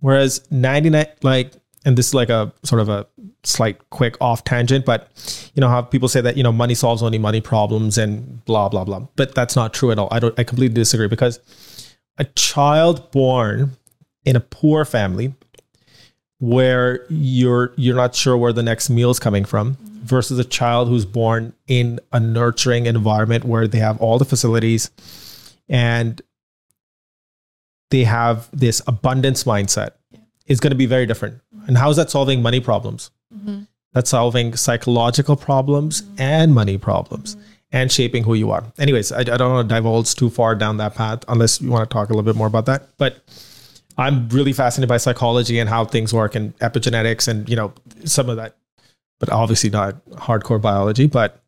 whereas 0.00 0.46
99, 0.50 1.06
like, 1.22 1.52
and 1.86 1.96
this 1.96 2.08
is 2.08 2.14
like 2.14 2.28
a 2.28 2.52
sort 2.64 2.82
of 2.82 2.90
a 2.90 3.06
slight 3.44 3.78
quick 3.88 4.18
off 4.20 4.44
tangent, 4.44 4.84
but 4.84 5.08
you 5.54 5.62
know 5.62 5.68
how 5.70 5.80
people 5.80 6.08
say 6.08 6.20
that 6.20 6.36
you 6.36 6.42
know 6.42 6.52
money 6.52 6.74
solves 6.74 7.02
only 7.02 7.16
money 7.16 7.40
problems 7.40 7.96
and 7.96 8.44
blah 8.44 8.68
blah 8.68 8.84
blah. 8.84 9.00
But 9.16 9.34
that's 9.34 9.56
not 9.56 9.72
true 9.72 9.90
at 9.90 9.98
all. 9.98 10.08
I 10.10 10.18
don't. 10.18 10.38
I 10.38 10.44
completely 10.44 10.74
disagree 10.74 11.08
because 11.08 11.40
a 12.18 12.24
child 12.24 13.10
born 13.10 13.78
in 14.26 14.36
a 14.36 14.40
poor 14.40 14.84
family 14.84 15.34
where 16.40 17.04
you're 17.08 17.72
you're 17.76 17.96
not 17.96 18.14
sure 18.14 18.36
where 18.36 18.52
the 18.52 18.62
next 18.62 18.90
meal 18.90 19.10
is 19.10 19.18
coming 19.18 19.44
from 19.44 19.76
versus 20.02 20.38
a 20.38 20.44
child 20.44 20.88
who's 20.88 21.04
born 21.04 21.52
in 21.68 22.00
a 22.12 22.18
nurturing 22.18 22.86
environment 22.86 23.44
where 23.44 23.68
they 23.68 23.78
have 23.78 24.00
all 24.00 24.18
the 24.18 24.24
facilities 24.24 24.90
and 25.68 26.20
they 27.90 28.04
have 28.04 28.48
this 28.52 28.80
abundance 28.86 29.44
mindset 29.44 29.90
is 30.46 30.58
going 30.60 30.70
to 30.70 30.76
be 30.76 30.86
very 30.86 31.06
different. 31.06 31.40
And 31.66 31.76
how 31.76 31.90
is 31.90 31.96
that 31.96 32.10
solving 32.10 32.40
money 32.42 32.60
problems? 32.60 33.10
Mhm. 33.34 33.66
That's 33.92 34.10
solving 34.10 34.56
psychological 34.56 35.36
problems 35.36 36.02
and 36.16 36.54
money 36.54 36.78
problems 36.78 37.36
and 37.72 37.92
shaping 37.92 38.24
who 38.24 38.34
you 38.34 38.50
are. 38.50 38.64
Anyways, 38.78 39.12
I, 39.12 39.20
I 39.20 39.24
don't 39.24 39.52
want 39.52 39.68
to 39.68 39.74
divulge 39.74 40.14
too 40.14 40.30
far 40.30 40.54
down 40.54 40.78
that 40.78 40.94
path 40.94 41.24
unless 41.28 41.60
you 41.60 41.70
want 41.70 41.88
to 41.88 41.92
talk 41.92 42.08
a 42.08 42.12
little 42.12 42.24
bit 42.24 42.36
more 42.36 42.46
about 42.46 42.66
that. 42.66 42.88
But 42.98 43.18
I'm 44.00 44.28
really 44.30 44.52
fascinated 44.52 44.88
by 44.88 44.96
psychology 44.96 45.58
and 45.58 45.68
how 45.68 45.84
things 45.84 46.12
work 46.12 46.34
and 46.34 46.56
epigenetics 46.58 47.28
and, 47.28 47.48
you 47.48 47.56
know, 47.56 47.72
some 48.04 48.28
of 48.30 48.36
that, 48.36 48.56
but 49.18 49.28
obviously 49.30 49.70
not 49.70 50.04
hardcore 50.12 50.60
biology. 50.60 51.06
But 51.06 51.42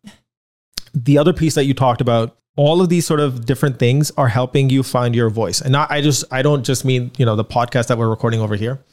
the 0.93 1.19
other 1.19 1.33
piece 1.33 1.55
that 1.55 1.65
you 1.65 1.75
talked 1.75 2.01
about, 2.01 2.37
all 2.55 2.83
of 2.83 2.91
these 2.91 3.07
sort 3.07 3.21
of 3.21 3.47
different 3.47 3.79
things 3.79 4.11
are 4.19 4.29
helping 4.29 4.69
you 4.69 4.83
find 4.83 5.15
your 5.15 5.31
voice. 5.31 5.63
And 5.63 5.73
not, 5.73 5.91
I 5.91 6.03
just, 6.03 6.25
I 6.31 6.43
don't 6.43 6.65
just 6.65 6.85
mean, 6.85 7.11
you 7.17 7.25
know, 7.25 7.35
the 7.35 7.45
podcast 7.45 7.87
that 7.87 7.97
we're 7.97 8.11
recording 8.11 8.41
over 8.41 8.57
here, 8.57 8.85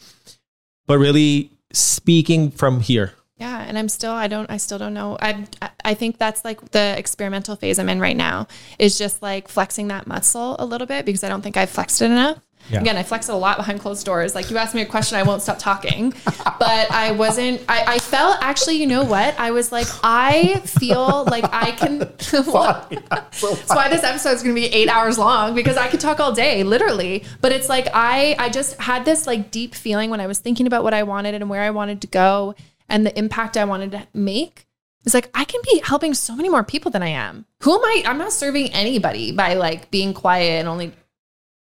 but 0.87 0.97
really 0.97 1.51
speaking 1.73 2.51
from 2.51 2.79
here. 2.79 3.13
yeah. 3.37 3.65
And 3.67 3.77
I'm 3.77 3.89
still, 3.89 4.13
I 4.13 4.27
don't, 4.27 4.49
I 4.49 4.57
still 4.57 4.77
don't 4.77 4.93
know. 4.93 5.17
I, 5.21 5.45
I 5.83 5.93
think 5.93 6.17
that's 6.17 6.45
like 6.45 6.71
the 6.71 6.95
experimental 6.97 7.55
phase 7.55 7.79
I'm 7.79 7.89
in 7.89 7.99
right 7.99 8.15
now 8.15 8.47
is 8.79 8.97
just 8.97 9.21
like 9.21 9.47
flexing 9.47 9.89
that 9.89 10.07
muscle 10.07 10.55
a 10.59 10.65
little 10.65 10.87
bit 10.87 11.05
because 11.05 11.23
I 11.23 11.29
don't 11.29 11.41
think 11.41 11.57
I've 11.57 11.69
flexed 11.69 12.01
it 12.01 12.05
enough. 12.05 12.39
Yeah. 12.69 12.81
Again, 12.81 12.97
I 12.97 13.03
flex 13.03 13.29
it 13.29 13.33
a 13.33 13.37
lot 13.37 13.57
behind 13.57 13.79
closed 13.79 14.05
doors. 14.05 14.35
Like 14.35 14.49
you 14.51 14.57
asked 14.57 14.75
me 14.75 14.81
a 14.81 14.85
question, 14.85 15.17
I 15.17 15.23
won't 15.23 15.41
stop 15.41 15.59
talking. 15.59 16.13
But 16.59 16.91
I 16.91 17.11
wasn't. 17.11 17.61
I, 17.69 17.95
I 17.95 17.99
felt 17.99 18.37
actually. 18.41 18.75
You 18.75 18.87
know 18.87 19.05
what? 19.05 19.39
I 19.39 19.51
was 19.51 19.71
like, 19.71 19.87
I 20.03 20.59
feel 20.65 21.23
like 21.25 21.45
I 21.53 21.71
can. 21.71 21.99
That's 21.99 23.69
why 23.69 23.87
this 23.89 24.03
episode 24.03 24.31
is 24.31 24.43
going 24.43 24.53
to 24.53 24.61
be 24.61 24.67
eight 24.67 24.89
hours 24.89 25.17
long 25.17 25.55
because 25.55 25.77
I 25.77 25.87
could 25.87 26.01
talk 26.01 26.19
all 26.19 26.33
day, 26.33 26.63
literally. 26.63 27.23
But 27.39 27.53
it's 27.53 27.69
like 27.69 27.87
I. 27.93 28.35
I 28.37 28.49
just 28.49 28.75
had 28.77 29.05
this 29.05 29.25
like 29.25 29.51
deep 29.51 29.73
feeling 29.73 30.09
when 30.09 30.19
I 30.19 30.27
was 30.27 30.39
thinking 30.39 30.67
about 30.67 30.83
what 30.83 30.93
I 30.93 31.03
wanted 31.03 31.33
and 31.33 31.49
where 31.49 31.61
I 31.61 31.69
wanted 31.69 32.01
to 32.01 32.07
go 32.07 32.55
and 32.89 33.05
the 33.05 33.17
impact 33.17 33.55
I 33.55 33.63
wanted 33.63 33.91
to 33.91 34.07
make. 34.13 34.65
It's 35.05 35.13
like 35.13 35.29
I 35.33 35.45
can 35.45 35.61
be 35.63 35.81
helping 35.83 36.13
so 36.13 36.35
many 36.35 36.49
more 36.49 36.63
people 36.63 36.91
than 36.91 37.03
I 37.03 37.09
am. 37.09 37.45
Who 37.63 37.73
am 37.73 37.83
I? 37.83 38.03
I'm 38.05 38.17
not 38.17 38.33
serving 38.33 38.73
anybody 38.73 39.31
by 39.31 39.53
like 39.53 39.89
being 39.91 40.13
quiet 40.13 40.59
and 40.59 40.67
only 40.67 40.91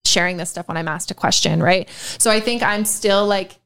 sharing 0.07 0.37
this 0.37 0.49
stuff 0.49 0.67
when 0.67 0.77
I'm 0.77 0.87
asked 0.87 1.11
a 1.11 1.13
question, 1.13 1.61
right? 1.61 1.89
So 2.17 2.31
I 2.31 2.39
think 2.39 2.63
I'm 2.63 2.85
still 2.85 3.25
like, 3.25 3.59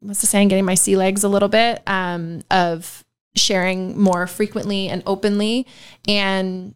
what's 0.00 0.20
the 0.20 0.26
saying, 0.26 0.48
getting 0.48 0.64
my 0.64 0.74
sea 0.74 0.96
legs 0.96 1.24
a 1.24 1.28
little 1.28 1.48
bit 1.48 1.82
um, 1.86 2.42
of 2.50 3.04
sharing 3.36 3.98
more 3.98 4.26
frequently 4.26 4.88
and 4.88 5.02
openly. 5.06 5.66
And 6.06 6.74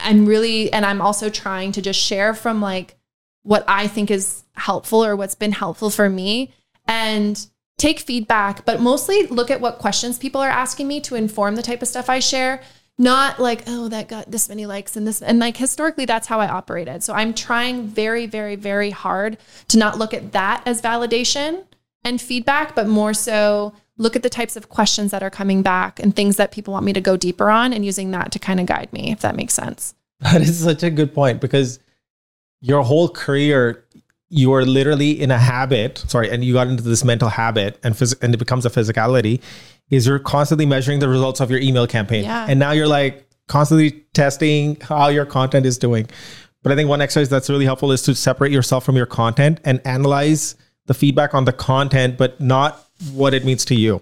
I'm 0.00 0.26
really, 0.26 0.72
and 0.72 0.84
I'm 0.84 1.00
also 1.00 1.30
trying 1.30 1.72
to 1.72 1.82
just 1.82 2.00
share 2.00 2.34
from 2.34 2.60
like 2.60 2.96
what 3.42 3.64
I 3.66 3.88
think 3.88 4.10
is 4.10 4.44
helpful 4.54 5.04
or 5.04 5.16
what's 5.16 5.34
been 5.34 5.52
helpful 5.52 5.90
for 5.90 6.08
me 6.08 6.52
and 6.86 7.46
take 7.78 8.00
feedback, 8.00 8.64
but 8.64 8.80
mostly 8.80 9.26
look 9.26 9.50
at 9.50 9.60
what 9.60 9.78
questions 9.78 10.18
people 10.18 10.40
are 10.40 10.48
asking 10.48 10.86
me 10.86 11.00
to 11.00 11.16
inform 11.16 11.56
the 11.56 11.62
type 11.62 11.82
of 11.82 11.88
stuff 11.88 12.08
I 12.08 12.20
share 12.20 12.62
not 13.02 13.38
like 13.40 13.62
oh 13.66 13.88
that 13.88 14.08
got 14.08 14.30
this 14.30 14.48
many 14.48 14.66
likes 14.66 14.96
and 14.96 15.06
this 15.06 15.20
and 15.20 15.38
like 15.38 15.56
historically 15.56 16.04
that's 16.04 16.26
how 16.26 16.38
i 16.40 16.48
operated 16.48 17.02
so 17.02 17.12
i'm 17.12 17.34
trying 17.34 17.86
very 17.86 18.26
very 18.26 18.56
very 18.56 18.90
hard 18.90 19.36
to 19.68 19.78
not 19.78 19.98
look 19.98 20.14
at 20.14 20.32
that 20.32 20.62
as 20.66 20.80
validation 20.80 21.64
and 22.04 22.20
feedback 22.20 22.74
but 22.74 22.86
more 22.86 23.12
so 23.12 23.72
look 23.98 24.16
at 24.16 24.22
the 24.22 24.30
types 24.30 24.56
of 24.56 24.68
questions 24.68 25.10
that 25.10 25.22
are 25.22 25.30
coming 25.30 25.62
back 25.62 26.00
and 26.00 26.14
things 26.14 26.36
that 26.36 26.52
people 26.52 26.72
want 26.72 26.84
me 26.84 26.92
to 26.92 27.00
go 27.00 27.16
deeper 27.16 27.50
on 27.50 27.72
and 27.72 27.84
using 27.84 28.10
that 28.10 28.32
to 28.32 28.38
kind 28.38 28.60
of 28.60 28.66
guide 28.66 28.92
me 28.92 29.10
if 29.10 29.20
that 29.20 29.36
makes 29.36 29.54
sense 29.54 29.94
That 30.22 30.40
is 30.40 30.62
such 30.62 30.84
a 30.84 30.90
good 30.90 31.12
point 31.12 31.40
because 31.40 31.80
your 32.60 32.82
whole 32.84 33.08
career, 33.08 33.84
you 34.28 34.52
are 34.54 34.64
literally 34.64 35.20
in 35.20 35.32
a 35.32 35.38
habit. 35.38 35.98
Sorry, 36.06 36.30
and 36.30 36.44
you 36.44 36.52
got 36.52 36.68
into 36.68 36.84
this 36.84 37.04
mental 37.04 37.28
habit, 37.28 37.78
and 37.82 37.94
phys- 37.94 38.16
and 38.22 38.32
it 38.32 38.38
becomes 38.38 38.64
a 38.64 38.70
physicality. 38.70 39.42
Is 39.92 40.06
you're 40.06 40.18
constantly 40.18 40.66
measuring 40.66 40.98
the 40.98 41.08
results 41.08 41.38
of 41.40 41.50
your 41.50 41.60
email 41.60 41.86
campaign, 41.86 42.24
Yeah. 42.24 42.46
and 42.48 42.58
now 42.58 42.72
you're 42.72 42.88
like 42.88 43.28
constantly 43.46 43.90
testing 44.14 44.78
how 44.80 45.08
your 45.08 45.26
content 45.26 45.66
is 45.66 45.78
doing. 45.78 46.08
But 46.62 46.72
I 46.72 46.76
think 46.76 46.88
one 46.88 47.00
exercise 47.00 47.28
that's 47.28 47.50
really 47.50 47.66
helpful 47.66 47.92
is 47.92 48.02
to 48.02 48.14
separate 48.14 48.52
yourself 48.52 48.84
from 48.84 48.96
your 48.96 49.06
content 49.06 49.60
and 49.64 49.80
analyze 49.84 50.56
the 50.86 50.94
feedback 50.94 51.34
on 51.34 51.44
the 51.44 51.52
content, 51.52 52.16
but 52.16 52.40
not 52.40 52.84
what 53.12 53.34
it 53.34 53.44
means 53.44 53.64
to 53.66 53.74
you. 53.74 54.00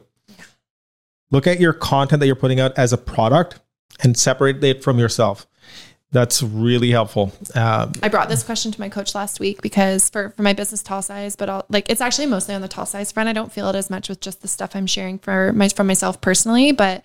Look 1.31 1.47
at 1.47 1.59
your 1.61 1.73
content 1.73 2.21
that 2.21 2.27
you're 2.27 2.37
putting 2.37 2.61
out 2.61 2.73
as 2.79 2.93
a 2.93 2.99
product 2.99 3.59
and 4.03 4.17
separate 4.17 4.63
it 4.63 4.83
from 4.85 4.99
yourself. 4.99 5.47
That's 6.13 6.43
really 6.43 6.91
helpful. 6.91 7.33
Um, 7.55 7.93
I 8.03 8.09
brought 8.09 8.29
this 8.29 8.43
question 8.43 8.73
to 8.73 8.81
my 8.81 8.89
coach 8.89 9.15
last 9.15 9.39
week 9.39 9.63
because 9.63 10.11
for, 10.11 10.31
for 10.31 10.43
my 10.43 10.53
business 10.53 10.83
tall 10.83 11.03
size, 11.03 11.37
but 11.37 11.49
I'll, 11.49 11.65
like 11.69 11.89
it's 11.89 12.01
actually 12.01 12.27
mostly 12.27 12.55
on 12.55 12.63
the 12.63 12.69
tall 12.69 12.87
size 12.87 13.13
front. 13.13 13.29
I 13.29 13.33
don't 13.33 13.53
feel 13.53 13.69
it 13.69 13.77
as 13.77 13.91
much 13.91 14.09
with 14.09 14.21
just 14.21 14.43
the 14.43 14.49
stuff 14.49 14.75
I'm 14.75 14.87
sharing 14.87 15.21
for 15.21 15.53
my 15.53 15.69
from 15.69 15.87
myself 15.87 16.21
personally, 16.21 16.73
but 16.73 17.05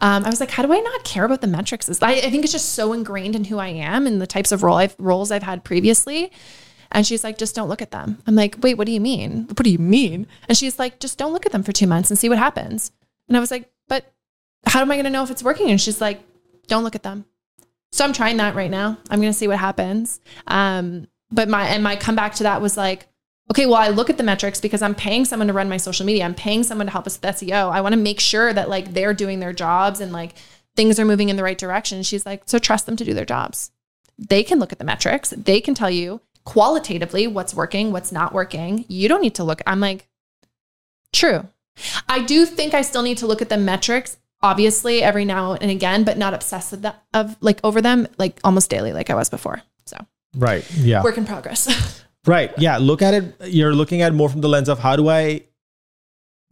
um, 0.00 0.24
I 0.24 0.28
was 0.28 0.40
like, 0.40 0.50
how 0.50 0.64
do 0.64 0.72
I 0.72 0.80
not 0.80 1.04
care 1.04 1.24
about 1.24 1.40
the 1.40 1.46
metrics? 1.46 1.88
I, 2.02 2.14
I 2.14 2.30
think 2.30 2.42
it's 2.42 2.52
just 2.52 2.70
so 2.70 2.92
ingrained 2.92 3.36
in 3.36 3.44
who 3.44 3.58
I 3.58 3.68
am 3.68 4.08
and 4.08 4.20
the 4.20 4.26
types 4.26 4.50
of 4.50 4.64
role 4.64 4.76
I've, 4.76 4.96
roles 4.98 5.30
I've 5.30 5.44
had 5.44 5.62
previously. 5.62 6.32
And 6.90 7.06
she's 7.06 7.22
like, 7.22 7.38
just 7.38 7.54
don't 7.54 7.68
look 7.68 7.80
at 7.80 7.92
them. 7.92 8.20
I'm 8.26 8.34
like, 8.34 8.56
wait, 8.60 8.76
what 8.76 8.86
do 8.86 8.92
you 8.92 9.00
mean? 9.00 9.44
What 9.46 9.62
do 9.62 9.70
you 9.70 9.78
mean? 9.78 10.26
And 10.48 10.58
she's 10.58 10.78
like, 10.78 10.98
just 10.98 11.16
don't 11.18 11.32
look 11.32 11.46
at 11.46 11.52
them 11.52 11.62
for 11.62 11.72
two 11.72 11.86
months 11.86 12.10
and 12.10 12.18
see 12.18 12.28
what 12.28 12.38
happens. 12.38 12.90
And 13.28 13.36
I 13.36 13.40
was 13.40 13.52
like, 13.52 13.70
but 13.88 14.12
how 14.66 14.80
am 14.80 14.90
I 14.90 14.96
going 14.96 15.04
to 15.04 15.10
know 15.10 15.22
if 15.22 15.30
it's 15.30 15.42
working? 15.42 15.70
And 15.70 15.80
she's 15.80 16.00
like, 16.00 16.20
don't 16.66 16.82
look 16.82 16.96
at 16.96 17.04
them. 17.04 17.24
So 17.92 18.04
I'm 18.04 18.12
trying 18.12 18.38
that 18.38 18.54
right 18.54 18.70
now. 18.70 18.98
I'm 19.10 19.20
going 19.20 19.32
to 19.32 19.38
see 19.38 19.48
what 19.48 19.58
happens. 19.58 20.20
Um, 20.46 21.06
but 21.30 21.48
my 21.48 21.66
and 21.66 21.82
my 21.82 21.96
comeback 21.96 22.34
to 22.36 22.42
that 22.42 22.60
was 22.60 22.76
like, 22.76 23.06
okay, 23.50 23.66
well, 23.66 23.76
I 23.76 23.88
look 23.88 24.10
at 24.10 24.16
the 24.16 24.22
metrics 24.22 24.60
because 24.60 24.82
I'm 24.82 24.94
paying 24.94 25.24
someone 25.24 25.46
to 25.48 25.52
run 25.52 25.68
my 25.68 25.76
social 25.76 26.06
media. 26.06 26.24
I'm 26.24 26.34
paying 26.34 26.62
someone 26.62 26.86
to 26.86 26.92
help 26.92 27.06
us 27.06 27.20
with 27.20 27.36
SEO. 27.36 27.70
I 27.70 27.80
want 27.80 27.92
to 27.92 28.00
make 28.00 28.20
sure 28.20 28.52
that 28.52 28.68
like 28.68 28.94
they're 28.94 29.14
doing 29.14 29.40
their 29.40 29.52
jobs 29.52 30.00
and 30.00 30.12
like 30.12 30.34
things 30.74 30.98
are 30.98 31.04
moving 31.04 31.28
in 31.28 31.36
the 31.36 31.42
right 31.42 31.58
direction. 31.58 32.02
She's 32.02 32.24
like, 32.24 32.42
so 32.46 32.58
trust 32.58 32.86
them 32.86 32.96
to 32.96 33.04
do 33.04 33.14
their 33.14 33.24
jobs. 33.24 33.70
They 34.18 34.42
can 34.42 34.58
look 34.58 34.72
at 34.72 34.78
the 34.78 34.84
metrics. 34.84 35.30
They 35.30 35.60
can 35.60 35.74
tell 35.74 35.90
you 35.90 36.20
qualitatively 36.44 37.26
what's 37.26 37.54
working, 37.54 37.92
what's 37.92 38.12
not 38.12 38.32
working. 38.32 38.84
You 38.88 39.08
don't 39.08 39.22
need 39.22 39.34
to 39.36 39.44
look. 39.44 39.60
I'm 39.66 39.80
like, 39.80 40.08
true. 41.12 41.48
I 42.08 42.22
do 42.22 42.46
think 42.46 42.74
I 42.74 42.82
still 42.82 43.02
need 43.02 43.18
to 43.18 43.26
look 43.26 43.42
at 43.42 43.48
the 43.48 43.56
metrics, 43.56 44.16
obviously, 44.42 45.02
every 45.02 45.24
now 45.24 45.54
and 45.54 45.70
again, 45.70 46.04
but 46.04 46.18
not 46.18 46.34
obsessed 46.34 46.72
with 46.72 46.82
that 46.82 47.02
of 47.14 47.36
like 47.40 47.60
over 47.64 47.80
them 47.80 48.08
like 48.18 48.40
almost 48.44 48.70
daily, 48.70 48.92
like 48.92 49.10
I 49.10 49.14
was 49.14 49.30
before. 49.30 49.62
So 49.86 49.96
Right. 50.36 50.64
Yeah. 50.76 51.02
work 51.02 51.18
in 51.18 51.24
progress. 51.26 52.00
Right. 52.24 52.52
Yeah. 52.56 52.76
Look 52.78 53.02
at 53.02 53.14
it. 53.14 53.34
You're 53.46 53.74
looking 53.74 54.00
at 54.00 54.14
more 54.14 54.28
from 54.28 54.42
the 54.42 54.48
lens 54.48 54.68
of 54.68 54.78
how 54.78 54.94
do 54.94 55.08
I 55.08 55.42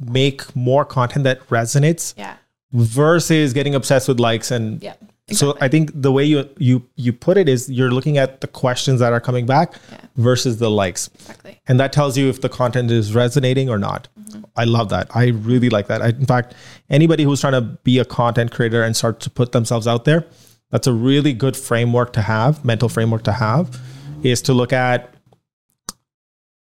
make 0.01 0.57
more 0.57 0.85
content 0.85 1.23
that 1.23 1.47
resonates 1.49 2.13
yeah. 2.19 2.35
versus 2.73 3.53
getting 3.53 3.77
obsessed 3.77 4.09
with 4.09 4.19
likes 4.19 4.51
and 4.51 4.83
Yeah. 4.83 4.95
So. 5.33 5.57
I 5.61 5.69
think 5.69 5.91
the 5.95 6.13
way 6.13 6.25
you 6.25 6.49
you 6.59 6.87
you 6.97 7.13
put 7.13 7.37
it 7.37 7.49
is 7.49 7.69
you're 7.71 7.91
looking 7.91 8.19
at 8.19 8.41
the 8.41 8.47
questions 8.47 9.01
that 9.01 9.13
are 9.13 9.21
coming 9.21 9.47
back 9.47 9.75
Yeah. 9.93 9.99
versus 10.17 10.59
the 10.59 10.71
likes. 10.71 11.09
exactly. 11.15 11.61
And 11.69 11.79
that 11.81 11.93
tells 11.93 12.17
you 12.19 12.29
if 12.29 12.41
the 12.41 12.49
content 12.49 12.91
is 12.91 13.15
resonating 13.15 13.69
or 13.71 13.79
not. 13.79 14.09
Mm-hmm. 14.19 14.43
I 14.57 14.65
love 14.65 14.89
that. 14.91 15.09
I 15.15 15.29
really 15.29 15.71
like 15.71 15.87
that. 15.89 16.03
I, 16.03 16.09
in 16.09 16.27
fact, 16.27 16.55
anybody 16.89 17.25
who's 17.25 17.41
trying 17.41 17.53
to 17.55 17.63
be 17.85 17.99
a 17.99 18.05
content 18.05 18.53
creator 18.53 18.83
and 18.83 18.97
start 18.97 19.21
to 19.21 19.31
put 19.31 19.53
themselves 19.53 19.87
out 19.87 20.05
there, 20.05 20.27
that's 20.71 20.87
a 20.87 20.93
really 20.93 21.33
good 21.33 21.57
framework 21.57 22.13
to 22.15 22.23
have, 22.23 22.65
mental 22.65 22.89
framework 22.89 23.23
to 23.25 23.33
have, 23.33 23.81
is 24.23 24.43
to 24.43 24.53
look 24.53 24.73
at 24.73 25.15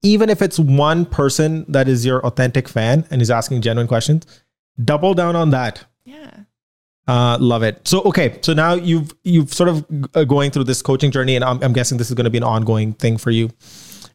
even 0.03 0.29
if 0.29 0.41
it's 0.41 0.59
one 0.59 1.05
person 1.05 1.65
that 1.67 1.87
is 1.87 2.05
your 2.05 2.25
authentic 2.25 2.67
fan 2.69 3.05
and 3.09 3.21
is 3.21 3.31
asking 3.31 3.61
genuine 3.61 3.87
questions, 3.87 4.25
double 4.83 5.13
down 5.13 5.35
on 5.35 5.49
that. 5.49 5.85
Yeah. 6.05 6.31
Uh, 7.07 7.37
love 7.39 7.63
it. 7.63 7.87
So 7.87 8.01
okay, 8.03 8.37
so 8.41 8.53
now 8.53 8.73
you've 8.73 9.13
you've 9.23 9.53
sort 9.53 9.69
of 9.69 9.85
uh, 10.13 10.25
going 10.25 10.51
through 10.51 10.65
this 10.65 10.81
coaching 10.81 11.11
journey, 11.11 11.35
and 11.35 11.43
I'm, 11.43 11.63
I'm 11.63 11.73
guessing 11.73 11.97
this 11.97 12.09
is 12.09 12.15
going 12.15 12.25
to 12.25 12.29
be 12.29 12.37
an 12.37 12.43
ongoing 12.43 12.93
thing 12.93 13.17
for 13.17 13.31
you. 13.31 13.49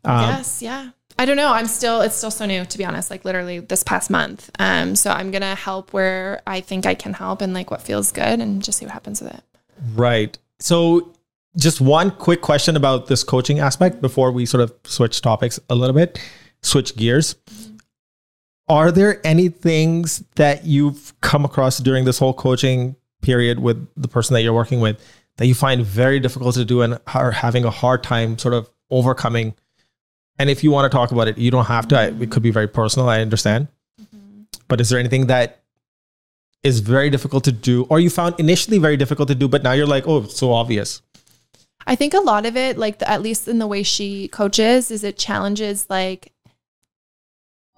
Um, 0.04 0.28
yes. 0.28 0.60
Yeah. 0.60 0.90
I 1.18 1.24
don't 1.24 1.36
know. 1.36 1.52
I'm 1.52 1.66
still, 1.66 2.00
it's 2.00 2.16
still 2.16 2.30
so 2.30 2.46
new 2.46 2.64
to 2.64 2.78
be 2.78 2.84
honest, 2.84 3.10
like 3.10 3.24
literally 3.24 3.60
this 3.60 3.82
past 3.82 4.10
month. 4.10 4.50
Um, 4.58 4.96
so 4.96 5.10
I'm 5.10 5.30
going 5.30 5.42
to 5.42 5.54
help 5.54 5.92
where 5.92 6.40
I 6.46 6.60
think 6.60 6.86
I 6.86 6.94
can 6.94 7.12
help 7.12 7.42
and 7.42 7.54
like 7.54 7.70
what 7.70 7.82
feels 7.82 8.12
good 8.12 8.40
and 8.40 8.62
just 8.62 8.78
see 8.78 8.86
what 8.86 8.92
happens 8.92 9.20
with 9.20 9.34
it. 9.34 9.44
Right. 9.94 10.36
So, 10.58 11.12
just 11.56 11.82
one 11.82 12.10
quick 12.12 12.40
question 12.40 12.76
about 12.76 13.08
this 13.08 13.22
coaching 13.22 13.58
aspect 13.58 14.00
before 14.00 14.32
we 14.32 14.46
sort 14.46 14.62
of 14.62 14.72
switch 14.84 15.20
topics 15.20 15.60
a 15.68 15.74
little 15.74 15.94
bit, 15.94 16.18
switch 16.62 16.96
gears. 16.96 17.36
Are 18.72 18.90
there 18.90 19.20
any 19.22 19.50
things 19.50 20.24
that 20.36 20.64
you've 20.64 21.12
come 21.20 21.44
across 21.44 21.76
during 21.76 22.06
this 22.06 22.18
whole 22.18 22.32
coaching 22.32 22.96
period 23.20 23.58
with 23.58 23.86
the 23.98 24.08
person 24.08 24.32
that 24.32 24.40
you're 24.40 24.54
working 24.54 24.80
with 24.80 24.98
that 25.36 25.46
you 25.46 25.54
find 25.54 25.84
very 25.84 26.18
difficult 26.18 26.54
to 26.54 26.64
do 26.64 26.80
and 26.80 26.98
are 27.12 27.32
having 27.32 27.66
a 27.66 27.70
hard 27.70 28.02
time 28.02 28.38
sort 28.38 28.54
of 28.54 28.70
overcoming? 28.90 29.52
And 30.38 30.48
if 30.48 30.64
you 30.64 30.70
want 30.70 30.90
to 30.90 30.96
talk 30.96 31.12
about 31.12 31.28
it, 31.28 31.36
you 31.36 31.50
don't 31.50 31.66
have 31.66 31.86
to. 31.88 31.98
I- 31.98 32.14
It 32.18 32.30
could 32.30 32.42
be 32.42 32.50
very 32.50 32.66
personal. 32.66 33.10
I 33.10 33.20
understand. 33.20 33.68
Mm-hmm. 34.00 34.44
But 34.68 34.80
is 34.80 34.88
there 34.88 34.98
anything 34.98 35.26
that 35.26 35.60
is 36.62 36.80
very 36.80 37.10
difficult 37.10 37.44
to 37.44 37.52
do, 37.52 37.84
or 37.90 38.00
you 38.00 38.08
found 38.08 38.36
initially 38.40 38.78
very 38.78 38.96
difficult 38.96 39.28
to 39.28 39.34
do, 39.34 39.48
but 39.48 39.62
now 39.62 39.72
you're 39.72 39.86
like, 39.86 40.08
oh, 40.08 40.22
it's 40.22 40.38
so 40.38 40.50
obvious? 40.50 41.02
I 41.86 41.94
think 41.94 42.14
a 42.14 42.20
lot 42.20 42.46
of 42.46 42.56
it, 42.56 42.78
like 42.78 43.00
the, 43.00 43.10
at 43.10 43.20
least 43.20 43.48
in 43.48 43.58
the 43.58 43.66
way 43.66 43.82
she 43.82 44.28
coaches, 44.28 44.90
is 44.90 45.04
it 45.04 45.18
challenges 45.18 45.90
like 45.90 46.31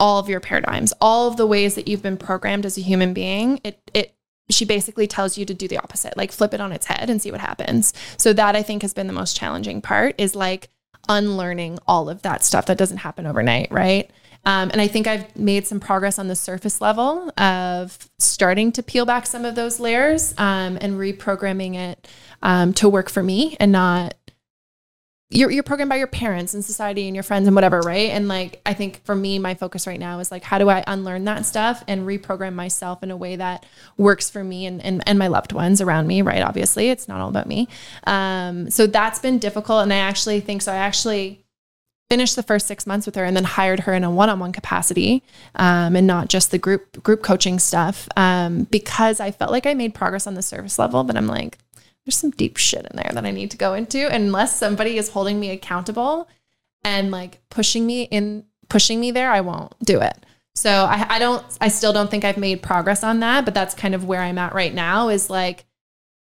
all 0.05 0.19
of 0.19 0.29
your 0.29 0.39
paradigms, 0.39 0.93
all 1.01 1.29
of 1.29 1.39
the 1.39 1.47
ways 1.47 1.77
that 1.77 1.89
you've 1.89 2.03
been 2.03 2.19
programmed 2.19 2.67
as 2.67 2.77
a 2.77 2.83
human 2.83 3.15
being. 3.15 3.59
It 3.65 3.81
it 3.95 4.15
she 4.51 4.67
basically 4.67 5.07
tells 5.07 5.39
you 5.39 5.47
to 5.47 5.55
do 5.55 5.67
the 5.67 5.79
opposite, 5.79 6.15
like 6.15 6.31
flip 6.31 6.53
it 6.53 6.61
on 6.61 6.73
its 6.73 6.85
head 6.85 7.09
and 7.09 7.23
see 7.23 7.31
what 7.31 7.41
happens. 7.41 7.95
So 8.19 8.35
that 8.35 8.55
I 8.55 8.63
think 8.63 8.83
has 8.83 8.93
been 8.93 9.07
the 9.07 9.15
most 9.15 9.35
challenging 9.35 9.81
part 9.81 10.15
is 10.19 10.37
like 10.37 10.69
unlearning 11.09 11.79
all 11.89 12.11
of 12.11 12.21
that 12.21 12.45
stuff 12.45 12.67
that 12.67 12.77
doesn't 12.77 12.99
happen 12.99 13.25
overnight, 13.25 13.73
right? 13.73 14.11
Um, 14.45 14.71
and 14.73 14.79
I 14.83 14.89
think 14.89 15.07
I've 15.07 15.35
made 15.35 15.67
some 15.67 15.81
progress 15.81 16.19
on 16.19 16.29
the 16.29 16.37
surface 16.37 16.83
level 16.83 17.33
of 17.39 17.99
starting 18.19 18.73
to 18.73 18.83
peel 18.83 19.07
back 19.07 19.27
some 19.27 19.47
of 19.47 19.55
those 19.55 19.81
layers 19.81 20.35
um, 20.37 20.77
and 20.83 20.99
reprogramming 20.99 21.77
it 21.77 22.07
um, 22.43 22.75
to 22.75 22.91
work 22.91 23.09
for 23.09 23.23
me 23.23 23.57
and 23.59 23.73
not 23.73 24.13
you're 25.35 25.51
you're 25.51 25.65
programmed 25.65 25.89
by 25.89 25.97
your 25.97 26.07
parents 26.07 26.55
and 26.55 26.65
society 26.65 27.07
and 27.09 27.17
your 27.17 27.25
friends 27.25 27.49
and 27.49 27.55
whatever, 27.55 27.81
right? 27.81 28.11
And 28.11 28.29
like 28.29 28.61
I 28.65 28.73
think 28.73 29.05
for 29.05 29.17
me, 29.17 29.39
my 29.39 29.55
focus 29.55 29.87
right 29.87 29.99
now 29.99 30.21
is 30.21 30.31
like 30.31 30.45
how 30.45 30.59
do 30.59 30.69
I 30.71 30.85
unlearn 30.87 31.25
that 31.25 31.45
stuff 31.45 31.83
and 31.89 32.07
reprogram 32.07 32.55
myself 32.55 33.03
in 33.03 33.11
a 33.11 33.17
way 33.17 33.37
that 33.37 33.67
works 33.97 34.31
for 34.31 34.45
me 34.45 34.65
and 34.65 34.81
and, 34.83 35.03
and 35.07 35.19
my 35.19 35.27
loved 35.27 35.53
ones 35.53 35.81
around 35.81 36.07
me, 36.07 36.23
right? 36.23 36.43
Obviously, 36.43 36.89
it's 36.89 37.09
not 37.09 37.21
all 37.21 37.29
about 37.29 37.49
me. 37.49 37.69
Um, 38.07 38.71
so 38.71 38.87
that's 38.87 39.19
been 39.19 39.39
difficult, 39.39 39.83
and 39.83 39.93
I 39.93 39.97
actually 39.97 40.41
think 40.41 40.63
so. 40.63 40.73
I 40.73 40.77
actually 40.77 41.45
finished 42.11 42.37
the 42.37 42.43
first 42.43 42.67
six 42.67 42.87
months 42.87 43.07
with 43.07 43.15
her 43.17 43.25
and 43.25 43.37
then 43.37 43.45
hired 43.45 43.81
her 43.81 43.95
in 43.95 44.05
a 44.05 44.11
one-on-one 44.11 44.53
capacity 44.53 45.23
um, 45.57 45.97
and 45.97 46.07
not 46.07 46.29
just 46.29 46.51
the 46.51 46.59
group 46.59 47.03
group 47.03 47.23
coaching 47.23 47.59
stuff 47.59 48.07
um, 48.17 48.65
because 48.65 49.21
I 49.21 49.31
felt 49.31 49.51
like 49.51 49.67
I 49.67 49.75
made 49.75 49.95
progress 49.95 50.27
on 50.27 50.35
the 50.35 50.43
surface 50.43 50.79
level, 50.79 51.03
but 51.03 51.17
I'm 51.17 51.27
like 51.27 51.59
there's 52.05 52.17
some 52.17 52.31
deep 52.31 52.57
shit 52.57 52.87
in 52.91 52.97
there 52.97 53.11
that 53.13 53.25
I 53.25 53.31
need 53.31 53.51
to 53.53 53.57
go 53.57 53.75
into. 53.75 54.13
Unless 54.13 54.59
somebody 54.59 54.99
is 54.99 55.11
holding 55.11 55.41
me 55.41 55.51
accountable 55.51 56.29
and 56.83 57.11
like 57.11 57.41
pushing 57.49 57.87
me 57.87 58.03
in, 58.03 58.45
pushing 58.69 59.01
me 59.01 59.11
there, 59.11 59.31
I 59.31 59.41
won't 59.41 59.75
do 59.85 60.01
it. 60.01 60.25
So 60.55 60.71
I, 60.71 61.07
I 61.09 61.19
don't, 61.19 61.45
I 61.61 61.69
still 61.69 61.93
don't 61.93 62.11
think 62.11 62.25
I've 62.25 62.37
made 62.37 62.63
progress 62.63 63.03
on 63.03 63.21
that, 63.21 63.45
but 63.45 63.55
that's 63.55 63.75
kind 63.75 63.95
of 63.95 64.05
where 64.05 64.21
I'm 64.21 64.39
at 64.39 64.55
right 64.55 64.73
now 64.73 65.09
is 65.09 65.29
like, 65.29 65.65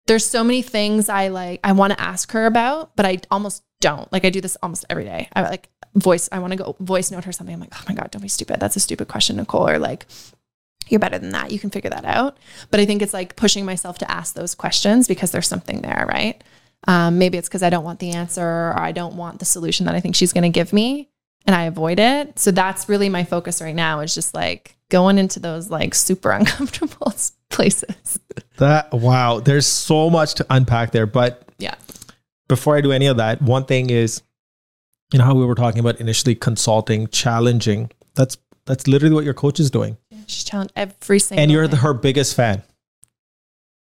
there's 0.06 0.26
so 0.26 0.42
many 0.42 0.60
things 0.60 1.08
I 1.08 1.28
like, 1.28 1.60
I 1.62 1.72
want 1.72 1.92
to 1.92 2.00
ask 2.00 2.32
her 2.32 2.46
about, 2.46 2.96
but 2.96 3.06
I 3.06 3.20
almost 3.30 3.62
don't. 3.80 4.12
Like 4.12 4.24
I 4.24 4.30
do 4.30 4.40
this 4.40 4.56
almost 4.62 4.84
every 4.90 5.04
day. 5.04 5.28
I 5.34 5.42
like 5.42 5.68
voice, 5.94 6.28
I 6.32 6.40
want 6.40 6.52
to 6.52 6.56
go 6.56 6.76
voice 6.80 7.10
note 7.10 7.24
her 7.24 7.32
something. 7.32 7.54
I'm 7.54 7.60
like, 7.60 7.72
oh 7.74 7.84
my 7.88 7.94
God, 7.94 8.10
don't 8.10 8.22
be 8.22 8.28
stupid. 8.28 8.60
That's 8.60 8.76
a 8.76 8.80
stupid 8.80 9.08
question, 9.08 9.36
Nicole. 9.36 9.68
Or 9.68 9.78
like, 9.78 10.06
you're 10.90 10.98
better 11.00 11.18
than 11.18 11.30
that. 11.30 11.50
You 11.50 11.58
can 11.58 11.70
figure 11.70 11.90
that 11.90 12.04
out. 12.04 12.36
But 12.70 12.80
I 12.80 12.86
think 12.86 13.02
it's 13.02 13.14
like 13.14 13.36
pushing 13.36 13.64
myself 13.64 13.98
to 13.98 14.10
ask 14.10 14.34
those 14.34 14.54
questions 14.54 15.06
because 15.08 15.30
there's 15.30 15.48
something 15.48 15.80
there, 15.82 16.06
right? 16.08 16.42
Um, 16.88 17.18
maybe 17.18 17.36
it's 17.38 17.48
because 17.48 17.62
I 17.62 17.70
don't 17.70 17.84
want 17.84 17.98
the 18.00 18.12
answer 18.12 18.42
or 18.42 18.74
I 18.78 18.92
don't 18.92 19.16
want 19.16 19.38
the 19.38 19.44
solution 19.44 19.86
that 19.86 19.94
I 19.94 20.00
think 20.00 20.16
she's 20.16 20.32
going 20.32 20.42
to 20.42 20.48
give 20.50 20.72
me 20.72 21.08
and 21.46 21.54
I 21.54 21.64
avoid 21.64 21.98
it. 22.00 22.38
So 22.38 22.50
that's 22.50 22.88
really 22.88 23.08
my 23.08 23.24
focus 23.24 23.60
right 23.60 23.74
now 23.74 24.00
is 24.00 24.14
just 24.14 24.34
like 24.34 24.76
going 24.88 25.18
into 25.18 25.40
those 25.40 25.70
like 25.70 25.94
super 25.94 26.30
uncomfortable 26.40 27.12
places. 27.50 28.18
That 28.58 28.92
wow, 28.92 29.40
there's 29.40 29.66
so 29.66 30.08
much 30.10 30.34
to 30.34 30.46
unpack 30.50 30.92
there. 30.92 31.06
But 31.06 31.42
Yeah. 31.58 31.74
before 32.48 32.76
I 32.76 32.80
do 32.80 32.92
any 32.92 33.06
of 33.06 33.16
that, 33.18 33.40
one 33.42 33.64
thing 33.64 33.90
is, 33.90 34.22
you 35.12 35.18
know 35.18 35.24
how 35.24 35.34
we 35.34 35.44
were 35.44 35.54
talking 35.54 35.80
about 35.80 36.00
initially 36.00 36.34
consulting, 36.34 37.08
challenging. 37.08 37.90
That's 38.14 38.36
that's 38.66 38.86
literally 38.86 39.14
what 39.14 39.24
your 39.24 39.34
coach 39.34 39.58
is 39.58 39.70
doing, 39.70 39.96
She's 40.30 40.44
challenged 40.44 40.72
every 40.76 41.18
single 41.18 41.42
and 41.42 41.50
you're 41.50 41.68
the, 41.68 41.76
her 41.76 41.94
biggest 41.94 42.34
fan. 42.34 42.62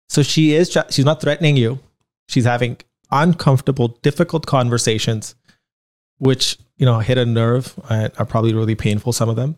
So 0.10 0.22
she 0.22 0.54
is. 0.54 0.76
She's 0.90 1.06
not 1.06 1.22
threatening 1.22 1.58
you. 1.58 1.80
She's 2.28 2.46
having 2.46 2.78
uncomfortable, 3.12 4.00
difficult 4.02 4.46
conversations, 4.46 5.36
which 6.18 6.58
you 6.78 6.86
know 6.86 7.00
hit 7.00 7.18
a 7.18 7.26
nerve 7.26 7.74
and 7.90 8.12
are 8.18 8.26
probably 8.26 8.54
really 8.54 8.76
painful. 8.76 9.14
Some 9.14 9.30
of 9.30 9.36
them, 9.36 9.58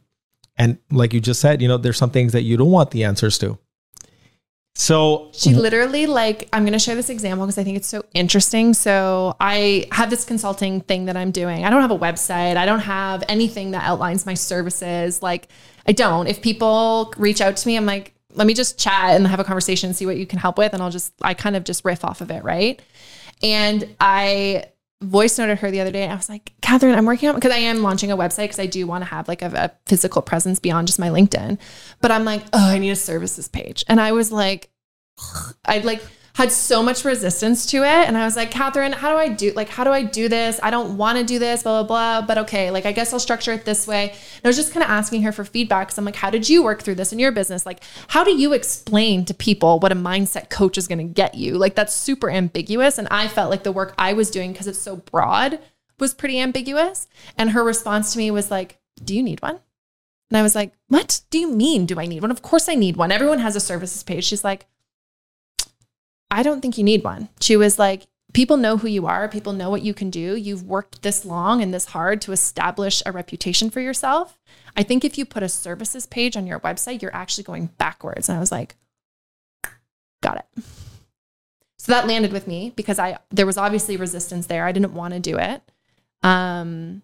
and 0.57 0.77
like 0.91 1.13
you 1.13 1.19
just 1.19 1.41
said, 1.41 1.61
you 1.61 1.67
know, 1.67 1.77
there's 1.77 1.97
some 1.97 2.09
things 2.09 2.31
that 2.33 2.43
you 2.43 2.57
don't 2.57 2.71
want 2.71 2.91
the 2.91 3.03
answers 3.03 3.37
to. 3.39 3.57
So 4.77 5.29
She 5.31 5.53
literally 5.53 6.05
like 6.05 6.49
I'm 6.51 6.63
going 6.63 6.73
to 6.73 6.79
share 6.79 6.95
this 6.95 7.09
example 7.09 7.45
because 7.45 7.57
I 7.57 7.63
think 7.63 7.77
it's 7.77 7.87
so 7.87 8.03
interesting. 8.13 8.73
So 8.73 9.35
I 9.39 9.87
have 9.93 10.09
this 10.09 10.25
consulting 10.25 10.81
thing 10.81 11.05
that 11.05 11.15
I'm 11.15 11.31
doing. 11.31 11.63
I 11.63 11.69
don't 11.69 11.81
have 11.81 11.91
a 11.91 11.97
website. 11.97 12.57
I 12.57 12.65
don't 12.65 12.81
have 12.81 13.23
anything 13.29 13.71
that 13.71 13.83
outlines 13.83 14.25
my 14.25 14.33
services. 14.33 15.21
Like 15.21 15.47
I 15.85 15.91
don't. 15.91 16.27
If 16.27 16.41
people 16.41 17.13
reach 17.17 17.41
out 17.41 17.57
to 17.57 17.67
me, 17.67 17.75
I'm 17.75 17.85
like, 17.85 18.13
let 18.33 18.47
me 18.47 18.53
just 18.53 18.79
chat 18.79 19.15
and 19.15 19.25
have 19.27 19.39
a 19.39 19.43
conversation 19.43 19.87
and 19.87 19.95
see 19.95 20.05
what 20.05 20.17
you 20.17 20.25
can 20.25 20.39
help 20.39 20.57
with 20.57 20.73
and 20.73 20.83
I'll 20.83 20.91
just 20.91 21.13
I 21.21 21.33
kind 21.33 21.55
of 21.55 21.63
just 21.63 21.85
riff 21.85 22.03
off 22.03 22.21
of 22.21 22.31
it, 22.31 22.43
right? 22.43 22.81
And 23.41 23.95
I 23.99 24.65
voice 25.01 25.37
noted 25.37 25.59
her 25.59 25.71
the 25.71 25.81
other 25.81 25.91
day 25.91 26.03
and 26.03 26.11
I 26.11 26.15
was 26.15 26.29
like, 26.29 26.53
Catherine, 26.61 26.95
I'm 26.95 27.05
working 27.05 27.29
on 27.29 27.35
because 27.35 27.51
I 27.51 27.57
am 27.57 27.81
launching 27.81 28.11
a 28.11 28.17
website 28.17 28.45
because 28.45 28.59
I 28.59 28.65
do 28.65 28.87
want 28.87 29.03
to 29.03 29.09
have 29.09 29.27
like 29.27 29.41
a, 29.41 29.47
a 29.47 29.71
physical 29.85 30.21
presence 30.21 30.59
beyond 30.59 30.87
just 30.87 30.99
my 30.99 31.09
LinkedIn. 31.09 31.57
But 32.01 32.11
I'm 32.11 32.25
like, 32.25 32.43
oh, 32.53 32.69
I 32.71 32.77
need 32.77 32.91
a 32.91 32.95
services 32.95 33.47
page. 33.47 33.85
And 33.87 34.01
I 34.01 34.11
was 34.11 34.31
like, 34.31 34.69
I 35.65 35.79
like 35.79 36.01
had 36.35 36.51
so 36.51 36.83
much 36.83 37.05
resistance 37.05 37.65
to 37.65 37.77
it. 37.77 37.85
And 38.07 38.17
I 38.17 38.25
was 38.25 38.35
like, 38.35 38.51
Catherine, 38.51 38.91
how 38.91 39.09
do 39.09 39.17
I 39.17 39.29
do 39.29 39.53
like 39.53 39.69
how 39.69 39.85
do 39.85 39.91
I 39.91 40.03
do 40.03 40.27
this? 40.27 40.59
I 40.61 40.69
don't 40.69 40.97
want 40.97 41.17
to 41.17 41.23
do 41.23 41.39
this, 41.39 41.63
blah, 41.63 41.81
blah, 41.81 42.19
blah. 42.19 42.27
But 42.27 42.37
okay, 42.39 42.71
like 42.71 42.85
I 42.85 42.91
guess 42.91 43.13
I'll 43.13 43.21
structure 43.21 43.53
it 43.53 43.63
this 43.63 43.87
way. 43.87 44.09
And 44.09 44.41
I 44.43 44.49
was 44.49 44.57
just 44.57 44.73
kind 44.73 44.83
of 44.83 44.89
asking 44.89 45.21
her 45.21 45.31
for 45.31 45.45
feedback. 45.45 45.87
Cause 45.87 45.97
I'm 45.97 46.03
like, 46.03 46.17
how 46.17 46.29
did 46.29 46.49
you 46.49 46.61
work 46.61 46.83
through 46.83 46.95
this 46.95 47.13
in 47.13 47.19
your 47.19 47.31
business? 47.31 47.65
Like, 47.65 47.81
how 48.09 48.25
do 48.25 48.35
you 48.35 48.51
explain 48.51 49.23
to 49.25 49.33
people 49.33 49.79
what 49.79 49.93
a 49.93 49.95
mindset 49.95 50.49
coach 50.49 50.77
is 50.77 50.89
gonna 50.89 51.05
get 51.05 51.35
you? 51.35 51.57
Like 51.57 51.75
that's 51.75 51.95
super 51.95 52.29
ambiguous. 52.29 52.97
And 52.97 53.07
I 53.09 53.29
felt 53.29 53.49
like 53.49 53.63
the 53.63 53.71
work 53.71 53.95
I 53.97 54.11
was 54.11 54.29
doing, 54.29 54.51
because 54.51 54.67
it's 54.67 54.77
so 54.77 54.97
broad, 54.97 55.59
was 55.99 56.13
pretty 56.13 56.37
ambiguous. 56.41 57.07
And 57.37 57.51
her 57.51 57.63
response 57.63 58.11
to 58.11 58.17
me 58.17 58.29
was 58.29 58.51
like, 58.51 58.77
Do 59.01 59.15
you 59.15 59.23
need 59.23 59.41
one? 59.41 59.61
And 60.29 60.37
I 60.37 60.41
was 60.41 60.53
like, 60.53 60.73
What 60.89 61.21
do 61.29 61.39
you 61.39 61.49
mean? 61.49 61.85
Do 61.85 61.97
I 61.97 62.07
need 62.07 62.21
one? 62.21 62.31
Of 62.31 62.41
course 62.41 62.67
I 62.67 62.75
need 62.75 62.97
one. 62.97 63.13
Everyone 63.13 63.39
has 63.39 63.55
a 63.55 63.61
services 63.61 64.03
page. 64.03 64.25
She's 64.25 64.43
like, 64.43 64.65
I 66.31 66.43
don't 66.43 66.61
think 66.61 66.77
you 66.77 66.83
need 66.83 67.03
one. 67.03 67.29
She 67.39 67.55
was 67.55 67.79
like, 67.79 68.07
people 68.33 68.57
know 68.57 68.77
who 68.77 68.87
you 68.87 69.07
are, 69.07 69.29
people 69.29 69.53
know 69.53 69.69
what 69.69 69.81
you 69.81 69.93
can 69.93 70.09
do. 70.09 70.35
You've 70.35 70.63
worked 70.63 71.01
this 71.01 71.25
long 71.25 71.61
and 71.61 71.73
this 71.73 71.85
hard 71.85 72.21
to 72.21 72.31
establish 72.31 73.01
a 73.05 73.11
reputation 73.11 73.69
for 73.69 73.79
yourself. 73.79 74.37
I 74.75 74.83
think 74.83 75.05
if 75.05 75.17
you 75.17 75.25
put 75.25 75.43
a 75.43 75.49
services 75.49 76.05
page 76.05 76.35
on 76.35 76.45
your 76.45 76.59
website, 76.59 77.01
you're 77.01 77.15
actually 77.15 77.45
going 77.45 77.67
backwards. 77.77 78.27
And 78.27 78.37
I 78.37 78.41
was 78.41 78.51
like, 78.51 78.75
got 80.21 80.37
it. 80.37 80.63
So 81.77 81.91
that 81.91 82.07
landed 82.07 82.33
with 82.33 82.47
me 82.47 82.73
because 82.75 82.97
I 82.97 83.19
there 83.29 83.45
was 83.45 83.57
obviously 83.57 83.95
resistance 83.95 84.47
there. 84.47 84.65
I 84.65 84.71
didn't 84.71 84.95
want 84.95 85.13
to 85.13 85.19
do 85.19 85.37
it. 85.37 85.61
Um 86.23 87.03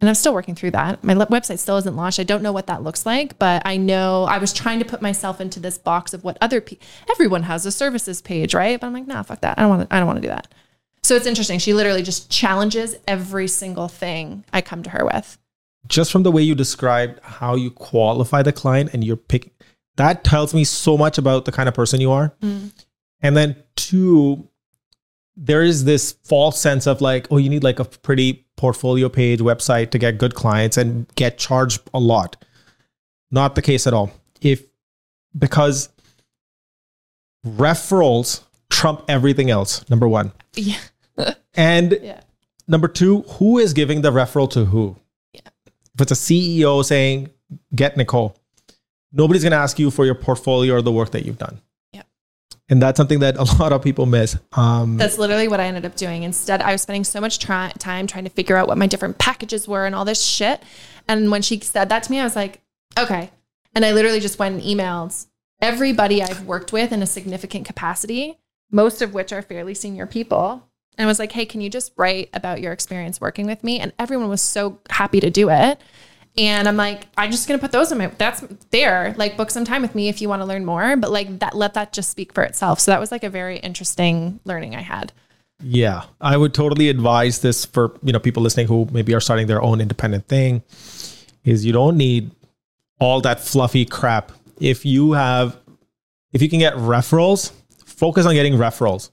and 0.00 0.08
I'm 0.10 0.14
still 0.14 0.34
working 0.34 0.54
through 0.54 0.72
that. 0.72 1.02
My 1.02 1.14
website 1.14 1.58
still 1.58 1.78
isn't 1.78 1.96
launched. 1.96 2.20
I 2.20 2.24
don't 2.24 2.42
know 2.42 2.52
what 2.52 2.66
that 2.66 2.82
looks 2.82 3.06
like, 3.06 3.38
but 3.38 3.62
I 3.64 3.78
know 3.78 4.24
I 4.24 4.38
was 4.38 4.52
trying 4.52 4.78
to 4.78 4.84
put 4.84 5.00
myself 5.00 5.40
into 5.40 5.58
this 5.58 5.78
box 5.78 6.12
of 6.12 6.22
what 6.22 6.36
other 6.40 6.60
people. 6.60 6.86
Everyone 7.10 7.44
has 7.44 7.64
a 7.64 7.72
services 7.72 8.20
page, 8.20 8.54
right? 8.54 8.78
But 8.78 8.88
I'm 8.88 8.92
like, 8.92 9.06
nah, 9.06 9.22
fuck 9.22 9.40
that. 9.40 9.58
I 9.58 9.62
don't 9.62 9.70
want 9.70 9.88
to. 9.88 9.94
I 9.94 9.98
don't 9.98 10.06
want 10.06 10.18
to 10.18 10.22
do 10.22 10.28
that. 10.28 10.48
So 11.02 11.14
it's 11.14 11.26
interesting. 11.26 11.58
She 11.60 11.72
literally 11.72 12.02
just 12.02 12.30
challenges 12.30 12.96
every 13.06 13.48
single 13.48 13.88
thing 13.88 14.44
I 14.52 14.60
come 14.60 14.82
to 14.82 14.90
her 14.90 15.04
with. 15.04 15.38
Just 15.86 16.10
from 16.10 16.24
the 16.24 16.32
way 16.32 16.42
you 16.42 16.54
described 16.54 17.20
how 17.22 17.54
you 17.54 17.70
qualify 17.70 18.42
the 18.42 18.52
client 18.52 18.90
and 18.92 19.04
you're 19.04 19.16
picking, 19.16 19.52
that 19.96 20.24
tells 20.24 20.52
me 20.52 20.64
so 20.64 20.98
much 20.98 21.16
about 21.16 21.44
the 21.44 21.52
kind 21.52 21.68
of 21.68 21.74
person 21.74 22.00
you 22.00 22.10
are. 22.10 22.34
Mm. 22.42 22.72
And 23.20 23.36
then 23.36 23.56
two, 23.76 24.48
there 25.36 25.62
is 25.62 25.84
this 25.84 26.12
false 26.24 26.60
sense 26.60 26.86
of 26.86 27.00
like, 27.00 27.28
oh, 27.30 27.36
you 27.36 27.50
need 27.50 27.62
like 27.62 27.78
a 27.78 27.84
pretty 27.84 28.45
portfolio 28.56 29.08
page 29.08 29.40
website 29.40 29.90
to 29.90 29.98
get 29.98 30.18
good 30.18 30.34
clients 30.34 30.76
and 30.76 31.06
get 31.14 31.38
charged 31.38 31.80
a 31.94 32.00
lot. 32.00 32.36
Not 33.30 33.54
the 33.54 33.62
case 33.62 33.86
at 33.86 33.92
all. 33.94 34.10
If 34.40 34.64
because 35.38 35.88
referrals 37.46 38.42
trump 38.70 39.04
everything 39.08 39.50
else, 39.50 39.88
number 39.90 40.08
one. 40.08 40.32
Yeah. 40.54 40.78
And 41.58 41.98
Yeah. 42.02 42.20
number 42.68 42.86
two, 42.86 43.22
who 43.22 43.56
is 43.58 43.72
giving 43.72 44.02
the 44.02 44.10
referral 44.12 44.50
to 44.50 44.66
who? 44.66 44.96
Yeah. 45.32 45.40
If 45.94 46.00
it's 46.02 46.12
a 46.12 46.14
CEO 46.14 46.84
saying, 46.84 47.30
get 47.74 47.96
Nicole, 47.96 48.36
nobody's 49.10 49.42
going 49.42 49.52
to 49.52 49.56
ask 49.56 49.78
you 49.78 49.90
for 49.90 50.04
your 50.04 50.14
portfolio 50.14 50.74
or 50.74 50.82
the 50.82 50.92
work 50.92 51.12
that 51.12 51.24
you've 51.24 51.38
done. 51.38 51.58
And 52.68 52.82
that's 52.82 52.96
something 52.96 53.20
that 53.20 53.36
a 53.36 53.44
lot 53.60 53.72
of 53.72 53.82
people 53.82 54.06
miss. 54.06 54.36
Um, 54.52 54.96
That's 54.96 55.18
literally 55.18 55.48
what 55.48 55.60
I 55.60 55.66
ended 55.66 55.84
up 55.84 55.94
doing. 55.96 56.24
Instead, 56.24 56.62
I 56.62 56.72
was 56.72 56.82
spending 56.82 57.04
so 57.04 57.20
much 57.20 57.38
try- 57.38 57.72
time 57.78 58.06
trying 58.06 58.24
to 58.24 58.30
figure 58.30 58.56
out 58.56 58.66
what 58.66 58.76
my 58.78 58.86
different 58.86 59.18
packages 59.18 59.68
were 59.68 59.86
and 59.86 59.94
all 59.94 60.04
this 60.04 60.22
shit. 60.22 60.62
And 61.06 61.30
when 61.30 61.42
she 61.42 61.60
said 61.60 61.88
that 61.90 62.02
to 62.04 62.10
me, 62.10 62.18
I 62.18 62.24
was 62.24 62.34
like, 62.34 62.60
okay. 62.98 63.30
And 63.74 63.84
I 63.84 63.92
literally 63.92 64.20
just 64.20 64.38
went 64.38 64.56
and 64.56 64.64
emailed 64.64 65.26
everybody 65.60 66.22
I've 66.22 66.44
worked 66.44 66.72
with 66.72 66.92
in 66.92 67.02
a 67.02 67.06
significant 67.06 67.66
capacity, 67.66 68.38
most 68.70 69.00
of 69.00 69.14
which 69.14 69.32
are 69.32 69.42
fairly 69.42 69.74
senior 69.74 70.06
people. 70.06 70.68
And 70.98 71.04
I 71.04 71.08
was 71.08 71.18
like, 71.18 71.32
hey, 71.32 71.44
can 71.46 71.60
you 71.60 71.70
just 71.70 71.92
write 71.96 72.30
about 72.32 72.60
your 72.60 72.72
experience 72.72 73.20
working 73.20 73.46
with 73.46 73.62
me? 73.62 73.78
And 73.78 73.92
everyone 73.98 74.28
was 74.28 74.42
so 74.42 74.80
happy 74.88 75.20
to 75.20 75.30
do 75.30 75.50
it. 75.50 75.80
And 76.38 76.68
I'm 76.68 76.76
like, 76.76 77.06
I'm 77.16 77.30
just 77.30 77.48
gonna 77.48 77.58
put 77.58 77.72
those 77.72 77.90
in 77.92 77.98
my 77.98 78.08
that's 78.08 78.42
there. 78.70 79.14
Like 79.16 79.36
book 79.36 79.50
some 79.50 79.64
time 79.64 79.82
with 79.82 79.94
me 79.94 80.08
if 80.08 80.20
you 80.20 80.28
want 80.28 80.42
to 80.42 80.46
learn 80.46 80.64
more. 80.64 80.96
But 80.96 81.10
like 81.10 81.38
that 81.38 81.56
let 81.56 81.74
that 81.74 81.92
just 81.92 82.10
speak 82.10 82.32
for 82.32 82.42
itself. 82.42 82.80
So 82.80 82.90
that 82.90 83.00
was 83.00 83.10
like 83.10 83.24
a 83.24 83.30
very 83.30 83.58
interesting 83.58 84.40
learning 84.44 84.76
I 84.76 84.82
had. 84.82 85.12
Yeah, 85.62 86.04
I 86.20 86.36
would 86.36 86.52
totally 86.52 86.90
advise 86.90 87.40
this 87.40 87.64
for 87.64 87.98
you 88.02 88.12
know 88.12 88.18
people 88.18 88.42
listening 88.42 88.66
who 88.66 88.86
maybe 88.92 89.14
are 89.14 89.20
starting 89.20 89.46
their 89.46 89.62
own 89.62 89.80
independent 89.80 90.28
thing. 90.28 90.62
Is 91.44 91.64
you 91.64 91.72
don't 91.72 91.96
need 91.96 92.30
all 92.98 93.20
that 93.22 93.40
fluffy 93.40 93.84
crap. 93.84 94.32
If 94.60 94.84
you 94.84 95.12
have, 95.12 95.56
if 96.32 96.42
you 96.42 96.48
can 96.48 96.58
get 96.58 96.74
referrals, 96.74 97.52
focus 97.84 98.26
on 98.26 98.34
getting 98.34 98.54
referrals, 98.54 99.10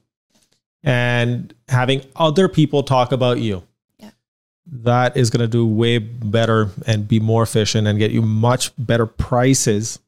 and 0.82 1.54
having 1.68 2.04
other 2.16 2.48
people 2.48 2.82
talk 2.82 3.12
about 3.12 3.38
you. 3.38 3.62
That 4.66 5.16
is 5.16 5.30
going 5.30 5.42
to 5.42 5.48
do 5.48 5.66
way 5.66 5.98
better 5.98 6.70
and 6.86 7.06
be 7.06 7.20
more 7.20 7.42
efficient 7.42 7.86
and 7.86 7.98
get 7.98 8.10
you 8.10 8.22
much 8.22 8.72
better 8.78 9.06
prices 9.06 9.98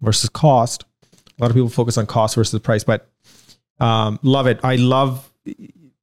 versus 0.00 0.30
cost. 0.30 0.84
A 1.12 1.42
lot 1.42 1.50
of 1.50 1.54
people 1.54 1.68
focus 1.68 1.98
on 1.98 2.06
cost 2.06 2.36
versus 2.36 2.60
price, 2.60 2.84
but 2.84 3.08
um, 3.80 4.20
love 4.22 4.46
it. 4.46 4.60
I 4.62 4.76
love 4.76 5.28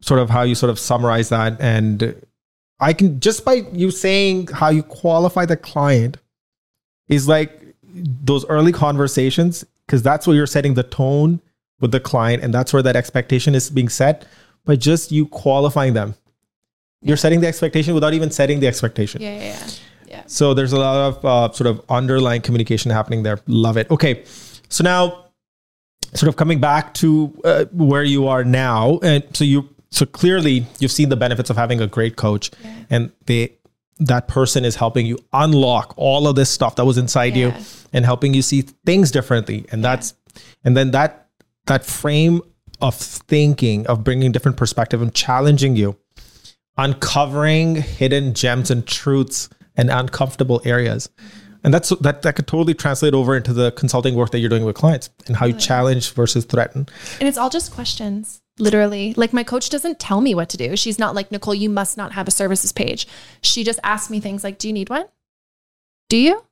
sort 0.02 0.20
of 0.20 0.30
how 0.30 0.42
you 0.42 0.56
sort 0.56 0.70
of 0.70 0.80
summarize 0.80 1.30
that 1.30 1.60
and 1.62 2.16
i 2.80 2.92
can 2.92 3.20
just 3.20 3.46
by 3.46 3.64
you 3.72 3.92
saying 3.92 4.48
how 4.48 4.70
you 4.70 4.84
qualify 4.84 5.46
the 5.46 5.56
client 5.56 6.18
is 7.08 7.28
like 7.28 7.62
those 7.84 8.46
early 8.48 8.72
conversations 8.72 9.64
because 9.86 10.02
that's 10.02 10.26
where 10.26 10.36
you're 10.36 10.48
setting 10.48 10.74
the 10.74 10.84
tone 10.84 11.40
with 11.80 11.92
the 11.92 12.00
client 12.00 12.44
and 12.44 12.54
that's 12.54 12.74
where 12.74 12.82
that 12.82 12.96
expectation 12.96 13.54
is 13.56 13.70
being 13.70 13.90
set 13.90 14.26
by 14.66 14.76
just 14.76 15.12
you 15.12 15.26
qualifying 15.28 15.94
them 15.94 16.16
you're 17.02 17.18
setting 17.18 17.42
the 17.42 17.48
expectation 17.48 17.94
without 17.94 18.14
even 18.14 18.30
setting 18.32 18.60
the 18.60 18.68
expectation 18.68 19.22
Yeah, 19.22 19.38
yeah, 19.40 19.68
yeah. 20.08 20.24
so 20.28 20.54
there's 20.54 20.74
a 20.74 20.80
lot 20.80 20.98
of 21.10 21.26
uh, 21.26 21.52
sort 21.54 21.68
of 21.68 21.82
underlying 21.90 22.42
communication 22.42 22.92
happening 22.92 23.24
there. 23.24 23.40
Love 23.48 23.78
it. 23.78 23.90
Okay, 23.90 24.24
so 24.70 24.84
now 24.84 25.26
sort 26.14 26.28
of 26.30 26.36
coming 26.36 26.60
back 26.60 26.94
to 26.96 27.34
uh, 27.44 27.66
where 27.72 28.04
you 28.04 28.28
are 28.28 28.44
now, 28.44 29.00
and 29.02 29.24
so 29.34 29.44
you 29.44 29.68
so 29.90 30.06
clearly 30.06 30.66
you've 30.80 30.92
seen 30.92 31.10
the 31.10 31.16
benefits 31.18 31.50
of 31.50 31.58
having 31.58 31.82
a 31.82 31.88
great 31.88 32.16
coach, 32.16 32.52
Yeah. 32.64 32.74
and 32.90 33.12
they 33.26 33.58
that 34.00 34.28
person 34.28 34.66
is 34.66 34.76
helping 34.76 35.06
you 35.06 35.18
unlock 35.32 35.94
all 35.96 36.28
of 36.28 36.36
this 36.36 36.50
stuff 36.50 36.76
that 36.78 36.86
was 36.86 36.98
inside 36.98 37.36
you 37.36 37.54
and 37.94 38.04
helping 38.04 38.34
you 38.34 38.42
see 38.42 38.62
things 38.84 39.12
differently 39.12 39.64
and 39.72 39.84
that's 39.84 40.16
and 40.64 40.76
then 40.76 40.90
that 40.90 41.28
that 41.68 41.86
frame 41.86 42.42
of 42.82 42.96
thinking 42.96 43.86
of 43.86 44.04
bringing 44.04 44.32
different 44.32 44.58
perspective 44.58 45.04
and 45.04 45.14
challenging 45.14 45.76
you 45.76 45.96
uncovering 46.78 47.76
hidden 47.76 48.34
gems 48.34 48.72
and 48.72 48.86
truths 48.88 49.50
and 49.76 49.90
uncomfortable 49.90 50.62
areas 50.66 51.10
and 51.64 51.74
that's 51.74 51.90
that 51.90 52.22
that 52.24 52.36
could 52.36 52.48
totally 52.48 52.74
translate 52.74 53.14
over 53.14 53.36
into 53.36 53.54
the 53.54 53.72
consulting 53.72 54.16
work 54.16 54.32
that 54.32 54.40
you're 54.40 54.50
doing 54.50 54.66
with 54.66 54.76
clients 54.76 55.10
and 55.28 55.36
how 55.36 55.46
you 55.46 55.54
challenge 55.54 56.12
versus 56.14 56.46
threaten 56.46 56.88
And 57.20 57.28
it's 57.28 57.38
all 57.38 57.50
just 57.50 57.72
questions, 57.72 58.42
literally. 58.58 59.14
Like 59.16 59.34
my 59.34 59.44
coach 59.44 59.70
doesn't 59.70 60.00
tell 60.00 60.22
me 60.22 60.34
what 60.34 60.50
to 60.50 60.58
do. 60.58 60.76
She's 60.76 60.98
not 60.98 61.16
like, 61.16 61.32
Nicole, 61.32 61.56
you 61.56 61.70
must 61.70 61.98
not 61.98 62.14
have 62.14 62.28
a 62.28 62.32
services 62.32 62.72
page. 62.72 63.08
She 63.42 63.64
just 63.64 63.80
asks 63.84 64.10
me 64.10 64.20
things 64.20 64.44
like, 64.44 64.58
do 64.58 64.68
you 64.68 64.74
need 64.74 64.90
one? 64.90 65.06
Do 66.10 66.18
you? 66.18 66.44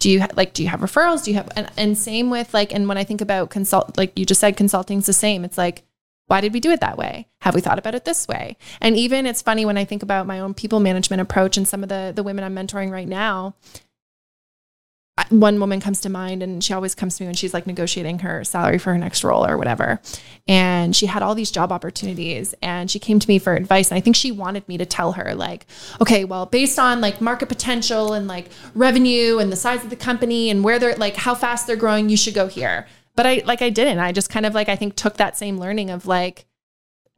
Do 0.00 0.10
you 0.10 0.20
ha- 0.20 0.28
like, 0.36 0.52
do 0.52 0.62
you 0.62 0.68
have 0.68 0.80
referrals? 0.80 1.24
Do 1.24 1.30
you 1.30 1.36
have, 1.36 1.48
and, 1.54 1.70
and 1.76 1.96
same 1.96 2.30
with 2.30 2.52
like, 2.54 2.74
and 2.74 2.88
when 2.88 2.98
I 2.98 3.04
think 3.04 3.20
about 3.20 3.50
consult, 3.50 3.96
like 3.96 4.18
you 4.18 4.24
just 4.24 4.40
said, 4.40 4.56
consulting's 4.56 5.06
the 5.06 5.12
same. 5.12 5.44
It's 5.44 5.58
like, 5.58 5.84
why 6.32 6.40
did 6.40 6.54
we 6.54 6.60
do 6.60 6.70
it 6.70 6.80
that 6.80 6.96
way? 6.96 7.28
Have 7.42 7.54
we 7.54 7.60
thought 7.60 7.78
about 7.78 7.94
it 7.94 8.06
this 8.06 8.26
way? 8.26 8.56
And 8.80 8.96
even 8.96 9.26
it's 9.26 9.42
funny 9.42 9.66
when 9.66 9.76
I 9.76 9.84
think 9.84 10.02
about 10.02 10.26
my 10.26 10.40
own 10.40 10.54
people 10.54 10.80
management 10.80 11.20
approach 11.20 11.58
and 11.58 11.68
some 11.68 11.82
of 11.82 11.90
the 11.90 12.10
the 12.16 12.22
women 12.22 12.42
I'm 12.42 12.56
mentoring 12.56 12.90
right 12.90 13.06
now. 13.06 13.54
One 15.28 15.60
woman 15.60 15.78
comes 15.78 16.00
to 16.00 16.08
mind, 16.08 16.42
and 16.42 16.64
she 16.64 16.72
always 16.72 16.94
comes 16.94 17.18
to 17.18 17.22
me 17.22 17.28
when 17.28 17.34
she's 17.34 17.52
like 17.52 17.66
negotiating 17.66 18.20
her 18.20 18.44
salary 18.44 18.78
for 18.78 18.94
her 18.94 18.98
next 18.98 19.22
role 19.24 19.46
or 19.46 19.58
whatever. 19.58 20.00
And 20.48 20.96
she 20.96 21.04
had 21.04 21.22
all 21.22 21.34
these 21.34 21.50
job 21.50 21.70
opportunities, 21.70 22.54
and 22.62 22.90
she 22.90 22.98
came 22.98 23.18
to 23.18 23.28
me 23.28 23.38
for 23.38 23.54
advice. 23.54 23.90
And 23.90 23.98
I 23.98 24.00
think 24.00 24.16
she 24.16 24.32
wanted 24.32 24.66
me 24.68 24.78
to 24.78 24.86
tell 24.86 25.12
her, 25.12 25.34
like, 25.34 25.66
okay, 26.00 26.24
well, 26.24 26.46
based 26.46 26.78
on 26.78 27.02
like 27.02 27.20
market 27.20 27.50
potential 27.50 28.14
and 28.14 28.26
like 28.26 28.48
revenue 28.74 29.36
and 29.36 29.52
the 29.52 29.56
size 29.56 29.84
of 29.84 29.90
the 29.90 29.96
company 29.96 30.48
and 30.48 30.64
where 30.64 30.78
they're 30.78 30.96
like 30.96 31.14
how 31.14 31.34
fast 31.34 31.66
they're 31.66 31.76
growing, 31.76 32.08
you 32.08 32.16
should 32.16 32.34
go 32.34 32.46
here 32.46 32.86
but 33.14 33.26
I 33.26 33.42
like 33.44 33.62
I 33.62 33.70
didn't. 33.70 33.98
I 33.98 34.12
just 34.12 34.30
kind 34.30 34.46
of 34.46 34.54
like 34.54 34.68
I 34.68 34.76
think 34.76 34.96
took 34.96 35.16
that 35.16 35.36
same 35.36 35.58
learning 35.58 35.90
of 35.90 36.06
like 36.06 36.46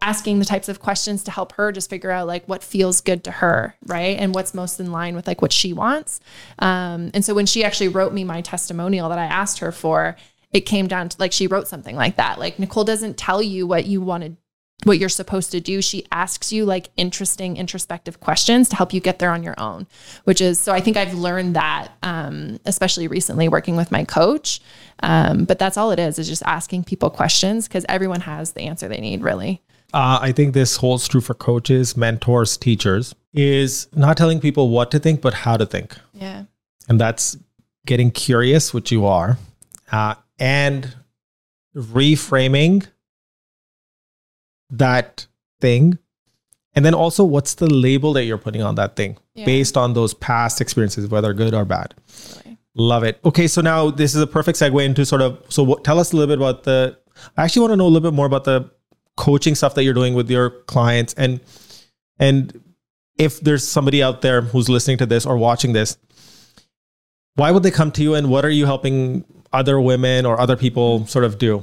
asking 0.00 0.38
the 0.38 0.44
types 0.44 0.68
of 0.68 0.80
questions 0.80 1.24
to 1.24 1.30
help 1.30 1.52
her 1.52 1.72
just 1.72 1.88
figure 1.88 2.10
out 2.10 2.26
like 2.26 2.46
what 2.46 2.62
feels 2.62 3.00
good 3.00 3.24
to 3.24 3.30
her, 3.30 3.74
right? 3.86 4.18
And 4.18 4.34
what's 4.34 4.52
most 4.52 4.78
in 4.78 4.92
line 4.92 5.14
with 5.16 5.26
like 5.26 5.40
what 5.40 5.52
she 5.52 5.72
wants. 5.72 6.20
Um, 6.58 7.10
and 7.14 7.24
so 7.24 7.34
when 7.34 7.46
she 7.46 7.64
actually 7.64 7.88
wrote 7.88 8.12
me 8.12 8.22
my 8.22 8.42
testimonial 8.42 9.08
that 9.08 9.18
I 9.18 9.24
asked 9.24 9.60
her 9.60 9.72
for, 9.72 10.16
it 10.52 10.62
came 10.62 10.88
down 10.88 11.08
to 11.08 11.16
like 11.18 11.32
she 11.32 11.46
wrote 11.46 11.68
something 11.68 11.96
like 11.96 12.16
that. 12.16 12.38
Like 12.38 12.58
Nicole 12.58 12.84
doesn't 12.84 13.16
tell 13.16 13.42
you 13.42 13.66
what 13.66 13.86
you 13.86 14.02
wanted 14.02 14.36
what 14.84 14.98
you're 14.98 15.08
supposed 15.08 15.50
to 15.52 15.60
do. 15.60 15.82
She 15.82 16.06
asks 16.12 16.52
you 16.52 16.64
like 16.64 16.90
interesting 16.96 17.56
introspective 17.56 18.20
questions 18.20 18.68
to 18.70 18.76
help 18.76 18.92
you 18.92 19.00
get 19.00 19.18
there 19.18 19.30
on 19.30 19.42
your 19.42 19.54
own, 19.58 19.86
which 20.24 20.40
is 20.40 20.58
so 20.58 20.72
I 20.72 20.80
think 20.80 20.96
I've 20.96 21.14
learned 21.14 21.56
that, 21.56 21.88
um, 22.02 22.58
especially 22.64 23.08
recently 23.08 23.48
working 23.48 23.76
with 23.76 23.90
my 23.90 24.04
coach. 24.04 24.60
Um, 25.02 25.44
but 25.44 25.58
that's 25.58 25.76
all 25.76 25.90
it 25.90 25.98
is, 25.98 26.18
is 26.18 26.28
just 26.28 26.42
asking 26.46 26.84
people 26.84 27.10
questions 27.10 27.66
because 27.68 27.84
everyone 27.88 28.20
has 28.22 28.52
the 28.52 28.62
answer 28.62 28.88
they 28.88 29.00
need, 29.00 29.22
really. 29.22 29.60
uh, 29.92 30.18
i 30.22 30.32
think 30.32 30.54
this 30.54 30.76
holds 30.76 31.06
true 31.08 31.20
for 31.20 31.34
coaches 31.34 31.96
mentors 31.96 32.56
teachers 32.56 33.14
is 33.32 33.86
not 33.94 34.16
telling 34.16 34.40
people 34.40 34.68
what 34.70 34.90
to 34.90 34.98
think 34.98 35.20
but 35.20 35.34
how 35.34 35.56
to 35.56 35.66
think 35.66 35.96
Yeah. 36.14 36.44
and 36.88 37.00
that's 37.00 37.36
getting 37.86 38.10
curious, 38.10 38.72
which 38.72 38.90
you 38.92 39.04
are, 39.06 39.36
uh, 39.92 40.14
and 40.38 40.94
reframing 41.76 42.86
that 44.78 45.26
thing. 45.60 45.98
And 46.74 46.84
then 46.84 46.94
also, 46.94 47.22
what's 47.24 47.54
the 47.54 47.66
label 47.72 48.12
that 48.14 48.24
you're 48.24 48.38
putting 48.38 48.62
on 48.62 48.74
that 48.74 48.96
thing 48.96 49.16
Yeah. 49.34 49.44
based 49.46 49.76
on 49.76 49.92
those 49.94 50.12
past 50.14 50.60
experiences, 50.60 51.08
whether 51.08 51.32
good 51.32 51.54
or 51.54 51.64
bad? 51.64 51.94
Love 52.74 53.04
it. 53.04 53.20
Okay, 53.24 53.46
so 53.46 53.60
now 53.60 53.90
this 53.90 54.14
is 54.16 54.20
a 54.20 54.26
perfect 54.26 54.58
segue 54.58 54.84
into 54.84 55.06
sort 55.06 55.22
of. 55.22 55.38
So, 55.48 55.62
what, 55.62 55.84
tell 55.84 56.00
us 56.00 56.12
a 56.12 56.16
little 56.16 56.34
bit 56.34 56.38
about 56.38 56.64
the. 56.64 56.98
I 57.36 57.44
actually 57.44 57.60
want 57.60 57.72
to 57.72 57.76
know 57.76 57.84
a 57.86 57.92
little 57.94 58.10
bit 58.10 58.14
more 58.16 58.26
about 58.26 58.42
the 58.44 58.70
coaching 59.16 59.54
stuff 59.54 59.74
that 59.76 59.84
you're 59.84 59.94
doing 59.94 60.14
with 60.14 60.28
your 60.28 60.50
clients 60.50 61.14
and 61.14 61.38
and 62.18 62.60
if 63.16 63.38
there's 63.40 63.62
somebody 63.66 64.02
out 64.02 64.22
there 64.22 64.40
who's 64.40 64.68
listening 64.68 64.98
to 64.98 65.06
this 65.06 65.24
or 65.24 65.36
watching 65.36 65.72
this 65.72 65.96
why 67.36 67.52
would 67.52 67.62
they 67.62 67.70
come 67.70 67.92
to 67.92 68.02
you 68.02 68.14
and 68.16 68.28
what 68.28 68.44
are 68.44 68.50
you 68.50 68.66
helping 68.66 69.24
other 69.52 69.80
women 69.80 70.26
or 70.26 70.40
other 70.40 70.56
people 70.56 71.06
sort 71.06 71.24
of 71.24 71.38
do 71.38 71.62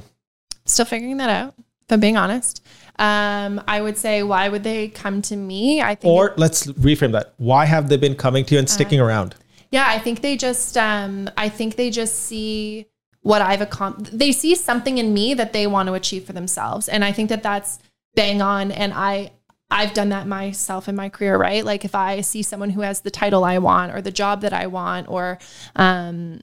Still 0.64 0.86
figuring 0.86 1.18
that 1.18 1.28
out, 1.28 1.54
if 1.58 1.90
I'm 1.92 2.00
being 2.00 2.16
honest. 2.16 2.64
Um, 2.98 3.62
I 3.66 3.80
would 3.80 3.96
say, 3.96 4.22
why 4.22 4.48
would 4.48 4.64
they 4.64 4.88
come 4.88 5.22
to 5.22 5.36
me? 5.36 5.80
I 5.80 5.94
think 5.94 6.12
or 6.12 6.34
let's 6.36 6.66
reframe 6.66 7.12
that 7.12 7.34
why 7.38 7.64
have 7.64 7.88
they 7.88 7.96
been 7.96 8.14
coming 8.14 8.44
to 8.46 8.54
you 8.54 8.58
and 8.58 8.68
sticking 8.68 9.00
around 9.00 9.34
Yeah, 9.70 9.86
I 9.88 9.98
think 9.98 10.20
they 10.20 10.36
just 10.36 10.76
um 10.76 11.30
I 11.36 11.48
think 11.48 11.76
they 11.76 11.90
just 11.90 12.14
see 12.20 12.86
what 13.22 13.40
I've 13.40 13.60
accomplished. 13.60 14.18
They 14.18 14.32
see 14.32 14.54
something 14.54 14.98
in 14.98 15.14
me 15.14 15.34
that 15.34 15.52
they 15.52 15.66
want 15.66 15.86
to 15.86 15.94
achieve 15.94 16.24
for 16.24 16.32
themselves. 16.32 16.88
And 16.88 17.04
I 17.04 17.12
think 17.12 17.28
that 17.28 17.42
that's 17.42 17.78
bang 18.14 18.42
on 18.42 18.70
and 18.70 18.92
I 18.92 19.32
I've 19.70 19.94
done 19.94 20.10
that 20.10 20.26
myself 20.26 20.86
in 20.86 20.94
my 20.94 21.08
career, 21.08 21.38
right? 21.38 21.64
Like 21.64 21.86
if 21.86 21.94
I 21.94 22.20
see 22.20 22.42
someone 22.42 22.68
who 22.70 22.82
has 22.82 23.00
the 23.00 23.10
title 23.10 23.42
I 23.42 23.56
want 23.58 23.94
or 23.94 24.02
the 24.02 24.10
job 24.10 24.42
that 24.42 24.52
I 24.52 24.66
want 24.66 25.08
or 25.08 25.38
um 25.76 26.40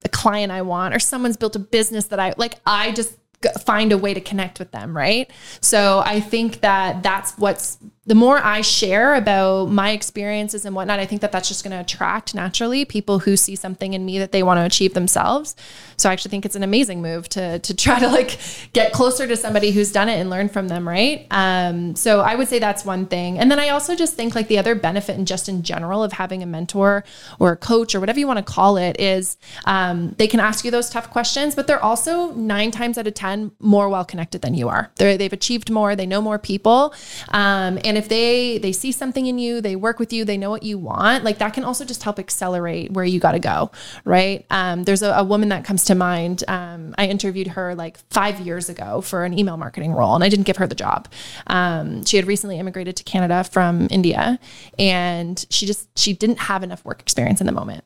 the 0.00 0.08
client 0.08 0.50
I 0.52 0.62
want 0.62 0.94
or 0.94 0.98
someone's 0.98 1.36
built 1.36 1.56
a 1.56 1.58
business 1.58 2.06
that 2.06 2.20
I 2.20 2.32
like 2.38 2.54
I 2.64 2.92
just 2.92 3.18
find 3.60 3.92
a 3.92 3.98
way 3.98 4.14
to 4.14 4.20
connect 4.20 4.58
with 4.58 4.70
them, 4.72 4.96
right? 4.96 5.30
So 5.60 6.02
I 6.04 6.20
think 6.20 6.60
that 6.60 7.02
that's 7.02 7.36
what's 7.38 7.78
the 8.08 8.14
more 8.14 8.38
I 8.38 8.62
share 8.62 9.14
about 9.14 9.66
my 9.66 9.90
experiences 9.90 10.64
and 10.64 10.74
whatnot, 10.74 10.98
I 10.98 11.04
think 11.04 11.20
that 11.20 11.30
that's 11.30 11.46
just 11.46 11.62
going 11.62 11.72
to 11.72 11.80
attract 11.80 12.34
naturally 12.34 12.86
people 12.86 13.18
who 13.18 13.36
see 13.36 13.54
something 13.54 13.92
in 13.92 14.06
me 14.06 14.18
that 14.18 14.32
they 14.32 14.42
want 14.42 14.56
to 14.56 14.64
achieve 14.64 14.94
themselves. 14.94 15.54
So 15.98 16.08
I 16.08 16.14
actually 16.14 16.30
think 16.30 16.46
it's 16.46 16.56
an 16.56 16.62
amazing 16.62 17.02
move 17.02 17.28
to 17.30 17.58
to 17.58 17.76
try 17.76 17.98
to 17.98 18.08
like 18.08 18.38
get 18.72 18.92
closer 18.92 19.26
to 19.26 19.36
somebody 19.36 19.72
who's 19.72 19.92
done 19.92 20.08
it 20.08 20.18
and 20.18 20.30
learn 20.30 20.48
from 20.48 20.68
them, 20.68 20.88
right? 20.88 21.26
Um, 21.30 21.96
so 21.96 22.20
I 22.20 22.34
would 22.34 22.48
say 22.48 22.58
that's 22.58 22.82
one 22.82 23.04
thing, 23.06 23.38
and 23.38 23.50
then 23.50 23.60
I 23.60 23.68
also 23.68 23.94
just 23.94 24.14
think 24.14 24.34
like 24.34 24.48
the 24.48 24.58
other 24.58 24.74
benefit 24.74 25.16
and 25.18 25.26
just 25.26 25.46
in 25.46 25.62
general 25.62 26.02
of 26.02 26.12
having 26.12 26.42
a 26.42 26.46
mentor 26.46 27.04
or 27.38 27.52
a 27.52 27.56
coach 27.56 27.94
or 27.94 28.00
whatever 28.00 28.18
you 28.18 28.26
want 28.26 28.38
to 28.38 28.52
call 28.54 28.78
it 28.78 28.98
is 28.98 29.36
um, 29.66 30.14
they 30.16 30.26
can 30.26 30.40
ask 30.40 30.64
you 30.64 30.70
those 30.70 30.88
tough 30.88 31.10
questions, 31.10 31.54
but 31.54 31.66
they're 31.66 31.84
also 31.84 32.32
nine 32.32 32.70
times 32.70 32.96
out 32.96 33.06
of 33.06 33.12
ten 33.12 33.50
more 33.58 33.90
well 33.90 34.06
connected 34.06 34.40
than 34.40 34.54
you 34.54 34.70
are. 34.70 34.90
They're, 34.96 35.18
they've 35.18 35.32
achieved 35.32 35.68
more, 35.68 35.94
they 35.94 36.06
know 36.06 36.22
more 36.22 36.38
people, 36.38 36.94
um, 37.30 37.78
and 37.84 37.97
if 37.98 38.08
they 38.08 38.58
they 38.58 38.72
see 38.72 38.92
something 38.92 39.26
in 39.26 39.38
you, 39.38 39.60
they 39.60 39.76
work 39.76 39.98
with 39.98 40.12
you, 40.12 40.24
they 40.24 40.38
know 40.38 40.50
what 40.50 40.62
you 40.62 40.78
want, 40.78 41.24
like 41.24 41.38
that 41.38 41.52
can 41.52 41.64
also 41.64 41.84
just 41.84 42.02
help 42.02 42.18
accelerate 42.18 42.92
where 42.92 43.04
you 43.04 43.20
got 43.20 43.32
to 43.32 43.38
go, 43.38 43.70
right? 44.04 44.46
Um, 44.50 44.84
there's 44.84 45.02
a, 45.02 45.12
a 45.12 45.24
woman 45.24 45.50
that 45.50 45.64
comes 45.64 45.84
to 45.84 45.94
mind. 45.94 46.44
Um, 46.48 46.94
I 46.96 47.06
interviewed 47.06 47.48
her 47.48 47.74
like 47.74 47.98
five 48.10 48.40
years 48.40 48.68
ago 48.68 49.00
for 49.00 49.24
an 49.24 49.38
email 49.38 49.56
marketing 49.56 49.92
role, 49.92 50.14
and 50.14 50.24
I 50.24 50.28
didn't 50.28 50.46
give 50.46 50.56
her 50.56 50.66
the 50.66 50.74
job. 50.74 51.08
Um, 51.48 52.04
she 52.04 52.16
had 52.16 52.26
recently 52.26 52.58
immigrated 52.58 52.96
to 52.96 53.04
Canada 53.04 53.44
from 53.44 53.88
India, 53.90 54.38
and 54.78 55.44
she 55.50 55.66
just 55.66 55.88
she 55.98 56.14
didn't 56.14 56.38
have 56.38 56.62
enough 56.62 56.84
work 56.84 57.00
experience 57.00 57.40
in 57.40 57.46
the 57.46 57.52
moment 57.52 57.84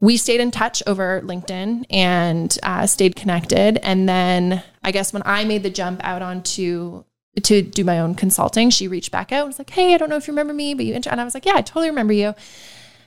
we 0.00 0.16
stayed 0.16 0.40
in 0.40 0.50
touch 0.50 0.82
over 0.86 1.20
LinkedIn 1.20 1.84
and 1.90 2.58
uh, 2.62 2.86
stayed 2.86 3.16
connected. 3.16 3.78
And 3.82 4.08
then 4.08 4.62
I 4.82 4.92
guess 4.92 5.12
when 5.12 5.22
I 5.26 5.44
made 5.44 5.62
the 5.62 5.70
jump 5.70 6.00
out 6.02 6.22
onto 6.22 7.04
to 7.40 7.62
do 7.62 7.84
my 7.84 7.98
own 7.98 8.14
consulting, 8.14 8.70
she 8.70 8.88
reached 8.88 9.10
back 9.10 9.32
out 9.32 9.40
and 9.40 9.48
was 9.48 9.58
like, 9.58 9.70
"Hey, 9.70 9.94
I 9.94 9.98
don't 9.98 10.10
know 10.10 10.16
if 10.16 10.26
you 10.26 10.32
remember 10.32 10.54
me, 10.54 10.74
but 10.74 10.84
you," 10.84 10.94
int-" 10.94 11.06
and 11.06 11.20
I 11.20 11.24
was 11.24 11.34
like, 11.34 11.46
"Yeah, 11.46 11.54
I 11.56 11.62
totally 11.62 11.88
remember 11.88 12.12
you." 12.12 12.34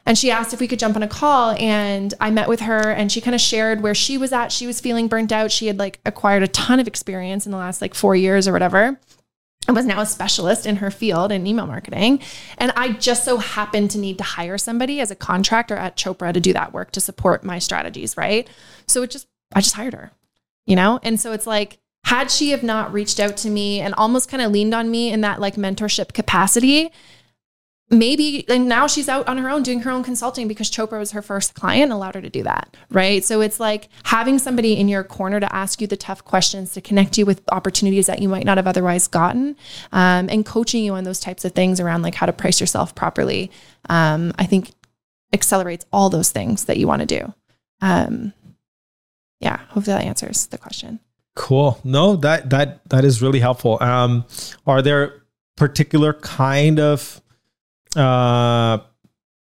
And 0.06 0.18
she 0.18 0.32
asked 0.32 0.54
if 0.54 0.60
we 0.60 0.68
could 0.68 0.80
jump 0.80 0.96
on 0.96 1.04
a 1.04 1.08
call, 1.08 1.52
and 1.52 2.14
I 2.20 2.30
met 2.30 2.50
with 2.50 2.62
her, 2.62 2.92
and 2.92 3.12
she 3.12 3.22
kind 3.22 3.36
of 3.36 3.42
shared 3.42 3.82
where 3.82 3.96
she 3.96 4.18
was 4.18 4.34
at. 4.34 4.52
She 4.52 4.68
was 4.68 4.82
feeling 4.82 5.08
burnt 5.08 5.32
out. 5.32 5.52
She 5.52 5.68
had 5.68 5.80
like 5.80 6.00
acquired 6.06 6.44
a 6.44 6.48
ton 6.48 6.80
of 6.80 6.88
experience 6.88 7.46
in 7.46 7.52
the 7.52 7.58
last 7.58 7.82
like 7.82 7.94
four 7.94 8.16
years 8.16 8.48
or 8.48 8.52
whatever 8.52 9.00
and 9.68 9.76
was 9.76 9.86
now 9.86 10.02
a 10.02 10.06
specialist 10.06 10.66
in 10.66 10.78
her 10.78 10.92
field 10.92 11.32
in 11.32 11.48
email 11.48 11.68
marketing. 11.68 12.20
And 12.58 12.72
I 12.76 12.94
just 12.94 13.24
so 13.24 13.38
happened 13.38 13.92
to 13.92 13.98
need 13.98 14.18
to 14.18 14.24
hire 14.24 14.58
somebody 14.58 15.00
as 15.00 15.12
a 15.12 15.16
contractor 15.16 15.76
at 15.76 15.96
Chopra 15.96 16.34
to 16.34 16.40
do 16.40 16.54
that 16.54 16.74
work 16.74 16.92
to 16.92 17.02
support 17.02 17.44
my 17.44 17.60
strategies, 17.60 18.18
right? 18.18 18.48
So 18.88 19.04
it 19.04 19.12
just, 19.12 19.28
I 19.54 19.62
just 19.62 19.76
hired 19.76 19.94
her, 19.94 20.12
you 20.66 20.76
know? 20.76 21.00
And 21.04 21.20
so 21.20 21.32
it's 21.32 21.48
like, 21.48 21.80
had 22.06 22.30
she 22.30 22.52
have 22.52 22.64
not 22.64 22.94
reached 22.94 23.20
out 23.20 23.38
to 23.38 23.50
me 23.50 23.80
and 23.80 23.94
almost 23.96 24.30
kind 24.30 24.42
of 24.42 24.52
leaned 24.52 24.74
on 24.74 24.92
me 24.92 25.12
in 25.12 25.22
that 25.22 25.40
like 25.40 25.56
mentorship 25.56 26.14
capacity, 26.14 26.92
maybe 27.90 28.46
and 28.50 28.68
now 28.68 28.88
she's 28.88 29.08
out 29.08 29.28
on 29.28 29.38
her 29.38 29.50
own 29.50 29.64
doing 29.64 29.82
her 29.82 29.92
own 29.92 30.04
consulting 30.04 30.48
because 30.48 30.70
Chopra 30.70 31.00
was 31.00 31.12
her 31.12 31.22
first 31.22 31.54
client 31.54 31.92
allowed 31.92 32.16
her 32.16 32.22
to 32.22 32.30
do 32.30 32.44
that. 32.44 32.76
Right. 32.90 33.24
So 33.24 33.42
it's 33.42 33.60
like 33.60 33.88
having 34.04 34.40
somebody 34.40 34.74
in 34.80 34.88
your 34.88 35.04
corner 35.04 35.40
to 35.40 35.56
ask 35.56 35.80
you 35.80 35.88
the 35.88 35.98
tough 35.98 36.24
questions, 36.26 36.74
to 36.74 36.82
connect 36.82 37.18
you 37.18 37.26
with 37.26 37.42
opportunities 37.52 38.08
that 38.08 38.22
you 38.22 38.28
might 38.28 38.46
not 38.46 38.58
have 38.58 38.68
otherwise 38.68 39.08
gotten, 39.08 39.56
um, 39.92 40.28
and 40.30 40.46
coaching 40.46 40.84
you 40.84 40.94
on 40.94 41.04
those 41.04 41.20
types 41.20 41.46
of 41.46 41.54
things 41.54 41.80
around 41.80 42.02
like 42.02 42.16
how 42.16 42.26
to 42.26 42.34
price 42.34 42.60
yourself 42.60 42.96
properly. 42.96 43.52
Um, 43.90 44.34
I 44.38 44.46
think 44.46 44.72
accelerates 45.32 45.86
all 45.92 46.10
those 46.10 46.32
things 46.32 46.66
that 46.66 46.78
you 46.78 46.88
want 46.88 47.02
to 47.02 47.06
do. 47.06 47.34
Um, 47.82 48.34
yeah, 49.40 49.58
hopefully 49.70 49.98
that 49.98 50.06
answers 50.06 50.48
the 50.48 50.58
question. 50.58 51.00
Cool. 51.36 51.80
No, 51.84 52.16
that 52.18 52.52
that 52.52 52.88
that 52.90 53.04
is 53.04 53.22
really 53.22 53.40
helpful. 53.40 53.82
Um, 53.82 54.26
are 54.68 54.82
there 54.82 55.24
particular 55.56 56.14
kind 56.14 56.80
of 56.80 57.22
uh, 57.96 58.80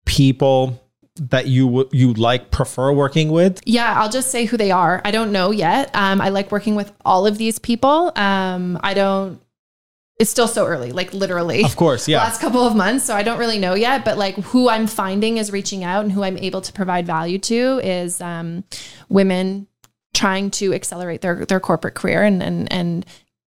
people 0.07 0.81
that 1.17 1.47
you 1.47 1.67
would 1.67 1.89
you 1.93 2.15
like 2.15 2.51
prefer 2.51 2.93
working 2.93 3.31
with? 3.31 3.61
Yeah, 3.67 4.01
I'll 4.01 4.09
just 4.09 4.31
say 4.31 4.47
who 4.47 4.57
they 4.57 4.71
are. 4.71 5.03
I 5.05 5.11
don't 5.11 5.31
know 5.31 5.51
yet. 5.51 5.91
Um, 5.95 6.21
I 6.21 6.31
like 6.31 6.51
working 6.51 6.75
with 6.75 6.93
all 7.05 7.27
of 7.27 7.39
these 7.39 7.59
people. 7.59 8.13
Um, 8.17 8.79
I 8.83 8.95
don't. 8.95 9.41
It's 10.19 10.31
still 10.31 10.49
so 10.49 10.65
early, 10.67 10.93
like 10.93 11.13
literally. 11.13 11.65
Of 11.65 11.77
course, 11.77 12.09
yeah. 12.09 12.19
Last 12.19 12.41
couple 12.41 12.67
of 12.67 12.75
months, 12.75 13.05
so 13.05 13.15
I 13.15 13.23
don't 13.23 13.39
really 13.39 13.59
know 13.59 13.75
yet. 13.75 14.07
But 14.07 14.17
like 14.17 14.37
who 14.37 14.71
I'm 14.71 14.87
finding 14.87 15.37
is 15.37 15.51
reaching 15.51 15.85
out, 15.85 16.05
and 16.05 16.13
who 16.13 16.23
I'm 16.23 16.39
able 16.39 16.63
to 16.63 16.73
provide 16.73 17.05
value 17.05 17.39
to 17.41 17.81
is 17.85 18.23
um, 18.23 18.65
women 19.11 19.67
trying 20.15 20.51
to 20.53 20.73
accelerate 20.73 21.21
their 21.21 21.45
their 21.45 21.61
corporate 21.61 21.95
career 21.95 22.23
and 22.23 22.43
and 22.43 22.73
and 22.73 23.07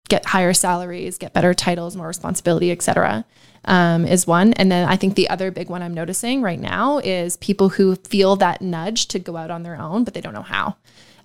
get 0.10 0.26
higher 0.26 0.54
salaries, 0.54 1.18
get 1.18 1.34
better 1.34 1.54
titles, 1.54 1.96
more 1.96 2.08
responsibility, 2.08 2.72
et 2.72 2.82
cetera, 2.82 3.26
um, 3.66 4.06
is 4.06 4.26
one. 4.26 4.54
And 4.54 4.72
then 4.72 4.88
I 4.88 4.96
think 4.96 5.16
the 5.16 5.30
other 5.30 5.52
big 5.52 5.70
one 5.70 5.82
I'm 5.82 5.94
noticing 5.94 6.42
right 6.42 6.60
now 6.60 7.00
is 7.00 7.36
people 7.38 7.70
who 7.70 7.96
feel 7.96 8.38
that 8.38 8.62
nudge 8.62 9.08
to 9.10 9.20
go 9.20 9.36
out 9.36 9.52
on 9.52 9.64
their 9.64 9.80
own, 9.80 10.04
but 10.04 10.14
they 10.14 10.22
don't 10.22 10.34
know 10.34 10.44
how. 10.44 10.78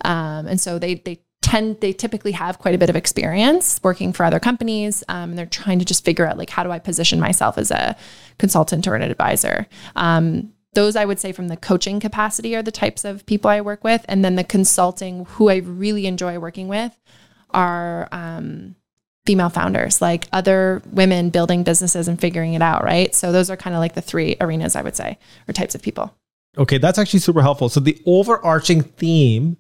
Um, 0.05 0.47
and 0.47 0.61
so 0.61 0.79
they 0.79 0.95
they 0.95 1.21
tend 1.43 1.81
they 1.81 1.93
typically 1.93 2.33
have 2.33 2.59
quite 2.59 2.75
a 2.75 2.79
bit 2.79 2.91
of 2.91 2.97
experience 2.97 3.81
working 3.83 4.13
for 4.13 4.25
other 4.25 4.41
companies, 4.41 5.05
um, 5.09 5.31
and 5.31 5.39
they're 5.39 5.47
trying 5.47 5.79
to 5.79 5.85
just 5.85 6.05
figure 6.05 6.27
out 6.27 6.39
like 6.39 6.51
how 6.51 6.65
do 6.65 6.71
I 6.71 6.79
position 6.79 7.21
myself 7.21 7.59
as 7.59 7.71
a 7.71 7.97
consultant 8.39 8.87
or 8.89 8.95
an 8.95 9.03
advisor. 9.03 9.67
Those 10.75 10.97
I 10.97 11.05
would 11.05 11.21
say 11.21 11.33
from 11.33 11.49
the 11.49 11.57
coaching 11.57 12.01
capacity 12.01 12.57
are 12.57 12.63
the 12.63 12.73
types 12.73 13.05
of 13.05 13.27
people 13.27 13.51
I 13.51 13.61
work 13.61 13.85
with, 13.85 14.05
and 14.09 14.25
then 14.25 14.37
the 14.37 14.45
consulting 14.45 15.27
who 15.27 15.51
I 15.51 15.57
really 15.57 16.07
enjoy 16.07 16.39
working 16.39 16.69
with 16.69 16.99
are 17.51 18.09
um, 18.11 18.75
female 19.27 19.51
founders, 19.51 20.01
like 20.01 20.29
other 20.33 20.83
women 20.91 21.29
building 21.29 21.63
businesses 21.63 22.09
and 22.09 22.19
figuring 22.19 22.55
it 22.55 22.63
out, 22.63 22.85
right? 22.85 23.15
So 23.15 23.33
those 23.33 23.51
are 23.51 23.57
kind 23.57 23.77
of 23.77 23.81
like 23.81 23.95
the 23.95 24.01
three 24.01 24.37
arenas 24.41 24.75
I 24.75 24.83
would 24.83 24.97
say, 24.97 25.19
or 25.47 25.53
types 25.53 25.75
of 25.75 25.83
people. 25.83 26.15
Okay, 26.57 26.79
that's 26.79 26.99
actually 26.99 27.21
super 27.21 27.43
helpful. 27.43 27.69
So 27.69 27.81
the 27.81 28.01
overarching 28.07 28.83
theme 28.83 29.57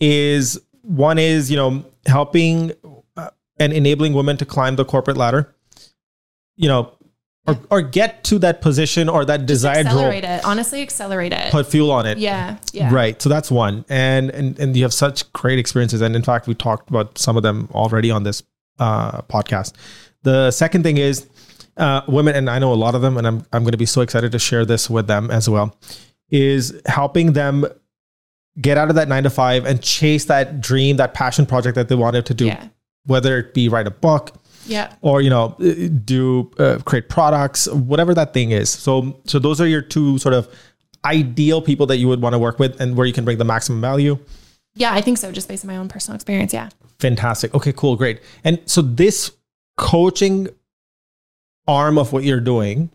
is 0.00 0.58
one 0.82 1.18
is 1.18 1.50
you 1.50 1.56
know 1.56 1.84
helping 2.06 2.72
uh, 3.16 3.30
and 3.58 3.72
enabling 3.72 4.14
women 4.14 4.36
to 4.38 4.46
climb 4.46 4.76
the 4.76 4.84
corporate 4.84 5.16
ladder. 5.16 5.54
You 6.56 6.68
know. 6.68 6.92
Or, 7.46 7.58
or 7.70 7.82
get 7.82 8.24
to 8.24 8.38
that 8.38 8.62
position 8.62 9.06
or 9.08 9.26
that 9.26 9.44
desired 9.44 9.84
role. 9.86 9.96
Accelerate 9.96 10.24
it. 10.24 10.44
Honestly, 10.46 10.80
accelerate 10.80 11.32
it. 11.34 11.50
Put 11.52 11.66
fuel 11.66 11.90
on 11.92 12.06
it. 12.06 12.16
yeah, 12.16 12.56
yeah. 12.72 12.90
Right. 12.90 13.20
So 13.20 13.28
that's 13.28 13.50
one. 13.50 13.84
And, 13.90 14.30
and 14.30 14.58
and 14.58 14.74
you 14.74 14.82
have 14.82 14.94
such 14.94 15.30
great 15.34 15.58
experiences. 15.58 16.00
And 16.00 16.16
in 16.16 16.22
fact, 16.22 16.46
we 16.46 16.54
talked 16.54 16.88
about 16.88 17.18
some 17.18 17.36
of 17.36 17.42
them 17.42 17.68
already 17.74 18.10
on 18.10 18.22
this 18.22 18.42
uh, 18.78 19.20
podcast. 19.22 19.74
The 20.22 20.52
second 20.52 20.84
thing 20.84 20.96
is 20.96 21.26
uh, 21.76 22.00
women, 22.08 22.34
and 22.34 22.48
I 22.48 22.58
know 22.58 22.72
a 22.72 22.74
lot 22.74 22.94
of 22.94 23.02
them, 23.02 23.18
and 23.18 23.26
I'm 23.26 23.44
I'm 23.52 23.62
going 23.62 23.72
to 23.72 23.78
be 23.78 23.84
so 23.84 24.00
excited 24.00 24.32
to 24.32 24.38
share 24.38 24.64
this 24.64 24.88
with 24.88 25.06
them 25.06 25.30
as 25.30 25.46
well. 25.46 25.76
Is 26.30 26.80
helping 26.86 27.34
them 27.34 27.66
get 28.58 28.78
out 28.78 28.88
of 28.88 28.94
that 28.94 29.06
nine 29.08 29.24
to 29.24 29.30
five 29.30 29.66
and 29.66 29.82
chase 29.82 30.24
that 30.26 30.62
dream, 30.62 30.96
that 30.96 31.12
passion 31.12 31.44
project 31.44 31.74
that 31.74 31.88
they 31.88 31.94
wanted 31.94 32.24
to 32.26 32.32
do, 32.34 32.46
Yeah. 32.46 32.68
whether 33.04 33.36
it 33.38 33.52
be 33.52 33.68
write 33.68 33.86
a 33.86 33.90
book, 33.90 34.30
Yeah. 34.66 34.94
or 35.02 35.20
you 35.20 35.30
know 35.30 35.56
do 36.04 36.50
uh, 36.58 36.78
create 36.84 37.08
products 37.08 37.68
whatever 37.68 38.14
that 38.14 38.32
thing 38.32 38.50
is 38.50 38.70
so 38.70 39.20
so 39.24 39.38
those 39.38 39.60
are 39.60 39.66
your 39.66 39.82
two 39.82 40.18
sort 40.18 40.34
of 40.34 40.48
ideal 41.04 41.60
people 41.60 41.86
that 41.86 41.98
you 41.98 42.08
would 42.08 42.22
want 42.22 42.32
to 42.32 42.38
work 42.38 42.58
with 42.58 42.80
and 42.80 42.96
where 42.96 43.06
you 43.06 43.12
can 43.12 43.24
bring 43.24 43.38
the 43.38 43.44
maximum 43.44 43.80
value 43.80 44.18
Yeah, 44.74 44.92
I 44.94 45.00
think 45.02 45.18
so, 45.18 45.30
just 45.30 45.48
based 45.48 45.64
on 45.64 45.68
my 45.68 45.76
own 45.76 45.88
personal 45.88 46.14
experience. 46.16 46.52
Yeah. 46.54 46.70
fantastic 46.98 47.54
okay 47.54 47.72
cool 47.72 47.96
great 47.96 48.20
and 48.44 48.58
so 48.66 48.80
this 48.82 49.30
coaching 49.76 50.48
arm 51.66 51.98
of 51.98 52.12
what 52.12 52.24
you're 52.24 52.40
doing 52.40 52.90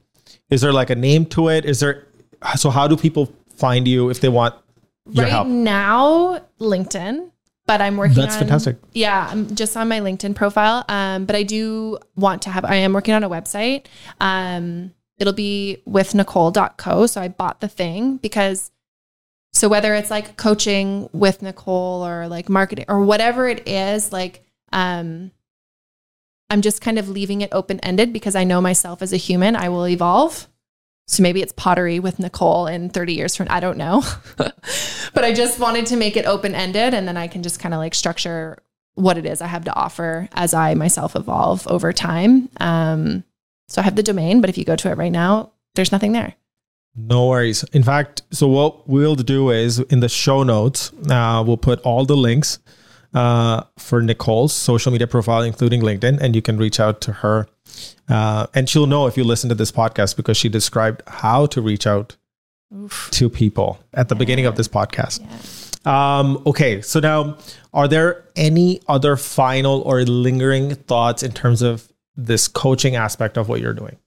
is 0.49 0.61
there 0.61 0.73
like 0.73 0.89
a 0.89 0.95
name 0.95 1.25
to 1.25 1.49
it 1.49 1.65
is 1.65 1.79
there 1.81 2.07
so 2.55 2.69
how 2.69 2.87
do 2.87 2.95
people 2.97 3.31
find 3.55 3.87
you 3.87 4.09
if 4.09 4.21
they 4.21 4.29
want 4.29 4.55
your 5.11 5.23
right 5.25 5.31
help 5.31 5.47
now, 5.47 6.39
LinkedIn 6.59 7.31
but 7.69 7.81
I'm 7.81 7.97
working 7.97 8.15
That's 8.15 8.33
on, 8.33 8.39
fantastic. 8.39 8.77
Yeah, 8.93 9.27
I'm 9.29 9.55
just 9.55 9.77
on 9.77 9.87
my 9.87 9.99
LinkedIn 9.99 10.33
profile. 10.33 10.83
Um, 10.89 11.25
but 11.25 11.35
I 11.35 11.43
do 11.43 11.99
want 12.15 12.41
to 12.41 12.49
have 12.49 12.65
I 12.65 12.77
am 12.77 12.93
working 12.93 13.13
on 13.13 13.23
a 13.23 13.29
website. 13.29 13.85
Um, 14.19 14.91
it'll 15.19 15.33
be 15.33 15.83
with 15.85 16.15
Nicole.co. 16.15 17.05
So 17.05 17.21
I 17.21 17.27
bought 17.27 17.61
the 17.61 17.67
thing 17.67 18.17
because 18.17 18.71
so 19.53 19.69
whether 19.69 19.93
it's 19.93 20.09
like 20.09 20.35
coaching 20.35 21.09
with 21.13 21.43
Nicole 21.43 22.03
or 22.03 22.27
like 22.27 22.49
marketing 22.49 22.85
or 22.87 23.03
whatever 23.03 23.47
it 23.47 23.67
is, 23.67 24.11
like 24.11 24.43
um 24.73 25.29
I'm 26.49 26.61
just 26.61 26.81
kind 26.81 26.97
of 26.97 27.07
leaving 27.07 27.41
it 27.41 27.49
open 27.51 27.79
ended 27.81 28.11
because 28.13 28.35
I 28.35 28.45
know 28.45 28.61
myself 28.61 29.03
as 29.03 29.13
a 29.13 29.17
human, 29.17 29.55
I 29.55 29.69
will 29.69 29.87
evolve. 29.87 30.47
So 31.09 31.23
maybe 31.23 31.41
it's 31.41 31.53
pottery 31.53 31.99
with 31.99 32.19
Nicole 32.19 32.67
in 32.67 32.91
30 32.91 33.13
years 33.13 33.35
from 33.35 33.47
I 33.49 33.59
don't 33.59 33.79
know. 33.79 34.03
but 34.37 35.23
I 35.23 35.33
just 35.33 35.59
wanted 35.59 35.87
to 35.87 35.95
make 35.95 36.15
it 36.15 36.27
open 36.27 36.53
ended 36.53 36.93
and 36.93 37.07
then 37.07 37.17
I 37.17 37.27
can 37.27 37.41
just 37.41 37.59
kind 37.59 37.73
of 37.73 37.79
like 37.79 37.95
structure 37.95 38.61
what 38.93 39.17
it 39.17 39.25
is 39.25 39.41
I 39.41 39.47
have 39.47 39.65
to 39.65 39.73
offer 39.73 40.29
as 40.33 40.53
I 40.53 40.75
myself 40.75 41.15
evolve 41.15 41.67
over 41.67 41.91
time. 41.91 42.49
Um, 42.59 43.23
so 43.67 43.81
I 43.81 43.85
have 43.85 43.95
the 43.95 44.03
domain, 44.03 44.39
but 44.39 44.51
if 44.51 44.57
you 44.57 44.65
go 44.65 44.75
to 44.75 44.91
it 44.91 44.97
right 44.97 45.11
now, 45.11 45.51
there's 45.73 45.91
nothing 45.91 46.11
there. 46.11 46.35
No 46.95 47.27
worries. 47.27 47.63
In 47.73 47.81
fact, 47.81 48.21
so 48.29 48.47
what 48.47 48.87
we'll 48.87 49.15
do 49.15 49.49
is 49.49 49.79
in 49.79 50.01
the 50.01 50.09
show 50.09 50.43
notes, 50.43 50.91
uh, 51.09 51.43
we'll 51.45 51.57
put 51.57 51.79
all 51.81 52.05
the 52.05 52.17
links 52.17 52.59
uh, 53.13 53.63
for 53.77 54.01
Nicole's 54.01 54.53
social 54.53 54.91
media 54.91 55.07
profile, 55.07 55.41
including 55.41 55.81
LinkedIn, 55.81 56.19
and 56.21 56.35
you 56.35 56.41
can 56.41 56.57
reach 56.57 56.79
out 56.79 57.01
to 57.01 57.11
her. 57.11 57.47
Uh, 58.07 58.47
and 58.53 58.69
she'll 58.69 58.87
know 58.87 59.07
if 59.07 59.17
you 59.17 59.23
listen 59.23 59.49
to 59.49 59.55
this 59.55 59.71
podcast 59.71 60.15
because 60.15 60.37
she 60.37 60.49
described 60.49 61.01
how 61.07 61.45
to 61.47 61.61
reach 61.61 61.85
out 61.85 62.15
Oof. 62.75 63.09
to 63.11 63.29
people 63.29 63.79
at 63.93 64.09
the 64.09 64.15
beginning 64.15 64.45
of 64.45 64.55
this 64.55 64.67
podcast. 64.67 65.21
Yeah. 65.21 66.19
Um, 66.19 66.41
okay, 66.45 66.81
so 66.81 66.99
now, 66.99 67.37
are 67.73 67.87
there 67.87 68.25
any 68.35 68.81
other 68.87 69.15
final 69.15 69.81
or 69.81 70.03
lingering 70.03 70.75
thoughts 70.75 71.23
in 71.23 71.31
terms 71.31 71.61
of 71.61 71.91
this 72.15 72.47
coaching 72.47 72.95
aspect 72.95 73.37
of 73.37 73.47
what 73.47 73.61
you're 73.61 73.73
doing? 73.73 73.97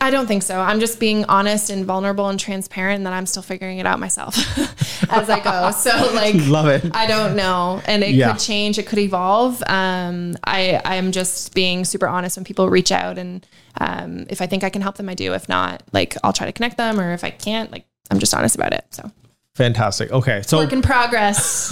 I 0.00 0.10
don't 0.10 0.26
think 0.26 0.42
so. 0.42 0.60
I'm 0.60 0.78
just 0.80 1.00
being 1.00 1.24
honest 1.24 1.70
and 1.70 1.84
vulnerable 1.84 2.28
and 2.28 2.38
transparent, 2.38 2.96
and 2.98 3.06
that 3.06 3.12
I'm 3.12 3.26
still 3.26 3.42
figuring 3.42 3.78
it 3.78 3.86
out 3.86 3.98
myself 3.98 4.36
as 5.10 5.28
I 5.30 5.40
go. 5.40 5.70
So, 5.72 5.90
like, 6.14 6.34
Love 6.46 6.66
it. 6.68 6.84
I 6.94 7.06
don't 7.06 7.34
know, 7.36 7.80
and 7.86 8.04
it 8.04 8.14
Yeah. 8.14 8.32
could 8.32 8.40
change. 8.40 8.78
It 8.78 8.86
could 8.86 8.98
evolve. 8.98 9.62
Um, 9.66 10.36
I 10.44 10.80
I'm 10.84 11.12
just 11.12 11.54
being 11.54 11.84
super 11.84 12.06
honest 12.08 12.36
when 12.36 12.44
people 12.44 12.68
reach 12.68 12.92
out, 12.92 13.18
and 13.18 13.46
um, 13.80 14.26
if 14.28 14.40
I 14.42 14.46
think 14.46 14.64
I 14.64 14.70
can 14.70 14.82
help 14.82 14.96
them, 14.96 15.08
I 15.08 15.14
do. 15.14 15.32
If 15.34 15.48
not, 15.48 15.82
like, 15.92 16.16
I'll 16.22 16.32
try 16.32 16.46
to 16.46 16.52
connect 16.52 16.76
them, 16.76 17.00
or 17.00 17.12
if 17.12 17.24
I 17.24 17.30
can't, 17.30 17.70
like, 17.72 17.86
I'm 18.10 18.18
just 18.18 18.34
honest 18.34 18.54
about 18.54 18.72
it. 18.72 18.84
So, 18.90 19.10
Fantastic. 19.54 20.12
Okay, 20.12 20.42
so 20.42 20.58
work 20.58 20.72
in 20.74 20.82
progress 20.82 21.68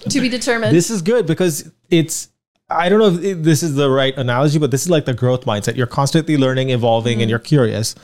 to 0.08 0.20
be 0.20 0.28
determined. 0.30 0.74
this 0.74 0.90
is 0.90 1.02
good 1.02 1.26
because 1.26 1.70
it's 1.90 2.28
i 2.70 2.88
don't 2.88 2.98
know 2.98 3.20
if 3.22 3.42
this 3.42 3.62
is 3.62 3.74
the 3.74 3.90
right 3.90 4.16
analogy 4.16 4.58
but 4.58 4.70
this 4.70 4.82
is 4.82 4.90
like 4.90 5.04
the 5.04 5.14
growth 5.14 5.44
mindset. 5.44 5.76
You're 5.76 5.86
constantly 5.86 6.36
learning 6.36 6.70
evolving 6.70 7.20
and 7.20 7.28
you're 7.30 7.38
curious. 7.38 7.94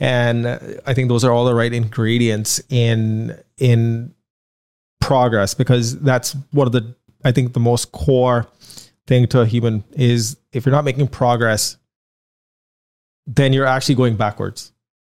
And 0.00 0.46
uh, 0.46 0.58
i 0.86 0.94
think 0.94 1.08
those 1.08 1.24
are 1.24 1.32
all 1.32 1.44
the 1.44 1.54
right 1.54 1.72
ingredients 1.72 2.60
in 2.68 3.36
in 3.58 4.14
progress 5.00 5.54
because 5.54 5.98
that's 6.00 6.36
one 6.52 6.66
of 6.66 6.72
the 6.72 6.94
i 7.24 7.32
think 7.32 7.52
the 7.52 7.60
most 7.60 7.92
core 7.92 8.46
thing 9.06 9.26
to 9.28 9.40
a 9.40 9.46
human 9.46 9.82
is 9.92 10.36
if 10.52 10.64
you're 10.66 10.74
not 10.74 10.84
making 10.84 11.08
progress 11.08 11.76
then 13.26 13.52
you're 13.52 13.66
actually 13.66 13.94
going 13.94 14.16
backwards. 14.16 14.72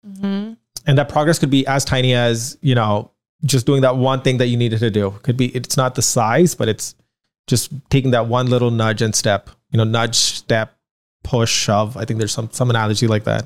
Mhm. 0.07 0.57
and 0.87 0.97
that 0.97 1.07
progress 1.09 1.37
could 1.39 1.51
be 1.51 1.65
as 1.67 1.85
tiny 1.85 2.13
as 2.15 2.57
you 2.61 2.73
know 2.73 3.11
just 3.45 3.65
doing 3.67 3.81
that 3.83 3.97
one 3.97 4.21
thing 4.21 4.37
that 4.37 4.47
you 4.47 4.57
needed 4.57 4.79
to 4.79 4.89
do. 4.91 5.11
Could 5.23 5.37
be 5.37 5.47
it's 5.55 5.77
not 5.77 5.93
the 5.95 6.01
size 6.01 6.55
but 6.55 6.67
it's 6.69 6.95
just 7.51 7.71
taking 7.91 8.11
that 8.11 8.25
one 8.25 8.47
little 8.47 8.71
nudge 8.71 9.01
and 9.03 9.13
step 9.13 9.49
you 9.71 9.77
know 9.77 9.83
nudge 9.83 10.15
step 10.15 10.75
push 11.23 11.51
shove 11.51 11.95
i 11.97 12.03
think 12.05 12.17
there's 12.17 12.31
some 12.31 12.49
some 12.51 12.69
analogy 12.71 13.05
like 13.07 13.25
that 13.25 13.45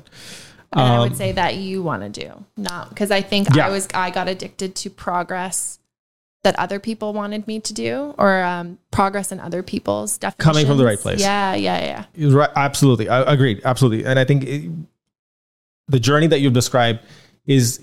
And 0.72 0.80
I 0.82 0.94
Um, 0.96 1.00
would 1.08 1.16
say 1.16 1.32
that 1.32 1.56
you 1.56 1.82
want 1.82 2.02
to 2.02 2.08
do, 2.24 2.44
not 2.56 2.88
because 2.90 3.10
I 3.10 3.22
think 3.22 3.54
Yeah. 3.54 3.66
I 3.68 3.70
was 3.70 3.86
I 3.94 4.10
got 4.10 4.26
addicted 4.28 4.74
to 4.82 4.90
progress 4.90 5.78
that 6.42 6.58
other 6.58 6.78
people 6.80 7.12
wanted 7.12 7.46
me 7.46 7.60
to 7.60 7.72
do, 7.72 8.14
or 8.18 8.42
um, 8.42 8.78
progress 8.90 9.30
in 9.32 9.38
other 9.40 9.62
people's 9.62 10.18
definitions. 10.18 10.44
Coming 10.44 10.66
from 10.66 10.78
the 10.78 10.84
right 10.84 10.98
place. 10.98 11.20
Yeah, 11.20 11.54
yeah, 11.54 12.04
yeah. 12.14 12.28
Right 12.40 12.50
absolutely 12.56 13.08
i 13.08 13.18
agreed 13.32 13.60
absolutely 13.64 14.04
and 14.10 14.18
i 14.18 14.24
think 14.24 14.44
it, 14.44 14.70
the 15.88 16.00
journey 16.00 16.26
that 16.32 16.40
you've 16.40 16.52
described 16.62 16.98
is 17.46 17.80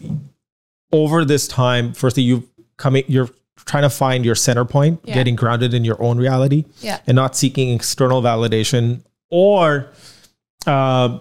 over 0.91 1.23
this 1.25 1.47
time 1.47 1.93
firstly 1.93 2.23
you've 2.23 2.45
coming 2.77 3.03
you're 3.07 3.29
trying 3.65 3.83
to 3.83 3.89
find 3.89 4.25
your 4.25 4.35
center 4.35 4.65
point 4.65 4.99
Yeah. 5.05 5.13
getting 5.15 5.35
grounded 5.35 5.73
in 5.73 5.83
your 5.85 6.01
own 6.01 6.17
reality 6.17 6.65
Yeah. 6.81 6.99
and 7.07 7.15
not 7.15 7.35
seeking 7.35 7.69
external 7.73 8.21
validation 8.21 9.01
or 9.29 9.89
uh, 10.65 11.19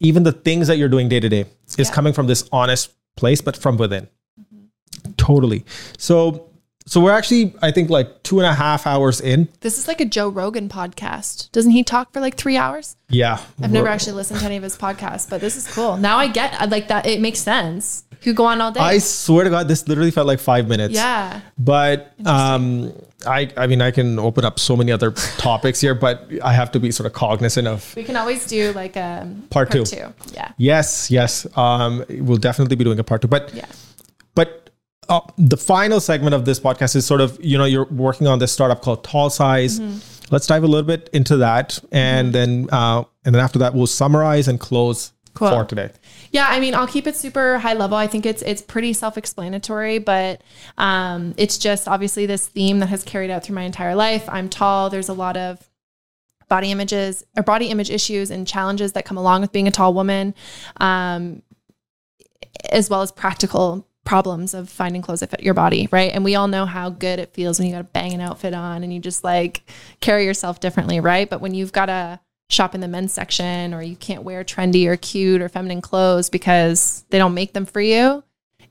even 0.00 0.22
the 0.22 0.32
things 0.32 0.66
that 0.68 0.78
you're 0.78 0.88
doing 0.88 1.08
day 1.08 1.20
to 1.20 1.28
day 1.28 1.46
is 1.78 1.88
Yeah. 1.88 1.94
coming 1.94 2.12
from 2.12 2.26
this 2.26 2.48
honest 2.52 2.90
place 3.16 3.40
but 3.40 3.56
from 3.56 3.76
within 3.76 4.08
totally 5.16 5.64
so 5.98 6.48
so 6.86 7.00
we're 7.00 7.12
actually 7.12 7.54
i 7.62 7.70
think 7.70 7.90
like 7.90 8.22
two 8.22 8.38
and 8.38 8.46
a 8.46 8.54
half 8.54 8.86
hours 8.86 9.20
in 9.20 9.48
This 9.60 9.78
is 9.78 9.86
like 9.88 10.00
a 10.00 10.04
Joe 10.04 10.28
Rogan 10.28 10.68
podcast. 10.68 11.50
Doesn't 11.52 11.70
he 11.72 11.82
talk 11.84 12.12
for 12.12 12.20
like 12.20 12.36
three 12.36 12.56
hours? 12.56 12.96
yeah 13.08 13.38
I've 13.62 13.70
never 13.72 13.88
actually 13.88 14.14
listened 14.14 14.40
to 14.40 14.46
any 14.46 14.56
of 14.56 14.62
his 14.62 14.76
podcasts, 14.76 15.28
but 15.28 15.40
this 15.40 15.56
is 15.56 15.66
cool. 15.72 15.96
Now 15.96 16.16
I 16.18 16.26
get 16.28 16.70
like 16.70 16.88
that. 16.88 17.06
It 17.06 17.20
makes 17.20 17.38
sense. 17.40 18.04
Could 18.22 18.36
go 18.36 18.44
on 18.46 18.60
all 18.60 18.72
day. 18.72 18.80
i 18.80 18.98
swear 18.98 19.44
to 19.44 19.50
god 19.50 19.68
this 19.68 19.86
literally 19.88 20.10
felt 20.10 20.26
like 20.26 20.38
five 20.40 20.68
minutes 20.68 20.94
yeah. 20.94 21.40
but 21.58 22.12
um 22.26 22.92
i 23.26 23.48
i 23.56 23.66
mean 23.66 23.80
i 23.82 23.90
can 23.90 24.18
open 24.18 24.44
up 24.44 24.58
so 24.58 24.76
many 24.76 24.90
other 24.92 25.10
topics 25.38 25.80
here 25.80 25.94
but 25.94 26.28
i 26.42 26.52
have 26.52 26.70
to 26.72 26.80
be 26.80 26.90
sort 26.90 27.06
of 27.06 27.12
cognizant 27.12 27.66
of 27.68 27.94
We 27.96 28.04
can 28.04 28.16
always 28.16 28.46
do 28.46 28.72
like 28.72 28.96
a 28.96 29.28
Part 29.50 29.70
two. 29.70 29.84
Yeah. 30.32 30.52
yes 30.56 31.10
yes 31.10 31.46
um 31.56 32.04
we'll 32.08 32.38
definitely 32.38 32.76
be 32.76 32.84
doing 32.84 32.98
a 32.98 33.04
part 33.04 33.22
two 33.22 33.28
but 33.28 33.52
Yeah. 33.54 33.66
but 34.34 34.70
uh, 35.08 35.20
the 35.36 35.56
final 35.56 35.98
segment 36.00 36.34
of 36.34 36.44
this 36.44 36.60
podcast 36.60 36.94
is 36.96 37.04
sort 37.04 37.20
of 37.20 37.38
you 37.44 37.58
know 37.58 37.64
you're 37.64 37.86
working 37.90 38.26
on 38.28 38.38
this 38.38 38.52
startup 38.52 38.82
called 38.82 39.02
tall 39.04 39.30
size 39.30 39.80
Mm-hmm. 39.80 39.98
let's 40.34 40.46
dive 40.46 40.62
a 40.62 40.66
little 40.66 40.86
bit 40.86 41.10
into 41.12 41.36
that 41.38 41.78
and 41.90 42.32
then 42.32 42.68
uh 42.72 43.02
and 43.24 43.34
then 43.34 43.42
after 43.42 43.58
that 43.60 43.74
we'll 43.74 43.86
summarize 43.88 44.46
and 44.48 44.58
close 44.60 45.12
Cool. 45.34 45.48
for 45.50 45.64
today 45.64 45.90
Yeah, 46.32 46.46
I 46.48 46.60
mean, 46.60 46.74
I'll 46.74 46.86
keep 46.86 47.06
it 47.06 47.14
super 47.14 47.58
high 47.58 47.74
level. 47.74 47.96
I 47.96 48.06
think 48.06 48.24
it's 48.24 48.40
it's 48.40 48.62
pretty 48.62 48.94
self-explanatory, 48.94 49.98
but 49.98 50.40
um, 50.78 51.34
it's 51.36 51.58
just 51.58 51.86
obviously 51.86 52.24
this 52.24 52.48
theme 52.48 52.80
that 52.80 52.88
has 52.88 53.04
carried 53.04 53.30
out 53.30 53.44
through 53.44 53.54
my 53.54 53.62
entire 53.62 53.94
life. 53.94 54.26
I'm 54.28 54.48
tall. 54.48 54.88
There's 54.88 55.10
a 55.10 55.12
lot 55.12 55.36
of 55.36 55.68
body 56.48 56.70
images 56.70 57.24
or 57.36 57.42
body 57.42 57.66
image 57.68 57.90
issues 57.90 58.30
and 58.30 58.48
challenges 58.48 58.92
that 58.92 59.04
come 59.04 59.18
along 59.18 59.42
with 59.42 59.52
being 59.52 59.68
a 59.68 59.70
tall 59.70 59.92
woman, 59.92 60.34
um, 60.80 61.42
as 62.70 62.88
well 62.88 63.02
as 63.02 63.12
practical 63.12 63.86
problems 64.04 64.54
of 64.54 64.70
finding 64.70 65.02
clothes 65.02 65.20
that 65.20 65.30
fit 65.30 65.42
your 65.42 65.54
body, 65.54 65.86
right? 65.92 66.12
And 66.12 66.24
we 66.24 66.34
all 66.34 66.48
know 66.48 66.64
how 66.64 66.88
good 66.88 67.18
it 67.18 67.34
feels 67.34 67.58
when 67.58 67.68
you 67.68 67.74
got 67.74 67.82
a 67.82 67.84
banging 67.84 68.22
outfit 68.22 68.54
on 68.54 68.82
and 68.82 68.92
you 68.92 69.00
just 69.00 69.22
like 69.22 69.70
carry 70.00 70.24
yourself 70.24 70.60
differently, 70.60 70.98
right? 70.98 71.28
But 71.28 71.42
when 71.42 71.52
you've 71.52 71.72
got 71.72 71.86
to 71.86 72.20
shop 72.52 72.74
in 72.74 72.80
the 72.80 72.88
men's 72.88 73.12
section 73.12 73.74
or 73.74 73.82
you 73.82 73.96
can't 73.96 74.22
wear 74.22 74.44
trendy 74.44 74.86
or 74.86 74.96
cute 74.96 75.40
or 75.40 75.48
feminine 75.48 75.80
clothes 75.80 76.28
because 76.28 77.04
they 77.10 77.18
don't 77.18 77.34
make 77.34 77.52
them 77.52 77.66
for 77.66 77.80
you, 77.80 78.22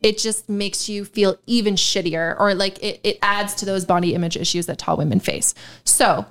it 0.02 0.18
just 0.18 0.50
makes 0.50 0.90
you 0.90 1.06
feel 1.06 1.38
even 1.46 1.76
shittier 1.76 2.40
or 2.40 2.54
like 2.54 2.82
it, 2.84 3.00
it 3.04 3.20
adds 3.22 3.56
to 3.56 3.66
those 3.66 3.86
body 3.86 4.14
image 4.14 4.38
issues 4.38 4.66
that 4.66 4.78
tall 4.78 4.98
women 4.98 5.20
face. 5.20 5.54
So 5.84 6.26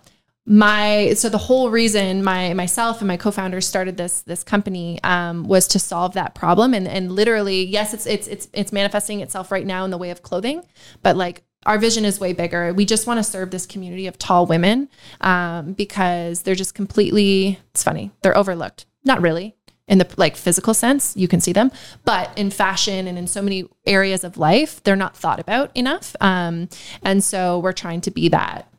my 0.46 1.12
so 1.14 1.28
the 1.28 1.38
whole 1.38 1.70
reason 1.70 2.24
my 2.24 2.54
myself 2.54 3.00
and 3.00 3.08
my 3.08 3.16
co-founders 3.16 3.66
started 3.66 3.96
this 3.96 4.22
this 4.22 4.42
company 4.42 4.98
um, 5.04 5.44
was 5.44 5.68
to 5.68 5.78
solve 5.78 6.14
that 6.14 6.34
problem 6.34 6.72
and 6.72 6.88
and 6.88 7.12
literally 7.12 7.64
yes 7.64 7.92
it's 7.92 8.06
it's 8.06 8.26
it's 8.26 8.48
it's 8.52 8.72
manifesting 8.72 9.20
itself 9.20 9.52
right 9.52 9.66
now 9.66 9.84
in 9.84 9.90
the 9.90 9.98
way 9.98 10.10
of 10.10 10.22
clothing 10.22 10.62
but 11.02 11.14
like 11.14 11.44
our 11.66 11.78
vision 11.78 12.04
is 12.04 12.20
way 12.20 12.32
bigger 12.32 12.72
we 12.72 12.84
just 12.84 13.06
want 13.06 13.18
to 13.18 13.24
serve 13.24 13.50
this 13.50 13.66
community 13.66 14.06
of 14.06 14.18
tall 14.18 14.46
women 14.46 14.88
um, 15.20 15.72
because 15.72 16.42
they're 16.42 16.54
just 16.54 16.74
completely 16.74 17.58
it's 17.70 17.82
funny 17.82 18.10
they're 18.22 18.36
overlooked 18.36 18.86
not 19.04 19.20
really 19.20 19.56
in 19.88 19.98
the 19.98 20.08
like 20.16 20.36
physical 20.36 20.72
sense 20.72 21.16
you 21.16 21.28
can 21.28 21.40
see 21.40 21.52
them 21.52 21.70
but 22.04 22.36
in 22.38 22.50
fashion 22.50 23.06
and 23.06 23.18
in 23.18 23.26
so 23.26 23.42
many 23.42 23.68
areas 23.86 24.24
of 24.24 24.38
life 24.38 24.82
they're 24.84 24.96
not 24.96 25.16
thought 25.16 25.40
about 25.40 25.74
enough 25.76 26.14
um, 26.20 26.68
and 27.02 27.22
so 27.24 27.58
we're 27.58 27.72
trying 27.72 28.00
to 28.00 28.10
be 28.10 28.28
that 28.28 28.70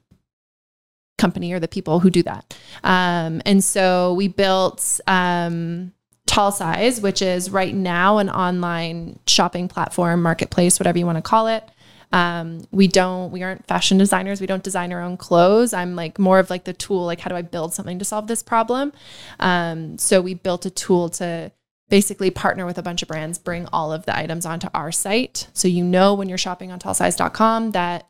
company 1.22 1.54
or 1.54 1.60
the 1.60 1.68
people 1.68 2.00
who 2.00 2.10
do 2.10 2.24
that. 2.24 2.58
Um, 2.84 3.42
and 3.46 3.64
so 3.64 4.14
we 4.16 4.28
built 4.28 5.00
um, 5.08 5.94
Tall 6.26 6.52
Size, 6.52 7.00
which 7.00 7.22
is 7.22 7.52
right 7.52 7.74
now 7.74 8.18
an 8.18 8.30
online 8.30 9.20
shopping 9.28 9.68
platform, 9.68 10.24
marketplace, 10.24 10.80
whatever 10.80 10.98
you 10.98 11.06
want 11.06 11.20
to 11.20 11.22
call 11.22 11.48
it. 11.48 11.64
Um, 12.12 12.68
we 12.72 12.88
don't, 12.88 13.32
we 13.32 13.44
aren't 13.44 13.66
fashion 13.68 13.98
designers. 13.98 14.42
We 14.42 14.48
don't 14.48 14.64
design 14.64 14.92
our 14.92 15.02
own 15.02 15.18
clothes. 15.18 15.74
I'm 15.74 15.96
like 15.96 16.20
more 16.20 16.40
of 16.40 16.50
like 16.50 16.66
the 16.66 16.74
tool, 16.74 17.06
like 17.06 17.20
how 17.22 17.30
do 17.30 17.36
I 17.36 17.42
build 17.42 17.74
something 17.74 18.00
to 18.00 18.06
solve 18.06 18.28
this 18.28 18.44
problem? 18.44 18.92
Um, 19.40 19.98
so 19.98 20.22
we 20.22 20.34
built 20.34 20.66
a 20.66 20.70
tool 20.70 21.10
to 21.12 21.52
basically 21.90 22.32
partner 22.32 22.66
with 22.66 22.78
a 22.78 22.84
bunch 22.84 23.02
of 23.02 23.08
brands, 23.08 23.38
bring 23.38 23.68
all 23.74 23.92
of 23.92 24.06
the 24.06 24.18
items 24.18 24.46
onto 24.46 24.68
our 24.74 24.92
site. 24.92 25.48
So 25.54 25.68
you 25.68 25.84
know 25.84 26.14
when 26.14 26.30
you're 26.30 26.38
shopping 26.38 26.72
on 26.72 26.80
tallsize.com 26.80 27.72
that 27.72 28.08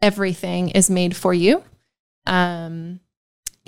everything 0.00 0.70
is 0.70 0.90
made 0.90 1.16
for 1.16 1.32
you. 1.32 1.62
Um, 2.26 3.00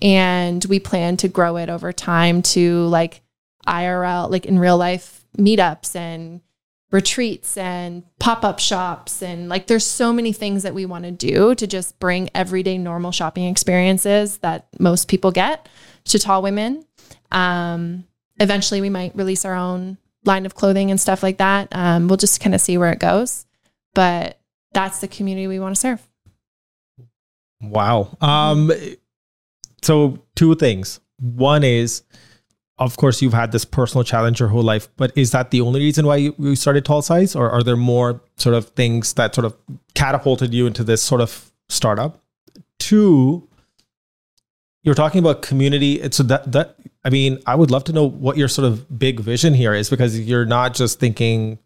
and 0.02 0.64
we 0.66 0.80
plan 0.80 1.16
to 1.18 1.28
grow 1.28 1.56
it 1.56 1.68
over 1.68 1.92
time 1.92 2.42
to 2.42 2.86
like 2.86 3.22
IRL, 3.66 4.30
like 4.30 4.44
in 4.44 4.58
real 4.58 4.76
life 4.76 5.24
meetups 5.38 5.96
and 5.96 6.40
retreats 6.94 7.56
and 7.56 8.04
pop-up 8.20 8.60
shops 8.60 9.20
and 9.20 9.48
like 9.48 9.66
there's 9.66 9.84
so 9.84 10.12
many 10.12 10.32
things 10.32 10.62
that 10.62 10.74
we 10.74 10.86
want 10.86 11.04
to 11.04 11.10
do 11.10 11.54
to 11.56 11.66
just 11.66 11.98
bring 11.98 12.30
everyday 12.34 12.78
normal 12.78 13.10
shopping 13.10 13.46
experiences 13.46 14.38
that 14.38 14.68
most 14.78 15.08
people 15.08 15.32
get 15.32 15.68
to 16.04 16.18
tall 16.18 16.40
women. 16.40 16.84
Um, 17.32 18.04
eventually 18.38 18.80
we 18.80 18.90
might 18.90 19.16
release 19.16 19.44
our 19.44 19.54
own 19.54 19.98
line 20.24 20.46
of 20.46 20.54
clothing 20.54 20.90
and 20.92 21.00
stuff 21.00 21.22
like 21.22 21.38
that. 21.38 21.68
Um, 21.72 22.06
we'll 22.06 22.16
just 22.16 22.40
kind 22.40 22.54
of 22.54 22.60
see 22.60 22.78
where 22.78 22.92
it 22.92 23.00
goes 23.00 23.44
but 23.94 24.40
that's 24.72 25.00
the 25.00 25.08
community 25.08 25.46
we 25.46 25.60
want 25.60 25.74
to 25.74 25.80
serve. 25.80 26.06
Wow. 27.62 28.16
Um 28.20 28.70
so 29.82 30.18
two 30.34 30.54
things. 30.56 31.00
One 31.18 31.64
is 31.64 32.02
of 32.78 32.96
course 32.96 33.22
you've 33.22 33.34
had 33.34 33.52
this 33.52 33.64
personal 33.64 34.02
challenge 34.02 34.40
your 34.40 34.48
whole 34.48 34.62
life 34.62 34.88
but 34.96 35.12
is 35.16 35.30
that 35.30 35.50
the 35.50 35.60
only 35.60 35.80
reason 35.80 36.06
why 36.06 36.16
you, 36.16 36.34
you 36.38 36.56
started 36.56 36.84
tall 36.84 37.02
size 37.02 37.36
or 37.36 37.50
are 37.50 37.62
there 37.62 37.76
more 37.76 38.20
sort 38.36 38.54
of 38.54 38.68
things 38.70 39.12
that 39.14 39.34
sort 39.34 39.44
of 39.44 39.56
catapulted 39.94 40.52
you 40.52 40.66
into 40.66 40.82
this 40.82 41.02
sort 41.02 41.20
of 41.20 41.52
startup? 41.68 42.20
Two 42.78 43.48
you're 44.82 44.94
talking 44.94 45.18
about 45.18 45.42
community. 45.42 46.08
So 46.10 46.22
that 46.24 46.50
that 46.52 46.76
i 47.04 47.10
mean 47.10 47.38
i 47.46 47.54
would 47.54 47.70
love 47.70 47.84
to 47.84 47.92
know 47.92 48.04
what 48.04 48.36
your 48.36 48.48
sort 48.48 48.66
of 48.66 48.98
big 48.98 49.20
vision 49.20 49.54
here 49.54 49.74
is 49.74 49.90
because 49.90 50.18
you're 50.18 50.46
not 50.46 50.74
just 50.74 51.00
thinking 51.00 51.58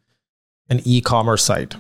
an 0.71 0.81
e-commerce 0.85 1.43
site. 1.43 1.75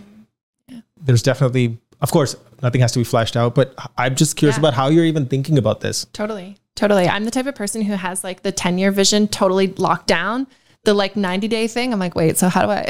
Yeah. 0.68 0.80
there's 0.96 1.22
definitely 1.22 1.78
of 2.00 2.10
course 2.10 2.36
nothing 2.62 2.80
has 2.80 2.92
to 2.92 2.98
be 2.98 3.04
fleshed 3.04 3.36
out 3.36 3.54
but 3.54 3.74
i'm 3.96 4.14
just 4.14 4.36
curious 4.36 4.56
yeah. 4.56 4.60
about 4.60 4.74
how 4.74 4.88
you're 4.88 5.04
even 5.04 5.26
thinking 5.26 5.58
about 5.58 5.80
this. 5.80 6.06
Totally 6.12 6.56
Totally. 6.78 7.08
I'm 7.08 7.24
the 7.24 7.32
type 7.32 7.46
of 7.46 7.56
person 7.56 7.82
who 7.82 7.94
has 7.94 8.22
like 8.22 8.42
the 8.42 8.52
10 8.52 8.78
year 8.78 8.92
vision 8.92 9.26
totally 9.26 9.66
locked 9.66 10.06
down. 10.06 10.46
The 10.84 10.94
like 10.94 11.16
90 11.16 11.48
day 11.48 11.66
thing, 11.66 11.92
I'm 11.92 11.98
like, 11.98 12.14
wait, 12.14 12.38
so 12.38 12.48
how 12.48 12.62
do 12.62 12.70
I? 12.70 12.84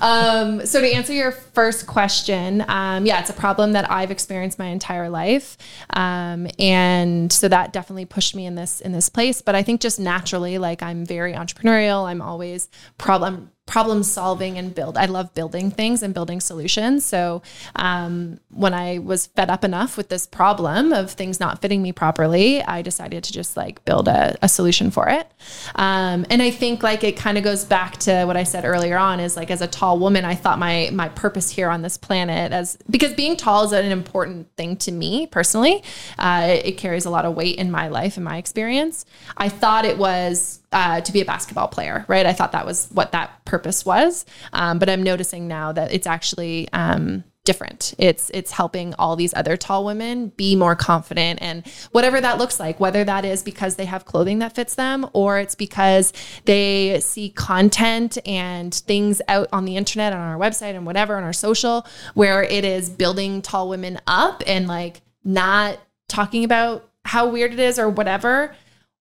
um, 0.00 0.64
so, 0.64 0.80
to 0.80 0.86
answer 0.86 1.12
your 1.12 1.32
first 1.32 1.88
question, 1.88 2.64
um, 2.68 3.04
yeah, 3.04 3.18
it's 3.18 3.28
a 3.28 3.34
problem 3.34 3.72
that 3.72 3.90
I've 3.90 4.12
experienced 4.12 4.56
my 4.60 4.66
entire 4.66 5.10
life. 5.10 5.58
Um, 5.90 6.46
and 6.60 7.32
so 7.32 7.48
that 7.48 7.72
definitely 7.72 8.04
pushed 8.04 8.36
me 8.36 8.46
in 8.46 8.54
this 8.54 8.80
in 8.80 8.92
this 8.92 9.08
place. 9.08 9.42
But 9.42 9.56
I 9.56 9.64
think 9.64 9.80
just 9.80 9.98
naturally, 9.98 10.58
like 10.58 10.80
I'm 10.80 11.04
very 11.04 11.32
entrepreneurial. 11.32 12.04
I'm 12.04 12.22
always 12.22 12.68
problem 12.98 13.50
problem 13.68 14.02
solving 14.02 14.58
and 14.58 14.74
build. 14.74 14.96
I 14.96 15.04
love 15.04 15.32
building 15.34 15.70
things 15.70 16.02
and 16.02 16.12
building 16.12 16.40
solutions. 16.40 17.04
So 17.04 17.42
um, 17.76 18.40
when 18.50 18.74
I 18.74 18.98
was 18.98 19.26
fed 19.26 19.50
up 19.50 19.62
enough 19.62 19.96
with 19.96 20.08
this 20.08 20.26
problem 20.26 20.92
of 20.92 21.12
things 21.12 21.38
not 21.38 21.60
fitting 21.60 21.82
me 21.82 21.92
properly, 21.92 22.62
I 22.62 22.82
decided 22.82 23.22
to 23.24 23.32
just 23.32 23.56
like 23.56 23.84
build 23.84 24.08
a, 24.08 24.36
a 24.42 24.48
solution 24.48 24.90
for 24.90 25.08
it. 25.08 25.30
Um, 25.76 26.26
and 26.30 26.40
I 26.42 26.50
think 26.50 26.82
like 26.82 27.04
it 27.04 27.16
kind 27.16 27.36
of 27.36 27.44
goes 27.44 27.64
back 27.64 27.98
to 27.98 28.24
what 28.24 28.36
I 28.36 28.42
said 28.42 28.64
earlier 28.64 28.96
on 28.96 29.20
is 29.20 29.36
like 29.36 29.50
as 29.50 29.60
a 29.60 29.68
tall 29.68 29.98
woman, 29.98 30.24
I 30.24 30.34
thought 30.34 30.58
my 30.58 30.88
my 30.92 31.10
purpose 31.10 31.50
here 31.50 31.68
on 31.68 31.82
this 31.82 31.98
planet 31.98 32.52
as 32.52 32.78
because 32.90 33.12
being 33.12 33.36
tall 33.36 33.64
is 33.64 33.72
an 33.72 33.92
important 33.92 34.48
thing 34.56 34.76
to 34.78 34.92
me 34.92 35.26
personally. 35.26 35.84
Uh, 36.18 36.46
it, 36.48 36.66
it 36.66 36.78
carries 36.78 37.04
a 37.04 37.10
lot 37.10 37.26
of 37.26 37.34
weight 37.34 37.56
in 37.56 37.70
my 37.70 37.88
life 37.88 38.16
and 38.16 38.24
my 38.24 38.38
experience. 38.38 39.04
I 39.36 39.50
thought 39.50 39.84
it 39.84 39.98
was 39.98 40.60
uh, 40.72 41.00
to 41.00 41.12
be 41.12 41.20
a 41.20 41.24
basketball 41.24 41.68
player, 41.68 42.04
right? 42.08 42.26
I 42.26 42.32
thought 42.32 42.52
that 42.52 42.66
was 42.66 42.88
what 42.92 43.12
that 43.12 43.44
purpose 43.44 43.86
was, 43.86 44.26
um, 44.52 44.78
but 44.78 44.88
I'm 44.88 45.02
noticing 45.02 45.48
now 45.48 45.72
that 45.72 45.92
it's 45.92 46.06
actually 46.06 46.68
um, 46.72 47.24
different. 47.48 47.94
It's 47.96 48.30
it's 48.34 48.50
helping 48.50 48.92
all 48.98 49.16
these 49.16 49.32
other 49.32 49.56
tall 49.56 49.86
women 49.86 50.28
be 50.36 50.54
more 50.54 50.76
confident 50.76 51.40
and 51.40 51.66
whatever 51.92 52.20
that 52.20 52.36
looks 52.36 52.60
like, 52.60 52.78
whether 52.78 53.04
that 53.04 53.24
is 53.24 53.42
because 53.42 53.76
they 53.76 53.86
have 53.86 54.04
clothing 54.04 54.40
that 54.40 54.54
fits 54.54 54.74
them 54.74 55.08
or 55.14 55.38
it's 55.38 55.54
because 55.54 56.12
they 56.44 57.00
see 57.00 57.30
content 57.30 58.18
and 58.26 58.74
things 58.74 59.22
out 59.28 59.48
on 59.50 59.64
the 59.64 59.78
internet 59.78 60.12
on 60.12 60.20
our 60.20 60.36
website 60.36 60.74
and 60.74 60.84
whatever 60.84 61.16
on 61.16 61.22
our 61.22 61.32
social 61.32 61.86
where 62.12 62.42
it 62.42 62.66
is 62.66 62.90
building 62.90 63.40
tall 63.40 63.70
women 63.70 63.98
up 64.06 64.42
and 64.46 64.68
like 64.68 65.00
not 65.24 65.78
talking 66.06 66.44
about 66.44 66.90
how 67.06 67.26
weird 67.26 67.54
it 67.54 67.58
is 67.58 67.78
or 67.78 67.88
whatever 67.88 68.54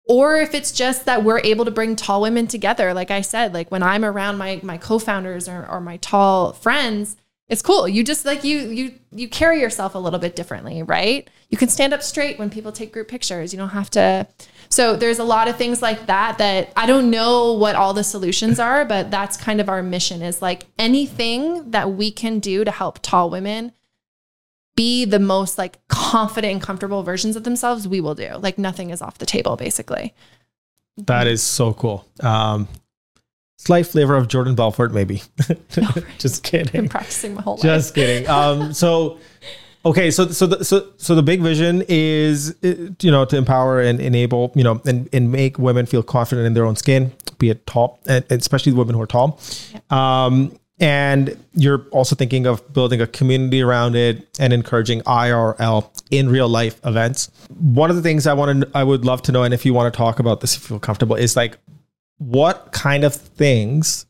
or 0.07 0.37
if 0.37 0.53
it's 0.53 0.71
just 0.71 1.05
that 1.05 1.23
we're 1.23 1.39
able 1.39 1.65
to 1.65 1.71
bring 1.71 1.95
tall 1.95 2.21
women 2.21 2.47
together 2.47 2.93
like 2.93 3.11
i 3.11 3.21
said 3.21 3.53
like 3.53 3.69
when 3.69 3.83
i'm 3.83 4.03
around 4.03 4.37
my 4.37 4.59
my 4.63 4.77
co-founders 4.77 5.47
or, 5.47 5.67
or 5.69 5.79
my 5.79 5.97
tall 5.97 6.53
friends 6.53 7.17
it's 7.49 7.61
cool. 7.61 7.87
You 7.87 8.03
just 8.03 8.25
like 8.25 8.43
you 8.43 8.57
you 8.57 8.93
you 9.09 9.29
carry 9.29 9.61
yourself 9.61 9.95
a 9.95 9.97
little 9.97 10.19
bit 10.19 10.35
differently 10.35 10.83
right? 10.83 11.29
You 11.47 11.57
can 11.57 11.69
stand 11.69 11.93
up 11.93 12.03
straight 12.03 12.37
when 12.37 12.49
people 12.49 12.73
take 12.73 12.91
group 12.91 13.07
pictures. 13.07 13.53
You 13.53 13.57
don't 13.57 13.69
have 13.69 13.89
to 13.91 14.27
so 14.69 14.95
there's 14.95 15.19
a 15.19 15.23
lot 15.23 15.47
of 15.47 15.55
things 15.55 15.81
like 15.81 16.05
that 16.07 16.37
that 16.37 16.71
i 16.75 16.85
don't 16.85 17.09
know 17.09 17.53
what 17.53 17.75
all 17.75 17.93
the 17.93 18.03
solutions 18.03 18.59
are 18.59 18.85
but 18.85 19.09
that's 19.11 19.37
kind 19.37 19.61
of 19.61 19.69
our 19.69 19.81
mission 19.81 20.21
is 20.21 20.41
like 20.41 20.65
anything 20.77 21.71
that 21.71 21.91
we 21.91 22.11
can 22.11 22.39
do 22.39 22.63
to 22.63 22.71
help 22.71 22.99
tall 23.01 23.29
women 23.29 23.71
be 24.77 25.03
the 25.03 25.19
most 25.19 25.57
like 25.57 25.85
confident 25.89 26.53
and 26.53 26.61
comfortable 26.61 27.03
versions 27.03 27.35
of 27.35 27.43
themselves, 27.43 27.85
we 27.85 27.99
will 27.99 28.15
do. 28.15 28.37
Like 28.37 28.57
nothing 28.57 28.91
is 28.91 29.01
off 29.01 29.17
the 29.17 29.25
table, 29.25 29.57
basically. 29.57 30.13
That 30.97 31.27
is 31.27 31.43
so 31.43 31.73
cool. 31.73 32.07
Um, 32.21 32.69
slight 33.57 33.87
flavor 33.87 34.15
of 34.15 34.29
Jordan 34.29 34.55
Belfort, 34.55 34.93
maybe. 34.93 35.23
Just 36.19 36.43
kidding. 36.43 36.71
Been 36.71 36.89
practicing 36.89 37.33
my 37.33 37.41
whole 37.41 37.55
life. 37.55 37.63
Just 37.63 37.95
kidding. 37.95 38.29
Um, 38.29 38.71
so, 38.83 39.19
okay, 39.83 40.11
so 40.11 40.27
so 40.27 40.47
the, 40.47 40.63
so 40.63 40.91
so 40.97 41.15
the 41.15 41.23
big 41.23 41.41
vision 41.41 41.83
is 41.87 42.55
you 42.61 43.11
know 43.11 43.25
to 43.25 43.35
empower 43.35 43.81
and 43.81 43.99
enable 43.99 44.51
you 44.55 44.63
know 44.63 44.81
and 44.85 45.09
and 45.11 45.31
make 45.31 45.59
women 45.59 45.85
feel 45.85 46.03
confident 46.03 46.45
in 46.45 46.53
their 46.53 46.65
own 46.65 46.75
skin, 46.75 47.11
be 47.39 47.49
it 47.49 47.65
tall, 47.65 47.99
and 48.05 48.23
especially 48.29 48.71
the 48.71 48.77
women 48.77 48.95
who 48.95 49.01
are 49.01 49.07
tall. 49.07 49.39
Um, 49.89 50.57
and 50.79 51.43
you're 51.53 51.85
also 51.91 52.15
thinking 52.15 52.45
of 52.45 52.71
building 52.73 53.01
a 53.01 53.07
community 53.07 53.61
around 53.61 53.95
it 53.95 54.27
and 54.39 54.53
encouraging 54.53 55.01
IRL 55.01 55.89
in 56.11 56.29
real 56.29 56.47
life 56.47 56.79
events. 56.85 57.31
One 57.57 57.89
of 57.89 57.95
the 57.95 58.01
things 58.01 58.27
I 58.27 58.33
want 58.33 58.61
to, 58.61 58.71
I 58.75 58.83
would 58.83 59.03
love 59.03 59.21
to 59.23 59.31
know, 59.31 59.43
and 59.43 59.53
if 59.53 59.65
you 59.65 59.73
want 59.73 59.91
to 59.91 59.97
talk 59.97 60.19
about 60.19 60.41
this, 60.41 60.55
if 60.55 60.63
you 60.63 60.67
feel 60.67 60.79
comfortable, 60.79 61.15
is 61.15 61.35
like, 61.35 61.57
what 62.19 62.71
kind 62.71 63.03
of 63.03 63.15
things 63.15 64.05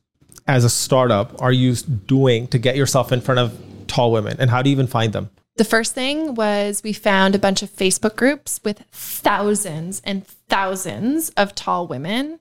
as 0.47 0.63
a 0.63 0.69
startup 0.69 1.41
are 1.41 1.51
you 1.51 1.75
doing 1.75 2.47
to 2.47 2.57
get 2.57 2.75
yourself 2.75 3.11
in 3.11 3.21
front 3.21 3.39
of 3.39 3.57
tall 3.87 4.11
women, 4.11 4.35
and 4.39 4.49
how 4.49 4.61
do 4.61 4.69
you 4.69 4.73
even 4.73 4.87
find 4.87 5.13
them? 5.13 5.29
The 5.55 5.65
first 5.65 5.95
thing 5.95 6.35
was 6.35 6.83
we 6.83 6.93
found 6.93 7.33
a 7.33 7.39
bunch 7.39 7.63
of 7.63 7.71
Facebook 7.71 8.15
groups 8.15 8.59
with 8.63 8.83
thousands 8.91 10.01
and 10.03 10.25
thousands 10.27 11.29
of 11.31 11.55
tall 11.55 11.87
women 11.87 12.39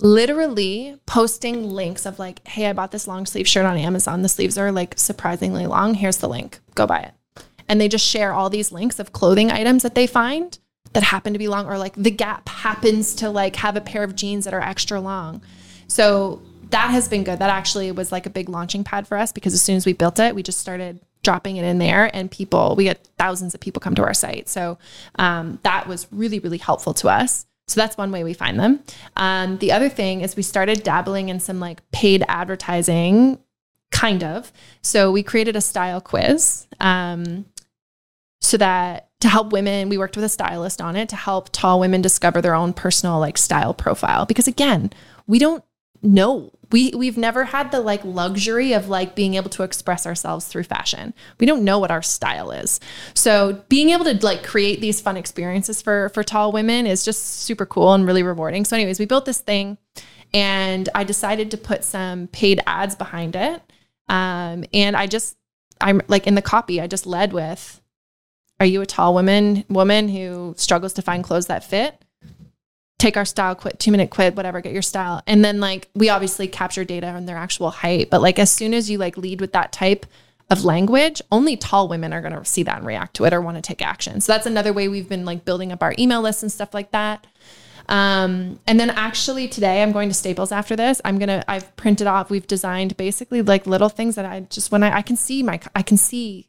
literally 0.00 0.98
posting 1.06 1.70
links 1.70 2.06
of 2.06 2.18
like, 2.18 2.46
hey, 2.46 2.66
I 2.66 2.72
bought 2.72 2.90
this 2.90 3.06
long 3.06 3.26
sleeve 3.26 3.48
shirt 3.48 3.64
on 3.64 3.76
Amazon. 3.76 4.22
The 4.22 4.28
sleeves 4.28 4.58
are 4.58 4.72
like 4.72 4.94
surprisingly 4.98 5.66
long. 5.66 5.94
Here's 5.94 6.18
the 6.18 6.28
link. 6.28 6.60
Go 6.74 6.86
buy 6.86 7.00
it. 7.00 7.44
And 7.68 7.80
they 7.80 7.88
just 7.88 8.06
share 8.06 8.32
all 8.32 8.50
these 8.50 8.72
links 8.72 8.98
of 8.98 9.12
clothing 9.12 9.50
items 9.50 9.82
that 9.82 9.94
they 9.94 10.06
find 10.06 10.58
that 10.92 11.02
happen 11.02 11.32
to 11.32 11.38
be 11.38 11.48
long, 11.48 11.66
or 11.66 11.78
like 11.78 11.94
the 11.96 12.10
Gap 12.10 12.48
happens 12.48 13.14
to 13.16 13.30
like 13.30 13.56
have 13.56 13.76
a 13.76 13.80
pair 13.80 14.04
of 14.04 14.14
jeans 14.14 14.44
that 14.44 14.54
are 14.54 14.60
extra 14.60 15.00
long. 15.00 15.42
So 15.88 16.42
that 16.70 16.90
has 16.90 17.08
been 17.08 17.24
good. 17.24 17.38
That 17.38 17.50
actually 17.50 17.90
was 17.92 18.12
like 18.12 18.26
a 18.26 18.30
big 18.30 18.48
launching 18.48 18.84
pad 18.84 19.06
for 19.06 19.16
us 19.16 19.32
because 19.32 19.54
as 19.54 19.62
soon 19.62 19.76
as 19.76 19.86
we 19.86 19.92
built 19.92 20.18
it, 20.18 20.34
we 20.34 20.42
just 20.42 20.60
started 20.60 21.00
dropping 21.22 21.56
it 21.56 21.64
in 21.64 21.78
there 21.78 22.14
and 22.14 22.30
people, 22.30 22.74
we 22.76 22.84
get 22.84 23.08
thousands 23.18 23.54
of 23.54 23.60
people 23.60 23.80
come 23.80 23.94
to 23.94 24.02
our 24.04 24.14
site. 24.14 24.48
So 24.48 24.78
um, 25.16 25.58
that 25.62 25.86
was 25.86 26.06
really, 26.12 26.38
really 26.38 26.58
helpful 26.58 26.94
to 26.94 27.08
us. 27.08 27.46
So 27.66 27.80
that's 27.80 27.96
one 27.96 28.12
way 28.12 28.24
we 28.24 28.34
find 28.34 28.60
them. 28.60 28.80
Um, 29.16 29.58
the 29.58 29.72
other 29.72 29.88
thing 29.88 30.20
is 30.20 30.36
we 30.36 30.42
started 30.42 30.82
dabbling 30.82 31.30
in 31.30 31.40
some 31.40 31.60
like 31.60 31.80
paid 31.92 32.22
advertising, 32.28 33.38
kind 33.90 34.22
of. 34.22 34.52
So 34.82 35.10
we 35.10 35.22
created 35.22 35.56
a 35.56 35.60
style 35.60 36.00
quiz 36.00 36.66
um, 36.80 37.46
so 38.40 38.58
that 38.58 39.08
to 39.20 39.28
help 39.28 39.52
women, 39.52 39.88
we 39.88 39.96
worked 39.96 40.16
with 40.16 40.24
a 40.24 40.28
stylist 40.28 40.82
on 40.82 40.96
it 40.96 41.08
to 41.08 41.16
help 41.16 41.48
tall 41.52 41.80
women 41.80 42.02
discover 42.02 42.42
their 42.42 42.54
own 42.54 42.74
personal 42.74 43.18
like 43.18 43.38
style 43.38 43.72
profile. 43.72 44.26
Because 44.26 44.46
again, 44.46 44.92
we 45.26 45.38
don't 45.38 45.64
know 46.02 46.50
we 46.74 46.90
we've 46.90 47.16
never 47.16 47.44
had 47.44 47.70
the 47.70 47.78
like 47.78 48.04
luxury 48.04 48.72
of 48.72 48.88
like 48.88 49.14
being 49.14 49.34
able 49.34 49.48
to 49.48 49.62
express 49.62 50.06
ourselves 50.06 50.46
through 50.48 50.64
fashion. 50.64 51.14
We 51.38 51.46
don't 51.46 51.62
know 51.62 51.78
what 51.78 51.92
our 51.92 52.02
style 52.02 52.50
is. 52.50 52.80
So 53.14 53.62
being 53.68 53.90
able 53.90 54.04
to 54.06 54.26
like 54.26 54.42
create 54.42 54.80
these 54.80 55.00
fun 55.00 55.16
experiences 55.16 55.80
for 55.80 56.08
for 56.08 56.24
tall 56.24 56.50
women 56.50 56.88
is 56.88 57.04
just 57.04 57.42
super 57.42 57.64
cool 57.64 57.92
and 57.92 58.04
really 58.04 58.24
rewarding. 58.24 58.64
So 58.64 58.74
anyways, 58.74 58.98
we 58.98 59.06
built 59.06 59.24
this 59.24 59.38
thing 59.38 59.78
and 60.32 60.88
I 60.96 61.04
decided 61.04 61.52
to 61.52 61.56
put 61.56 61.84
some 61.84 62.26
paid 62.26 62.60
ads 62.66 62.96
behind 62.96 63.36
it. 63.36 63.62
Um, 64.08 64.64
and 64.74 64.96
I 64.96 65.06
just 65.06 65.36
I'm 65.80 66.02
like 66.08 66.26
in 66.26 66.34
the 66.34 66.42
copy, 66.42 66.80
I 66.80 66.88
just 66.88 67.06
led 67.06 67.32
with 67.32 67.80
are 68.58 68.66
you 68.66 68.80
a 68.80 68.86
tall 68.86 69.14
woman 69.14 69.64
woman 69.68 70.08
who 70.08 70.54
struggles 70.56 70.94
to 70.94 71.02
find 71.02 71.22
clothes 71.22 71.46
that 71.46 71.62
fit? 71.62 72.03
Take 73.04 73.16
our 73.18 73.24
style 73.24 73.54
quit 73.54 73.78
two 73.78 73.90
minute 73.90 74.08
quit 74.08 74.34
whatever 74.34 74.62
get 74.62 74.72
your 74.72 74.80
style 74.80 75.22
and 75.26 75.44
then 75.44 75.60
like 75.60 75.88
we 75.94 76.08
obviously 76.08 76.48
capture 76.48 76.84
data 76.84 77.06
on 77.08 77.26
their 77.26 77.36
actual 77.36 77.70
height 77.70 78.08
but 78.08 78.22
like 78.22 78.38
as 78.38 78.50
soon 78.50 78.72
as 78.72 78.88
you 78.88 78.96
like 78.96 79.18
lead 79.18 79.40
with 79.40 79.52
that 79.52 79.72
type 79.72 80.06
of 80.50 80.64
language, 80.64 81.22
only 81.32 81.56
tall 81.56 81.88
women 81.88 82.12
are 82.12 82.20
going 82.20 82.34
to 82.34 82.44
see 82.44 82.62
that 82.64 82.78
and 82.78 82.86
react 82.86 83.14
to 83.16 83.24
it 83.24 83.32
or 83.32 83.40
want 83.40 83.56
to 83.56 83.62
take 83.62 83.80
action. 83.80 84.20
So 84.20 84.32
that's 84.32 84.46
another 84.46 84.72
way 84.72 84.88
we've 84.88 85.08
been 85.08 85.24
like 85.24 85.44
building 85.44 85.72
up 85.72 85.82
our 85.82 85.94
email 85.98 86.20
list 86.20 86.42
and 86.42 86.52
stuff 86.52 86.74
like 86.74 86.90
that. 86.92 87.26
Um, 87.88 88.60
and 88.66 88.80
then 88.80 88.90
actually 88.90 89.48
today 89.48 89.82
I'm 89.82 89.92
going 89.92 90.08
to 90.08 90.14
Staples 90.14 90.52
after 90.52 90.74
this. 90.74 91.00
I'm 91.04 91.18
gonna 91.18 91.44
I've 91.46 91.74
printed 91.76 92.06
off. 92.06 92.30
We've 92.30 92.46
designed 92.46 92.96
basically 92.96 93.42
like 93.42 93.66
little 93.66 93.90
things 93.90 94.14
that 94.14 94.24
I 94.24 94.40
just 94.40 94.72
when 94.72 94.82
I, 94.82 94.98
I 94.98 95.02
can 95.02 95.16
see 95.16 95.42
my 95.42 95.60
I 95.74 95.82
can 95.82 95.98
see 95.98 96.48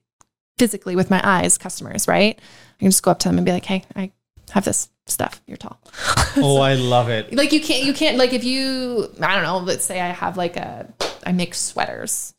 physically 0.57 0.95
with 0.95 1.09
my 1.09 1.19
eyes 1.23 1.57
customers 1.57 2.07
right. 2.07 2.39
I 2.39 2.79
can 2.79 2.89
just 2.89 3.03
go 3.03 3.11
up 3.11 3.19
to 3.19 3.29
them 3.29 3.37
and 3.37 3.45
be 3.45 3.51
like, 3.51 3.65
hey, 3.65 3.83
I 3.95 4.11
have 4.51 4.65
this 4.65 4.89
stuff. 5.07 5.41
You're 5.47 5.57
tall. 5.57 5.79
oh, 6.37 6.57
I 6.57 6.75
love 6.75 7.09
it. 7.09 7.33
Like 7.33 7.51
you 7.51 7.61
can't 7.61 7.83
you 7.83 7.93
can't 7.93 8.17
like 8.17 8.33
if 8.33 8.43
you 8.43 9.09
I 9.21 9.35
don't 9.35 9.43
know. 9.43 9.57
Let's 9.59 9.85
say 9.85 9.99
I 10.01 10.09
have 10.09 10.37
like 10.37 10.57
a 10.57 10.91
I 11.25 11.31
make 11.31 11.55
sweaters 11.55 12.35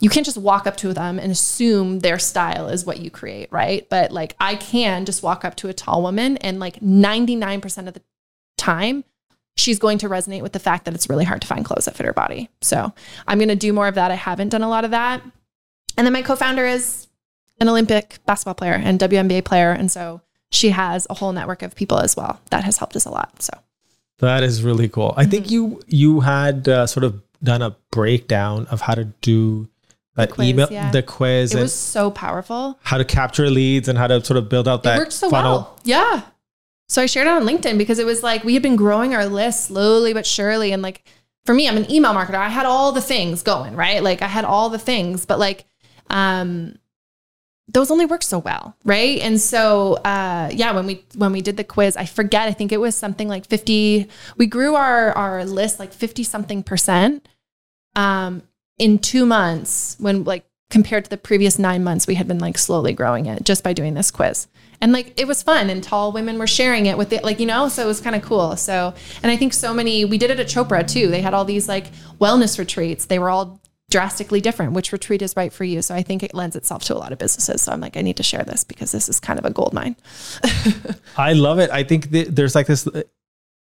you 0.00 0.08
can't 0.08 0.24
just 0.24 0.38
walk 0.38 0.66
up 0.66 0.76
to 0.78 0.92
them 0.92 1.18
and 1.18 1.30
assume 1.30 2.00
their 2.00 2.18
style 2.18 2.68
is 2.68 2.84
what 2.86 3.00
you 3.00 3.10
create, 3.10 3.52
right? 3.52 3.86
But 3.88 4.10
like 4.10 4.34
I 4.40 4.56
can 4.56 5.04
just 5.04 5.22
walk 5.22 5.44
up 5.44 5.56
to 5.56 5.68
a 5.68 5.74
tall 5.74 6.02
woman 6.02 6.38
and 6.38 6.58
like 6.58 6.80
99% 6.80 7.86
of 7.86 7.94
the 7.94 8.02
time, 8.56 9.04
she's 9.56 9.78
going 9.78 9.98
to 9.98 10.08
resonate 10.08 10.40
with 10.40 10.52
the 10.52 10.58
fact 10.58 10.86
that 10.86 10.94
it's 10.94 11.10
really 11.10 11.24
hard 11.24 11.42
to 11.42 11.46
find 11.46 11.66
clothes 11.66 11.84
that 11.84 11.96
fit 11.96 12.06
her 12.06 12.14
body. 12.14 12.48
So 12.62 12.92
I'm 13.28 13.38
going 13.38 13.48
to 13.48 13.56
do 13.56 13.74
more 13.74 13.88
of 13.88 13.94
that. 13.96 14.10
I 14.10 14.14
haven't 14.14 14.48
done 14.48 14.62
a 14.62 14.70
lot 14.70 14.86
of 14.86 14.90
that. 14.92 15.22
And 15.98 16.06
then 16.06 16.14
my 16.14 16.22
co 16.22 16.34
founder 16.34 16.66
is 16.66 17.06
an 17.60 17.68
Olympic 17.68 18.18
basketball 18.24 18.54
player 18.54 18.72
and 18.72 18.98
WNBA 18.98 19.44
player. 19.44 19.70
And 19.70 19.90
so 19.90 20.22
she 20.50 20.70
has 20.70 21.06
a 21.10 21.14
whole 21.14 21.32
network 21.32 21.62
of 21.62 21.74
people 21.74 21.98
as 21.98 22.16
well 22.16 22.40
that 22.50 22.64
has 22.64 22.76
helped 22.78 22.96
us 22.96 23.04
a 23.04 23.10
lot. 23.10 23.42
So 23.42 23.52
that 24.18 24.42
is 24.42 24.62
really 24.62 24.88
cool. 24.88 25.14
I 25.16 25.24
think 25.26 25.46
mm-hmm. 25.46 25.54
you 25.54 25.80
you 25.86 26.20
had 26.20 26.68
uh, 26.68 26.86
sort 26.86 27.04
of 27.04 27.22
done 27.42 27.62
a 27.62 27.76
breakdown 27.90 28.66
of 28.70 28.80
how 28.80 28.94
to 28.94 29.04
do 29.04 29.68
that 30.16 30.32
quiz, 30.32 30.48
email 30.48 30.68
yeah. 30.70 30.90
the 30.90 31.02
quiz. 31.02 31.54
It 31.54 31.60
was 31.60 31.74
so 31.74 32.10
powerful. 32.10 32.78
How 32.82 32.98
to 32.98 33.04
capture 33.04 33.48
leads 33.48 33.88
and 33.88 33.96
how 33.98 34.06
to 34.06 34.22
sort 34.24 34.36
of 34.36 34.48
build 34.48 34.68
out 34.68 34.82
that 34.82 34.96
it 34.96 34.98
worked 34.98 35.12
so 35.12 35.30
funnel. 35.30 35.52
well. 35.52 35.80
Yeah. 35.84 36.22
So 36.88 37.00
I 37.00 37.06
shared 37.06 37.28
it 37.28 37.30
on 37.30 37.44
LinkedIn 37.44 37.78
because 37.78 37.98
it 37.98 38.06
was 38.06 38.22
like 38.22 38.44
we 38.44 38.54
had 38.54 38.62
been 38.62 38.76
growing 38.76 39.14
our 39.14 39.26
list 39.26 39.66
slowly 39.66 40.12
but 40.12 40.26
surely. 40.26 40.72
And 40.72 40.82
like 40.82 41.04
for 41.46 41.54
me, 41.54 41.68
I'm 41.68 41.76
an 41.76 41.90
email 41.90 42.12
marketer. 42.12 42.34
I 42.34 42.48
had 42.48 42.66
all 42.66 42.92
the 42.92 43.00
things 43.00 43.42
going, 43.42 43.76
right? 43.76 44.02
Like 44.02 44.22
I 44.22 44.26
had 44.26 44.44
all 44.44 44.68
the 44.70 44.78
things, 44.78 45.24
but 45.24 45.38
like 45.38 45.64
um 46.08 46.76
those 47.72 47.90
only 47.90 48.06
work 48.06 48.22
so 48.22 48.38
well, 48.38 48.76
right? 48.84 49.20
And 49.20 49.40
so 49.40 49.94
uh 49.94 50.50
yeah, 50.52 50.72
when 50.72 50.86
we 50.86 51.04
when 51.16 51.32
we 51.32 51.40
did 51.40 51.56
the 51.56 51.64
quiz, 51.64 51.96
I 51.96 52.04
forget, 52.04 52.48
I 52.48 52.52
think 52.52 52.72
it 52.72 52.80
was 52.80 52.94
something 52.94 53.28
like 53.28 53.46
50 53.46 54.08
we 54.36 54.46
grew 54.46 54.74
our 54.74 55.12
our 55.12 55.44
list 55.44 55.78
like 55.78 55.92
50 55.92 56.24
something 56.24 56.62
percent 56.62 57.28
um 57.96 58.42
in 58.78 58.98
2 58.98 59.26
months 59.26 59.96
when 59.98 60.24
like 60.24 60.44
compared 60.70 61.04
to 61.04 61.10
the 61.10 61.16
previous 61.16 61.58
9 61.58 61.82
months 61.82 62.06
we 62.06 62.14
had 62.14 62.28
been 62.28 62.38
like 62.38 62.56
slowly 62.56 62.92
growing 62.92 63.26
it 63.26 63.44
just 63.44 63.62
by 63.64 63.72
doing 63.72 63.94
this 63.94 64.10
quiz. 64.10 64.46
And 64.80 64.92
like 64.92 65.20
it 65.20 65.26
was 65.26 65.42
fun 65.42 65.68
and 65.68 65.82
tall 65.82 66.10
women 66.10 66.38
were 66.38 66.46
sharing 66.46 66.86
it 66.86 66.96
with 66.96 67.12
it 67.12 67.22
like 67.22 67.38
you 67.38 67.46
know 67.46 67.68
so 67.68 67.82
it 67.82 67.86
was 67.86 68.00
kind 68.00 68.16
of 68.16 68.22
cool. 68.22 68.56
So 68.56 68.94
and 69.22 69.30
i 69.30 69.36
think 69.36 69.52
so 69.52 69.72
many 69.74 70.04
we 70.04 70.18
did 70.18 70.30
it 70.30 70.40
at 70.40 70.48
chopra 70.48 70.86
too. 70.86 71.08
They 71.08 71.20
had 71.20 71.34
all 71.34 71.44
these 71.44 71.68
like 71.68 71.92
wellness 72.18 72.58
retreats. 72.58 73.06
They 73.06 73.18
were 73.18 73.30
all 73.30 73.59
drastically 73.90 74.40
different 74.40 74.72
which 74.72 74.92
retreat 74.92 75.20
is 75.20 75.36
right 75.36 75.52
for 75.52 75.64
you 75.64 75.82
so 75.82 75.94
i 75.94 76.02
think 76.02 76.22
it 76.22 76.32
lends 76.32 76.56
itself 76.56 76.82
to 76.84 76.94
a 76.94 76.98
lot 76.98 77.12
of 77.12 77.18
businesses 77.18 77.60
so 77.60 77.72
i'm 77.72 77.80
like 77.80 77.96
i 77.96 78.02
need 78.02 78.16
to 78.16 78.22
share 78.22 78.44
this 78.44 78.64
because 78.64 78.92
this 78.92 79.08
is 79.08 79.20
kind 79.20 79.38
of 79.38 79.44
a 79.44 79.50
gold 79.50 79.74
mine 79.74 79.96
i 81.16 81.32
love 81.32 81.58
it 81.58 81.70
i 81.70 81.82
think 81.82 82.08
there's 82.10 82.54
like 82.54 82.66
this 82.66 82.86
uh, 82.86 83.02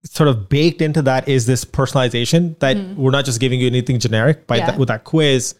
sort 0.04 0.28
of 0.28 0.48
baked 0.48 0.80
into 0.80 1.02
that 1.02 1.28
is 1.28 1.46
this 1.46 1.64
personalization 1.64 2.58
that 2.60 2.76
mm. 2.76 2.94
we're 2.96 3.10
not 3.10 3.24
just 3.24 3.40
giving 3.40 3.60
you 3.60 3.66
anything 3.66 3.98
generic 3.98 4.46
by 4.46 4.56
yeah. 4.56 4.66
that, 4.66 4.78
with 4.78 4.88
that 4.88 5.04
quiz 5.04 5.54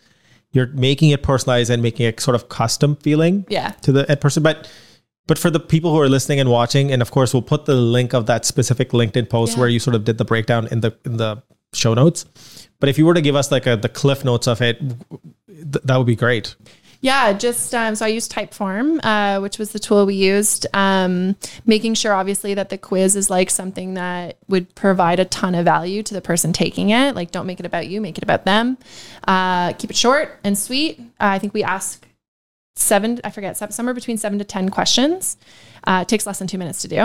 you're 0.52 0.68
making 0.68 1.10
it 1.10 1.22
personalized 1.22 1.70
and 1.70 1.82
making 1.82 2.06
it 2.06 2.20
sort 2.20 2.34
of 2.34 2.48
custom 2.48 2.97
feeling 2.97 3.44
yeah. 3.48 3.70
to 3.82 3.92
the 3.92 4.05
person 4.16 4.42
but 4.42 4.70
but 5.30 5.39
for 5.39 5.48
the 5.48 5.60
people 5.60 5.92
who 5.92 6.00
are 6.00 6.08
listening 6.08 6.40
and 6.40 6.50
watching, 6.50 6.90
and 6.90 7.00
of 7.00 7.12
course, 7.12 7.32
we'll 7.32 7.40
put 7.40 7.64
the 7.64 7.76
link 7.76 8.14
of 8.14 8.26
that 8.26 8.44
specific 8.44 8.90
LinkedIn 8.90 9.30
post 9.30 9.52
yeah. 9.52 9.60
where 9.60 9.68
you 9.68 9.78
sort 9.78 9.94
of 9.94 10.02
did 10.02 10.18
the 10.18 10.24
breakdown 10.24 10.66
in 10.72 10.80
the 10.80 10.92
in 11.05 11.18
the 11.18 11.40
show 11.72 11.94
notes. 11.94 12.26
But 12.81 12.89
if 12.89 12.99
you 12.99 13.07
were 13.07 13.15
to 13.15 13.20
give 13.20 13.36
us 13.36 13.52
like 13.52 13.67
a, 13.67 13.76
the 13.76 13.89
cliff 13.89 14.25
notes 14.25 14.49
of 14.49 14.60
it, 14.62 14.81
th- 15.47 15.84
that 15.84 15.97
would 15.97 16.07
be 16.07 16.17
great. 16.17 16.57
Yeah, 17.02 17.33
just 17.33 17.75
um, 17.75 17.94
so 17.94 18.05
I 18.05 18.09
used 18.09 18.31
Typeform, 18.31 19.00
uh, 19.02 19.41
which 19.41 19.59
was 19.59 19.73
the 19.73 19.78
tool 19.78 20.05
we 20.05 20.15
used. 20.15 20.67
Um, 20.75 21.34
making 21.65 21.94
sure, 21.94 22.12
obviously, 22.12 22.52
that 22.55 22.68
the 22.68 22.76
quiz 22.76 23.17
is 23.17 23.31
like 23.31 23.49
something 23.49 23.94
that 23.94 24.36
would 24.49 24.75
provide 24.75 25.18
a 25.18 25.25
ton 25.25 25.55
of 25.55 25.65
value 25.65 26.02
to 26.02 26.12
the 26.12 26.20
person 26.20 26.52
taking 26.52 26.91
it. 26.91 27.15
Like, 27.15 27.31
don't 27.31 27.47
make 27.47 27.59
it 27.59 27.65
about 27.65 27.89
you, 27.89 28.02
make 28.02 28.18
it 28.18 28.25
about 28.25 28.44
them. 28.44 28.76
Uh, 29.26 29.73
keep 29.75 29.89
it 29.89 29.97
short 29.97 30.39
and 30.44 30.59
sweet. 30.59 31.00
Uh, 31.00 31.33
I 31.33 31.39
think 31.39 31.55
we 31.55 31.65
ask 31.65 32.07
seven, 32.76 33.18
I 33.25 33.31
forget, 33.31 33.57
somewhere 33.57 33.94
between 33.94 34.18
seven 34.18 34.39
to 34.39 34.44
10 34.44 34.68
questions. 34.68 35.39
Uh, 35.84 36.00
it 36.02 36.09
takes 36.09 36.26
less 36.26 36.39
than 36.39 36.49
two 36.49 36.59
minutes 36.59 36.83
to 36.83 36.89
do. 36.89 37.02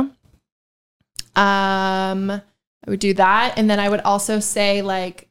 Um, 1.38 2.32
I 2.32 2.90
would 2.90 3.00
do 3.00 3.14
that. 3.14 3.58
And 3.58 3.70
then 3.70 3.80
I 3.80 3.88
would 3.88 4.02
also 4.02 4.42
say, 4.42 4.82
like, 4.82 5.25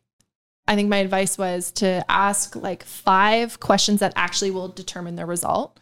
I 0.66 0.76
think 0.76 0.88
my 0.88 0.98
advice 0.98 1.36
was 1.36 1.70
to 1.72 2.04
ask 2.10 2.56
like 2.56 2.84
five 2.84 3.60
questions 3.60 4.00
that 4.00 4.12
actually 4.16 4.50
will 4.50 4.68
determine 4.68 5.16
the 5.16 5.26
result, 5.26 5.78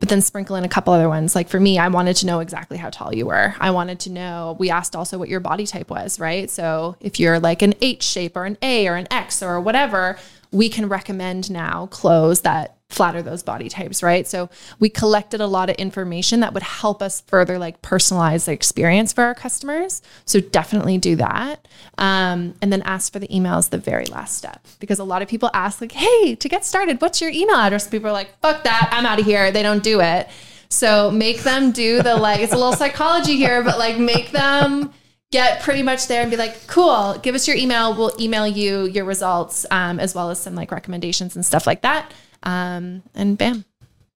but 0.00 0.08
then 0.08 0.20
sprinkle 0.20 0.56
in 0.56 0.64
a 0.64 0.68
couple 0.68 0.92
other 0.92 1.08
ones. 1.08 1.34
Like 1.34 1.48
for 1.48 1.60
me, 1.60 1.78
I 1.78 1.88
wanted 1.88 2.16
to 2.16 2.26
know 2.26 2.40
exactly 2.40 2.76
how 2.76 2.90
tall 2.90 3.14
you 3.14 3.26
were. 3.26 3.54
I 3.60 3.70
wanted 3.70 4.00
to 4.00 4.10
know, 4.10 4.56
we 4.58 4.70
asked 4.70 4.96
also 4.96 5.16
what 5.16 5.28
your 5.28 5.40
body 5.40 5.66
type 5.66 5.90
was, 5.90 6.18
right? 6.18 6.50
So 6.50 6.96
if 7.00 7.20
you're 7.20 7.38
like 7.38 7.62
an 7.62 7.74
H 7.80 8.02
shape 8.02 8.36
or 8.36 8.46
an 8.46 8.58
A 8.62 8.88
or 8.88 8.96
an 8.96 9.06
X 9.12 9.42
or 9.42 9.60
whatever, 9.60 10.18
we 10.50 10.68
can 10.68 10.88
recommend 10.88 11.50
now 11.50 11.86
clothes 11.86 12.40
that 12.40 12.79
flatter 12.90 13.22
those 13.22 13.42
body 13.42 13.68
types, 13.68 14.02
right? 14.02 14.26
So 14.26 14.50
we 14.78 14.90
collected 14.90 15.40
a 15.40 15.46
lot 15.46 15.70
of 15.70 15.76
information 15.76 16.40
that 16.40 16.52
would 16.52 16.62
help 16.62 17.00
us 17.00 17.22
further 17.22 17.58
like 17.58 17.80
personalize 17.82 18.44
the 18.46 18.52
experience 18.52 19.12
for 19.12 19.24
our 19.24 19.34
customers. 19.34 20.02
So 20.24 20.40
definitely 20.40 20.98
do 20.98 21.16
that. 21.16 21.66
Um, 21.98 22.54
and 22.60 22.72
then 22.72 22.82
ask 22.82 23.12
for 23.12 23.20
the 23.20 23.28
emails 23.28 23.70
the 23.70 23.78
very 23.78 24.06
last 24.06 24.36
step 24.36 24.66
because 24.80 24.98
a 24.98 25.04
lot 25.04 25.22
of 25.22 25.28
people 25.28 25.50
ask 25.54 25.80
like, 25.80 25.92
hey, 25.92 26.34
to 26.34 26.48
get 26.48 26.64
started, 26.64 27.00
what's 27.00 27.20
your 27.20 27.30
email 27.30 27.56
address? 27.56 27.86
People 27.86 28.08
are 28.08 28.12
like, 28.12 28.38
fuck 28.40 28.64
that, 28.64 28.90
I'm 28.92 29.06
out 29.06 29.20
of 29.20 29.24
here. 29.24 29.52
They 29.52 29.62
don't 29.62 29.82
do 29.82 30.00
it. 30.00 30.28
So 30.68 31.10
make 31.10 31.42
them 31.42 31.72
do 31.72 32.02
the 32.02 32.16
like, 32.16 32.40
it's 32.40 32.52
a 32.52 32.56
little 32.56 32.72
psychology 32.72 33.36
here, 33.36 33.62
but 33.62 33.78
like 33.78 33.98
make 33.98 34.32
them 34.32 34.92
get 35.30 35.62
pretty 35.62 35.82
much 35.82 36.08
there 36.08 36.22
and 36.22 36.30
be 36.30 36.36
like, 36.36 36.66
cool, 36.66 37.18
give 37.22 37.36
us 37.36 37.46
your 37.46 37.56
email. 37.56 37.94
We'll 37.94 38.12
email 38.20 38.48
you 38.48 38.86
your 38.86 39.04
results 39.04 39.64
um, 39.70 40.00
as 40.00 40.12
well 40.12 40.30
as 40.30 40.40
some 40.40 40.56
like 40.56 40.72
recommendations 40.72 41.36
and 41.36 41.46
stuff 41.46 41.68
like 41.68 41.82
that 41.82 42.12
um, 42.42 43.02
and 43.14 43.36
bam. 43.36 43.64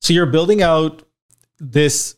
So 0.00 0.12
you're 0.12 0.26
building 0.26 0.62
out 0.62 1.02
this, 1.58 2.16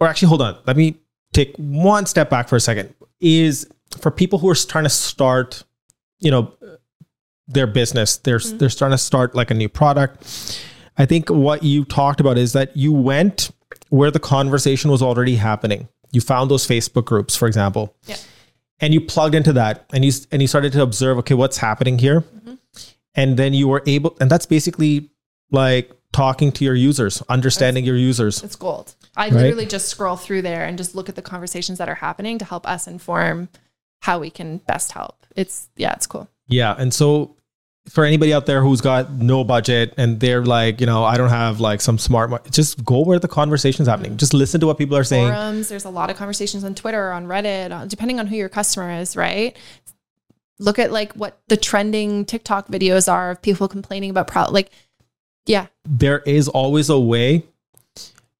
or 0.00 0.06
actually, 0.06 0.28
hold 0.28 0.42
on. 0.42 0.58
Let 0.66 0.76
me 0.76 0.96
take 1.32 1.54
one 1.56 2.06
step 2.06 2.30
back 2.30 2.48
for 2.48 2.56
a 2.56 2.60
second. 2.60 2.94
Is 3.20 3.68
for 3.98 4.10
people 4.10 4.38
who 4.38 4.48
are 4.48 4.54
trying 4.54 4.84
to 4.84 4.90
start, 4.90 5.64
you 6.18 6.30
know, 6.30 6.52
their 7.48 7.66
business, 7.66 8.16
they're 8.18 8.38
mm-hmm. 8.38 8.58
they're 8.58 8.68
starting 8.68 8.96
to 8.96 9.02
start 9.02 9.34
like 9.34 9.50
a 9.50 9.54
new 9.54 9.68
product. 9.68 10.60
I 10.98 11.06
think 11.06 11.30
what 11.30 11.62
you 11.62 11.84
talked 11.84 12.20
about 12.20 12.38
is 12.38 12.52
that 12.52 12.76
you 12.76 12.92
went 12.92 13.50
where 13.90 14.10
the 14.10 14.20
conversation 14.20 14.90
was 14.90 15.02
already 15.02 15.36
happening. 15.36 15.88
You 16.12 16.20
found 16.20 16.50
those 16.50 16.66
Facebook 16.66 17.04
groups, 17.04 17.36
for 17.36 17.46
example. 17.46 17.94
Yeah. 18.06 18.16
And 18.80 18.92
you 18.92 19.00
plugged 19.00 19.34
into 19.34 19.52
that 19.54 19.86
and 19.92 20.04
you 20.04 20.12
and 20.30 20.42
you 20.42 20.48
started 20.48 20.72
to 20.72 20.82
observe, 20.82 21.18
okay, 21.18 21.34
what's 21.34 21.58
happening 21.58 21.98
here? 21.98 22.20
Mm-hmm. 22.20 22.54
And 23.14 23.38
then 23.38 23.54
you 23.54 23.68
were 23.68 23.82
able, 23.86 24.16
and 24.20 24.30
that's 24.30 24.44
basically 24.44 25.10
like 25.50 25.92
talking 26.12 26.50
to 26.52 26.64
your 26.64 26.74
users, 26.74 27.22
understanding 27.28 27.84
your 27.84 27.96
users. 27.96 28.42
It's 28.42 28.56
gold. 28.56 28.94
I 29.16 29.24
right? 29.24 29.32
literally 29.34 29.66
just 29.66 29.88
scroll 29.88 30.16
through 30.16 30.42
there 30.42 30.64
and 30.64 30.78
just 30.78 30.94
look 30.94 31.08
at 31.08 31.14
the 31.14 31.22
conversations 31.22 31.78
that 31.78 31.88
are 31.88 31.94
happening 31.96 32.38
to 32.38 32.44
help 32.44 32.66
us 32.66 32.86
inform 32.86 33.48
how 34.00 34.18
we 34.18 34.30
can 34.30 34.58
best 34.58 34.92
help. 34.92 35.26
It's 35.34 35.68
yeah, 35.76 35.92
it's 35.92 36.06
cool. 36.06 36.28
Yeah, 36.46 36.74
and 36.78 36.94
so 36.94 37.36
for 37.88 38.04
anybody 38.04 38.34
out 38.34 38.46
there 38.46 38.62
who's 38.62 38.80
got 38.80 39.12
no 39.12 39.44
budget 39.44 39.94
and 39.96 40.18
they're 40.18 40.44
like, 40.44 40.80
you 40.80 40.86
know, 40.86 41.04
I 41.04 41.16
don't 41.16 41.30
have 41.30 41.60
like 41.60 41.80
some 41.80 41.98
smart, 41.98 42.50
just 42.50 42.84
go 42.84 43.02
where 43.02 43.18
the 43.18 43.28
conversation's 43.28 43.88
happening. 43.88 44.12
Mm-hmm. 44.12 44.18
Just 44.18 44.34
listen 44.34 44.60
to 44.60 44.66
what 44.66 44.78
people 44.78 44.96
are 44.96 45.04
saying. 45.04 45.28
Forums, 45.28 45.68
there's 45.68 45.84
a 45.84 45.90
lot 45.90 46.10
of 46.10 46.16
conversations 46.16 46.64
on 46.64 46.74
Twitter, 46.74 47.12
on 47.12 47.26
Reddit, 47.26 47.70
uh, 47.70 47.86
depending 47.86 48.18
on 48.18 48.26
who 48.26 48.36
your 48.36 48.48
customer 48.48 48.90
is, 48.90 49.16
right? 49.16 49.56
Look 50.58 50.78
at 50.78 50.90
like 50.90 51.12
what 51.12 51.38
the 51.48 51.56
trending 51.56 52.24
TikTok 52.24 52.68
videos 52.68 53.12
are 53.12 53.32
of 53.32 53.42
people 53.42 53.68
complaining 53.68 54.10
about 54.10 54.26
pro- 54.26 54.50
like 54.50 54.70
yeah. 55.46 55.66
There 55.84 56.20
is 56.20 56.48
always 56.48 56.90
a 56.90 56.98
way. 56.98 57.44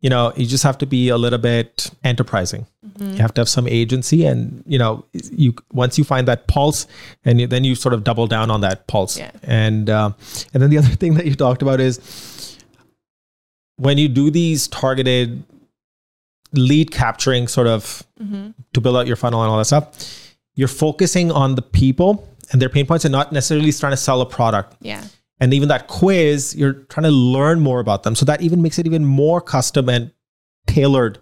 You 0.01 0.11
know, 0.11 0.33
you 0.37 0.47
just 0.47 0.63
have 0.63 0.79
to 0.79 0.87
be 0.87 1.09
a 1.09 1.17
little 1.17 1.39
bit 1.39 1.91
enterprising. 2.05 2.67
Mm-hmm. 2.87 3.13
You 3.13 3.19
have 3.19 3.33
to 3.35 3.41
have 3.41 3.49
some 3.49 3.67
agency, 3.67 4.27
and 4.27 4.63
you 4.67 4.79
know, 4.79 5.05
you 5.13 5.55
once 5.73 5.97
you 5.97 6.05
find 6.05 6.29
that 6.29 6.47
pulse, 6.47 6.87
and 7.25 7.41
you, 7.41 7.47
then 7.47 7.65
you 7.65 7.75
sort 7.75 7.95
of 7.95 8.05
double 8.05 8.27
down 8.27 8.51
on 8.51 8.61
that 8.61 8.87
pulse. 8.87 9.19
Yeah. 9.19 9.31
And 9.43 9.89
uh, 9.89 10.11
and 10.53 10.63
then 10.63 10.71
the 10.71 10.79
other 10.83 10.89
thing 10.89 11.15
that 11.15 11.27
you 11.27 11.35
talked 11.35 11.63
about 11.63 11.81
is 11.81 12.59
when 13.77 13.99
you 13.99 14.09
do 14.09 14.31
these 14.31 14.69
targeted 14.69 15.43
lead 16.53 16.91
capturing, 16.93 17.49
sort 17.49 17.67
of 17.67 18.05
mm-hmm. 18.21 18.51
to 18.75 18.81
build 18.81 18.97
out 18.97 19.07
your 19.07 19.17
funnel 19.17 19.43
and 19.43 19.51
all 19.51 19.59
that 19.59 19.65
stuff, 19.65 20.37
you're 20.55 20.69
focusing 20.69 21.33
on 21.33 21.55
the 21.55 21.63
people 21.63 22.29
and 22.53 22.63
their 22.63 22.69
pain 22.69 22.87
points, 22.87 23.05
and 23.05 23.13
not 23.13 23.33
necessarily 23.33 23.73
trying 23.73 23.93
to 23.93 23.97
sell 23.97 24.21
a 24.21 24.27
product. 24.27 24.77
Yeah 24.81 25.05
and 25.41 25.53
even 25.53 25.69
that 25.69 25.89
quiz, 25.89 26.55
you're 26.57 26.73
trying 26.73 27.05
to 27.05 27.11
learn 27.11 27.61
more 27.61 27.81
about 27.81 28.03
them. 28.03 28.15
So 28.15 28.25
that 28.25 28.41
even 28.41 28.63
makes 28.63 28.79
it 28.79 28.87
even 28.87 29.05
more 29.05 29.41
custom 29.41 29.89
and 29.89 30.13
tailored 30.67 31.19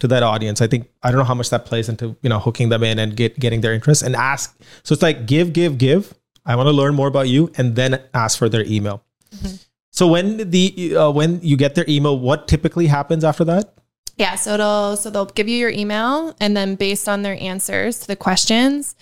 to 0.00 0.08
that 0.08 0.22
audience. 0.22 0.60
I 0.60 0.66
think 0.66 0.90
I 1.02 1.10
don't 1.10 1.18
know 1.18 1.24
how 1.24 1.34
much 1.34 1.50
that 1.50 1.64
plays 1.64 1.88
into 1.88 2.16
you 2.22 2.28
know 2.28 2.38
hooking 2.38 2.68
them 2.68 2.82
in 2.82 2.98
and 2.98 3.16
get 3.16 3.38
getting 3.38 3.60
their 3.60 3.72
interest 3.72 4.02
and 4.02 4.16
ask. 4.16 4.56
So 4.82 4.92
it's 4.92 5.02
like 5.02 5.26
give, 5.26 5.52
give, 5.52 5.78
give. 5.78 6.14
I 6.44 6.56
want 6.56 6.66
to 6.66 6.72
learn 6.72 6.94
more 6.94 7.06
about 7.06 7.28
you, 7.28 7.52
and 7.56 7.76
then 7.76 8.02
ask 8.12 8.36
for 8.36 8.48
their 8.48 8.64
email. 8.64 9.04
Mm-hmm. 9.34 9.54
So 9.90 10.08
when 10.08 10.50
the 10.50 10.96
uh, 10.96 11.10
when 11.10 11.40
you 11.42 11.56
get 11.56 11.76
their 11.76 11.84
email, 11.88 12.18
what 12.18 12.48
typically 12.48 12.88
happens 12.88 13.22
after 13.22 13.44
that? 13.44 13.74
Yeah, 14.16 14.34
so 14.34 14.54
it'll 14.54 14.96
so 14.96 15.08
they'll 15.08 15.26
give 15.26 15.48
you 15.48 15.56
your 15.56 15.70
email, 15.70 16.34
and 16.40 16.56
then 16.56 16.74
based 16.74 17.08
on 17.08 17.22
their 17.22 17.40
answers 17.40 18.00
to 18.00 18.06
the 18.08 18.16
questions, 18.16 18.96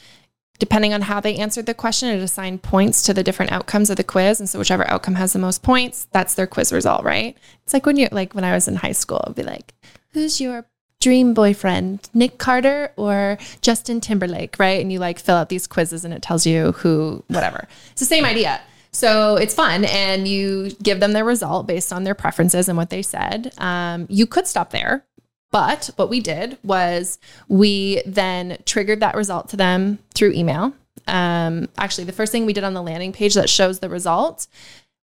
depending 0.61 0.95
on 0.95 1.01
how 1.03 1.19
they 1.19 1.35
answered 1.37 1.67
the 1.67 1.75
question, 1.75 2.11
it 2.11 2.23
assign 2.23 2.59
points 2.59 3.03
to 3.03 3.13
the 3.13 3.25
different 3.25 3.51
outcomes 3.51 3.91
of 3.91 3.97
the 3.97 4.05
quiz. 4.05 4.39
And 4.39 4.49
so 4.49 4.61
whichever 4.61 4.89
outcome 4.89 5.17
has 5.17 5.33
the 5.33 5.41
most 5.41 5.65
points, 5.65 6.07
that's 6.13 6.35
their 6.35 6.47
quiz 6.47 6.73
result, 6.73 7.03
right? 7.03 7.37
It's 7.65 7.73
like 7.73 7.87
when 7.87 7.97
you 7.97 8.09
like 8.13 8.35
when 8.35 8.45
I 8.45 8.53
was 8.53 8.69
in 8.69 8.77
high 8.77 8.93
school, 8.93 9.21
it'd 9.25 9.35
be 9.35 9.43
like, 9.43 9.75
who's 10.13 10.41
your 10.41 10.67
dream 11.01 11.33
boyfriend, 11.33 12.11
Nick 12.13 12.37
Carter 12.37 12.93
or 12.97 13.39
Justin 13.63 14.01
Timberlake, 14.01 14.59
right? 14.59 14.81
And 14.81 14.93
you 14.93 14.99
like 14.99 15.19
fill 15.19 15.37
out 15.37 15.49
these 15.49 15.67
quizzes 15.67 16.05
and 16.05 16.13
it 16.13 16.21
tells 16.21 16.47
you 16.47 16.73
who, 16.73 17.25
whatever. 17.29 17.67
It's 17.93 18.01
the 18.01 18.07
same 18.07 18.27
idea. 18.27 18.61
So 18.93 19.37
it's 19.37 19.55
fun, 19.55 19.85
and 19.85 20.27
you 20.27 20.73
give 20.83 20.99
them 20.99 21.13
their 21.13 21.25
result 21.25 21.69
based 21.69 21.93
on 21.93 22.03
their 22.03 22.15
preferences 22.17 22.69
and 22.69 22.77
what 22.77 22.91
they 22.91 23.03
said. 23.03 23.53
Um, 23.57 24.07
you 24.11 24.27
could 24.27 24.49
stop 24.49 24.71
there, 24.71 25.05
but 25.51 25.91
what 25.97 26.09
we 26.09 26.21
did 26.21 26.59
was 26.63 27.19
we 27.49 28.03
then 28.07 28.59
triggered 28.67 29.01
that 29.01 29.15
result 29.15 29.49
to 29.51 29.57
them 29.57 29.99
through 30.15 30.33
email. 30.33 30.73
Um, 31.07 31.69
actually, 31.77 32.05
the 32.05 32.13
first 32.13 32.33
thing 32.33 32.47
we 32.47 32.53
did 32.53 32.65
on 32.65 32.75
the 32.75 32.83
landing 32.83 33.13
page 33.13 33.35
that 33.35 33.51
shows 33.51 33.81
the 33.81 33.89
result, 33.89 34.47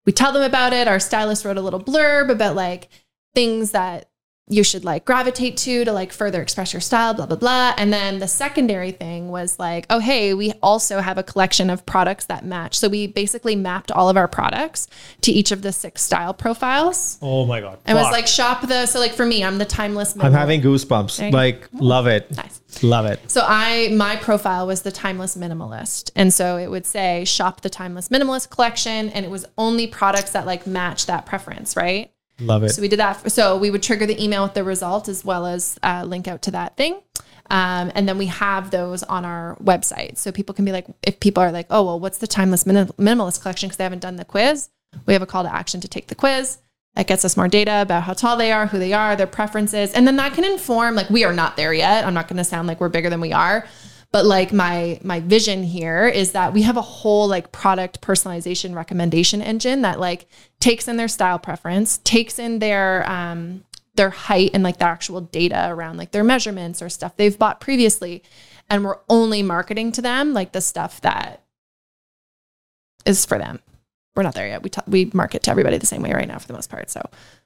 we 0.06 0.11
tell 0.11 0.32
them 0.32 0.43
about 0.43 0.74
it. 0.74 0.88
Our 0.88 1.00
stylist 1.00 1.43
wrote 1.43 1.58
a 1.58 1.61
little 1.61 1.82
blurb 1.82 2.30
about 2.30 2.56
like 2.56 2.90
things 3.35 3.72
that 3.72 4.09
you 4.50 4.64
should 4.64 4.85
like 4.85 5.03
gravitate 5.03 5.58
to 5.58 5.84
to 5.84 5.92
like 5.92 6.14
further 6.14 6.42
express 6.42 6.72
your 6.72 6.80
style, 6.80 7.14
blah, 7.14 7.26
blah, 7.26 7.35
blah. 7.35 7.74
And 7.77 7.92
then 7.92 8.19
the 8.19 8.27
secondary 8.30 8.92
thing 8.92 9.30
was 9.30 9.59
like, 9.59 9.85
oh, 9.90 10.00
hey, 10.00 10.34
we 10.34 10.53
also 10.64 11.01
have 11.01 11.17
a 11.17 11.24
collection 11.24 11.69
of 11.69 11.85
products 11.85 12.26
that 12.26 12.45
match. 12.45 12.77
So 12.77 12.88
we 12.88 13.08
basically 13.08 13.58
mapped 13.58 13.92
all 13.92 14.08
of 14.08 14.16
our 14.16 14.27
products 14.27 14.88
to 15.22 15.34
each 15.34 15.51
of 15.51 15.64
the 15.64 15.74
six 15.74 16.01
style 16.01 16.34
profiles. 16.34 17.17
Oh 17.22 17.45
my 17.45 17.59
God. 17.59 17.80
And 17.85 17.98
was 17.98 18.11
like, 18.11 18.27
shop 18.27 18.66
the, 18.66 18.85
so 18.85 19.00
like 19.00 19.14
for 19.14 19.26
me, 19.26 19.43
I'm 19.43 19.58
the 19.58 19.66
timeless. 19.66 20.16
I'm 20.17 20.32
having 20.32 20.61
goosebumps. 20.61 21.34
Like, 21.34 21.67
love 21.74 22.08
it. 22.08 22.34
Nice. 22.35 22.61
Love 22.82 23.06
it. 23.06 23.19
So 23.30 23.43
I, 23.45 23.90
my 23.90 24.16
profile 24.16 24.66
was 24.66 24.84
the 24.84 24.92
timeless 24.92 25.35
minimalist. 25.35 26.11
And 26.16 26.34
so 26.34 26.58
it 26.58 26.72
would 26.72 26.85
say 26.85 27.26
shop 27.26 27.61
the 27.61 27.69
timeless 27.69 28.08
minimalist 28.08 28.50
collection. 28.50 29.09
And 29.09 29.26
it 29.26 29.30
was 29.30 29.45
only 29.58 29.88
products 29.88 30.32
that 30.32 30.45
like 30.45 30.66
match 30.66 31.06
that 31.08 31.26
preference, 31.26 31.76
right? 31.76 32.11
Love 32.40 32.64
it. 32.64 32.69
So 32.69 32.82
we 32.82 32.88
did 32.88 32.99
that. 32.99 33.32
So 33.32 33.57
we 33.57 33.72
would 33.72 33.83
trigger 33.83 34.06
the 34.06 34.22
email 34.24 34.43
with 34.43 34.53
the 34.53 34.64
result 34.64 35.07
as 35.07 35.25
well 35.25 35.45
as 35.45 35.77
uh, 35.83 36.03
link 36.06 36.27
out 36.27 36.43
to 36.43 36.51
that 36.51 36.77
thing. 36.77 37.01
Um, 37.49 37.91
and 37.95 38.07
then 38.07 38.17
we 38.17 38.27
have 38.27 38.72
those 38.72 39.03
on 39.03 39.25
our 39.25 39.57
website. 39.64 40.17
So 40.17 40.32
people 40.32 40.53
can 40.53 40.66
be 40.66 40.72
like, 40.72 40.85
if 41.03 41.19
people 41.19 41.41
are 41.41 41.51
like, 41.51 41.67
oh, 41.69 41.83
well, 41.83 41.99
what's 41.99 42.17
the 42.17 42.27
timeless 42.27 42.66
minim- 42.66 42.90
minimalist 42.98 43.41
collection 43.41 43.69
because 43.69 43.77
they 43.77 43.85
haven't 43.85 44.01
done 44.01 44.17
the 44.17 44.25
quiz? 44.25 44.69
We 45.06 45.14
have 45.14 45.22
a 45.22 45.27
call 45.27 45.43
to 45.43 45.53
action 45.53 45.82
to 45.82 45.88
take 45.88 46.07
the 46.07 46.16
quiz. 46.16 46.59
That 46.95 47.07
gets 47.07 47.24
us 47.24 47.38
more 47.38 47.48
data 47.48 47.82
about 47.82 48.03
how 48.03 48.14
tall 48.14 48.38
they 48.38 48.51
are, 48.51 48.66
who 48.66 48.80
they 48.80 48.91
are, 48.91 49.16
their 49.16 49.27
preferences. 49.27 49.93
And 49.93 50.07
then 50.07 50.16
that 50.16 50.33
can 50.33 50.43
inform, 50.43 50.95
like, 50.95 51.09
we 51.09 51.24
are 51.24 51.33
not 51.33 51.56
there 51.56 51.74
yet. 51.74 52.06
I'm 52.06 52.14
not 52.14 52.27
going 52.27 52.38
to 52.38 52.43
sound 52.43 52.67
like 52.67 52.80
we're 52.80 52.90
bigger 52.90 53.09
than 53.09 53.22
we 53.22 53.33
are 53.33 53.67
but 54.11 54.26
like 54.26 54.53
my 54.53 55.00
my 55.03 55.19
vision 55.19 55.64
here 55.64 56.08
is 56.08 56.32
that 56.32 56.53
we 56.53 56.61
have 56.61 56.77
a 56.77 56.82
whole 56.82 57.27
like 57.27 57.52
product 57.52 58.02
personalization 58.02 58.76
recommendation 58.76 59.42
engine 59.42 59.82
that 59.82 60.00
like 60.00 60.27
takes 60.60 60.88
in 60.88 60.98
their 60.98 61.08
style 61.08 61.40
preference 61.40 62.00
takes 62.00 62.40
in 62.40 62.60
their 62.60 63.10
um 63.10 63.64
their 63.95 64.10
height 64.11 64.52
and 64.53 64.64
like 64.64 64.77
the 64.77 64.86
actual 64.86 65.22
data 65.22 65.68
around 65.69 65.98
like 65.98 66.11
their 66.11 66.24
measurements 66.24 66.82
or 66.82 66.90
stuff 66.90 67.16
they've 67.18 67.38
bought 67.38 67.60
previously 67.60 68.24
and 68.69 68.84
we're 68.84 69.00
only 69.10 69.44
marketing 69.44 69.92
to 69.92 70.02
them 70.02 70.34
like 70.34 70.52
the 70.52 70.61
stuff 70.61 71.02
that 71.02 71.44
is 73.06 73.26
for 73.26 73.38
them. 73.38 73.60
We're 74.16 74.24
not 74.24 74.36
there 74.36 74.48
yet. 74.48 74.64
We 74.64 74.69
t- 74.69 74.82
we 74.88 75.11
market 75.14 75.44
to 75.44 75.52
everybody 75.52 75.77
the 75.77 75.86
same 75.86 76.02
way 76.02 76.11
right 76.11 76.27
now 76.27 76.40
for 76.40 76.48
the 76.48 76.53
most 76.53 76.69
part 76.69 76.90
so 76.90 77.02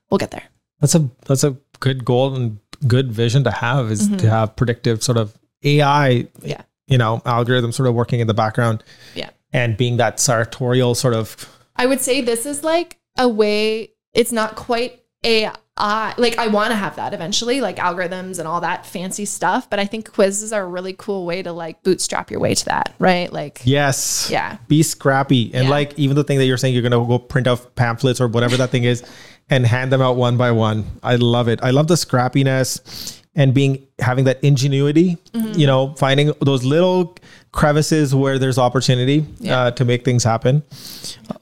we'll 0.09 0.17
get 0.17 0.31
there. 0.31 0.43
That's 0.79 0.95
a 0.95 1.09
that's 1.25 1.43
a 1.43 1.57
good 1.79 2.05
goal 2.05 2.35
and 2.35 2.59
good 2.87 3.11
vision 3.11 3.43
to 3.43 3.51
have 3.51 3.91
is 3.91 4.07
mm-hmm. 4.07 4.17
to 4.17 4.29
have 4.29 4.55
predictive 4.55 5.03
sort 5.03 5.17
of 5.17 5.37
AI, 5.63 6.27
yeah. 6.41 6.61
you 6.87 6.97
know, 6.97 7.21
algorithm 7.25 7.71
sort 7.71 7.87
of 7.87 7.95
working 7.95 8.19
in 8.19 8.27
the 8.27 8.33
background. 8.33 8.83
Yeah. 9.15 9.29
And 9.53 9.75
being 9.75 9.97
that 9.97 10.19
sartorial 10.19 10.95
sort 10.95 11.13
of. 11.13 11.49
I 11.75 11.85
would 11.85 12.01
say 12.01 12.21
this 12.21 12.45
is 12.45 12.63
like 12.63 12.99
a 13.17 13.27
way, 13.27 13.91
it's 14.13 14.31
not 14.31 14.55
quite 14.55 15.03
AI. 15.23 15.53
Like 15.77 16.37
I 16.37 16.47
want 16.47 16.71
to 16.71 16.75
have 16.75 16.95
that 16.97 17.13
eventually, 17.13 17.59
like 17.59 17.77
algorithms 17.77 18.39
and 18.39 18.47
all 18.47 18.61
that 18.61 18.85
fancy 18.85 19.25
stuff. 19.25 19.69
But 19.69 19.79
I 19.79 19.85
think 19.85 20.13
quizzes 20.13 20.53
are 20.53 20.63
a 20.63 20.67
really 20.67 20.93
cool 20.93 21.25
way 21.25 21.41
to 21.41 21.51
like 21.51 21.81
bootstrap 21.83 22.29
your 22.29 22.39
way 22.39 22.53
to 22.53 22.65
that, 22.65 22.93
right? 22.99 23.31
Like, 23.33 23.61
yes. 23.63 24.29
Yeah. 24.31 24.57
Be 24.67 24.83
scrappy. 24.83 25.53
And 25.53 25.65
yeah. 25.65 25.69
like, 25.69 25.97
even 25.97 26.15
the 26.15 26.23
thing 26.23 26.37
that 26.37 26.45
you're 26.45 26.57
saying, 26.57 26.73
you're 26.73 26.87
going 26.87 26.91
to 26.91 27.07
go 27.07 27.19
print 27.19 27.47
out 27.47 27.75
pamphlets 27.75 28.21
or 28.21 28.27
whatever 28.27 28.57
that 28.57 28.69
thing 28.69 28.83
is 28.83 29.03
and 29.49 29.65
hand 29.65 29.91
them 29.91 30.01
out 30.01 30.15
one 30.15 30.37
by 30.37 30.51
one. 30.51 30.85
I 31.03 31.15
love 31.15 31.47
it. 31.47 31.59
I 31.63 31.71
love 31.71 31.87
the 31.87 31.95
scrappiness 31.95 33.20
and 33.35 33.53
being 33.53 33.87
having 33.99 34.25
that 34.25 34.43
ingenuity 34.43 35.17
mm-hmm. 35.33 35.57
you 35.57 35.65
know 35.65 35.93
finding 35.95 36.33
those 36.41 36.63
little 36.63 37.15
crevices 37.51 38.13
where 38.13 38.37
there's 38.37 38.57
opportunity 38.57 39.25
yeah. 39.39 39.59
uh, 39.59 39.71
to 39.71 39.85
make 39.85 40.03
things 40.03 40.23
happen 40.23 40.63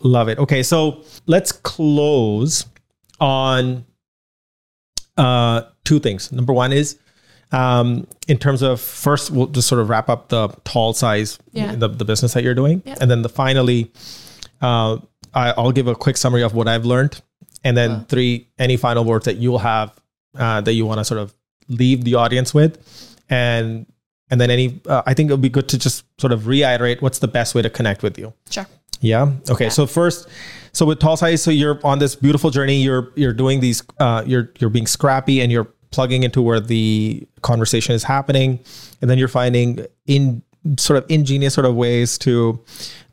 love 0.01 0.29
it 0.29 0.37
okay 0.37 0.61
so 0.61 1.03
let's 1.25 1.51
close 1.51 2.65
on 3.19 3.85
uh, 5.17 5.61
two 5.83 5.99
things 5.99 6.31
number 6.31 6.53
one 6.53 6.71
is 6.71 6.97
um, 7.51 8.05
in 8.27 8.37
terms 8.37 8.61
of 8.61 8.79
first 8.79 9.31
we'll 9.31 9.47
just 9.47 9.67
sort 9.67 9.81
of 9.81 9.89
wrap 9.89 10.09
up 10.09 10.29
the 10.29 10.49
tall 10.63 10.93
size 10.93 11.39
yeah. 11.51 11.73
the, 11.75 11.87
the 11.87 12.05
business 12.05 12.33
that 12.33 12.43
you're 12.43 12.53
doing 12.53 12.83
yeah. 12.85 12.95
and 13.01 13.09
then 13.09 13.23
the 13.23 13.29
finally 13.29 13.91
uh, 14.61 14.97
I, 15.33 15.59
will 15.59 15.71
give 15.71 15.87
a 15.87 15.95
quick 15.95 16.17
summary 16.17 16.43
of 16.43 16.53
what 16.53 16.67
i've 16.67 16.85
learned 16.85 17.21
and 17.63 17.75
then 17.75 17.91
wow. 17.91 18.05
three 18.07 18.47
any 18.59 18.77
final 18.77 19.03
words 19.03 19.25
that 19.25 19.37
you'll 19.37 19.59
have 19.59 19.99
uh, 20.37 20.61
that 20.61 20.73
you 20.73 20.85
want 20.85 20.99
to 20.99 21.05
sort 21.05 21.19
of 21.19 21.33
leave 21.69 22.03
the 22.03 22.15
audience 22.15 22.53
with. 22.53 22.77
And 23.29 23.85
and 24.31 24.39
then 24.39 24.51
any 24.51 24.79
uh, 24.87 25.01
i 25.07 25.13
think 25.15 25.29
it 25.29 25.33
would 25.33 25.41
be 25.41 25.49
good 25.49 25.67
to 25.67 25.77
just 25.77 26.05
sort 26.21 26.31
of 26.31 26.45
reiterate 26.45 27.01
what's 27.01 27.17
the 27.17 27.27
best 27.27 27.55
way 27.55 27.61
to 27.61 27.69
connect 27.69 28.03
with 28.03 28.17
you. 28.17 28.33
Sure. 28.49 28.67
Yeah? 29.01 29.33
Okay 29.49 29.65
yeah. 29.65 29.69
so 29.69 29.87
first 29.87 30.27
so 30.71 30.85
with 30.85 30.99
tall 30.99 31.17
size 31.17 31.41
so 31.41 31.51
you're 31.51 31.79
on 31.83 31.99
this 31.99 32.15
beautiful 32.15 32.49
journey. 32.49 32.81
You're 32.81 33.11
you're 33.15 33.33
doing 33.33 33.59
these 33.59 33.83
uh, 33.99 34.23
you're 34.25 34.51
you're 34.59 34.69
being 34.69 34.87
scrappy 34.87 35.41
and 35.41 35.51
you're 35.51 35.67
plugging 35.91 36.23
into 36.23 36.41
where 36.41 36.59
the 36.59 37.27
conversation 37.41 37.95
is 37.95 38.03
happening. 38.03 38.59
And 39.01 39.09
then 39.09 39.17
you're 39.17 39.27
finding 39.27 39.85
in 40.05 40.43
sort 40.77 41.01
of 41.01 41.09
ingenious 41.09 41.53
sort 41.53 41.65
of 41.65 41.75
ways 41.75 42.17
to 42.19 42.63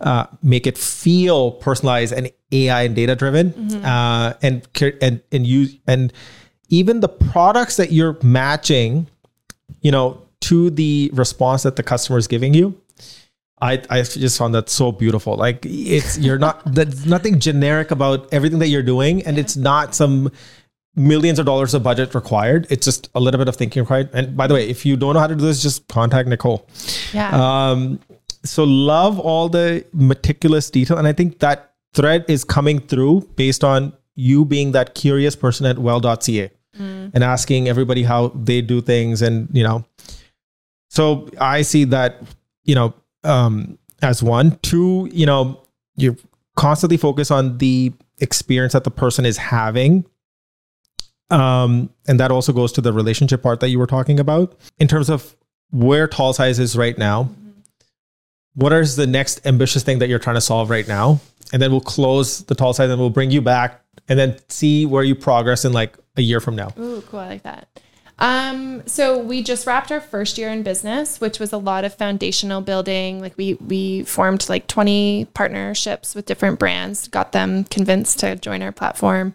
uh, 0.00 0.26
make 0.42 0.66
it 0.66 0.76
feel 0.76 1.52
personalized 1.52 2.12
and 2.12 2.30
AI 2.52 2.82
and 2.82 2.94
data 2.94 3.16
driven, 3.16 3.50
mm-hmm. 3.50 3.84
uh, 3.84 4.34
and 4.42 4.66
and 5.00 5.22
and 5.32 5.46
use 5.46 5.76
and 5.86 6.12
even 6.68 7.00
the 7.00 7.08
products 7.08 7.76
that 7.76 7.92
you're 7.92 8.16
matching, 8.22 9.06
you 9.80 9.90
know, 9.90 10.22
to 10.42 10.70
the 10.70 11.10
response 11.12 11.62
that 11.62 11.76
the 11.76 11.82
customer 11.82 12.18
is 12.18 12.26
giving 12.26 12.54
you. 12.54 12.80
I, 13.60 13.82
I 13.88 14.02
just 14.02 14.36
found 14.36 14.54
that 14.54 14.68
so 14.68 14.92
beautiful. 14.92 15.36
Like 15.36 15.64
it's 15.64 16.18
you're 16.18 16.38
not 16.38 16.62
there's 16.74 17.06
nothing 17.06 17.40
generic 17.40 17.90
about 17.90 18.32
everything 18.32 18.58
that 18.58 18.68
you're 18.68 18.82
doing, 18.82 19.24
and 19.24 19.38
it's 19.38 19.56
not 19.56 19.94
some 19.94 20.30
millions 20.94 21.38
of 21.38 21.46
dollars 21.46 21.72
of 21.72 21.82
budget 21.82 22.14
required. 22.14 22.66
It's 22.70 22.84
just 22.84 23.08
a 23.14 23.20
little 23.20 23.38
bit 23.38 23.48
of 23.48 23.56
thinking 23.56 23.82
required. 23.82 24.10
And 24.12 24.36
by 24.36 24.46
the 24.46 24.54
way, 24.54 24.68
if 24.68 24.84
you 24.84 24.96
don't 24.96 25.14
know 25.14 25.20
how 25.20 25.26
to 25.26 25.34
do 25.34 25.44
this, 25.44 25.62
just 25.62 25.88
contact 25.88 26.28
Nicole. 26.28 26.68
Yeah. 27.12 27.30
Um, 27.70 28.00
so 28.44 28.64
love 28.64 29.18
all 29.18 29.48
the 29.48 29.84
meticulous 29.92 30.70
detail, 30.70 30.98
and 30.98 31.08
I 31.08 31.12
think 31.12 31.38
that 31.38 31.72
thread 31.94 32.26
is 32.28 32.44
coming 32.44 32.78
through 32.78 33.28
based 33.36 33.64
on 33.64 33.94
you 34.14 34.44
being 34.44 34.72
that 34.72 34.94
curious 34.94 35.34
person 35.34 35.64
at 35.66 35.78
well.ca 35.78 36.50
mm. 36.78 37.10
and 37.14 37.24
asking 37.24 37.68
everybody 37.68 38.02
how 38.02 38.28
they 38.28 38.60
do 38.60 38.80
things 38.80 39.22
and 39.22 39.48
you 39.52 39.62
know 39.62 39.84
so 40.90 41.28
i 41.40 41.62
see 41.62 41.84
that 41.84 42.22
you 42.64 42.74
know 42.74 42.94
um 43.24 43.78
as 44.02 44.22
one 44.22 44.58
two 44.62 45.08
you 45.12 45.26
know 45.26 45.60
you 45.96 46.16
constantly 46.56 46.96
focus 46.96 47.30
on 47.30 47.58
the 47.58 47.92
experience 48.20 48.72
that 48.72 48.84
the 48.84 48.90
person 48.90 49.26
is 49.26 49.36
having 49.36 50.04
um 51.30 51.90
and 52.06 52.20
that 52.20 52.30
also 52.30 52.52
goes 52.52 52.72
to 52.72 52.80
the 52.80 52.92
relationship 52.92 53.42
part 53.42 53.60
that 53.60 53.68
you 53.68 53.78
were 53.78 53.86
talking 53.86 54.20
about 54.20 54.56
in 54.78 54.86
terms 54.88 55.10
of 55.10 55.36
where 55.70 56.06
tall 56.06 56.32
size 56.32 56.58
is 56.58 56.76
right 56.76 56.96
now. 56.96 57.28
What 58.56 58.72
is 58.72 58.96
the 58.96 59.06
next 59.06 59.46
ambitious 59.46 59.84
thing 59.84 60.00
that 60.00 60.08
you're 60.08 60.18
trying 60.18 60.36
to 60.36 60.40
solve 60.40 60.70
right 60.70 60.88
now 60.88 61.20
and 61.52 61.62
then 61.62 61.70
we'll 61.70 61.80
close 61.80 62.44
the 62.44 62.54
tall 62.54 62.72
size 62.72 62.90
and 62.90 63.00
we'll 63.00 63.10
bring 63.10 63.30
you 63.30 63.40
back 63.40 63.80
and 64.08 64.18
then 64.18 64.36
see 64.48 64.86
where 64.86 65.04
you 65.04 65.14
progress 65.14 65.64
in 65.64 65.72
like 65.72 65.96
a 66.16 66.22
year 66.22 66.40
from 66.40 66.56
now. 66.56 66.72
Ooh, 66.78 67.02
cool. 67.02 67.20
I 67.20 67.28
like 67.28 67.42
that. 67.42 67.68
Um, 68.18 68.86
so 68.86 69.18
we 69.18 69.42
just 69.42 69.66
wrapped 69.66 69.92
our 69.92 70.00
first 70.00 70.38
year 70.38 70.48
in 70.48 70.62
business, 70.62 71.20
which 71.20 71.38
was 71.38 71.52
a 71.52 71.58
lot 71.58 71.84
of 71.84 71.94
foundational 71.94 72.62
building. 72.62 73.20
Like 73.20 73.36
we 73.36 73.54
we 73.54 74.04
formed 74.04 74.48
like 74.48 74.66
20 74.68 75.26
partnerships 75.34 76.14
with 76.14 76.24
different 76.24 76.58
brands, 76.58 77.08
got 77.08 77.32
them 77.32 77.64
convinced 77.64 78.20
to 78.20 78.36
join 78.36 78.62
our 78.62 78.72
platform. 78.72 79.34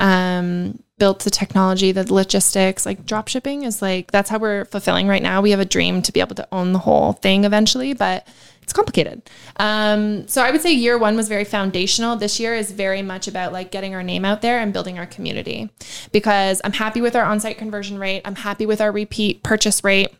Um, 0.00 0.82
built 0.98 1.20
the 1.20 1.30
technology, 1.30 1.92
the 1.92 2.12
logistics, 2.12 2.84
like 2.84 3.06
drop 3.06 3.28
shipping 3.28 3.62
is 3.62 3.80
like 3.80 4.10
that's 4.10 4.30
how 4.30 4.38
we're 4.38 4.64
fulfilling 4.66 5.08
right 5.08 5.22
now. 5.22 5.40
We 5.40 5.50
have 5.50 5.60
a 5.60 5.64
dream 5.64 6.02
to 6.02 6.12
be 6.12 6.20
able 6.20 6.34
to 6.36 6.48
own 6.52 6.72
the 6.72 6.80
whole 6.80 7.12
thing 7.14 7.44
eventually, 7.44 7.94
but 7.94 8.26
it's 8.62 8.72
complicated. 8.72 9.22
Um, 9.56 10.28
so 10.28 10.42
I 10.42 10.50
would 10.50 10.60
say 10.60 10.72
year 10.72 10.98
one 10.98 11.16
was 11.16 11.28
very 11.28 11.44
foundational. 11.44 12.16
This 12.16 12.38
year 12.38 12.54
is 12.54 12.70
very 12.70 13.00
much 13.00 13.26
about 13.26 13.52
like 13.52 13.70
getting 13.70 13.94
our 13.94 14.02
name 14.02 14.24
out 14.24 14.42
there 14.42 14.60
and 14.60 14.72
building 14.72 14.98
our 14.98 15.06
community 15.06 15.70
because 16.12 16.60
I'm 16.64 16.74
happy 16.74 17.00
with 17.00 17.16
our 17.16 17.24
on-site 17.24 17.56
conversion 17.56 17.98
rate. 17.98 18.22
I'm 18.26 18.36
happy 18.36 18.66
with 18.66 18.80
our 18.80 18.92
repeat 18.92 19.42
purchase 19.42 19.82
rate, 19.82 20.14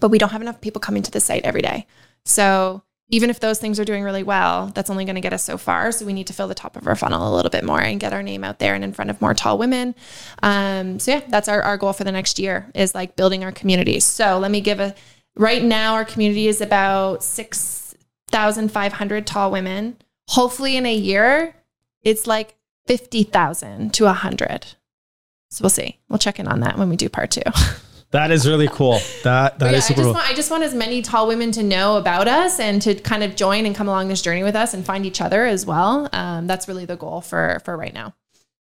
but 0.00 0.08
we 0.08 0.18
don't 0.18 0.30
have 0.30 0.42
enough 0.42 0.60
people 0.60 0.80
coming 0.80 1.02
to 1.04 1.10
the 1.10 1.20
site 1.20 1.44
every 1.44 1.62
day. 1.62 1.86
So 2.24 2.82
even 3.10 3.30
if 3.30 3.40
those 3.40 3.58
things 3.58 3.80
are 3.80 3.84
doing 3.84 4.04
really 4.04 4.22
well, 4.22 4.70
that's 4.74 4.90
only 4.90 5.04
going 5.04 5.14
to 5.14 5.20
get 5.20 5.32
us 5.32 5.42
so 5.42 5.56
far. 5.56 5.92
So 5.92 6.04
we 6.04 6.12
need 6.12 6.26
to 6.26 6.32
fill 6.32 6.48
the 6.48 6.54
top 6.54 6.76
of 6.76 6.86
our 6.86 6.94
funnel 6.94 7.32
a 7.32 7.34
little 7.34 7.50
bit 7.50 7.64
more 7.64 7.80
and 7.80 7.98
get 7.98 8.12
our 8.12 8.22
name 8.22 8.44
out 8.44 8.58
there 8.58 8.74
and 8.74 8.84
in 8.84 8.92
front 8.92 9.10
of 9.10 9.20
more 9.20 9.32
tall 9.32 9.56
women. 9.56 9.94
Um, 10.42 10.98
so 10.98 11.12
yeah, 11.12 11.22
that's 11.28 11.48
our, 11.48 11.62
our 11.62 11.78
goal 11.78 11.94
for 11.94 12.04
the 12.04 12.12
next 12.12 12.38
year 12.38 12.70
is 12.74 12.94
like 12.94 13.16
building 13.16 13.44
our 13.44 13.52
community. 13.52 13.98
So 14.00 14.38
let 14.38 14.50
me 14.50 14.60
give 14.60 14.78
a 14.78 14.94
Right 15.38 15.62
now, 15.62 15.94
our 15.94 16.04
community 16.04 16.48
is 16.48 16.60
about 16.60 17.22
6,500 17.22 19.26
tall 19.26 19.52
women. 19.52 19.96
Hopefully, 20.30 20.76
in 20.76 20.84
a 20.84 20.94
year, 20.94 21.54
it's 22.02 22.26
like 22.26 22.56
50,000 22.86 23.94
to 23.94 24.04
100. 24.04 24.66
So 25.50 25.62
we'll 25.62 25.70
see. 25.70 26.00
We'll 26.08 26.18
check 26.18 26.40
in 26.40 26.48
on 26.48 26.60
that 26.60 26.76
when 26.76 26.88
we 26.88 26.96
do 26.96 27.08
part 27.08 27.30
two. 27.30 27.42
That 28.10 28.30
is 28.30 28.48
really 28.48 28.68
cool. 28.68 29.00
That 29.22 29.58
that 29.58 29.72
yeah, 29.72 29.78
is 29.78 29.86
super 29.86 30.00
I 30.00 30.02
just, 30.02 30.06
cool. 30.06 30.12
want, 30.14 30.30
I 30.30 30.34
just 30.34 30.50
want 30.50 30.62
as 30.62 30.74
many 30.74 31.02
tall 31.02 31.28
women 31.28 31.52
to 31.52 31.62
know 31.62 31.98
about 31.98 32.26
us 32.26 32.58
and 32.58 32.80
to 32.82 32.94
kind 32.94 33.22
of 33.22 33.36
join 33.36 33.66
and 33.66 33.76
come 33.76 33.86
along 33.86 34.08
this 34.08 34.22
journey 34.22 34.42
with 34.42 34.56
us 34.56 34.72
and 34.72 34.84
find 34.84 35.04
each 35.04 35.20
other 35.20 35.44
as 35.44 35.66
well. 35.66 36.08
Um, 36.12 36.46
that's 36.46 36.68
really 36.68 36.86
the 36.86 36.96
goal 36.96 37.20
for 37.20 37.60
for 37.64 37.76
right 37.76 37.92
now. 37.92 38.14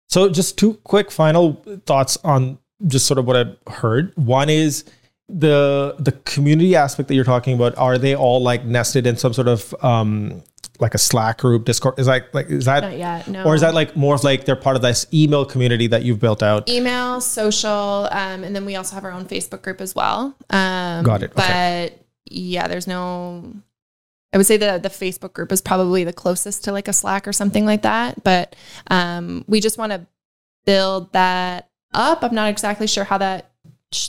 So, 0.07 0.29
just 0.29 0.57
two 0.57 0.75
quick 0.83 1.11
final 1.11 1.61
thoughts 1.85 2.17
on 2.23 2.59
just 2.87 3.07
sort 3.07 3.17
of 3.17 3.25
what 3.25 3.35
I've 3.35 3.57
heard. 3.67 4.13
One 4.15 4.49
is 4.49 4.85
the 5.27 5.95
the 5.99 6.11
community 6.11 6.75
aspect 6.75 7.09
that 7.09 7.15
you're 7.15 7.23
talking 7.25 7.55
about. 7.55 7.77
Are 7.77 7.97
they 7.97 8.15
all 8.15 8.41
like 8.41 8.63
nested 8.63 9.05
in 9.05 9.17
some 9.17 9.33
sort 9.33 9.47
of 9.47 9.75
um 9.83 10.43
like 10.79 10.93
a 10.93 10.97
Slack 10.97 11.39
group, 11.39 11.65
Discord? 11.65 11.97
Is 11.99 12.05
that 12.07 12.33
like 12.33 12.47
is 12.49 12.65
that 12.65 12.81
Not 12.81 12.97
yet, 12.97 13.27
no. 13.27 13.43
or 13.43 13.55
is 13.55 13.61
that 13.61 13.73
like 13.73 13.95
more 13.95 14.15
of 14.15 14.23
like 14.23 14.45
they're 14.45 14.55
part 14.55 14.75
of 14.75 14.81
this 14.81 15.05
email 15.13 15.45
community 15.45 15.87
that 15.87 16.03
you've 16.03 16.19
built 16.19 16.41
out? 16.43 16.67
email, 16.69 17.21
social, 17.21 18.07
um, 18.11 18.43
and 18.43 18.55
then 18.55 18.65
we 18.65 18.75
also 18.75 18.95
have 18.95 19.03
our 19.03 19.11
own 19.11 19.25
Facebook 19.25 19.61
group 19.61 19.81
as 19.81 19.95
well. 19.95 20.35
Um, 20.49 21.03
Got 21.03 21.23
it, 21.23 21.33
But 21.35 21.45
okay. 21.45 21.99
yeah, 22.25 22.67
there's 22.67 22.87
no. 22.87 23.53
I 24.33 24.37
would 24.37 24.45
say 24.45 24.57
that 24.57 24.83
the 24.83 24.89
Facebook 24.89 25.31
group 25.33 25.51
is 25.53 25.61
probably 25.61 26.03
the 26.03 26.11
closest 26.11 26.65
to 26.65 26.73
like 26.73 26.87
a 26.89 26.93
Slack 26.93 27.25
or 27.27 27.31
something 27.31 27.65
like 27.65 27.83
that. 27.83 28.21
But 28.23 28.55
um, 28.87 29.45
we 29.47 29.61
just 29.61 29.77
want 29.77 29.93
to 29.93 30.05
build 30.65 31.13
that 31.13 31.69
up. 31.93 32.21
I'm 32.21 32.35
not 32.35 32.49
exactly 32.49 32.87
sure 32.87 33.05
how 33.05 33.17
that 33.19 33.51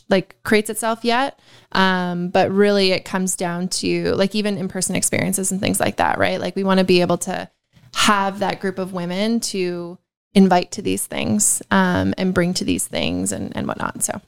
like 0.08 0.36
creates 0.42 0.70
itself 0.70 1.04
yet. 1.04 1.38
Um, 1.72 2.28
but 2.28 2.50
really, 2.50 2.92
it 2.92 3.04
comes 3.04 3.36
down 3.36 3.68
to 3.68 4.14
like 4.14 4.34
even 4.34 4.58
in 4.58 4.68
person 4.68 4.96
experiences 4.96 5.52
and 5.52 5.60
things 5.60 5.80
like 5.80 5.96
that, 5.96 6.18
right? 6.18 6.40
Like 6.40 6.56
we 6.56 6.64
want 6.64 6.78
to 6.78 6.84
be 6.84 7.00
able 7.00 7.18
to 7.18 7.50
have 7.94 8.40
that 8.40 8.60
group 8.60 8.78
of 8.78 8.92
women 8.92 9.40
to 9.40 9.98
invite 10.34 10.70
to 10.72 10.82
these 10.82 11.06
things 11.06 11.62
um, 11.70 12.12
and 12.18 12.34
bring 12.34 12.52
to 12.54 12.64
these 12.64 12.86
things 12.86 13.32
and, 13.32 13.56
and 13.56 13.66
whatnot. 13.66 14.02
So 14.02 14.20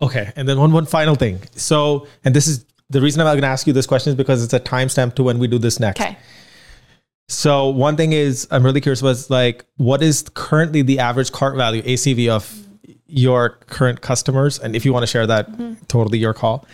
Okay, 0.00 0.32
and 0.36 0.48
then 0.48 0.58
one 0.58 0.72
one 0.72 0.86
final 0.86 1.14
thing. 1.16 1.40
So, 1.56 2.06
and 2.24 2.34
this 2.34 2.46
is 2.46 2.64
the 2.90 3.00
reason 3.00 3.20
I'm 3.20 3.26
going 3.26 3.42
to 3.42 3.48
ask 3.48 3.66
you 3.66 3.72
this 3.72 3.86
question 3.86 4.10
is 4.10 4.16
because 4.16 4.42
it's 4.44 4.54
a 4.54 4.60
timestamp 4.60 5.14
to 5.16 5.22
when 5.22 5.38
we 5.38 5.48
do 5.48 5.58
this 5.58 5.80
next. 5.80 6.00
okay, 6.00 6.16
So 7.28 7.68
one 7.68 7.96
thing 7.96 8.12
is 8.12 8.46
I'm 8.50 8.64
really 8.64 8.80
curious 8.80 9.02
was 9.02 9.28
like 9.28 9.64
what 9.76 10.02
is 10.02 10.24
currently 10.34 10.82
the 10.82 11.00
average 11.00 11.32
cart 11.32 11.56
value 11.56 11.82
ACV 11.82 12.28
of 12.28 12.67
your 13.08 13.50
current 13.66 14.00
customers 14.00 14.58
and 14.58 14.76
if 14.76 14.84
you 14.84 14.92
want 14.92 15.02
to 15.02 15.06
share 15.06 15.26
that 15.26 15.48
totally 15.88 16.18
your 16.18 16.34
call. 16.34 16.66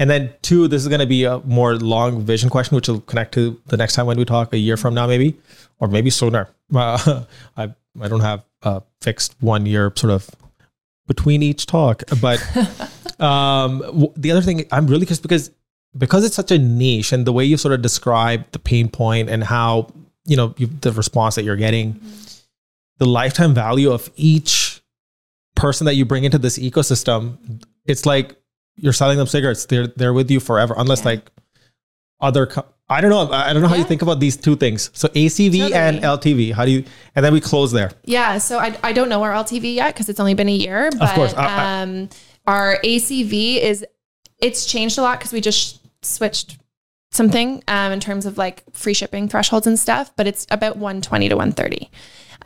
And 0.00 0.08
then 0.10 0.30
two 0.42 0.68
this 0.68 0.82
is 0.82 0.88
going 0.88 1.00
to 1.00 1.06
be 1.06 1.24
a 1.24 1.38
more 1.40 1.76
long 1.76 2.22
vision 2.22 2.50
question 2.50 2.74
which 2.76 2.88
will 2.88 3.00
connect 3.00 3.32
to 3.34 3.60
the 3.66 3.76
next 3.76 3.94
time 3.94 4.06
when 4.06 4.16
we 4.18 4.24
talk 4.24 4.52
a 4.52 4.58
year 4.58 4.76
from 4.76 4.94
now 4.94 5.06
maybe 5.06 5.38
or 5.78 5.88
maybe 5.88 6.10
sooner. 6.10 6.48
Uh, 6.74 7.24
I 7.56 7.74
I 7.98 8.08
don't 8.08 8.20
have 8.20 8.44
a 8.62 8.82
fixed 9.00 9.34
one 9.40 9.64
year 9.64 9.90
sort 9.96 10.12
of 10.12 10.28
between 11.06 11.42
each 11.42 11.64
talk 11.64 12.02
but 12.20 12.38
um 13.20 13.78
w- 13.80 14.12
the 14.16 14.30
other 14.32 14.42
thing 14.42 14.66
I'm 14.70 14.86
really 14.86 15.06
curious 15.06 15.18
because 15.18 15.50
because 15.96 16.26
it's 16.26 16.34
such 16.36 16.50
a 16.50 16.58
niche 16.58 17.12
and 17.12 17.26
the 17.26 17.32
way 17.32 17.46
you 17.46 17.56
sort 17.56 17.72
of 17.72 17.80
describe 17.80 18.44
the 18.52 18.58
pain 18.58 18.90
point 18.90 19.30
and 19.30 19.42
how 19.42 19.88
you 20.26 20.36
know 20.36 20.54
you, 20.58 20.66
the 20.66 20.92
response 20.92 21.36
that 21.36 21.44
you're 21.44 21.56
getting 21.56 21.98
the 22.98 23.06
lifetime 23.06 23.54
value 23.54 23.90
of 23.90 24.10
each 24.16 24.67
person 25.58 25.84
that 25.86 25.94
you 25.94 26.04
bring 26.04 26.24
into 26.24 26.38
this 26.38 26.58
ecosystem 26.58 27.62
it's 27.84 28.06
like 28.06 28.34
you're 28.76 28.92
selling 28.92 29.18
them 29.18 29.26
cigarettes 29.26 29.66
they're 29.66 29.88
they're 29.98 30.12
with 30.14 30.30
you 30.30 30.40
forever 30.40 30.74
unless 30.78 31.00
Yeah. 31.00 31.06
like 31.12 31.30
other 32.20 32.46
co- 32.46 32.64
I 32.88 33.00
don't 33.02 33.10
know 33.10 33.30
I 33.30 33.52
don't 33.52 33.60
know 33.62 33.68
how 33.68 33.74
you 33.74 33.84
think 33.84 34.02
about 34.02 34.18
these 34.20 34.36
two 34.36 34.56
things 34.56 34.90
so 34.94 35.08
ACV 35.08 35.72
and 35.72 36.00
LTV 36.00 36.52
how 36.52 36.64
do 36.64 36.70
you 36.70 36.84
and 37.14 37.24
then 37.24 37.32
we 37.32 37.40
close 37.40 37.70
there 37.72 37.90
yeah. 38.04 38.38
So 38.38 38.58
I, 38.58 38.76
I 38.82 38.92
don't 38.92 39.08
know 39.10 39.22
our 39.22 39.32
LTV 39.32 39.74
yet 39.74 39.94
because 39.94 40.08
it's 40.08 40.18
only 40.20 40.34
been 40.34 40.48
a 40.48 40.52
year. 40.66 40.90
But 40.98 41.14
course, 41.14 41.34
I- 41.34 41.44
I- 41.46 41.82
um, 41.82 42.08
our 42.46 42.78
ACV 42.82 43.60
is 43.60 43.84
it's 44.40 44.64
changed 44.66 44.96
a 44.98 45.02
lot 45.02 45.18
because 45.18 45.32
we 45.32 45.40
just 45.42 45.80
switched 46.02 46.56
something 47.10 47.62
um, 47.68 47.92
in 47.92 48.00
terms 48.00 48.24
of 48.26 48.38
like 48.38 48.62
free 48.72 48.94
shipping 48.94 49.28
thresholds 49.28 49.66
and 49.66 49.78
stuff. 49.78 50.10
But 50.16 50.26
it's 50.26 50.46
about 50.50 50.76
120 50.78 51.28
to 51.28 51.36
130. 51.36 51.90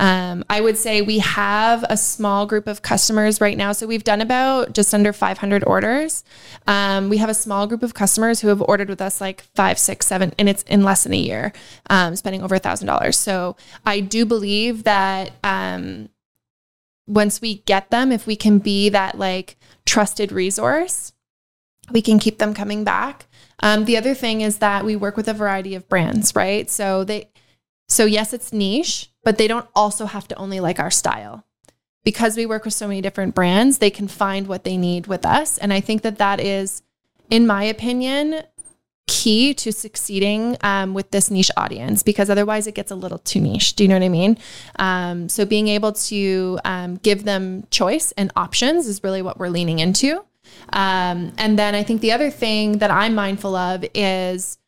Um, 0.01 0.45
I 0.49 0.61
would 0.61 0.77
say 0.77 1.03
we 1.03 1.19
have 1.19 1.85
a 1.89 1.97
small 1.97 2.47
group 2.47 2.67
of 2.67 2.83
customers 2.83 3.41
right 3.41 3.57
now. 3.57 3.73
So 3.73 3.87
we've 3.87 4.05
done 4.05 4.21
about 4.21 4.73
just 4.73 4.95
under 4.95 5.13
500 5.13 5.65
orders. 5.65 6.25
Um, 6.67 7.09
we 7.09 7.19
have 7.19 7.29
a 7.29 7.35
small 7.35 7.67
group 7.67 7.83
of 7.83 7.95
customers 7.95 8.41
who 8.41 8.49
have 8.49 8.63
ordered 8.63 8.89
with 8.89 9.01
us 9.01 9.21
like 9.21 9.43
five, 9.55 9.79
six, 9.79 10.07
seven, 10.07 10.33
and 10.39 10.49
it's 10.49 10.63
in 10.65 10.83
less 10.83 11.05
than 11.05 11.13
a 11.13 11.19
year, 11.19 11.53
um, 11.91 12.17
spending 12.17 12.43
over 12.43 12.55
a 12.55 12.59
thousand 12.59 12.87
dollars. 12.87 13.19
So 13.19 13.57
I 13.85 14.01
do 14.01 14.25
believe 14.25 14.85
that 14.85 15.33
um, 15.45 16.09
once 17.07 17.41
we 17.41 17.57
get 17.59 17.91
them, 17.91 18.13
if 18.13 18.27
we 18.27 18.37
can 18.37 18.59
be 18.59 18.89
that 18.89 19.19
like 19.19 19.57
trusted 19.85 20.33
resource, 20.33 21.13
we 21.91 22.01
can 22.01 22.19
keep 22.19 22.39
them 22.39 22.55
coming 22.55 22.85
back. 22.85 23.27
Um, 23.61 23.85
the 23.85 23.97
other 23.97 24.15
thing 24.15 24.41
is 24.41 24.59
that 24.59 24.85
we 24.85 24.97
work 24.97 25.17
with 25.17 25.29
a 25.29 25.35
variety 25.35 25.75
of 25.75 25.89
brands, 25.89 26.35
right? 26.35 26.69
So 26.71 27.05
they, 27.05 27.31
so 27.89 28.05
yes, 28.05 28.33
it's 28.33 28.53
niche, 28.53 29.12
but 29.25 29.39
they 29.39 29.49
don't 29.49 29.69
also 29.75 30.07
have 30.07 30.29
to 30.29 30.37
only 30.37 30.61
like 30.61 30.79
our 30.79 30.91
style. 30.91 31.45
Because 32.05 32.37
we 32.37 32.47
work 32.47 32.65
with 32.65 32.75
so 32.75 32.89
many 32.89 33.01
different 33.01 33.35
brands, 33.35 33.79
they 33.79 33.91
can 33.91 34.09
find 34.09 34.49
what 34.49 34.65
they 34.65 34.77
need 34.77 35.07
with 35.07 35.25
us. 35.25 35.59
And 35.59 35.73
I 35.73 35.81
think 35.81 36.03
that 36.03 36.19
that 36.19 36.41
is, 36.41 36.83
in 37.31 37.47
my 37.47 37.63
opinion, 37.63 38.43
key 39.07 39.53
to 39.55 39.73
succeeding 39.73 40.57
um, 40.63 40.95
with 40.95 41.11
this 41.11 41.31
niche 41.31 41.51
audience 41.57 42.03
because 42.03 42.31
otherwise 42.31 42.67
it 42.67 42.75
gets 42.75 42.91
a 42.91 42.95
little 42.95 43.19
too 43.19 43.41
niche. 43.41 43.75
Do 43.77 43.85
you 43.85 43.89
know 43.89 43.97
what 43.97 44.05
I 44.05 44.09
mean? 44.09 44.39
Um, 44.79 45.29
so 45.29 45.45
being 45.45 45.69
able 45.69 45.93
to 45.93 46.59
um, 46.65 46.97
give 46.97 47.25
them 47.25 47.67
choice 47.71 48.13
and 48.13 48.33
options 48.37 48.87
is 48.87 49.05
really 49.05 49.23
what 49.23 49.39
we're 49.39 49.49
leaning 49.49 49.79
into. 49.79 50.25
Um, 50.73 51.33
and 51.39 51.59
then 51.59 51.75
I 51.75 51.83
think 51.83 52.01
the 52.01 52.13
other 52.13 52.31
thing 52.31 52.79
that 52.79 52.91
I'm 52.91 53.15
mindful 53.15 53.55
of 53.55 53.85
is 53.95 54.59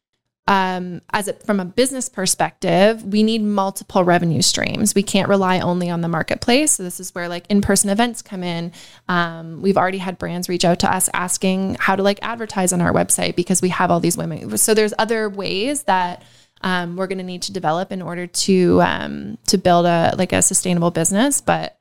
um, 0.46 1.00
as 1.10 1.28
a, 1.28 1.32
from 1.32 1.58
a 1.58 1.64
business 1.64 2.08
perspective, 2.08 3.02
we 3.02 3.22
need 3.22 3.42
multiple 3.42 4.04
revenue 4.04 4.42
streams. 4.42 4.94
We 4.94 5.02
can't 5.02 5.28
rely 5.28 5.60
only 5.60 5.88
on 5.88 6.02
the 6.02 6.08
marketplace. 6.08 6.72
So 6.72 6.82
this 6.82 7.00
is 7.00 7.14
where 7.14 7.28
like 7.28 7.46
in-person 7.48 7.88
events 7.88 8.20
come 8.20 8.42
in. 8.42 8.72
Um, 9.08 9.62
we've 9.62 9.78
already 9.78 9.98
had 9.98 10.18
brands 10.18 10.48
reach 10.48 10.64
out 10.64 10.80
to 10.80 10.94
us 10.94 11.08
asking 11.14 11.76
how 11.80 11.96
to 11.96 12.02
like 12.02 12.18
advertise 12.20 12.74
on 12.74 12.82
our 12.82 12.92
website 12.92 13.36
because 13.36 13.62
we 13.62 13.70
have 13.70 13.90
all 13.90 14.00
these 14.00 14.18
women. 14.18 14.58
So 14.58 14.74
there's 14.74 14.92
other 14.98 15.30
ways 15.30 15.84
that 15.84 16.22
um, 16.60 16.96
we're 16.96 17.06
going 17.06 17.18
to 17.18 17.24
need 17.24 17.42
to 17.42 17.52
develop 17.52 17.90
in 17.90 18.02
order 18.02 18.26
to 18.26 18.82
um, 18.82 19.38
to 19.48 19.58
build 19.58 19.86
a 19.86 20.14
like 20.16 20.32
a 20.32 20.42
sustainable 20.42 20.90
business. 20.90 21.40
But 21.40 21.78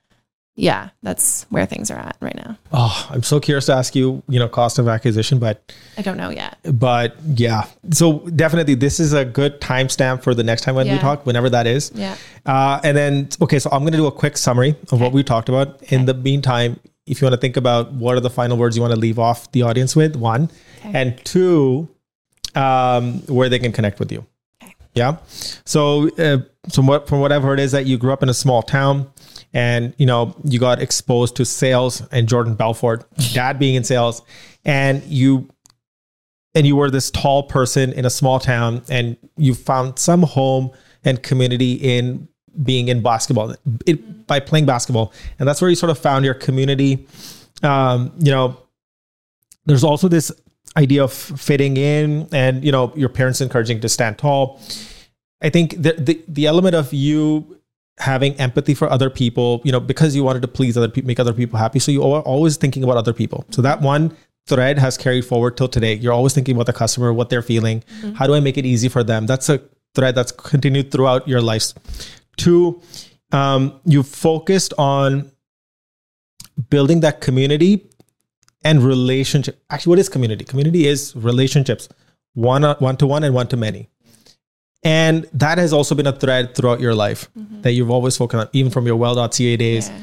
yeah, 0.55 0.89
that's 1.01 1.47
where 1.49 1.65
things 1.65 1.89
are 1.89 1.97
at 1.97 2.15
right 2.19 2.35
now. 2.35 2.57
oh 2.71 3.07
I'm 3.09 3.23
so 3.23 3.39
curious 3.39 3.65
to 3.67 3.73
ask 3.73 3.95
you 3.95 4.21
you 4.29 4.37
know 4.39 4.47
cost 4.47 4.77
of 4.79 4.87
acquisition 4.87 5.39
but 5.39 5.73
I 5.97 6.01
don't 6.03 6.17
know 6.17 6.29
yet. 6.29 6.57
but 6.79 7.15
yeah 7.35 7.65
so 7.91 8.19
definitely 8.35 8.75
this 8.75 8.99
is 8.99 9.13
a 9.13 9.25
good 9.25 9.59
timestamp 9.61 10.21
for 10.23 10.33
the 10.35 10.43
next 10.43 10.61
time 10.61 10.75
when 10.75 10.87
we 10.89 10.97
talk 10.99 11.25
whenever 11.25 11.49
that 11.49 11.65
is 11.67 11.91
Yeah. 11.95 12.15
uh, 12.45 12.79
and 12.83 12.95
then 12.95 13.29
okay 13.41 13.57
so 13.59 13.69
i'm 13.71 13.81
going 13.81 13.91
to 13.93 13.97
do 13.97 14.05
a 14.07 14.11
quick 14.11 14.37
summary 14.37 14.75
of 14.91 15.01
what 15.01 15.11
we 15.11 15.23
talked 15.23 15.49
about 15.49 15.81
in 15.91 16.05
the 16.05 16.13
meantime 16.13 16.79
if 17.07 17.19
you 17.21 17.25
want 17.25 17.33
to 17.33 17.41
think 17.41 17.57
about 17.57 17.91
what 17.93 18.15
are 18.15 18.19
the 18.21 18.29
final 18.29 18.55
words 18.57 18.75
you 18.77 18.81
want 18.81 18.93
to 18.93 18.99
leave 18.99 19.17
off 19.19 19.51
the 19.53 19.61
audience 19.63 19.95
with 19.95 20.15
one 20.15 20.49
Okay. 20.79 20.91
and 20.99 21.17
two 21.25 21.89
um, 22.55 23.19
where 23.27 23.49
they 23.49 23.59
can 23.59 23.71
connect 23.71 23.99
with 23.99 24.11
you 24.11 24.25
Okay. 24.63 24.73
yeah 24.93 25.17
so 25.65 26.09
uh, 26.17 26.37
so 26.69 26.81
what 26.83 27.07
from 27.07 27.19
what 27.19 27.31
i've 27.31 27.43
heard 27.43 27.59
is 27.59 27.71
that 27.71 27.85
you 27.87 27.97
grew 27.97 28.13
up 28.13 28.21
in 28.23 28.29
a 28.29 28.33
small 28.33 28.61
town 28.61 29.09
and 29.53 29.93
you 29.97 30.05
know 30.05 30.35
you 30.43 30.59
got 30.59 30.81
exposed 30.81 31.35
to 31.37 31.45
sales 31.45 32.01
and 32.11 32.27
Jordan 32.27 32.55
Belfort, 32.55 33.05
dad 33.33 33.59
being 33.59 33.75
in 33.75 33.83
sales, 33.83 34.21
and 34.65 35.03
you 35.03 35.49
and 36.55 36.67
you 36.67 36.75
were 36.75 36.89
this 36.89 37.09
tall 37.11 37.43
person 37.43 37.93
in 37.93 38.05
a 38.05 38.09
small 38.09 38.39
town, 38.39 38.83
and 38.89 39.17
you 39.37 39.53
found 39.53 39.97
some 39.99 40.23
home 40.23 40.71
and 41.03 41.21
community 41.21 41.73
in 41.73 42.27
being 42.61 42.87
in 42.87 43.01
basketball 43.01 43.55
it, 43.85 44.27
by 44.27 44.39
playing 44.39 44.65
basketball, 44.65 45.13
and 45.39 45.47
that's 45.47 45.61
where 45.61 45.69
you 45.69 45.75
sort 45.75 45.89
of 45.89 45.97
found 45.97 46.25
your 46.25 46.35
community. 46.35 47.07
Um, 47.61 48.11
you 48.19 48.31
know, 48.31 48.57
there's 49.65 49.83
also 49.83 50.07
this 50.07 50.31
idea 50.75 51.03
of 51.03 51.13
fitting 51.13 51.77
in, 51.77 52.27
and 52.31 52.63
you 52.63 52.71
know 52.71 52.91
your 52.95 53.09
parents 53.09 53.41
encouraging 53.41 53.79
to 53.81 53.89
stand 53.89 54.17
tall. 54.17 54.59
I 55.41 55.49
think 55.49 55.81
the, 55.81 55.93
the 55.93 56.23
the 56.27 56.47
element 56.47 56.75
of 56.75 56.93
you 56.93 57.59
having 57.99 58.33
empathy 58.35 58.73
for 58.73 58.89
other 58.89 59.09
people, 59.09 59.61
you 59.63 59.71
know, 59.71 59.79
because 59.79 60.15
you 60.15 60.23
wanted 60.23 60.41
to 60.41 60.47
please 60.47 60.77
other 60.77 60.89
people, 60.89 61.07
make 61.07 61.19
other 61.19 61.33
people 61.33 61.59
happy. 61.59 61.79
So 61.79 61.91
you 61.91 62.03
are 62.03 62.21
always 62.21 62.57
thinking 62.57 62.83
about 62.83 62.97
other 62.97 63.13
people. 63.13 63.45
So 63.51 63.61
that 63.61 63.81
one 63.81 64.15
thread 64.47 64.79
has 64.79 64.97
carried 64.97 65.25
forward 65.25 65.55
till 65.57 65.67
today. 65.67 65.93
You're 65.93 66.13
always 66.13 66.33
thinking 66.33 66.55
about 66.55 66.65
the 66.65 66.73
customer, 66.73 67.13
what 67.13 67.29
they're 67.29 67.41
feeling. 67.41 67.81
Mm-hmm. 67.81 68.13
How 68.13 68.27
do 68.27 68.33
I 68.33 68.39
make 68.39 68.57
it 68.57 68.65
easy 68.65 68.89
for 68.89 69.03
them? 69.03 69.25
That's 69.25 69.47
a 69.49 69.61
thread 69.95 70.15
that's 70.15 70.31
continued 70.31 70.91
throughout 70.91 71.27
your 71.27 71.41
life. 71.41 71.73
Two, 72.35 72.81
um, 73.31 73.79
you 73.85 74.03
focused 74.03 74.73
on 74.77 75.31
building 76.69 76.99
that 77.01 77.21
community 77.21 77.89
and 78.63 78.83
relationship. 78.83 79.63
Actually, 79.69 79.91
what 79.91 79.99
is 79.99 80.09
community? 80.09 80.45
Community 80.45 80.87
is 80.87 81.15
relationships, 81.15 81.89
one 82.33 82.63
one 82.63 82.97
to 82.97 83.07
one 83.07 83.23
and 83.23 83.35
one 83.35 83.47
to 83.47 83.57
many. 83.57 83.89
And 84.83 85.29
that 85.33 85.57
has 85.57 85.71
also 85.71 85.95
been 85.95 86.07
a 86.07 86.11
thread 86.11 86.55
throughout 86.55 86.81
your 86.81 86.93
life 86.93 87.29
mm-hmm. 87.37 87.61
that 87.61 87.71
you've 87.71 87.89
always 87.89 88.17
focused 88.17 88.47
on, 88.47 88.49
even 88.53 88.71
from 88.71 88.85
your 88.85 88.97
well.ca 88.97 89.57
days. 89.57 89.89
Yeah. 89.89 89.97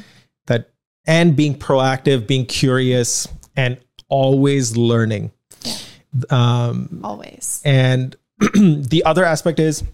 That 0.47 0.71
and 1.07 1.37
being 1.37 1.55
proactive, 1.55 2.27
being 2.27 2.47
curious, 2.47 3.29
and 3.57 3.79
always 4.09 4.77
learning. 4.77 5.33
Yeah. 5.63 5.77
Um, 6.31 7.01
always. 7.05 7.61
And 7.65 8.17
the 8.39 9.03
other 9.05 9.25
aspect 9.25 9.61
is, 9.61 9.85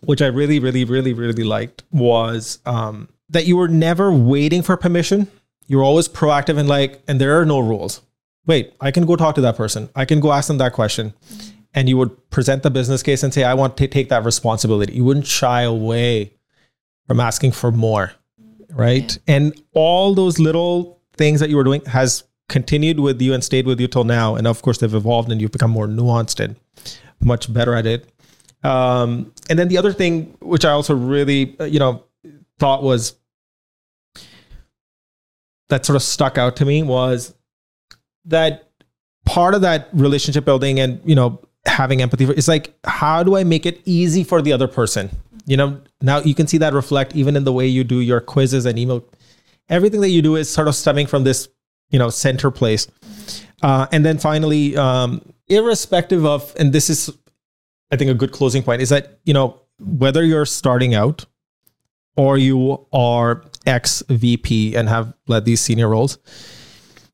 which 0.00 0.20
I 0.20 0.26
really, 0.26 0.58
really, 0.58 0.84
really, 0.84 1.14
really 1.14 1.44
liked, 1.44 1.82
was 1.90 2.58
um, 2.66 3.08
that 3.30 3.46
you 3.46 3.56
were 3.56 3.68
never 3.68 4.12
waiting 4.12 4.62
for 4.62 4.76
permission. 4.76 5.28
You 5.66 5.78
were 5.78 5.82
always 5.82 6.08
proactive 6.08 6.58
and 6.58 6.68
like, 6.68 7.02
and 7.08 7.20
there 7.20 7.40
are 7.40 7.46
no 7.46 7.58
rules. 7.58 8.02
Wait, 8.46 8.74
I 8.80 8.90
can 8.90 9.06
go 9.06 9.16
talk 9.16 9.34
to 9.34 9.40
that 9.42 9.56
person. 9.56 9.88
I 9.94 10.04
can 10.04 10.20
go 10.20 10.32
ask 10.32 10.48
them 10.48 10.58
that 10.58 10.72
question. 10.72 11.14
Mm-hmm 11.32 11.57
and 11.74 11.88
you 11.88 11.96
would 11.96 12.30
present 12.30 12.62
the 12.62 12.70
business 12.70 13.02
case 13.02 13.22
and 13.22 13.32
say, 13.32 13.44
I 13.44 13.54
want 13.54 13.76
to 13.76 13.86
take 13.86 14.08
that 14.08 14.24
responsibility. 14.24 14.94
You 14.94 15.04
wouldn't 15.04 15.26
shy 15.26 15.62
away 15.62 16.34
from 17.06 17.20
asking 17.20 17.52
for 17.52 17.70
more. 17.70 18.12
Right. 18.70 19.18
And 19.26 19.60
all 19.72 20.14
those 20.14 20.38
little 20.38 21.00
things 21.16 21.40
that 21.40 21.50
you 21.50 21.56
were 21.56 21.64
doing 21.64 21.84
has 21.86 22.24
continued 22.48 23.00
with 23.00 23.20
you 23.20 23.34
and 23.34 23.42
stayed 23.42 23.66
with 23.66 23.80
you 23.80 23.88
till 23.88 24.04
now. 24.04 24.34
And 24.34 24.46
of 24.46 24.62
course, 24.62 24.78
they've 24.78 24.94
evolved 24.94 25.30
and 25.30 25.40
you've 25.40 25.52
become 25.52 25.70
more 25.70 25.86
nuanced 25.86 26.42
and 26.42 26.56
much 27.20 27.52
better 27.52 27.74
at 27.74 27.86
it. 27.86 28.10
Um, 28.62 29.32
and 29.48 29.58
then 29.58 29.68
the 29.68 29.78
other 29.78 29.92
thing, 29.92 30.36
which 30.40 30.64
I 30.64 30.70
also 30.70 30.94
really, 30.94 31.56
uh, 31.60 31.64
you 31.64 31.78
know, 31.78 32.04
thought 32.58 32.82
was 32.82 33.14
that 35.68 35.84
sort 35.84 35.96
of 35.96 36.02
stuck 36.02 36.38
out 36.38 36.56
to 36.56 36.64
me 36.64 36.82
was 36.82 37.34
that 38.24 38.70
part 39.24 39.54
of 39.54 39.60
that 39.60 39.88
relationship 39.92 40.44
building 40.44 40.80
and, 40.80 41.00
you 41.04 41.14
know, 41.14 41.40
having 41.78 42.02
empathy 42.02 42.26
for 42.26 42.32
it's 42.32 42.48
like 42.48 42.74
how 42.84 43.22
do 43.22 43.36
i 43.36 43.44
make 43.44 43.64
it 43.64 43.80
easy 43.84 44.24
for 44.24 44.42
the 44.42 44.52
other 44.52 44.68
person? 44.68 45.08
You 45.46 45.56
know 45.56 45.80
now 46.02 46.18
you 46.20 46.34
can 46.34 46.46
see 46.46 46.58
that 46.58 46.72
reflect 46.74 47.16
even 47.16 47.36
in 47.36 47.44
the 47.44 47.52
way 47.52 47.66
you 47.66 47.84
do 47.84 48.00
your 48.00 48.20
quizzes 48.20 48.66
and 48.66 48.78
email. 48.78 49.04
Everything 49.68 50.00
that 50.02 50.10
you 50.10 50.22
do 50.22 50.36
is 50.36 50.50
sort 50.50 50.68
of 50.68 50.74
stemming 50.74 51.06
from 51.06 51.24
this 51.24 51.48
you 51.90 51.98
know 51.98 52.10
center 52.10 52.50
place. 52.50 52.88
Uh, 53.62 53.86
and 53.90 54.04
then 54.04 54.18
finally 54.18 54.76
um, 54.76 55.22
irrespective 55.48 56.26
of 56.26 56.54
and 56.58 56.72
this 56.72 56.90
is 56.90 57.10
i 57.90 57.96
think 57.96 58.10
a 58.10 58.14
good 58.14 58.32
closing 58.32 58.62
point 58.62 58.82
is 58.82 58.90
that 58.90 59.18
you 59.24 59.32
know 59.32 59.60
whether 59.80 60.22
you're 60.24 60.46
starting 60.46 60.94
out 60.94 61.24
or 62.16 62.36
you 62.36 62.86
are 62.92 63.42
ex 63.66 64.02
vp 64.08 64.76
and 64.76 64.88
have 64.88 65.12
led 65.26 65.44
these 65.44 65.60
senior 65.60 65.88
roles 65.88 66.18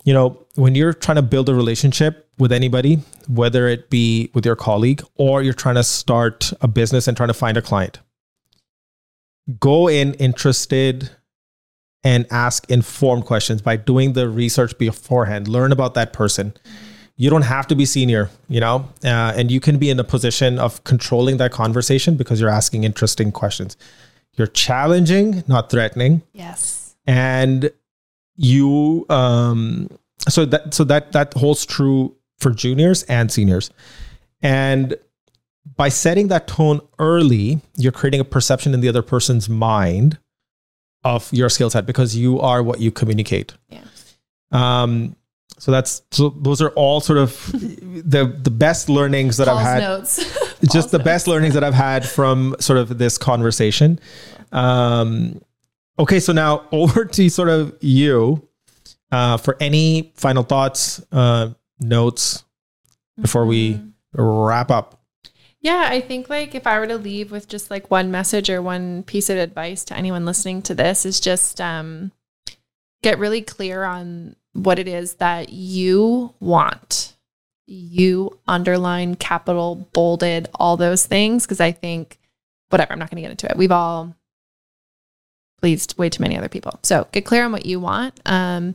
you 0.05 0.13
know 0.13 0.44
when 0.57 0.75
you're 0.75 0.93
trying 0.93 1.17
to 1.17 1.23
build 1.23 1.49
a 1.49 1.55
relationship 1.55 2.29
with 2.39 2.53
anybody, 2.53 3.01
whether 3.29 3.69
it 3.69 3.91
be 3.91 4.31
with 4.35 4.47
your 4.47 4.57
colleague 4.57 5.03
or 5.17 5.43
you're 5.43 5.55
trying 5.55 5.75
to 5.75 5.85
start 5.85 6.53
a 6.61 6.69
business 6.69 7.09
and 7.09 7.17
trying 7.17 7.29
to 7.29 7.35
find 7.35 7.57
a 7.57 7.63
client, 7.63 8.01
go 9.59 9.89
in 9.89 10.15
interested 10.15 11.11
and 12.03 12.27
ask 12.31 12.71
informed 12.71 13.25
questions 13.25 13.63
by 13.63 13.77
doing 13.77 14.13
the 14.13 14.29
research 14.29 14.77
beforehand. 14.79 15.49
Learn 15.49 15.73
about 15.73 15.95
that 15.95 16.13
person. 16.13 16.55
You 17.17 17.31
don't 17.31 17.43
have 17.43 17.67
to 17.69 17.77
be 17.77 17.87
senior, 17.87 18.29
you 18.49 18.61
know, 18.61 18.89
uh, 19.05 19.33
and 19.37 19.51
you 19.51 19.61
can 19.61 19.79
be 19.79 19.89
in 19.89 19.99
a 19.99 20.05
position 20.05 20.59
of 20.59 20.83
controlling 20.85 21.37
that 21.39 21.53
conversation 21.53 22.17
because 22.17 22.41
you're 22.41 22.51
asking 22.51 22.85
interesting 22.85 23.33
questions. 23.33 23.77
You're 24.35 24.49
challenging, 24.49 25.45
not 25.47 25.71
threatening. 25.71 26.23
Yes. 26.33 26.97
And 27.07 27.71
you 28.37 29.07
um 29.09 29.89
so 30.29 30.45
that 30.45 30.75
so 30.75 30.85
that 30.85 31.13
that 31.13 31.33
holds 31.35 31.67
true 31.67 32.15
for 32.39 32.51
juniors 32.51 33.03
and 33.05 33.31
seniors 33.31 33.71
and 34.43 34.97
by 35.77 35.89
setting 35.89 36.29
that 36.29 36.47
tone 36.47 36.81
early 36.99 37.61
you're 37.77 37.93
creating 37.93 38.21
a 38.21 38.25
perception 38.25 38.75
in 38.75 38.81
the 38.81 38.89
other 38.89 39.03
person's 39.03 39.49
mind 39.49 40.19
of 41.03 41.31
your 41.33 41.49
skill 41.49 41.71
set 41.71 41.87
because 41.87 42.17
you 42.17 42.41
are 42.41 42.63
what 42.63 42.81
you 42.81 42.91
communicate 42.91 43.55
yeah 43.69 43.83
um 44.53 45.15
so 45.59 45.71
that's 45.71 46.03
so 46.11 46.31
those 46.31 46.61
are 46.61 46.71
all 46.71 47.01
sort 47.01 47.19
of 47.19 47.51
the 47.53 48.27
the 48.43 48.51
best 48.51 48.89
learnings 48.89 49.37
that 49.37 49.47
Paul's 49.47 49.61
I've 49.61 49.67
had. 49.67 49.81
Notes. 49.81 50.61
just 50.73 50.91
the 50.91 50.99
notes. 50.99 51.05
best 51.05 51.27
learnings 51.29 51.55
that 51.55 51.65
I've 51.65 51.75
had 51.75 52.07
from 52.07 52.57
sort 52.61 52.79
of 52.79 52.99
this 52.99 53.19
conversation. 53.19 54.01
Um, 54.53 55.41
okay, 55.99 56.21
so 56.21 56.33
now 56.33 56.67
over 56.73 57.05
to 57.05 57.29
sort 57.29 57.49
of 57.49 57.77
you 57.81 58.47
uh, 59.15 59.37
for 59.37 59.57
any 59.61 60.13
final 60.17 60.43
thoughts, 60.43 61.01
uh, 61.13 61.51
notes 61.79 62.43
before 63.21 63.47
we 63.47 63.75
mm-hmm. 63.75 64.21
wrap 64.21 64.73
up. 64.73 65.01
Yeah, 65.61 65.87
I 65.89 66.01
think 66.01 66.29
like 66.29 66.57
if 66.57 66.67
I 66.67 66.79
were 66.81 66.89
to 66.89 66.99
leave 66.99 67.31
with 67.31 67.49
just 67.49 67.71
like 67.71 67.93
one 67.93 68.11
message 68.11 68.51
or 68.51 68.61
one 68.61 69.05
piece 69.05 69.31
of 69.31 69.39
advice 69.39 69.85
to 69.85 69.97
anyone 69.97 70.27
listening 70.27 70.63
to 70.63 70.75
this 70.75 71.07
is 71.07 71.21
just 71.21 71.61
um, 71.61 72.11
get 73.05 73.21
really 73.21 73.41
clear 73.41 73.85
on 73.85 74.35
what 74.53 74.81
it 74.81 74.89
is 74.89 75.15
that 75.15 75.51
you 75.51 76.35
want. 76.41 77.15
You 77.67 78.39
underline, 78.49 79.15
capital, 79.15 79.89
bolded, 79.93 80.49
all 80.57 80.77
those 80.77 81.07
things. 81.07 81.47
Cause 81.47 81.61
I 81.61 81.71
think, 81.71 82.19
whatever, 82.69 82.93
I'm 82.93 82.99
not 82.99 83.11
going 83.11 83.23
to 83.23 83.23
get 83.23 83.31
into 83.31 83.49
it. 83.49 83.57
We've 83.57 83.73
all 83.73 84.15
pleased 85.61 85.97
way 85.97 86.11
too 86.11 86.23
many 86.23 86.37
other 86.37 86.49
people. 86.49 86.81
So 86.83 87.07
get 87.13 87.25
clear 87.25 87.45
on 87.45 87.53
what 87.53 87.65
you 87.65 87.79
want. 87.79 88.21
Um, 88.27 88.75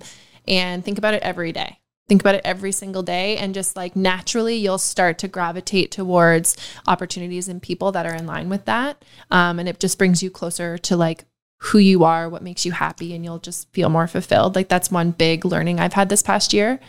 and 0.49 0.83
think 0.83 0.97
about 0.97 1.13
it 1.13 1.23
every 1.23 1.51
day. 1.51 1.79
Think 2.09 2.21
about 2.21 2.33
it 2.35 2.41
every 2.43 2.71
single 2.71 3.03
day, 3.03 3.37
and 3.37 3.53
just 3.53 3.75
like 3.75 3.95
naturally, 3.95 4.55
you'll 4.55 4.79
start 4.79 5.19
to 5.19 5.27
gravitate 5.27 5.91
towards 5.91 6.57
opportunities 6.87 7.47
and 7.47 7.61
people 7.61 7.91
that 7.91 8.07
are 8.07 8.15
in 8.15 8.25
line 8.25 8.49
with 8.49 8.65
that. 8.65 9.05
Um, 9.29 9.59
and 9.59 9.69
it 9.69 9.79
just 9.79 9.99
brings 9.99 10.23
you 10.23 10.31
closer 10.31 10.77
to 10.79 10.97
like 10.97 11.25
who 11.59 11.77
you 11.77 12.03
are, 12.03 12.27
what 12.27 12.41
makes 12.41 12.65
you 12.65 12.71
happy, 12.71 13.13
and 13.13 13.23
you'll 13.23 13.37
just 13.37 13.71
feel 13.73 13.89
more 13.89 14.07
fulfilled. 14.07 14.55
Like 14.55 14.69
that's 14.69 14.89
one 14.89 15.11
big 15.11 15.45
learning 15.45 15.79
I've 15.79 15.93
had 15.93 16.09
this 16.09 16.23
past 16.23 16.51
year. 16.51 16.79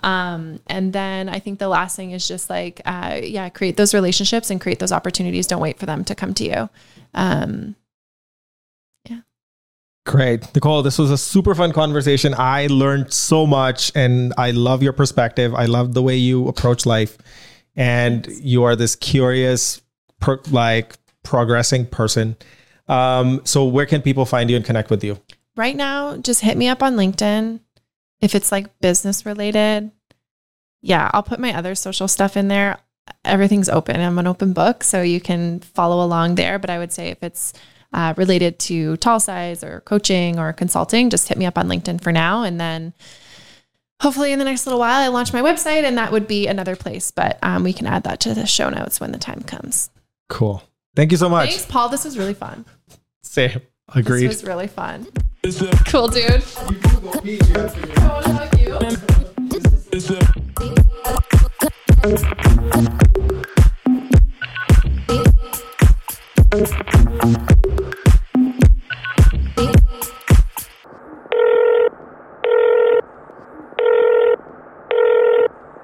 Um, 0.00 0.60
and 0.66 0.92
then 0.92 1.28
I 1.28 1.38
think 1.38 1.60
the 1.60 1.68
last 1.68 1.94
thing 1.94 2.10
is 2.10 2.26
just 2.26 2.50
like, 2.50 2.80
uh, 2.84 3.20
yeah, 3.22 3.48
create 3.48 3.76
those 3.76 3.94
relationships 3.94 4.50
and 4.50 4.60
create 4.60 4.78
those 4.78 4.92
opportunities. 4.92 5.46
Don't 5.46 5.62
wait 5.62 5.78
for 5.78 5.86
them 5.86 6.04
to 6.04 6.14
come 6.14 6.34
to 6.34 6.44
you. 6.44 6.68
Um, 7.14 7.76
Great. 10.06 10.54
Nicole, 10.54 10.82
this 10.82 10.98
was 10.98 11.10
a 11.10 11.16
super 11.16 11.54
fun 11.54 11.72
conversation. 11.72 12.34
I 12.36 12.66
learned 12.66 13.12
so 13.12 13.46
much 13.46 13.90
and 13.94 14.34
I 14.36 14.50
love 14.50 14.82
your 14.82 14.92
perspective. 14.92 15.54
I 15.54 15.64
love 15.64 15.94
the 15.94 16.02
way 16.02 16.16
you 16.16 16.46
approach 16.46 16.84
life. 16.84 17.16
And 17.74 18.26
you 18.26 18.64
are 18.64 18.76
this 18.76 18.96
curious, 18.96 19.80
per, 20.20 20.40
like 20.50 20.96
progressing 21.22 21.86
person. 21.86 22.36
Um, 22.86 23.40
so, 23.44 23.64
where 23.64 23.86
can 23.86 24.02
people 24.02 24.26
find 24.26 24.50
you 24.50 24.56
and 24.56 24.64
connect 24.64 24.90
with 24.90 25.02
you? 25.02 25.18
Right 25.56 25.74
now, 25.74 26.18
just 26.18 26.42
hit 26.42 26.56
me 26.56 26.68
up 26.68 26.82
on 26.82 26.96
LinkedIn 26.96 27.60
if 28.20 28.34
it's 28.34 28.52
like 28.52 28.78
business 28.80 29.24
related. 29.24 29.90
Yeah, 30.82 31.10
I'll 31.14 31.22
put 31.22 31.40
my 31.40 31.54
other 31.54 31.74
social 31.74 32.08
stuff 32.08 32.36
in 32.36 32.48
there. 32.48 32.78
Everything's 33.24 33.68
open. 33.70 34.00
I'm 34.00 34.18
an 34.18 34.26
open 34.26 34.52
book, 34.52 34.84
so 34.84 35.00
you 35.02 35.20
can 35.20 35.60
follow 35.60 36.04
along 36.04 36.34
there. 36.34 36.58
But 36.58 36.70
I 36.70 36.78
would 36.78 36.92
say 36.92 37.08
if 37.08 37.22
it's 37.22 37.54
uh, 37.94 38.12
related 38.16 38.58
to 38.58 38.96
tall 38.98 39.20
size 39.20 39.64
or 39.64 39.80
coaching 39.80 40.38
or 40.38 40.52
consulting, 40.52 41.08
just 41.10 41.28
hit 41.28 41.38
me 41.38 41.46
up 41.46 41.56
on 41.56 41.68
LinkedIn 41.68 42.02
for 42.02 42.12
now. 42.12 42.42
And 42.42 42.60
then 42.60 42.92
hopefully 44.00 44.32
in 44.32 44.38
the 44.38 44.44
next 44.44 44.66
little 44.66 44.80
while, 44.80 45.00
I 45.00 45.08
launch 45.08 45.32
my 45.32 45.40
website 45.40 45.84
and 45.84 45.96
that 45.96 46.12
would 46.12 46.26
be 46.26 46.46
another 46.46 46.76
place. 46.76 47.10
But 47.10 47.38
um, 47.42 47.64
we 47.64 47.72
can 47.72 47.86
add 47.86 48.02
that 48.02 48.20
to 48.20 48.34
the 48.34 48.46
show 48.46 48.68
notes 48.68 49.00
when 49.00 49.12
the 49.12 49.18
time 49.18 49.42
comes. 49.42 49.90
Cool. 50.28 50.62
Thank 50.96 51.12
you 51.12 51.16
so 51.16 51.28
much. 51.28 51.50
Thanks, 51.50 51.66
Paul. 51.66 51.88
This 51.88 52.04
was 52.04 52.18
really 52.18 52.34
fun. 52.34 52.64
Same. 53.22 53.60
Agreed. 53.94 54.28
This 54.28 54.42
was 54.42 54.48
really 54.48 54.68
fun. 54.68 55.06
Cool, 55.88 56.08
dude. 56.08 56.42
Oh, 56.56 58.22
love 58.26 58.50
you. 67.68 67.73